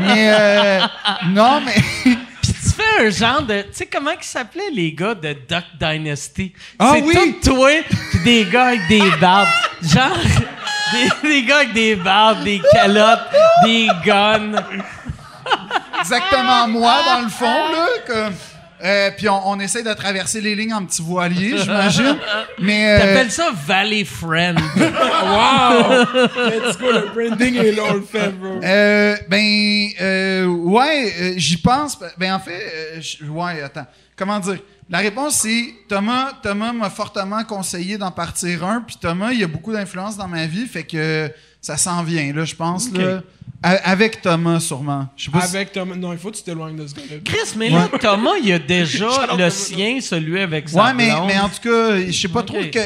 Mais 0.00 0.32
euh, 0.36 0.80
non, 1.28 1.60
mais 1.64 1.74
Puis 2.42 2.52
tu 2.54 2.70
fais 2.70 3.06
un 3.06 3.10
genre 3.10 3.42
de. 3.42 3.62
Tu 3.62 3.68
sais 3.72 3.86
comment 3.86 4.10
ils 4.10 4.24
s'appelaient 4.24 4.70
les 4.74 4.92
gars 4.92 5.14
de 5.14 5.36
Duck 5.48 5.64
Dynasty? 5.78 6.52
Ah 6.78 6.94
c'est 6.96 7.02
oui! 7.02 7.36
tout 7.42 7.50
toi 7.52 7.70
pis 8.10 8.18
des 8.24 8.44
gars 8.50 8.68
avec 8.68 8.80
des 8.88 9.02
barbes. 9.20 9.48
Genre. 9.82 10.16
Des, 11.22 11.42
gars 11.44 11.58
avec 11.58 11.72
des 11.72 11.96
barbes, 11.96 12.42
des 12.42 12.60
calottes, 12.72 13.28
des 13.64 13.88
guns. 14.04 14.52
exactement 16.00 16.68
moi 16.68 16.94
dans 17.06 17.20
le 17.22 17.28
fond 17.28 17.68
là. 17.72 18.30
Euh, 18.82 19.10
puis 19.16 19.28
on, 19.28 19.48
on 19.48 19.60
essaie 19.60 19.82
de 19.82 19.92
traverser 19.92 20.40
les 20.40 20.54
lignes 20.54 20.74
en 20.74 20.84
petit 20.84 21.02
voilier, 21.02 21.58
j'imagine. 21.58 22.16
Mais 22.58 22.94
euh, 22.94 22.98
T'appelles 22.98 23.30
ça 23.30 23.50
Valley 23.66 24.04
Friend. 24.04 24.58
wow! 24.76 26.04
Let's 26.48 26.78
go, 26.78 26.90
le 26.92 27.12
branding 27.14 27.56
est 27.56 27.72
là, 27.72 27.82
on 27.90 27.94
le 27.94 28.02
fait, 28.02 28.28
bro. 28.28 28.60
Euh, 28.62 29.16
ben, 29.28 29.88
euh, 30.00 30.46
ouais, 30.46 31.12
euh, 31.20 31.32
j'y 31.36 31.56
pense. 31.56 31.98
Ben, 32.18 32.34
en 32.34 32.40
fait, 32.40 32.72
euh, 32.94 33.28
ouais, 33.28 33.62
attends. 33.62 33.86
Comment 34.16 34.38
dire? 34.38 34.58
La 34.88 34.98
réponse, 34.98 35.36
c'est 35.36 35.74
Thomas. 35.88 36.32
Thomas 36.42 36.72
m'a 36.72 36.90
fortement 36.90 37.44
conseillé 37.44 37.96
d'en 37.96 38.10
partir 38.10 38.64
un. 38.64 38.80
Puis 38.80 38.96
Thomas, 39.00 39.30
il 39.32 39.40
y 39.40 39.44
a 39.44 39.46
beaucoup 39.46 39.72
d'influence 39.72 40.16
dans 40.16 40.28
ma 40.28 40.46
vie. 40.46 40.66
Fait 40.66 40.82
que 40.82 41.30
ça 41.60 41.76
s'en 41.76 42.02
vient, 42.02 42.32
là, 42.32 42.44
je 42.44 42.54
pense. 42.56 42.92
Là. 42.92 43.20
Avec 43.62 44.22
Thomas, 44.22 44.58
sûrement. 44.60 45.08
Je 45.16 45.24
sais 45.26 45.30
pas 45.30 45.42
si- 45.46 45.56
Avec 45.56 45.72
Thomas. 45.72 45.94
Non, 45.94 46.12
il 46.12 46.18
faut 46.18 46.30
que 46.30 46.36
tu 46.36 46.42
t'éloignes 46.42 46.76
de 46.76 46.86
ce 46.86 46.94
gars-là. 46.94 47.16
Chris, 47.24 47.56
mais 47.56 47.68
là, 47.68 47.90
Thomas, 48.00 48.30
il 48.42 48.52
a 48.52 48.58
déjà 48.58 49.08
le 49.38 49.50
sien, 49.50 50.00
celui 50.00 50.40
avec 50.40 50.68
sa 50.68 50.82
Ouais, 50.82 50.94
mais, 50.94 51.10
en 51.12 51.48
tout 51.48 51.68
cas, 51.68 52.00
je 52.06 52.10
sais 52.12 52.28
pas 52.28 52.42
trop 52.42 52.58
que. 52.72 52.78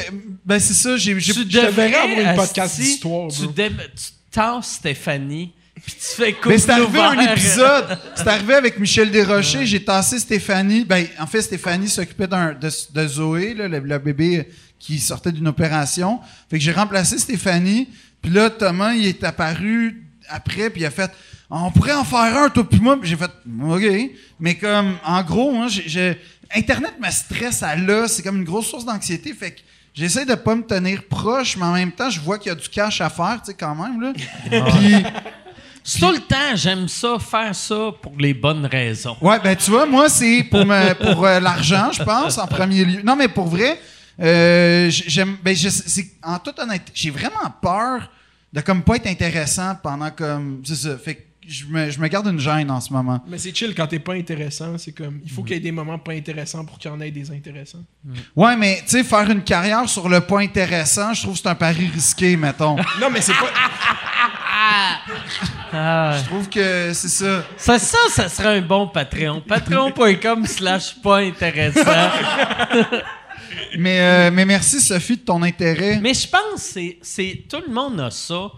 Ben, 0.45 0.59
c'est 0.59 0.73
ça, 0.73 0.97
j'ai. 0.97 1.15
tu 1.17 1.45
devrais, 1.45 1.93
avoir 1.93 2.19
une 2.19 2.35
podcast 2.35 2.77
d'histoire, 2.79 3.29
Tu, 3.29 3.47
dé- 3.47 3.69
tu 3.69 4.11
tasses 4.31 4.73
Stéphanie 4.73 5.53
puis 5.83 5.93
tu 5.93 6.15
fais 6.15 6.33
couple 6.33 6.49
Mais 6.49 6.57
c'est 6.57 6.69
arrivé 6.71 6.99
un 6.99 7.19
épisode. 7.19 7.99
C'est 8.15 8.27
arrivé 8.27 8.53
avec 8.55 8.79
Michel 8.79 9.11
Desrochers. 9.11 9.65
J'ai 9.65 9.83
tassé 9.83 10.19
Stéphanie. 10.19 10.83
Ben, 10.85 11.05
en 11.19 11.27
fait, 11.27 11.41
Stéphanie 11.41 11.89
s'occupait 11.89 12.27
d'un- 12.27 12.53
de, 12.53 12.69
de 12.93 13.07
Zoé, 13.07 13.53
là, 13.53 13.67
le, 13.67 13.79
le 13.79 13.99
bébé 13.99 14.47
qui 14.79 14.99
sortait 14.99 15.31
d'une 15.31 15.47
opération. 15.47 16.19
Fait 16.49 16.57
que 16.57 16.63
j'ai 16.63 16.71
remplacé 16.71 17.17
Stéphanie. 17.17 17.89
Puis 18.21 18.31
là, 18.31 18.49
Thomas, 18.49 18.93
il 18.93 19.05
est 19.05 19.23
apparu 19.23 20.04
après, 20.29 20.69
puis 20.69 20.81
il 20.81 20.85
a 20.85 20.91
fait 20.91 21.11
On 21.49 21.69
pourrait 21.71 21.93
en 21.93 22.03
faire 22.03 22.37
un, 22.37 22.49
toi 22.49 22.67
puis 22.67 22.79
moi. 22.79 22.99
Puis 22.99 23.09
j'ai 23.09 23.15
fait 23.17 23.31
OK. 23.69 24.11
Mais 24.39 24.55
comme, 24.55 24.97
en 25.05 25.21
gros, 25.23 25.53
j'ai- 25.67 26.19
Internet 26.55 26.93
me 27.01 27.09
stresse 27.11 27.63
à 27.63 27.75
là. 27.75 28.07
C'est 28.07 28.21
comme 28.23 28.37
une 28.37 28.43
grosse 28.43 28.67
source 28.67 28.85
d'anxiété. 28.85 29.33
Fait 29.33 29.51
que 29.51 29.61
j'essaie 29.93 30.25
de 30.25 30.35
pas 30.35 30.55
me 30.55 30.63
tenir 30.63 31.03
proche, 31.07 31.57
mais 31.57 31.65
en 31.65 31.73
même 31.73 31.91
temps, 31.91 32.09
je 32.09 32.19
vois 32.19 32.37
qu'il 32.37 32.49
y 32.49 32.51
a 32.51 32.55
du 32.55 32.69
cash 32.69 33.01
à 33.01 33.09
faire, 33.09 33.39
tu 33.43 33.51
sais, 33.51 33.53
quand 33.57 33.75
même. 33.75 34.01
Là. 34.01 34.13
Puis. 34.49 34.95
C'est 35.83 35.99
tout 36.05 36.11
le 36.11 36.19
temps, 36.19 36.55
j'aime 36.55 36.87
ça, 36.87 37.17
faire 37.19 37.53
ça 37.55 37.91
pour 38.01 38.13
les 38.19 38.33
bonnes 38.33 38.65
raisons. 38.65 39.15
Ouais, 39.21 39.39
ben 39.39 39.55
tu 39.55 39.69
vois, 39.69 39.85
moi, 39.85 40.09
c'est 40.09 40.43
pour, 40.43 40.65
me- 40.65 40.93
pour 40.93 41.25
euh, 41.25 41.39
l'argent, 41.39 41.91
je 41.91 42.03
pense, 42.03 42.37
en 42.39 42.47
premier 42.47 42.83
lieu. 42.85 43.01
Non, 43.03 43.15
mais 43.15 43.27
pour 43.27 43.47
vrai, 43.47 43.79
euh, 44.19 44.87
j'aime. 44.89 45.37
Ben, 45.43 45.55
en 46.23 46.39
toute 46.39 46.57
honnêteté, 46.59 46.91
j'ai 46.95 47.11
vraiment 47.11 47.51
peur 47.61 48.09
de 48.55 48.61
comme 48.61 48.81
pas 48.83 48.95
être 48.95 49.07
intéressant 49.07 49.75
pendant 49.83 50.09
comme. 50.11 50.61
C'est 50.65 50.75
ça. 50.75 50.97
Fait 50.97 51.15
que 51.15 51.21
je 51.47 51.65
me, 51.65 51.91
je 51.91 51.99
me 51.99 52.07
garde 52.07 52.25
une 52.27 52.39
gêne 52.39 52.71
en 52.71 52.81
ce 52.81 52.91
moment. 52.91 53.21
Mais 53.27 53.37
c'est 53.37 53.55
chill 53.55 53.75
quand 53.75 53.85
t'es 53.85 53.99
pas 53.99 54.13
intéressant. 54.13 54.77
C'est 54.77 54.93
comme, 54.93 55.19
il 55.23 55.29
faut 55.29 55.43
qu'il 55.43 55.53
y 55.53 55.57
ait 55.57 55.61
des 55.61 55.71
moments 55.71 55.99
pas 55.99 56.13
intéressants 56.13 56.65
pour 56.65 56.79
qu'il 56.79 56.89
y 56.89 56.93
en 56.93 56.99
ait 57.01 57.11
des 57.11 57.29
intéressants. 57.29 57.83
Ouais, 58.35 58.55
mais 58.55 58.81
tu 58.85 58.91
sais, 58.91 59.03
faire 59.03 59.29
une 59.29 59.43
carrière 59.43 59.87
sur 59.87 60.09
le 60.09 60.21
pas 60.21 60.39
intéressant, 60.39 61.13
je 61.13 61.21
trouve 61.21 61.35
que 61.35 61.41
c'est 61.41 61.49
un 61.49 61.55
pari 61.55 61.87
risqué, 61.93 62.35
mettons. 62.37 62.77
Non, 63.01 63.09
mais 63.11 63.21
c'est 63.21 63.33
pas. 63.33 63.51
Ah, 65.73 66.17
Je 66.17 66.25
trouve 66.25 66.49
que 66.49 66.93
c'est 66.93 67.09
ça. 67.09 67.43
ça, 67.57 67.77
ça, 67.77 67.97
ça 68.09 68.29
serait 68.29 68.57
un 68.57 68.61
bon 68.61 68.87
Patreon. 68.87 69.41
Patreon.com 69.41 70.45
slash 70.47 70.95
pas 71.01 71.17
intéressant. 71.17 71.81
Mais, 73.77 73.99
euh, 73.99 74.31
mais 74.31 74.45
merci, 74.45 74.79
Sophie, 74.81 75.17
de 75.17 75.21
ton 75.21 75.41
intérêt. 75.43 75.99
Mais 76.01 76.13
je 76.13 76.27
pense 76.27 76.73
que 76.73 76.79
c'est- 77.01 77.43
tout 77.49 77.61
le 77.67 77.73
monde 77.73 77.99
a 77.99 78.11
ça. 78.11 78.51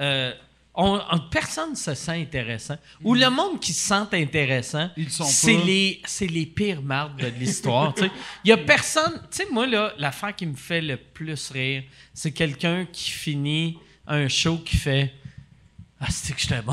Euh, 0.00 0.32
on, 0.74 1.00
on- 1.10 1.18
personne 1.30 1.76
se 1.76 1.94
sent 1.94 2.12
intéressant. 2.22 2.76
Ou 3.04 3.14
le 3.14 3.28
monde 3.28 3.60
qui 3.60 3.72
se 3.72 3.88
sent 3.88 4.16
intéressant, 4.16 4.88
c'est 5.24 5.56
les, 5.66 6.00
c'est 6.06 6.26
les 6.26 6.46
pires 6.46 6.80
mardes 6.82 7.20
de 7.20 7.26
l'histoire. 7.38 7.94
Il 8.44 8.48
y 8.48 8.52
a 8.52 8.56
personne. 8.56 9.20
Tu 9.30 9.38
sais, 9.38 9.46
moi, 9.50 9.66
là, 9.66 9.92
l'affaire 9.98 10.34
qui 10.34 10.46
me 10.46 10.56
fait 10.56 10.80
le 10.80 10.96
plus 10.96 11.50
rire, 11.50 11.82
c'est 12.14 12.32
quelqu'un 12.32 12.86
qui 12.90 13.10
finit 13.10 13.78
un 14.06 14.28
show 14.28 14.58
qui 14.58 14.76
fait 14.76 15.12
Ah, 16.00 16.06
c'est 16.10 16.34
que 16.34 16.40
j'étais 16.40 16.62
bon. 16.62 16.72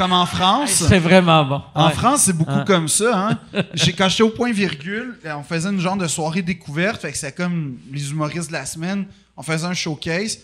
Comme 0.00 0.12
en 0.14 0.24
France. 0.24 0.70
C'est 0.88 0.98
vraiment 0.98 1.44
bon. 1.44 1.62
En 1.74 1.88
Ouais. 1.88 1.92
France, 1.92 2.22
c'est 2.22 2.32
beaucoup 2.32 2.64
comme 2.66 2.88
ça. 2.88 3.28
Hein? 3.28 3.38
J'ai, 3.74 3.92
quand 3.92 4.08
j'étais 4.08 4.22
au 4.22 4.30
point 4.30 4.50
virgule, 4.50 5.18
euh, 5.26 5.34
on 5.34 5.42
faisait 5.42 5.68
une 5.68 5.78
genre 5.78 5.96
de 5.98 6.06
soirée 6.06 6.40
découverte. 6.40 7.02
Fait 7.02 7.12
que 7.12 7.18
c'était 7.18 7.32
comme 7.32 7.76
les 7.92 8.10
humoristes 8.10 8.48
de 8.48 8.54
la 8.54 8.64
semaine. 8.64 9.04
On 9.36 9.42
faisait 9.42 9.66
un 9.66 9.74
showcase. 9.74 10.38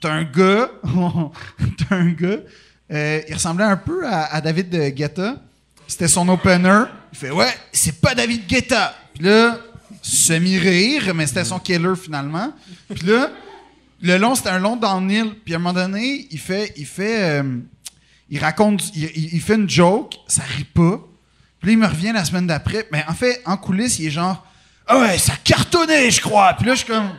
T'as 0.00 0.10
un 0.10 0.22
gars, 0.24 0.70
t'as 1.88 1.96
un 1.96 2.10
gars, 2.12 2.38
euh, 2.92 3.20
il 3.28 3.34
ressemblait 3.34 3.64
un 3.66 3.76
peu 3.76 4.06
à, 4.06 4.34
à 4.34 4.40
David 4.40 4.70
de 4.70 4.88
Guetta. 4.88 5.36
C'était 5.86 6.08
son 6.08 6.26
opener. 6.30 6.84
Il 7.12 7.18
fait 7.18 7.30
Ouais, 7.30 7.52
c'est 7.72 8.00
pas 8.00 8.14
David 8.14 8.46
Guetta. 8.46 8.94
Puis 9.14 9.24
là, 9.24 9.58
semi-rire, 10.00 11.14
mais 11.14 11.26
c'était 11.26 11.44
son 11.44 11.58
killer 11.58 11.94
finalement. 12.02 12.52
Puis 12.94 13.06
là, 13.06 13.30
le 14.00 14.16
long, 14.16 14.34
c'était 14.34 14.48
un 14.50 14.58
long 14.58 14.76
downhill. 14.76 15.34
Puis 15.44 15.52
à 15.52 15.56
un 15.56 15.60
moment 15.60 15.74
donné, 15.74 16.26
il 16.30 16.38
fait, 16.38 16.72
il 16.76 16.86
fait, 16.86 17.40
euh, 17.40 17.58
il 18.34 18.40
raconte, 18.40 18.82
il, 18.96 19.40
fait 19.40 19.54
une 19.54 19.70
joke, 19.70 20.16
ça 20.26 20.42
rit 20.56 20.64
pas. 20.64 20.98
Puis 21.60 21.68
là, 21.68 21.72
il 21.74 21.78
me 21.78 21.86
revient 21.86 22.10
la 22.12 22.24
semaine 22.24 22.48
d'après. 22.48 22.88
Mais 22.90 23.04
en 23.06 23.14
fait, 23.14 23.40
en 23.46 23.56
coulisses, 23.56 24.00
il 24.00 24.08
est 24.08 24.10
genre, 24.10 24.44
ah 24.88 24.98
ouais, 24.98 25.18
ça 25.18 25.34
cartonnait, 25.44 26.10
je 26.10 26.20
crois. 26.20 26.54
Puis 26.54 26.66
là, 26.66 26.74
je 26.74 26.78
suis 26.80 26.88
comme, 26.88 27.10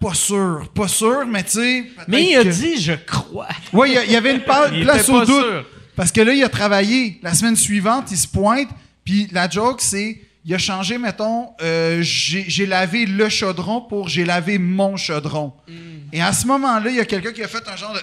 pas 0.00 0.14
sûr, 0.14 0.66
pas 0.74 0.88
sûr, 0.88 1.26
mais 1.26 1.42
tu 1.44 1.50
sais. 1.50 1.84
Mais 2.08 2.30
il 2.30 2.36
a 2.36 2.42
que- 2.42 2.48
dit 2.48 2.80
Je 2.80 2.92
crois. 2.94 3.48
oui, 3.74 3.94
il 4.06 4.12
y 4.12 4.16
avait 4.16 4.32
une 4.32 4.44
pa- 4.44 4.68
Il 4.72 4.84
place 4.84 5.10
au 5.10 5.26
doute. 5.26 5.28
sûr. 5.44 5.66
Parce 5.94 6.10
que 6.10 6.22
là, 6.22 6.32
il 6.32 6.42
a 6.42 6.48
travaillé. 6.48 7.20
La 7.22 7.34
semaine 7.34 7.54
suivante, 7.54 8.10
il 8.10 8.16
se 8.16 8.26
pointe. 8.26 8.70
Puis 9.04 9.28
la 9.30 9.46
joke, 9.50 9.82
c'est 9.82 10.22
il 10.46 10.54
a 10.54 10.58
changé, 10.58 10.96
mettons, 10.96 11.50
euh, 11.60 11.98
j'ai 12.00 12.64
lavé 12.64 13.04
le 13.04 13.28
chaudron 13.28 13.82
pour 13.82 14.08
j'ai 14.08 14.24
lavé 14.24 14.56
mon 14.56 14.96
chaudron. 14.96 15.52
Et 16.14 16.22
à 16.22 16.32
ce 16.32 16.46
moment-là, 16.46 16.88
il 16.88 16.96
y 16.96 17.00
a 17.00 17.04
quelqu'un 17.04 17.32
qui 17.32 17.42
a 17.42 17.48
fait 17.48 17.62
un 17.68 17.76
genre 17.76 17.92
de. 17.92 18.00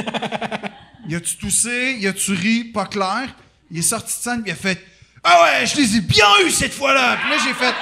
il 1.08 1.16
a-tu 1.16 1.36
toussé, 1.36 1.96
il 2.00 2.06
a-tu 2.06 2.32
ri, 2.32 2.64
pas 2.64 2.86
clair. 2.86 3.34
Il 3.70 3.78
est 3.78 3.82
sorti 3.82 4.12
de 4.16 4.22
scène, 4.22 4.42
puis 4.42 4.50
il 4.50 4.52
a 4.52 4.56
fait 4.56 4.82
Ah 5.22 5.42
ouais, 5.42 5.66
je 5.66 5.76
les 5.76 5.96
ai 5.96 6.00
bien 6.00 6.26
eu 6.46 6.50
cette 6.50 6.72
fois-là. 6.72 7.18
Puis 7.20 7.30
là, 7.30 7.36
j'ai 7.44 7.54
fait 7.54 7.74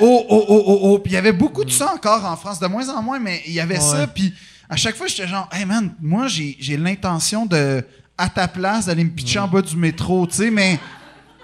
Oh, 0.00 0.26
oh, 0.28 0.44
oh, 0.48 0.64
oh, 0.66 0.78
oh. 0.82 0.98
Puis 1.00 1.12
il 1.12 1.14
y 1.14 1.18
avait 1.18 1.32
beaucoup 1.32 1.64
de 1.64 1.70
ça 1.70 1.92
encore 1.92 2.24
en 2.24 2.36
France, 2.36 2.60
de 2.60 2.66
moins 2.66 2.88
en 2.88 3.02
moins, 3.02 3.18
mais 3.18 3.42
il 3.46 3.52
y 3.52 3.60
avait 3.60 3.80
ça. 3.80 4.06
Puis 4.06 4.32
à 4.68 4.76
chaque 4.76 4.96
fois, 4.96 5.06
j'étais 5.06 5.26
genre, 5.26 5.48
hey 5.52 5.64
man, 5.64 5.94
moi, 6.00 6.28
j'ai 6.28 6.56
j'ai 6.60 6.76
l'intention 6.76 7.46
de, 7.46 7.84
à 8.16 8.28
ta 8.28 8.48
place, 8.48 8.86
d'aller 8.86 9.04
me 9.04 9.10
pitcher 9.10 9.38
en 9.38 9.48
bas 9.48 9.62
du 9.62 9.76
métro, 9.76 10.26
tu 10.26 10.36
sais, 10.36 10.50
mais 10.50 10.78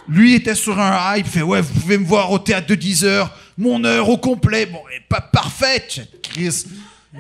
lui, 0.08 0.34
était 0.34 0.54
sur 0.54 0.78
un 0.78 1.16
hype, 1.16 1.26
il 1.26 1.30
fait, 1.32 1.42
ouais, 1.42 1.60
vous 1.60 1.80
pouvez 1.80 1.98
me 1.98 2.04
voir 2.04 2.30
au 2.30 2.38
théâtre 2.38 2.66
de 2.66 2.74
10 2.74 3.04
heures, 3.04 3.30
mon 3.56 3.82
heure 3.84 4.08
au 4.08 4.18
complet, 4.18 4.66
bon, 4.66 4.80
elle 4.90 4.98
est 4.98 5.08
pas 5.08 5.20
parfaite, 5.20 6.02
Chris. 6.22 6.64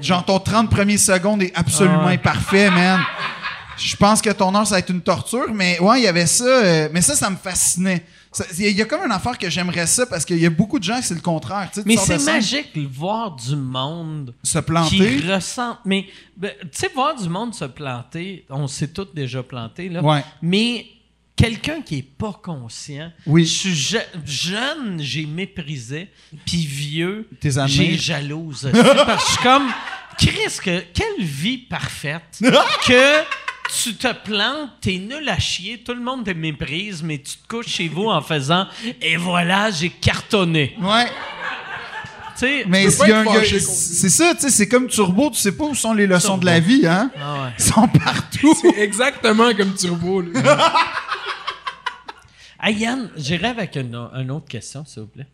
Genre, 0.00 0.24
ton 0.24 0.40
30 0.40 0.70
premières 0.70 0.98
secondes 0.98 1.42
est 1.42 1.52
absolument 1.54 2.08
imparfait, 2.08 2.68
man. 2.70 3.00
Je 3.76 3.96
pense 3.96 4.22
que 4.22 4.30
ton 4.30 4.54
heure, 4.54 4.66
ça 4.66 4.74
va 4.76 4.78
être 4.80 4.90
une 4.90 5.02
torture, 5.02 5.52
mais 5.52 5.78
ouais, 5.80 6.00
il 6.00 6.04
y 6.04 6.06
avait 6.06 6.26
ça. 6.26 6.44
euh, 6.44 6.88
mais 6.92 7.00
ça, 7.02 7.14
ça 7.14 7.28
me 7.30 7.36
fascinait. 7.36 8.04
Il 8.58 8.64
y, 8.64 8.66
a- 8.66 8.70
il 8.70 8.76
y 8.76 8.82
a 8.82 8.84
comme 8.84 9.02
une 9.04 9.12
affaire 9.12 9.38
que 9.38 9.48
j'aimerais 9.48 9.86
ça 9.86 10.06
parce 10.06 10.24
qu'il 10.24 10.38
y 10.38 10.46
a 10.46 10.50
beaucoup 10.50 10.78
de 10.80 10.84
gens 10.84 10.98
que 10.98 11.04
c'est 11.04 11.14
le 11.14 11.20
contraire. 11.20 11.68
tu 11.72 11.76
sais, 11.76 11.82
tu 11.82 11.88
Mais 11.88 11.96
c'est 11.96 12.18
scène, 12.18 12.34
magique 12.34 12.74
de 12.74 12.86
voir 12.86 13.30
du 13.36 13.54
monde 13.54 14.34
Se 14.42 14.58
qui 14.58 14.64
planter. 14.64 15.20
ressent. 15.32 15.78
Mais 15.84 16.06
ben, 16.36 16.50
tu 16.62 16.66
sais, 16.72 16.90
voir 16.94 17.14
du 17.14 17.28
monde 17.28 17.54
se 17.54 17.64
planter, 17.64 18.44
on 18.50 18.66
s'est 18.66 18.88
tous 18.88 19.06
déjà 19.14 19.42
plantés, 19.44 19.88
là. 19.88 20.02
Ouais. 20.02 20.24
Mais 20.42 20.84
quelqu'un 21.36 21.80
qui 21.80 21.98
est 21.98 22.02
pas 22.02 22.32
conscient. 22.42 23.12
Oui. 23.26 23.44
Je 23.44 23.52
suis 23.52 23.74
je- 23.74 23.98
jeune, 24.24 25.00
j'ai 25.00 25.26
méprisé, 25.26 26.08
puis 26.44 26.66
vieux, 26.66 27.28
j'ai 27.66 27.96
jalouse. 27.96 28.68
parce 28.72 29.22
que 29.24 29.26
je 29.26 29.32
suis 29.32 29.42
comme, 29.44 29.68
Chris, 30.18 30.58
que, 30.62 30.80
quelle 30.92 31.24
vie 31.24 31.58
parfaite 31.58 32.40
que 32.86 33.20
tu 33.82 33.94
te 33.94 34.12
plantes, 34.24 34.70
t'es 34.80 34.98
nul 34.98 35.28
à 35.28 35.38
chier, 35.38 35.82
tout 35.82 35.94
le 35.94 36.00
monde 36.00 36.24
te 36.24 36.30
méprise, 36.30 37.02
mais 37.02 37.18
tu 37.18 37.36
te 37.36 37.48
couches 37.48 37.68
chez 37.68 37.88
vous 37.88 38.06
en 38.06 38.20
faisant 38.20 38.66
et 39.00 39.16
voilà, 39.16 39.70
j'ai 39.70 39.90
cartonné. 39.90 40.76
Ouais. 40.80 41.06
Tu 41.06 42.40
sais, 42.40 42.64
Mais 42.66 42.90
c'est 42.90 44.08
ça, 44.08 44.34
tu 44.34 44.40
sais, 44.40 44.50
c'est 44.50 44.68
comme 44.68 44.88
Turbo, 44.88 45.30
tu 45.30 45.36
sais 45.36 45.52
pas 45.56 45.64
où 45.64 45.74
sont 45.74 45.94
les 45.94 46.06
leçons 46.08 46.36
de 46.36 46.44
la 46.44 46.58
vie, 46.58 46.84
hein? 46.86 47.10
Ah 47.16 47.44
ouais. 47.44 47.50
Ils 47.58 47.64
sont 47.64 47.86
partout. 47.88 48.54
C'est 48.60 48.76
exactement 48.80 49.54
comme 49.54 49.72
Turbo. 49.74 50.20
là. 50.20 50.72
Ah, 52.58 52.70
Yann, 52.72 53.10
j'irai 53.16 53.48
avec 53.48 53.76
une, 53.76 53.94
une 54.14 54.30
autre 54.32 54.48
question, 54.48 54.84
s'il 54.84 55.02
vous 55.02 55.08
plaît. 55.08 55.26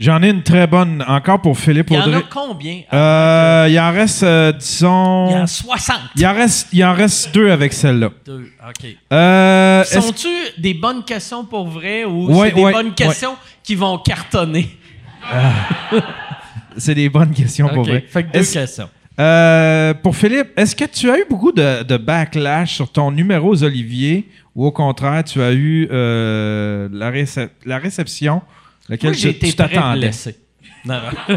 J'en 0.00 0.22
ai 0.22 0.30
une 0.30 0.42
très 0.42 0.66
bonne 0.66 1.04
encore 1.06 1.40
pour 1.40 1.56
Philippe 1.56 1.86
Il 1.90 1.94
y 1.96 1.98
en 1.98 2.06
Audrey. 2.06 2.16
a 2.18 2.22
combien? 2.28 2.80
Euh, 2.92 3.68
il 3.70 3.78
en 3.78 3.92
reste, 3.92 4.24
euh, 4.24 4.52
disons. 4.52 5.28
Il 5.28 5.32
y 5.32 5.36
en 5.36 5.42
a 5.44 5.46
60. 5.46 5.96
Il 6.16 6.26
en 6.26 6.34
reste, 6.34 6.68
il 6.72 6.84
en 6.84 6.94
reste 6.94 7.32
deux 7.32 7.50
avec 7.50 7.72
celle-là. 7.72 8.10
Deux, 8.26 8.50
OK. 8.68 8.96
Euh, 9.12 9.84
Sont-tu 9.84 10.28
des 10.58 10.74
bonnes 10.74 11.04
questions 11.04 11.44
pour 11.44 11.68
vrai 11.68 12.04
ou 12.04 12.26
Ouais, 12.26 12.48
c'est 12.48 12.54
des 12.56 12.62
ouais, 12.62 12.72
bonnes 12.72 12.92
questions 12.94 13.36
qui 13.62 13.76
vont 13.76 13.98
cartonner? 13.98 14.68
c'est 16.76 16.94
des 16.94 17.08
bonnes 17.08 17.32
questions 17.32 17.68
pour 17.68 17.84
vrai. 17.84 18.04
Fait 18.08 18.24
que 18.24 18.32
deux 18.32 18.44
questions. 18.44 18.88
Euh, 19.20 19.94
pour 19.94 20.16
Philippe, 20.16 20.48
est-ce 20.56 20.74
que 20.74 20.86
tu 20.86 21.08
as 21.08 21.18
eu 21.18 21.24
beaucoup 21.30 21.52
de, 21.52 21.84
de 21.84 21.96
backlash 21.96 22.74
sur 22.74 22.90
ton 22.90 23.12
numéro 23.12 23.50
aux 23.50 23.62
Olivier 23.62 24.28
ou 24.56 24.66
au 24.66 24.72
contraire, 24.72 25.22
tu 25.22 25.40
as 25.40 25.52
eu 25.52 25.88
euh, 25.92 26.88
la, 26.92 27.12
récep- 27.12 27.50
la 27.64 27.78
réception 27.78 28.42
laquelle 28.88 29.10
Moi, 29.10 29.16
j'ai 29.18 29.30
tu- 29.30 29.36
été 29.36 29.46
tu 29.48 29.54
très 29.56 29.68
t'attendais? 29.68 29.98
blessé. 30.00 30.36
Non, 30.86 30.96
non. 30.96 31.36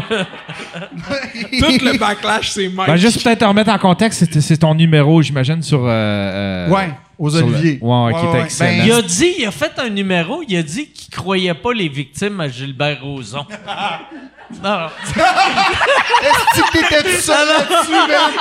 Tout 1.58 1.84
le 1.84 1.98
backlash, 1.98 2.50
c'est 2.50 2.68
Mike. 2.68 2.86
Ben, 2.86 2.96
juste 2.96 3.22
peut-être 3.22 3.38
te 3.38 3.44
remettre 3.46 3.70
en 3.70 3.78
contexte, 3.78 4.26
c'est, 4.30 4.40
c'est 4.42 4.56
ton 4.58 4.74
numéro, 4.74 5.22
j'imagine, 5.22 5.62
sur. 5.62 5.84
euh, 5.84 5.88
euh, 5.88 6.68
Ouais, 6.68 6.90
aux 7.18 7.30
sur 7.30 7.46
le- 7.46 7.54
Olivier. 7.54 7.78
Ouais, 7.80 8.04
ouais, 8.04 8.12
qui 8.12 8.18
était 8.26 8.28
ouais. 8.36 8.42
excellent. 8.44 8.84
Il 8.84 8.92
a 8.92 9.00
dit, 9.02 9.34
il 9.38 9.46
a 9.46 9.50
fait 9.50 9.72
un 9.78 9.88
numéro, 9.88 10.42
il 10.46 10.54
a 10.56 10.62
dit 10.62 10.88
qu'il 10.90 11.14
croyait 11.14 11.54
pas 11.54 11.72
les 11.72 11.88
victimes 11.88 12.38
à 12.40 12.48
Gilbert 12.48 12.98
Rozon. 13.02 13.46
non, 14.62 14.70
non. 14.70 14.86
Est-ce 15.16 16.62
que 16.62 16.72
t'étais 16.72 17.02
tout 17.02 17.20
seul 17.22 17.46
là-dessus, 17.48 17.90
man? 17.92 18.32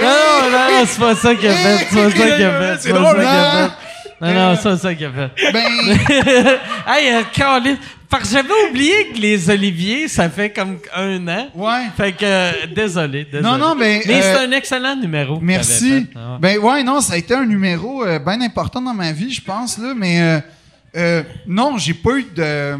Non, 0.00 0.08
non, 0.08 0.50
non, 0.50 0.84
c'est 0.86 1.00
pas 1.00 1.14
ça 1.16 1.34
qu'il 1.34 1.48
a 1.48 1.52
fait. 1.54 1.86
C'est 1.90 1.96
pas 1.96 2.10
ça 2.10 2.36
qu'il 2.36 2.44
a 2.44 2.60
fait. 2.76 2.80
C'est 2.80 2.92
pas 2.92 2.98
drôle, 2.98 3.16
ça 3.16 3.22
qu'il 3.22 3.26
a 3.26 3.64
hein? 3.64 3.68
fait. 3.68 3.88
Non, 4.22 4.32
non, 4.34 4.56
ça, 4.56 4.76
c'est 4.76 4.82
ça 4.82 4.94
qu'il 4.94 5.06
a 5.06 5.10
fait. 5.10 5.52
Ben, 5.52 5.64
hey, 6.86 7.12
euh, 7.12 7.22
Caroline, 7.32 7.76
parce 8.08 8.24
que 8.28 8.34
j'avais 8.34 8.68
oublié 8.70 9.08
que 9.12 9.18
les 9.18 9.50
oliviers, 9.50 10.06
ça 10.06 10.28
fait 10.30 10.50
comme 10.50 10.78
un 10.94 11.26
an. 11.28 11.48
ouais. 11.54 11.86
Fait 11.96 12.12
que, 12.12 12.24
euh, 12.24 12.52
désolé, 12.74 13.24
désolé. 13.24 13.42
Non, 13.42 13.58
non, 13.58 13.74
mais, 13.74 14.02
Mais 14.06 14.22
euh, 14.22 14.34
c'est 14.36 14.44
un 14.46 14.52
excellent 14.52 14.94
numéro. 14.96 15.40
Merci. 15.40 16.06
Ah 16.14 16.34
ouais. 16.34 16.38
Ben 16.38 16.58
ouais, 16.58 16.82
non, 16.84 17.00
ça 17.00 17.14
a 17.14 17.16
été 17.16 17.34
un 17.34 17.46
numéro 17.46 18.04
euh, 18.04 18.18
bien 18.18 18.40
important 18.42 18.80
dans 18.80 18.94
ma 18.94 19.12
vie, 19.12 19.32
je 19.32 19.40
pense, 19.42 19.78
là, 19.78 19.92
mais 19.96 20.20
euh, 20.20 20.40
euh, 20.96 21.22
non, 21.46 21.78
j'ai 21.78 21.94
pas 21.94 22.16
eu 22.18 22.26
de, 22.34 22.76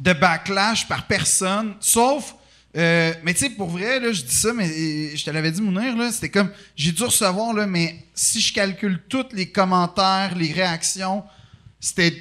de 0.00 0.12
backlash 0.12 0.86
par 0.88 1.02
personne, 1.06 1.74
sauf, 1.80 2.34
euh, 2.76 3.12
mais 3.24 3.34
tu 3.34 3.40
sais, 3.40 3.50
pour 3.50 3.68
vrai, 3.68 3.98
là, 3.98 4.12
je 4.12 4.22
dis 4.22 4.34
ça, 4.34 4.52
mais 4.52 4.68
euh, 4.68 5.16
je 5.16 5.24
te 5.24 5.30
l'avais 5.30 5.50
dit, 5.50 5.60
Mounir, 5.60 5.96
là, 5.96 6.12
c'était 6.12 6.28
comme, 6.28 6.50
j'ai 6.76 6.92
dû 6.92 7.02
recevoir, 7.02 7.52
là, 7.52 7.66
mais 7.66 8.04
si 8.14 8.40
je 8.40 8.52
calcule 8.52 9.00
tous 9.08 9.26
les 9.32 9.50
commentaires, 9.50 10.36
les 10.36 10.52
réactions, 10.52 11.24
c'était 11.80 12.14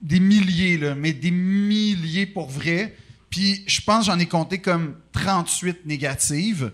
des 0.00 0.20
milliers, 0.20 0.78
là, 0.78 0.94
mais 0.94 1.12
des 1.12 1.30
milliers 1.32 2.26
pour 2.26 2.48
vrai. 2.48 2.94
Puis 3.30 3.64
je 3.66 3.80
pense 3.80 4.06
j'en 4.06 4.18
ai 4.18 4.26
compté 4.26 4.58
comme 4.58 4.94
38 5.12 5.86
négatives. 5.86 6.70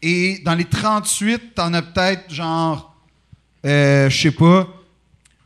Et 0.00 0.40
dans 0.44 0.54
les 0.54 0.64
38, 0.64 1.54
t'en 1.56 1.74
as 1.74 1.82
peut-être 1.82 2.32
genre, 2.32 2.96
euh, 3.66 4.08
je 4.08 4.16
sais 4.16 4.30
pas, 4.30 4.68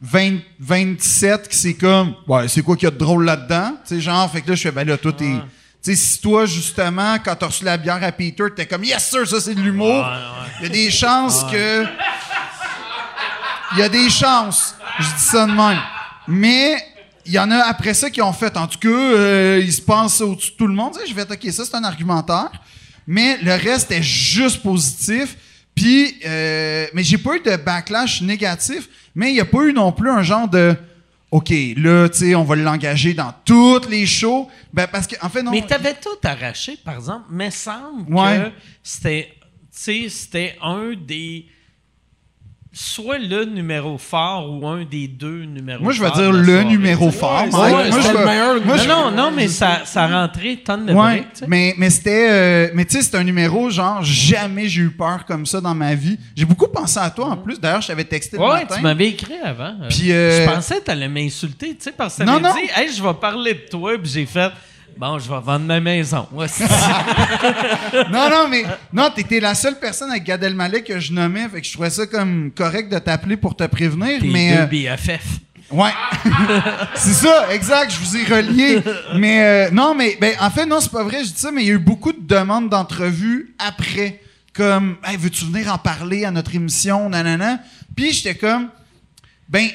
20, 0.02 0.40
27 0.60 1.48
qui 1.48 1.56
c'est 1.56 1.74
comme, 1.74 2.14
ouais, 2.28 2.46
c'est 2.48 2.62
quoi 2.62 2.76
qu'il 2.76 2.84
y 2.84 2.88
a 2.88 2.90
de 2.90 2.98
drôle 2.98 3.24
là-dedans? 3.24 3.76
Tu 3.86 3.94
sais, 3.96 4.00
genre, 4.00 4.30
fait 4.30 4.42
que 4.42 4.50
là, 4.50 4.54
je 4.54 4.62
fais, 4.62 4.70
ben 4.70 4.86
là, 4.86 4.96
toi, 4.98 5.12
t'es. 5.12 5.24
Tu 5.24 5.40
sais, 5.82 5.96
si 5.96 6.20
toi, 6.20 6.46
justement, 6.46 7.16
quand 7.24 7.34
t'as 7.34 7.46
reçu 7.46 7.64
la 7.64 7.76
bière 7.76 8.02
à 8.02 8.12
Peter, 8.12 8.44
t'es 8.54 8.66
comme, 8.66 8.84
yes, 8.84 9.10
sir, 9.10 9.26
ça, 9.26 9.40
c'est 9.40 9.54
de 9.54 9.60
l'humour. 9.60 10.06
Il 10.60 10.64
y 10.64 10.66
a 10.66 10.68
des 10.68 10.90
chances 10.90 11.44
que. 11.44 11.84
Il 13.72 13.78
y 13.78 13.82
a 13.82 13.88
des 13.88 14.10
chances. 14.10 14.74
Je 14.98 15.04
dis 15.04 15.22
ça 15.22 15.46
de 15.46 15.52
même. 15.52 15.80
Mais 16.28 16.76
il 17.24 17.32
y 17.32 17.38
en 17.38 17.50
a 17.50 17.58
après 17.64 17.94
ça 17.94 18.10
qui 18.10 18.20
ont 18.20 18.32
fait. 18.32 18.56
En 18.56 18.66
tout 18.66 18.78
cas, 18.78 18.88
euh, 18.88 19.60
ils 19.62 19.72
se 19.72 19.80
pensent 19.80 20.20
au-dessus 20.20 20.52
de 20.52 20.56
tout 20.56 20.66
le 20.66 20.74
monde. 20.74 20.94
Je 21.06 21.14
vais 21.14 21.22
attaquer 21.22 21.50
ça, 21.52 21.64
c'est 21.64 21.74
un 21.74 21.84
argumentaire. 21.84 22.50
Mais 23.06 23.38
le 23.42 23.54
reste 23.54 23.90
est 23.90 24.02
juste 24.02 24.62
positif. 24.62 25.36
Puis, 25.74 26.16
euh, 26.26 26.86
mais 26.92 27.02
j'ai 27.02 27.18
pas 27.18 27.36
eu 27.36 27.40
de 27.40 27.56
backlash 27.56 28.20
négatif. 28.20 28.88
Mais 29.14 29.30
il 29.30 29.34
n'y 29.34 29.40
a 29.40 29.44
pas 29.44 29.62
eu 29.62 29.72
non 29.72 29.92
plus 29.92 30.10
un 30.10 30.22
genre 30.22 30.48
de. 30.48 30.76
OK, 31.32 31.50
là, 31.78 32.08
tu 32.10 32.18
sais, 32.18 32.34
on 32.34 32.44
va 32.44 32.54
l'engager 32.56 33.14
dans 33.14 33.32
toutes 33.44 33.88
les 33.88 34.04
shows. 34.06 34.48
Ben, 34.72 34.86
parce 34.86 35.06
que, 35.06 35.16
en 35.24 35.30
fait, 35.30 35.42
non. 35.42 35.50
Mais 35.50 35.62
t'avais 35.66 35.94
tout 35.94 36.10
arraché, 36.22 36.76
par 36.84 36.94
exemple. 36.96 37.24
Mais 37.30 37.50
semble 37.50 38.12
Ouais. 38.14 38.38
que 38.38 38.50
c'était, 38.82 39.28
tu 39.34 39.40
sais, 39.70 40.08
c'était 40.10 40.56
un 40.62 40.92
des. 40.94 41.46
Soit 42.74 43.18
le 43.18 43.44
numéro 43.44 43.98
fort 43.98 44.50
ou 44.50 44.66
un 44.66 44.84
des 44.86 45.06
deux 45.06 45.44
numéros 45.44 45.82
Moi, 45.84 45.92
je 45.92 46.00
vais 46.00 46.06
forts 46.08 46.16
dire 46.16 46.30
de 46.32 46.36
la 46.36 46.40
le 46.42 46.46
soirée, 46.46 46.64
numéro 46.64 47.10
fort. 47.10 47.42
Ouais, 47.42 47.50
Mike. 47.50 47.54
ouais, 47.54 47.70
moi, 47.70 47.84
c'était 47.84 48.02
je 48.02 48.12
le 48.12 48.18
vais- 48.18 48.24
meilleur. 48.24 48.64
moi, 48.64 48.76
Non, 48.76 48.82
je- 48.82 48.88
non, 48.88 49.10
non, 49.10 49.30
mais 49.30 49.48
ça, 49.48 49.82
ça 49.84 50.06
rentrait 50.06 50.56
tonne 50.64 50.86
de 50.86 50.94
Ouais, 50.94 51.12
briques, 51.16 51.32
tu 51.34 51.38
sais. 51.40 51.44
mais, 51.48 51.74
mais 51.76 51.90
c'était. 51.90 52.28
euh, 52.30 52.70
mais 52.72 52.86
tu 52.86 52.96
sais, 52.96 53.02
c'est 53.02 53.16
un 53.18 53.24
numéro, 53.24 53.68
genre, 53.68 54.02
jamais 54.02 54.68
j'ai 54.68 54.80
eu 54.80 54.90
peur 54.90 55.26
comme 55.26 55.44
ça 55.44 55.60
dans 55.60 55.74
ma 55.74 55.94
vie. 55.94 56.18
J'ai 56.34 56.46
beaucoup 56.46 56.66
pensé 56.68 56.98
à 56.98 57.10
toi 57.10 57.26
en 57.26 57.36
plus. 57.36 57.60
D'ailleurs, 57.60 57.82
je 57.82 57.88
t'avais 57.88 58.04
texté 58.04 58.38
le 58.38 58.42
Ouais, 58.42 58.60
matin. 58.60 58.76
tu 58.76 58.82
m'avais 58.82 59.08
écrit 59.08 59.34
avant. 59.44 59.74
Euh, 59.82 59.88
Puis, 59.90 60.10
euh, 60.10 60.46
Je 60.46 60.50
pensais 60.54 60.76
que 60.76 60.84
t'allais 60.84 61.08
m'insulter, 61.10 61.76
tu 61.76 61.82
sais, 61.82 61.92
parce 61.92 62.16
que 62.16 62.22
Non, 62.22 62.40
t'avais 62.40 62.48
non. 62.48 62.54
dit, 62.54 62.70
hey, 62.80 62.90
je 62.90 63.02
vais 63.02 63.14
parler 63.20 63.52
de 63.52 63.68
toi, 63.70 63.98
puis 64.02 64.10
j'ai 64.10 64.24
fait, 64.24 64.50
bon, 64.96 65.18
je 65.18 65.28
vais 65.28 65.40
vendre 65.40 65.66
ma 65.66 65.80
maison. 65.80 66.26
Non, 68.10 68.30
non, 68.30 68.48
mais 68.48 68.64
non, 68.92 69.10
t'étais 69.14 69.40
la 69.40 69.54
seule 69.54 69.78
personne 69.78 70.10
avec 70.10 70.24
Gad 70.24 70.42
Elmaleh 70.42 70.82
que 70.82 70.98
je 70.98 71.12
nommais, 71.12 71.48
fait 71.48 71.60
que 71.60 71.66
je 71.66 71.72
trouvais 71.72 71.90
ça 71.90 72.06
comme 72.06 72.50
correct 72.54 72.90
de 72.92 72.98
t'appeler 72.98 73.36
pour 73.36 73.56
te 73.56 73.64
prévenir, 73.64 74.20
mais 74.24 74.56
deux 74.56 74.62
euh, 74.62 74.96
BFF. 74.96 75.24
ouais, 75.70 75.90
c'est 76.94 77.12
ça, 77.12 77.52
exact, 77.54 77.92
je 77.92 77.98
vous 77.98 78.16
ai 78.16 78.24
relié, 78.24 78.82
mais 79.16 79.42
euh, 79.42 79.70
non, 79.70 79.94
mais 79.94 80.16
ben 80.20 80.34
en 80.40 80.50
fait 80.50 80.66
non, 80.66 80.80
c'est 80.80 80.90
pas 80.92 81.04
vrai, 81.04 81.24
je 81.24 81.30
dis 81.30 81.40
ça, 81.40 81.50
mais 81.52 81.62
il 81.62 81.68
y 81.68 81.70
a 81.70 81.74
eu 81.74 81.78
beaucoup 81.78 82.12
de 82.12 82.20
demandes 82.26 82.68
d'entrevues 82.68 83.54
après, 83.58 84.20
comme, 84.54 84.96
hey, 85.04 85.16
veux-tu 85.16 85.44
venir 85.46 85.72
en 85.72 85.78
parler 85.78 86.24
à 86.24 86.30
notre 86.30 86.54
émission, 86.54 87.08
nanana, 87.08 87.60
puis 87.96 88.12
j'étais 88.12 88.34
comme, 88.34 88.68
ben 89.48 89.68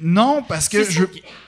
non, 0.00 0.42
parce 0.46 0.68
que 0.68 0.84
je, 0.88 1.04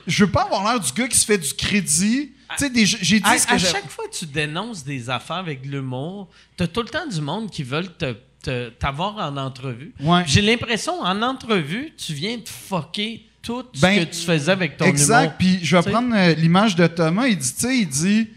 je 0.07 0.25
veux 0.25 0.31
pas 0.31 0.43
avoir 0.45 0.65
l'air 0.65 0.81
du 0.81 0.93
gars 0.93 1.09
qui 1.09 1.19
se 1.19 1.27
fait 1.27 1.39
du 1.39 1.53
crédit. 1.53 2.33
Tu 2.59 2.87
sais, 2.87 2.99
j'ai 3.03 3.21
dit 3.21 3.27
À, 3.29 3.39
ce 3.39 3.47
que 3.47 3.53
à 3.55 3.59
j'ai. 3.59 3.67
chaque 3.69 3.89
fois 3.91 4.05
que 4.09 4.17
tu 4.17 4.27
dénonces 4.27 4.85
des 4.85 5.11
affaires 5.11 5.37
avec 5.37 5.65
l'humour, 5.67 6.29
t'as 6.57 6.67
tout 6.67 6.83
le 6.83 6.89
temps 6.89 7.07
du 7.07 7.21
monde 7.21 7.51
qui 7.51 7.63
veulent 7.63 7.93
te, 7.97 8.69
t'avoir 8.79 9.17
en 9.17 9.37
entrevue. 9.37 9.93
Ouais. 10.01 10.23
J'ai 10.27 10.41
l'impression, 10.43 11.01
en 11.01 11.21
entrevue, 11.23 11.93
tu 11.97 12.15
viens 12.15 12.37
de 12.39 12.49
fucker 12.49 13.27
tout 13.43 13.65
ce 13.73 13.81
Ben, 13.81 13.99
que 14.07 14.15
tu 14.15 14.21
faisais 14.21 14.53
avec 14.53 14.77
ton 14.77 14.85
Exact. 14.87 15.23
humour. 15.25 15.33
Puis 15.39 15.59
je 15.63 15.77
vais 15.77 15.83
T'sais. 15.83 15.91
prendre 15.91 16.15
euh, 16.15 16.35
l'image 16.35 16.77
de 16.77 16.87
Thomas. 16.87 17.27
Il 17.27 17.37
dit, 17.39 17.53
tu 17.55 17.61
sais, 17.61 17.79
il 17.79 17.89
dit, 17.89 18.29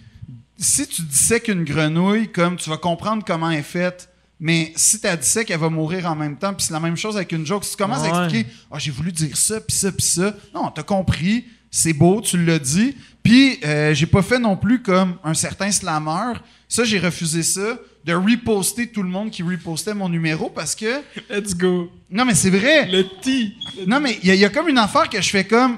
si 0.58 0.88
tu 0.88 1.02
dissèques 1.04 1.48
une 1.48 1.64
grenouille, 1.64 2.32
comme 2.32 2.58
tu 2.58 2.70
vas 2.70 2.78
comprendre 2.78 3.24
comment 3.26 3.50
elle 3.52 3.60
est 3.60 3.64
faite. 3.64 4.10
Mais 4.42 4.72
si 4.78 5.02
tu 5.02 5.08
dissèques, 5.18 5.52
elle 5.52 5.60
va 5.60 5.70
mourir 5.70 6.06
en 6.06 6.16
même 6.16 6.38
temps. 6.38 6.54
Puis 6.54 6.66
c'est 6.68 6.74
la 6.74 6.80
même 6.80 6.96
chose 6.96 7.16
avec 7.18 7.32
une 7.34 7.46
joke. 7.46 7.66
Si 7.66 7.72
tu 7.72 7.78
commences 7.78 8.04
à 8.06 8.24
expliquer, 8.24 8.50
ah, 8.72 8.80
j'ai 8.80 8.92
voulu 8.92 9.12
dire 9.12 9.36
ça, 9.36 9.60
puis 9.60 9.76
ça, 9.76 9.92
puis 9.92 10.06
ça. 10.06 10.34
Non, 10.56 10.72
t'as 10.72 10.84
compris. 10.84 11.46
C'est 11.72 11.94
beau, 11.94 12.22
tu 12.22 12.44
l'as 12.44 12.60
dit. 12.60 12.96
Puis 13.24 13.60
euh, 13.66 13.94
j'ai 13.94 14.06
pas 14.08 14.22
fait 14.22 14.40
non 14.40 14.56
plus 14.58 14.82
comme 14.82 15.18
un 15.24 15.34
certain 15.34 15.72
slammer. 15.72 16.34
Ça, 16.68 16.84
j'ai 16.84 17.00
refusé 17.00 17.44
ça, 17.44 17.78
de 18.06 18.14
reposter 18.14 18.88
tout 18.88 19.04
le 19.04 19.10
monde 19.10 19.30
qui 19.32 19.44
repostait 19.44 19.94
mon 19.94 20.10
numéro 20.10 20.50
parce 20.50 20.76
que. 20.76 21.02
Let's 21.30 21.56
go. 21.56 21.92
Non, 22.10 22.26
mais 22.26 22.36
c'est 22.36 22.50
vrai. 22.50 22.88
Le 22.88 23.04
T. 23.22 23.52
Non, 23.88 24.00
mais 24.00 24.18
il 24.24 24.28
y, 24.28 24.32
a- 24.32 24.36
il 24.36 24.40
y 24.42 24.46
a 24.46 24.50
comme 24.50 24.68
une 24.70 24.78
affaire 24.78 25.10
que 25.10 25.22
je 25.22 25.30
fais 25.30 25.44
comme. 25.46 25.78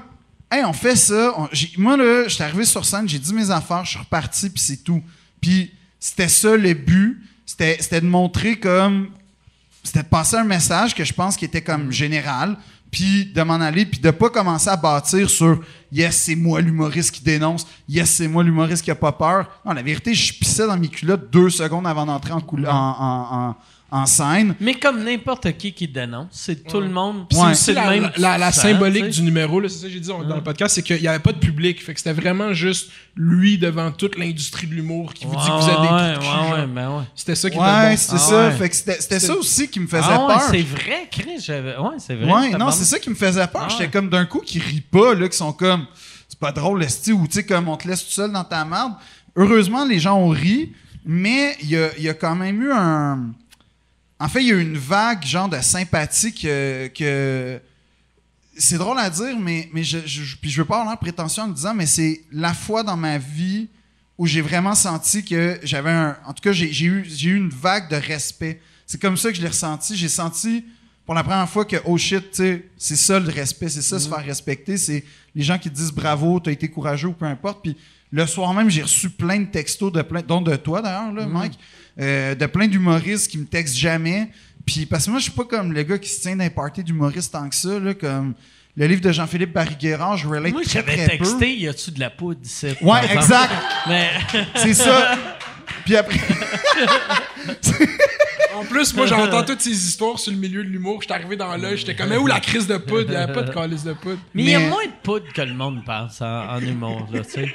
Hey, 0.50 0.64
on 0.64 0.72
fait 0.72 0.96
ça. 0.96 1.34
On- 1.36 1.48
moi, 1.78 1.96
là, 1.96 2.28
j'étais 2.28 2.44
arrivé 2.44 2.64
sur 2.64 2.84
scène, 2.84 3.08
j'ai 3.08 3.18
dit 3.18 3.32
mes 3.34 3.50
affaires, 3.50 3.84
je 3.84 3.90
suis 3.90 3.98
reparti, 3.98 4.50
puis 4.50 4.60
c'est 4.60 4.84
tout. 4.84 5.02
Puis 5.40 5.72
c'était 5.98 6.28
ça 6.28 6.56
le 6.56 6.74
but. 6.74 7.20
C'était 7.44 7.76
c'était 7.80 8.00
de 8.00 8.06
montrer 8.06 8.56
comme. 8.56 9.08
C'était 9.82 10.02
de 10.04 10.08
passer 10.08 10.36
un 10.36 10.44
message 10.44 10.94
que 10.94 11.04
je 11.04 11.12
pense 11.12 11.36
qui 11.36 11.44
était 11.44 11.60
comme 11.62 11.90
général, 11.90 12.56
puis 12.92 13.24
de 13.34 13.42
m'en 13.42 13.54
aller, 13.54 13.84
puis 13.86 13.98
de 13.98 14.10
pas 14.12 14.30
commencer 14.30 14.68
à 14.68 14.76
bâtir 14.76 15.28
sur 15.28 15.60
Yes, 15.90 16.16
c'est 16.16 16.36
moi 16.36 16.60
l'humoriste 16.60 17.10
qui 17.10 17.22
dénonce. 17.22 17.66
Yes, 17.88 18.08
c'est 18.10 18.28
moi 18.28 18.44
l'humoriste 18.44 18.82
qui 18.84 18.90
a 18.90 18.94
pas 18.94 19.12
peur. 19.12 19.46
Non, 19.66 19.72
la 19.72 19.82
vérité, 19.82 20.14
je 20.14 20.32
pissais 20.38 20.66
dans 20.66 20.76
mes 20.78 20.88
culottes 20.88 21.30
deux 21.30 21.50
secondes 21.50 21.86
avant 21.86 22.06
d'entrer 22.06 22.32
en, 22.32 22.38
en, 22.38 22.68
en- 22.70 23.56
en 23.94 24.06
scène. 24.06 24.54
Mais 24.58 24.74
comme 24.74 25.04
n'importe 25.04 25.52
qui 25.58 25.72
qui 25.74 25.86
dénonce, 25.86 26.28
c'est 26.32 26.66
tout 26.66 26.80
le 26.80 26.88
monde. 26.88 27.26
Ouais. 27.34 27.54
C'est 27.54 27.72
le 27.72 27.76
la, 27.76 27.90
même. 27.90 28.10
la- 28.16 28.38
la- 28.38 28.50
symbolique 28.50 29.10
du 29.10 29.20
numéro, 29.22 29.60
là, 29.60 29.68
c'est 29.68 29.76
ça 29.80 29.86
que 29.86 29.92
j'ai 29.92 30.00
dit 30.00 30.10
on- 30.10 30.24
dans 30.24 30.36
le 30.36 30.42
podcast, 30.42 30.74
c'est 30.74 30.82
qu'il 30.82 31.00
n'y 31.00 31.06
avait 31.08 31.18
pas 31.18 31.32
de 31.32 31.38
public. 31.38 31.84
Fait 31.84 31.92
que 31.92 32.00
c'était 32.00 32.14
vraiment 32.14 32.54
juste 32.54 32.90
lui 33.14 33.58
devant 33.58 33.90
toute 33.92 34.16
l'industrie 34.16 34.66
de 34.66 34.72
l'humour 34.74 35.12
qui 35.12 35.26
vous 35.26 35.36
dit 35.36 35.46
que 35.46 35.62
vous 35.62 35.68
êtes 35.68 35.80
des 35.82 36.26
Ouais, 36.26 36.66
ben 36.66 36.88
ouais. 36.98 37.04
C'était 37.14 37.34
ça 37.34 37.50
qui 37.50 37.58
Ouais, 37.58 37.64
était 37.64 37.90
bon. 37.90 37.96
c'était 37.98 38.14
Ah 38.14 38.18
ça. 38.18 38.48
ouais. 38.48 38.52
Fait 38.56 38.68
que 38.70 38.74
c'était 38.76 39.00
c'était 39.00 39.20
ça 39.20 39.34
aussi 39.36 39.68
qui 39.68 39.78
me 39.78 39.86
faisait 39.86 40.02
Ah 40.04 40.26
ouais, 40.26 40.34
peur. 40.34 40.42
c'est 40.50 40.62
vrai, 40.62 41.08
Chris. 41.10 41.38
j'avais- 41.40 41.76
Ouais, 41.76 41.96
c'est 41.98 42.14
vrai. 42.14 42.32
Ouais, 42.32 42.50
non, 42.58 42.70
c'est 42.70 42.84
ça 42.84 42.98
qui 42.98 43.10
me 43.10 43.14
faisait 43.14 43.46
peur. 43.46 43.62
Ah 43.66 43.68
J'étais 43.70 43.88
comme 43.90 44.08
d'un 44.08 44.24
coup 44.24 44.40
qui 44.40 44.58
rient 44.58 44.80
pas, 44.80 45.14
là, 45.14 45.28
qui 45.28 45.36
sont 45.36 45.52
comme 45.52 45.84
c'est 46.28 46.38
pas 46.38 46.52
drôle, 46.52 46.82
esti, 46.82 47.12
ou 47.12 47.26
tu 47.26 47.34
sais, 47.34 47.44
comme 47.44 47.68
on 47.68 47.76
te 47.76 47.86
laisse 47.86 48.02
tout 48.06 48.10
seul 48.12 48.32
dans 48.32 48.42
ta 48.44 48.64
merde. 48.64 48.92
Heureusement, 49.36 49.84
les 49.84 49.98
gens 49.98 50.16
ont 50.18 50.28
ri, 50.30 50.72
mais 51.04 51.56
il 51.62 51.68
y 51.70 51.76
a, 51.76 51.88
il 51.98 52.04
y 52.04 52.08
a 52.08 52.14
quand 52.14 52.34
même 52.34 52.62
eu 52.62 52.72
un. 52.72 53.32
En 54.22 54.28
fait, 54.28 54.42
il 54.42 54.48
y 54.48 54.52
a 54.52 54.54
eu 54.54 54.62
une 54.62 54.78
vague, 54.78 55.24
genre, 55.24 55.48
de 55.48 55.60
sympathie 55.60 56.32
que. 56.32 56.88
que- 56.88 57.60
C'est 58.56 58.76
drôle 58.78 58.98
à 58.98 59.08
dire, 59.10 59.38
mais, 59.38 59.68
mais 59.72 59.82
je, 59.82 59.98
je, 60.06 60.36
puis 60.36 60.50
je 60.50 60.60
veux 60.60 60.66
pas 60.66 60.76
avoir 60.80 60.90
l'air 60.90 60.98
prétentieux 60.98 61.42
en 61.42 61.46
le 61.48 61.54
disant, 61.54 61.74
mais 61.74 61.86
c'est 61.86 62.20
la 62.30 62.52
fois 62.52 62.82
dans 62.82 62.96
ma 62.98 63.16
vie 63.18 63.68
où 64.18 64.26
j'ai 64.26 64.42
vraiment 64.42 64.74
senti 64.74 65.24
que 65.24 65.58
j'avais 65.62 65.90
un. 65.90 66.16
En 66.26 66.32
tout 66.34 66.42
cas, 66.42 66.52
j'ai 66.52 66.68
eu, 66.84 67.04
j'ai 67.08 67.30
eu 67.30 67.36
une 67.36 67.48
vague 67.48 67.88
de 67.90 67.96
respect. 67.96 68.60
C'est 68.86 69.00
comme 69.00 69.16
ça 69.16 69.30
que 69.30 69.36
je 69.36 69.42
l'ai 69.42 69.48
ressenti. 69.48 69.96
J'ai 69.96 70.08
senti 70.10 70.64
pour 71.06 71.14
la 71.14 71.24
première 71.24 71.48
fois 71.48 71.64
que, 71.64 71.76
oh 71.86 71.96
shit, 71.96 72.24
c'est 72.34 72.96
ça 72.96 73.18
le 73.18 73.30
respect, 73.30 73.70
c'est 73.70 73.82
ça 73.82 73.98
se 73.98 74.08
faire 74.08 74.24
respecter. 74.24 74.76
C'est 74.76 75.02
les 75.34 75.42
gens 75.42 75.58
qui 75.58 75.70
te 75.70 75.74
disent 75.74 75.90
bravo, 75.92 76.38
t'as 76.38 76.52
été 76.52 76.68
courageux 76.68 77.08
ou 77.08 77.12
peu 77.14 77.24
importe. 77.24 77.62
Puis 77.62 77.74
le 78.12 78.26
soir 78.26 78.52
même, 78.52 78.68
j'ai 78.68 78.82
reçu 78.82 79.08
plein 79.08 79.40
de 79.40 79.46
textos, 79.46 79.90
de 79.90 80.02
plein, 80.02 80.20
dont 80.22 80.42
de 80.42 80.54
toi 80.56 80.82
d'ailleurs, 80.82 81.10
là, 81.12 81.26
Mike, 81.26 81.58
euh, 82.00 82.34
de 82.34 82.46
plein 82.46 82.66
d'humoristes 82.66 83.30
qui 83.30 83.38
me 83.38 83.44
textent 83.46 83.76
jamais. 83.76 84.28
Puis 84.66 84.86
parce 84.86 85.06
que 85.06 85.10
moi, 85.10 85.18
je 85.18 85.24
suis 85.24 85.32
pas 85.32 85.44
comme 85.44 85.72
le 85.72 85.82
gars 85.82 85.98
qui 85.98 86.08
se 86.08 86.20
tient 86.20 86.36
d'un 86.36 86.50
party 86.50 86.82
d'humoristes 86.84 87.32
tant 87.32 87.48
que 87.48 87.54
ça, 87.54 87.78
là, 87.78 87.94
comme. 87.94 88.34
Le 88.74 88.86
livre 88.86 89.02
de 89.02 89.12
Jean-Philippe 89.12 89.52
Barry-Guerrard, 89.52 90.16
je 90.16 90.26
relate 90.26 90.50
Moi, 90.50 90.62
j'avais 90.66 90.96
très 90.96 91.18
peu. 91.18 91.24
texté, 91.24 91.54
y 91.54 91.68
a-tu 91.68 91.90
de 91.90 92.00
la 92.00 92.08
poudre 92.08 92.40
ici? 92.42 92.68
Ouais, 92.80 93.00
exact. 93.12 93.52
Mais 93.86 94.08
C'est 94.56 94.72
ça. 94.72 95.18
Puis 95.84 95.94
après. 95.94 96.18
En 98.56 98.64
plus, 98.64 98.94
moi, 98.94 99.06
j'entends 99.06 99.42
toutes 99.44 99.60
ces 99.60 99.70
histoires 99.70 100.18
sur 100.18 100.32
le 100.32 100.38
milieu 100.38 100.62
de 100.64 100.68
l'humour. 100.68 101.00
J'étais 101.02 101.14
arrivé 101.14 101.36
dans 101.36 101.54
l'œil, 101.56 101.76
j'étais 101.76 101.94
comme, 101.94 102.08
mais 102.08 102.16
où 102.16 102.26
la 102.26 102.40
crise 102.40 102.66
de 102.66 102.76
poudre? 102.76 103.04
Il 103.08 103.10
n'y 103.10 103.16
avait 103.16 103.32
pas 103.32 103.42
de 103.42 103.52
calice 103.52 103.84
de 103.84 103.92
poudre. 103.94 104.18
mais 104.34 104.42
il 104.42 104.48
y 104.50 104.54
a 104.54 104.60
moins 104.60 104.84
de 104.84 104.92
poudre 105.02 105.26
que 105.32 105.42
le 105.42 105.54
monde 105.54 105.82
pense 105.84 106.20
en, 106.20 106.48
en 106.50 106.60
humour, 106.60 107.08
là, 107.12 107.20
tu 107.24 107.30
sais. 107.30 107.52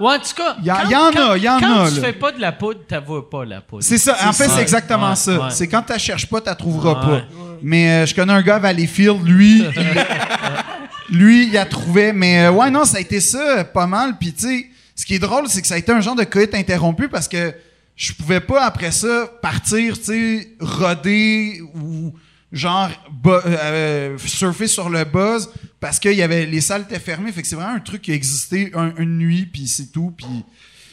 Ouais, 0.00 0.14
en 0.14 0.18
tout 0.18 0.34
cas, 0.36 0.56
Y 0.62 0.70
a- 0.70 0.82
quand- 0.82 0.88
y 0.90 0.94
en 0.96 1.06
a, 1.08 1.12
quand- 1.12 1.34
y 1.34 1.48
en 1.48 1.58
quand 1.58 1.80
a, 1.84 1.88
tu 1.90 1.96
là. 1.96 2.00
fais 2.02 2.12
pas 2.12 2.30
de 2.32 2.40
la 2.40 2.52
poudre, 2.52 2.80
t'avoues 2.86 3.22
pas 3.22 3.44
la 3.44 3.60
poudre. 3.60 3.82
C'est 3.82 3.98
ça. 3.98 4.16
En 4.28 4.32
fait, 4.32 4.48
c'est 4.48 4.62
exactement 4.62 5.10
Ouais, 5.10 5.16
ça. 5.16 5.32
ouais. 5.32 5.50
C'est 5.50 5.66
quand 5.66 5.82
tu 5.82 5.98
cherches 5.98 6.26
pas, 6.26 6.40
tu 6.40 6.54
trouveras 6.56 6.94
Ouais. 7.12 7.20
pas. 7.20 7.24
Mais 7.62 7.90
euh, 7.90 8.06
je 8.06 8.14
connais 8.14 8.32
un 8.32 8.42
gars 8.42 8.56
à 8.56 8.58
Valleyfield, 8.60 9.26
lui. 9.26 9.64
il- 9.64 9.72
lui, 11.18 11.48
il 11.48 11.58
a 11.58 11.64
trouvé. 11.66 12.12
Mais 12.12 12.44
euh, 12.46 12.52
ouais, 12.52 12.70
non, 12.70 12.84
ça 12.84 12.98
a 12.98 13.00
été 13.00 13.20
ça, 13.20 13.64
pas 13.64 13.86
mal. 13.86 14.16
Puis 14.18 14.32
tu 14.32 14.46
sais, 14.46 14.66
ce 14.94 15.04
qui 15.04 15.14
est 15.14 15.18
drôle, 15.18 15.48
c'est 15.48 15.60
que 15.60 15.66
ça 15.66 15.74
a 15.74 15.78
été 15.78 15.90
un 15.92 16.00
genre 16.00 16.14
de 16.16 16.24
coït 16.24 16.54
interrompu 16.54 17.08
parce 17.08 17.26
que 17.28 17.52
je 17.98 18.12
pouvais 18.14 18.40
pas, 18.40 18.64
après 18.64 18.92
ça, 18.92 19.28
partir, 19.42 19.98
tu 19.98 20.04
sais, 20.04 20.48
roder 20.60 21.60
ou 21.74 22.14
genre 22.52 22.88
bu- 23.10 23.28
euh, 23.44 24.16
surfer 24.18 24.68
sur 24.68 24.88
le 24.88 25.04
buzz 25.04 25.50
parce 25.80 25.98
que 25.98 26.08
y 26.08 26.22
avait, 26.22 26.46
les 26.46 26.60
salles 26.60 26.82
étaient 26.82 27.00
fermées. 27.00 27.32
Fait 27.32 27.42
que 27.42 27.48
c'est 27.48 27.56
vraiment 27.56 27.74
un 27.74 27.80
truc 27.80 28.00
qui 28.02 28.12
a 28.12 28.14
existé 28.14 28.70
un- 28.74 28.94
une 28.96 29.18
nuit, 29.18 29.46
puis 29.46 29.66
c'est 29.66 29.92
tout. 29.92 30.14
Puis 30.16 30.26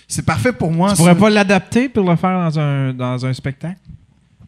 c'est 0.07 0.25
parfait 0.25 0.51
pour 0.51 0.71
moi. 0.71 0.89
Tu 0.89 0.95
ça. 0.95 1.01
pourrais 1.03 1.15
pas 1.17 1.29
l'adapter 1.29 1.89
pour 1.89 2.09
le 2.09 2.15
faire 2.15 2.39
dans 2.39 2.59
un, 2.59 2.91
dans 2.93 3.23
un 3.25 3.33
spectacle? 3.33 3.79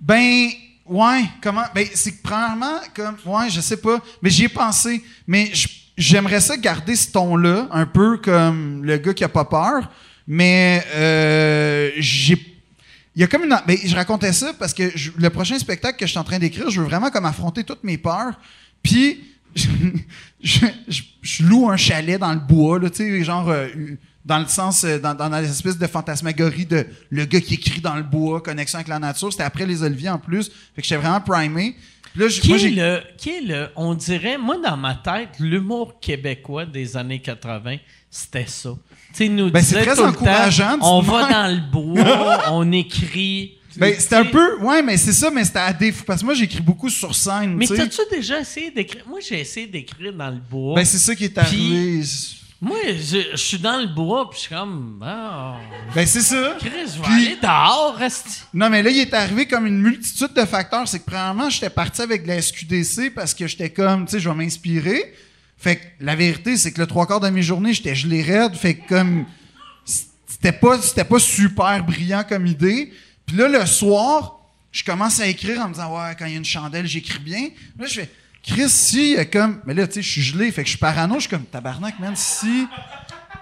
Ben, 0.02 0.50
ouais, 0.88 1.22
comment. 1.42 1.64
Ben, 1.76 1.86
c'est 1.94 2.12
que 2.14 2.24
premièrement, 2.24 2.80
comme. 2.96 3.16
Ouais, 3.26 3.50
je 3.52 3.62
sais 3.62 3.78
pas. 3.78 4.00
Mais 4.22 4.32
j'y 4.32 4.46
ai 4.46 4.50
pensé. 4.50 5.04
Mais 5.28 5.52
j'aimerais 5.96 6.42
ça 6.42 6.58
garder 6.58 6.96
ce 6.96 7.12
ton-là, 7.12 7.68
un 7.72 7.86
peu 7.86 8.18
comme 8.18 8.84
le 8.84 8.98
gars 8.98 9.14
qui 9.14 9.24
a 9.24 9.30
pas 9.30 9.46
peur. 9.46 9.92
Mais 10.28 10.84
euh, 10.96 11.92
j'ai. 11.98 12.38
Il 13.16 13.22
y 13.22 13.24
a 13.24 13.28
comme 13.28 13.44
une. 13.46 13.58
Ben, 13.66 13.78
je 13.84 13.96
racontais 13.96 14.34
ça 14.34 14.54
parce 14.60 14.74
que 14.74 14.92
je- 14.96 15.12
le 15.18 15.30
prochain 15.30 15.58
spectacle 15.58 15.98
que 15.98 16.06
je 16.06 16.12
suis 16.12 16.20
en 16.20 16.24
train 16.24 16.38
d'écrire, 16.40 16.70
je 16.70 16.82
veux 16.82 16.88
vraiment 16.88 17.10
comme 17.10 17.26
affronter 17.26 17.64
toutes 17.64 17.84
mes 17.84 17.98
peurs. 17.98 18.34
Puis. 18.84 19.24
Je, 19.56 19.68
je, 20.44 20.60
je- 20.88 21.02
je 21.22 21.44
loue 21.44 21.70
un 21.70 21.78
chalet 21.78 22.20
dans 22.20 22.34
le 22.34 22.40
bois, 22.40 22.78
là, 22.80 22.90
tu 22.90 22.98
sais, 22.98 23.24
genre. 23.24 23.50
euh, 23.50 23.68
dans 24.26 24.40
le 24.40 24.46
sens, 24.48 24.84
euh, 24.84 25.00
dans, 25.00 25.16
dans 25.16 25.30
l'espèce 25.30 25.78
de 25.78 25.88
fantasmagorie 25.88 26.66
de 26.66 26.86
le 27.10 27.24
gars 27.24 27.40
qui 27.40 27.54
écrit 27.54 27.80
dans 27.80 27.96
le 27.96 28.04
bois, 28.04 28.42
connexion 28.42 28.76
avec 28.80 28.90
la 28.90 29.00
nature. 29.00 29.32
C'était 29.32 29.46
après 29.46 29.66
les 29.66 29.84
Oliviers 29.84 30.10
en 30.10 30.20
plus. 30.20 30.52
Fait 30.76 30.82
que 30.82 30.88
j'étais 30.88 30.98
vraiment 31.00 31.22
primé. 31.22 31.78
Là, 32.14 32.28
Qui 32.28 32.50
moi, 32.50 32.58
est, 32.58 32.60
j'ai- 32.60 32.70
le, 32.72 33.02
qui 33.18 33.30
est 33.30 33.42
le. 33.42 33.70
On 33.78 33.94
dirait, 33.94 34.38
moi, 34.38 34.58
dans 34.62 34.76
ma 34.76 34.96
tête, 34.96 35.30
l'humour 35.40 35.98
québécois 36.02 36.66
des 36.66 36.98
années 36.98 37.22
80, 37.22 37.78
c'était 38.12 38.46
ça. 38.48 38.72
Sais, 39.18 39.30
nous 39.30 39.50
Ben, 39.50 39.64
c'est 39.64 39.82
très 39.82 39.96
tout 39.96 40.02
le 40.04 40.10
encourageant, 40.10 40.78
temps, 40.78 40.98
on 41.00 41.02
va 41.02 41.28
dans 41.32 41.48
le 41.56 41.62
bois, 41.72 42.44
on 42.52 42.72
écrit. 42.72 43.54
Ben, 43.76 43.96
c'était 43.98 44.16
un 44.18 44.26
peu. 44.26 44.58
Ouais, 44.60 44.82
mais 44.84 44.96
c'est 44.98 45.14
ça, 45.14 45.30
mais 45.32 45.44
c'était 45.44 45.60
à 45.60 45.74
défaut. 45.74 46.04
Parce 46.06 46.22
que 46.22 46.26
moi, 46.26 46.34
j'écris 46.36 46.62
beaucoup 46.62 46.90
sur 46.90 47.14
scène. 47.16 47.56
Mais 47.56 47.66
t'as-tu 47.68 48.02
déjà 48.12 48.40
essayé 48.40 48.70
d'écrire? 48.72 49.04
Moi, 49.08 49.20
j'ai 49.28 49.40
essayé 49.40 49.66
d'écrire 49.68 50.14
dans 50.14 50.30
le 50.30 50.38
bois. 50.40 50.76
Ben, 50.76 50.86
c'est 50.86 50.98
ça 51.00 51.16
qui 51.16 51.24
est 51.26 51.38
arrivé. 51.38 52.02
moi, 52.62 52.78
je, 52.88 53.18
je 53.32 53.38
suis 53.38 53.58
dans 53.60 53.80
le 53.80 53.88
bois, 53.88 54.30
puis 54.30 54.38
je 54.40 54.46
suis 54.46 54.56
comme. 54.56 55.00
Ah, 55.06 55.56
Ben, 55.96 56.06
c'est 56.08 56.22
ça. 56.22 56.56
Chris, 56.60 56.70
je 56.88 56.98
vais 56.98 57.04
Puis- 57.04 57.26
aller 57.28 57.38
dehors, 57.42 57.96
reste. 57.98 58.48
Non, 58.54 58.70
mais 58.70 58.82
là, 58.84 58.90
il 58.92 59.00
est 59.00 59.14
arrivé 59.14 59.46
comme 59.48 59.66
une 59.68 59.80
multitude 59.82 60.34
de 60.36 60.46
facteurs. 60.46 60.88
C'est 60.88 61.00
que, 61.00 61.06
premièrement, 61.06 61.50
j'étais 61.50 61.70
parti 61.70 62.02
avec 62.02 62.24
de 62.24 62.28
la 62.30 62.42
SQDC 62.42 63.12
parce 63.16 63.34
que 63.34 63.46
j'étais 63.48 63.70
comme, 63.72 64.06
tu 64.06 64.12
sais, 64.12 64.20
je 64.20 64.28
vais 64.30 64.36
m'inspirer. 64.36 65.14
Fait 65.58 65.78
que 65.78 65.82
la 66.02 66.16
vérité, 66.16 66.56
c'est 66.58 66.72
que 66.72 66.80
le 66.82 66.88
trois 66.88 67.08
quarts 67.08 67.20
de 67.20 67.30
mes 67.30 67.42
journées, 67.42 67.74
j'étais 67.74 67.96
gelé 67.96 68.22
raide. 68.22 68.56
Fait 68.56 68.76
que 68.76 68.88
comme, 68.88 69.26
c'était 69.86 70.52
pas, 70.52 70.80
c'était 70.82 71.04
pas 71.04 71.20
super 71.20 71.84
brillant 71.84 72.24
comme 72.28 72.46
idée. 72.46 72.92
Puis 73.26 73.36
là, 73.38 73.48
le 73.48 73.66
soir, 73.66 74.40
je 74.72 74.84
commence 74.84 75.20
à 75.20 75.28
écrire 75.28 75.60
en 75.62 75.70
me 75.70 75.74
disant, 75.74 75.94
ouais, 75.96 76.16
quand 76.18 76.26
il 76.26 76.32
y 76.34 76.36
a 76.36 76.38
une 76.38 76.46
chandelle, 76.46 76.86
j'écris 76.86 77.20
bien. 77.20 77.50
Là, 77.80 77.88
je 77.88 78.02
fais, 78.02 78.10
Chris, 78.44 78.70
si, 78.70 79.12
il 79.12 79.16
y 79.16 79.18
a 79.18 79.26
comme, 79.26 79.60
mais 79.66 79.74
là, 79.74 79.88
tu 79.88 79.96
sais, 79.96 80.02
je 80.02 80.10
suis 80.12 80.22
gelé. 80.22 80.52
Fait 80.52 80.62
que 80.62 80.68
je 80.68 80.72
suis 80.72 80.80
parano. 80.80 81.16
Je 81.16 81.22
suis 81.22 81.30
comme, 81.30 81.44
tabarnak, 81.46 82.00
man, 82.00 82.14
si. 82.16 82.68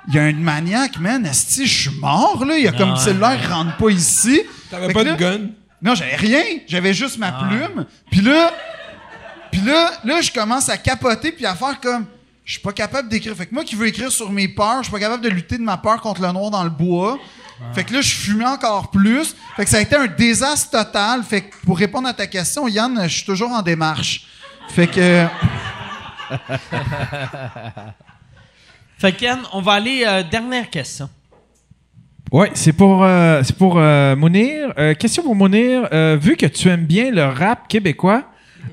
Il 0.08 0.14
y 0.14 0.20
a 0.20 0.24
un 0.24 0.34
maniaque, 0.34 0.98
man. 1.00 1.26
Esti, 1.26 1.66
je 1.68 1.90
suis 1.90 2.00
mort, 2.00 2.46
là. 2.46 2.58
Il 2.58 2.64
y 2.64 2.68
a 2.68 2.72
comme 2.72 2.92
le 2.92 2.96
cellulaire, 2.96 3.38
il 3.44 3.48
rentre 3.52 3.76
pas 3.78 3.90
ici. 3.90 4.42
T'avais 4.70 4.88
Fait 4.88 4.94
pas 4.94 5.04
de 5.04 5.10
là- 5.10 5.16
gun? 5.18 5.40
non, 5.82 5.96
j'avais 5.96 6.16
rien. 6.16 6.44
J'avais 6.68 6.94
juste 6.94 7.18
ma 7.18 7.32
plume. 7.32 7.86
Puis 8.10 8.22
là, 8.22 8.52
puis 9.56 9.66
là, 9.66 9.92
là, 10.04 10.20
je 10.20 10.32
commence 10.32 10.68
à 10.68 10.78
capoter 10.78 11.32
puis 11.32 11.46
à 11.46 11.56
faire 11.56 11.80
comme, 11.80 12.06
je 12.44 12.52
suis 12.54 12.62
pas 12.62 12.74
capable 12.74 13.08
d'écrire. 13.08 13.34
Fait 13.36 13.46
que 13.46 13.54
moi 13.54 13.64
qui 13.64 13.76
veux 13.76 13.88
écrire 13.88 14.12
sur 14.12 14.30
mes 14.30 14.50
peurs, 14.50 14.80
je 14.80 14.84
suis 14.84 14.92
pas 14.92 15.00
capable 15.00 15.24
de 15.24 15.30
lutter 15.30 15.58
de 15.58 15.64
ma 15.64 15.78
peur 15.78 16.02
contre 16.02 16.22
le 16.22 16.30
noir 16.34 16.52
dans 16.52 16.64
le 16.66 16.70
bois. 16.70 17.18
Fait 17.74 17.86
que 17.86 17.94
là, 17.94 18.02
je 18.02 18.14
fumais 18.14 18.46
encore 18.46 18.92
plus. 18.92 19.34
Fait 19.56 19.64
que 19.64 19.70
ça 19.72 19.78
a 19.78 19.80
été 19.80 19.96
un 19.96 20.08
désastre 20.08 20.72
total. 20.72 21.24
Fait 21.24 21.44
que 21.44 21.56
pour 21.66 21.78
répondre 21.78 22.06
à 22.06 22.14
ta 22.14 22.28
question, 22.28 22.68
Yann, 22.68 23.04
je 23.04 23.08
suis 23.16 23.26
toujours 23.26 23.52
en 23.52 23.62
démarche. 23.62 24.28
Fait 24.68 24.88
que, 24.88 25.26
Fait 28.98 29.14
que, 29.14 29.24
Yann, 29.24 29.40
on 29.54 29.62
va 29.62 29.74
aller. 29.74 30.04
euh, 30.06 30.24
dernière 30.24 30.70
question. 30.70 31.10
Ouais, 32.32 32.52
c'est 32.56 32.74
pour, 32.74 33.04
euh, 33.06 33.42
c'est 33.44 33.56
pour 33.58 33.78
euh, 33.78 34.16
Mounir. 34.18 34.74
Euh, 34.78 34.94
question 34.96 35.24
pour 35.24 35.36
Mounir. 35.36 35.88
Euh, 35.94 36.18
vu 36.20 36.36
que 36.36 36.46
tu 36.46 36.68
aimes 36.68 36.86
bien 36.86 37.10
le 37.12 37.24
rap 37.24 37.70
québécois, 37.70 38.24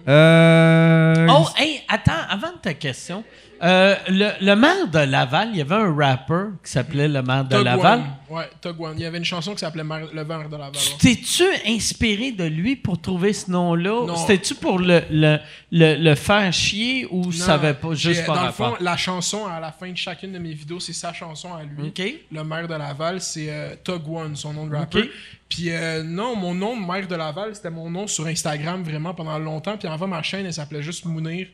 euh, 0.08 1.26
Oh, 1.30 1.46
hey, 1.56 1.80
attends, 1.88 2.12
avant 2.28 2.52
de 2.52 2.58
ta 2.62 2.74
question. 2.74 3.24
euh, 3.62 3.94
le, 4.08 4.30
le 4.44 4.54
maire 4.56 4.88
de 4.88 4.98
Laval, 4.98 5.50
il 5.52 5.58
y 5.58 5.60
avait 5.60 5.76
un 5.76 5.94
rapper 5.94 6.50
qui 6.64 6.70
s'appelait 6.72 7.06
le 7.08 7.22
maire 7.22 7.44
de 7.44 7.54
Tug 7.56 7.64
Laval. 7.64 8.00
One. 8.00 8.04
Ouais, 8.36 8.50
Tug 8.60 8.80
One. 8.80 8.94
Il 8.96 9.02
y 9.02 9.06
avait 9.06 9.18
une 9.18 9.24
chanson 9.24 9.52
qui 9.52 9.60
s'appelait 9.60 9.84
Le 9.84 10.22
verre 10.24 10.48
de 10.48 10.56
Laval. 10.56 10.72
T'es-tu 10.98 11.44
inspiré 11.66 12.32
de 12.32 12.44
lui 12.44 12.74
pour 12.76 13.00
trouver 13.00 13.32
ce 13.32 13.50
nom-là? 13.50 14.14
C'était-tu 14.16 14.54
pour 14.56 14.78
le, 14.80 15.02
le, 15.10 15.38
le, 15.70 15.94
le 15.96 16.14
faire 16.16 16.52
chier 16.52 17.06
ou 17.10 17.26
Non, 17.26 17.30
ça 17.32 17.54
avait 17.54 17.74
pas 17.74 17.94
juste 17.94 18.26
par 18.26 18.34
Dans 18.34 18.40
le 18.42 18.46
rapport? 18.48 18.76
fond, 18.78 18.84
la 18.84 18.96
chanson 18.96 19.46
à 19.46 19.60
la 19.60 19.70
fin 19.70 19.90
de 19.90 19.96
chacune 19.96 20.32
de 20.32 20.38
mes 20.38 20.52
vidéos, 20.54 20.80
c'est 20.80 20.92
sa 20.92 21.12
chanson 21.12 21.54
à 21.54 21.62
lui. 21.62 21.88
OK. 21.88 22.02
Le 22.32 22.42
maire 22.44 22.66
de 22.66 22.74
Laval, 22.74 23.20
c'est 23.20 23.46
euh, 23.48 23.74
Tug 23.84 24.02
One, 24.08 24.34
son 24.34 24.52
nom 24.54 24.66
de 24.66 24.74
rapper. 24.74 25.02
OK. 25.02 25.08
Puis 25.54 25.70
euh, 25.70 26.02
non, 26.02 26.34
mon 26.34 26.54
nom 26.54 26.80
de 26.80 26.86
maire 26.86 27.06
de 27.06 27.14
Laval, 27.14 27.54
c'était 27.54 27.68
mon 27.68 27.90
nom 27.90 28.06
sur 28.06 28.26
Instagram 28.26 28.82
vraiment 28.82 29.12
pendant 29.12 29.38
longtemps. 29.38 29.76
Puis 29.76 29.86
avant, 29.86 30.08
ma 30.08 30.22
chaîne, 30.22 30.46
elle 30.46 30.54
s'appelait 30.54 30.82
juste 30.82 31.04
Mounir. 31.04 31.46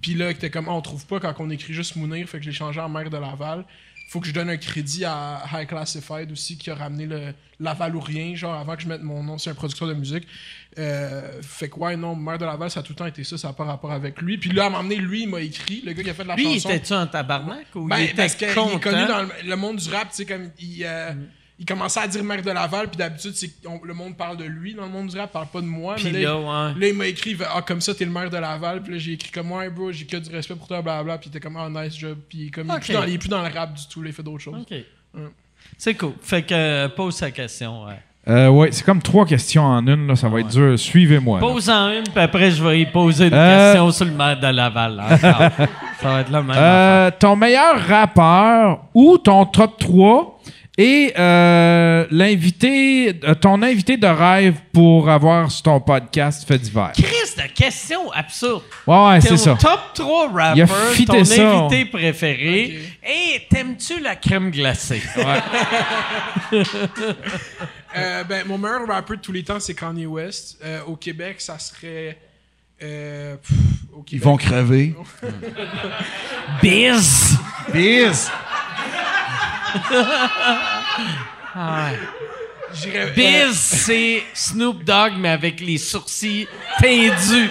Puis 0.00 0.14
là, 0.14 0.30
était 0.30 0.50
comme, 0.50 0.66
Ah, 0.68 0.72
on 0.74 0.80
trouve 0.80 1.04
pas 1.04 1.18
quand 1.18 1.34
on 1.40 1.50
écrit 1.50 1.72
juste 1.74 1.96
Mounir, 1.96 2.28
fait 2.28 2.38
que 2.38 2.44
je 2.44 2.50
l'ai 2.50 2.54
changé 2.56 2.78
en 2.80 2.88
maire 2.88 3.10
de 3.10 3.16
Laval. 3.16 3.64
Faut 4.08 4.20
que 4.20 4.26
je 4.28 4.32
donne 4.32 4.50
un 4.50 4.56
crédit 4.56 5.04
à 5.04 5.42
High 5.52 5.66
Classified 5.68 6.30
aussi, 6.30 6.58
qui 6.58 6.70
a 6.70 6.76
ramené 6.76 7.06
le 7.06 7.32
Laval 7.58 7.96
ou 7.96 8.00
rien, 8.00 8.36
genre 8.36 8.54
avant 8.54 8.76
que 8.76 8.82
je 8.82 8.88
mette 8.88 9.02
mon 9.02 9.22
nom, 9.24 9.36
c'est 9.36 9.50
un 9.50 9.54
producteur 9.54 9.88
de 9.88 9.94
musique. 9.94 10.26
Euh, 10.78 11.40
fait 11.42 11.68
que 11.68 11.76
ouais, 11.78 11.96
non, 11.96 12.14
maire 12.14 12.38
de 12.38 12.44
Laval, 12.44 12.70
ça 12.70 12.80
a 12.80 12.82
tout 12.84 12.92
le 12.92 12.96
temps 12.96 13.06
été 13.06 13.24
ça, 13.24 13.36
ça 13.36 13.48
n'a 13.48 13.54
pas 13.54 13.64
rapport 13.64 13.90
avec 13.92 14.20
lui. 14.22 14.38
Puis 14.38 14.50
là, 14.50 14.64
à 14.64 14.66
un 14.66 14.70
moment 14.70 14.82
donné, 14.84 14.96
lui, 14.96 15.22
il 15.22 15.28
m'a 15.28 15.40
écrit, 15.40 15.82
le 15.84 15.92
gars 15.92 16.02
qui 16.04 16.10
a 16.10 16.14
fait 16.14 16.24
la 16.24 16.36
Lui, 16.36 16.54
chanson. 16.54 16.68
était-tu 16.70 16.92
un 16.92 17.06
tabarnak 17.08 17.66
ou 17.74 17.86
Ben, 17.88 17.98
il 17.98 18.04
était 18.04 18.14
parce 18.14 18.40
est 18.42 18.54
content? 18.54 18.78
connu 18.78 19.06
dans 19.06 19.22
le, 19.22 19.28
le 19.48 19.56
monde 19.56 19.76
du 19.76 19.88
rap, 19.90 20.08
tu 20.10 20.16
sais, 20.16 20.26
comme 20.26 20.50
il, 20.60 20.84
euh, 20.84 21.12
Mm. 21.12 21.26
Il 21.60 21.66
commençait 21.66 22.00
à 22.00 22.08
dire 22.08 22.24
maire 22.24 22.40
de 22.42 22.50
Laval, 22.50 22.88
puis 22.88 22.96
d'habitude, 22.96 23.32
c'est 23.34 23.50
le 23.84 23.92
monde 23.92 24.16
parle 24.16 24.38
de 24.38 24.44
lui 24.44 24.72
dans 24.72 24.84
le 24.84 24.88
monde 24.88 25.08
du 25.08 25.18
rap, 25.18 25.30
parle 25.30 25.48
pas 25.48 25.60
de 25.60 25.66
moi. 25.66 25.94
Puis 25.96 26.04
mais 26.06 26.22
là, 26.22 26.30
là, 26.30 26.38
ouais. 26.38 26.80
là, 26.80 26.88
il 26.88 26.94
m'a 26.94 27.06
écrit, 27.06 27.36
ah, 27.54 27.60
comme 27.60 27.82
ça, 27.82 27.94
t'es 27.94 28.06
le 28.06 28.10
maire 28.10 28.30
de 28.30 28.38
Laval, 28.38 28.82
puis 28.82 28.94
là, 28.94 28.98
j'ai 28.98 29.12
écrit 29.12 29.30
comme, 29.30 29.52
ouais, 29.52 29.68
bro, 29.68 29.92
j'ai 29.92 30.06
que 30.06 30.16
du 30.16 30.30
respect 30.34 30.54
pour 30.54 30.66
toi, 30.66 30.80
blablabla, 30.80 31.18
puis 31.18 31.28
il 31.28 31.36
était 31.36 31.40
comme, 31.40 31.58
ah, 31.58 31.68
nice 31.68 31.96
job, 31.98 32.16
puis 32.28 32.38
il 32.38 32.46
est 32.46 32.50
comme, 32.50 32.66
il, 32.66 32.74
est 32.74 32.78
plus 32.80 32.92
dans, 32.94 33.04
il 33.04 33.12
est 33.12 33.18
plus 33.18 33.28
dans 33.28 33.42
le 33.46 33.52
rap 33.52 33.74
du 33.74 33.86
tout, 33.88 34.00
là, 34.00 34.08
il 34.08 34.14
fait 34.14 34.22
d'autres 34.22 34.42
choses. 34.42 34.54
OK. 34.58 34.74
C'est 35.76 35.94
cool. 35.94 36.14
Fait 36.22 36.42
que 36.42 36.54
euh, 36.54 36.88
pose 36.88 37.14
sa 37.14 37.30
question. 37.30 37.84
Ouais. 37.84 38.00
euh, 38.28 38.48
ouais, 38.48 38.72
c'est 38.72 38.84
comme 38.84 39.02
trois 39.02 39.26
questions 39.26 39.64
en 39.64 39.86
une. 39.86 40.06
Là, 40.06 40.16
ça 40.16 40.28
va 40.28 40.40
être 40.40 40.48
dur. 40.48 40.78
Suivez-moi. 40.78 41.40
là. 41.40 41.46
Pose-en 41.46 41.90
une, 41.90 42.04
puis 42.04 42.22
après, 42.22 42.50
je 42.50 42.62
vais 42.64 42.80
y 42.80 42.86
poser 42.86 43.26
une 43.26 43.34
Euh, 43.34 43.72
question 43.72 43.90
sur 43.90 44.04
le 44.06 44.12
maire 44.12 44.40
de 44.40 44.46
Laval. 44.46 45.02
ça 45.20 45.52
va 46.02 46.20
être 46.22 46.30
la 46.30 46.42
même. 46.42 46.56
Euh, 46.56 47.10
ton 47.18 47.36
meilleur 47.36 47.78
rappeur 47.86 48.84
ou 48.94 49.18
ton 49.18 49.44
top 49.44 49.78
3 49.78 50.39
et 50.82 51.12
euh, 51.18 52.06
l'invité, 52.10 53.14
euh, 53.24 53.34
ton 53.34 53.60
invité 53.62 53.98
de 53.98 54.06
rêve 54.06 54.54
pour 54.72 55.10
avoir 55.10 55.50
sur 55.50 55.62
ton 55.64 55.78
podcast 55.80 56.46
fait 56.48 56.58
divers. 56.58 56.92
Chris, 56.94 57.34
de 57.36 57.52
question 57.52 58.10
absurde. 58.12 58.62
Ouais, 58.86 59.08
ouais, 59.08 59.20
c'est 59.20 59.36
ça. 59.36 59.56
top 59.60 59.80
3 59.94 60.30
Il 60.56 60.62
a 60.62 60.66
rappers, 60.66 60.90
fité 60.92 61.18
ton 61.18 61.24
ça. 61.24 61.50
invité 61.50 61.84
préféré. 61.84 62.80
Et 63.06 63.46
t'aimes-tu 63.50 64.00
la 64.00 64.16
crème 64.16 64.50
glacée? 64.50 65.02
Euh, 67.96 68.22
ben, 68.22 68.46
mon 68.46 68.56
meilleur 68.56 68.86
rappeur 68.86 69.16
de 69.16 69.20
tous 69.20 69.32
les 69.32 69.42
temps, 69.42 69.58
c'est 69.58 69.74
Kanye 69.74 70.06
West. 70.06 70.58
Euh, 70.64 70.78
au 70.86 70.94
Québec, 70.94 71.40
ça 71.40 71.58
serait. 71.58 72.16
euh, 72.80 73.34
pff, 73.36 73.58
au 73.92 74.04
ils 74.12 74.20
vont 74.20 74.36
crever. 74.36 74.94
Biz! 76.62 77.36
Biz! 77.74 78.30
J'irais- 82.72 83.06
euh, 83.06 83.10
Biz, 83.16 83.56
c'est 83.58 84.22
Snoop 84.32 84.84
Dogg, 84.84 85.14
mais 85.18 85.30
avec 85.30 85.60
les 85.60 85.78
sourcils 85.78 86.46
tendus. 86.80 87.50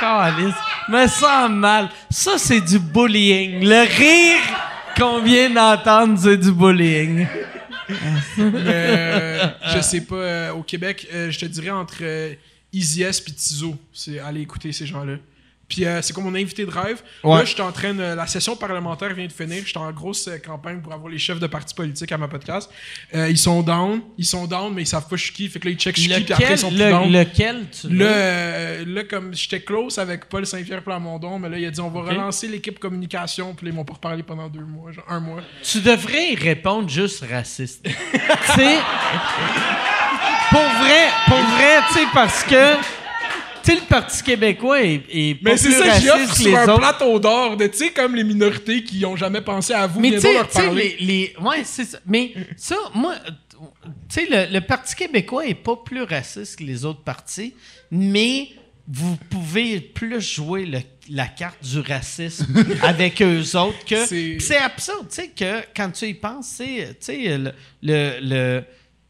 Calice. 0.00 0.54
Me 0.88 1.06
sens 1.06 1.50
mal. 1.50 1.88
Ça, 2.10 2.38
c'est 2.38 2.60
du 2.60 2.78
bullying. 2.78 3.60
Le 3.64 3.82
rire 3.82 4.40
qu'on 4.96 5.20
vient 5.20 5.50
d'entendre, 5.50 6.18
c'est 6.18 6.36
du 6.36 6.52
bullying. 6.52 7.26
Euh, 8.38 9.46
je 9.74 9.80
sais 9.80 10.00
pas, 10.02 10.16
euh, 10.16 10.52
au 10.52 10.62
Québec, 10.62 11.06
euh, 11.14 11.30
je 11.30 11.38
te 11.38 11.44
dirais 11.46 11.70
entre 11.70 12.02
Easy 12.72 13.02
S 13.02 13.20
et 13.20 13.32
Tizo. 13.32 13.76
C'est 13.92 14.18
aller 14.18 14.40
écouter 14.40 14.72
ces 14.72 14.86
gens-là. 14.86 15.18
Puis 15.68 15.84
euh, 15.84 16.00
c'est 16.00 16.12
comme 16.12 16.24
mon 16.24 16.34
invité 16.34 16.64
de 16.64 16.70
rêve. 16.70 17.02
Ouais. 17.24 17.38
Là, 17.38 17.44
je 17.44 17.52
suis 17.52 17.60
en 17.60 17.72
train 17.72 17.92
de, 17.92 18.02
la 18.02 18.26
session 18.26 18.54
parlementaire 18.54 19.12
vient 19.14 19.26
de 19.26 19.32
finir. 19.32 19.62
Je 19.64 19.70
suis 19.70 19.78
en 19.78 19.90
grosse 19.90 20.28
euh, 20.28 20.38
campagne 20.38 20.80
pour 20.80 20.92
avoir 20.92 21.08
les 21.10 21.18
chefs 21.18 21.40
de 21.40 21.46
partis 21.46 21.74
politiques 21.74 22.12
à 22.12 22.18
ma 22.18 22.28
podcast. 22.28 22.70
Euh, 23.14 23.28
ils 23.28 23.38
sont 23.38 23.62
down, 23.62 24.00
ils 24.16 24.24
sont 24.24 24.46
down, 24.46 24.72
mais 24.72 24.82
ils 24.82 24.86
savent 24.86 25.08
pas 25.08 25.16
je 25.16 25.24
suis 25.24 25.32
qui. 25.32 25.48
Fait 25.48 25.58
que 25.58 25.66
là, 25.66 25.72
ils 25.72 25.78
checkent 25.78 25.96
je 25.96 26.02
suis 26.02 26.10
qui, 26.10 26.20
puis 26.22 26.32
après, 26.32 26.52
ils 26.52 26.58
sont 26.58 26.68
plus 26.68 26.78
le- 26.78 26.90
down. 26.90 27.12
lequel 27.12 27.66
tu 27.70 27.92
Là, 27.92 28.06
euh, 28.06 28.84
là, 28.86 29.04
comme 29.04 29.34
j'étais 29.34 29.60
close 29.60 29.98
avec 29.98 30.26
Paul 30.26 30.46
Saint-Pierre 30.46 30.82
Plamondon, 30.82 31.38
mais 31.38 31.48
là, 31.48 31.58
il 31.58 31.66
a 31.66 31.70
dit 31.70 31.80
on 31.80 31.90
va 31.90 32.02
relancer 32.02 32.46
l'équipe 32.46 32.78
communication, 32.78 33.54
puis 33.54 33.66
là, 33.66 33.72
ils 33.72 33.74
m'ont 33.74 33.84
pas 33.84 33.94
reparlé 33.94 34.22
pendant 34.22 34.48
deux 34.48 34.60
mois, 34.60 34.92
genre 34.92 35.04
un 35.08 35.20
mois. 35.20 35.40
Tu 35.62 35.80
devrais 35.80 36.34
répondre 36.34 36.88
juste 36.88 37.24
raciste. 37.28 37.82
tu 37.84 37.90
sais, 37.90 38.78
pour 40.50 40.60
vrai, 40.60 41.08
pour 41.26 41.38
vrai, 41.38 41.80
tu 41.88 41.94
sais, 41.94 42.06
parce 42.14 42.44
que, 42.44 42.74
tu 43.66 43.72
sais, 43.72 43.80
le 43.80 43.86
Parti 43.86 44.22
québécois 44.22 44.80
est, 44.82 45.02
est 45.10 45.34
pas 45.34 45.50
Mais 45.50 45.56
c'est 45.56 45.68
plus 45.68 45.78
ça 45.78 45.84
que 45.98 46.00
j'offre 46.06 46.12
raciste 46.18 46.32
que 46.34 46.38
sur 46.42 46.50
les 46.50 46.56
un 46.56 46.68
autres. 46.68 46.78
plateau 46.78 47.18
d'or 47.18 47.56
de, 47.56 47.66
tu 47.66 47.76
sais, 47.78 47.90
comme 47.90 48.14
les 48.14 48.24
minorités 48.24 48.82
qui 48.84 49.04
ont 49.04 49.16
jamais 49.16 49.40
pensé 49.40 49.72
à 49.74 49.86
vous, 49.86 50.00
Mais 50.00 50.12
tu 50.12 50.18
viendront 50.18 50.30
sais, 50.30 50.34
leur 50.38 50.48
tu 50.48 50.56
sais, 50.56 50.62
parler. 50.66 50.96
les, 51.00 51.06
les- 51.06 51.34
ouais, 51.40 51.62
c'est 51.64 51.84
ça. 51.84 51.98
Mais 52.06 52.32
ça, 52.56 52.76
moi, 52.94 53.14
tu 53.18 53.58
sais, 54.08 54.26
le, 54.30 54.52
le 54.52 54.60
Parti 54.60 54.94
québécois 54.94 55.46
est 55.46 55.54
pas 55.54 55.76
plus 55.76 56.02
raciste 56.02 56.58
que 56.60 56.64
les 56.64 56.84
autres 56.84 57.02
partis, 57.02 57.54
mais 57.90 58.48
vous 58.88 59.16
pouvez 59.30 59.80
plus 59.80 60.20
jouer 60.20 60.64
le- 60.66 60.78
la 61.10 61.26
carte 61.26 61.64
du 61.64 61.80
racisme 61.80 62.46
avec 62.82 63.20
eux 63.22 63.40
autres 63.56 63.84
que 63.84 64.04
C'est- 64.06 64.36
Puis 64.36 64.40
c'est 64.40 64.58
absurde, 64.58 65.06
tu 65.08 65.16
sais 65.22 65.28
que 65.28 65.62
quand 65.76 65.90
tu 65.90 66.06
y 66.06 66.14
penses, 66.14 66.46
c'est, 66.56 66.88
tu 67.00 67.06
sais, 67.06 67.38
le, 67.38 67.52
le, 67.82 68.18
le, 68.20 68.64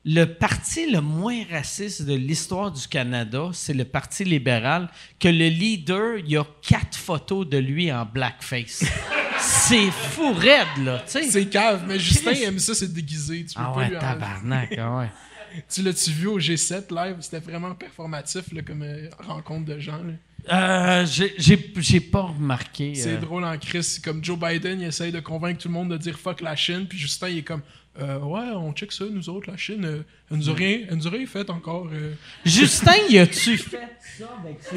le 0.08 0.24
parti 0.24 0.88
le 0.88 1.00
moins 1.00 1.42
raciste 1.50 2.02
de 2.02 2.14
l'histoire 2.14 2.70
du 2.70 2.86
Canada, 2.86 3.50
c'est 3.52 3.74
le 3.74 3.84
Parti 3.84 4.22
libéral, 4.24 4.88
que 5.18 5.26
le 5.26 5.48
leader, 5.48 6.18
il 6.18 6.30
y 6.30 6.36
a 6.36 6.46
quatre 6.62 6.96
photos 6.96 7.46
de 7.48 7.58
lui 7.58 7.92
en 7.92 8.06
blackface. 8.06 8.84
c'est 9.40 9.90
fou 9.90 10.32
raide, 10.32 10.84
là, 10.84 11.02
tu 11.04 11.10
sais. 11.12 11.24
C'est 11.24 11.46
cave, 11.46 11.84
mais 11.88 11.98
Justin 11.98 12.30
aime 12.34 12.60
ça, 12.60 12.74
c'est 12.76 12.92
déguisé. 12.92 13.44
Tu 13.46 13.54
peux 13.56 13.60
Ah 13.64 13.72
pas 13.74 13.80
ouais, 13.80 13.88
lui 13.90 13.98
tabarnak, 13.98 14.78
ah 14.78 14.96
ouais. 14.98 15.10
Tu 15.68 15.82
l'as-tu 15.82 16.10
vu 16.10 16.26
au 16.28 16.38
G7 16.38 16.94
live? 16.94 17.16
C'était 17.20 17.40
vraiment 17.40 17.74
performatif 17.74 18.52
là, 18.52 18.62
comme 18.62 18.82
euh, 18.82 19.08
rencontre 19.18 19.64
de 19.64 19.78
gens. 19.80 20.02
là. 20.02 20.12
Euh, 20.52 21.06
j'ai 21.06 22.00
pas 22.00 22.20
remarqué. 22.22 22.94
C'est 22.94 23.14
euh, 23.14 23.18
drôle 23.18 23.44
en 23.44 23.58
crise. 23.58 23.98
Comme 23.98 24.22
Joe 24.22 24.38
Biden, 24.38 24.80
il 24.80 24.86
essaye 24.86 25.10
de 25.10 25.18
convaincre 25.18 25.62
tout 25.62 25.68
le 25.68 25.74
monde 25.74 25.90
de 25.90 25.96
dire 25.96 26.16
fuck 26.18 26.40
la 26.40 26.54
Chine, 26.54 26.86
puis 26.88 26.98
Justin, 26.98 27.30
il 27.30 27.38
est 27.38 27.42
comme 27.42 27.62
Euh, 28.00 28.18
ouais, 28.18 28.50
on 28.54 28.72
check 28.72 28.92
ça, 28.92 29.04
nous 29.10 29.28
autres, 29.30 29.50
la 29.50 29.56
Chine, 29.56 29.84
euh, 29.84 30.02
elle, 30.30 30.36
nous 30.36 30.50
a 30.50 30.54
rien, 30.54 30.80
elle 30.88 30.96
nous 30.96 31.06
a 31.06 31.10
rien 31.10 31.26
fait 31.26 31.48
encore. 31.48 31.88
euh. 31.92 32.12
Justin, 32.44 32.92
y 33.08 33.18
a-tu 33.18 33.56
fait 33.58 33.78
ça 34.18 34.28
avec 34.42 34.58
ses 34.62 34.76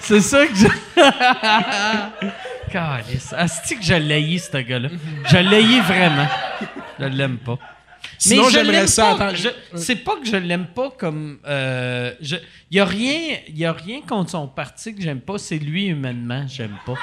C'est 0.00 0.20
ça 0.20 0.46
que 0.46 0.54
je. 0.54 0.66
Calice. 2.72 3.32
Asti 3.32 3.76
que 3.78 3.84
je 3.84 3.94
l'haïs, 3.94 4.50
ce 4.52 4.58
gars-là. 4.58 4.88
Je 5.30 5.36
l'haïs 5.38 5.80
vraiment. 5.82 6.28
Je 6.98 7.04
l'aime 7.06 7.38
pas. 7.38 7.58
Sinon, 8.18 8.44
j'aimerais 8.50 8.86
ça. 8.86 9.14
pas. 9.18 9.34
Je- 9.34 9.48
C'est 9.76 9.96
pas 9.96 10.16
que 10.16 10.26
je 10.26 10.36
l'aime 10.36 10.66
pas 10.74 10.90
comme. 10.90 11.38
Euh, 11.46 12.12
je- 12.20 12.36
y 12.70 12.78
a 12.80 12.84
rien, 12.84 13.38
y 13.54 13.64
a 13.64 13.72
rien 13.72 14.00
contre 14.00 14.30
son 14.30 14.48
parti 14.48 14.94
que 14.94 15.02
j'aime 15.02 15.20
pas. 15.20 15.38
C'est 15.38 15.58
lui 15.58 15.86
humainement, 15.86 16.44
j'aime 16.48 16.76
pas. 16.84 16.94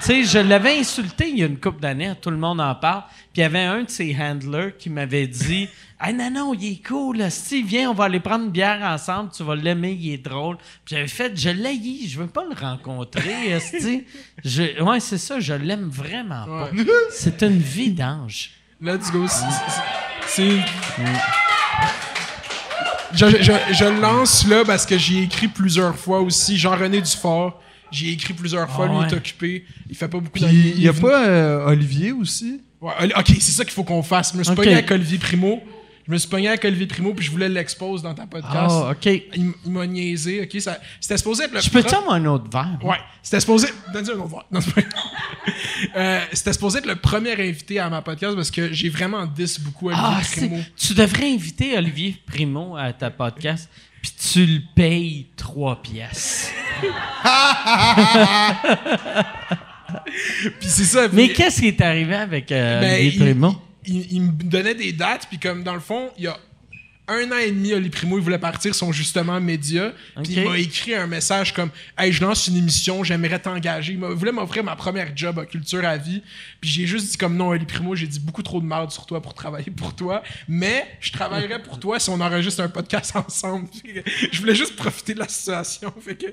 Tu 0.00 0.06
sais, 0.06 0.24
je 0.24 0.38
l'avais 0.38 0.78
insulté 0.78 1.28
il 1.28 1.38
y 1.38 1.42
a 1.42 1.46
une 1.46 1.58
couple 1.58 1.80
d'années. 1.80 2.12
Tout 2.20 2.30
le 2.30 2.36
monde 2.36 2.60
en 2.60 2.74
parle. 2.74 3.02
Puis 3.32 3.40
il 3.40 3.40
y 3.40 3.44
avait 3.44 3.60
un 3.64 3.82
de 3.84 3.90
ses 3.90 4.16
handlers 4.18 4.76
qui 4.78 4.90
m'avait 4.90 5.26
dit, 5.26 5.68
ah 5.98 6.12
non 6.12 6.30
non, 6.30 6.54
il 6.54 6.72
est 6.72 6.86
cool. 6.86 7.24
Si 7.30 7.62
viens, 7.62 7.90
on 7.90 7.94
va 7.94 8.04
aller 8.04 8.20
prendre 8.20 8.44
une 8.44 8.50
bière 8.50 8.80
ensemble. 8.82 9.30
Tu 9.34 9.42
vas 9.42 9.54
l'aimer, 9.54 9.96
il 9.98 10.12
est 10.14 10.18
drôle. 10.18 10.56
Puis 10.84 10.94
j'avais 10.96 11.08
fait, 11.08 11.32
je 11.38 11.50
l'haïs, 11.50 12.08
je 12.10 12.18
veux 12.18 12.26
pas 12.26 12.44
le 12.44 12.54
rencontrer. 12.58 13.58
je, 14.44 14.82
ouais, 14.82 15.00
c'est 15.00 15.18
ça, 15.18 15.40
je 15.40 15.54
l'aime 15.54 15.88
vraiment 15.88 16.44
pas. 16.46 16.70
C'est 17.10 17.42
une 17.42 17.58
vidange. 17.58 18.50
Let's 18.80 19.10
go. 19.12 19.26
Je, 23.14 23.26
je, 23.42 23.52
je 23.74 23.84
le 23.84 24.00
lance 24.00 24.46
là 24.48 24.64
parce 24.64 24.86
que 24.86 24.96
j'ai 24.96 25.22
écrit 25.22 25.48
plusieurs 25.48 25.96
fois 25.96 26.20
aussi. 26.20 26.56
Jean-René 26.56 27.02
Dufort, 27.02 27.60
j'ai 27.90 28.10
écrit 28.12 28.32
plusieurs 28.32 28.70
fois. 28.70 28.86
Ah 28.88 28.92
lui, 28.92 28.96
il 28.96 29.00
ouais. 29.02 29.08
est 29.12 29.16
occupé. 29.16 29.64
Il 29.90 29.96
fait 29.96 30.08
pas 30.08 30.18
beaucoup 30.18 30.38
d'années. 30.38 30.52
il 30.76 30.82
y 30.82 30.88
a 30.88 30.92
pas 30.94 31.26
euh, 31.26 31.66
Olivier 31.66 32.12
aussi? 32.12 32.62
Ouais, 32.80 32.92
ok, 33.16 33.26
c'est 33.40 33.52
ça 33.52 33.64
qu'il 33.64 33.74
faut 33.74 33.84
qu'on 33.84 34.02
fasse. 34.02 34.32
Je 34.32 34.38
me 34.38 34.42
suis 34.42 34.52
Ok. 34.52 34.56
pogné 34.58 34.72
avec 34.72 34.90
Olivier 34.90 35.18
Primo. 35.18 35.62
Je 36.06 36.10
me 36.12 36.18
suis 36.18 36.28
pogné 36.28 36.48
avec 36.48 36.64
Olivier 36.64 36.86
Primo 36.86 37.14
puis 37.14 37.24
je 37.24 37.30
voulais 37.30 37.48
l'expose 37.48 38.02
dans 38.02 38.12
ta 38.14 38.26
podcast. 38.26 38.54
Ah, 38.70 38.90
OK. 38.90 39.06
Il, 39.06 39.52
m'a 39.70 39.86
niaisé. 39.86 40.42
Ok, 40.42 40.60
ça, 40.60 40.78
c'était 41.00 41.16
supposé 41.16 41.44
être 41.44 41.52
le. 41.52 41.60
Je 41.60 41.70
peux-tu 41.70 41.88
pro- 41.88 41.98
avoir 41.98 42.14
un 42.14 42.24
autre 42.26 42.50
verre? 42.50 42.78
Ouais, 42.82 42.96
c'était 43.22 43.38
supposé. 43.40 43.68
Donne-lui 43.92 44.12
un 44.12 44.18
autre 44.18 44.28
verre. 44.30 44.44
Non, 44.50 44.60
c'est 44.60 44.74
pas- 44.74 44.82
Euh, 45.96 46.20
c'était 46.32 46.52
supposé 46.52 46.78
être 46.78 46.86
le 46.86 46.94
premier 46.96 47.32
invité 47.32 47.80
à 47.80 47.90
ma 47.90 48.02
podcast 48.02 48.36
parce 48.36 48.52
que 48.52 48.72
j'ai 48.72 48.88
vraiment 48.88 49.26
10 49.26 49.60
beaucoup 49.60 49.88
Olivier 49.88 50.04
Ah, 50.08 50.20
Primo. 50.36 50.60
tu 50.76 50.94
devrais 50.94 51.32
inviter 51.32 51.76
Olivier 51.76 52.16
Primo 52.24 52.76
à 52.76 52.92
ta 52.92 53.10
podcast, 53.10 53.68
puis 54.00 54.12
tu 54.32 54.46
le 54.46 54.60
payes 54.76 55.26
3 55.36 55.82
pièces. 55.82 56.52
Puis 60.60 60.68
c'est 60.68 60.84
ça. 60.84 61.08
Mais 61.12 61.28
qu'est-ce 61.30 61.60
qui 61.60 61.68
est 61.68 61.80
arrivé 61.80 62.14
avec 62.14 62.50
euh, 62.52 62.80
Ben, 62.80 62.94
Olivier 63.00 63.12
il, 63.12 63.18
Primo? 63.32 63.56
Il- 63.86 64.22
me 64.22 64.30
donnait 64.32 64.74
des 64.74 64.92
dates, 64.92 65.26
puis 65.28 65.38
comme 65.38 65.62
dans 65.62 65.74
le 65.74 65.80
fond, 65.80 66.10
il 66.18 66.24
y 66.24 66.26
a 66.28 66.36
un 67.12 67.30
an 67.32 67.38
et 67.38 67.50
demi, 67.50 67.72
Oli 67.72 67.90
Primo, 67.90 68.18
il 68.18 68.24
voulait 68.24 68.38
partir 68.38 68.74
son 68.74 68.92
justement 68.92 69.40
média. 69.40 69.92
Puis 70.22 70.34
il 70.34 70.44
m'a 70.44 70.58
écrit 70.58 70.94
un 70.94 71.06
message 71.06 71.52
comme 71.52 71.70
Hey, 71.98 72.12
je 72.12 72.22
lance 72.22 72.46
une 72.48 72.56
émission, 72.56 73.04
j'aimerais 73.04 73.38
t'engager. 73.38 73.92
Il 73.92 73.98
voulait 73.98 74.32
m'offrir 74.32 74.64
ma 74.64 74.76
première 74.76 75.16
job 75.16 75.38
à 75.38 75.46
Culture 75.46 75.84
à 75.84 75.96
vie. 75.96 76.22
Puis 76.60 76.70
j'ai 76.70 76.86
juste 76.86 77.10
dit 77.10 77.16
comme 77.16 77.36
non, 77.36 77.48
Oli 77.48 77.64
Primo, 77.64 77.94
j'ai 77.94 78.06
dit 78.06 78.20
beaucoup 78.20 78.42
trop 78.42 78.60
de 78.60 78.66
merde 78.66 78.90
sur 78.90 79.06
toi 79.06 79.20
pour 79.20 79.34
travailler 79.34 79.70
pour 79.70 79.94
toi. 79.94 80.22
Mais 80.48 80.86
je 81.00 81.12
travaillerais 81.12 81.62
pour 81.62 81.78
toi 81.78 81.98
si 81.98 82.10
on 82.10 82.20
enregistre 82.20 82.62
un 82.62 82.68
podcast 82.68 83.14
ensemble. 83.16 83.68
Je 84.32 84.40
voulais 84.40 84.54
juste 84.54 84.76
profiter 84.76 85.14
de 85.14 85.20
la 85.20 85.28
situation. 85.28 85.92
Fait 86.00 86.16
que, 86.16 86.26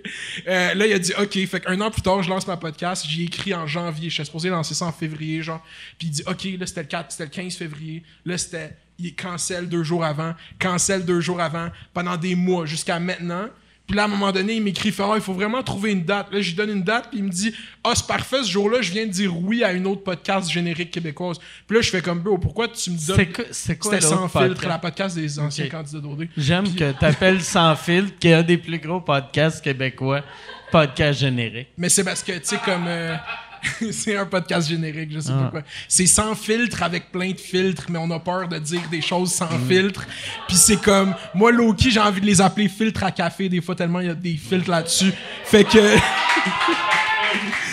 euh, 0.47 0.73
là, 0.73 0.85
il 0.85 0.93
a 0.93 0.99
dit 0.99 1.13
OK. 1.19 1.37
Fait 1.47 1.59
qu'un 1.59 1.79
an 1.81 1.91
plus 1.91 2.01
tard, 2.01 2.23
je 2.23 2.29
lance 2.29 2.47
ma 2.47 2.57
podcast. 2.57 3.05
J'ai 3.07 3.23
écrit 3.23 3.53
en 3.53 3.67
janvier. 3.67 4.09
Je 4.09 4.15
suis 4.15 4.25
supposé 4.25 4.49
lancer 4.49 4.73
ça 4.73 4.85
en 4.85 4.91
février, 4.91 5.41
genre. 5.41 5.63
Puis 5.97 6.07
il 6.07 6.11
dit 6.11 6.23
OK, 6.27 6.43
là, 6.59 6.65
c'était 6.65 6.81
le 6.81 6.87
4, 6.87 7.11
c'était 7.11 7.23
le 7.25 7.29
15 7.29 7.55
février. 7.55 8.03
Là, 8.25 8.37
c'était. 8.37 8.75
Il 8.99 9.15
cancelle 9.15 9.67
deux 9.69 9.83
jours 9.83 10.03
avant, 10.03 10.33
cancelle 10.59 11.05
deux 11.05 11.21
jours 11.21 11.39
avant, 11.41 11.69
pendant 11.93 12.17
des 12.17 12.35
mois, 12.35 12.65
jusqu'à 12.65 12.99
maintenant. 12.99 13.47
Puis 13.87 13.95
là, 13.95 14.03
à 14.03 14.05
un 14.05 14.09
moment 14.09 14.31
donné, 14.31 14.53
il 14.53 14.61
m'écrit, 14.61 14.89
il 14.89 14.95
Ah, 15.01 15.13
il 15.15 15.21
faut 15.21 15.33
vraiment 15.33 15.63
trouver 15.63 15.91
une 15.93 16.03
date. 16.03 16.31
Là, 16.31 16.41
je 16.41 16.49
lui 16.49 16.55
donne 16.55 16.69
une 16.69 16.83
date, 16.83 17.07
puis 17.09 17.17
il 17.17 17.23
me 17.23 17.29
dit, 17.29 17.55
ah, 17.83 17.93
c'est 17.95 18.05
parfait, 18.05 18.43
ce 18.43 18.51
jour-là, 18.51 18.83
je 18.83 18.91
viens 18.91 19.07
de 19.07 19.11
dire 19.11 19.35
oui 19.35 19.63
à 19.63 19.71
une 19.71 19.87
autre 19.87 20.03
podcast 20.03 20.47
générique 20.51 20.91
québécoise. 20.91 21.39
Puis 21.65 21.75
là, 21.75 21.81
je 21.81 21.89
fais 21.89 22.01
comme, 22.01 22.19
bro, 22.19 22.37
pourquoi 22.37 22.67
tu 22.67 22.91
me 22.91 23.07
donnes. 23.07 23.17
C'est 23.51 23.77
quoi, 23.77 23.89
C'était 23.89 24.01
sans 24.01 24.27
filtre, 24.27 24.67
la 24.67 24.77
podcast 24.77 25.15
des 25.15 25.39
anciens 25.39 25.69
candidats 25.69 26.01
d'OD. 26.01 26.27
J'aime 26.37 26.75
que 26.75 26.91
tu 26.99 27.03
appelles 27.05 27.41
Sans 27.41 27.75
filtre, 27.75 28.13
qui 28.19 28.27
est 28.27 28.33
un 28.33 28.43
des 28.43 28.59
plus 28.59 28.77
gros 28.77 29.01
podcasts 29.01 29.63
québécois, 29.63 30.21
podcast 30.71 31.21
générique. 31.21 31.69
Mais 31.75 31.89
c'est 31.89 32.03
parce 32.03 32.21
que, 32.21 32.33
tu 32.33 32.39
sais, 32.43 32.57
comme. 32.63 32.85
euh, 32.87 33.15
c'est 33.91 34.15
un 34.17 34.25
podcast 34.25 34.69
générique, 34.69 35.11
je 35.13 35.19
sais 35.19 35.31
Ah. 35.33 35.43
pas 35.45 35.49
quoi. 35.51 35.61
C'est 35.87 36.05
sans 36.05 36.35
filtre 36.35 36.83
avec 36.83 37.11
plein 37.11 37.31
de 37.31 37.39
filtres, 37.39 37.85
mais 37.89 37.99
on 37.99 38.09
a 38.11 38.19
peur 38.19 38.47
de 38.47 38.57
dire 38.59 38.81
des 38.91 39.01
choses 39.01 39.31
sans 39.33 39.49
filtre. 39.67 40.05
Puis 40.47 40.57
c'est 40.57 40.81
comme. 40.81 41.13
Moi, 41.33 41.51
Loki, 41.51 41.91
j'ai 41.91 41.99
envie 41.99 42.21
de 42.21 42.25
les 42.25 42.41
appeler 42.41 42.69
filtres 42.69 43.03
à 43.03 43.11
café, 43.11 43.49
des 43.49 43.61
fois, 43.61 43.75
tellement 43.75 43.99
il 43.99 44.07
y 44.07 44.09
a 44.09 44.15
des 44.15 44.35
filtres 44.37 44.69
là-dessus. 44.69 45.11
Fait 45.45 45.63
que. 45.63 45.79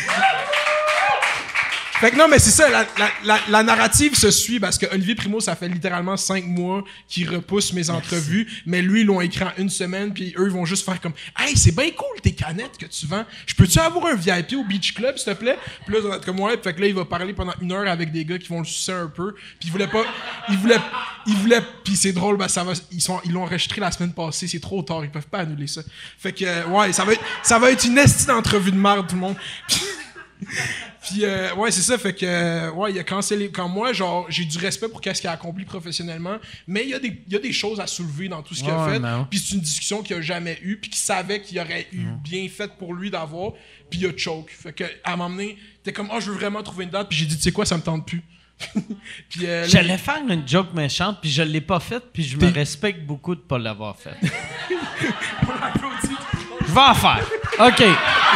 Fait 2.00 2.10
que 2.10 2.16
non, 2.16 2.28
mais 2.28 2.39
c'est 2.39 2.50
ça, 2.50 2.68
la, 2.68 2.86
la, 2.99 3.10
la, 3.25 3.41
la 3.49 3.62
narrative 3.62 4.15
se 4.15 4.31
suit 4.31 4.60
parce 4.60 4.76
que 4.76 4.84
Olivier 4.92 5.15
Primo, 5.15 5.41
ça 5.41 5.57
fait 5.57 5.68
littéralement 5.68 6.16
cinq 6.18 6.44
mois 6.44 6.84
qu'il 7.08 7.28
repousse 7.28 7.73
mes 7.73 7.89
entrevues, 7.89 8.47
mais 8.66 8.83
lui, 8.83 9.00
ils 9.00 9.07
l'ont 9.07 9.23
écrit 9.23 9.44
en 9.44 9.52
une 9.57 9.70
semaine, 9.70 10.12
puis 10.12 10.34
eux, 10.36 10.47
ils 10.47 10.52
vont 10.52 10.66
juste 10.66 10.84
faire 10.84 11.00
comme 11.00 11.15
Hey, 11.39 11.57
c'est 11.57 11.75
bien 11.75 11.91
cool 11.91 12.20
tes 12.23 12.33
canettes 12.33 12.76
que 12.78 12.84
tu 12.84 13.07
vends. 13.07 13.25
Je 13.47 13.55
peux-tu 13.55 13.78
avoir 13.78 14.07
un 14.07 14.15
VIP 14.15 14.55
au 14.58 14.65
Beach 14.65 14.92
Club, 14.92 15.16
s'il 15.16 15.33
te 15.33 15.39
plaît? 15.39 15.58
Puis 15.86 15.94
là, 15.94 16.16
être 16.16 16.26
comme 16.26 16.39
ouais, 16.41 16.58
fait 16.62 16.75
que 16.75 16.81
là, 16.83 16.86
il 16.86 16.94
va 16.94 17.07
parler 17.07 17.33
pendant 17.33 17.55
une 17.62 17.73
heure 17.73 17.89
avec 17.89 18.12
des 18.12 18.26
gars 18.26 18.39
qui 18.39 18.49
vont 18.49 18.58
le 18.58 18.66
sucer 18.66 18.92
un 18.92 19.08
peu, 19.08 19.33
puis 19.33 19.68
il 19.68 19.73
voulait 19.73 19.89
pas. 19.89 20.05
Il 20.50 20.58
voulait. 20.58 20.81
Il 21.26 21.34
voulait. 21.36 21.62
Puis 21.83 21.97
c'est 21.97 22.12
drôle, 22.12 22.36
ben 22.36 22.49
ça 22.49 22.62
va. 22.62 22.73
Ils 22.92 23.00
sont, 23.00 23.20
ils 23.25 23.33
l'ont 23.33 23.44
enregistré 23.44 23.81
la 23.81 23.91
semaine 23.91 24.12
passée, 24.12 24.47
c'est 24.47 24.60
trop 24.60 24.83
tard, 24.83 25.02
ils 25.02 25.10
peuvent 25.10 25.26
pas 25.28 25.39
annuler 25.39 25.66
ça. 25.66 25.81
Fait 26.18 26.33
que, 26.33 26.66
ouais, 26.66 26.92
ça 26.92 27.05
va 27.05 27.15
être, 27.15 27.23
ça 27.42 27.58
va 27.58 27.70
être 27.70 27.84
une 27.84 27.97
estie 27.97 28.26
d'entrevue 28.26 28.70
de 28.70 28.76
merde, 28.76 29.07
tout 29.08 29.15
le 29.15 29.20
monde. 29.23 29.36
Puis 29.66 29.81
euh, 31.23 31.55
ouais, 31.55 31.70
c'est 31.70 31.82
ça 31.82 31.98
fait 31.98 32.12
que 32.12 32.26
euh, 32.26 32.70
ouais, 32.73 32.92
il 32.92 32.98
a 32.98 33.05
cancellé 33.05 33.50
quand 33.50 33.68
moi 33.68 33.92
genre 33.92 34.26
j'ai 34.28 34.44
du 34.44 34.58
respect 34.58 34.89
pour 34.89 35.00
qu'est-ce 35.00 35.20
qu'il 35.20 35.31
a 35.31 35.32
accompli 35.32 35.65
professionnellement, 35.65 36.36
mais 36.66 36.84
il 36.84 36.90
y 36.90 36.94
a 36.94 36.98
des 36.98 37.23
il 37.26 37.32
y 37.32 37.36
a 37.36 37.39
des 37.39 37.52
choses 37.52 37.81
à 37.81 37.86
soulever 37.86 38.28
dans 38.28 38.42
tout 38.42 38.55
ce 38.55 38.62
qu'il 38.62 38.73
a 38.73 38.89
fait. 38.89 39.00
Puis 39.31 39.39
c'est 39.39 39.55
une 39.55 39.60
discussion 39.60 40.02
qu'il 40.02 40.16
a 40.16 40.20
jamais 40.20 40.58
eu, 40.62 40.76
puis 40.76 40.90
qu'il 40.90 41.00
savait 41.00 41.40
qu'il 41.40 41.58
aurait 41.58 41.86
eu 41.92 42.06
bien 42.23 42.48
fait 42.48 42.70
pour 42.76 42.94
lui 42.94 43.10
d'avoir, 43.10 43.52
puis 43.90 44.00
il 44.00 44.06
a 44.06 44.16
choke. 44.16 44.50
Fait 44.50 44.73
que 44.73 44.84
à 45.05 45.16
m'emmener, 45.16 45.56
t'es 45.82 45.92
comme 45.92 46.10
oh, 46.12 46.20
je 46.20 46.31
veux 46.31 46.36
vraiment 46.36 46.62
trouver 46.62 46.84
une 46.84 46.90
date, 46.90 47.08
puis 47.08 47.18
j'ai 47.18 47.26
dit 47.26 47.36
tu 47.36 47.42
sais 47.42 47.52
quoi, 47.52 47.65
ça 47.65 47.76
me 47.76 47.82
tente 47.82 48.06
plus. 48.06 48.23
puis 49.28 49.47
euh, 49.47 49.66
J'allais 49.68 49.98
faire 49.98 50.23
une 50.28 50.47
joke 50.48 50.73
méchante, 50.74 51.18
puis 51.20 51.31
je 51.31 51.42
l'ai 51.42 51.60
pas 51.60 51.81
faite, 51.81 52.05
puis 52.12 52.23
je 52.23 52.36
me 52.36 52.50
respecte 52.50 53.05
beaucoup 53.05 53.34
de 53.34 53.40
pas 53.40 53.58
l'avoir 53.58 53.97
faite. 53.97 54.16
je 55.00 56.73
vais 56.73 56.81
en 56.81 56.94
faire. 56.94 57.26
OK. 57.58 57.81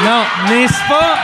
Non, 0.05 0.25
c'est 0.49 0.89
pas... 0.89 1.19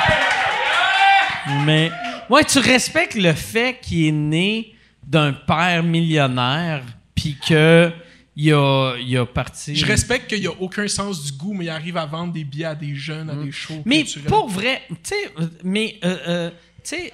Mais... 1.64 1.90
Ouais, 2.28 2.44
tu 2.44 2.58
respectes 2.58 3.14
le 3.14 3.32
fait 3.32 3.78
qu'il 3.80 4.06
est 4.06 4.12
né 4.12 4.74
d'un 5.06 5.32
père 5.32 5.82
millionnaire, 5.82 6.82
puis 7.14 7.36
que 7.48 7.90
il 8.38 8.52
a, 8.52 8.96
il 8.98 9.16
a 9.16 9.24
parti... 9.24 9.74
je 9.74 9.86
respecte 9.86 10.28
qu'il 10.28 10.40
n'y 10.40 10.46
a 10.46 10.52
aucun 10.60 10.86
sens 10.88 11.24
du 11.24 11.32
goût, 11.32 11.54
mais 11.54 11.66
il 11.66 11.70
arrive 11.70 11.96
à 11.96 12.04
vendre 12.04 12.32
des 12.34 12.44
billets 12.44 12.66
à 12.66 12.74
des 12.74 12.94
jeunes, 12.94 13.30
à 13.30 13.34
des 13.34 13.50
shows 13.52 13.76
Mm. 13.76 13.82
Mais 13.86 14.02
culturels. 14.02 14.28
pour 14.28 14.48
vrai, 14.48 14.82
tu 14.90 14.96
sais, 15.04 15.30
mais, 15.64 15.98
euh, 16.04 16.16
euh, 16.28 16.50
tu 16.50 16.96
sais, 16.96 17.12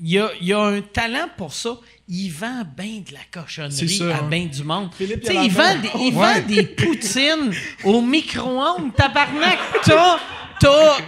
il 0.00 0.10
y 0.10 0.18
a, 0.18 0.30
il 0.40 0.46
y 0.46 0.52
a 0.52 0.60
un 0.60 0.80
talent 0.80 1.28
pour 1.36 1.52
ça. 1.52 1.76
Il 2.08 2.30
vend 2.30 2.62
bien 2.76 3.02
de 3.06 3.12
la 3.12 3.20
cochonnerie 3.40 3.88
ça, 3.88 4.16
à 4.16 4.20
hein. 4.20 4.28
bien 4.28 4.46
du 4.46 4.62
monde. 4.64 4.90
Tu 4.96 5.04
Philippe 5.06 5.24
sais, 5.24 5.34
il 5.34 5.52
Yalabert. 5.52 5.82
vend, 5.92 5.98
des, 5.98 6.04
il 6.06 6.12
vend 6.12 6.40
des 6.46 6.62
poutines 6.64 7.52
au 7.84 8.00
micro-ondes. 8.00 8.94
Tabarnak, 8.96 9.58
t'as, 9.84 10.18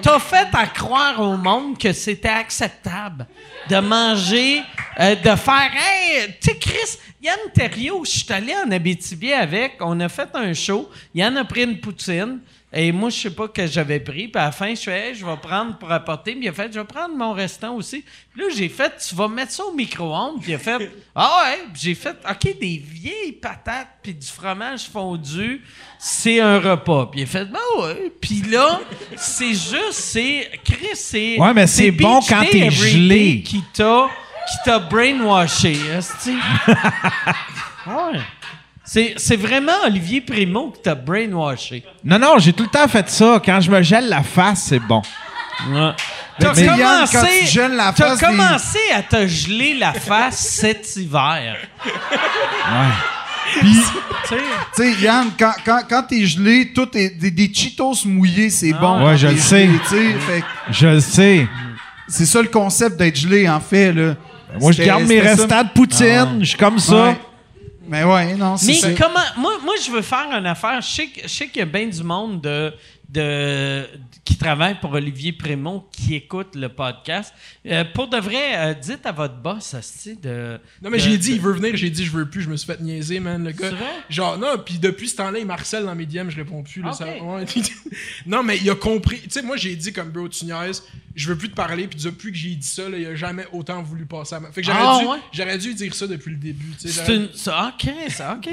t'as, 0.03 0.19
fait 0.19 0.49
à 0.53 0.67
croire 0.67 1.21
au 1.21 1.37
monde 1.37 1.79
que 1.79 1.93
c'était 1.93 2.29
acceptable 2.29 3.27
de 3.69 3.77
manger, 3.77 4.63
euh, 5.01 5.15
de 5.15 5.37
faire, 5.37 5.71
tu 6.41 6.51
sais, 6.51 6.59
Chris, 6.59 6.99
Yann 7.23 7.39
Terriot, 7.55 8.05
je 8.05 8.11
suis 8.11 8.33
allé 8.33 8.55
en 8.55 8.71
Abitibi 8.71 9.33
avec, 9.33 9.77
on 9.81 9.99
a 10.01 10.09
fait 10.09 10.29
un 10.35 10.53
show, 10.53 10.91
Yann 11.15 11.37
a 11.37 11.45
pris 11.45 11.65
une 11.65 11.81
poutine, 11.81 12.41
et 12.77 12.91
moi, 12.91 13.09
je 13.09 13.17
sais 13.17 13.31
pas 13.31 13.47
que 13.47 13.65
j'avais 13.69 14.01
pris. 14.01 14.27
Puis 14.27 14.41
à 14.41 14.47
la 14.47 14.53
fin, 14.53 14.75
je 14.75 14.81
fais, 14.81 15.11
Hey, 15.11 15.15
je 15.15 15.25
vais 15.25 15.37
prendre 15.37 15.79
pour 15.79 15.93
apporter. 15.93 16.33
Puis 16.33 16.45
il 16.45 16.49
a 16.49 16.53
fait, 16.53 16.73
je 16.73 16.81
vais 16.81 16.85
prendre 16.85 17.15
mon 17.15 17.33
restant 17.33 17.77
aussi. 17.77 18.05
Puis 18.33 18.43
là, 18.43 18.49
j'ai 18.55 18.69
fait, 18.69 18.93
tu 19.09 19.15
vas 19.15 19.29
mettre 19.29 19.53
ça 19.53 19.65
au 19.65 19.73
micro-ondes. 19.73 20.41
Puis 20.41 20.51
il 20.51 20.55
a 20.57 20.59
fait, 20.59 20.91
ah 21.15 21.45
ouais. 21.45 21.59
Puis 21.73 21.83
j'ai 21.83 21.95
fait, 21.95 22.17
OK, 22.29 22.59
des 22.59 22.83
vieilles 22.85 23.33
patates 23.33 23.89
puis 24.03 24.13
du 24.13 24.27
fromage 24.27 24.89
fondu, 24.89 25.63
c'est 26.01 26.41
un 26.41 26.59
repas. 26.59 27.07
Puis 27.13 27.21
il 27.21 27.25
a 27.25 27.27
fait, 27.27 27.45
bah 27.45 27.59
ouais. 27.79 28.13
Puis 28.21 28.43
là, 28.43 28.81
c'est 29.17 29.55
juste, 29.55 29.93
c'est, 29.93 30.51
Chris, 30.65 30.89
c'est. 30.95 31.39
Ouais, 31.39 31.55
mais 31.55 31.69
c'est 31.69 31.93
bon 31.93 32.21
quand 32.29 32.45
t'es 32.51 32.71
gelé. 32.71 33.43
Qui 33.43 33.63
t'a, 33.73 34.09
qui 34.49 34.57
t'a 34.65 34.81
brainwashé, 34.81 35.77
esti. 35.97 36.35
ouais. 37.87 38.21
C'est, 38.95 39.15
c'est 39.17 39.35
vraiment 39.35 39.73
Olivier 39.85 40.21
Primo 40.21 40.71
qui 40.71 40.83
t'a 40.83 40.95
brainwashé. 40.95 41.83
Non, 42.05 42.17
non, 42.17 42.39
j'ai 42.39 42.53
tout 42.53 42.63
le 42.63 42.69
temps 42.69 42.87
fait 42.87 43.11
ça. 43.11 43.43
Quand 43.45 43.61
je 43.61 43.69
me 43.69 43.83
gèle 43.83 44.09
la 44.09 44.23
face, 44.23 44.67
c'est 44.69 44.79
bon. 44.79 45.03
T'as 46.39 46.55
Mais 46.55 46.65
Yann, 46.65 46.79
commencé, 46.79 47.17
quand 47.17 47.27
tu 47.41 47.47
gèles 47.47 47.75
la 47.75 47.93
t'as 47.93 48.07
face 48.11 48.21
des- 48.21 48.27
commencé 48.27 48.79
à 48.95 49.03
te 49.03 49.27
geler 49.27 49.75
la 49.81 49.95
face 49.95 50.39
cet 50.61 50.95
hiver. 50.95 51.57
Puis, 53.59 53.77
Tu 54.29 54.29
sais, 54.29 54.37
tu 54.77 54.83
sais, 54.95 55.03
Yann, 55.03 55.27
quand, 55.37 55.55
quand, 55.65 55.81
quand 55.91 56.03
t'es 56.05 56.25
gelé, 56.25 56.73
tout 56.73 56.89
est 56.97 57.19
des, 57.19 57.33
des 57.33 57.53
Cheetos 57.53 58.05
mouillés, 58.05 58.51
c'est 58.51 58.75
bon. 58.75 59.05
Ouais, 59.05 59.17
je 59.17 59.27
le 59.27 59.39
sais. 59.39 59.69
Fait 59.89 60.41
que 60.43 60.47
Je 60.73 60.87
le 60.87 61.01
sais. 61.01 61.49
C'est 62.07 62.27
ça 62.27 62.41
le 62.41 62.49
concept 62.49 62.97
d'être 62.97 63.17
gelé, 63.19 63.49
en 63.49 63.59
fait. 63.59 63.93
Là. 63.93 64.15
Moi, 64.61 64.71
je 64.71 64.85
garde 64.85 65.03
mes 65.03 65.19
restants 65.19 65.65
de 65.65 65.71
poutine. 65.71 66.39
Je 66.43 66.45
suis 66.45 66.59
comme 66.59 66.79
ça. 66.79 67.07
Ouais. 67.07 67.17
Mais 67.87 68.03
ouais, 68.05 68.35
non, 68.35 68.57
c'est 68.57 68.67
mais 68.69 68.75
ça. 68.75 68.93
comment. 68.95 69.21
Moi, 69.37 69.59
moi, 69.63 69.75
je 69.85 69.91
veux 69.91 70.03
faire 70.03 70.27
une 70.33 70.47
affaire. 70.47 70.81
Je 70.81 70.89
sais, 70.89 71.07
que- 71.07 71.23
je 71.23 71.29
sais 71.29 71.49
qu'il 71.49 71.59
y 71.61 71.63
a 71.63 71.67
bien 71.67 71.87
du 71.87 72.03
monde 72.03 72.41
de, 72.41 72.73
de, 73.15 73.87
qui 74.25 74.37
travaille 74.37 74.79
pour 74.81 74.93
Olivier 74.93 75.33
Prémont 75.33 75.85
qui 75.93 76.15
écoute 76.17 76.55
le 76.57 76.69
podcast. 76.69 77.33
Euh, 77.67 77.85
pour 77.95 78.09
de 78.09 78.17
vrai, 78.19 78.57
euh, 78.57 78.75
dites 78.75 79.07
à 79.07 79.13
votre 79.13 79.37
boss, 79.37 79.73
asti, 79.75 80.17
de. 80.17 80.59
Non, 80.83 80.91
mais 80.91 80.99
j'ai 80.99 81.17
dit, 81.17 81.33
il 81.33 81.41
veut 81.41 81.53
venir, 81.53 81.77
j'ai 81.77 81.91
dit, 81.91 82.05
je 82.05 82.11
veux 82.11 82.29
plus, 82.29 82.43
je 82.43 82.51
me 82.51 82.57
suis 82.57 82.67
fait 82.67 82.81
niaiser, 82.81 83.21
man, 83.21 83.43
le 83.45 83.53
gars. 83.53 83.71
C'est 83.71 83.75
vrai? 83.77 83.93
Genre, 84.11 84.37
non, 84.39 84.59
puis 84.65 84.79
depuis 84.79 85.09
ce 85.09 85.17
temps-là, 85.17 85.39
il 85.39 85.47
m'harcèle 85.47 85.85
dans 85.85 85.95
mes 85.95 86.07
DM, 86.07 86.29
je 86.29 86.37
réponds 86.37 86.63
plus, 86.63 86.83
là, 86.83 86.93
ça- 86.93 87.07
ouais. 87.07 87.45
non, 88.27 88.43
mais 88.43 88.59
il 88.59 88.69
a 88.69 88.75
compris, 88.75 89.21
tu 89.21 89.31
sais, 89.31 89.43
moi, 89.43 89.57
j'ai 89.57 89.77
dit, 89.77 89.93
comme, 89.93 90.11
bro, 90.11 90.29
tu 90.29 90.45
niaises, 90.45 90.83
je 91.15 91.29
veux 91.29 91.39
plus 91.39 91.49
te 91.51 91.55
parler, 91.55 91.87
puis 91.87 92.01
depuis 92.03 92.33
que 92.33 92.37
j'ai 92.37 92.55
dit 92.57 92.67
ça, 92.67 92.89
là, 92.89 92.99
il 92.99 93.07
a 93.07 93.15
jamais 93.15 93.47
autant 93.53 93.83
voulu 93.83 94.05
passer 94.07 94.35
à 94.35 94.41
ma... 94.41 94.51
Fait 94.51 94.61
que 94.61 94.67
j'aurais 94.67 94.79
Ah, 94.83 94.99
dû, 95.01 95.07
ouais? 95.07 95.19
j'aurais 95.33 95.59
dû 95.59 95.73
dire 95.75 95.95
ça 95.95 96.07
depuis 96.09 96.31
le 96.33 96.39
début, 96.39 96.73
tu 96.81 96.89
sais. 96.89 97.05
C'est 97.05 97.15
une. 97.17 97.29
ça- 97.35 97.73
ok, 97.75 97.91
ça, 98.11 98.37
ok. 98.39 98.53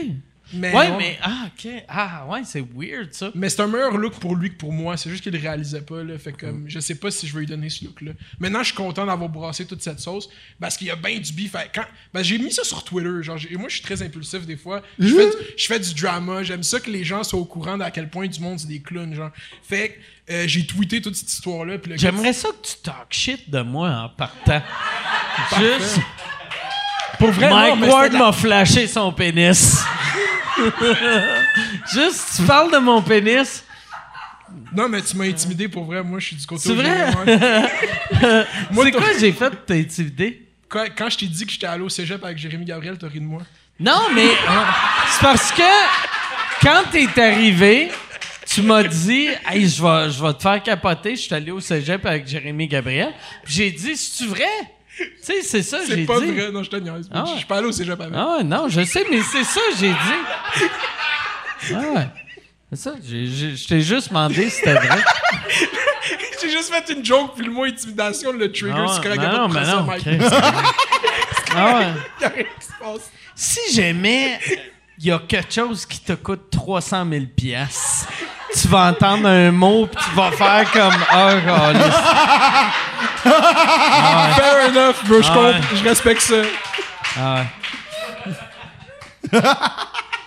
Mais, 0.54 0.76
ouais, 0.76 0.90
non. 0.90 0.98
mais. 0.98 1.18
Ah, 1.22 1.48
ok. 1.48 1.72
Ah, 1.88 2.26
ouais, 2.30 2.42
c'est 2.44 2.64
weird, 2.76 3.14
ça. 3.14 3.32
Mais 3.36 3.50
c'est 3.50 3.62
un 3.62 3.68
meilleur 3.68 3.96
look 3.98 4.14
pour 4.20 4.36
lui 4.36 4.50
que 4.52 4.56
pour 4.58 4.72
moi. 4.74 4.98
C'est 4.98 5.10
juste 5.10 5.24
qu'il 5.24 5.34
le 5.34 5.40
réalisait 5.40 5.82
pas. 5.82 6.04
Là. 6.04 6.18
Fait 6.18 6.34
que 6.34 6.46
comme, 6.46 6.66
je 6.68 6.80
sais 6.80 6.96
pas 6.96 7.12
si 7.12 7.28
je 7.28 7.34
vais 7.34 7.42
lui 7.42 7.46
donner 7.48 7.70
ce 7.70 7.86
look-là. 7.86 8.12
Maintenant, 8.40 8.60
je 8.60 8.66
suis 8.68 8.76
content 8.76 9.06
d'avoir 9.06 9.30
brassé 9.30 9.66
toute 9.66 9.82
cette 9.82 10.00
sauce 10.00 10.30
parce 10.60 10.78
qu'il 10.78 10.88
y 10.88 10.92
a 10.92 10.96
bien 10.96 11.18
du 11.20 11.32
beef. 11.34 11.52
Fait, 11.52 11.70
Quand, 11.74 11.86
ben, 12.14 12.24
j'ai 12.24 12.38
mis 12.38 12.52
ça 12.52 12.64
sur 12.64 12.84
Twitter. 12.84 13.22
Genre, 13.22 13.38
moi, 13.58 13.70
je 13.70 13.76
suis 13.76 13.84
très 13.84 14.02
impulsif 14.02 14.46
des 14.46 14.58
fois. 14.58 14.82
Je 15.00 15.08
fais, 15.08 15.26
du- 15.26 15.36
je 15.58 15.66
fais 15.68 15.80
du 15.80 15.94
drama. 15.94 16.44
J'aime 16.44 16.64
ça 16.64 16.80
que 16.80 16.90
les 16.90 17.04
gens 17.04 17.24
soient 17.24 17.40
au 17.40 17.46
courant 17.46 17.78
d'à 17.78 17.92
quel 17.92 18.10
point 18.10 18.28
du 18.28 18.40
monde 18.40 18.60
c'est 18.60 18.68
des 18.68 18.82
clowns. 18.82 19.14
Genre. 19.14 19.32
Fait 19.64 19.90
que 20.28 20.34
euh, 20.34 20.48
j'ai 20.48 20.66
tweeté 20.66 21.02
toute 21.02 21.16
cette 21.16 21.32
histoire-là. 21.32 21.78
J'aimerais 21.96 22.34
ça 22.34 22.50
que 22.50 22.68
tu 22.68 22.76
talk 22.84 23.08
shit 23.10 23.50
de 23.50 23.62
moi 23.62 23.90
en 23.90 24.10
partant. 24.10 24.62
Juste. 25.60 26.00
Pour 27.22 27.32
vrai, 27.32 27.50
Mike 27.52 27.92
Ward 27.92 28.10
de 28.10 28.14
la- 28.14 28.20
m'a 28.20 28.32
flashé 28.32 28.88
son 28.88 29.12
pénis. 29.14 29.78
Juste, 31.94 32.36
tu 32.36 32.42
parles 32.44 32.72
de 32.72 32.78
mon 32.80 33.02
pénis. 33.02 33.64
Non, 34.76 34.90
mais 34.90 35.02
tu 35.02 35.16
m'as 35.16 35.26
intimidé 35.26 35.68
pour 35.68 35.86
vrai. 35.86 36.02
Moi, 36.04 36.20
je 36.20 36.28
suis 36.28 36.36
du 36.36 36.46
côté 36.46 36.64
C'est 36.64 36.74
vrai? 36.74 37.12
C'est 38.74 38.92
quoi 38.92 39.08
j'ai 39.20 39.32
fait 39.32 39.50
pour 39.50 39.66
t'intimider? 39.66 40.48
quand, 40.68 40.86
quand 40.98 41.10
je 41.10 41.18
t'ai 41.20 41.26
dit 41.28 41.46
que 41.46 41.52
j'étais 41.52 41.68
allé 41.68 41.84
au 41.84 41.90
cégep 41.90 42.24
avec 42.24 42.38
Jérémy 42.38 42.66
Gabriel, 42.66 42.98
t'as 42.98 43.08
ri 43.08 43.20
de 43.20 43.26
moi. 43.26 43.42
Non, 43.80 44.10
mais 44.16 44.28
c'est 45.12 45.22
parce 45.22 45.52
que 45.52 45.62
quand 46.62 46.84
t'es 46.92 47.22
arrivé, 47.22 47.92
tu 48.48 48.62
m'as 48.62 48.84
dit 48.84 49.28
Hey, 49.48 49.68
je 49.68 49.82
vais, 49.84 50.10
je 50.10 50.24
vais 50.24 50.34
te 50.34 50.42
faire 50.42 50.64
capoter. 50.64 51.16
Je 51.16 51.22
suis 51.22 51.36
allé 51.36 51.52
au 51.52 51.60
cégep 51.60 52.04
avec 52.06 52.28
Jérémy 52.28 52.68
Gabriel. 52.68 53.12
Puis 53.44 53.54
j'ai 53.54 53.72
dit 53.72 53.96
C'est-tu 53.96 54.28
vrai? 54.30 54.48
Tu 55.02 55.24
sais, 55.24 55.42
c'est 55.42 55.64
ça, 55.64 55.80
j'ai 55.82 55.92
C'est 55.92 55.96
dit. 55.98 56.06
pas 56.06 56.20
vrai. 56.20 56.52
Non, 56.52 56.64
je 56.64 56.70
te 56.70 56.76
niaise. 56.78 57.10
Ah. 57.14 57.24
Je 57.28 57.38
suis 57.38 57.46
pas 57.46 57.58
allé 57.58 57.68
au 57.68 57.72
cégep 57.72 58.00
avec. 58.00 58.14
Ah 58.16 58.40
non, 58.44 58.68
je 58.70 58.84
sais, 58.84 59.06
mais 59.10 59.22
c'est 59.22 59.44
ça, 59.44 59.62
j'ai 59.80 59.90
dit. 59.90 60.68
Ah 61.74 61.80
ouais. 61.96 62.08
C'est 62.72 62.80
ça, 62.80 62.94
je 63.04 63.68
t'ai 63.68 63.82
juste 63.82 64.10
demandé 64.10 64.50
si 64.50 64.58
c'était 64.58 64.74
vrai. 64.74 64.88
J'ai 66.42 66.50
juste 66.50 66.74
fait 66.74 66.92
une 66.94 67.06
joke, 67.06 67.34
puis 67.36 67.46
le 67.46 67.52
mot 67.52 67.66
intimidation, 67.66 68.32
le 68.32 68.52
trigger, 68.52 68.74
Ah, 68.76 68.88
c'est 68.96 69.04
correct, 69.04 69.22
mais 69.22 69.28
non, 69.38 69.48
mais 69.48 69.64
non, 69.64 69.84
Mike. 69.84 70.02
Chris. 70.02 70.18
Ah 71.56 71.80
ouais. 71.80 71.86
Y 72.22 72.26
a 72.26 72.30
rien 72.30 72.46
il 75.04 75.08
y 75.08 75.12
a 75.12 75.18
quelque 75.18 75.52
chose 75.52 75.84
qui 75.86 76.00
te 76.00 76.14
coûte 76.14 76.52
300 76.52 77.06
000 77.10 77.26
pièces, 77.36 78.08
tu 78.54 78.68
vas 78.68 78.92
entendre 78.92 79.28
un 79.28 79.52
mot 79.52 79.88
puis 79.88 80.04
tu 80.04 80.16
vas 80.16 80.32
faire 80.32 80.72
comme 80.72 80.94
oh 80.94 81.32
câlisse. 81.44 81.96
Fair 83.24 84.70
enough, 84.70 85.04
bro, 85.06 85.22
je 85.22 85.30
Ah 85.32 85.40
ouais. 85.42 85.54
je 85.76 85.84
respecte 85.84 86.22
ça. 86.22 86.36
Ah 87.18 87.44
ouais. 89.34 89.42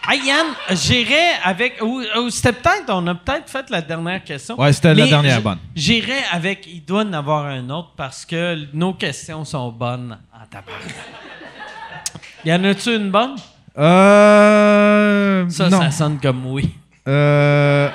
Hey 0.08 0.20
Yann, 0.26 0.46
j'irais 0.72 1.34
avec. 1.44 1.80
Ou, 1.80 2.02
ou 2.18 2.30
c'était 2.30 2.52
peut-être. 2.52 2.90
On 2.90 3.06
a 3.06 3.14
peut-être 3.14 3.48
fait 3.48 3.70
la 3.70 3.80
dernière 3.80 4.22
question. 4.22 4.60
Ouais, 4.60 4.72
c'était 4.72 4.92
la 4.94 5.06
dernière 5.06 5.40
bonne. 5.40 5.58
J'irais 5.74 6.24
avec. 6.30 6.66
Il 6.66 6.84
doit 6.84 7.02
en 7.04 7.12
avoir 7.12 7.46
un 7.46 7.70
autre 7.70 7.92
parce 7.96 8.26
que 8.26 8.66
nos 8.74 8.92
questions 8.94 9.44
sont 9.44 9.70
bonnes 9.70 10.18
en 10.32 10.46
tabarnak. 10.46 10.94
Y 12.44 12.52
en 12.52 12.64
a-tu 12.64 12.96
une 12.96 13.10
bonne? 13.10 13.36
Euh. 13.76 15.48
Ça, 15.48 15.68
non. 15.68 15.80
ça 15.80 15.90
sonne 15.90 16.18
comme 16.20 16.46
oui. 16.46 16.70
Euh. 17.08 17.88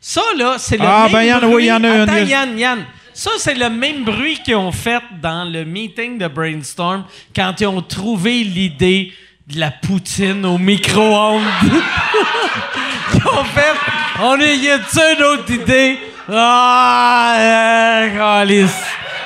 Ça, 0.00 0.20
là, 0.36 0.54
c'est 0.58 0.76
le 0.76 0.84
Ah, 0.86 1.04
même 1.04 1.12
ben, 1.12 1.22
y 1.22 1.32
en 1.32 1.36
a- 1.36 1.40
bruit. 1.40 1.54
oui, 1.54 1.64
y 1.66 1.72
en 1.72 1.84
a 1.84 2.02
Attends, 2.02 2.12
a- 2.12 2.20
Yann, 2.20 2.58
Yann. 2.58 2.84
Ça, 3.12 3.30
c'est 3.38 3.54
le 3.54 3.70
même 3.70 4.04
bruit 4.04 4.38
qu'ils 4.44 4.56
ont 4.56 4.72
fait 4.72 5.02
dans 5.22 5.44
le 5.44 5.64
meeting 5.64 6.18
de 6.18 6.26
Brainstorm 6.26 7.04
quand 7.34 7.54
ils 7.60 7.66
ont 7.66 7.80
trouvé 7.82 8.42
l'idée 8.44 9.12
de 9.46 9.60
la 9.60 9.70
poutine 9.70 10.44
au 10.46 10.58
micro-ondes. 10.58 11.42
ils 13.14 13.26
ont 13.26 13.44
fait... 13.44 13.72
On 14.20 14.38
est... 14.40 14.56
Y 14.56 14.70
a-tu 14.70 14.98
une 15.16 15.22
autre 15.24 15.50
idée? 15.50 15.98
Ah, 16.28 17.34
euh. 17.38 18.44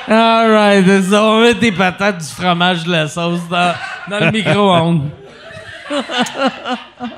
All 0.09 0.51
right, 0.51 0.85
c'est 0.85 1.03
ça. 1.03 1.23
On 1.23 1.41
met 1.41 1.53
des 1.53 1.71
patates, 1.71 2.17
du 2.17 2.25
fromage, 2.25 2.83
de 2.83 2.91
la 2.91 3.07
sauce 3.07 3.41
dans, 3.49 3.73
dans 4.09 4.19
le 4.25 4.31
micro-ondes. 4.31 5.09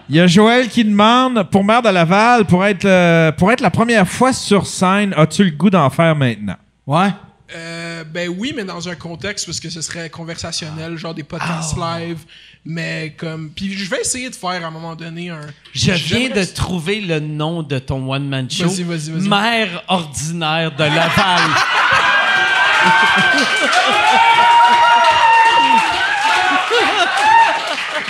Il 0.09 0.15
y 0.15 0.19
a 0.19 0.27
Joël 0.27 0.67
qui 0.67 0.83
demande 0.83 1.43
pour 1.49 1.63
Mère 1.63 1.81
de 1.81 1.89
Laval, 1.89 2.45
pour 2.45 2.65
être, 2.65 3.31
pour 3.37 3.51
être 3.51 3.61
la 3.61 3.69
première 3.69 4.07
fois 4.07 4.33
sur 4.33 4.65
scène, 4.65 5.13
as-tu 5.15 5.43
le 5.45 5.51
goût 5.51 5.69
d'en 5.69 5.89
faire 5.89 6.15
maintenant? 6.15 6.55
Ouais. 6.85 7.09
Euh, 7.53 8.03
ben 8.05 8.29
oui, 8.37 8.53
mais 8.55 8.63
dans 8.63 8.87
un 8.87 8.95
contexte 8.95 9.45
parce 9.45 9.59
que 9.59 9.69
ce 9.69 9.81
serait 9.81 10.09
conversationnel, 10.09 10.97
genre 10.97 11.13
des 11.13 11.23
podcasts 11.23 11.75
Ah. 11.81 11.99
live, 11.99 12.19
mais 12.65 13.13
comme... 13.17 13.49
Puis 13.53 13.73
je 13.73 13.89
vais 13.89 14.01
essayer 14.01 14.29
de 14.29 14.35
faire 14.35 14.63
à 14.63 14.67
un 14.67 14.71
moment 14.71 14.95
donné 14.95 15.29
un... 15.29 15.41
Je 15.73 15.91
viens 15.91 16.29
de 16.29 16.43
trouver 16.45 17.01
le 17.01 17.19
nom 17.19 17.61
de 17.61 17.77
ton 17.79 18.09
one-man 18.09 18.49
show. 18.49 18.69
Vas-y, 18.69 18.83
vas-y, 18.83 19.11
vas-y. 19.11 19.27
Mère 19.29 19.83
ordinaire 19.89 20.71
de 20.75 20.83
Laval. 20.83 21.41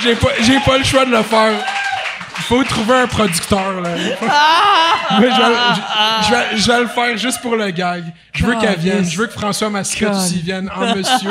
J'ai 0.03 0.15
pas, 0.15 0.29
j'ai 0.41 0.59
pas 0.61 0.77
le 0.77 0.83
choix 0.83 1.05
de 1.05 1.11
le 1.11 1.21
faire. 1.23 1.53
Il 2.37 2.43
faut 2.43 2.63
trouver 2.63 2.95
un 2.95 3.07
producteur, 3.07 3.81
là. 3.81 3.89
Mais 5.19 5.29
je, 5.29 5.41
vais, 5.41 5.55
je- 5.75 6.25
je 6.27 6.31
vais- 6.31 6.57
je 6.57 6.71
vais 6.71 6.79
le 6.81 6.87
faire 6.87 7.17
juste 7.17 7.41
pour 7.41 7.55
le 7.55 7.69
gag. 7.69 8.05
Je 8.33 8.45
veux 8.45 8.55
qu'elle 8.55 8.79
vienne. 8.79 9.05
Je 9.05 9.17
veux 9.19 9.27
que 9.27 9.33
François 9.33 9.69
Mascotte 9.69 10.15
aussi 10.15 10.41
vienne 10.41 10.69
en 10.75 10.95
monsieur. 10.95 11.29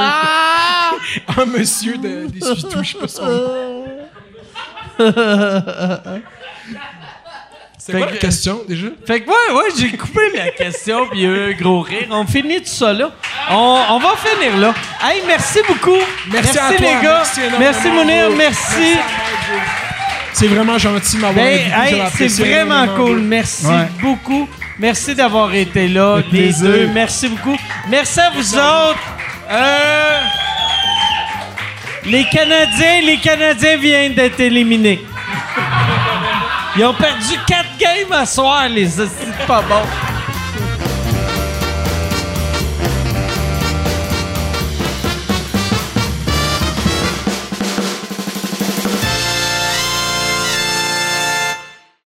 en 1.37 1.47
monsieur 1.47 1.97
de, 1.99 2.27
des 2.29 2.41
Suitou, 2.41 2.83
je 2.85 2.93
sais 2.93 2.99
pas 2.99 3.09
son 3.09 3.27
nom. 3.27 3.85
C'est 7.91 7.99
quoi 7.99 8.07
la 8.11 8.17
question, 8.17 8.61
déjà? 8.69 8.87
Fait 9.07 9.21
que 9.21 9.29
ouais, 9.29 9.55
ouais, 9.57 9.71
j'ai 9.79 9.97
coupé 9.97 10.21
ma 10.37 10.49
question 10.51 11.07
puis 11.11 11.23
eu 11.23 11.51
un 11.51 11.53
gros 11.53 11.81
rire. 11.81 12.07
On 12.11 12.27
finit 12.27 12.59
tout 12.61 12.67
ça 12.67 12.93
là. 12.93 13.11
On, 13.51 13.79
on 13.91 13.99
va 13.99 14.11
finir 14.17 14.57
là. 14.59 14.75
Hey, 15.03 15.23
merci 15.27 15.59
beaucoup. 15.67 15.99
Merci 16.33 16.59
à 16.59 16.69
toi, 16.69 16.77
les 16.79 17.03
gars. 17.03 17.23
merci 17.25 17.41
Merci 17.59 17.89
Mounir, 17.89 18.31
merci. 18.37 18.97
C'est 20.33 20.47
vraiment 20.47 20.79
gentil 20.79 21.17
de 21.17 21.21
m'avoir 21.21 21.45
Ben, 21.45 21.73
invité. 21.75 21.97
hey, 22.25 22.29
c'est 22.31 22.45
vraiment 22.45 22.87
cool. 22.97 23.21
Merci 23.21 23.67
Ouais. 23.67 23.89
beaucoup. 24.01 24.49
Merci 24.79 25.15
d'avoir 25.15 25.53
été 25.55 25.89
là, 25.89 26.17
les 26.19 26.23
plaisir. 26.23 26.67
deux. 26.71 26.87
Merci 26.95 27.29
beaucoup. 27.29 27.57
Merci 27.89 28.21
à 28.21 28.31
vous 28.31 28.55
autres. 28.55 28.99
Euh, 29.51 30.19
les 32.07 32.25
Canadiens, 32.25 33.01
les 33.05 33.19
Canadiens 33.19 33.77
viennent 33.77 34.15
d'être 34.15 34.41
éliminés. 34.41 35.01
Ils 36.77 36.85
ont 36.85 36.95
perdu 36.95 37.37
quatre 37.47 37.77
games 37.79 38.13
à 38.13 38.25
soir, 38.25 38.69
les 38.69 39.01
hosties 39.01 39.33
pas 39.47 39.63
bons. 39.63 40.10